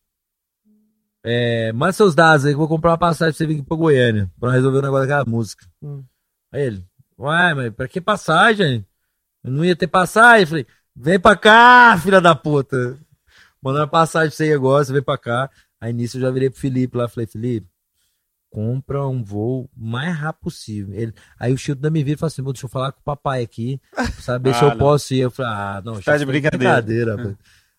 É, 1.23 1.73
manda 1.73 1.91
seus 1.91 2.15
dados 2.15 2.45
aí 2.45 2.51
que 2.51 2.55
eu 2.55 2.59
vou 2.59 2.67
comprar 2.67 2.91
uma 2.91 2.97
passagem 2.97 3.33
pra 3.33 3.37
você 3.37 3.45
vir 3.45 3.55
aqui 3.55 3.63
pra 3.63 3.77
Goiânia. 3.77 4.31
Pra 4.39 4.51
resolver 4.51 4.77
o 4.77 4.81
negócio 4.81 5.07
daquela 5.07 5.25
música. 5.29 5.65
Hum. 5.81 6.03
Aí 6.51 6.61
ele, 6.63 6.83
uai, 7.17 7.53
mas 7.53 7.73
pra 7.73 7.87
que 7.87 7.99
passagem? 7.99 8.85
Eu 9.43 9.51
não 9.51 9.65
ia 9.65 9.75
ter 9.75 9.87
passagem. 9.87 10.41
Eu 10.41 10.47
falei, 10.47 10.67
vem 10.95 11.19
pra 11.19 11.35
cá, 11.35 11.97
filha 12.01 12.21
da 12.21 12.33
puta. 12.33 12.97
Mandando 13.61 13.87
passagem 13.89 14.29
pra 14.29 14.37
você 14.37 14.43
aí 14.43 14.53
agora, 14.53 14.83
você 14.85 14.93
vem 14.93 15.01
pra 15.03 15.17
cá. 15.17 15.49
Aí 15.81 15.91
nisso 15.93 16.17
eu 16.17 16.21
já 16.21 16.31
virei 16.31 16.49
pro 16.49 16.59
Felipe 16.59 16.97
lá, 16.97 17.07
falei, 17.07 17.27
Felipe, 17.27 17.67
compra 18.49 19.05
um 19.07 19.23
voo 19.23 19.63
o 19.65 19.69
mais 19.89 20.15
rápido 20.15 20.43
possível. 20.43 20.93
Ele, 20.93 21.13
aí 21.39 21.53
o 21.53 21.57
Chilton 21.57 21.81
da 21.81 21.89
me 21.89 22.03
vira 22.03 22.15
e 22.15 22.19
fala 22.19 22.27
assim, 22.27 22.43
"Pô, 22.43 22.51
deixa 22.51 22.65
eu 22.65 22.69
falar 22.69 22.91
com 22.91 22.99
o 22.99 23.03
papai 23.03 23.43
aqui, 23.43 23.79
pra 23.93 24.05
saber 24.05 24.53
se 24.55 24.63
Ah, 24.63 24.67
eu 24.67 24.69
não. 24.71 24.77
posso 24.77 25.13
ir. 25.13 25.19
Eu 25.19 25.31
falei, 25.31 25.51
ah, 25.51 25.81
não, 25.85 26.01
Tá 26.01 26.17
de 26.17 26.25
brincadeira. 26.25 27.15
rapaz. 27.15 27.35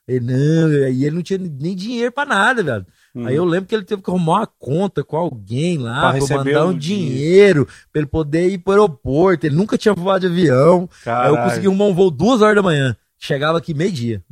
Ele, 0.08 0.24
não, 0.26 0.72
e 0.88 1.04
ele 1.04 1.14
não 1.16 1.22
tinha 1.22 1.38
nem 1.38 1.76
dinheiro 1.76 2.10
pra 2.10 2.24
nada, 2.26 2.64
velho. 2.64 2.86
Hum. 3.14 3.26
Aí 3.26 3.36
eu 3.36 3.44
lembro 3.44 3.68
que 3.68 3.74
ele 3.74 3.84
teve 3.84 4.02
que 4.02 4.10
arrumar 4.10 4.38
uma 4.40 4.46
conta 4.46 5.04
com 5.04 5.16
alguém 5.16 5.78
lá 5.78 6.00
Pra 6.00 6.10
pra, 6.10 6.18
receber 6.18 6.36
mandar 6.54 6.66
um 6.66 6.76
dinheiro. 6.76 7.14
dinheiro 7.14 7.66
pra 7.92 8.00
ele 8.00 8.06
poder 8.08 8.48
ir 8.48 8.58
pro 8.58 8.72
aeroporto. 8.72 9.46
Ele 9.46 9.54
nunca 9.54 9.78
tinha 9.78 9.94
voado 9.94 10.20
de 10.20 10.26
avião. 10.26 10.80
Aí 10.80 10.82
eu 10.82 10.88
Caralho. 11.04 11.36
consegui 11.44 11.66
arrumar 11.68 11.84
um 11.84 11.94
voo 11.94 12.10
duas 12.10 12.40
horas 12.42 12.56
da 12.56 12.62
manhã. 12.62 12.96
Chegava 13.18 13.58
aqui 13.58 13.72
meio-dia. 13.72 14.24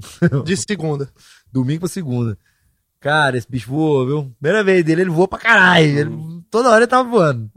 De 0.45 0.57
segunda. 0.57 1.09
Domingo 1.53 1.81
pra 1.81 1.89
segunda. 1.89 2.39
Cara, 3.01 3.37
esse 3.39 3.49
bicho 3.49 3.71
voou, 3.71 4.07
viu? 4.07 4.35
Primeira 4.41 4.65
vez 4.65 4.85
dele, 4.85 5.03
ele 5.03 5.11
voou 5.11 5.29
pra 5.29 5.39
caralho. 5.39 5.87
Ele- 5.87 6.43
toda 6.51 6.69
hora 6.71 6.79
ele 6.81 6.87
tava 6.87 7.09
voando. 7.09 7.51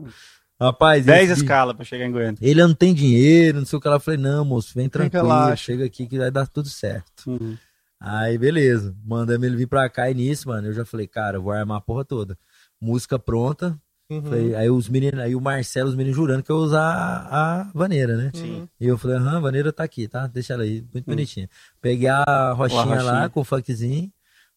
Rapaz, 0.59 1.03
10 1.05 1.23
esse 1.23 1.33
bicho- 1.33 1.43
escalas 1.45 1.75
pra 1.75 1.83
chegar 1.83 2.05
em 2.05 2.11
Goiânia. 2.11 2.37
ele 2.39 2.61
não 2.61 2.73
tem 2.75 2.93
dinheiro, 2.93 3.57
não 3.59 3.65
sei 3.65 3.77
o 3.77 3.81
que 3.81 3.87
lá. 3.87 3.95
Eu 3.95 3.99
falei, 3.99 4.19
não, 4.19 4.45
moço, 4.45 4.71
vem 4.75 4.87
tranquilo, 4.87 5.57
chega 5.57 5.85
aqui 5.85 6.05
que 6.05 6.19
vai 6.19 6.29
dar 6.29 6.45
tudo 6.47 6.69
certo. 6.69 7.23
Uhum. 7.27 7.57
Aí, 7.99 8.37
beleza. 8.37 8.95
Mandamos 9.03 9.45
ele 9.45 9.55
vir 9.57 9.67
pra 9.67 9.89
cá 9.89 10.09
e 10.09 10.13
nisso, 10.13 10.47
mano. 10.49 10.67
Eu 10.67 10.73
já 10.73 10.85
falei, 10.85 11.07
cara, 11.07 11.37
eu 11.37 11.41
vou 11.41 11.51
armar 11.51 11.77
a 11.77 11.81
porra 11.81 12.05
toda. 12.05 12.37
Música 12.79 13.17
pronta. 13.17 13.75
Uhum. 14.11 14.23
Falei, 14.23 14.55
aí 14.55 14.69
os 14.69 14.89
meninos, 14.89 15.19
aí 15.21 15.33
o 15.33 15.39
Marcelo, 15.39 15.87
os 15.89 15.95
meninos 15.95 16.17
jurando 16.17 16.43
que 16.43 16.51
eu 16.51 16.57
ia 16.57 16.63
usar 16.63 16.81
a, 16.81 17.61
a 17.61 17.63
vaneira, 17.73 18.17
né? 18.17 18.31
Sim. 18.33 18.67
E 18.77 18.85
eu 18.85 18.97
falei, 18.97 19.15
aham, 19.15 19.37
a 19.37 19.39
vaneira 19.39 19.71
tá 19.71 19.85
aqui, 19.85 20.05
tá? 20.05 20.27
Deixa 20.27 20.53
ela 20.53 20.63
aí, 20.63 20.83
muito 20.93 21.05
bonitinha. 21.05 21.49
Peguei 21.79 22.09
a 22.09 22.51
rochinha, 22.51 22.83
rochinha. 22.83 23.03
lá 23.03 23.29
com 23.29 23.39
o 23.39 23.43
funkzinho, 23.45 24.11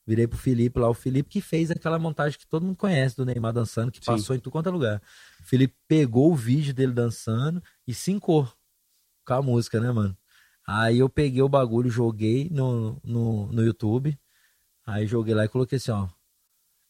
Virei 0.07 0.27
pro 0.27 0.37
Felipe 0.37 0.79
lá, 0.79 0.91
o 0.91 0.95
Felipe 0.95 1.31
que 1.31 1.41
fez 1.41 1.71
aquela 1.71 1.99
montagem 1.99 2.39
que 2.39 2.47
todo 2.47 2.67
mundo 2.67 2.77
conhece 2.77 3.17
do 3.17 3.25
Neymar 3.25 3.55
dançando, 3.55 3.91
que 3.91 3.99
Sim. 3.99 4.05
passou 4.05 4.37
em 4.37 4.39
tudo 4.39 4.53
quanto 4.53 4.69
é 4.69 4.73
lugar. 4.73 5.01
O 5.41 5.45
Felipe 5.45 5.75
pegou 5.89 6.31
o 6.31 6.35
vídeo 6.35 6.75
dele 6.75 6.93
dançando 6.93 7.63
e 7.87 7.95
sincou 7.95 8.47
com 9.25 9.35
a 9.35 9.41
música, 9.41 9.81
né, 9.81 9.91
mano? 9.91 10.17
Aí 10.67 10.99
eu 10.99 11.09
peguei 11.09 11.43
o 11.43 11.49
bagulho, 11.49 11.89
joguei 11.89 12.51
no, 12.51 13.01
no, 13.03 13.47
no 13.47 13.63
YouTube. 13.63 14.19
Aí 14.87 15.07
joguei 15.07 15.35
lá 15.35 15.47
e 15.47 15.49
coloquei 15.49 15.77
assim, 15.77 15.91
ó. 15.91 16.07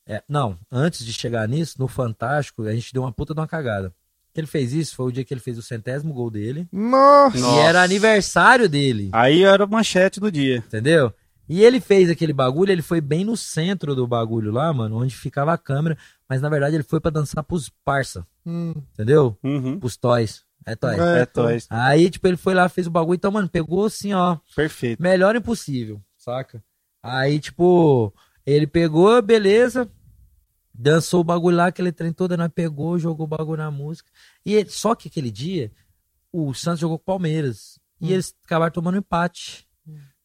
É, 0.07 0.23
não, 0.29 0.59
antes 0.71 1.05
de 1.05 1.13
chegar 1.13 1.49
nisso, 1.49 1.77
no 1.79 1.89
Fantástico, 1.89 2.63
a 2.65 2.75
gente 2.75 2.93
deu 2.93 3.03
uma 3.03 3.13
puta 3.13 3.33
de 3.35 3.41
uma 3.41 3.49
cagada. 3.49 3.93
Que 4.33 4.41
ele 4.41 4.47
fez 4.47 4.73
isso, 4.73 4.97
foi 4.97 5.07
o 5.07 5.13
dia 5.13 5.25
que 5.25 5.33
ele 5.33 5.41
fez 5.41 5.57
o 5.57 5.63
centésimo 5.63 6.13
gol 6.13 6.31
dele. 6.31 6.69
Nossa! 6.73 7.39
E 7.39 7.59
era 7.61 7.83
aniversário 7.83 8.69
dele. 8.69 9.09
Aí 9.13 9.45
era 9.45 9.65
a 9.65 9.67
manchete 9.67 10.19
do 10.21 10.31
dia. 10.31 10.57
Entendeu? 10.59 11.13
E 11.49 11.63
ele 11.63 11.79
fez 11.81 12.11
aquele 12.11 12.33
bagulho, 12.33 12.73
ele 12.73 12.83
foi 12.83 13.01
bem 13.01 13.25
no 13.25 13.37
centro 13.37 13.95
do 13.95 14.07
bagulho 14.07 14.51
lá, 14.51 14.73
mano, 14.73 14.97
onde 14.97 15.15
ficava 15.15 15.53
a 15.53 15.59
câmera, 15.59 15.97
mas 16.29 16.41
na 16.41 16.49
verdade 16.49 16.75
ele 16.77 16.83
foi 16.83 17.01
pra 17.01 17.11
dançar 17.11 17.45
pros 17.45 17.69
parça, 17.85 18.27
Hum, 18.47 18.73
entendeu? 18.93 19.39
Uhum. 19.43 19.79
Pros 19.79 19.97
toys. 19.97 20.43
É 20.67 20.75
toys. 20.75 20.99
É, 20.99 21.21
É, 21.21 21.27
Toys. 21.27 21.67
Aí, 21.69 22.09
tipo, 22.11 22.27
ele 22.27 22.39
foi 22.39 22.55
lá, 22.55 22.67
fez 22.71 22.87
o 22.87 22.91
bagulho, 22.91 23.17
então, 23.17 23.31
mano, 23.31 23.47
pegou 23.49 23.85
assim, 23.85 24.15
ó, 24.15 24.39
Perfeito. 24.57 25.03
melhor 25.03 25.37
impossível, 25.37 26.01
saca? 26.17 26.63
Aí, 27.03 27.39
tipo, 27.39 28.13
ele 28.47 28.67
pegou, 28.67 29.21
beleza, 29.23 29.91
dançou 30.73 31.21
o 31.21 31.25
bagulho 31.25 31.57
lá, 31.57 31.67
aquele 31.67 31.93
trem 31.93 32.13
todo, 32.13 32.37
nós 32.37 32.51
pegou, 32.55 32.99
jogou 32.99 33.25
o 33.25 33.29
bagulho 33.29 33.59
na 33.63 33.71
música. 33.71 34.11
E 34.45 34.55
ele- 34.55 34.71
só 34.71 34.95
que 34.95 35.09
aquele 35.09 35.31
dia, 35.31 35.71
o 36.33 36.53
Santos 36.55 36.81
jogou 36.81 36.99
com 36.99 37.03
o 37.03 37.07
Palmeiras. 37.07 37.79
E 38.01 38.13
eles 38.13 38.35
acabaram 38.45 38.73
tomando 38.73 38.99
empate. 38.99 39.67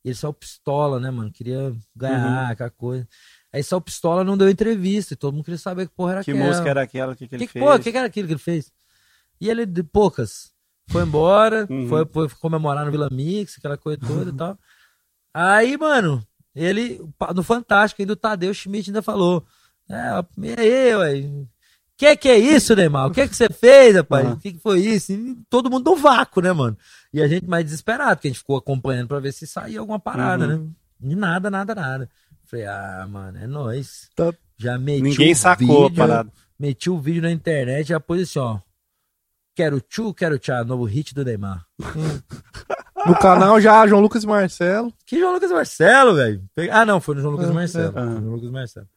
E 0.04 0.10
ele 0.10 0.16
saiu 0.16 0.34
pistola, 0.34 1.00
né, 1.00 1.10
mano? 1.12 1.32
Queria 1.32 1.74
ganhar, 1.96 2.50
aquela 2.52 2.70
coisa. 2.70 3.08
Aí 3.54 3.64
saiu 3.64 3.80
pistola, 3.80 4.24
não 4.24 4.38
deu 4.38 4.50
entrevista. 4.50 5.14
E 5.14 5.18
todo 5.18 5.34
mundo 5.34 5.46
queria 5.46 5.58
saber 5.58 5.88
que 5.88 5.94
porra 5.96 6.14
era 6.14 6.24
Que 6.24 6.32
aquela. 6.32 6.46
música 6.48 6.70
era 6.70 6.82
aquela 6.82 7.16
que, 7.16 7.28
que 7.28 7.36
ele 7.36 7.46
Que, 7.48 7.54
fez? 7.54 7.64
pô, 7.64 7.74
o 7.76 7.80
que, 7.80 7.92
que 7.92 7.98
era 7.98 8.08
aquilo 8.08 8.28
que 8.28 8.34
ele 8.34 8.40
fez? 8.40 8.72
E 9.40 9.50
ele, 9.50 9.66
de 9.66 9.84
poucas, 9.84 10.52
foi 10.90 11.04
embora, 11.04 11.68
Uhum. 11.72 11.88
foi, 11.88 12.06
foi 12.06 12.30
comemorar 12.42 12.86
no 12.86 12.92
Vila 12.92 13.10
Mix, 13.12 13.58
aquela 13.58 13.78
coisa 13.78 14.00
toda 14.06 14.30
e 14.30 14.34
tal. 14.36 14.58
Aí, 15.34 15.78
mano, 15.78 16.26
ele, 16.64 17.02
no 17.36 17.44
Fantástico, 17.44 18.02
ainda 18.02 18.14
o 18.14 18.16
Tadeu 18.16 18.54
Schmidt 18.54 18.90
ainda 18.90 19.02
falou: 19.02 19.46
É, 19.90 20.24
e 20.38 20.56
aí, 20.60 20.96
ué? 20.96 21.30
Que 21.98 22.16
que 22.16 22.30
é 22.30 22.38
isso, 22.38 22.76
Neymar? 22.76 23.08
O 23.08 23.12
que 23.12 23.28
que 23.28 23.36
você 23.36 23.50
fez, 23.50 23.96
rapaz? 23.96 24.26
O 24.26 24.30
Uhum. 24.32 24.38
que 24.40 24.54
que 24.54 24.60
foi 24.60 24.80
isso? 24.80 25.12
E 25.12 25.36
todo 25.50 25.70
mundo 25.70 25.90
no 25.92 25.98
vácuo, 25.98 26.42
né, 26.42 26.52
mano? 26.54 26.78
E 27.14 27.22
a 27.22 27.28
gente 27.28 27.46
mais 27.46 27.66
desesperado, 27.66 28.16
porque 28.16 28.30
a 28.30 28.32
gente 28.32 28.40
ficou 28.40 28.56
acompanhando 28.56 29.08
pra 29.10 29.20
ver 29.20 29.34
se 29.34 29.46
saía 29.46 29.80
alguma 29.82 30.00
parada, 30.00 30.48
Uhum. 30.48 30.64
né? 31.02 31.12
E 31.12 31.16
nada, 31.16 31.50
nada, 31.50 31.76
nada. 31.76 32.10
Falei, 32.46 32.66
ah, 32.68 33.06
mano, 33.10 33.38
é 33.38 33.48
nóis. 33.48 34.10
Tá. 34.16 34.34
Já 34.58 34.78
meti 34.78 35.02
Ninguém 35.04 35.32
o 35.34 35.36
sacou 35.36 35.86
a 35.86 35.90
vídeo, 35.90 35.98
parada. 35.98 36.32
meti 36.58 36.90
o 36.90 37.00
vídeo 37.00 37.22
na 37.22 37.32
internet 37.32 37.86
e 37.86 37.90
já 37.90 38.00
pôs 38.00 38.22
assim, 38.22 38.40
ó. 38.40 38.60
Quero 39.60 39.82
tchu, 39.82 40.14
quero 40.14 40.40
tchá, 40.40 40.64
novo 40.64 40.86
hit 40.86 41.14
do 41.14 41.26
Neymar. 41.26 41.66
No 43.06 43.18
canal 43.18 43.60
já, 43.60 43.86
João 43.88 44.02
Lucas 44.02 44.24
e 44.24 44.28
Marcelo. 44.28 44.94
Que 45.06 45.20
João 45.20 45.34
Lucas 45.34 45.52
Marcelo, 45.52 46.16
velho? 46.16 46.50
Ah, 46.72 46.86
não, 46.86 47.00
foi 47.02 47.16
no 47.16 47.22
João 47.22 47.34
Lucas 47.34 47.50
É, 47.50 47.54
Marcelo. 47.54 47.90
é. 47.90 47.92
Foi 47.94 48.04
no 48.04 48.22
João 48.22 48.36
Lucas 48.36 48.52
Marcelo. 48.52 48.88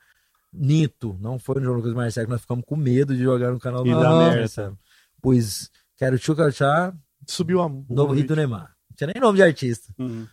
Nito, 0.53 1.17
não 1.21 1.37
foi 1.39 1.57
no 1.57 1.63
João 1.65 1.77
Lucas 1.77 1.93
Marcelo, 1.95 2.27
que 2.27 2.33
nós 2.33 2.41
ficamos 2.41 2.65
com 2.65 2.77
medo 2.77 3.13
de 3.17 3.23
jogar 3.23 3.51
no 3.53 3.59
canal 3.61 3.83
do 3.83 3.89
E 3.89 3.93
João 3.93 4.19
Lucas. 4.25 4.37
Marcelo. 4.39 4.79
Pois, 5.21 5.71
quero 5.97 6.17
tchu, 6.19 6.35
quero 6.37 6.53
tchá, 6.53 6.93
Subiu 7.29 7.61
a 7.61 7.69
novo 7.69 8.13
hit 8.13 8.27
do 8.29 8.37
Neymar. 8.37 8.73
Não 8.91 8.97
tinha 8.97 9.11
nem 9.13 9.21
nome 9.23 9.37
de 9.37 9.43
artista. 9.43 9.93
Uhum. 9.99 10.27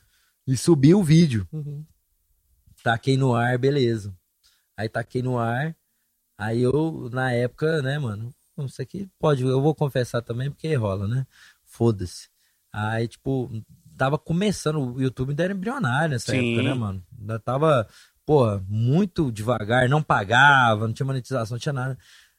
E 0.47 0.55
subiu 0.57 0.99
o 0.99 1.03
vídeo. 1.03 1.47
Uhum. 1.51 1.83
Taquei 2.83 3.17
no 3.17 3.33
ar, 3.35 3.57
beleza. 3.57 4.13
Aí 4.77 4.89
taquei 4.89 5.21
no 5.23 5.37
ar. 5.39 5.75
Aí 6.37 6.61
eu, 6.61 7.09
na 7.13 7.31
época, 7.31 7.81
né, 7.81 7.97
mano? 7.99 8.31
Isso 8.65 8.81
aqui 8.81 9.09
pode, 9.19 9.43
eu 9.43 9.61
vou 9.61 9.75
confessar 9.75 10.21
também, 10.21 10.49
porque 10.49 10.73
rola, 10.75 11.07
né? 11.07 11.25
Foda-se. 11.63 12.29
Aí, 12.71 13.07
tipo, 13.07 13.49
tava 13.97 14.17
começando, 14.17 14.95
o 14.95 15.01
YouTube 15.01 15.29
ainda 15.29 15.43
era 15.43 15.53
embrionário 15.53 16.11
nessa 16.11 16.31
Sim. 16.31 16.53
época, 16.53 16.63
né, 16.63 16.73
mano? 16.73 17.03
Ainda 17.19 17.39
tava, 17.39 17.87
porra, 18.25 18.63
muito 18.67 19.31
devagar, 19.31 19.89
não 19.89 20.01
pagava, 20.01 20.87
não 20.87 20.93
tinha 20.93 21.05
monetização, 21.05 21.55
não 21.55 21.59
tinha 21.59 21.73
nada. 21.73 21.97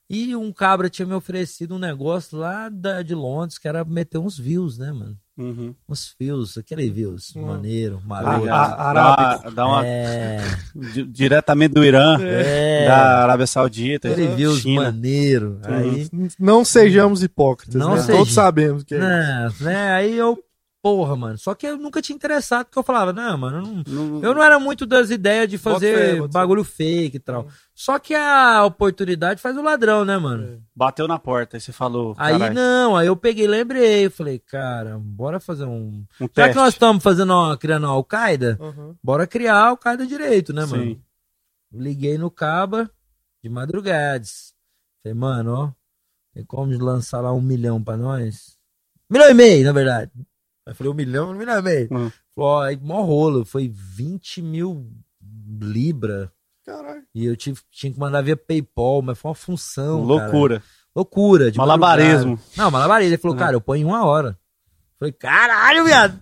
E 0.09 0.35
um 0.35 0.53
cabra 0.53 0.91
tinha 0.91 1.07
me 1.07 1.15
oferecido 1.15 1.77
um 1.77 1.79
negócio 1.79 2.37
lá 2.37 2.69
da, 2.69 3.03
de 3.03 3.15
Londres, 3.15 3.59
que 3.59 3.69
era 3.69 3.85
meter 3.85 4.19
uns 4.19 4.37
views, 4.37 4.77
né, 4.77 4.91
mano? 4.91 5.17
Uhum. 5.41 5.75
Uns 5.89 6.15
views, 6.21 6.59
aquele 6.59 6.91
views, 6.91 7.35
Hum. 7.35 7.47
maneiro, 7.47 8.01
Ah, 8.05 8.09
maroto. 8.09 8.49
ah, 8.51 8.67
Dá 8.69 8.75
arábico. 8.85 9.51
dá 9.53 9.67
uma, 9.67 9.87
É, 9.87 10.39
di- 10.95 11.05
diretamente 11.05 11.73
do 11.75 11.83
Irã, 11.85 12.19
é. 12.21 12.87
da 12.87 13.23
Arábia 13.23 13.47
Saudita, 13.47 14.09
Ele 14.09 14.29
viu 14.37 14.51
os 14.51 14.61
China. 14.61 14.83
maneiro. 14.83 15.59
Aí, 15.65 16.09
Não 16.39 16.65
sejamos 16.65 17.23
hipócritas, 17.23 17.75
Não 17.75 17.95
né? 17.95 18.01
seja- 18.03 18.19
Todos 18.19 18.35
sabemos 18.35 18.85
que 18.85 18.95
é. 18.95 18.99
né, 18.99 19.49
né, 19.61 19.93
aí 19.93 20.17
eu, 20.17 20.39
porra, 20.83 21.15
mano. 21.17 21.37
Só 21.39 21.55
que 21.55 21.67
eu 21.67 21.77
nunca 21.77 22.01
tinha 22.01 22.17
interessado, 22.17 22.67
porque 22.67 22.79
eu 22.79 22.83
falava, 22.83 23.13
não, 23.13 23.37
mano, 23.37 23.59
eu 23.59 23.63
não, 23.63 23.83
Não- 23.87 24.23
eu 24.23 24.35
não 24.35 24.43
era 24.43 24.59
muito 24.59 24.87
das 24.87 25.11
ideias 25.11 25.49
de 25.49 25.59
Bota 25.59 25.75
fazer 25.75 25.97
fé, 25.97 26.17
bota 26.17 26.33
bagulho 26.33 26.65
fake 26.65 27.17
e 27.17 27.21
tal. 27.21 27.49
Só 27.75 27.99
que 27.99 28.15
a 28.15 28.65
oportunidade 28.65 29.41
faz 29.41 29.57
o 29.57 29.63
ladrão, 29.63 30.05
né, 30.05 30.17
mano? 30.19 30.63
Bateu 30.75 31.07
na 31.09 31.19
porta, 31.19 31.57
aí 31.57 31.61
você 31.61 31.73
falou, 31.73 32.15
Aí 32.19 32.33
caralho, 32.33 32.55
não, 32.55 32.97
aí 32.97 33.07
eu 33.07 33.17
peguei, 33.17 33.47
lembrei, 33.47 34.09
falei, 34.11 34.39
cara, 34.39 34.99
bora 34.99 35.39
fazer 35.41 35.65
um. 35.65 36.05
um 36.21 36.25
Já 36.25 36.29
teste. 36.29 36.51
que 36.53 36.57
nós 36.59 36.75
estamos 36.75 37.03
fazendo, 37.03 37.33
uma, 37.33 37.57
criando 37.57 37.87
a 37.87 37.91
Al-Qaeda, 37.91 38.57
Uhum. 38.61 38.95
bora 39.03 39.27
criar 39.27 39.57
a 39.57 39.67
Al-Qaeda 39.69 40.07
direito, 40.07 40.53
né, 40.53 40.65
mano? 40.67 40.83
Sim. 40.83 41.01
Liguei 41.73 42.19
no 42.19 42.31
Caba 42.31 42.91
de 43.43 43.49
madrugades. 43.49 44.53
Falei, 45.03 45.17
mano, 45.19 45.55
ó, 45.55 45.71
tem 46.35 46.45
como 46.45 46.77
lançar 46.79 47.21
lá 47.21 47.33
um 47.33 47.41
milhão 47.41 47.83
pra 47.83 47.97
nós? 47.97 48.57
Milhão 49.09 49.31
e 49.31 49.35
meio, 49.35 49.65
na 49.65 49.73
verdade. 49.73 50.11
Falei, 50.75 50.93
um 50.93 50.95
milhão, 50.97 51.31
um 51.31 51.35
milhão 51.35 51.59
e 51.59 51.63
meio. 51.63 51.89
Hum. 51.91 52.11
Falei, 52.11 52.13
ó, 52.37 52.63
aí 52.63 52.77
mó 52.81 53.03
rolo, 53.03 53.45
foi 53.45 53.69
20 53.69 54.41
mil 54.43 54.87
libra. 55.61 56.33
Caralho. 56.65 57.03
E 57.15 57.25
eu 57.25 57.37
tive, 57.37 57.61
tinha 57.71 57.93
que 57.93 57.99
mandar 57.99 58.23
via 58.23 58.37
PayPal, 58.37 59.03
mas 59.03 59.19
foi 59.19 59.29
uma 59.31 59.35
função. 59.35 60.07
cara. 60.07 60.23
Loucura. 60.23 60.63
Loucura. 60.95 61.51
De 61.51 61.59
Malabarismo. 61.59 62.39
Não, 62.57 62.71
malabarismo. 62.71 63.15
Ele 63.15 63.21
falou, 63.21 63.35
Uhum. 63.37 63.39
cara, 63.43 63.57
eu 63.57 63.61
ponho 63.61 63.83
em 63.83 63.85
uma 63.85 64.05
hora. 64.05 64.39
Falei, 64.99 65.13
caralho, 65.13 65.85
viado. 65.85 66.21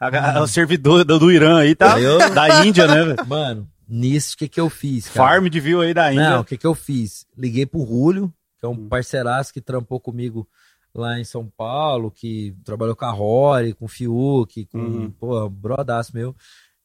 A- 0.00 0.38
a- 0.38 0.42
o 0.42 0.46
servidor 0.48 1.04
do, 1.04 1.18
do 1.18 1.30
Irã 1.30 1.58
aí, 1.58 1.74
tá? 1.74 2.00
Eu- 2.00 2.18
Da 2.34 2.64
Índia, 2.64 2.86
né, 2.86 3.04
velho? 3.04 3.26
Mano, 3.26 3.68
nisso, 3.88 4.34
o 4.34 4.38
que 4.38 4.48
que 4.48 4.60
eu 4.60 4.68
fiz, 4.70 5.08
cara? 5.08 5.28
Farm 5.28 5.46
de 5.48 5.60
view 5.60 5.80
aí 5.80 5.92
da 5.94 6.12
Índia. 6.12 6.30
Não, 6.30 6.40
o 6.40 6.44
que 6.44 6.56
que 6.56 6.66
eu 6.66 6.74
fiz? 6.74 7.26
Liguei 7.36 7.66
pro 7.66 7.82
Rúlio, 7.82 8.32
que 8.58 8.66
é 8.66 8.68
Hum. 8.68 8.72
um 8.72 8.88
parceiraço 8.88 9.52
que 9.52 9.60
trampou 9.60 10.00
comigo 10.00 10.48
lá 10.94 11.18
em 11.18 11.24
São 11.24 11.48
Paulo, 11.50 12.10
que 12.10 12.56
trabalhou 12.64 12.94
com 12.94 13.04
a 13.04 13.10
Rory, 13.10 13.74
com 13.74 13.84
o 13.86 13.88
Fiuk, 13.88 14.66
com, 14.66 14.78
Uhum. 14.78 15.10
pô, 15.10 15.48
brodaço 15.50 16.14
meu. 16.14 16.34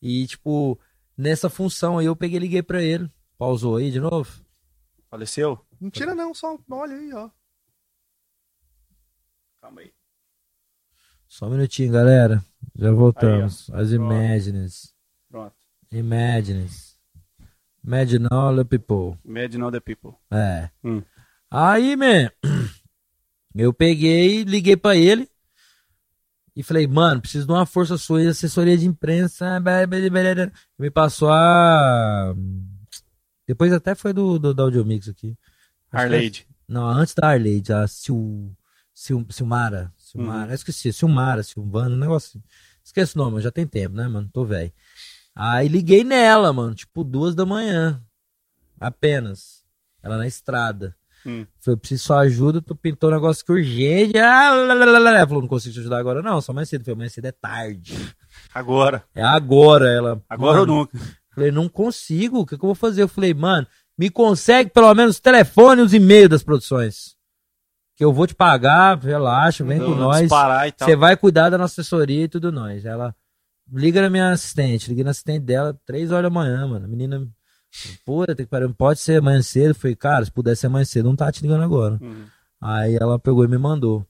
E, 0.02 0.26
tipo, 0.28 0.80
nessa 1.18 1.50
função 1.50 1.98
aí 1.98 2.06
eu 2.08 2.16
peguei 2.16 2.38
e 2.38 2.40
liguei 2.42 2.64
pra 2.64 2.82
ele. 2.82 3.10
Pausou 3.38 3.78
aí 3.78 3.92
de 3.92 4.00
novo? 4.00 4.30
Faleceu? 5.10 5.60
Não 5.80 5.90
tira 5.90 6.14
não, 6.16 6.34
só 6.34 6.58
olha 6.72 6.96
aí, 6.96 7.14
ó. 7.14 7.30
Calma 9.62 9.82
aí. 9.82 9.92
Só 11.28 11.48
um 11.48 11.52
minutinho, 11.52 11.92
galera. 11.92 12.44
Já 12.76 12.92
voltamos. 12.92 13.70
As 13.72 13.92
Imagines. 13.92 14.94
Pronto. 15.30 15.56
Imagines. 15.92 16.98
Imagine 17.84 18.28
all 18.32 18.56
the 18.56 18.64
people. 18.64 19.18
Mad 19.24 19.54
Know 19.56 19.72
The 19.72 19.80
People. 19.80 20.14
É. 20.32 20.70
Hum. 20.84 21.02
Aí, 21.50 21.96
man, 21.96 22.30
eu 23.56 23.74
peguei, 23.74 24.44
liguei 24.44 24.78
pra 24.78 24.96
ele 24.96 25.30
e 26.56 26.64
falei, 26.64 26.88
mano, 26.88 27.22
preciso 27.22 27.46
de 27.46 27.52
uma 27.54 27.66
força 27.66 27.98
sua, 27.98 28.28
assessoria 28.30 28.78
de 28.78 28.86
imprensa. 28.86 29.60
Me 30.78 30.90
passou 30.92 31.30
a. 31.32 32.36
Depois 33.48 33.72
até 33.74 33.96
foi 33.96 34.14
do, 34.14 34.38
do 34.38 34.54
da 34.54 34.64
Audiomix 34.64 35.08
aqui. 35.08 35.38
Arleide. 35.92 36.48
é- 36.50 36.54
Não, 36.68 36.88
antes 36.88 37.14
da 37.16 37.30
Arleide, 37.30 37.74
a 37.74 37.88
Sil, 37.88 38.54
Sil, 38.94 39.26
Silmara. 39.30 39.92
Silmara, 39.98 40.52
eu 40.52 40.56
esqueci, 40.56 40.92
Silmara, 40.94 41.44
Silvana, 41.44 41.96
um 41.96 42.00
negócio 42.00 42.30
assim. 42.40 42.44
Esqueci 42.84 43.16
o 43.16 43.20
nome, 43.20 43.42
já 43.42 43.52
tem 43.52 43.66
tempo, 43.66 43.96
né, 43.96 44.08
mano? 44.08 44.30
Tô 44.34 44.44
velho. 44.46 44.72
Aí 45.36 45.68
liguei 45.68 46.04
nela, 46.04 46.52
mano, 46.52 46.76
tipo 46.76 47.04
duas 47.04 47.34
da 47.36 47.46
manhã. 47.46 48.04
Apenas. 48.80 49.64
Ela 50.02 50.18
na 50.18 50.28
estrada. 50.28 50.96
Hum. 51.26 51.46
Falei, 51.60 51.78
preciso 51.78 52.02
de 52.02 52.06
sua 52.06 52.20
ajuda, 52.20 52.62
tu 52.62 52.76
pintou 52.76 53.10
um 53.10 53.14
negócio 53.14 53.46
que 53.46 53.52
urgente. 53.52 54.18
Ah, 54.18 54.52
Falou, 55.28 55.42
não 55.42 55.48
consigo 55.48 55.74
te 55.74 55.80
ajudar 55.80 56.00
agora, 56.00 56.22
não, 56.22 56.42
só 56.42 56.54
mais 56.54 56.70
cedo. 56.70 56.84
Falei, 56.84 56.98
mais 56.98 57.14
cedo 57.14 57.26
é 57.26 57.32
tarde. 57.32 57.94
Agora. 58.54 59.04
É 59.14 59.22
agora, 59.22 59.90
ela. 59.90 60.22
Agora 60.30 60.60
mano, 60.60 60.74
ou 60.74 60.80
nunca. 60.80 60.98
Falei, 61.34 61.52
não 61.52 61.70
consigo, 61.70 62.40
o 62.40 62.46
que, 62.46 62.58
que 62.58 62.64
eu 62.64 62.68
vou 62.68 62.76
fazer? 62.76 63.02
Eu 63.02 63.08
falei, 63.08 63.34
mano, 63.34 63.68
me 63.98 64.10
consegue 64.10 64.70
pelo 64.70 64.94
menos 64.94 65.18
o 65.18 65.22
telefone 65.22 65.82
e 65.82 65.86
os 65.86 65.94
e-mails 65.94 66.30
das 66.30 66.44
produções. 66.44 67.16
Que 67.96 68.06
eu 68.06 68.14
vou 68.14 68.26
te 68.26 68.34
pagar, 68.34 68.98
relaxa, 68.98 69.64
vem 69.64 69.80
com 69.80 69.90
Não 69.90 69.98
nós. 69.98 70.22
E 70.22 70.28
tal. 70.72 70.88
Você 70.88 70.96
vai 70.96 71.18
cuidar 71.18 71.50
da 71.50 71.58
nossa 71.58 71.82
assessoria 71.82 72.24
e 72.24 72.28
tudo 72.30 72.52
nós. 72.52 72.86
Ela 72.86 73.14
liga 73.72 74.02
na 74.02 74.10
minha 74.10 74.32
assistente, 74.32 74.88
liguei 74.88 75.04
na 75.04 75.12
assistente 75.12 75.44
dela, 75.44 75.78
três 75.86 76.12
horas 76.12 76.24
da 76.24 76.30
manhã, 76.30 76.66
mano. 76.66 76.86
A 76.86 76.88
menina 76.88 77.28
Puta, 78.06 78.36
tem 78.36 78.46
que 78.46 78.50
parar, 78.50 78.68
pode 78.74 79.00
ser 79.00 79.20
amanhã 79.20 79.42
cedo. 79.42 79.70
Eu 79.70 79.76
falei, 79.76 79.96
cara, 79.96 80.26
se 80.26 80.32
puder 80.32 80.56
ser 80.56 80.68
amanhã 80.68 80.86
cedo, 80.86 81.10
não 81.10 81.16
tá 81.16 81.32
te 81.32 81.42
ligando 81.42 81.64
agora. 81.64 81.98
Uhum. 82.02 82.26
Aí 82.62 82.96
ela 82.96 83.20
pegou 83.20 83.44
e 83.46 83.48
me 83.48 83.58
mandou. 83.58 84.06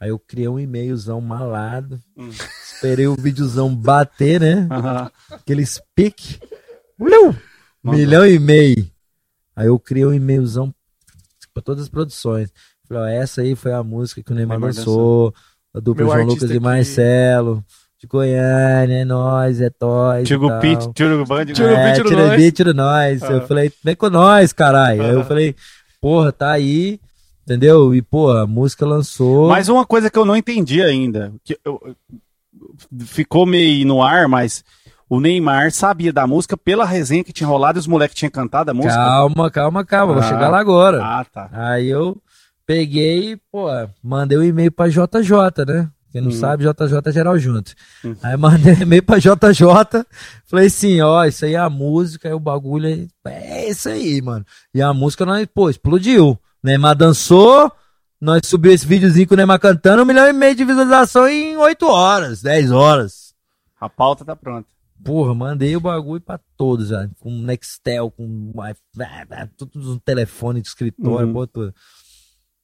Aí 0.00 0.10
eu 0.10 0.18
criei 0.18 0.48
um 0.48 0.58
e-mailzão 0.58 1.20
malado. 1.20 2.00
Hum. 2.16 2.28
Esperei 2.28 3.06
o 3.06 3.14
videozão 3.14 3.74
bater, 3.74 4.40
né? 4.40 4.68
Aham. 4.70 5.10
Aquele 5.30 5.64
pique. 5.94 6.40
Mandou. 6.98 7.34
Milhão 7.82 8.26
e 8.26 8.38
meio. 8.38 8.90
Aí 9.54 9.66
eu 9.68 9.78
criei 9.78 10.04
um 10.04 10.12
e-mailzão 10.12 10.74
pra 11.52 11.62
todas 11.62 11.84
as 11.84 11.88
produções. 11.88 12.52
Falei, 12.88 13.02
ó, 13.02 13.06
essa 13.06 13.42
aí 13.42 13.54
foi 13.54 13.72
a 13.72 13.82
música 13.82 14.22
que 14.22 14.32
o 14.32 14.34
Neymar 14.34 14.58
lançou. 14.58 15.32
A 15.72 15.80
dupla 15.80 16.04
Meu 16.04 16.14
João 16.14 16.26
Lucas 16.26 16.50
e. 16.50 16.60
Marcelo. 16.60 17.64
De 18.04 18.08
Goiânia, 18.08 18.98
é 19.00 19.04
nóis, 19.04 19.62
é 19.62 19.70
tóis. 19.70 20.28
Tiro 20.28 20.46
tal. 20.46 20.60
Pit, 20.60 20.92
Tiro 20.92 21.24
Band. 21.24 21.46
Tiro 21.46 21.54
tira 21.54 21.94
tira 22.04 22.26
nós. 22.28 22.36
beat, 22.36 22.54
tira 22.54 22.74
nós. 22.74 23.22
Eu 23.22 23.38
Ah. 23.38 23.40
falei, 23.40 23.72
vem 23.82 23.96
com 23.96 24.10
nós, 24.10 24.52
caralho. 24.52 25.02
Aí 25.02 25.10
eu 25.10 25.20
Ah. 25.22 25.24
falei, 25.24 25.56
porra, 26.02 26.30
tá 26.30 26.50
aí, 26.52 27.00
entendeu? 27.44 27.94
E, 27.94 28.02
pô, 28.02 28.30
a 28.30 28.46
música 28.46 28.84
lançou. 28.84 29.48
Mas 29.48 29.70
uma 29.70 29.86
coisa 29.86 30.10
que 30.10 30.18
eu 30.18 30.26
não 30.26 30.36
entendi 30.36 30.82
ainda, 30.82 31.32
que 31.42 31.56
eu- 31.64 31.80
eu- 31.82 31.96
ficou 33.06 33.46
meio 33.46 33.86
no 33.86 34.02
ar, 34.02 34.28
mas 34.28 34.62
o 35.08 35.18
Neymar 35.18 35.70
sabia 35.72 36.12
da 36.12 36.26
música 36.26 36.56
pela 36.58 36.84
resenha 36.84 37.24
que 37.24 37.32
tinha 37.32 37.48
rolado 37.48 37.78
e 37.78 37.80
os 37.80 37.86
moleques 37.86 38.16
tinham 38.16 38.30
cantado 38.30 38.70
a 38.70 38.74
música. 38.74 38.94
Calma, 38.94 39.50
calma, 39.50 39.82
calma, 39.84 40.12
vou 40.12 40.22
Ah. 40.22 40.26
chegar 40.28 40.50
lá 40.50 40.58
agora. 40.58 41.02
Ah, 41.02 41.24
tá. 41.24 41.48
Aí 41.52 41.88
eu 41.88 42.18
peguei, 42.66 43.38
pô, 43.50 43.66
mandei 44.02 44.36
um 44.36 44.42
e-mail 44.42 44.70
pra 44.70 44.88
JJ, 44.88 45.64
né? 45.66 45.88
Quem 46.14 46.22
não 46.22 46.30
Uhum. 46.30 46.36
sabe, 46.38 46.62
JJ 46.62 47.00
é 47.06 47.12
geral 47.12 47.36
junto. 47.40 47.74
Uhum. 48.04 48.14
Aí 48.22 48.36
mandei 48.36 48.74
e-mail 48.74 49.02
pra 49.02 49.18
JJ, 49.18 50.06
falei 50.46 50.66
assim, 50.68 51.00
ó, 51.00 51.24
isso 51.24 51.44
aí 51.44 51.54
é 51.54 51.58
a 51.58 51.68
música, 51.68 52.28
aí 52.28 52.34
o 52.34 52.38
bagulho 52.38 52.86
aí, 52.86 53.08
é 53.26 53.68
isso 53.68 53.88
aí, 53.88 54.22
mano. 54.22 54.46
E 54.72 54.80
a 54.80 54.94
música, 54.94 55.26
nós, 55.26 55.44
pô, 55.52 55.68
explodiu. 55.68 56.38
Neymar 56.62 56.94
dançou, 56.94 57.68
nós 58.20 58.42
subiu 58.46 58.70
esse 58.70 58.86
videozinho 58.86 59.26
com 59.26 59.34
o 59.34 59.36
Neymar 59.36 59.58
cantando, 59.58 60.04
um 60.04 60.06
milhão 60.06 60.28
e 60.28 60.32
meio 60.32 60.54
de 60.54 60.64
visualização 60.64 61.26
em 61.28 61.56
8 61.56 61.84
horas, 61.88 62.40
10 62.40 62.70
horas. 62.70 63.34
A 63.80 63.88
pauta 63.88 64.24
tá 64.24 64.36
pronta. 64.36 64.68
Porra, 65.04 65.34
mandei 65.34 65.74
o 65.74 65.80
bagulho 65.80 66.20
pra 66.20 66.38
todos, 66.56 66.88
já. 66.90 67.08
Com 67.18 67.30
Nextel, 67.42 68.08
com 68.12 68.52
tudo 69.56 69.78
no 69.80 69.98
telefone 69.98 70.62
de 70.62 70.68
escritório, 70.68 71.26
Uhum. 71.26 71.32
porra 71.32 71.46
toda. 71.48 71.74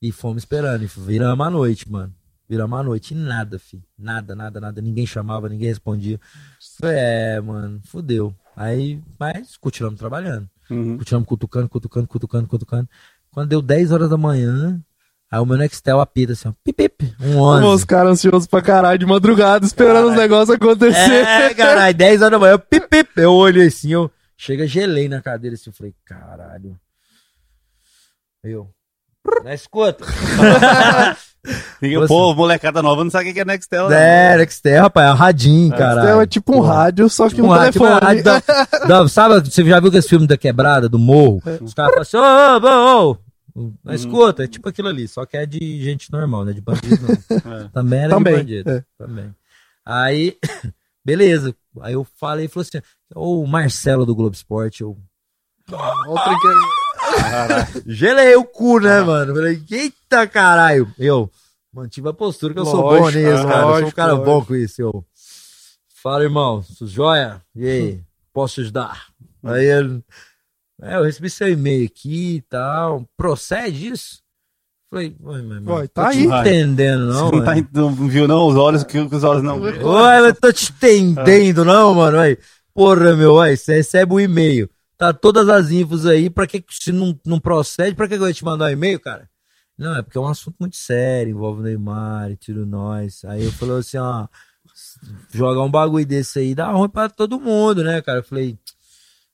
E 0.00 0.12
fomos 0.12 0.42
esperando. 0.44 0.84
E 0.84 0.86
viramos 0.86 1.44
a 1.46 1.50
noite, 1.50 1.90
mano. 1.90 2.14
Viramos 2.50 2.80
a 2.80 2.82
noite. 2.82 3.14
E 3.14 3.16
nada, 3.16 3.60
filho. 3.60 3.84
Nada, 3.96 4.34
nada, 4.34 4.58
nada. 4.58 4.82
Ninguém 4.82 5.06
chamava, 5.06 5.48
ninguém 5.48 5.68
respondia. 5.68 6.18
Falei, 6.80 6.96
é, 6.98 7.40
mano, 7.40 7.80
fudeu. 7.84 8.34
Aí, 8.56 9.00
mas 9.16 9.56
continuamos 9.56 10.00
trabalhando. 10.00 10.50
Uhum. 10.68 10.98
Continuamos 10.98 11.28
cutucando, 11.28 11.68
cutucando, 11.68 12.08
cutucando, 12.08 12.48
cutucando. 12.48 12.88
Quando 13.30 13.50
deu 13.50 13.62
10 13.62 13.92
horas 13.92 14.10
da 14.10 14.16
manhã, 14.16 14.82
aí 15.30 15.38
o 15.38 15.46
meu 15.46 15.56
Nextel 15.56 16.00
apita 16.00 16.32
assim, 16.32 16.48
ó. 16.48 16.52
Pip, 16.64 16.88
pip. 16.88 17.14
Um 17.20 17.40
Os 17.40 17.64
11. 17.64 17.86
caras 17.86 18.12
ansiosos 18.14 18.48
pra 18.48 18.60
caralho 18.60 18.98
de 18.98 19.06
madrugada, 19.06 19.64
esperando 19.64 20.10
os 20.10 20.16
negócios 20.16 20.50
acontecer. 20.50 21.24
É, 21.24 21.54
caralho, 21.54 21.94
10 21.96 22.20
horas 22.20 22.32
da 22.32 22.38
manhã, 22.40 22.58
pip, 22.58 22.88
pip. 22.88 23.10
Eu 23.16 23.32
olhei 23.32 23.68
assim, 23.68 23.92
eu 23.92 24.10
chega, 24.36 24.66
gelei 24.66 25.08
na 25.08 25.22
cadeira 25.22 25.54
assim, 25.54 25.70
eu 25.70 25.74
falei, 25.74 25.94
caralho. 26.04 26.76
Eu. 28.42 28.68
Não 29.44 29.52
escuta. 29.52 30.04
Você- 31.80 32.06
Pô, 32.06 32.34
molecada 32.34 32.82
nova 32.82 33.02
não 33.02 33.10
sabe 33.10 33.30
o 33.30 33.32
que 33.34 33.40
é 33.40 33.44
Nextel. 33.44 33.88
né? 33.88 34.34
É, 34.34 34.36
Nextel, 34.36 34.82
rapaz, 34.82 35.08
é 35.08 35.12
um 35.12 35.16
radinho, 35.16 35.70
caralho. 35.70 36.00
Então 36.08 36.20
é 36.20 36.26
tipo 36.26 36.52
um 36.52 36.56
Porra. 36.56 36.74
rádio, 36.74 37.08
só 37.08 37.28
que 37.28 37.34
Tipo 37.36 37.46
um, 37.46 37.50
um 37.50 37.52
rádio, 37.52 37.72
tipo 37.72 37.84
um 37.84 37.88
telefone. 37.88 38.06
rádio 38.06 38.24
da- 38.24 38.40
da- 39.02 39.08
sabe, 39.08 39.50
você 39.50 39.64
já 39.64 39.80
viu 39.80 39.90
esse 39.94 40.08
filme 40.08 40.26
da 40.26 40.36
quebrada, 40.36 40.88
do 40.88 40.98
morro? 40.98 41.42
Os 41.62 41.72
caras 41.72 41.92
falam 41.92 42.02
assim, 42.02 42.16
ô, 42.66 42.68
ô, 42.68 43.08
ô, 43.08 43.10
ô. 43.12 43.16
Não 43.84 43.94
escuta, 43.94 44.44
é 44.44 44.46
tipo 44.46 44.68
aquilo 44.68 44.88
ali, 44.88 45.08
só 45.08 45.24
que 45.26 45.36
é 45.36 45.44
de 45.46 45.82
gente 45.82 46.12
normal, 46.12 46.44
né? 46.44 46.52
De 46.52 46.60
bandido 46.60 46.98
não. 47.02 47.10
É. 47.64 47.68
Também 47.72 48.00
era 48.00 48.14
Também, 48.14 48.34
de 48.34 48.40
bandido. 48.62 48.70
é. 48.70 48.84
Também. 48.98 49.34
Aí, 49.84 50.36
beleza. 51.04 51.54
Aí 51.80 51.94
eu 51.94 52.06
falei, 52.18 52.48
falou 52.48 52.66
assim, 52.68 52.80
ô 53.14 53.46
Marcelo 53.46 54.04
do 54.04 54.14
Globo 54.14 54.34
Esporte, 54.34 54.82
eu 54.82 54.96
Ó 55.72 56.14
gelei 57.86 58.34
o 58.36 58.44
cu, 58.44 58.80
né, 58.80 59.00
mano? 59.00 59.34
Falei, 59.34 59.62
eita 59.70 60.26
caralho. 60.26 60.92
Eu 60.98 61.30
mantive 61.72 62.08
a 62.08 62.12
postura 62.12 62.52
que 62.52 62.60
eu 62.60 62.64
sou 62.64 62.82
bom 62.82 63.00
Lógico, 63.00 63.18
nisso, 63.18 63.46
cara. 63.46 63.56
eu 63.56 63.60
sou 63.60 63.60
um 63.60 63.70
lógico, 63.70 63.96
cara 63.96 64.12
lógico. 64.12 64.30
bom 64.30 64.44
com 64.44 64.54
isso. 64.56 64.82
Eu, 64.82 65.04
fala, 66.02 66.24
irmão, 66.24 66.64
tudo 66.78 66.90
joia? 66.90 67.40
E 67.54 67.66
aí, 67.66 68.00
posso 68.32 68.54
te 68.54 68.60
ajudar? 68.62 69.06
Aí 69.42 69.64
ele, 69.64 70.02
é, 70.82 70.96
eu 70.96 71.04
recebi 71.04 71.28
seu 71.30 71.48
e-mail 71.48 71.86
aqui 71.86 72.36
e 72.36 72.40
tal. 72.42 73.06
Procede 73.16 73.88
isso? 73.88 74.20
Falei, 74.90 75.14
ué, 75.22 75.42
mas, 75.42 75.88
tá 75.90 76.08
aí. 76.08 76.16
te 76.16 76.24
entendendo, 76.24 77.06
não, 77.06 77.30
Você 77.30 77.36
não, 77.36 77.44
tá, 77.44 77.54
não 77.72 78.08
viu 78.08 78.26
não 78.26 78.48
os 78.48 78.56
olhos 78.56 78.82
que, 78.82 78.98
os 78.98 79.24
olhos 79.24 79.42
não. 79.42 79.60
Ué, 79.60 80.18
eu 80.20 80.34
tô 80.34 80.52
te 80.52 80.72
entendendo, 80.72 81.64
não, 81.64 81.94
mano. 81.94 82.18
Ué, 82.18 82.36
porra, 82.74 83.14
meu, 83.14 83.34
ué, 83.34 83.54
você 83.54 83.76
recebe 83.76 84.14
um 84.14 84.20
e-mail. 84.20 84.68
Tá 85.00 85.14
todas 85.14 85.48
as 85.48 85.70
infos 85.70 86.04
aí, 86.04 86.28
pra 86.28 86.46
que 86.46 86.62
se 86.68 86.92
não, 86.92 87.18
não 87.24 87.40
procede, 87.40 87.96
pra 87.96 88.06
que 88.06 88.12
eu 88.12 88.28
ia 88.28 88.34
te 88.34 88.44
mandar 88.44 88.66
um 88.66 88.68
e-mail, 88.68 89.00
cara? 89.00 89.30
Não, 89.78 89.96
é 89.96 90.02
porque 90.02 90.18
é 90.18 90.20
um 90.20 90.28
assunto 90.28 90.56
muito 90.60 90.76
sério, 90.76 91.30
envolve 91.30 91.60
o 91.60 91.62
Neymar, 91.62 92.30
e 92.30 92.36
tiro 92.36 92.66
nós. 92.66 93.24
Aí 93.24 93.42
eu 93.42 93.50
falei 93.50 93.78
assim, 93.78 93.96
ó, 93.96 94.28
jogar 95.32 95.62
um 95.62 95.70
bagulho 95.70 96.04
desse 96.04 96.40
aí 96.40 96.54
dá 96.54 96.70
ruim 96.70 96.90
pra 96.90 97.08
todo 97.08 97.40
mundo, 97.40 97.82
né, 97.82 98.02
cara? 98.02 98.18
Eu 98.18 98.22
falei, 98.22 98.58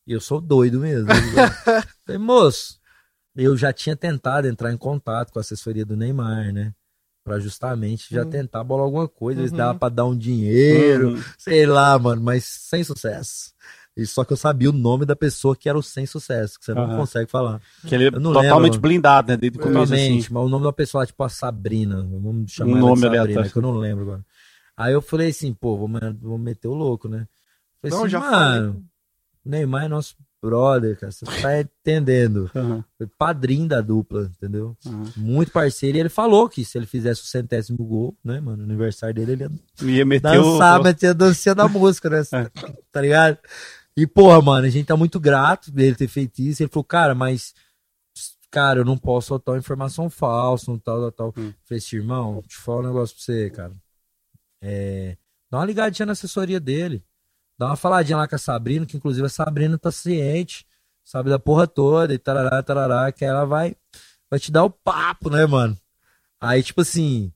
eu 0.06 0.20
sou 0.20 0.40
doido 0.40 0.78
mesmo. 0.78 1.08
falei, 2.06 2.18
moço, 2.20 2.78
eu 3.34 3.56
já 3.56 3.72
tinha 3.72 3.96
tentado 3.96 4.46
entrar 4.46 4.72
em 4.72 4.78
contato 4.78 5.32
com 5.32 5.40
a 5.40 5.42
assessoria 5.42 5.84
do 5.84 5.96
Neymar, 5.96 6.52
né? 6.52 6.72
Pra 7.24 7.40
justamente 7.40 8.06
já 8.14 8.24
tentar 8.24 8.62
bolar 8.62 8.84
alguma 8.84 9.08
coisa, 9.08 9.40
ver 9.42 9.48
se 9.48 9.56
dava 9.56 9.76
pra 9.76 9.88
dar 9.88 10.04
um 10.04 10.16
dinheiro, 10.16 11.08
Uhum. 11.08 11.24
sei 11.36 11.66
lá, 11.66 11.98
mano, 11.98 12.22
mas 12.22 12.44
sem 12.44 12.84
sucesso. 12.84 13.52
E 13.96 14.06
só 14.06 14.24
que 14.24 14.32
eu 14.32 14.36
sabia 14.36 14.68
o 14.68 14.72
nome 14.74 15.06
da 15.06 15.16
pessoa 15.16 15.56
que 15.56 15.68
era 15.68 15.78
o 15.78 15.82
sem 15.82 16.04
sucesso, 16.04 16.58
que 16.58 16.64
você 16.66 16.74
não 16.74 16.84
Aham. 16.84 16.96
consegue 16.96 17.30
falar. 17.30 17.60
Que 17.86 17.94
ele 17.94 18.08
é 18.08 18.10
totalmente 18.10 18.72
lembro. 18.74 18.80
blindado, 18.80 19.28
né? 19.28 19.36
Desde 19.38 19.56
o 19.58 19.60
começo, 19.62 19.80
Totalmente, 19.92 20.24
assim. 20.24 20.34
mas 20.34 20.44
o 20.44 20.48
nome 20.48 20.64
da 20.64 20.72
pessoa, 20.72 21.00
lá, 21.02 21.06
tipo 21.06 21.24
a 21.24 21.28
Sabrina, 21.30 22.02
vamos 22.02 22.52
chamar 22.52 22.72
Um 22.72 22.76
ela 22.76 22.80
nome 22.80 22.94
de 22.96 23.00
Sabrina, 23.00 23.20
aleatório. 23.22 23.50
que 23.50 23.56
eu 23.56 23.62
não 23.62 23.72
lembro 23.78 24.02
agora. 24.04 24.24
Aí 24.76 24.92
eu 24.92 25.00
falei 25.00 25.30
assim, 25.30 25.54
pô, 25.54 25.78
vou, 25.78 25.88
vou 26.20 26.36
meter 26.36 26.68
o 26.68 26.74
louco, 26.74 27.08
né? 27.08 27.26
Falei 27.80 27.96
Não, 27.96 28.00
assim, 28.02 28.08
já 28.10 28.20
mano, 28.20 28.84
o 29.44 29.48
Neymar 29.48 29.84
é 29.84 29.88
nosso 29.88 30.14
brother, 30.42 30.98
cara, 30.98 31.10
você 31.10 31.24
tá 31.24 31.58
entendendo. 31.58 32.50
Aham, 32.54 32.84
Foi 32.98 33.06
padrinho 33.18 33.66
da 33.66 33.80
dupla, 33.80 34.30
entendeu? 34.36 34.76
aham. 34.86 35.10
Muito 35.16 35.50
parceiro, 35.50 35.96
e 35.96 36.00
ele 36.00 36.08
falou 36.10 36.48
que 36.50 36.62
se 36.66 36.76
ele 36.76 36.86
fizesse 36.86 37.22
o 37.22 37.24
centésimo 37.24 37.78
gol, 37.78 38.14
né, 38.22 38.40
mano, 38.40 38.58
no 38.58 38.64
aniversário 38.64 39.14
dele, 39.14 39.32
ele 39.32 39.44
ia 39.44 39.50
Ia 39.88 40.04
meter 40.04 40.38
o... 40.38 40.52
dançar, 40.58 40.82
meter 40.82 41.06
a 41.08 41.12
dancinha 41.14 41.54
da 41.54 41.66
música, 41.66 42.10
né? 42.10 42.20
É. 42.32 42.50
Tá 42.92 43.00
ligado? 43.00 43.38
E, 43.96 44.06
porra, 44.06 44.42
mano, 44.42 44.66
a 44.66 44.70
gente 44.70 44.86
tá 44.86 44.96
muito 44.96 45.18
grato 45.18 45.70
dele 45.70 45.96
ter 45.96 46.08
feito 46.08 46.40
isso. 46.40 46.62
Ele 46.62 46.70
falou, 46.70 46.84
cara, 46.84 47.14
mas, 47.14 47.54
cara, 48.50 48.80
eu 48.80 48.84
não 48.84 48.98
posso 48.98 49.28
soltar 49.28 49.54
uma 49.54 49.58
informação 49.58 50.10
falsa, 50.10 50.70
um 50.70 50.78
tal, 50.78 51.10
tal, 51.10 51.12
tal. 51.12 51.42
Hum. 51.42 51.52
Falei 51.64 51.78
assim, 51.78 51.96
irmão, 51.96 52.40
deixa 52.42 52.58
eu 52.58 52.62
falar 52.62 52.80
um 52.80 52.86
negócio 52.86 53.16
pra 53.16 53.24
você, 53.24 53.50
cara. 53.50 53.72
É, 54.60 55.16
dá 55.50 55.58
uma 55.58 55.64
ligadinha 55.64 56.04
na 56.04 56.12
assessoria 56.12 56.60
dele. 56.60 57.02
Dá 57.58 57.68
uma 57.68 57.76
faladinha 57.76 58.18
lá 58.18 58.28
com 58.28 58.34
a 58.34 58.38
Sabrina, 58.38 58.84
que 58.84 58.98
inclusive 58.98 59.26
a 59.26 59.30
Sabrina 59.30 59.78
tá 59.78 59.90
ciente, 59.90 60.66
sabe 61.02 61.30
da 61.30 61.38
porra 61.38 61.66
toda 61.66 62.12
e 62.12 62.18
tarará, 62.18 62.62
tarará, 62.62 63.10
que 63.10 63.24
ela 63.24 63.46
vai, 63.46 63.74
vai 64.30 64.38
te 64.38 64.52
dar 64.52 64.64
o 64.64 64.70
papo, 64.70 65.30
né, 65.30 65.46
mano? 65.46 65.74
Aí, 66.38 66.62
tipo 66.62 66.82
assim, 66.82 67.32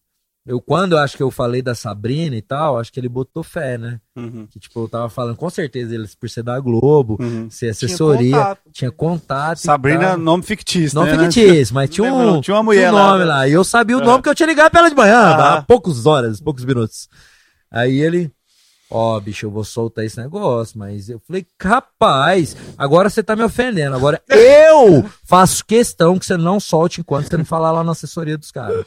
eu 0.47 0.61
quando 0.61 0.93
eu 0.93 0.99
acho 0.99 1.17
que 1.17 1.23
eu 1.23 1.31
falei 1.31 1.61
da 1.63 1.75
Sabrina 1.75 2.35
e 2.37 2.43
tal, 2.43 2.79
acho 2.79 2.93
que 2.93 2.99
ele 2.99 3.09
botou 3.09 3.43
fé, 3.43 3.77
né? 3.79 4.01
Uhum, 4.17 4.47
Que, 4.47 4.59
tipo, 4.59 4.81
eu 4.81 4.89
tava 4.89 5.09
falando, 5.09 5.37
com 5.37 5.49
certeza, 5.51 5.95
eles 5.95 6.15
por 6.15 6.29
ser 6.29 6.43
da 6.43 6.59
Globo, 6.59 7.17
uhum. 7.21 7.49
ser 7.51 7.69
assessoria, 7.71 8.37
contato. 8.37 8.61
tinha 8.73 8.91
contato. 8.91 9.59
e 9.59 9.63
Sabrina, 9.63 10.09
tal. 10.11 10.19
nome 10.19 10.43
fictício, 10.43 10.99
Não 10.99 11.05
né? 11.07 11.17
fictício, 11.31 11.75
mas 11.75 11.89
tinha 11.91 12.13
um, 12.13 12.25
não? 12.25 12.41
Tinha 12.41 12.57
uma 12.57 12.63
mulher 12.63 12.89
tinha 12.89 12.93
um 12.93 12.95
lá, 12.95 13.07
nome 13.13 13.19
né? 13.21 13.25
lá. 13.27 13.49
E 13.49 13.53
eu 13.53 13.63
sabia 13.65 13.97
o 13.97 14.01
É. 14.01 14.05
nome 14.05 14.23
que 14.23 14.29
eu 14.29 14.35
tinha 14.35 14.47
ligado 14.47 14.71
pra 14.71 14.81
ela 14.81 14.89
de 14.91 14.97
manhã, 14.97 15.19
Ah. 15.19 15.55
há 15.59 15.63
poucas 15.63 16.07
horas, 16.07 16.41
poucos 16.41 16.65
minutos. 16.65 17.09
Aí 17.71 18.01
ele, 18.01 18.31
ó, 18.91 19.19
bicho, 19.21 19.47
eu 19.47 19.51
vou 19.51 19.65
soltar 19.65 20.05
esse 20.05 20.21
negócio, 20.21 20.79
mas 20.79 21.09
eu 21.09 21.19
falei, 21.21 21.47
capaz, 21.57 22.57
agora 22.77 23.09
você 23.09 23.23
tá 23.23 23.37
me 23.37 23.43
ofendendo. 23.43 23.95
Agora 23.97 24.21
eu 24.29 25.09
faço 25.25 25.65
questão 25.65 26.19
que 26.19 26.27
você 26.27 26.37
não 26.37 26.59
solte 26.59 27.01
enquanto 27.01 27.29
você 27.29 27.37
não 27.37 27.45
falar 27.45 27.71
lá 27.71 27.85
na 27.85 27.93
assessoria 27.93 28.37
dos 28.37 28.51
caras. 28.51 28.85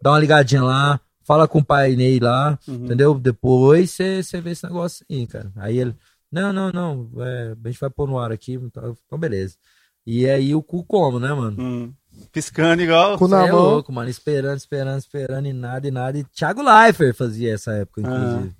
Dá 0.00 0.10
uma 0.12 0.18
ligadinha 0.18 0.62
lá, 0.62 1.00
fala 1.24 1.46
com 1.46 1.58
o 1.58 1.64
pai 1.64 1.94
Ney 1.94 2.18
lá, 2.18 2.58
Uhum. 2.66 2.84
entendeu? 2.86 3.14
Depois 3.14 3.90
você 3.90 4.22
você 4.22 4.40
vê 4.40 4.50
esse 4.50 4.64
negócio 4.64 5.04
aí, 5.10 5.26
cara. 5.26 5.50
Aí 5.56 5.78
ele, 5.78 5.94
não, 6.30 6.52
não, 6.52 6.70
não, 6.72 7.10
é, 7.22 7.54
a 7.64 7.68
gente 7.68 7.78
vai 7.80 7.90
pôr 7.90 8.08
no 8.08 8.18
ar 8.18 8.32
aqui, 8.32 8.54
então 8.54 8.96
então 9.06 9.18
beleza. 9.18 9.54
E 10.06 10.28
aí 10.28 10.52
o 10.54 10.62
cu 10.62 10.82
como, 10.84 11.20
né, 11.20 11.32
mano? 11.32 11.56
Hum. 11.62 11.92
Piscando 12.32 12.82
igual. 12.82 13.16
Com 13.18 13.28
na 13.28 13.46
é 13.46 13.52
mão. 13.52 13.60
louco, 13.62 13.92
mano. 13.92 14.10
Esperando, 14.10 14.56
esperando, 14.58 14.98
esperando 14.98 15.46
e 15.46 15.52
nada, 15.52 15.86
e 15.86 15.90
nada. 15.90 16.18
E 16.18 16.24
Thiago 16.24 16.60
Leifert 16.62 17.14
fazia 17.16 17.54
essa 17.54 17.72
época, 17.72 18.00
inclusive. 18.02 18.52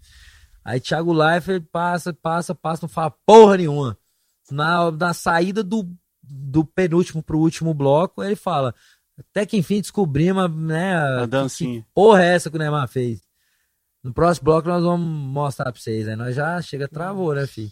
Aí 0.64 0.80
Thiago 0.80 1.12
Leifert 1.12 1.64
passa, 1.72 2.12
passa, 2.12 2.54
passa, 2.54 2.82
não 2.84 2.88
fala 2.88 3.12
porra 3.26 3.56
nenhuma. 3.56 3.96
na, 4.50 4.90
na 4.90 5.14
saída 5.14 5.62
do, 5.62 5.88
do 6.22 6.64
penúltimo 6.64 7.22
pro 7.22 7.38
último 7.38 7.74
bloco, 7.74 8.22
ele 8.22 8.36
fala. 8.36 8.74
Até 9.18 9.44
que 9.44 9.56
enfim 9.56 9.80
descobrimos, 9.80 10.50
né? 10.54 10.96
A 10.96 11.26
dancinha. 11.26 11.82
Que 11.82 11.86
porra 11.94 12.24
é 12.24 12.34
essa 12.34 12.50
que 12.50 12.56
o 12.56 12.58
Neymar 12.58 12.88
fez? 12.88 13.20
No 14.02 14.12
próximo 14.12 14.46
bloco 14.46 14.68
nós 14.68 14.82
vamos 14.82 15.06
mostrar 15.06 15.70
pra 15.70 15.80
vocês. 15.80 16.08
Aí 16.08 16.16
nós 16.16 16.34
já 16.34 16.60
chega, 16.60 16.88
travou, 16.88 17.34
né, 17.34 17.46
filho? 17.46 17.70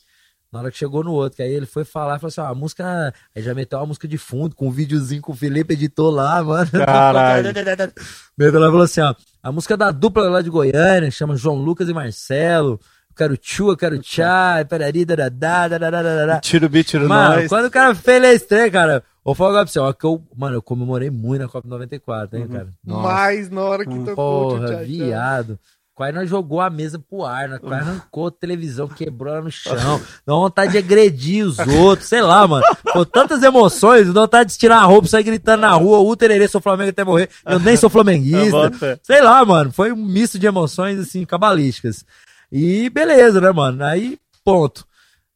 Na 0.53 0.59
hora 0.61 0.71
que 0.71 0.77
chegou 0.79 1.05
no 1.05 1.13
outro, 1.13 1.37
que 1.37 1.43
aí 1.45 1.53
ele 1.53 1.67
foi 1.67 1.85
falar, 1.85 2.19
falou 2.19 2.29
assim: 2.29 2.41
ó, 2.41 2.47
a 2.47 2.55
música. 2.55 3.15
Aí 3.37 3.43
já 3.43 3.55
meteu 3.55 3.79
uma 3.79 3.87
música 3.87 4.09
de 4.09 4.19
fundo, 4.19 4.55
com 4.57 4.67
um 4.67 4.71
videozinho 4.71 5.23
com 5.23 5.31
o 5.33 5.37
Felipe 5.37 5.75
editou 5.75 6.11
lá, 6.11 6.43
mano. 6.45 6.69
Caralho. 6.73 7.49
Meteu 8.37 8.59
lá 8.61 8.67
e 8.67 8.71
falou 8.71 8.83
assim: 8.83 9.01
ó, 9.01 9.15
a 9.43 9.53
música 9.53 9.77
da 9.77 9.91
dupla 9.91 10.29
lá 10.29 10.43
de 10.43 10.51
Goiânia, 10.51 11.11
chama 11.11 11.37
João 11.37 11.57
Lucas 11.57 11.89
e 11.89 11.93
Marcelo. 11.95 12.81
Eu 13.11 13.15
quero 13.17 13.37
tchu, 13.37 13.71
eu 13.71 13.77
quero 13.77 13.99
tchá, 13.99 14.65
perari, 14.69 15.05
dadadá, 15.05 15.69
dadadá. 15.69 16.41
Tiro 16.41 16.67
o 16.67 16.69
beat, 16.69 16.87
tiro 16.89 17.09
Mano, 17.09 17.37
nós. 17.43 17.49
quando 17.49 17.67
o 17.67 17.71
cara 17.71 17.95
fez 17.95 18.23
esse 18.25 18.47
trem, 18.47 18.71
cara, 18.71 19.03
vou 19.23 19.35
falar 19.35 19.51
agora 19.51 19.65
pra 19.67 19.73
você, 19.73 19.79
ó, 19.79 19.93
que 19.93 20.07
eu, 20.07 20.23
mano, 20.35 20.57
eu 20.57 20.63
comemorei 20.63 21.11
muito 21.11 21.43
na 21.43 21.49
Copa 21.49 21.69
94, 21.69 22.39
hein, 22.39 22.49
cara? 22.49 22.69
Nossa. 22.85 23.09
Mas 23.09 23.51
na 23.51 23.61
hora 23.63 23.85
que 23.85 23.91
Hum, 23.93 24.05
tocou 24.05 24.49
Porra, 24.51 24.69
tchá-tchá. 24.69 24.83
viado. 24.85 25.59
Quase 26.01 26.15
nós 26.15 26.31
jogou 26.31 26.63
a 26.63 26.71
mesa 26.71 26.99
pro 26.99 27.27
ar, 27.27 27.47
nós 27.47 27.59
quase 27.59 27.83
arrancou 27.83 28.29
a 28.29 28.31
televisão, 28.31 28.89
quebrou 28.89 29.35
ela 29.35 29.43
no 29.43 29.51
chão. 29.51 29.75
Dá 30.25 30.33
vontade 30.33 30.73
de 30.73 30.79
agredir 30.79 31.45
os 31.45 31.59
outros, 31.59 32.09
sei 32.09 32.23
lá, 32.23 32.49
mano. 32.49 32.65
Com 32.91 33.05
tantas 33.05 33.43
emoções, 33.43 34.11
dá 34.11 34.23
vontade 34.23 34.51
de 34.51 34.59
tirar 34.59 34.79
a 34.79 34.85
roupa, 34.85 35.09
sair 35.09 35.25
gritando 35.25 35.61
na 35.61 35.73
rua, 35.75 35.99
o 35.99 36.17
tererê, 36.17 36.49
sou 36.49 36.59
Flamengo 36.59 36.89
até 36.89 37.05
morrer. 37.05 37.29
Eu 37.45 37.59
nem 37.59 37.77
sou 37.77 37.91
flamenguista. 37.91 38.49
boto 38.51 38.79
fé. 38.79 38.99
Sei 39.03 39.21
lá, 39.21 39.45
mano. 39.45 39.71
Foi 39.71 39.93
um 39.93 39.97
misto 39.97 40.39
de 40.39 40.47
emoções, 40.47 40.99
assim, 40.99 41.27
cabalísticas. 41.27 42.03
E 42.51 42.89
beleza, 42.89 43.39
né, 43.39 43.53
mano? 43.53 43.85
Aí, 43.85 44.19
ponto. 44.43 44.87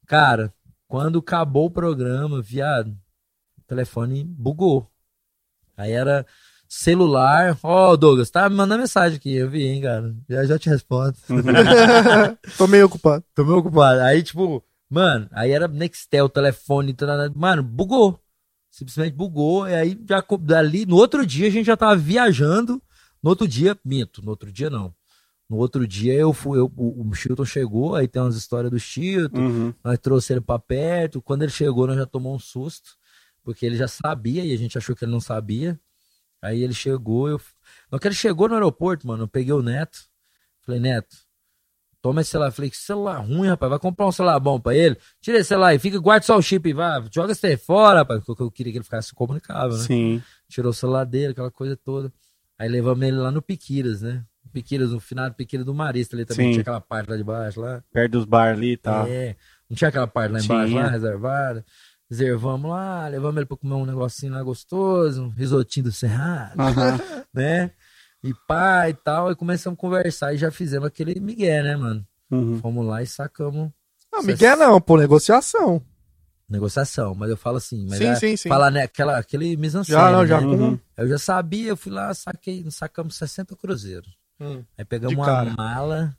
Cara, 0.07 0.51
quando 0.87 1.19
acabou 1.19 1.67
o 1.67 1.71
programa, 1.71 2.41
viado, 2.41 2.87
o 2.89 3.61
telefone 3.67 4.23
bugou. 4.23 4.89
Aí 5.77 5.91
era 5.91 6.25
celular. 6.79 7.57
Ó, 7.63 7.95
Douglas, 7.95 8.29
tá 8.29 8.49
me 8.49 8.55
mandando 8.55 8.81
mensagem 8.81 9.17
aqui, 9.17 9.33
eu 9.35 9.49
vi, 9.49 9.63
hein, 9.65 9.81
cara. 9.81 10.15
Já 10.29 10.45
já 10.45 10.59
te 10.59 10.69
respondo. 10.69 11.15
Tô 12.57 12.67
meio 12.67 12.85
ocupado. 12.85 13.23
Tô 13.33 13.43
meio 13.43 13.57
ocupado. 13.57 14.01
Aí, 14.01 14.21
tipo, 14.23 14.63
mano, 14.89 15.27
aí 15.31 15.51
era 15.51 15.67
Nextel, 15.67 16.29
telefone, 16.29 16.93
tarará. 16.93 17.31
mano, 17.35 17.63
bugou. 17.63 18.19
Simplesmente 18.69 19.13
bugou. 19.15 19.67
E 19.67 19.73
aí, 19.73 19.99
já 20.07 20.23
dali, 20.41 20.85
no 20.85 20.95
outro 20.97 21.25
dia, 21.25 21.47
a 21.47 21.51
gente 21.51 21.65
já 21.65 21.77
tava 21.77 21.95
viajando. 21.95 22.81
No 23.23 23.29
outro 23.29 23.47
dia, 23.47 23.77
minto, 23.83 24.21
no 24.23 24.29
outro 24.31 24.51
dia 24.51 24.69
não. 24.69 24.93
No 25.49 25.57
outro 25.57 25.87
dia 25.87 26.13
eu 26.13 26.33
fui, 26.33 26.57
eu, 26.59 26.71
o, 26.75 27.07
o 27.07 27.13
Chilton 27.13 27.45
chegou, 27.45 27.95
aí 27.95 28.07
tem 28.07 28.19
umas 28.21 28.35
histórias 28.35 28.71
do 28.71 28.79
Chilton, 28.79 29.39
Uhum. 29.39 29.73
nós 29.83 29.97
trouxe 29.99 30.33
ele 30.33 30.41
pra 30.41 30.57
perto. 30.59 31.21
Quando 31.21 31.43
ele 31.43 31.51
chegou, 31.51 31.85
nós 31.87 31.95
já 31.97 32.05
tomou 32.05 32.35
um 32.35 32.39
susto, 32.39 32.91
porque 33.43 33.63
ele 33.65 33.75
já 33.75 33.87
sabia 33.87 34.43
e 34.43 34.51
a 34.51 34.57
gente 34.57 34.77
achou 34.77 34.95
que 34.95 35.05
ele 35.05 35.11
não 35.11 35.19
sabia. 35.19 35.79
Aí 36.45 36.61
ele 36.61 36.73
chegou, 36.73 37.27
eu. 37.27 37.41
Hora 37.91 37.99
que 37.99 38.07
ele 38.07 38.15
chegou 38.15 38.47
no 38.47 38.53
aeroporto, 38.53 39.07
mano, 39.07 39.23
eu 39.23 39.27
peguei 39.27 39.53
o 39.53 39.63
Neto. 39.63 39.99
Falei, 40.61 40.79
Neto, 40.79 41.15
toma 42.01 42.21
esse 42.21 42.29
celular. 42.29 42.51
Falei, 42.51 42.69
que 42.69 42.77
celular 42.77 43.17
ruim, 43.17 43.47
rapaz. 43.47 43.69
Vai 43.69 43.79
comprar 43.79 44.05
um 44.05 44.11
celular 44.11 44.39
bom 44.39 44.59
pra 44.59 44.75
ele. 44.75 44.95
Tira 45.19 45.39
esse 45.39 45.49
celular 45.49 45.73
e 45.73 45.79
fica, 45.79 45.97
guarda 45.97 46.25
só 46.25 46.37
o 46.37 46.41
chip 46.41 46.69
e 46.69 46.73
vá. 46.73 47.03
Joga 47.11 47.31
esse 47.31 47.47
aí 47.47 47.57
fora, 47.57 47.99
rapaz. 47.99 48.23
Porque 48.23 48.43
eu 48.43 48.51
queria 48.51 48.71
que 48.71 48.77
ele 48.77 48.83
ficasse 48.83 49.13
comunicável, 49.13 49.75
né? 49.75 49.83
Sim. 49.83 50.23
Tirou 50.47 50.69
o 50.69 50.73
celular 50.73 51.03
dele, 51.03 51.31
aquela 51.31 51.49
coisa 51.49 51.75
toda. 51.75 52.13
Aí 52.59 52.69
levamos 52.69 53.03
ele 53.05 53.17
lá 53.17 53.31
no 53.31 53.41
Piquiras, 53.41 54.01
né? 54.01 54.23
Piquiras, 54.53 54.91
no 54.91 54.99
final 54.99 55.29
do 55.29 55.35
Piquiras 55.35 55.65
do 55.65 55.73
Marista 55.73 56.15
ali 56.15 56.25
também. 56.25 56.47
Sim. 56.47 56.51
Tinha 56.51 56.61
aquela 56.61 56.79
parte 56.79 57.09
lá 57.09 57.17
de 57.17 57.23
baixo 57.23 57.59
lá. 57.59 57.83
Perto 57.91 58.11
dos 58.11 58.25
bar 58.25 58.53
ali 58.53 58.73
e 58.73 58.77
tal. 58.77 59.07
É. 59.07 59.35
Não 59.69 59.75
tinha 59.75 59.89
aquela 59.89 60.07
parte 60.07 60.31
lá 60.31 60.39
embaixo, 60.39 60.75
lá, 60.75 60.87
reservada. 60.87 61.65
Reservamos 62.09 62.69
lá, 62.69 63.07
levamos 63.07 63.37
ele 63.37 63.45
pra 63.45 63.57
comer 63.57 63.73
um 63.73 63.85
negocinho 63.85 64.33
lá 64.33 64.43
gostoso, 64.43 65.23
um 65.23 65.29
risotinho 65.29 65.85
do 65.85 65.91
Cerrado, 65.91 66.59
Aham. 66.61 66.99
né? 67.33 67.71
E 68.23 68.33
pá 68.47 68.89
e 68.89 68.93
tal. 68.93 69.31
E 69.31 69.35
começamos 69.35 69.77
a 69.77 69.81
conversar 69.81 70.33
e 70.33 70.37
já 70.37 70.51
fizemos 70.51 70.87
aquele 70.87 71.19
migué, 71.19 71.63
né, 71.63 71.75
mano? 71.75 72.05
Uhum. 72.31 72.59
Fomos 72.59 72.85
lá 72.85 73.01
e 73.03 73.07
sacamos 73.07 73.71
Não, 74.11 74.23
Miguel 74.23 74.57
não, 74.57 74.81
pô, 74.81 74.97
negociação. 74.97 75.81
negociação. 76.49 77.13
Mas 77.15 77.29
eu 77.29 77.37
falo 77.37 77.57
assim, 77.57 77.85
mas 77.87 77.97
Sim, 77.97 78.07
é 78.07 78.15
sim, 78.15 78.37
sim. 78.37 78.49
falar 78.49 78.71
né, 78.71 78.83
aquela, 78.83 79.17
aquele 79.17 79.55
mise 79.57 79.77
Já, 79.83 80.11
não, 80.11 80.25
já 80.25 80.41
né? 80.41 80.47
Uhum. 80.47 80.79
Eu 80.97 81.07
já 81.07 81.17
sabia, 81.17 81.69
eu 81.69 81.77
fui 81.77 81.91
lá, 81.91 82.13
saquei, 82.13 82.65
sacamos 82.71 83.15
60 83.15 83.55
cruzeiros. 83.55 84.15
Hum. 84.39 84.63
Aí 84.77 84.83
pegamos 84.85 85.15
uma 85.15 85.45
mala, 85.45 86.17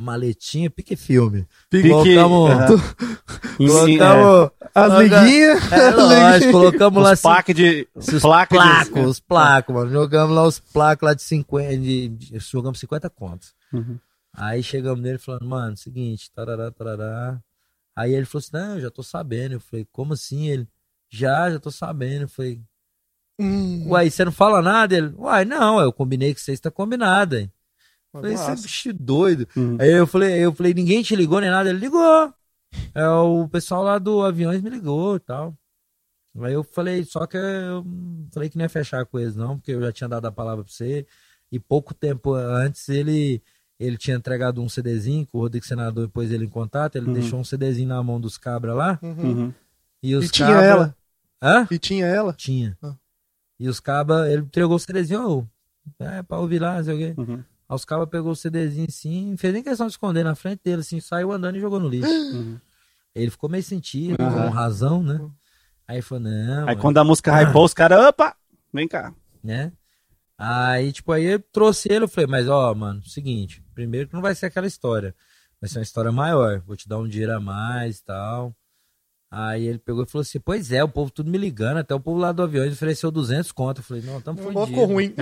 maletinha, 0.00 0.70
pique 0.70 0.94
filme. 0.96 1.46
Pique- 1.70 1.88
colocamos, 1.88 2.80
colocamos 3.56 4.50
As 4.74 4.92
Olha, 4.92 5.20
liguinhas. 5.20 5.72
é, 5.72 5.90
lógico, 5.90 6.52
colocamos 6.52 7.02
lá 7.02 7.12
Os 7.12 7.20
placos 7.22 7.54
de. 7.54 7.88
Os 7.94 8.20
Placa 8.22 8.54
placos, 8.54 8.94
de. 8.94 9.00
os 9.00 9.20
placos, 9.20 9.74
mano. 9.74 9.90
Jogamos 9.90 10.36
lá 10.36 10.42
os 10.46 10.58
placos 10.58 11.06
lá 11.06 11.14
de 11.14 11.22
50, 11.22 11.76
de, 11.78 12.08
de- 12.08 12.38
jogamos 12.40 12.78
50 12.78 13.08
contos. 13.10 13.54
Uhum. 13.72 13.98
Aí 14.34 14.62
chegamos 14.62 15.00
nele 15.00 15.18
falando, 15.18 15.46
mano, 15.46 15.76
seguinte, 15.76 16.30
tarará, 16.34 16.70
tarará. 16.70 17.40
Aí 17.96 18.14
ele 18.14 18.26
falou 18.26 18.40
assim, 18.40 18.50
não, 18.52 18.74
eu 18.74 18.80
já 18.82 18.90
tô 18.90 19.02
sabendo. 19.02 19.52
Eu 19.54 19.60
falei, 19.60 19.86
como 19.90 20.12
assim? 20.12 20.46
Ele, 20.48 20.68
já, 21.08 21.50
já 21.50 21.58
tô 21.58 21.70
sabendo. 21.70 22.22
Eu 22.22 22.28
falei, 22.28 22.60
Hum, 23.38 23.88
uai, 23.88 24.08
você 24.10 24.24
não 24.24 24.32
fala 24.32 24.60
nada? 24.62 24.96
Ele, 24.96 25.14
uai, 25.16 25.44
não, 25.44 25.78
eu 25.80 25.92
combinei 25.92 26.32
que 26.34 26.40
vocês 26.40 26.58
tá 26.60 26.70
combinado, 26.70 27.36
hein? 27.36 27.52
Eu 28.16 28.22
falei, 28.22 28.34
esse 28.54 28.62
bicho 28.62 28.92
doido. 28.92 29.48
Uhum. 29.56 29.76
Aí 29.80 29.92
eu 29.92 30.06
falei, 30.06 30.32
eu 30.44 30.52
falei, 30.54 30.74
ninguém 30.74 31.02
te 31.02 31.14
ligou 31.16 31.40
nem 31.40 31.50
nada? 31.50 31.68
Ele 31.70 31.78
ligou. 31.78 32.32
É, 32.94 33.08
o 33.08 33.48
pessoal 33.48 33.82
lá 33.82 33.98
do 33.98 34.22
aviões 34.22 34.60
me 34.62 34.70
ligou 34.70 35.16
e 35.16 35.20
tal. 35.20 35.56
Aí 36.40 36.52
eu 36.52 36.62
falei, 36.62 37.02
só 37.04 37.26
que 37.26 37.36
eu 37.36 37.84
falei 38.32 38.50
que 38.50 38.58
não 38.58 38.64
ia 38.64 38.68
fechar 38.68 39.06
com 39.06 39.18
eles, 39.18 39.34
não, 39.36 39.56
porque 39.56 39.72
eu 39.72 39.80
já 39.80 39.90
tinha 39.92 40.08
dado 40.08 40.26
a 40.26 40.32
palavra 40.32 40.62
pra 40.64 40.72
você. 40.72 41.06
E 41.50 41.58
pouco 41.58 41.94
tempo 41.94 42.34
antes 42.34 42.88
ele 42.88 43.40
ele 43.78 43.98
tinha 43.98 44.16
entregado 44.16 44.62
um 44.62 44.68
CDzinho, 44.70 45.26
que 45.26 45.36
o 45.36 45.40
Rodrigo 45.40 45.66
Senador 45.66 46.06
depois 46.06 46.32
ele 46.32 46.46
em 46.46 46.48
contato, 46.48 46.96
ele 46.96 47.06
Uhum. 47.08 47.12
deixou 47.12 47.38
um 47.38 47.44
CDzinho 47.44 47.88
na 47.88 48.02
mão 48.02 48.18
dos 48.18 48.38
cabras 48.38 48.74
lá. 48.74 48.98
Uhum. 49.02 49.12
Uhum. 49.22 49.54
E 50.02 50.14
os 50.14 50.26
E 50.26 50.28
tinha 50.30 50.48
cabra- 50.48 50.64
ela. 50.64 50.96
Hã? 51.42 51.68
E 51.70 51.78
tinha 51.78 52.06
ela. 52.06 52.32
Tinha. 52.32 52.76
Ah. 52.82 52.94
E 53.60 53.68
os 53.68 53.78
cabas, 53.78 54.30
ele 54.30 54.42
entregou 54.42 54.76
o 54.76 54.78
CDzinho, 54.78 55.28
ô, 55.28 55.46
é, 55.98 56.22
pra 56.22 56.38
ouvir 56.38 56.58
lá, 56.58 56.76
não 56.78 56.84
sei 56.84 56.94
o 56.94 56.98
quê. 56.98 57.14
Uhum. 57.20 57.44
Aí 57.68 57.74
os 57.74 57.84
cabas 57.84 58.08
pegou 58.08 58.32
o 58.32 58.36
CDzinho 58.36 58.86
assim, 58.88 59.30
não 59.30 59.38
fez 59.38 59.52
nem 59.52 59.62
questão 59.62 59.86
de 59.86 59.92
esconder 59.92 60.22
na 60.24 60.34
frente 60.34 60.60
dele, 60.64 60.80
assim, 60.80 61.00
saiu 61.00 61.32
andando 61.32 61.56
e 61.56 61.60
jogou 61.60 61.80
no 61.80 61.88
lixo. 61.88 62.08
Uhum. 62.10 62.58
Ele 63.14 63.30
ficou 63.30 63.48
meio 63.50 63.62
sentido, 63.64 64.16
Aham. 64.22 64.44
com 64.44 64.50
razão, 64.50 65.02
né? 65.02 65.20
Aí 65.88 66.02
falou, 66.02 66.24
não, 66.24 66.68
Aí 66.68 66.76
quando 66.76 66.98
a 66.98 67.04
música 67.04 67.32
hypou, 67.42 67.64
os 67.64 67.72
caras, 67.74 68.04
opa, 68.06 68.36
vem 68.72 68.86
cá. 68.86 69.12
né? 69.42 69.72
Aí, 70.38 70.92
tipo, 70.92 71.12
aí 71.12 71.24
eu 71.24 71.40
trouxe 71.40 71.90
ele, 71.90 72.04
eu 72.04 72.08
falei, 72.08 72.26
mas 72.28 72.46
ó, 72.48 72.74
mano, 72.74 73.02
seguinte, 73.04 73.64
primeiro 73.74 74.08
que 74.08 74.14
não 74.14 74.20
vai 74.20 74.34
ser 74.34 74.46
aquela 74.46 74.66
história, 74.66 75.14
vai 75.60 75.68
ser 75.70 75.78
uma 75.78 75.82
história 75.84 76.12
maior, 76.12 76.60
vou 76.60 76.76
te 76.76 76.86
dar 76.88 76.98
um 76.98 77.08
dinheiro 77.08 77.34
a 77.34 77.40
mais 77.40 77.98
e 77.98 78.04
tal. 78.04 78.54
Aí 79.30 79.66
ele 79.66 79.78
pegou 79.78 80.04
e 80.04 80.06
falou 80.06 80.22
assim, 80.22 80.38
pois 80.38 80.70
é, 80.70 80.84
o 80.84 80.88
povo 80.88 81.10
tudo 81.10 81.30
me 81.30 81.38
ligando, 81.38 81.78
até 81.78 81.94
o 81.94 82.00
povo 82.00 82.18
lá 82.20 82.32
do 82.32 82.42
avião 82.42 82.68
ofereceu 82.68 83.10
200 83.10 83.50
conto. 83.50 83.78
Eu 83.80 83.84
falei, 83.84 84.02
não, 84.02 84.20
tamo 84.20 84.40
Não 84.42 84.52
fodido. 84.52 84.66
ficou 84.66 84.84
ruim. 84.86 85.14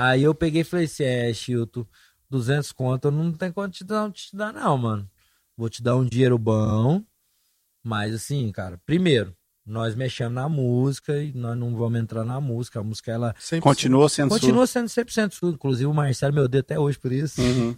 Aí 0.00 0.22
eu 0.22 0.32
peguei 0.32 0.60
e 0.60 0.64
falei 0.64 0.84
assim, 0.84 1.02
é, 1.02 1.34
Chilton, 1.34 1.84
200 2.30 2.70
conto, 2.70 3.08
eu 3.08 3.10
não 3.10 3.32
tem 3.32 3.50
quanto 3.50 3.72
te 3.72 3.82
dar, 3.82 4.08
te 4.12 4.36
dar 4.36 4.52
não, 4.52 4.78
mano. 4.78 5.10
Vou 5.56 5.68
te 5.68 5.82
dar 5.82 5.96
um 5.96 6.04
dinheiro 6.04 6.38
bom, 6.38 7.02
mas 7.82 8.14
assim, 8.14 8.52
cara, 8.52 8.80
primeiro, 8.86 9.34
nós 9.66 9.96
mexemos 9.96 10.34
na 10.34 10.48
música 10.48 11.20
e 11.20 11.32
nós 11.32 11.58
não 11.58 11.74
vamos 11.74 11.98
entrar 11.98 12.24
na 12.24 12.40
música. 12.40 12.78
A 12.78 12.84
música, 12.84 13.10
ela 13.10 13.34
Continua 13.60 14.08
sendo 14.08 14.28
continua 14.28 14.68
sendo 14.68 14.86
100% 14.86 15.32
sua. 15.32 15.50
Inclusive 15.50 15.86
o 15.86 15.92
Marcelo 15.92 16.32
me 16.32 16.40
odeia 16.42 16.60
até 16.60 16.78
hoje 16.78 16.96
por 16.96 17.10
isso. 17.10 17.42
Uhum. 17.42 17.76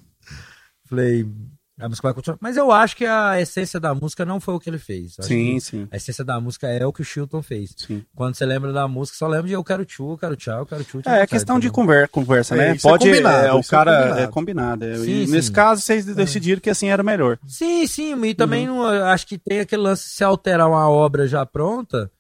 Falei, 0.85 1.27
a 1.81 1.89
música 1.89 2.09
vai 2.09 2.15
continuar. 2.15 2.39
Mas 2.41 2.57
eu 2.57 2.71
acho 2.71 2.97
que 2.97 3.05
a 3.07 3.41
essência 3.41 3.81
da 3.81 3.95
música 3.95 4.25
não 4.25 4.39
foi 4.41 4.55
o 4.55 4.61
que 4.61 4.69
ele 4.71 4.79
fez. 4.79 5.17
Acho 5.19 5.29
Sim, 5.29 5.59
sim. 5.61 5.89
A 5.91 5.97
essência 5.97 6.25
da 6.25 6.41
música 6.41 6.69
é 6.69 6.85
o 6.87 6.93
que 6.93 7.03
o 7.03 7.05
Chilton 7.05 7.43
fez. 7.43 7.75
sim. 7.77 8.05
Quando 8.15 8.35
você 8.35 8.45
lembra 8.47 8.73
da 8.73 8.87
música, 8.87 9.17
só 9.19 9.27
lembra 9.27 9.49
de 9.49 9.55
eu 9.55 9.65
quero 9.65 9.85
tchu, 9.85 10.13
eu 10.13 10.19
quero 10.19 10.37
tchau, 10.37 10.59
eu 10.61 10.67
quero 10.67 10.85
tchu. 10.85 11.01
É, 11.07 11.21
é 11.23 11.27
questão 11.27 11.59
de 11.59 11.71
conversa, 11.71 12.55
É, 12.55 12.59
né? 12.59 12.77
isso 12.77 12.87
é 12.87 12.91
Pode. 12.91 13.05
combinado, 13.09 13.47
é, 13.47 13.53
o 13.55 13.59
é 13.59 13.63
cara 13.63 13.93
combinado. 13.97 14.21
é 14.21 14.27
combinado. 14.29 14.85
é. 14.85 14.95
Sim, 14.99 15.11
E 15.23 15.27
nesse 15.27 15.49
sim. 15.49 15.53
caso, 15.53 15.81
vocês 15.83 16.05
decidiram 16.05 16.61
que 16.61 16.71
assim 16.71 16.89
era 16.89 17.03
melhor. 17.03 17.39
Sim, 17.47 17.87
sim, 17.87 18.25
e 18.25 18.35
também 18.35 18.69
Uhum. 18.69 18.77
não, 18.77 19.05
acho 19.07 19.27
que 19.27 19.39
tem 19.39 19.61
aquele 19.61 19.83
lance 19.83 20.05
de 20.05 20.11
se 20.11 20.25
alterar 20.25 20.69
uma 20.69 20.89
obra 20.89 21.27
já 21.27 21.45
pronta, 21.47 22.11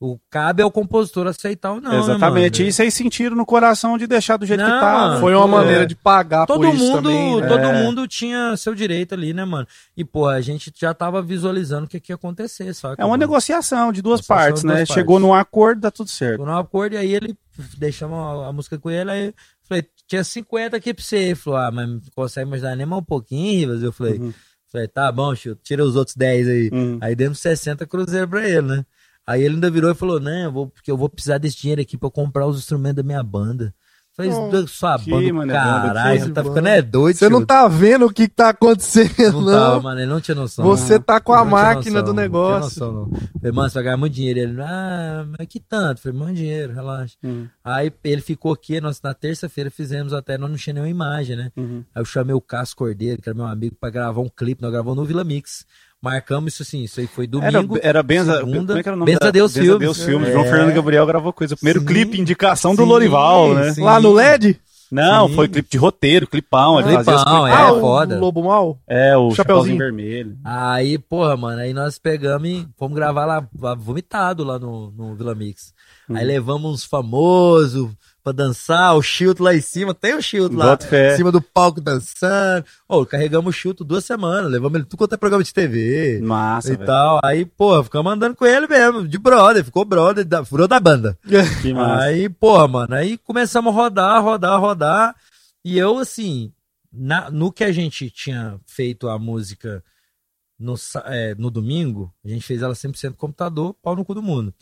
o 0.00 0.16
cabe 0.30 0.62
ao 0.62 0.70
compositor 0.70 1.26
aceitar 1.26 1.72
ou 1.72 1.80
não. 1.80 1.90
né, 1.90 1.98
Exatamente. 1.98 2.58
mano? 2.60 2.68
e 2.68 2.72
vocês 2.72 2.94
sentiram 2.94 3.34
no 3.36 3.44
coração 3.44 3.98
de 3.98 4.06
deixar 4.06 4.36
do 4.36 4.46
jeito 4.46 4.62
que 4.62 4.70
Não, 4.70 4.78
tá. 4.80 4.92
mano. 4.92 5.20
Foi 5.20 5.34
uma 5.34 5.44
É. 5.44 5.48
maneira 5.48 5.86
de 5.86 5.96
pagar 5.96 6.46
por 6.46 6.54
todo 6.54 6.68
isso 6.68 6.78
mundo, 6.84 7.02
também. 7.02 7.40
né? 7.40 7.48
todo 7.48 7.60
É. 7.60 7.82
mundo 7.82 8.06
tinha 8.06 8.56
seu 8.56 8.74
direito 8.76 9.14
ali, 9.14 9.32
né, 9.34 9.44
mano? 9.44 9.66
E, 9.96 10.04
pô, 10.04 10.26
a 10.28 10.40
gente 10.40 10.72
já 10.76 10.94
tava 10.94 11.20
visualizando 11.20 11.86
o 11.86 11.88
que, 11.88 11.98
que 11.98 12.12
ia 12.12 12.16
acontecer, 12.16 12.72
saca? 12.74 13.02
É 13.02 13.04
uma 13.04 13.10
mano? 13.10 13.20
negociação 13.20 13.90
de 13.92 14.00
duas 14.00 14.20
Negociação 14.20 14.36
partes, 14.36 14.62
de 14.62 14.68
né? 14.68 14.74
duas 14.76 14.88
Chegou 14.88 15.16
partes. 15.16 15.28
num 15.28 15.34
acordo, 15.34 15.80
dá 15.80 15.90
tudo 15.90 16.08
certo. 16.10 16.32
Ficou 16.32 16.46
num 16.46 16.56
acordo, 16.58 16.94
e 16.94 16.96
aí 16.98 17.12
ele 17.12 17.36
deixamos 17.76 18.16
a, 18.18 18.48
a 18.48 18.52
música 18.52 18.78
com 18.78 18.88
ele, 18.90 19.10
aí 19.10 19.26
eu 19.26 19.34
falei, 19.68 19.84
tinha 20.06 20.22
50 20.22 20.76
aqui 20.76 20.94
pra 20.94 21.02
você. 21.02 21.16
Ele 21.16 21.34
falou, 21.34 21.58
ah, 21.58 21.70
mas 21.72 21.88
consegue 22.14 22.48
me 22.48 22.54
ajudar 22.54 22.76
nem 22.76 22.86
mais 22.86 23.02
um 23.02 23.04
pouquinho, 23.04 23.58
Rivas? 23.60 23.82
Eu 23.82 23.92
falei, 23.92 24.18
Uhum. 24.18 24.32
Falei, 24.70 24.86
tá 24.86 25.10
bom, 25.10 25.32
tira 25.64 25.82
os 25.82 25.96
outros 25.96 26.14
10 26.14 26.46
aí. 26.46 26.70
Hum. 26.70 26.98
Aí 27.00 27.16
demos 27.16 27.38
60 27.40 27.86
cruzeiro 27.86 28.28
pra 28.28 28.46
ele, 28.46 28.60
né? 28.60 28.84
Aí 29.28 29.42
ele 29.42 29.56
ainda 29.56 29.70
virou 29.70 29.90
e 29.90 29.94
falou, 29.94 30.18
não, 30.18 30.32
eu 30.44 30.50
vou, 30.52 30.66
porque 30.68 30.90
eu 30.90 30.96
vou 30.96 31.08
precisar 31.10 31.36
desse 31.36 31.58
dinheiro 31.58 31.82
aqui 31.82 31.98
pra 31.98 32.10
comprar 32.10 32.46
os 32.46 32.56
instrumentos 32.56 32.96
da 32.96 33.02
minha 33.02 33.22
banda. 33.22 33.74
Falei, 34.16 34.32
Oh, 34.32 34.66
sua 34.66 34.98
que, 34.98 35.10
banda, 35.10 35.32
mano, 35.32 35.52
caralho, 35.52 36.20
você 36.20 36.30
tá 36.32 36.42
banda. 36.42 36.48
ficando 36.54 36.68
é 36.68 36.82
doido, 36.82 37.16
Você 37.16 37.28
não 37.28 37.46
tá 37.46 37.68
vendo 37.68 38.06
o 38.06 38.12
que, 38.12 38.26
que 38.26 38.34
tá 38.34 38.48
acontecendo, 38.48 39.32
Não 39.34 39.40
não. 39.42 39.52
tava, 39.52 39.80
mano, 39.80 40.00
ele 40.00 40.10
não 40.10 40.20
tinha 40.20 40.34
noção. 40.34 40.64
Você 40.64 40.98
tá 40.98 41.20
com 41.20 41.32
a 41.32 41.44
máquina 41.44 42.02
do 42.02 42.06
noção, 42.12 42.14
negócio. 42.14 42.60
Não 42.62 42.68
tinha 42.70 42.86
noção, 42.88 43.10
não. 43.12 43.30
Falei, 43.38 43.52
mano, 43.52 43.68
você 43.70 43.74
vai 43.74 43.84
ganhar 43.84 43.96
muito 43.96 44.14
dinheiro. 44.14 44.40
Ele, 44.40 44.60
ah, 44.60 45.24
mas 45.38 45.46
que 45.46 45.60
tanto? 45.60 46.00
Falei, 46.00 46.18
muito 46.18 46.34
dinheiro, 46.36 46.72
relaxa. 46.74 47.14
Uhum. 47.22 47.46
Aí 47.62 47.92
ele 48.02 48.20
ficou 48.20 48.52
aqui, 48.52 48.80
nós 48.80 49.00
na 49.00 49.14
terça-feira 49.14 49.70
fizemos 49.70 50.12
até, 50.12 50.36
nós 50.36 50.50
não 50.50 50.56
tinha 50.56 50.74
nenhuma 50.74 50.90
imagem, 50.90 51.36
né? 51.36 51.52
Uhum. 51.56 51.84
Aí 51.94 52.00
eu 52.00 52.04
chamei 52.04 52.34
o 52.34 52.40
Cássio 52.40 52.76
Cordeiro, 52.76 53.22
que 53.22 53.28
era 53.28 53.36
meu 53.36 53.46
amigo, 53.46 53.76
pra 53.78 53.88
gravar 53.88 54.20
um 54.20 54.28
clipe, 54.28 54.62
nós 54.62 54.72
gravamos 54.72 54.96
no 54.96 55.04
Vila 55.04 55.22
Mix. 55.22 55.64
Marcamos 56.00 56.52
isso 56.54 56.62
assim, 56.62 56.84
isso 56.84 57.00
aí 57.00 57.06
foi 57.08 57.24
Era, 57.40 57.50
domingo. 57.60 57.78
era 57.82 58.02
Benza, 58.02 58.36
segunda, 58.38 58.66
como 58.68 58.78
é 58.78 58.82
que 58.82 58.88
era 58.88 58.96
o 58.96 58.98
nome 59.00 59.10
Benza 59.10 59.20
da- 59.24 59.30
Deus 59.32 59.52
Benza 59.52 59.64
Filmes. 59.66 59.80
Deus 59.80 60.04
Filmes. 60.04 60.28
É. 60.28 60.32
João 60.32 60.44
Fernando 60.44 60.72
Gabriel 60.74 61.06
gravou 61.06 61.32
coisa. 61.32 61.54
O 61.54 61.58
primeiro 61.58 61.80
Sim. 61.80 61.86
clipe, 61.86 62.20
indicação 62.20 62.74
do 62.74 62.82
Sim, 62.82 62.88
Lorival, 62.88 63.54
né? 63.54 63.72
sim. 63.72 63.82
Lá 63.82 64.00
no 64.00 64.12
LED? 64.12 64.60
Não, 64.90 65.28
Sim. 65.28 65.34
foi 65.34 65.48
clipe 65.48 65.68
de 65.70 65.76
roteiro, 65.76 66.26
clipão. 66.26 66.78
Ele 66.78 66.88
Clipão, 66.88 67.04
fazia 67.04 67.18
os 67.20 67.24
clipes. 67.42 67.58
é, 67.58 67.62
ah, 67.62 67.72
o 67.72 67.80
foda. 67.80 68.18
Lobo 68.18 68.42
Mal? 68.44 68.78
É, 68.88 69.16
o 69.18 69.30
Chapeuzinho. 69.34 69.76
Vermelho. 69.76 70.38
Aí, 70.44 70.96
porra, 70.98 71.36
mano, 71.36 71.60
aí 71.60 71.74
nós 71.74 71.98
pegamos 71.98 72.48
e 72.48 72.66
fomos 72.78 72.94
gravar 72.96 73.26
lá, 73.26 73.46
vomitado 73.76 74.44
lá 74.44 74.58
no, 74.58 74.90
no 74.92 75.14
Vila 75.14 75.34
Mix. 75.34 75.74
Aí 76.14 76.24
levamos 76.24 76.72
uns 76.72 76.84
famosos 76.84 77.90
pra 78.28 78.44
dançar, 78.44 78.96
o 78.96 79.02
Chilton 79.02 79.44
lá 79.44 79.54
em 79.54 79.60
cima, 79.60 79.94
tem 79.94 80.14
o 80.14 80.22
Chilton 80.22 80.56
lá 80.56 80.78
em 81.12 81.16
cima 81.16 81.32
do 81.32 81.40
palco 81.40 81.80
dançando. 81.80 82.64
Ô, 82.88 83.04
carregamos 83.06 83.54
o 83.54 83.58
Chilton 83.58 83.84
duas 83.84 84.04
semanas, 84.04 84.50
levamos 84.50 84.76
ele 84.76 84.84
tudo 84.84 84.98
quanto 84.98 85.14
é 85.14 85.16
programa 85.16 85.42
de 85.42 85.52
TV. 85.52 86.20
Massa, 86.22 86.72
e 86.72 86.76
velho. 86.76 86.86
tal. 86.86 87.20
Aí, 87.24 87.44
pô, 87.44 87.82
ficamos 87.82 88.12
andando 88.12 88.36
com 88.36 88.44
ele 88.46 88.66
mesmo, 88.66 89.06
de 89.06 89.18
brother, 89.18 89.64
ficou 89.64 89.84
brother, 89.84 90.24
da, 90.24 90.44
furou 90.44 90.68
da 90.68 90.78
banda. 90.80 91.18
Que 91.62 91.72
massa. 91.72 92.04
Aí, 92.04 92.28
porra, 92.28 92.68
mano, 92.68 92.94
aí 92.94 93.16
começamos 93.18 93.72
a 93.72 93.76
rodar, 93.76 94.22
rodar, 94.22 94.60
rodar. 94.60 95.16
E 95.64 95.78
eu, 95.78 95.98
assim, 95.98 96.52
na- 96.92 97.30
no 97.30 97.52
que 97.52 97.64
a 97.64 97.72
gente 97.72 98.10
tinha 98.10 98.58
feito 98.66 99.08
a 99.08 99.18
música 99.18 99.82
no, 100.58 100.74
é, 101.06 101.34
no 101.36 101.50
domingo, 101.50 102.12
a 102.24 102.28
gente 102.28 102.44
fez 102.44 102.62
ela 102.62 102.74
100% 102.74 103.14
computador, 103.16 103.74
pau 103.82 103.94
no 103.94 104.04
cu 104.04 104.14
do 104.14 104.22
mundo. 104.22 104.52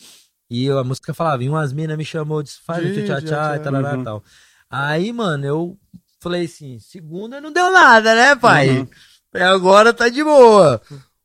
E 0.49 0.71
a 0.71 0.85
música 0.85 1.13
falava, 1.13 1.43
e 1.43 1.49
umas 1.49 1.73
minas 1.73 1.97
me 1.97 2.05
chamou, 2.05 2.43
disse, 2.43 2.61
faz 2.65 2.85
um 2.85 3.05
tchá 3.05 3.21
já. 3.21 3.57
e 3.57 3.59
tal, 3.61 3.75
Uhum. 3.75 4.05
tal. 4.05 4.25
Aí, 4.71 5.13
mano, 5.13 5.45
eu 5.45 5.79
falei 6.21 6.45
assim, 6.45 6.79
segunda 6.79 7.41
não 7.41 7.53
deu 7.53 7.71
nada, 7.71 8.15
né, 8.15 8.37
pai? 8.37 8.79
Uhum. 8.81 8.89
Até 9.33 9.45
agora 9.45 9.93
tá 9.93 10.09
de 10.09 10.23
boa. 10.23 10.81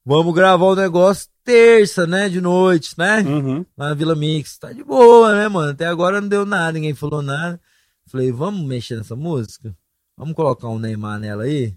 Vamos 0.05 0.33
gravar 0.33 0.65
o 0.65 0.75
negócio 0.75 1.29
terça, 1.43 2.05
né, 2.07 2.29
de 2.29 2.39
noite, 2.41 2.93
né? 2.97 3.19
Uhum. 3.21 3.65
lá 3.77 3.89
na 3.89 3.93
Vila 3.95 4.15
Mix. 4.15 4.57
Tá 4.57 4.71
de 4.71 4.83
boa, 4.83 5.35
né, 5.35 5.47
mano? 5.47 5.71
Até 5.71 5.85
agora 5.87 6.19
não 6.21 6.27
deu 6.27 6.45
nada, 6.45 6.73
ninguém 6.73 6.93
falou 6.93 7.21
nada. 7.21 7.59
Falei, 8.07 8.31
vamos 8.31 8.65
mexer 8.67 8.97
nessa 8.97 9.15
música? 9.15 9.75
Vamos 10.17 10.35
colocar 10.35 10.67
um 10.67 10.77
Neymar 10.79 11.19
nela 11.19 11.43
aí? 11.43 11.75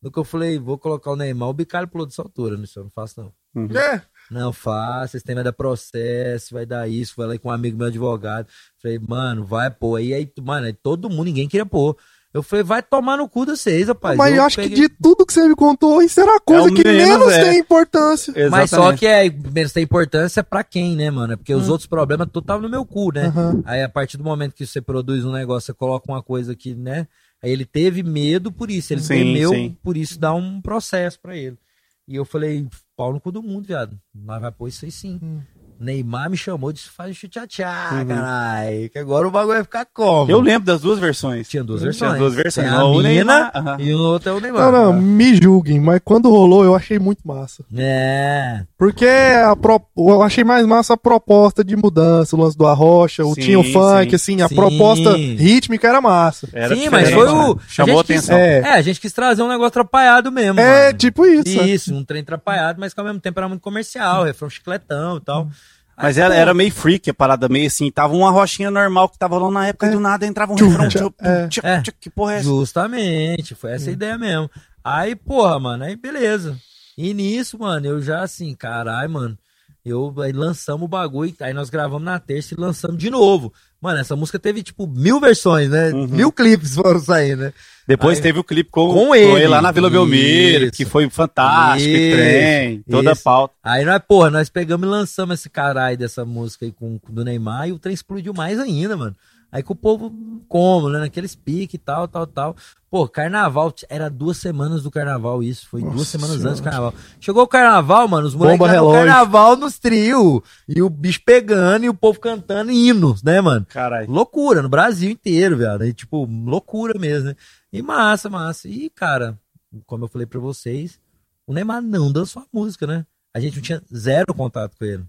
No 0.00 0.10
que 0.10 0.18
eu 0.18 0.24
falei, 0.24 0.58
vou 0.58 0.76
colocar 0.78 1.10
o 1.12 1.16
Neymar, 1.16 1.48
o 1.48 1.52
Bicalho 1.54 1.88
pulou 1.88 2.06
dessa 2.06 2.22
altura, 2.22 2.56
nisso 2.56 2.78
eu 2.80 2.84
não 2.84 2.90
faço 2.90 3.20
não. 3.20 3.32
Uhum. 3.54 3.76
É. 3.76 4.02
Não 4.32 4.52
faça, 4.52 5.16
esse 5.16 5.24
tema 5.26 5.42
dar 5.44 5.52
processo, 5.52 6.54
vai 6.54 6.64
dar 6.66 6.88
isso, 6.88 7.14
vai 7.16 7.26
lá 7.26 7.38
com 7.38 7.48
um 7.48 7.52
amigo 7.52 7.76
meu 7.76 7.86
advogado. 7.88 8.46
Falei, 8.80 8.98
mano, 8.98 9.44
vai 9.44 9.70
pôr. 9.70 9.96
Aí, 9.96 10.14
aí, 10.14 10.30
mano, 10.40 10.66
aí 10.66 10.72
todo 10.72 11.10
mundo, 11.10 11.24
ninguém 11.24 11.48
queria 11.48 11.66
pôr. 11.66 11.96
Eu 12.34 12.42
falei, 12.42 12.62
vai 12.62 12.82
tomar 12.82 13.18
no 13.18 13.28
cu 13.28 13.44
de 13.44 13.50
vocês, 13.54 13.88
rapaz. 13.88 14.16
Mas 14.16 14.34
eu 14.34 14.42
acho 14.42 14.56
peguei- 14.56 14.70
que 14.74 14.80
de 14.82 14.88
tudo 15.02 15.26
que 15.26 15.34
você 15.34 15.46
me 15.46 15.54
contou, 15.54 16.00
isso 16.00 16.18
era 16.18 16.36
a 16.36 16.40
coisa 16.40 16.66
É 16.66 16.72
que 16.72 16.82
menos, 16.82 17.18
menos 17.18 17.32
é. 17.34 17.44
tem 17.50 17.58
importância. 17.58 18.32
Mas 18.50 18.70
só 18.70 18.76
Exatamente. 18.76 18.98
que 19.00 19.06
é, 19.06 19.30
menos 19.52 19.70
tem 19.72 19.82
importância 19.82 20.42
pra 20.42 20.64
quem, 20.64 20.96
né, 20.96 21.10
mano? 21.10 21.34
É 21.34 21.36
porque 21.36 21.54
os 21.54 21.68
outros 21.68 21.86
problemas 21.86 22.26
tudo 22.32 22.46
tava 22.46 22.62
no 22.62 22.70
meu 22.70 22.86
cu, 22.86 23.12
né? 23.12 23.26
Aham. 23.26 23.62
Aí 23.66 23.82
a 23.82 23.88
partir 23.88 24.16
do 24.16 24.24
momento 24.24 24.54
que 24.54 24.64
você 24.66 24.80
produz 24.80 25.26
um 25.26 25.32
negócio, 25.32 25.66
você 25.66 25.74
coloca 25.74 26.10
uma 26.10 26.22
coisa 26.22 26.56
que, 26.56 26.74
né? 26.74 27.06
Aí 27.42 27.50
ele 27.50 27.66
teve 27.66 28.02
medo 28.02 28.50
por 28.50 28.70
isso, 28.70 28.94
ele 28.94 29.02
Sim, 29.02 29.08
temeu 29.08 29.50
sim. 29.50 29.76
por 29.82 29.94
isso 29.98 30.18
dá 30.18 30.32
um 30.32 30.58
processo 30.62 31.20
pra 31.20 31.36
ele. 31.36 31.58
E 32.06 32.16
eu 32.16 32.24
falei, 32.24 32.68
pau 32.96 33.12
no 33.12 33.20
cu 33.20 33.30
do 33.30 33.42
mundo, 33.42 33.66
viado. 33.66 34.00
Nós 34.12 34.40
vai 34.40 34.50
pôr 34.50 34.68
isso 34.68 34.84
aí 34.84 34.90
sim. 34.90 35.20
Hum. 35.22 35.40
Neymar 35.82 36.30
me 36.30 36.36
chamou, 36.36 36.72
disse, 36.72 36.88
faz 36.88 37.16
o 37.22 37.28
tchá 37.28 37.90
Uhum. 37.92 38.06
caralho. 38.06 38.90
Que 38.90 38.98
agora 38.98 39.26
o 39.26 39.30
bagulho 39.30 39.54
vai 39.54 39.62
ficar 39.64 39.86
como? 39.92 40.30
Eu 40.30 40.40
lembro 40.40 40.64
das 40.66 40.80
duas 40.80 40.98
versões. 40.98 41.48
Tinha 41.48 41.64
duas 41.64 41.80
Tinha 41.80 41.90
versões. 41.90 42.18
duas 42.18 42.34
versões. 42.34 42.66
Tem 42.68 42.76
a 42.76 42.84
O 42.84 43.02
Neymar, 43.02 43.52
e 43.78 43.92
o 43.92 43.98
outro 43.98 44.30
é 44.30 44.32
o 44.32 44.40
Neymar. 44.40 44.70
Não, 44.70 44.92
não, 44.92 45.00
me 45.02 45.34
julguem, 45.34 45.80
mas 45.80 46.00
quando 46.04 46.30
rolou 46.30 46.64
eu 46.64 46.74
achei 46.74 46.98
muito 46.98 47.20
massa. 47.26 47.64
É. 47.76 48.62
Porque 48.78 49.06
a 49.06 49.54
pro- 49.56 49.80
eu 49.96 50.22
achei 50.22 50.44
mais 50.44 50.66
massa 50.66 50.94
a 50.94 50.96
proposta 50.96 51.64
de 51.64 51.76
mudança, 51.76 52.34
o 52.36 52.40
lance 52.40 52.56
do 52.56 52.66
Arrocha, 52.66 53.24
o 53.24 53.34
Sim, 53.34 53.40
tinha 53.40 53.58
o 53.60 53.64
funk, 53.64 54.10
sim. 54.10 54.14
assim, 54.16 54.42
a 54.42 54.48
Sim. 54.48 54.54
proposta 54.54 55.16
rítmica 55.16 55.88
era 55.88 56.00
massa. 56.00 56.48
Era 56.52 56.74
Sim, 56.76 56.88
mas 56.90 57.10
foi 57.10 57.24
né? 57.26 57.32
o. 57.32 57.58
Chamou 57.68 58.00
a 58.00 58.04
quis- 58.04 58.16
atenção. 58.18 58.36
É. 58.36 58.58
É, 58.60 58.68
a 58.74 58.82
gente 58.82 59.00
quis 59.00 59.12
trazer 59.12 59.42
um 59.42 59.48
negócio 59.48 59.68
atrapalhado 59.68 60.30
mesmo. 60.30 60.60
É, 60.60 60.86
mano. 60.86 60.98
tipo 60.98 61.24
isso. 61.26 61.56
né? 61.56 61.68
Isso, 61.68 61.94
um 61.94 62.04
trem 62.04 62.22
atrapalhado, 62.22 62.78
mas 62.80 62.92
que 62.94 63.00
ao 63.00 63.06
mesmo 63.06 63.20
tempo 63.20 63.38
era 63.40 63.48
muito 63.48 63.60
comercial, 63.62 64.24
refrão 64.24 64.48
chicletão 64.50 65.16
e 65.16 65.20
tal. 65.20 65.48
Mas 65.96 66.18
Aí, 66.18 66.36
era, 66.36 66.54
meio 66.54 66.72
freak 66.72 67.10
a 67.10 67.14
parada, 67.14 67.48
meio 67.48 67.66
assim. 67.66 67.90
Tava 67.90 68.14
uma 68.14 68.30
rochinha 68.30 68.70
normal 68.70 69.08
que 69.08 69.18
tava 69.18 69.36
rolando 69.36 69.54
na 69.54 69.66
época 69.66 69.86
e 69.86 69.90
do 69.90 70.00
nada 70.00 70.26
entrava 70.26 70.52
um 70.52 70.56
Tchum, 70.56 70.68
refrão. 70.70 70.88
tchum, 70.88 71.10
é. 71.20 71.48
tchum, 71.48 71.60
É. 71.64 71.82
Que 72.00 72.10
porra 72.10 72.34
é 72.34 72.36
essa? 72.36 72.44
Justamente, 72.44 73.54
foi 73.54 73.72
essa 73.72 73.90
a 73.90 73.92
ideia 73.92 74.18
mesmo. 74.18 74.50
Aí, 74.82 75.14
porra, 75.14 75.58
mano, 75.60 75.84
aí 75.84 75.94
beleza. 75.94 76.58
E 76.96 77.14
nisso, 77.14 77.58
mano, 77.58 77.86
eu 77.86 78.02
já 78.02 78.22
assim, 78.22 78.54
caralho, 78.54 79.10
mano. 79.10 79.38
Eu 79.84 80.14
aí 80.20 80.32
lançamos 80.32 80.84
o 80.84 80.88
bagulho, 80.88 81.34
aí 81.40 81.52
nós 81.52 81.68
gravamos 81.68 82.04
na 82.04 82.18
terça 82.18 82.54
e 82.54 82.60
lançamos 82.60 82.98
de 82.98 83.10
novo. 83.10 83.52
Mano, 83.82 83.98
essa 83.98 84.14
música 84.14 84.38
teve 84.38 84.62
tipo 84.62 84.86
mil 84.86 85.18
versões, 85.18 85.68
né? 85.68 85.90
Uhum. 85.90 86.06
Mil 86.06 86.30
clipes 86.30 86.76
foram 86.76 87.00
sair, 87.00 87.36
né? 87.36 87.52
Depois 87.86 88.18
Aí- 88.18 88.22
teve 88.22 88.38
o 88.38 88.44
clipe 88.44 88.70
com, 88.70 88.92
Com 88.92 89.12
ele. 89.12 89.48
lá 89.48 89.60
na 89.60 89.72
Vila 89.72 89.90
Belmiro, 89.90 90.70
que 90.70 90.84
foi 90.84 91.10
fantástico, 91.10 91.90
Isso. 91.90 92.16
trem, 92.16 92.84
toda 92.88 93.10
a 93.10 93.12
Isso. 93.12 93.22
pauta. 93.24 93.54
Aí 93.64 93.84
nós, 93.84 94.00
porra, 94.06 94.30
nós 94.30 94.48
pegamos 94.48 94.86
e 94.86 94.90
lançamos 94.90 95.40
esse 95.40 95.50
caralho 95.50 95.98
dessa 95.98 96.24
música 96.24 96.64
aí 96.64 96.70
com, 96.70 96.96
com 96.96 97.12
do 97.12 97.24
Neymar 97.24 97.68
e 97.68 97.72
o 97.72 97.78
trem 97.80 97.92
explodiu 97.92 98.32
mais 98.32 98.60
ainda, 98.60 98.96
mano. 98.96 99.16
Aí 99.52 99.62
que 99.62 99.70
o 99.70 99.76
povo, 99.76 100.10
como, 100.48 100.88
né? 100.88 101.00
Naqueles 101.00 101.34
piques 101.34 101.74
e 101.74 101.78
tal, 101.78 102.08
tal, 102.08 102.26
tal. 102.26 102.56
Pô, 102.90 103.06
carnaval, 103.06 103.72
era 103.86 104.08
duas 104.08 104.38
semanas 104.38 104.82
do 104.82 104.90
carnaval 104.90 105.42
isso. 105.42 105.68
Foi 105.68 105.82
duas 105.82 105.94
Nossa 105.94 106.10
semanas 106.10 106.36
Senhora. 106.36 106.50
antes 106.50 106.60
do 106.60 106.64
carnaval. 106.64 106.94
Chegou 107.20 107.42
o 107.42 107.46
carnaval, 107.46 108.08
mano, 108.08 108.26
os 108.26 108.34
moleques 108.34 108.66
no 108.66 108.92
carnaval 108.92 109.54
nos 109.56 109.78
trio. 109.78 110.42
E 110.66 110.80
o 110.80 110.88
bicho 110.88 111.20
pegando 111.24 111.84
e 111.84 111.88
o 111.90 111.94
povo 111.94 112.18
cantando 112.18 112.72
hinos, 112.72 113.22
né, 113.22 113.42
mano? 113.42 113.66
Caralho. 113.68 114.10
Loucura, 114.10 114.62
no 114.62 114.70
Brasil 114.70 115.10
inteiro, 115.10 115.58
velho. 115.58 115.82
Aí, 115.82 115.92
tipo, 115.92 116.24
loucura 116.24 116.98
mesmo, 116.98 117.28
né? 117.28 117.36
E 117.70 117.82
massa, 117.82 118.30
massa. 118.30 118.68
E, 118.68 118.88
cara, 118.88 119.38
como 119.86 120.04
eu 120.04 120.08
falei 120.08 120.26
pra 120.26 120.40
vocês, 120.40 120.98
o 121.46 121.52
Neymar 121.52 121.82
não 121.82 122.10
dançou 122.10 122.42
a 122.42 122.46
música, 122.50 122.86
né? 122.86 123.04
A 123.34 123.40
gente 123.40 123.56
não 123.56 123.62
tinha 123.62 123.82
zero 123.94 124.32
contato 124.34 124.76
com 124.78 124.84
ele. 124.84 125.04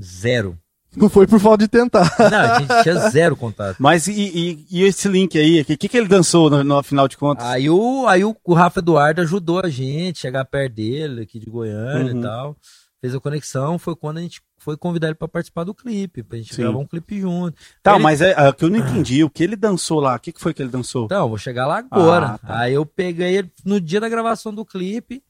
Zero. 0.00 0.56
Não 0.96 1.08
foi 1.08 1.26
por 1.26 1.40
falta 1.40 1.64
de 1.64 1.68
tentar. 1.68 2.14
Não, 2.18 2.38
a 2.38 2.58
gente 2.60 2.82
tinha 2.82 2.94
zero 3.10 3.34
contato. 3.36 3.76
Mas 3.78 4.06
e, 4.06 4.12
e- 4.12 4.66
e 4.70 4.82
esse 4.84 5.08
link 5.08 5.38
aí? 5.38 5.60
O 5.60 5.64
que, 5.64 5.76
que, 5.76 5.88
que 5.88 5.96
ele 5.96 6.08
dançou 6.08 6.50
no, 6.50 6.62
no 6.62 6.82
final 6.82 7.08
de 7.08 7.16
contas? 7.16 7.46
Aí 7.46 7.70
o, 7.70 8.06
aí 8.06 8.24
o, 8.24 8.36
o 8.44 8.54
Rafa 8.54 8.80
Eduardo 8.80 9.20
ajudou 9.22 9.60
a 9.60 9.68
gente 9.68 10.18
a 10.18 10.20
chegar 10.20 10.44
perto 10.44 10.74
dele, 10.74 11.22
aqui 11.22 11.38
de 11.38 11.46
Goiânia 11.46 12.12
Uhum. 12.12 12.18
e 12.18 12.22
tal. 12.22 12.56
Fez 13.00 13.14
a 13.14 13.20
conexão, 13.20 13.78
foi 13.80 13.96
quando 13.96 14.18
a 14.18 14.20
gente 14.20 14.40
foi 14.60 14.76
convidar 14.76 15.08
ele 15.08 15.16
pra 15.16 15.26
participar 15.26 15.64
do 15.64 15.74
clipe, 15.74 16.22
pra 16.22 16.38
gente 16.38 16.54
Sim. 16.54 16.62
gravar 16.62 16.78
um 16.78 16.86
clipe 16.86 17.20
junto. 17.20 17.56
Tá, 17.82 17.94
Ele- 17.94 18.02
mas 18.04 18.20
é, 18.20 18.32
é 18.36 18.48
o 18.48 18.52
que 18.54 18.64
eu 18.64 18.70
não 18.70 18.78
entendi. 18.78 19.24
O 19.24 19.30
que 19.30 19.42
ele 19.42 19.56
dançou 19.56 19.98
lá? 19.98 20.14
O 20.14 20.20
que, 20.20 20.30
que 20.30 20.40
foi 20.40 20.54
que 20.54 20.62
ele 20.62 20.70
dançou? 20.70 21.06
Então, 21.06 21.28
vou 21.28 21.36
chegar 21.36 21.66
lá 21.66 21.78
agora. 21.90 22.26
Ah, 22.26 22.38
tá. 22.38 22.58
Aí 22.60 22.74
eu 22.74 22.86
peguei 22.86 23.38
ele 23.38 23.50
no 23.64 23.80
dia 23.80 23.98
da 24.00 24.08
gravação 24.08 24.54
do 24.54 24.64
clipe, 24.64 25.20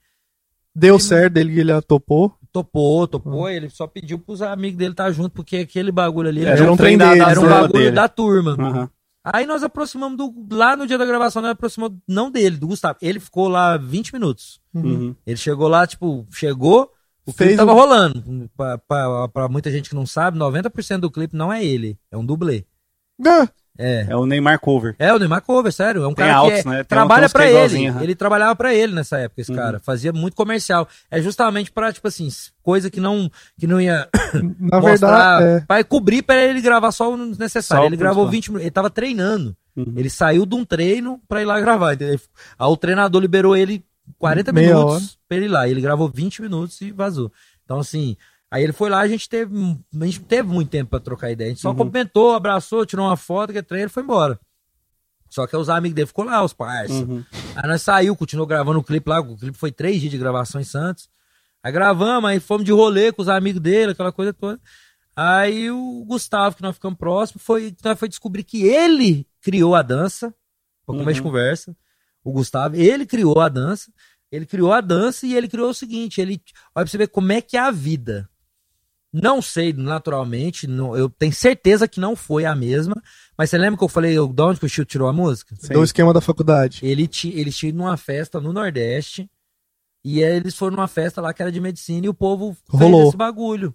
Deu 0.75 0.99
certo, 0.99 1.37
ele, 1.37 1.61
ele 1.61 1.83
topou. 1.83 2.35
topou, 2.53 3.07
topou, 3.07 3.49
ele 3.49 3.69
só 3.71 3.87
pediu 3.87 4.19
pros 4.19 4.41
amigos 4.43 4.79
dele 4.79 4.93
estar 4.93 5.11
junto, 5.13 5.31
porque 5.31 5.57
aquele 5.59 5.93
bagulho 5.93 6.29
ali 6.29 6.45
Era 6.45 6.71
um 6.73 6.77
trem 6.77 6.95
era 7.01 7.31
um 7.39 7.43
turma 7.43 7.51
bagulho 7.61 7.73
dele. 7.73 7.91
da 7.91 8.09
turma. 8.09 8.53
Aham. 8.59 8.91
Aí 9.25 9.47
nós 9.47 9.63
aproximamos 9.63 10.17
do. 10.19 10.35
Lá 10.51 10.75
no 10.75 10.85
dia 10.87 10.99
da 10.99 11.07
gravação, 11.07 11.41
nós 11.43 11.53
aproximamos 11.53 11.97
não 12.09 12.29
dele, 12.31 12.57
do 12.57 12.67
Gustavo. 12.67 12.99
Ele 13.01 13.21
ficou 13.21 13.47
lá 13.49 13.77
20 13.77 14.13
minutos. 14.13 14.61
Uhum. 14.75 15.15
Ele 15.25 15.37
chegou 15.37 15.69
lá, 15.69 15.87
tipo, 15.87 16.27
chegou, 16.33 16.91
o 17.25 17.31
Fez 17.33 17.51
clipe 17.51 17.57
tava 17.57 17.73
o- 17.73 17.77
rolando. 17.77 18.51
Pra, 18.57 18.79
pra, 18.79 19.29
pra 19.29 19.49
muita 19.49 19.71
gente 19.71 19.89
que 19.89 19.95
não 19.95 20.05
sabe, 20.07 20.37
90% 20.39 20.99
do 21.03 21.11
clipe 21.11 21.37
não 21.37 21.53
é 21.53 21.65
ele, 21.65 21.97
é 22.11 22.17
um 22.17 22.27
dublê. 22.27 22.65
Ah, 23.25 23.49
É. 23.79 24.07
É 24.11 24.17
o 24.17 24.27
Neymar 24.27 24.61
Cover. 24.61 24.95
É, 24.99 25.13
o 25.15 25.19
Neymar 25.19 25.41
Cover, 25.43 25.73
sério. 25.73 26.03
É 26.03 26.07
um 26.07 26.13
Tem 26.15 26.27
cara 26.27 26.37
altos, 26.39 26.63
que 26.63 26.69
é- 26.69 26.71
né? 26.71 26.85
Trabalha 26.85 27.29
pra 27.29 27.51
ele. 27.51 27.87
Ele 28.03 28.15
trabalhava 28.15 28.55
pra 28.55 28.75
ele 28.75 28.95
nessa 28.95 29.19
época, 29.19 29.41
esse 29.41 29.51
Uhum. 29.51 29.57
cara. 29.57 29.81
Fazia 29.81 30.13
muito 30.13 30.35
comercial. 30.37 30.87
É 31.11 31.21
justamente 31.23 31.71
pra, 31.73 31.93
tipo 31.93 32.07
assim, 32.07 32.29
coisa 32.63 32.91
que 32.91 33.01
não, 33.01 33.31
que 33.59 33.67
não 33.67 33.81
ia 33.81 34.09
na 34.61 34.81
mostrar. 34.81 35.39
verdade, 35.41 35.45
é. 35.45 35.61
Pra 35.67 35.83
cobrir 35.85 36.23
pra 36.23 36.37
ele 36.37 36.61
gravar 36.61 36.93
só 36.93 37.13
o 37.13 37.17
necessário. 37.17 37.83
Só 37.85 37.87
ele 37.87 37.97
gravou 37.97 38.29
principal. 38.29 38.31
20 38.31 38.49
minutos. 38.49 38.65
Ele 38.65 38.71
tava 38.71 38.91
treinando. 38.91 39.57
Uhum. 39.75 39.95
Ele 39.97 40.11
saiu 40.11 40.45
de 40.45 40.55
um 40.55 40.65
treino 40.67 41.19
pra 41.27 41.41
ir 41.41 41.47
lá 41.47 41.59
gravar. 41.59 41.95
Entendeu? 41.95 42.21
Aí 42.59 42.67
o 42.69 42.77
treinador 42.77 43.23
liberou 43.23 43.57
ele 43.57 43.83
40 44.19 44.53
Meia 44.53 44.75
minutos 44.75 44.95
hora. 44.95 45.05
pra 45.27 45.37
ele 45.39 45.47
ir 45.47 45.49
lá. 45.49 45.67
Ele 45.67 45.81
gravou 45.81 46.09
20 46.15 46.43
minutos 46.43 46.79
e 46.83 46.91
vazou. 46.93 47.33
Então, 47.65 47.79
assim, 47.79 48.17
aí 48.53 48.63
ele 48.63 48.73
foi 48.73 48.89
lá, 48.91 49.01
a 49.01 49.09
gente 49.09 49.29
teve, 49.29 49.55
a 50.01 50.05
gente 50.05 50.21
teve 50.21 50.49
muito 50.49 50.69
tempo 50.69 50.91
pra 50.91 51.01
trocar 51.01 51.31
ideia. 51.31 51.49
A 51.49 51.53
gente 51.53 51.61
só 51.63 51.71
Uhum. 51.71 51.77
cumprimentou, 51.77 52.35
abraçou, 52.35 52.85
tirou 52.87 53.07
uma 53.07 53.17
foto, 53.17 53.53
que 53.53 53.59
é 53.59 53.63
trem, 53.63 53.81
ele 53.83 53.89
foi 53.91 54.03
embora. 54.03 54.39
Só 55.31 55.47
que 55.47 55.57
os 55.57 55.71
amigos 55.71 55.95
dele 55.95 56.07
ficou 56.07 56.25
lá, 56.27 56.45
os 56.45 56.53
parça. 56.53 56.93
Uhum. 56.93 57.25
Aí 57.57 57.67
nós 57.69 57.81
saiu, 57.81 58.15
continuou 58.15 58.47
gravando 58.47 58.79
o 58.79 58.85
clipe 58.85 59.09
lá. 59.09 59.19
O 59.21 59.37
clipe 59.37 59.57
foi 59.57 59.73
três 59.73 59.99
dias 59.99 60.11
de 60.11 60.19
gravação 60.19 60.61
em 60.61 60.65
Santos. 60.65 61.09
Aí 61.63 61.73
gravamos, 61.73 62.29
aí 62.29 62.39
fomos 62.39 62.65
de 62.67 62.73
rolê 62.73 63.11
com 63.13 63.23
os 63.23 63.29
amigos 63.29 63.61
dele, 63.61 63.93
aquela 63.93 64.13
coisa 64.13 64.33
toda. 64.35 64.61
Aí 65.17 65.71
o 65.71 66.05
Gustavo, 66.07 66.57
que 66.57 66.63
nós 66.63 66.75
ficamos 66.75 66.99
próximos, 66.99 67.43
foi, 67.43 67.75
nós 67.83 67.99
foi 67.99 68.09
descobrir 68.09 68.45
que 68.45 68.63
ele 68.67 69.27
criou 69.41 69.75
a 69.75 69.81
dança. 69.83 70.35
Pra 70.85 70.95
começo 70.97 71.15
de 71.15 71.21
Uhum. 71.21 71.27
conversa. 71.29 71.77
O 72.25 72.33
Gustavo, 72.33 72.77
ele 72.77 73.07
criou 73.07 73.41
a 73.41 73.49
dança. 73.49 73.91
Ele 74.31 74.45
criou 74.45 74.73
a 74.73 74.81
dança 74.81 75.27
e 75.27 75.35
ele 75.35 75.49
criou 75.49 75.71
o 75.71 75.75
seguinte: 75.75 76.21
ele. 76.21 76.43
Olha 76.75 76.85
pra 76.85 76.87
você 76.87 76.99
ver 76.99 77.09
como 77.09 77.33
é 77.33 77.41
que 77.41 77.57
é 77.57 77.61
a 77.61 77.71
vida. 77.71 78.29
Não 79.13 79.43
sei, 79.43 79.73
naturalmente, 79.75 80.67
não- 80.67 80.97
eu 80.97 81.11
tenho 81.11 81.33
certeza 81.33 81.87
que 81.87 82.01
não 82.01 82.17
foi 82.17 82.45
a 82.47 82.55
mesma. 82.55 82.95
Mas 83.37 83.51
você 83.51 83.59
lembra 83.59 83.77
que 83.79 83.85
eu 83.85 83.89
falei 83.89 84.15
eu- 84.17 84.27
de 84.33 84.43
onde 84.43 84.59
que 84.59 84.67
o 84.67 84.69
Chico 84.69 84.87
tirou 84.87 85.07
a 85.09 85.13
música? 85.13 85.55
Sim. 85.59 85.75
Do 85.75 85.85
esquema 85.85 86.15
da 86.15 86.21
faculdade. 86.21 86.81
Ele 86.83 87.07
ti, 87.07 87.31
eles 87.37 87.57
tinham 87.57 87.77
numa 87.77 87.97
festa 87.97 88.41
no 88.41 88.53
Nordeste. 88.53 89.29
E 90.05 90.25
aí 90.25 90.35
eles 90.35 90.57
foram 90.57 90.77
numa 90.77 90.89
festa 90.89 91.21
lá 91.21 91.33
que 91.33 91.41
era 91.43 91.53
de 91.53 91.61
medicina 91.61 92.07
e 92.07 92.09
o 92.09 92.15
povo 92.15 92.57
fez 92.69 92.83
Rolou. 92.83 93.07
esse 93.09 93.17
bagulho. 93.17 93.73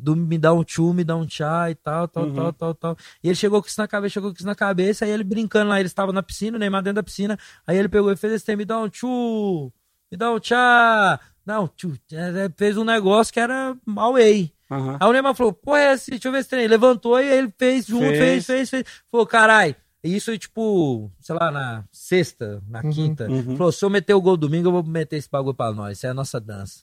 Do 0.00 0.16
me 0.16 0.36
dá 0.36 0.52
um 0.52 0.64
tchu, 0.64 0.92
me 0.92 1.04
dá 1.04 1.14
um 1.14 1.28
chá 1.28 1.70
e 1.70 1.76
tal, 1.76 2.08
tal, 2.08 2.24
Uhum. 2.24 2.34
tal, 2.34 2.52
tal, 2.52 2.74
tal. 2.74 2.96
E 3.22 3.28
ele 3.28 3.36
chegou 3.36 3.62
com 3.62 3.68
isso 3.68 3.80
na 3.80 3.86
cabeça, 3.86 4.14
chegou 4.14 4.30
com 4.30 4.36
isso 4.36 4.46
na 4.46 4.56
cabeça, 4.56 5.04
aí 5.04 5.12
ele 5.12 5.22
brincando 5.22 5.68
lá, 5.70 5.78
ele 5.78 5.86
estava 5.86 6.12
na 6.12 6.24
piscina, 6.24 6.56
o 6.56 6.58
Neymar 6.58 6.82
dentro 6.82 6.96
da 6.96 7.02
piscina, 7.04 7.38
aí 7.64 7.76
ele 7.78 7.88
pegou 7.88 8.10
e 8.10 8.16
fez 8.16 8.32
esse 8.32 8.44
tema, 8.44 8.56
me 8.58 8.64
dá 8.64 8.80
um 8.80 8.88
tchu, 8.88 9.72
me 10.10 10.18
dá 10.18 10.32
um 10.32 10.40
chá, 10.42 11.20
não, 11.46 11.68
tchu, 11.68 11.92
É, 12.10 12.46
é, 12.46 12.50
fez 12.56 12.76
um 12.76 12.82
negócio 12.84 13.32
que 13.32 13.38
era 13.38 13.76
away. 13.96 14.52
Aham. 14.70 14.96
Aí 15.00 15.08
o 15.08 15.12
Neymar 15.12 15.34
falou, 15.34 15.52
pô, 15.52 15.74
é 15.76 15.92
esse, 15.94 16.10
deixa 16.12 16.28
eu 16.28 16.32
ver 16.32 16.38
esse 16.38 16.48
trem. 16.48 16.68
Levantou 16.68 17.18
e 17.20 17.26
ele 17.26 17.52
fez 17.58 17.86
junto, 17.86 18.04
Fez. 18.04 18.18
fez, 18.18 18.46
fez, 18.46 18.70
fez. 18.70 18.84
Falou, 19.10 19.26
carai, 19.26 19.74
isso 20.02 20.36
tipo, 20.38 21.10
sei 21.20 21.34
lá, 21.34 21.50
na 21.50 21.84
sexta, 21.92 22.62
na 22.68 22.80
Uhum, 22.82 22.90
quinta. 22.90 23.26
uhum. 23.28 23.56
Falou, 23.56 23.72
se 23.72 23.84
eu 23.84 23.90
meter 23.90 24.14
o 24.14 24.20
gol 24.20 24.36
domingo, 24.36 24.68
eu 24.68 24.72
vou 24.72 24.82
meter 24.84 25.16
esse 25.16 25.28
bagulho 25.30 25.54
pra 25.54 25.72
nós. 25.72 25.98
Isso 25.98 26.06
é 26.06 26.10
a 26.10 26.14
nossa 26.14 26.40
dança. 26.40 26.82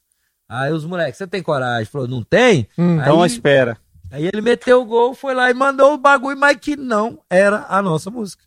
Aí 0.50 0.72
os 0.72 0.86
moleques, 0.86 1.18
você 1.18 1.28
tem 1.28 1.42
coragem? 1.42 1.86
Falou, 1.86 2.08
não 2.08 2.24
tem? 2.24 2.68
Hum. 2.78 3.00
Então 3.00 3.22
aí, 3.22 3.28
espera. 3.28 3.78
aí 4.12 4.26
ele 4.32 4.42
meteu 4.42 4.82
o 4.82 4.86
gol, 4.86 5.14
foi 5.14 5.34
lá 5.34 5.50
e 5.50 5.54
mandou 5.54 5.94
o 5.94 5.98
bagulho, 5.98 6.38
mas 6.38 6.58
que 6.58 6.76
não 6.76 7.20
era 7.30 7.66
a 7.70 7.82
nossa 7.82 8.10
música. 8.10 8.44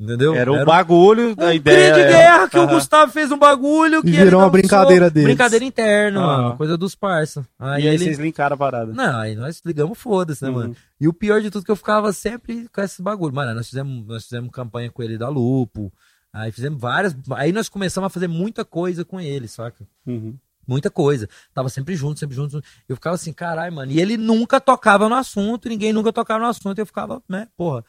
Entendeu? 0.00 0.34
Era 0.34 0.50
o 0.50 0.64
bagulho 0.64 1.32
um 1.32 1.34
da 1.34 1.54
ideia. 1.54 1.92
cri 1.92 2.02
de 2.04 2.08
guerra 2.08 2.48
que 2.48 2.58
o. 2.58 2.66
Gustavo 2.66 3.12
fez 3.12 3.30
um 3.30 3.36
bagulho 3.38 4.00
que 4.02 4.08
E 4.08 4.12
virou 4.12 4.40
uma 4.40 4.48
brincadeira 4.48 5.10
deles. 5.10 5.28
Brincadeira 5.28 5.62
interna, 5.62 6.20
Aham. 6.20 6.42
mano. 6.42 6.56
Coisa 6.56 6.78
dos 6.78 6.94
parça. 6.94 7.46
Aí 7.58 7.84
E 7.84 7.88
aí 7.88 7.94
ele... 7.96 8.04
vocês 8.04 8.18
linkaram 8.18 8.54
a 8.54 8.56
parada. 8.56 8.94
Não, 8.94 9.20
aí 9.20 9.34
nós 9.36 9.60
ligamos 9.62 9.98
foda-se, 9.98 10.42
né, 10.42 10.48
Uhum. 10.48 10.56
mano? 10.56 10.76
E 10.98 11.06
o 11.06 11.12
pior 11.12 11.42
de 11.42 11.50
tudo 11.50 11.62
é 11.62 11.64
que 11.66 11.70
eu 11.70 11.76
ficava 11.76 12.12
sempre 12.14 12.66
com 12.72 12.80
esse 12.80 13.02
bagulho. 13.02 13.34
Mano, 13.34 13.54
nós 13.54 13.68
fizemos, 13.68 14.06
nós 14.06 14.24
fizemos 14.24 14.50
campanha 14.50 14.90
com 14.90 15.02
ele 15.02 15.18
da 15.18 15.28
Lupo. 15.28 15.92
Aí 16.32 16.50
fizemos 16.50 16.80
várias. 16.80 17.14
Aí 17.32 17.52
nós 17.52 17.68
começamos 17.68 18.06
a 18.06 18.10
fazer 18.10 18.26
muita 18.28 18.64
coisa 18.64 19.04
com 19.04 19.20
ele, 19.20 19.48
saca? 19.48 19.84
Uhum. 20.06 20.34
Muita 20.66 20.88
coisa. 20.88 21.28
Tava 21.52 21.68
sempre 21.68 21.94
junto, 21.94 22.18
sempre 22.20 22.36
junto. 22.36 22.62
Eu 22.88 22.96
ficava 22.96 23.16
assim, 23.16 23.32
caralho, 23.34 23.74
mano. 23.74 23.92
E 23.92 24.00
ele 24.00 24.16
nunca 24.16 24.60
tocava 24.60 25.08
no 25.10 25.14
assunto, 25.14 25.68
ninguém 25.68 25.92
nunca 25.92 26.10
tocava 26.10 26.40
no 26.44 26.46
assunto. 26.48 26.78
E 26.78 26.80
eu 26.80 26.86
ficava, 26.86 27.20
né, 27.28 27.48
porra. 27.56 27.84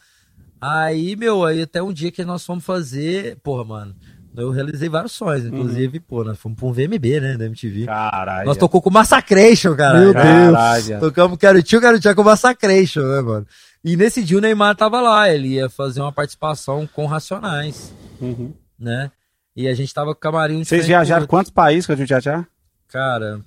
Aí, 0.62 1.16
meu, 1.16 1.44
aí 1.44 1.64
até 1.64 1.82
um 1.82 1.92
dia 1.92 2.12
que 2.12 2.24
nós 2.24 2.46
fomos 2.46 2.64
fazer. 2.64 3.38
Porra, 3.44 3.64
mano. 3.64 3.96
Eu 4.34 4.50
realizei 4.50 4.88
vários 4.88 5.12
sonhos, 5.12 5.46
inclusive, 5.46 6.00
pô, 6.00 6.24
nós 6.24 6.40
fomos 6.40 6.58
pra 6.58 6.66
um 6.66 6.72
VMB, 6.72 7.20
né, 7.20 7.36
da 7.36 7.46
MTV. 7.48 7.86
Caralho. 7.86 8.46
Nós 8.46 8.56
tocou 8.56 8.82
com 8.82 8.90
Massacration, 8.90 9.76
cara. 9.76 10.00
Meu 10.00 10.14
Deus. 10.14 10.24
Caralho. 10.24 11.00
Tocamos 11.02 11.38
Quero 11.38 11.62
Tio, 11.62 11.82
Quero 11.82 12.00
Tio 12.00 12.16
com 12.16 12.24
Massacration, 12.24 13.02
né, 13.02 13.22
mano? 13.22 13.46
E 13.84 13.98
nesse 13.98 14.24
dia 14.24 14.38
o 14.38 14.42
Neymar 14.42 14.76
tava 14.78 15.02
lá, 15.02 15.30
ele 15.30 15.50
ia 15.56 15.70
fazer 15.70 16.00
uma 16.00 16.14
participação 16.14 16.88
com 16.94 17.06
Racionais, 17.08 17.94
Uhum. 18.22 18.54
né? 18.80 19.12
E 19.54 19.68
a 19.68 19.74
gente 19.74 19.94
tava 19.94 20.14
com 20.14 20.20
o 20.20 20.22
camarim... 20.22 20.64
Vocês 20.64 20.88
viajaram 20.88 21.28
quantos 21.28 21.52
países 21.52 21.86
que 21.86 21.92
a 21.92 21.96
gente 21.98 22.08
viajar? 22.08 22.48
Cara, 22.88 23.42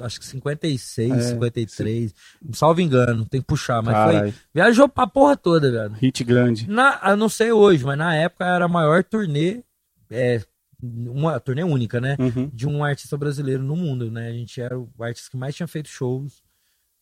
acho 0.00 0.20
que 0.20 0.26
56, 0.26 1.12
É, 1.12 1.20
53, 1.20 2.14
salvo 2.52 2.80
engano, 2.80 3.24
tem 3.24 3.40
que 3.40 3.46
puxar, 3.46 3.82
mas 3.82 3.96
foi... 3.96 4.34
Viajou 4.54 4.88
pra 4.88 5.06
porra 5.06 5.36
toda, 5.36 5.70
velho. 5.70 5.94
Hit 5.94 6.22
grande. 6.24 6.68
Na, 6.68 7.16
não 7.16 7.28
sei 7.28 7.52
hoje, 7.52 7.84
mas 7.84 7.98
na 7.98 8.14
época 8.14 8.44
era 8.44 8.64
a 8.64 8.68
maior 8.68 9.02
turnê, 9.02 9.62
é, 10.10 10.40
uma 10.82 11.38
turnê 11.40 11.62
única, 11.62 12.00
né? 12.00 12.16
Uhum. 12.18 12.50
de 12.52 12.66
um 12.66 12.82
artista 12.82 13.16
brasileiro 13.16 13.62
no 13.62 13.76
mundo, 13.76 14.10
né? 14.10 14.28
A 14.28 14.32
gente 14.32 14.60
era 14.60 14.78
o 14.78 14.88
artista 15.00 15.30
que 15.30 15.36
mais 15.36 15.54
tinha 15.54 15.66
feito 15.66 15.88
shows 15.88 16.42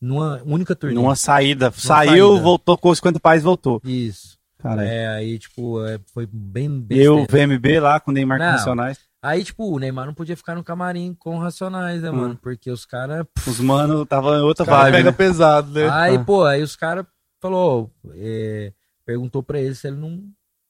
numa 0.01 0.43
única 0.45 0.75
turnê. 0.75 0.95
Numa 0.95 1.17
saída. 1.17 1.71
Saiu, 1.71 2.29
saída. 2.29 2.43
voltou 2.43 2.79
com 2.79 2.95
50 2.95 3.21
países, 3.21 3.45
voltou. 3.45 3.81
Isso. 3.85 4.39
Caralho. 4.59 4.89
É, 4.89 5.07
aí, 5.09 5.39
tipo, 5.39 5.85
é, 5.85 6.01
foi 6.13 6.29
bem, 6.31 6.81
bem 6.81 6.99
Eu. 6.99 7.25
VMB 7.31 7.81
lá 7.81 8.01
com 8.01 8.11
Neymar 8.11 8.39
Não. 8.39 8.53
Nacionais. 8.53 8.99
Aí, 9.23 9.43
tipo, 9.43 9.65
o 9.75 9.79
Neymar 9.79 10.07
não 10.07 10.15
podia 10.15 10.37
ficar 10.37 10.55
no 10.55 10.63
camarim 10.63 11.13
com 11.19 11.39
Racionais, 11.39 12.03
né, 12.03 12.11
Hum. 12.11 12.15
mano? 12.17 12.39
Porque 12.41 12.71
os 12.71 12.87
caras... 12.87 13.27
Os 13.47 13.59
mano 13.59 14.07
tava 14.07 14.37
em 14.37 14.41
outra 14.43 14.65
vibe. 14.65 14.95
pega 14.95 15.11
né? 15.11 15.17
pesado, 15.17 15.71
né? 15.73 15.89
Aí, 15.91 16.17
Ah. 16.17 16.25
pô, 16.25 16.45
aí 16.45 16.63
os 16.63 16.77
caras 16.77 17.05
falou, 17.41 17.91
é, 18.15 18.73
perguntou 19.05 19.43
pra 19.43 19.61
ele 19.61 19.75
se 19.75 19.89
ele 19.89 19.97
não... 19.97 20.23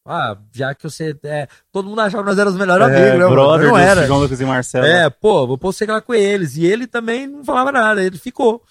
Ah, 0.07 0.39
já 0.55 0.75
que 0.75 0.83
você... 0.83 1.15
É, 1.25 1.47
todo 1.71 1.87
mundo 1.87 2.01
achava 2.01 2.23
que 2.23 2.31
nós 2.31 2.39
éramos 2.39 2.55
os 2.55 2.61
melhores 2.61 2.87
amigos, 2.87 3.19
né, 3.19 3.29
brother 3.29 3.69
Não 3.69 3.77
era. 3.77 4.07
João 4.07 4.21
Lucas 4.21 4.41
e 4.41 4.45
Marcelo. 4.47 4.87
É, 4.87 5.11
pô, 5.11 5.47
vou 5.47 5.59
pôr 5.59 5.71
você 5.71 5.85
lá 5.85 6.01
com 6.01 6.15
eles. 6.15 6.57
E 6.57 6.65
ele 6.65 6.87
também 6.87 7.27
não 7.27 7.45
falava 7.45 7.71
nada, 7.71 8.03
ele 8.03 8.17
ficou. 8.17 8.63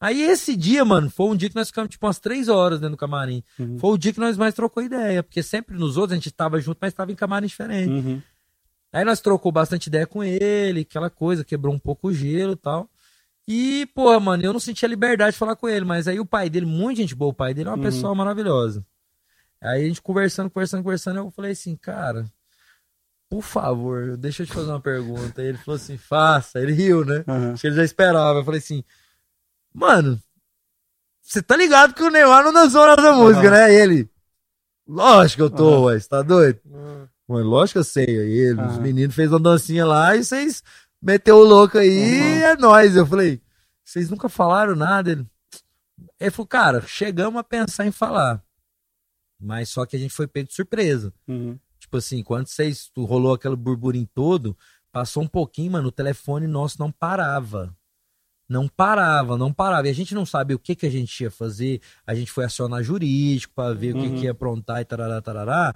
Aí 0.00 0.22
esse 0.22 0.56
dia, 0.56 0.84
mano, 0.84 1.10
foi 1.10 1.26
um 1.26 1.36
dia 1.36 1.50
que 1.50 1.54
nós 1.56 1.68
ficamos 1.68 1.90
tipo 1.90 2.06
umas 2.06 2.18
três 2.18 2.48
horas 2.48 2.80
dentro 2.80 2.96
do 2.96 2.98
camarim. 2.98 3.42
Uhum. 3.58 3.78
Foi 3.78 3.90
o 3.90 3.98
dia 3.98 4.12
que 4.12 4.20
nós 4.20 4.36
mais 4.38 4.54
trocou 4.54 4.82
ideia, 4.82 5.22
porque 5.22 5.42
sempre 5.42 5.76
nos 5.76 5.96
outros 5.98 6.12
a 6.12 6.16
gente 6.16 6.30
tava 6.30 6.58
junto, 6.60 6.78
mas 6.80 6.94
tava 6.94 7.12
em 7.12 7.14
camarim 7.14 7.46
diferente. 7.46 7.90
Uhum. 7.90 8.22
Aí 8.92 9.04
nós 9.04 9.20
trocou 9.20 9.52
bastante 9.52 9.88
ideia 9.88 10.06
com 10.06 10.22
ele, 10.24 10.80
aquela 10.80 11.10
coisa, 11.10 11.44
quebrou 11.44 11.74
um 11.74 11.78
pouco 11.78 12.08
o 12.08 12.12
gelo 12.14 12.52
e 12.52 12.56
tal. 12.56 12.88
E, 13.48 13.86
porra, 13.94 14.18
mano, 14.18 14.42
eu 14.44 14.52
não 14.52 14.60
sentia 14.60 14.88
liberdade 14.88 15.32
de 15.32 15.38
falar 15.38 15.54
com 15.54 15.68
ele, 15.68 15.84
mas 15.84 16.08
aí 16.08 16.18
o 16.18 16.26
pai 16.26 16.50
dele, 16.50 16.66
muita 16.66 17.00
gente 17.00 17.14
boa, 17.14 17.30
o 17.30 17.34
pai 17.34 17.54
dele 17.54 17.68
é 17.68 17.72
uma 17.72 17.76
Uhum. 17.76 17.82
pessoa 17.82 18.14
maravilhosa. 18.14 18.84
Aí 19.60 19.84
a 19.84 19.88
gente 19.88 20.02
conversando, 20.02 20.50
conversando, 20.50 20.82
conversando, 20.82 21.18
eu 21.18 21.30
falei 21.30 21.52
assim, 21.52 21.76
cara, 21.76 22.26
por 23.28 23.42
favor, 23.42 24.16
deixa 24.16 24.42
eu 24.42 24.46
te 24.46 24.52
fazer 24.52 24.70
uma 24.70 24.80
pergunta. 24.80 25.40
Aí 25.40 25.48
ele 25.48 25.58
falou 25.58 25.76
assim, 25.76 25.96
faça. 25.96 26.58
Ele 26.60 26.72
riu, 26.72 27.04
né? 27.04 27.24
Uhum. 27.26 27.52
Acho 27.52 27.60
que 27.60 27.66
ele 27.68 27.76
já 27.76 27.84
esperava. 27.84 28.38
Eu 28.40 28.44
falei 28.44 28.58
assim, 28.58 28.84
mano, 29.74 30.20
você 31.20 31.42
tá 31.42 31.56
ligado 31.56 31.94
que 31.94 32.02
o 32.02 32.10
Neymar 32.10 32.44
não 32.44 32.52
dançou 32.52 32.86
nessa 32.86 33.12
música, 33.14 33.50
né? 33.50 33.72
E 33.72 33.76
ele, 33.76 34.10
lógico 34.86 35.36
que 35.36 35.42
eu 35.42 35.50
tô, 35.50 35.74
Aham. 35.74 35.84
ué, 35.86 35.98
você 35.98 36.08
tá 36.08 36.22
doido? 36.22 36.60
Mano, 37.28 37.48
lógico 37.48 37.74
que 37.74 37.78
eu 37.80 37.84
sei. 37.84 38.04
Ele, 38.06 38.52
os 38.54 38.58
Aham. 38.74 38.80
meninos 38.80 39.14
fez 39.14 39.30
uma 39.30 39.40
dancinha 39.40 39.84
lá 39.84 40.14
e 40.16 40.22
vocês 40.24 40.62
meteu 41.02 41.36
o 41.38 41.44
louco 41.44 41.78
aí 41.78 41.88
Uhum. 41.88 42.38
e 42.38 42.42
é 42.42 42.56
nóis. 42.56 42.94
Eu 42.96 43.06
falei, 43.06 43.40
vocês 43.84 44.08
nunca 44.10 44.28
falaram 44.28 44.74
nada? 44.76 45.10
Ele, 45.12 45.26
ele 46.20 46.30
falou, 46.30 46.46
cara, 46.46 46.80
chegamos 46.86 47.38
a 47.40 47.44
pensar 47.44 47.86
em 47.86 47.90
falar. 47.90 48.42
Mas 49.38 49.68
só 49.68 49.84
que 49.84 49.96
a 49.96 49.98
gente 49.98 50.14
foi 50.14 50.26
pego 50.26 50.48
de 50.48 50.54
surpresa. 50.54 51.12
Uhum. 51.28 51.58
Tipo 51.78 51.96
assim, 51.98 52.22
quando 52.22 52.46
vocês 52.46 52.90
rolou 52.96 53.34
aquele 53.34 53.56
burburinho 53.56 54.08
todo, 54.14 54.56
passou 54.90 55.22
um 55.22 55.26
pouquinho, 55.28 55.72
mano, 55.72 55.88
o 55.88 55.92
telefone 55.92 56.46
nosso 56.46 56.78
não 56.78 56.90
parava. 56.90 57.74
Não 58.48 58.68
parava, 58.68 59.36
não 59.36 59.52
parava. 59.52 59.88
E 59.88 59.90
a 59.90 59.94
gente 59.94 60.14
não 60.14 60.24
sabe 60.24 60.54
o 60.54 60.58
que, 60.58 60.74
que 60.76 60.86
a 60.86 60.90
gente 60.90 61.20
ia 61.22 61.30
fazer. 61.30 61.80
A 62.06 62.14
gente 62.14 62.30
foi 62.30 62.44
acionar 62.44 62.82
jurídico 62.82 63.52
pra 63.54 63.72
ver 63.74 63.94
o 63.94 64.00
que, 64.00 64.06
Uhum. 64.06 64.14
que 64.16 64.24
ia 64.24 64.30
aprontar 64.30 64.80
e 64.80 64.84
tarará, 64.84 65.20
tarará. 65.20 65.74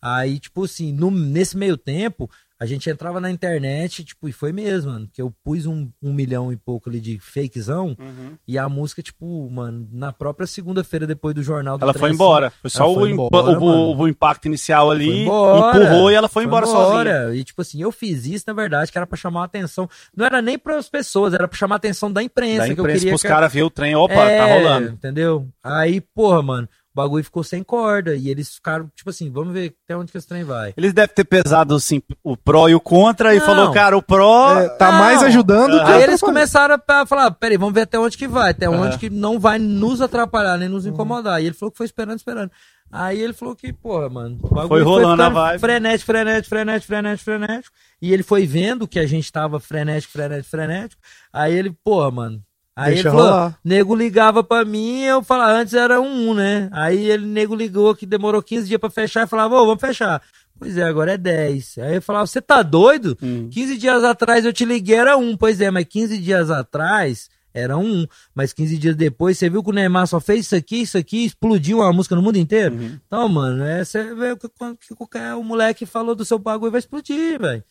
Aí, 0.00 0.38
tipo 0.38 0.64
assim, 0.64 0.92
no, 0.92 1.10
nesse 1.10 1.56
meio 1.56 1.76
tempo, 1.76 2.30
a 2.60 2.66
gente 2.66 2.90
entrava 2.90 3.20
na 3.20 3.30
internet, 3.30 4.02
tipo, 4.02 4.28
e 4.28 4.32
foi 4.32 4.52
mesmo, 4.52 4.90
mano. 4.90 5.08
Que 5.12 5.22
eu 5.22 5.32
pus 5.44 5.64
um, 5.64 5.88
um 6.02 6.12
milhão 6.12 6.52
e 6.52 6.56
pouco 6.56 6.88
ali 6.88 7.00
de 7.00 7.16
fakezão. 7.20 7.96
Uhum. 7.98 8.32
E 8.48 8.58
a 8.58 8.68
música, 8.68 9.00
tipo, 9.00 9.48
mano, 9.48 9.88
na 9.92 10.12
própria 10.12 10.44
segunda-feira 10.44 11.06
depois 11.06 11.36
do 11.36 11.42
jornal 11.42 11.78
do 11.78 11.84
Ela 11.84 11.92
trem, 11.92 12.00
foi 12.00 12.10
embora. 12.10 12.50
Foi 12.60 12.68
só 12.68 12.90
o, 12.90 12.94
foi 12.96 13.10
embora, 13.12 13.58
o- 13.60 13.96
o 13.96 14.08
impacto 14.08 14.46
inicial 14.46 14.86
Foi 14.88 14.96
ali. 14.96 15.22
embora. 15.22 15.78
Empurrou 15.78 16.10
e 16.10 16.14
ela 16.14 16.28
foi 16.28 16.44
embora, 16.44 16.66
sozinha. 16.66 16.88
embora. 17.00 17.36
E 17.36 17.44
tipo 17.44 17.62
assim, 17.62 17.80
eu 17.80 17.92
fiz 17.92 18.26
isso, 18.26 18.44
na 18.48 18.52
verdade, 18.54 18.90
que 18.90 18.98
era 18.98 19.06
pra 19.06 19.16
chamar 19.16 19.42
a 19.42 19.44
atenção. 19.44 19.88
Não 20.16 20.26
era 20.26 20.42
nem 20.42 20.58
para 20.58 20.76
as 20.78 20.88
pessoas, 20.88 21.34
era 21.34 21.46
pra 21.46 21.56
chamar 21.56 21.76
a 21.76 21.78
atenção 21.78 22.10
da 22.12 22.24
imprensa, 22.24 22.66
Da 22.66 22.74
que 22.74 22.80
eu 22.80 22.82
imprensa 22.82 22.98
queria 22.98 23.12
pros 23.12 23.22
que... 23.22 23.28
caras 23.28 23.52
ver 23.52 23.62
o 23.62 23.70
trem. 23.70 23.94
Opa, 23.94 24.14
É, 24.14 24.36
tá 24.38 24.46
rolando. 24.54 24.88
Entendeu? 24.90 25.48
Aí, 25.62 26.00
porra, 26.00 26.42
mano, 26.42 26.68
bagulho 26.98 27.24
ficou 27.24 27.42
sem 27.42 27.62
corda. 27.62 28.14
E 28.14 28.28
eles 28.28 28.54
ficaram, 28.54 28.90
tipo 28.94 29.10
assim, 29.10 29.30
vamos 29.30 29.52
ver 29.52 29.74
até 29.84 29.96
onde 29.96 30.12
que 30.12 30.18
esse 30.18 30.26
trem 30.28 30.44
vai. 30.44 30.74
Eles 30.76 30.92
devem 30.92 31.14
ter 31.14 31.24
pesado 31.24 31.74
assim, 31.74 32.02
o 32.22 32.36
pró 32.36 32.68
e 32.68 32.74
o 32.74 32.80
contra 32.80 33.34
e 33.34 33.38
Não. 33.38 33.46
falou, 33.46 33.72
cara, 33.72 33.96
o 33.96 34.02
pró. 34.02 34.58
É, 34.58 34.68
tá 34.70 34.92
Não. 34.92 34.98
mais 34.98 35.22
ajudando 35.22 35.78
do 35.78 35.84
que 35.84 35.90
Aí 35.92 36.02
eles 36.02 36.20
começaram 36.20 36.78
a 36.86 37.06
falar, 37.06 37.30
peraí, 37.32 37.56
vamos 37.56 37.74
ver 37.74 37.82
até 37.82 37.98
onde 37.98 38.16
que 38.16 38.28
vai, 38.28 38.50
até 38.50 38.66
Aham. 38.66 38.82
onde 38.86 38.98
que 38.98 39.08
não 39.10 39.38
vai 39.40 39.58
nos 39.58 40.00
atrapalhar, 40.00 40.58
nem 40.58 40.68
nos 40.68 40.86
incomodar. 40.86 41.42
E 41.42 41.46
ele 41.46 41.54
falou 41.54 41.70
que 41.70 41.78
foi 41.78 41.86
esperando, 41.86 42.18
esperando. 42.18 42.50
Aí 42.90 43.20
ele 43.20 43.34
falou 43.34 43.54
que, 43.54 43.70
porra, 43.70 44.08
mano, 44.08 44.38
o 44.42 44.48
bagulho 44.48 44.68
Foi 44.68 44.82
rolando 44.82 45.22
a 45.22 45.26
ficando 45.26 45.34
vibe. 45.34 45.60
Frenético, 45.60 46.06
frenético, 46.06 46.48
frenético, 46.48 46.86
frenético, 46.86 47.24
frenético. 47.24 47.76
E 48.00 48.12
ele 48.14 48.22
foi 48.22 48.46
vendo 48.46 48.88
que 48.88 48.98
a 48.98 49.06
gente 49.06 49.30
tava 49.30 49.60
frenético, 49.60 50.12
frenético, 50.12 50.48
frenético. 50.50 51.02
Aí 51.32 51.54
ele, 51.54 51.70
porra, 51.84 52.10
mano. 52.10 52.42
Aí 52.78 52.94
Deixa 52.94 53.08
ele 53.08 53.16
falou, 53.16 53.32
rolar. 53.32 53.58
nego 53.64 53.92
ligava 53.92 54.44
pra 54.44 54.64
mim, 54.64 55.02
eu 55.02 55.20
falava, 55.20 55.50
antes 55.58 55.74
era 55.74 56.00
um, 56.00 56.32
né? 56.32 56.68
Aí 56.70 57.10
ele, 57.10 57.26
nego 57.26 57.52
ligou 57.56 57.92
que 57.92 58.06
demorou 58.06 58.40
15 58.40 58.68
dias 58.68 58.78
pra 58.78 58.88
fechar 58.88 59.24
e 59.24 59.28
falava, 59.28 59.56
ô, 59.56 59.66
vamos 59.66 59.80
fechar. 59.80 60.22
Pois 60.56 60.78
é, 60.78 60.84
agora 60.84 61.14
é 61.14 61.18
10. 61.18 61.78
Aí 61.78 61.96
eu 61.96 62.02
falava, 62.02 62.28
você 62.28 62.40
tá 62.40 62.62
doido? 62.62 63.18
Hum. 63.20 63.48
15 63.50 63.76
dias 63.76 64.04
atrás 64.04 64.44
eu 64.44 64.52
te 64.52 64.64
liguei, 64.64 64.94
era 64.94 65.16
um. 65.16 65.36
Pois 65.36 65.60
é, 65.60 65.72
mas 65.72 65.86
15 65.86 66.18
dias 66.18 66.52
atrás 66.52 67.28
era 67.52 67.76
um. 67.76 68.06
Mas 68.32 68.52
15 68.52 68.78
dias 68.78 68.94
depois, 68.94 69.36
você 69.36 69.50
viu 69.50 69.60
que 69.60 69.70
o 69.70 69.72
Neymar 69.72 70.06
só 70.06 70.20
fez 70.20 70.46
isso 70.46 70.54
aqui, 70.54 70.82
isso 70.82 70.96
aqui, 70.96 71.24
explodiu 71.24 71.82
a 71.82 71.92
música 71.92 72.14
no 72.14 72.22
mundo 72.22 72.36
inteiro? 72.38 72.76
Uhum. 72.76 72.96
Então, 73.04 73.28
mano, 73.28 73.64
é, 73.64 73.84
você 73.84 74.14
vê 74.14 74.36
que, 74.36 74.48
que 74.86 74.94
qualquer 74.94 75.34
o 75.34 75.42
moleque 75.42 75.84
falou 75.84 76.14
do 76.14 76.24
seu 76.24 76.38
bagulho 76.38 76.70
vai 76.70 76.78
explodir, 76.78 77.40
velho. 77.40 77.64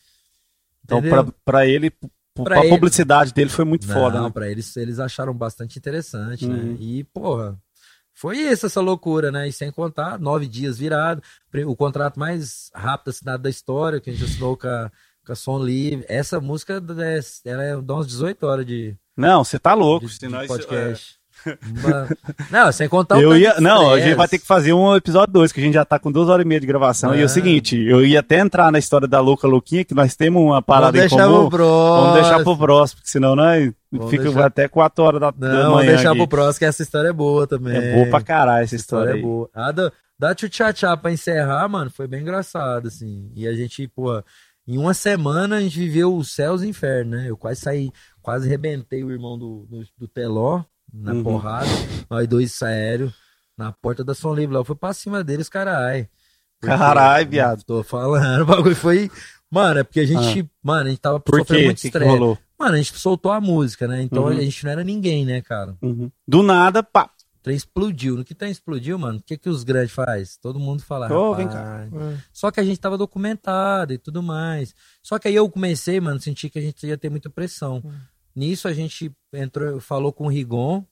Então, 0.84 1.00
pra, 1.00 1.24
pra 1.44 1.66
ele, 1.66 1.90
Pra 2.44 2.62
publicidade 2.68 3.32
dele 3.32 3.50
foi 3.50 3.64
muito 3.64 3.86
Não, 3.86 3.94
foda, 3.94 4.20
né? 4.22 4.30
pra 4.30 4.48
eles, 4.48 4.76
eles 4.76 4.98
acharam 4.98 5.34
bastante 5.34 5.78
interessante, 5.78 6.46
Uhum. 6.46 6.52
né? 6.72 6.76
E, 6.80 7.04
porra, 7.04 7.58
foi 8.14 8.36
isso, 8.38 8.66
essa 8.66 8.80
loucura, 8.80 9.30
né? 9.30 9.48
E 9.48 9.52
sem 9.52 9.70
contar, 9.70 10.18
nove 10.18 10.46
dias 10.48 10.78
virado, 10.78 11.22
o 11.66 11.76
contrato 11.76 12.18
mais 12.18 12.70
rápido 12.74 13.10
assinado 13.10 13.42
da 13.42 13.50
história, 13.50 14.00
que 14.00 14.10
a 14.10 14.12
gente 14.12 14.24
assinou 14.24 14.56
com 14.56 14.66
a, 14.66 14.90
com 15.24 15.32
a 15.32 15.36
Som 15.36 15.58
Livre. 15.62 16.04
Essa 16.08 16.40
música, 16.40 16.82
é, 16.98 17.20
ela 17.50 17.62
é, 17.62 17.80
dá 17.80 17.94
umas 17.94 18.06
18 18.08 18.44
horas 18.46 18.66
de, 18.66 18.96
Não, 19.16 19.44
você 19.44 19.58
tá 19.58 19.74
louco. 19.74 20.06
de, 20.06 20.12
de 20.12 20.18
senão 20.18 20.40
isso- 20.42 20.48
podcast. 20.48 21.18
Não, 22.50 22.72
sem 22.72 22.88
contar 22.88 23.16
o 23.16 23.20
Eu 23.20 23.36
ia, 23.36 23.60
não, 23.60 23.90
a 23.92 24.00
gente 24.00 24.14
vai 24.14 24.28
ter 24.28 24.38
que 24.38 24.46
fazer 24.46 24.72
um 24.72 24.94
episódio 24.96 25.32
2, 25.32 25.52
que 25.52 25.60
a 25.60 25.62
gente 25.62 25.74
já 25.74 25.84
tá 25.84 25.98
com 25.98 26.10
duas 26.12 26.28
horas 26.28 26.44
e 26.44 26.48
meia 26.48 26.60
de 26.60 26.66
gravação. 26.66 27.14
E 27.14 27.20
é 27.20 27.24
o 27.24 27.28
seguinte, 27.28 27.76
eu 27.80 28.04
ia 28.04 28.20
até 28.20 28.38
entrar 28.38 28.70
na 28.72 28.78
história 28.78 29.06
da 29.08 29.20
Louca 29.20 29.46
Louquinha, 29.46 29.84
que 29.84 29.94
nós 29.94 30.14
temos 30.16 30.42
uma 30.42 30.60
parada 30.62 30.92
Vamos 30.92 30.98
em 30.98 31.08
deixar 31.16 31.26
comum. 31.28 31.48
pro 31.48 31.58
próximo. 31.58 32.00
Vamos 32.02 32.14
deixar 32.14 32.42
pro 32.44 32.56
próximo, 32.56 32.96
porque 32.98 33.10
senão 33.10 33.36
nós 33.36 33.72
Vamos 33.92 34.10
fica 34.10 34.22
deixar- 34.24 34.46
até 34.46 34.68
4 34.68 35.04
horas 35.04 35.20
da, 35.20 35.30
da 35.30 35.48
Não, 35.48 35.56
vamos 35.62 35.74
manhã. 35.76 35.88
deixar 35.94 36.08
aqui. 36.10 36.18
pro 36.18 36.28
próximo, 36.28 36.58
que 36.58 36.64
essa 36.64 36.82
história 36.82 37.08
é 37.08 37.12
boa 37.12 37.46
também. 37.46 37.76
É 37.76 37.94
boa 37.94 38.06
pra 38.06 38.20
caralho 38.20 38.64
essa 38.64 38.74
Essa 38.74 38.82
história 38.82 39.10
história 39.16 39.20
é 39.20 39.22
boa. 39.22 39.50
A 39.54 39.72
da, 39.72 39.92
da 40.18 40.34
tchutchá 40.34 40.96
pra 40.96 41.12
encerrar, 41.12 41.68
mano, 41.68 41.90
foi 41.90 42.06
bem 42.06 42.20
engraçado, 42.22 42.88
assim. 42.88 43.30
E 43.34 43.46
a 43.46 43.52
gente, 43.54 43.86
pô, 43.88 44.22
em 44.66 44.76
uma 44.76 44.92
semana 44.92 45.56
a 45.56 45.60
gente 45.60 45.78
viveu 45.78 46.14
os 46.14 46.34
céus 46.34 46.62
e 46.62 46.68
infernos, 46.68 47.12
né? 47.18 47.30
Eu 47.30 47.36
quase 47.36 47.60
saí, 47.60 47.90
quase 48.20 48.46
arrebentei 48.46 49.02
o 49.02 49.10
irmão 49.10 49.38
do, 49.38 49.66
do, 49.70 49.82
do 49.96 50.06
Teló 50.08 50.62
na 50.92 51.12
Uhum. 51.12 51.22
porrada. 51.22 51.68
Nós 52.10 52.26
dois 52.28 52.52
sério 52.52 53.12
na 53.56 53.72
porta 53.72 54.04
da 54.04 54.14
Som 54.14 54.34
Livre 54.34 54.54
lá. 54.54 54.60
Eu 54.60 54.64
fui 54.64 54.76
pra 54.76 54.92
cima 54.92 55.22
deles, 55.24 55.48
carai. 55.48 56.08
Caralho, 56.60 57.28
viado. 57.28 57.62
Tô 57.64 57.82
falando, 57.82 58.42
o 58.42 58.46
bagulho 58.46 58.76
foi. 58.76 59.10
Mano, 59.50 59.80
é 59.80 59.84
porque 59.84 60.00
a 60.00 60.06
gente. 60.06 60.48
Mano, 60.62 60.86
a 60.86 60.90
gente 60.90 61.00
tava 61.00 61.16
Ah. 61.16 61.20
Por 61.20 61.38
sofrendo 61.38 61.64
muito 61.66 61.84
estresse. 61.84 62.18
Mano, 62.58 62.74
a 62.74 62.76
gente 62.76 62.98
soltou 62.98 63.30
a 63.32 63.40
música, 63.40 63.86
né? 63.86 64.02
Então 64.02 64.24
Uhum. 64.24 64.28
a 64.30 64.34
gente 64.34 64.64
não 64.64 64.72
era 64.72 64.82
ninguém, 64.84 65.24
né, 65.24 65.40
cara? 65.40 65.76
Uhum. 65.80 66.10
Do 66.26 66.42
nada, 66.42 66.82
pá. 66.82 67.08
O 67.36 67.40
trem 67.40 67.56
explodiu. 67.56 68.16
No 68.16 68.24
que 68.24 68.32
o 68.32 68.36
trem 68.36 68.50
explodiu, 68.50 68.98
mano, 68.98 69.18
o 69.20 69.22
que, 69.22 69.38
que 69.38 69.48
os 69.48 69.62
grandes 69.62 69.92
faz? 69.94 70.36
Todo 70.36 70.58
mundo 70.58 70.82
fala, 70.82 71.06
rapaz. 71.06 71.36
vem 71.36 71.48
cá. 71.48 71.86
É. 71.86 72.16
Só 72.32 72.50
que 72.50 72.58
a 72.60 72.64
gente 72.64 72.80
tava 72.80 72.98
documentado 72.98 73.92
e 73.92 73.98
tudo 73.98 74.22
mais. 74.22 74.74
Só 75.02 75.18
que 75.18 75.28
aí 75.28 75.34
eu 75.36 75.48
comecei, 75.48 76.00
mano, 76.00 76.20
senti 76.20 76.50
que 76.50 76.58
a 76.58 76.62
gente 76.62 76.84
ia 76.86 76.98
ter 76.98 77.08
muita 77.08 77.30
pressão. 77.30 77.80
Hum. 77.84 77.92
Nisso 78.34 78.68
a 78.68 78.72
gente 78.72 79.10
entrou, 79.32 79.80
falou 79.80 80.12
com 80.12 80.24
o 80.24 80.28
Rigon, 80.28 80.84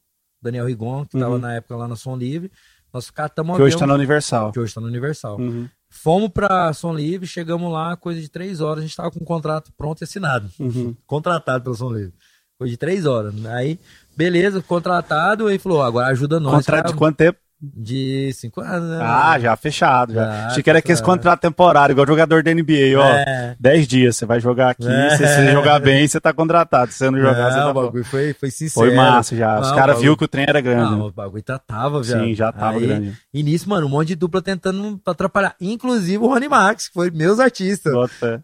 Daniel 0.43 0.67
Rigon, 0.67 1.05
que 1.07 1.19
tava 1.19 1.35
Uhum. 1.35 1.39
na 1.41 1.55
época 1.55 1.77
lá 1.77 1.89
na 1.89 1.97
Som 1.97 2.17
Livre. 2.17 2.51
Nós 2.93 3.11
catamos 3.11 3.57
Que 3.57 3.63
hoje 3.63 3.75
avião- 3.75 3.81
tá 3.81 3.87
na 3.87 3.95
Universal. 3.95 4.53
que 4.53 4.61
hoje 4.61 4.75
tá 4.75 4.81
no 4.81 4.87
Universal. 4.87 5.39
Uhum. 5.39 5.69
Fomos 5.89 6.31
pra 6.31 6.73
Som 6.73 6.93
Livre, 6.95 7.27
chegamos 7.27 7.71
lá, 7.73 7.97
coisa 7.97 8.21
de 8.21 8.29
três 8.29 8.61
horas, 8.61 8.83
a 8.83 8.87
gente 8.87 8.97
tava 8.97 9.11
com 9.11 9.21
o 9.21 9.25
contrato 9.25 9.73
pronto 9.77 10.01
e 10.01 10.05
assinado. 10.05 10.51
Uhum. 10.59 10.95
Contratado 11.07 11.65
pela 11.65 11.77
Som 11.77 11.93
Livre. 11.93 12.15
Coisa 12.59 12.71
de 12.71 12.77
três 12.77 13.05
horas. 13.07 13.35
Aí, 13.47 13.79
beleza, 14.17 14.63
contratado, 14.63 15.47
aí 15.47 15.59
falou, 15.59 15.83
agora 15.83 16.07
ajuda 16.09 16.41
nós. 16.41 16.55
Contrato 16.57 16.83
cara. 16.85 16.93
de 16.93 16.99
quanto 16.99 17.17
tempo? 17.17 17.39
De 17.59 18.31
cinco 18.35 18.61
anos, 18.61 18.91
né? 18.91 18.99
Ah, 19.01 19.39
já 19.39 19.57
fechado. 19.57 20.13
Já. 20.13 20.47
Achei 20.49 20.63
que 20.63 20.69
era 20.69 20.79
aquele 20.81 21.01
contrato 21.01 21.41
temporário, 21.41 21.95
igual 21.95 22.07
jogador 22.07 22.43
da 22.43 22.53
NBA, 22.53 22.99
ó. 22.99 23.03
É. 23.05 23.57
10 23.59 23.89
dias, 23.89 24.17
você 24.17 24.27
vai 24.27 24.39
jogar 24.41 24.71
aqui. 24.71 24.87
É. 24.87 25.17
Se 25.17 25.27
você 25.27 25.53
jogar 25.53 25.79
bem, 25.81 26.07
você 26.07 26.21
tá 26.21 26.35
contratado. 26.35 26.93
Se 26.93 26.99
você 26.99 27.11
não 27.11 27.19
jogar, 27.19 27.51
você 27.51 27.59
tá 27.59 27.71
o 27.71 27.75
bagulho 27.75 28.05
foi, 28.05 28.35
foi 28.35 28.51
sincero. 28.51 28.87
Foi 28.87 28.95
massa 28.95 29.35
já. 29.35 29.59
Os 29.59 29.71
caras 29.73 29.97
viu 29.99 30.13
bagulho- 30.13 30.17
que 30.19 30.25
o 30.25 30.29
trem 30.29 30.45
era 30.47 30.61
grande. 30.61 30.91
Não, 30.91 30.99
né? 30.99 31.05
o 31.05 31.11
bagulho 31.13 31.43
já 31.49 31.59
tava, 31.59 32.03
viado. 32.03 32.21
Sim, 32.25 32.35
já 32.35 32.53
tava 32.53 32.79
grande. 32.79 33.17
E 33.33 33.43
nisso, 33.43 33.69
mano, 33.71 33.87
um 33.87 33.91
monte 33.91 34.09
de 34.09 34.17
dupla 34.17 34.43
tentando 34.43 35.01
atrapalhar. 35.07 35.57
Inclusive 35.59 36.19
o 36.23 36.27
Rony 36.27 36.49
Max, 36.51 36.89
que 36.89 36.95
foi 36.95 37.11
meus 37.11 37.41
artistas. 37.41 37.93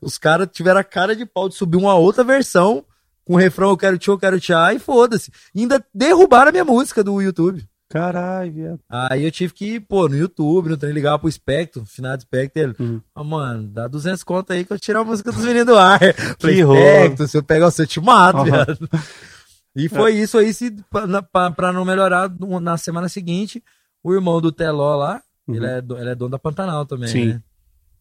Os 0.00 0.16
caras 0.16 0.48
tiveram 0.50 0.80
a 0.80 0.84
cara 0.84 1.14
de 1.14 1.26
pau 1.26 1.50
de 1.50 1.54
subir 1.54 1.76
uma 1.76 1.94
outra 1.94 2.24
versão 2.24 2.82
com 3.26 3.34
o 3.34 3.36
refrão 3.36 3.70
Eu 3.70 3.76
quero 3.76 3.98
tchau, 3.98 4.14
eu 4.14 4.18
quero 4.18 4.40
tchau, 4.40 4.72
e 4.72 4.78
foda-se. 4.78 5.30
Ainda 5.54 5.84
derrubaram 5.94 6.48
a 6.48 6.52
minha 6.52 6.64
música 6.64 7.04
do 7.04 7.20
YouTube. 7.20 7.62
Caralho, 7.92 8.52
viado. 8.52 8.80
Aí 8.88 9.24
eu 9.24 9.30
tive 9.30 9.52
que 9.52 9.64
ir, 9.74 9.80
pô, 9.80 10.08
no 10.08 10.16
YouTube, 10.16 10.68
no 10.70 10.76
trem, 10.76 10.92
ligar 10.92 11.18
pro 11.18 11.30
Spectro, 11.30 11.84
finado 11.84 12.22
Spectro, 12.22 12.62
ele, 12.62 12.74
Uhum. 12.80 13.00
ah, 13.14 13.22
mano, 13.24 13.68
dá 13.68 13.86
200 13.86 14.24
conto 14.24 14.52
aí 14.52 14.64
que 14.64 14.72
eu 14.72 14.78
tiro 14.78 15.00
a 15.00 15.04
música 15.04 15.30
dos 15.30 15.44
meninos 15.44 15.66
do 15.66 15.76
ar. 15.76 15.98
Falei, 16.40 16.62
rolo. 16.62 16.78
Spectro, 16.80 17.28
se 17.28 17.36
eu 17.36 17.42
pegar 17.42 17.70
você, 17.70 17.82
eu 17.82 17.86
te 17.86 18.00
mato, 18.00 18.38
Uhum. 18.38 18.44
viado. 18.44 18.88
E 19.76 19.88
foi 19.88 20.14
isso 20.16 20.38
aí, 20.38 20.52
se, 20.54 20.70
pra, 20.90 21.50
pra- 21.50 21.72
não 21.72 21.84
melhorar, 21.84 22.30
na 22.60 22.76
semana 22.76 23.08
seguinte, 23.08 23.62
o 24.02 24.12
irmão 24.14 24.40
do 24.40 24.50
Teló 24.52 24.96
lá, 24.96 25.22
Uhum. 25.46 25.54
ele, 25.56 25.66
é, 25.66 25.80
do- 25.80 25.98
ele 25.98 26.10
é 26.10 26.14
dono 26.14 26.30
da 26.30 26.38
Pantanal 26.38 26.84
também, 26.86 27.08
Sim. 27.08 27.26
né? 27.26 27.42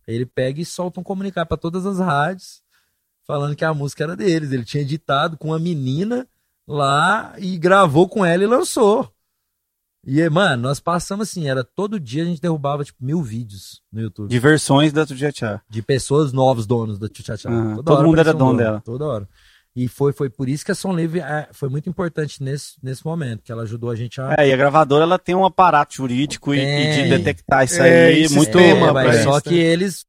Ele 0.07 0.25
pega 0.25 0.59
e 0.59 0.65
solta 0.65 0.99
um 0.99 1.03
comunicado 1.03 1.47
pra 1.47 1.57
todas 1.57 1.85
as 1.85 1.99
rádios, 1.99 2.61
falando 3.27 3.55
que 3.55 3.63
a 3.63 3.73
música 3.73 4.03
era 4.03 4.15
deles. 4.15 4.51
Ele 4.51 4.65
tinha 4.65 4.81
editado 4.83 5.37
com 5.37 5.49
uma 5.49 5.59
menina 5.59 6.27
lá 6.67 7.33
e 7.37 7.57
gravou 7.57 8.07
com 8.09 8.25
ela 8.25 8.43
e 8.43 8.47
lançou. 8.47 9.09
E, 10.05 10.27
mano, 10.29 10.63
nós 10.63 10.79
passamos 10.79 11.29
assim, 11.29 11.47
era 11.47 11.63
todo 11.63 11.99
dia 11.99 12.23
a 12.23 12.25
gente 12.25 12.41
derrubava, 12.41 12.83
tipo, 12.83 13.03
mil 13.03 13.21
vídeos 13.21 13.81
no 13.91 14.01
YouTube. 14.01 14.27
De, 14.29 14.35
De 14.35 14.39
versões 14.39 14.91
da 14.91 15.05
Tujatá. 15.05 15.61
pessoas 15.85 16.33
novos 16.33 16.65
donos 16.65 16.97
da 16.97 17.07
Tchutchá. 17.07 17.35
Aham, 17.45 17.83
todo 17.83 18.03
mundo 18.03 18.19
era 18.19 18.33
um 18.35 18.37
dono 18.37 18.57
dela. 18.57 18.81
Toda 18.83 19.05
hora. 19.05 19.29
E 19.75 19.87
foi, 19.87 20.11
foi 20.11 20.29
por 20.29 20.49
isso 20.49 20.65
que 20.65 20.71
a 20.71 20.75
Som 20.75 20.93
Livre 20.93 21.21
é, 21.21 21.47
foi 21.53 21.69
muito 21.69 21.87
importante 21.89 22.43
nesse, 22.43 22.73
nesse 22.83 23.05
momento, 23.05 23.41
que 23.41 23.51
ela 23.51 23.63
ajudou 23.63 23.89
a 23.89 23.95
gente 23.95 24.19
a... 24.19 24.35
É, 24.37 24.49
e 24.49 24.53
a 24.53 24.57
gravadora 24.57 25.03
ela 25.03 25.17
tem 25.17 25.33
um 25.33 25.45
aparato 25.45 25.95
jurídico 25.95 26.53
e, 26.53 26.59
e 26.59 27.03
de 27.03 27.09
detectar 27.09 27.63
isso 27.63 27.81
É, 27.81 28.07
aí 28.07 28.29
muito. 28.29 28.59
É, 28.59 28.91
mas 28.91 29.23
pra 29.23 29.23
só 29.23 29.39
que 29.39 29.53
eles 29.57 30.03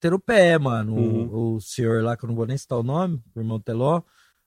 teram 0.00 0.16
o 0.16 0.20
pé, 0.20 0.56
mano. 0.58 0.94
Uhum. 0.94 1.28
O, 1.30 1.56
o 1.56 1.60
senhor 1.60 2.02
lá, 2.02 2.16
que 2.16 2.24
eu 2.24 2.28
não 2.28 2.34
vou 2.36 2.46
nem 2.46 2.56
citar 2.56 2.78
o 2.78 2.82
nome, 2.82 3.20
o 3.34 3.40
irmão 3.40 3.60
Teló, 3.60 4.00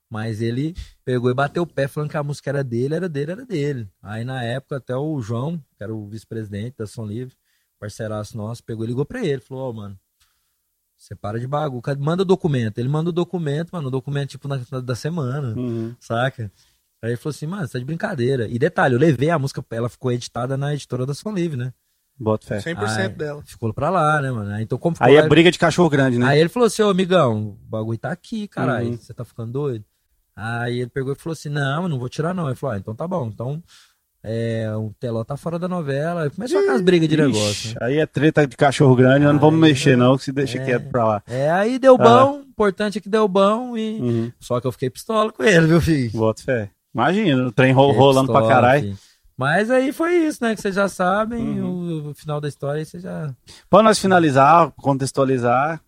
mas 0.09 0.41
ele 0.41 0.75
pegou 1.03 1.29
e 1.29 1.33
bateu 1.33 1.63
o 1.63 1.67
pé 1.67 1.87
falando 1.87 2.09
que 2.09 2.17
a 2.17 2.23
música 2.23 2.49
era 2.49 2.63
dele, 2.63 2.95
era 2.95 3.09
dele, 3.09 3.31
era 3.31 3.45
dele. 3.45 3.89
Aí 4.01 4.23
na 4.23 4.43
época 4.43 4.77
até 4.77 4.95
o 4.95 5.19
João, 5.21 5.57
que 5.77 5.83
era 5.83 5.93
o 5.93 6.07
vice-presidente 6.07 6.75
da 6.77 6.87
Som 6.87 7.05
Livre, 7.05 7.35
parceiraço 7.79 8.37
nosso, 8.37 8.63
pegou 8.63 8.83
e 8.85 8.87
ligou 8.87 9.05
pra 9.05 9.23
ele, 9.25 9.41
falou, 9.41 9.69
ó, 9.69 9.73
mano, 9.73 9.99
você 10.97 11.15
para 11.15 11.39
de 11.39 11.47
bagulho, 11.47 11.81
manda 11.99 12.23
o 12.23 12.25
documento. 12.25 12.77
Ele 12.79 12.87
manda 12.87 13.09
o 13.09 13.13
documento, 13.13 13.69
mano, 13.71 13.87
o 13.89 13.91
documento 13.91 14.29
tipo 14.29 14.47
na, 14.47 14.59
na- 14.71 14.79
da 14.79 14.95
semana, 14.95 15.53
Uhum. 15.57 15.93
saca? 15.99 16.51
Aí 17.01 17.11
ele 17.11 17.17
falou 17.17 17.31
assim, 17.35 17.45
mano, 17.45 17.67
você 17.67 17.73
tá 17.73 17.79
de 17.79 17.85
brincadeira. 17.85 18.47
E 18.47 18.57
detalhe, 18.57 18.95
eu 18.95 18.99
levei 18.99 19.29
a 19.29 19.37
música, 19.37 19.63
ela 19.71 19.89
ficou 19.89 20.11
editada 20.11 20.55
na 20.57 20.73
editora 20.73 21.05
da 21.05 21.13
Som 21.13 21.31
Livre, 21.33 21.57
né? 21.57 21.73
Bota 22.17 22.47
fé. 22.47 22.59
100% 22.61 22.77
Aí, 23.01 23.09
dela. 23.09 23.43
Ficou 23.45 23.73
pra 23.73 23.89
lá, 23.89 24.21
né, 24.21 24.31
mano? 24.31 24.49
Aí, 24.51 24.63
Então, 24.63 24.77
como 24.77 24.95
ficou 24.95 25.05
Aí 25.07 25.15
lá, 25.15 25.25
é 25.25 25.27
briga 25.27 25.51
de 25.51 25.59
cachorro 25.59 25.89
grande, 25.89 26.17
né? 26.17 26.25
Aí 26.25 26.39
ele 26.39 26.47
falou 26.49 26.67
assim, 26.67 26.81
ô 26.81 26.89
amigão, 26.89 27.49
o 27.49 27.51
bagulho 27.67 27.99
tá 27.99 28.09
aqui, 28.11 28.47
caralho. 28.47 28.91
Uhum. 28.91 28.97
Você 28.97 29.13
tá 29.13 29.25
ficando 29.25 29.51
doido? 29.51 29.83
Aí 30.35 30.79
ele 30.81 30.89
pegou 30.89 31.13
e 31.13 31.15
falou 31.15 31.33
assim, 31.33 31.49
não, 31.49 31.83
eu 31.83 31.89
não 31.89 31.97
vou 31.99 32.09
tirar 32.09 32.33
não. 32.33 32.47
Ele 32.47 32.55
falou, 32.55 32.75
ah, 32.75 32.77
então 32.79 32.93
tá 32.93 33.07
bom. 33.07 33.27
Então, 33.33 33.63
é, 34.23 34.69
o 34.75 34.91
Teló 34.99 35.23
tá 35.23 35.37
fora 35.37 35.57
da 35.59 35.67
novela. 35.67 36.29
Começou 36.29 36.59
aquelas 36.59 36.81
brigas 36.81 37.07
de 37.07 37.15
Ixi, 37.15 37.23
negócio. 37.25 37.69
né? 37.71 37.75
Aí 37.81 37.97
é 37.99 38.05
treta 38.05 38.45
de 38.45 38.57
cachorro 38.57 38.95
grande, 38.95 39.23
nós 39.25 39.33
não 39.33 39.39
vamos 39.39 39.59
mexer, 39.59 39.95
não, 39.95 40.17
que 40.17 40.23
se 40.23 40.31
deixa 40.31 40.57
é. 40.57 40.65
quieto 40.65 40.89
pra 40.89 41.05
lá. 41.05 41.23
É, 41.27 41.49
aí 41.51 41.77
deu 41.79 41.97
bom, 41.97 42.41
importante 42.41 42.97
é 42.97 43.01
que 43.01 43.07
deu 43.09 43.27
bom 43.27 43.77
e... 43.77 43.99
Uhum. 44.01 44.31
Só 44.39 44.59
que 44.59 44.67
eu 44.67 44.71
fiquei 44.71 44.89
pistola 44.89 45.31
com 45.31 45.43
ele, 45.43 45.67
viu, 45.67 45.79
filho? 45.79 46.11
Bota 46.11 46.41
fé. 46.41 46.69
Imagina, 46.93 47.47
o 47.47 47.51
trem 47.51 47.71
ro- 47.73 47.91
rolando 47.91 48.31
pra 48.31 48.41
pistola, 48.41 48.61
caralho. 48.61 48.81
filho. 48.83 48.97
Mas 49.37 49.69
aí 49.69 49.91
foi 49.91 50.15
isso, 50.15 50.41
né? 50.43 50.55
Que 50.55 50.61
vocês 50.61 50.73
já 50.75 50.87
sabem, 50.87 51.59
Uhum. 51.61 52.07
o, 52.07 52.09
o 52.11 52.13
final 52.15 52.39
da 52.39 52.47
história 52.47 52.79
aí 52.79 52.85
vocês 52.85 53.03
já... 53.03 53.29
Pra 53.69 53.83
nós 53.83 53.99
finalizar, 53.99 54.71
contextualizar, 54.77 55.81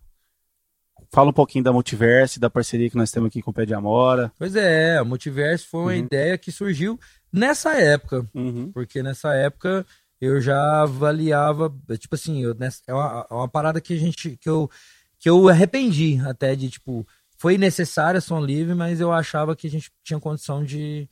fala 1.10 1.30
um 1.30 1.32
pouquinho 1.32 1.64
da 1.64 1.72
Multiverse, 1.72 2.38
da 2.40 2.50
parceria 2.50 2.90
que 2.90 2.96
nós 2.96 3.10
temos 3.10 3.28
aqui 3.28 3.40
com 3.42 3.50
o 3.50 3.54
Pé 3.54 3.64
de 3.64 3.74
Amora. 3.74 4.30
Pois 4.38 4.54
é, 4.56 5.00
o 5.00 5.06
Multiverso 5.06 5.66
foi 5.70 5.80
uma 5.80 5.92
Uhum. 5.92 5.98
ideia 5.98 6.36
que 6.38 6.52
surgiu 6.52 6.98
nessa 7.32 7.74
época. 7.74 8.26
Uhum. 8.34 8.70
Porque 8.72 9.02
nessa 9.02 9.34
época 9.34 9.84
eu 10.20 10.40
já 10.40 10.82
avaliava, 10.82 11.72
tipo 11.98 12.14
assim, 12.14 12.42
eu, 12.42 12.54
nessa- 12.54 12.82
é, 12.86 12.92
uma, 12.94 13.26
é 13.30 13.34
uma 13.34 13.48
parada 13.48 13.80
que 13.80 13.94
a 13.94 13.98
gente, 13.98 14.36
que 14.36 14.48
eu, 14.48 14.68
que 15.18 15.30
eu 15.30 15.48
arrependi 15.48 16.20
até 16.26 16.54
de, 16.56 16.68
tipo, 16.68 17.06
foi 17.38 17.56
necessária 17.56 18.20
som 18.20 18.40
livre, 18.40 18.74
mas 18.74 19.00
eu 19.00 19.12
achava 19.12 19.54
que 19.54 19.66
a 19.66 19.70
gente 19.70 19.90
tinha 20.04 20.18
condição 20.18 20.64
de, 20.64 21.08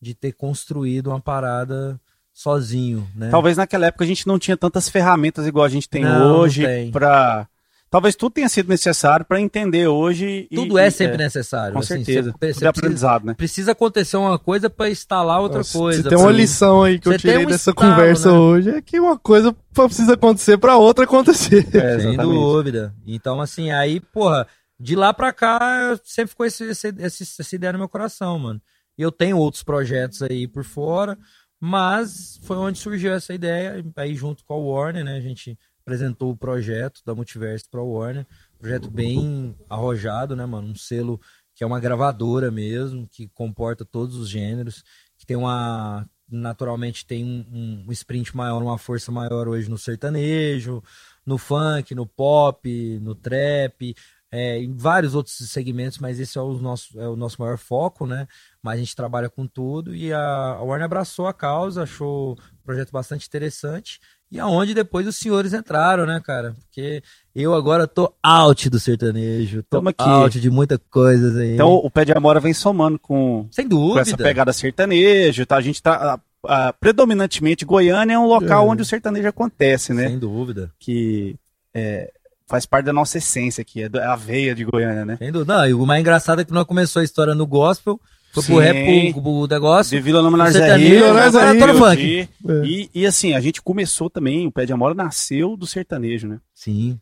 de 0.00 0.14
ter 0.14 0.32
construído 0.32 1.08
uma 1.08 1.20
parada 1.20 2.00
sozinho, 2.32 3.06
né? 3.14 3.28
Talvez 3.30 3.56
naquela 3.56 3.86
época 3.86 4.04
a 4.04 4.06
gente 4.06 4.26
não 4.26 4.38
tinha 4.38 4.56
tantas 4.56 4.88
ferramentas 4.88 5.46
igual 5.46 5.64
a 5.64 5.68
gente 5.68 5.88
tem 5.88 6.02
Não, 6.04 6.38
hoje 6.38 6.64
para 6.92 7.46
Talvez 7.90 8.14
tudo 8.14 8.32
tenha 8.34 8.48
sido 8.48 8.68
necessário 8.68 9.24
para 9.24 9.40
entender 9.40 9.86
hoje. 9.86 10.46
e- 10.50 10.54
Tudo 10.56 10.76
é 10.76 10.88
e- 10.88 10.90
sempre 10.90 11.16
necessário. 11.16 11.72
Com 11.72 11.78
assim, 11.78 12.04
certeza. 12.04 12.30
você- 12.32 12.32
você 12.32 12.34
é 12.34 12.38
precisa, 12.38 12.68
aprendizado, 12.68 13.24
né? 13.24 13.34
precisa 13.34 13.72
acontecer 13.72 14.16
uma 14.18 14.38
coisa 14.38 14.68
pra 14.68 14.90
instalar 14.90 15.40
outra 15.40 15.58
Nossa, 15.58 15.78
coisa. 15.78 16.08
Tem 16.08 16.18
uma 16.18 16.26
pra- 16.28 16.36
lição 16.36 16.82
aí 16.82 16.98
que 16.98 17.08
eu 17.08 17.12
Você 17.12 17.18
tirei 17.18 17.38
um 17.38 17.46
dessa 17.48 17.70
estalo, 17.70 17.90
conversa 17.90 18.30
né? 18.32 18.38
hoje 18.38 18.70
é 18.70 18.82
que 18.82 19.00
uma 19.00 19.18
coisa 19.18 19.56
precisa 19.72 20.14
acontecer 20.14 20.58
pra 20.58 20.76
outra 20.76 21.04
acontecer. 21.04 21.66
É, 21.74 21.98
Sem 22.00 22.16
dúvida. 22.16 22.94
Então, 23.06 23.40
assim, 23.40 23.70
aí, 23.70 24.00
porra, 24.00 24.46
de 24.78 24.94
lá 24.94 25.14
pra 25.14 25.32
cá, 25.32 25.98
sempre 26.04 26.28
ficou 26.30 26.44
esse, 26.44 26.64
esse- 26.64 26.94
esse- 26.98 27.40
essa 27.40 27.54
ideia 27.56 27.72
no 27.72 27.78
meu 27.78 27.88
coração, 27.88 28.38
mano. 28.38 28.60
E 28.98 29.02
eu 29.02 29.10
tenho 29.10 29.38
outros 29.38 29.62
projetos 29.62 30.20
aí 30.22 30.46
por 30.46 30.62
fora, 30.64 31.16
mas 31.60 32.38
foi 32.42 32.56
onde 32.56 32.78
surgiu 32.78 33.12
essa 33.12 33.32
ideia, 33.34 33.84
aí 33.96 34.14
junto 34.14 34.44
com 34.44 34.54
a 34.54 34.56
Warner, 34.58 35.04
né, 35.04 35.16
a 35.16 35.20
gente 35.20 35.58
apresentou 35.88 36.30
o 36.30 36.36
projeto 36.36 37.00
da 37.02 37.14
Multiverso 37.14 37.64
pra 37.70 37.82
Warner, 37.82 38.26
projeto 38.58 38.90
bem 38.90 39.56
arrojado, 39.70 40.36
né, 40.36 40.44
mano, 40.44 40.68
um 40.68 40.74
selo 40.74 41.18
que 41.54 41.64
é 41.64 41.66
uma 41.66 41.80
gravadora 41.80 42.50
mesmo, 42.50 43.08
que 43.08 43.26
comporta 43.28 43.86
todos 43.86 44.14
os 44.16 44.28
gêneros, 44.28 44.84
que 45.16 45.24
tem 45.24 45.36
uma 45.36 46.06
naturalmente 46.30 47.06
tem 47.06 47.24
um, 47.24 47.86
um 47.88 47.92
sprint 47.92 48.36
maior, 48.36 48.62
uma 48.62 48.76
força 48.76 49.10
maior 49.10 49.48
hoje 49.48 49.70
no 49.70 49.78
sertanejo, 49.78 50.82
no 51.24 51.38
funk, 51.38 51.94
no 51.94 52.04
pop, 52.04 53.00
no 53.00 53.14
trap, 53.14 53.94
é, 54.30 54.58
em 54.58 54.76
vários 54.76 55.14
outros 55.14 55.36
segmentos, 55.36 55.96
mas 55.98 56.20
esse 56.20 56.36
é 56.36 56.40
o 56.42 56.52
nosso, 56.58 57.00
é 57.00 57.08
o 57.08 57.16
nosso 57.16 57.40
maior 57.40 57.56
foco, 57.56 58.06
né? 58.06 58.28
Mas 58.62 58.74
a 58.74 58.80
gente 58.80 58.94
trabalha 58.94 59.30
com 59.30 59.46
tudo 59.46 59.94
e 59.94 60.12
a, 60.12 60.20
a 60.20 60.62
Warner 60.62 60.84
abraçou 60.84 61.26
a 61.26 61.32
causa, 61.32 61.84
achou 61.84 62.32
o 62.32 62.62
projeto 62.62 62.92
bastante 62.92 63.26
interessante 63.26 63.98
e 64.30 64.38
aonde 64.38 64.74
depois 64.74 65.06
os 65.06 65.16
senhores 65.16 65.52
entraram, 65.54 66.04
né, 66.06 66.20
cara? 66.24 66.54
Porque 66.64 67.02
eu 67.34 67.54
agora 67.54 67.86
tô 67.86 68.12
out 68.22 68.68
do 68.68 68.78
sertanejo, 68.78 69.62
tô 69.62 69.78
Tamo 69.78 69.88
aqui. 69.88 70.02
out 70.02 70.38
de 70.40 70.50
muita 70.50 70.78
coisa 70.90 71.40
aí. 71.40 71.54
Então 71.54 71.72
o 71.74 71.90
Pé 71.90 72.04
de 72.04 72.12
Amora 72.12 72.40
vem 72.40 72.52
somando 72.52 72.98
com, 72.98 73.46
sem 73.50 73.64
com 73.64 73.70
dúvida. 73.70 74.00
essa 74.02 74.16
pegada 74.16 74.52
sertanejo, 74.52 75.46
tá? 75.46 75.56
A 75.56 75.60
gente 75.62 75.82
tá. 75.82 76.20
ah, 76.46 76.72
predominantemente 76.78 77.64
Goiânia 77.64 78.14
é 78.14 78.18
um 78.18 78.26
local 78.26 78.66
É. 78.66 78.70
onde 78.70 78.82
o 78.82 78.84
sertanejo 78.86 79.28
acontece, 79.28 79.92
né? 79.94 80.08
Sem 80.08 80.18
dúvida. 80.18 80.70
Que 80.78 81.36
é, 81.74 82.10
faz 82.46 82.66
parte 82.66 82.86
da 82.86 82.92
nossa 82.92 83.18
essência 83.18 83.62
aqui, 83.62 83.82
é 83.82 83.88
é 83.94 84.04
a 84.04 84.16
veia 84.16 84.54
de 84.54 84.64
Goiânia, 84.64 85.04
né? 85.04 85.16
Sem 85.16 85.30
dúvida. 85.32 85.56
Não, 85.58 85.66
e 85.68 85.74
o 85.74 85.86
mais 85.86 86.00
engraçado 86.00 86.40
é 86.40 86.44
que 86.44 86.52
nós 86.52 86.64
começou 86.64 87.00
a 87.00 87.04
história 87.04 87.34
no 87.34 87.46
gospel, 87.46 88.00
foi 88.32 88.42
pro 88.42 88.54
Sim. 88.54 88.60
rap, 88.60 89.12
pro, 89.12 89.22
pro 89.22 89.46
negócio. 89.46 89.96
De 89.96 90.02
Vila 90.02 90.22
Nova 90.22 90.36
Nós 90.36 90.54
é 90.54 90.58
sertanejo, 90.60 91.04
Rio, 91.04 91.66
no 91.66 91.74
funk. 91.78 92.28
E, 92.64 92.90
e 92.94 93.06
assim, 93.06 93.34
a 93.34 93.40
gente 93.40 93.62
começou 93.62 94.10
também, 94.10 94.46
o 94.46 94.52
Pé 94.52 94.66
de 94.66 94.72
Amora 94.72 94.94
nasceu 94.94 95.56
do 95.56 95.66
sertanejo, 95.66 96.28
né? 96.28 96.38
Sim. 96.54 96.98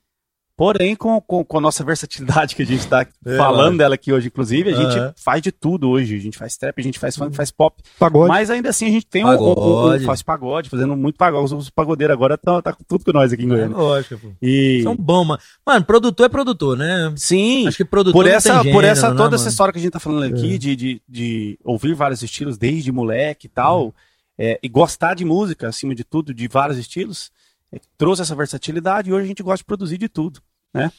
Porém, 0.57 0.97
com, 0.97 1.21
com, 1.21 1.45
com 1.45 1.59
a 1.59 1.61
nossa 1.61 1.85
versatilidade 1.85 2.57
que 2.57 2.63
a 2.63 2.67
gente 2.67 2.81
está 2.81 3.03
É, 3.03 3.37
falando 3.37 3.57
lógico. 3.59 3.77
dela 3.79 3.95
aqui 3.95 4.11
hoje, 4.11 4.29
inclusive, 4.29 4.73
a 4.73 4.75
gente 4.75 5.23
faz 5.23 5.43
de 5.43 5.53
tudo 5.53 5.91
hoje. 5.91 6.17
A 6.17 6.19
gente 6.19 6.39
faz 6.39 6.57
trap, 6.57 6.81
a 6.81 6.83
gente 6.83 6.99
faz 6.99 7.15
funk, 7.15 7.37
faz 7.37 7.51
pop. 7.51 7.83
Pagode. 7.99 8.29
Mas 8.29 8.49
ainda 8.49 8.71
assim 8.71 8.87
a 8.87 8.91
gente 8.91 9.05
tem 9.07 9.23
um, 9.23 9.29
um- 9.29 9.33
um- 9.51 9.55
Pagode. 9.55 10.05
faz 10.07 10.23
pagode, 10.23 10.71
fazendo 10.71 10.97
muito 10.97 11.17
pagode. 11.19 11.55
Os 11.55 11.69
pagodeiros 11.69 12.15
agora 12.15 12.37
estão 12.37 12.63
tá 12.63 12.73
com 12.73 12.83
tudo 12.85 13.05
com 13.05 13.13
nós 13.13 13.33
aqui 13.35 13.43
em 13.43 13.47
É 13.47 13.49
Goiânia. 13.51 13.77
lógico, 13.77 14.19
pô. 14.19 14.29
E 14.41 14.81
São 14.83 14.97
bom, 14.97 15.25
mano. 15.27 15.41
Mano, 15.67 15.85
produtor 15.85 16.25
é 16.25 16.29
produtor, 16.31 16.77
né? 16.79 17.13
sim, 17.17 17.67
Acho 17.69 17.77
que 17.77 17.85
produtor 17.85 18.23
por 18.25 18.27
essa, 18.27 18.55
tem 18.63 18.73
por 18.73 18.81
gênero, 18.81 18.87
essa 18.87 19.11
né, 19.11 19.17
toda 19.17 19.35
essa 19.37 19.45
mano? 19.45 19.51
história 19.51 19.73
que 19.75 19.79
a 19.79 19.83
gente 19.83 19.93
tá 19.93 20.01
falando 20.01 20.25
É. 20.25 20.29
aqui, 20.39 20.57
de, 20.59 20.75
de, 20.75 21.03
de 21.07 21.59
ouvir 21.65 21.93
vários 21.95 22.23
estilos 22.23 22.57
desde 22.57 22.91
moleque 22.91 23.47
e 23.47 23.51
tal, 23.51 23.95
é, 24.39 24.59
e 24.63 24.69
gostar 24.71 25.13
de 25.15 25.25
música, 25.25 25.69
acima 25.69 25.95
de 25.95 26.03
tudo, 26.03 26.33
de 26.33 26.49
vários 26.49 26.79
estilos, 26.79 27.31
é, 27.73 27.79
trouxe 27.99 28.23
essa 28.23 28.35
versatilidade 28.35 29.11
e 29.11 29.13
hoje 29.13 29.25
a 29.25 29.29
gente 29.29 29.43
gosta 29.43 29.59
de 29.59 29.65
produzir 29.65 29.99
de 29.99 30.09
tudo, 30.09 30.41
né? 30.77 30.93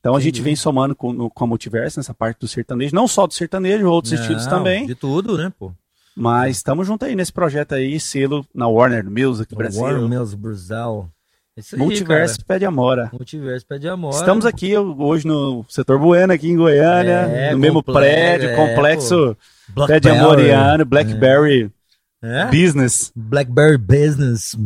Então 0.00 0.14
a 0.14 0.18
Sem 0.18 0.24
gente 0.26 0.42
vem 0.42 0.54
somando 0.54 0.94
com, 0.94 1.12
no, 1.12 1.30
com 1.30 1.44
a 1.44 1.46
Multiverso 1.46 1.98
nessa 1.98 2.12
parte 2.12 2.38
do 2.40 2.46
sertanejo, 2.48 2.94
não 2.94 3.08
só 3.08 3.26
do 3.26 3.32
sertanejo, 3.34 3.86
outros 3.88 4.12
Não, 4.12 4.20
estilos 4.20 4.46
também, 4.46 4.86
De 4.86 4.94
tudo, 4.94 5.38
né, 5.38 5.50
pô? 5.58 5.72
mas 6.16 6.58
estamos 6.58 6.86
junto 6.86 7.04
aí 7.06 7.16
nesse 7.16 7.32
projeto 7.32 7.74
aí, 7.74 7.98
selo 7.98 8.46
na 8.54 8.68
Warner 8.68 9.04
Music 9.10 9.54
Brasil, 9.54 9.82
Warner 9.82 10.08
Mills 10.08 10.36
Brasil. 10.36 11.08
Isso 11.56 11.74
aí, 11.76 11.80
Multiverso 11.80 12.36
cara. 12.38 12.46
Pé 12.48 12.58
de 12.58 12.66
Amora. 12.66 13.10
Multiverso 13.12 13.64
pé 13.66 13.78
de 13.78 13.88
amor. 13.88 14.10
Estamos 14.10 14.44
aqui 14.44 14.76
hoje 14.76 15.24
no 15.26 15.64
setor 15.68 15.98
Bueno, 16.00 16.32
aqui 16.32 16.48
em 16.50 16.56
Goiânia, 16.56 17.12
É, 17.12 17.52
no 17.52 17.58
mesmo 17.58 17.80
prédio, 17.82 18.50
é, 18.50 18.56
complexo 18.56 19.36
Blackberry. 19.68 20.00
Pé 20.02 20.10
de 20.10 20.18
Amoriano, 20.18 20.84
Blackberry 20.84 21.70
É? 22.22 22.46
Business. 22.46 23.12
Blackberry 23.14 23.78
Business. 23.78 24.56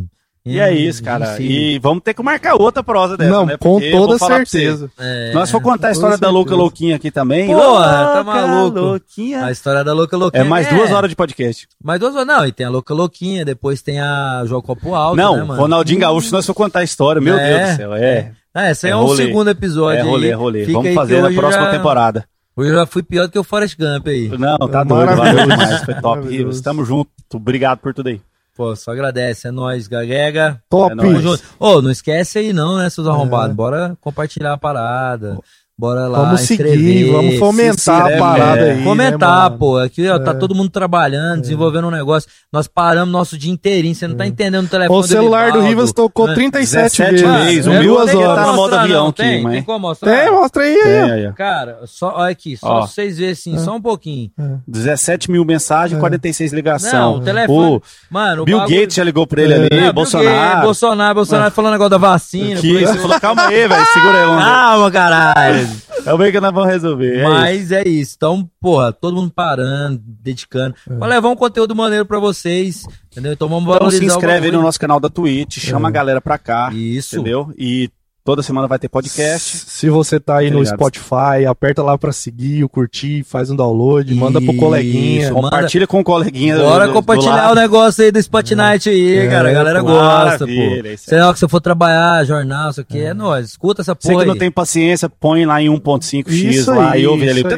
E 0.48 0.60
é 0.60 0.72
isso, 0.72 1.02
cara. 1.02 1.36
E 1.40 1.78
vamos 1.78 2.02
ter 2.02 2.14
que 2.14 2.22
marcar 2.22 2.54
outra 2.54 2.82
prosa 2.82 3.16
dessa, 3.16 3.30
Não, 3.30 3.46
né? 3.46 3.56
com 3.58 3.80
toda 3.90 4.18
certeza. 4.18 4.90
É. 4.98 5.32
Nós 5.32 5.50
for 5.50 5.60
contar 5.60 5.88
a 5.88 5.92
história 5.92 6.16
da. 6.16 6.30
Louca 6.30 6.54
Louquinha 6.54 6.96
aqui 6.96 7.10
também. 7.10 7.48
Porra, 7.48 7.84
tá 7.86 8.14
Louca 8.16 8.24
maluco. 8.24 8.78
Louquinha. 8.80 9.44
A 9.44 9.50
história 9.52 9.84
da 9.84 9.92
Louca 9.92 10.16
Louquinha. 10.16 10.42
É 10.42 10.46
mais 10.46 10.68
duas 10.68 10.90
horas 10.92 11.10
de 11.10 11.16
podcast. 11.16 11.68
Mais 11.82 11.98
duas 12.00 12.14
horas, 12.14 12.26
não. 12.26 12.46
E 12.46 12.52
tem 12.52 12.66
a 12.66 12.70
Louca 12.70 12.92
Louquinha, 12.94 13.44
depois 13.44 13.82
tem 13.82 14.00
a 14.00 14.42
João 14.46 14.60
Copo 14.62 14.94
Alto, 14.94 15.16
Não, 15.16 15.36
né, 15.36 15.42
mano? 15.44 15.60
Ronaldinho 15.60 16.00
Gaúcho, 16.00 16.28
se 16.28 16.32
nós 16.32 16.46
for 16.46 16.54
contar 16.54 16.80
a 16.80 16.84
história, 16.84 17.20
meu 17.20 17.36
É. 17.38 17.58
Deus 17.58 17.70
do 17.70 17.76
céu, 17.76 17.94
é. 17.94 18.32
Ah, 18.54 18.70
esse 18.70 18.86
aí 18.86 18.92
É 18.92 18.94
é, 18.94 18.96
um 18.96 19.02
rolê. 19.04 19.24
segundo 19.24 19.50
episódio 19.50 20.00
É 20.00 20.02
rolê, 20.02 20.26
aí. 20.26 20.32
é 20.32 20.34
rolê. 20.34 20.60
Fica 20.64 20.78
Vamos 20.80 20.94
fazer 20.94 21.22
na 21.22 21.30
próxima 21.32 21.64
já- 21.66 21.70
temporada. 21.70 22.24
Hoje 22.56 22.70
eu 22.70 22.74
já 22.74 22.86
fui 22.86 23.02
pior 23.04 23.26
do 23.26 23.30
que 23.30 23.38
o 23.38 23.44
Forrest 23.44 23.76
Gump 23.78 24.08
aí. 24.08 24.28
Não, 24.36 24.58
tá 24.68 24.80
É 24.80 24.84
doido, 24.84 25.14
valeu 25.16 25.46
demais, 25.46 25.80
foi 25.84 25.94
top. 25.94 26.60
Tamo 26.62 26.84
junto, 26.84 27.08
obrigado 27.34 27.78
por 27.78 27.94
tudo 27.94 28.08
aí. 28.08 28.20
Pô, 28.58 28.74
só 28.74 28.90
agradece. 28.90 29.46
É 29.46 29.50
nóis, 29.52 29.86
Gagega. 29.86 30.60
Top. 30.68 30.90
É 30.90 30.94
nóis. 30.96 31.40
Ô, 31.60 31.80
não 31.80 31.92
esquece 31.92 32.40
aí 32.40 32.52
não, 32.52 32.76
né, 32.76 32.90
seus 32.90 33.06
É. 33.06 33.10
arrombados. 33.10 33.54
Bora 33.54 33.96
compartilhar 34.00 34.52
a 34.52 34.58
parada. 34.58 35.38
Bora 35.80 36.08
lá 36.08 36.22
Vamos 36.24 36.40
seguir, 36.40 37.04
vamos 37.12 37.38
fomentar 37.38 38.06
a 38.12 38.18
parada 38.18 38.60
é. 38.62 38.70
aí. 38.72 38.82
Comentar, 38.82 39.30
né, 39.44 39.44
mano? 39.44 39.58
pô. 39.58 39.76
Aqui, 39.78 40.08
ó, 40.08 40.18
tá 40.18 40.32
É. 40.32 40.34
todo 40.34 40.52
mundo 40.52 40.70
trabalhando, 40.70 41.42
desenvolvendo 41.42 41.86
um 41.86 41.90
negócio. 41.92 42.28
Nós 42.52 42.66
paramos 42.66 43.12
nosso 43.12 43.38
dia 43.38 43.52
inteirinho. 43.52 43.94
Você 43.94 44.08
não 44.08 44.16
tá 44.16 44.26
entendendo 44.26 44.64
o 44.64 44.68
telefone 44.68 44.98
O 44.98 45.02
celular 45.04 45.52
do 45.52 45.60
Rivas 45.60 45.92
tocou 45.92 46.26
né? 46.26 46.34
37 46.34 46.82
17 46.98 47.10
vezes. 47.12 47.44
vezes, 47.44 47.66
tem 48.10 48.18
que 48.20 48.26
horas. 48.26 48.44
tá 48.44 48.50
no 48.50 48.56
modo 48.56 48.74
avião 48.74 49.02
não, 49.04 49.08
aqui, 49.10 49.22
tem, 49.22 49.42
mas- 49.42 49.52
Tem 49.52 49.62
como 49.62 49.78
mostrar? 49.78 50.16
Tem, 50.20 50.32
mostra 50.32 50.62
aí. 50.64 50.82
Tem 50.82 51.10
aí. 51.12 51.32
Cara, 51.34 51.78
só, 51.86 52.12
olha 52.16 52.32
aqui, 52.32 52.56
só 52.56 52.66
Ó. 52.66 52.78
pra 52.80 52.86
vocês 52.88 53.16
verem 53.16 53.32
assim, 53.32 53.58
só 53.60 53.76
um 53.76 53.80
pouquinho. 53.80 54.32
17 54.66 55.30
mil 55.30 55.44
mensagens, 55.44 55.96
É. 55.96 56.00
46 56.00 56.50
Não, 56.50 56.56
ligação. 56.56 57.14
o 57.14 57.20
telefone. 57.20 57.76
O 57.76 57.82
Mano, 58.10 58.42
o 58.42 58.44
Bill 58.44 58.58
bagulho- 58.58 58.80
Gates 58.80 58.96
já 58.96 59.04
ligou 59.04 59.28
pra 59.28 59.42
ele 59.42 59.52
É. 59.54 59.56
ali, 59.58 59.80
Não, 59.86 59.92
Bolsonaro. 59.92 60.62
Bolsonaro, 60.62 61.14
Bolsonaro 61.14 61.50
falando 61.52 61.72
negócio 61.72 61.90
da 61.90 61.98
vacina. 61.98 62.60
Falou, 63.00 63.20
calma 63.20 63.46
aí, 63.46 63.68
velho, 63.68 63.86
segura 63.92 64.18
aí, 64.18 64.26
vamos 64.26 64.42
ver. 64.42 65.67
Calma, 65.68 65.80
caralho. 65.86 66.04
Calma 66.04 66.24
aí 66.24 66.32
que 66.32 66.40
nós 66.40 66.52
vamos 66.54 66.68
resolver. 66.70 67.14
é 67.14 67.18
isso. 67.20 67.28
Mas 67.28 67.72
é 67.72 67.88
isso. 67.88 68.14
Então, 68.16 68.50
porra, 68.60 68.92
todo 68.92 69.16
mundo 69.16 69.30
parando, 69.34 70.00
dedicando. 70.04 70.74
Pra 70.98 71.06
levar 71.08 71.28
um 71.28 71.36
conteúdo 71.36 71.74
maneiro 71.74 72.04
pra 72.06 72.18
vocês. 72.18 72.84
Entendeu? 73.10 73.32
Então 73.32 73.48
vamos 73.48 73.64
Então 73.64 73.78
valorizar 73.78 73.98
se 73.98 74.04
inscreve 74.06 74.46
aí 74.46 74.52
o 74.52 74.56
no 74.56 74.62
nosso 74.62 74.78
canal 74.78 75.00
da 75.00 75.08
Twitch, 75.08 75.58
chama 75.58 75.88
a 75.88 75.90
galera 75.90 76.20
pra 76.20 76.38
cá, 76.38 76.70
Isso. 76.72 77.16
entendeu? 77.16 77.52
E 77.58 77.90
toda 78.28 78.42
semana 78.42 78.68
vai 78.68 78.78
ter 78.78 78.90
podcast. 78.90 79.64
Se 79.66 79.88
você 79.88 80.20
tá 80.20 80.36
aí 80.36 80.50
no 80.50 80.58
Obrigado. 80.58 80.76
Spotify, 80.76 81.46
aperta 81.48 81.82
lá 81.82 81.96
pra 81.96 82.12
seguir, 82.12 82.62
o 82.62 82.68
curtir, 82.68 83.22
faz 83.24 83.48
um 83.48 83.56
download, 83.56 84.14
manda 84.14 84.38
pro 84.38 84.50
Isso, 84.50 84.60
coleguinha. 84.60 85.28
manda- 85.32 85.40
Compartilha 85.48 85.86
com 85.86 86.00
o 86.00 86.04
coleguinha. 86.04 86.58
Bora 86.58 86.84
do- 86.84 86.90
do 86.90 86.92
compartilhar 86.92 87.36
lado. 87.36 87.52
o 87.52 87.54
negócio 87.54 88.04
aí 88.04 88.12
do 88.12 88.18
Spotnight 88.18 88.90
aí, 88.90 89.16
É, 89.20 89.28
cara. 89.28 89.48
A 89.48 89.52
galera 89.54 89.80
gosta, 89.80 90.46
pô. 90.46 90.52
isso 90.52 91.04
Sei 91.08 91.18
lá 91.18 91.32
que 91.32 91.38
você 91.38 91.48
for 91.48 91.62
trabalhar, 91.62 92.22
jornal, 92.26 92.68
isso 92.70 92.82
aqui, 92.82 93.00
é 93.00 93.14
nóis. 93.14 93.48
Escuta 93.48 93.80
essa 93.80 93.96
Você 93.98 94.12
porra 94.12 94.24
que 94.24 94.28
não 94.28 94.36
tem 94.36 94.50
paciência, 94.50 95.08
põe 95.08 95.46
lá 95.46 95.62
em 95.62 95.70
1.5x 95.70 96.54
Isso 96.54 96.74
lá 96.74 96.90
aí, 96.92 97.04
e 97.04 97.06
ouve 97.06 97.30
ali. 97.30 97.40
isso. 97.40 97.48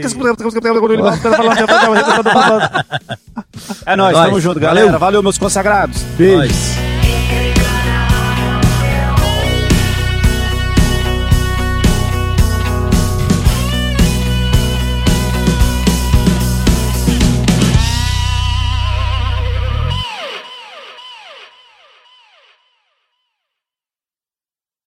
É 3.87 3.97
nóis, 3.97 4.17
tamo 4.17 4.41
junto, 4.41 4.61
galera. 4.61 4.97
Valeu. 4.99 5.21
Meus 5.21 5.37
consagrados. 5.37 6.01
Beijo. 6.17 6.55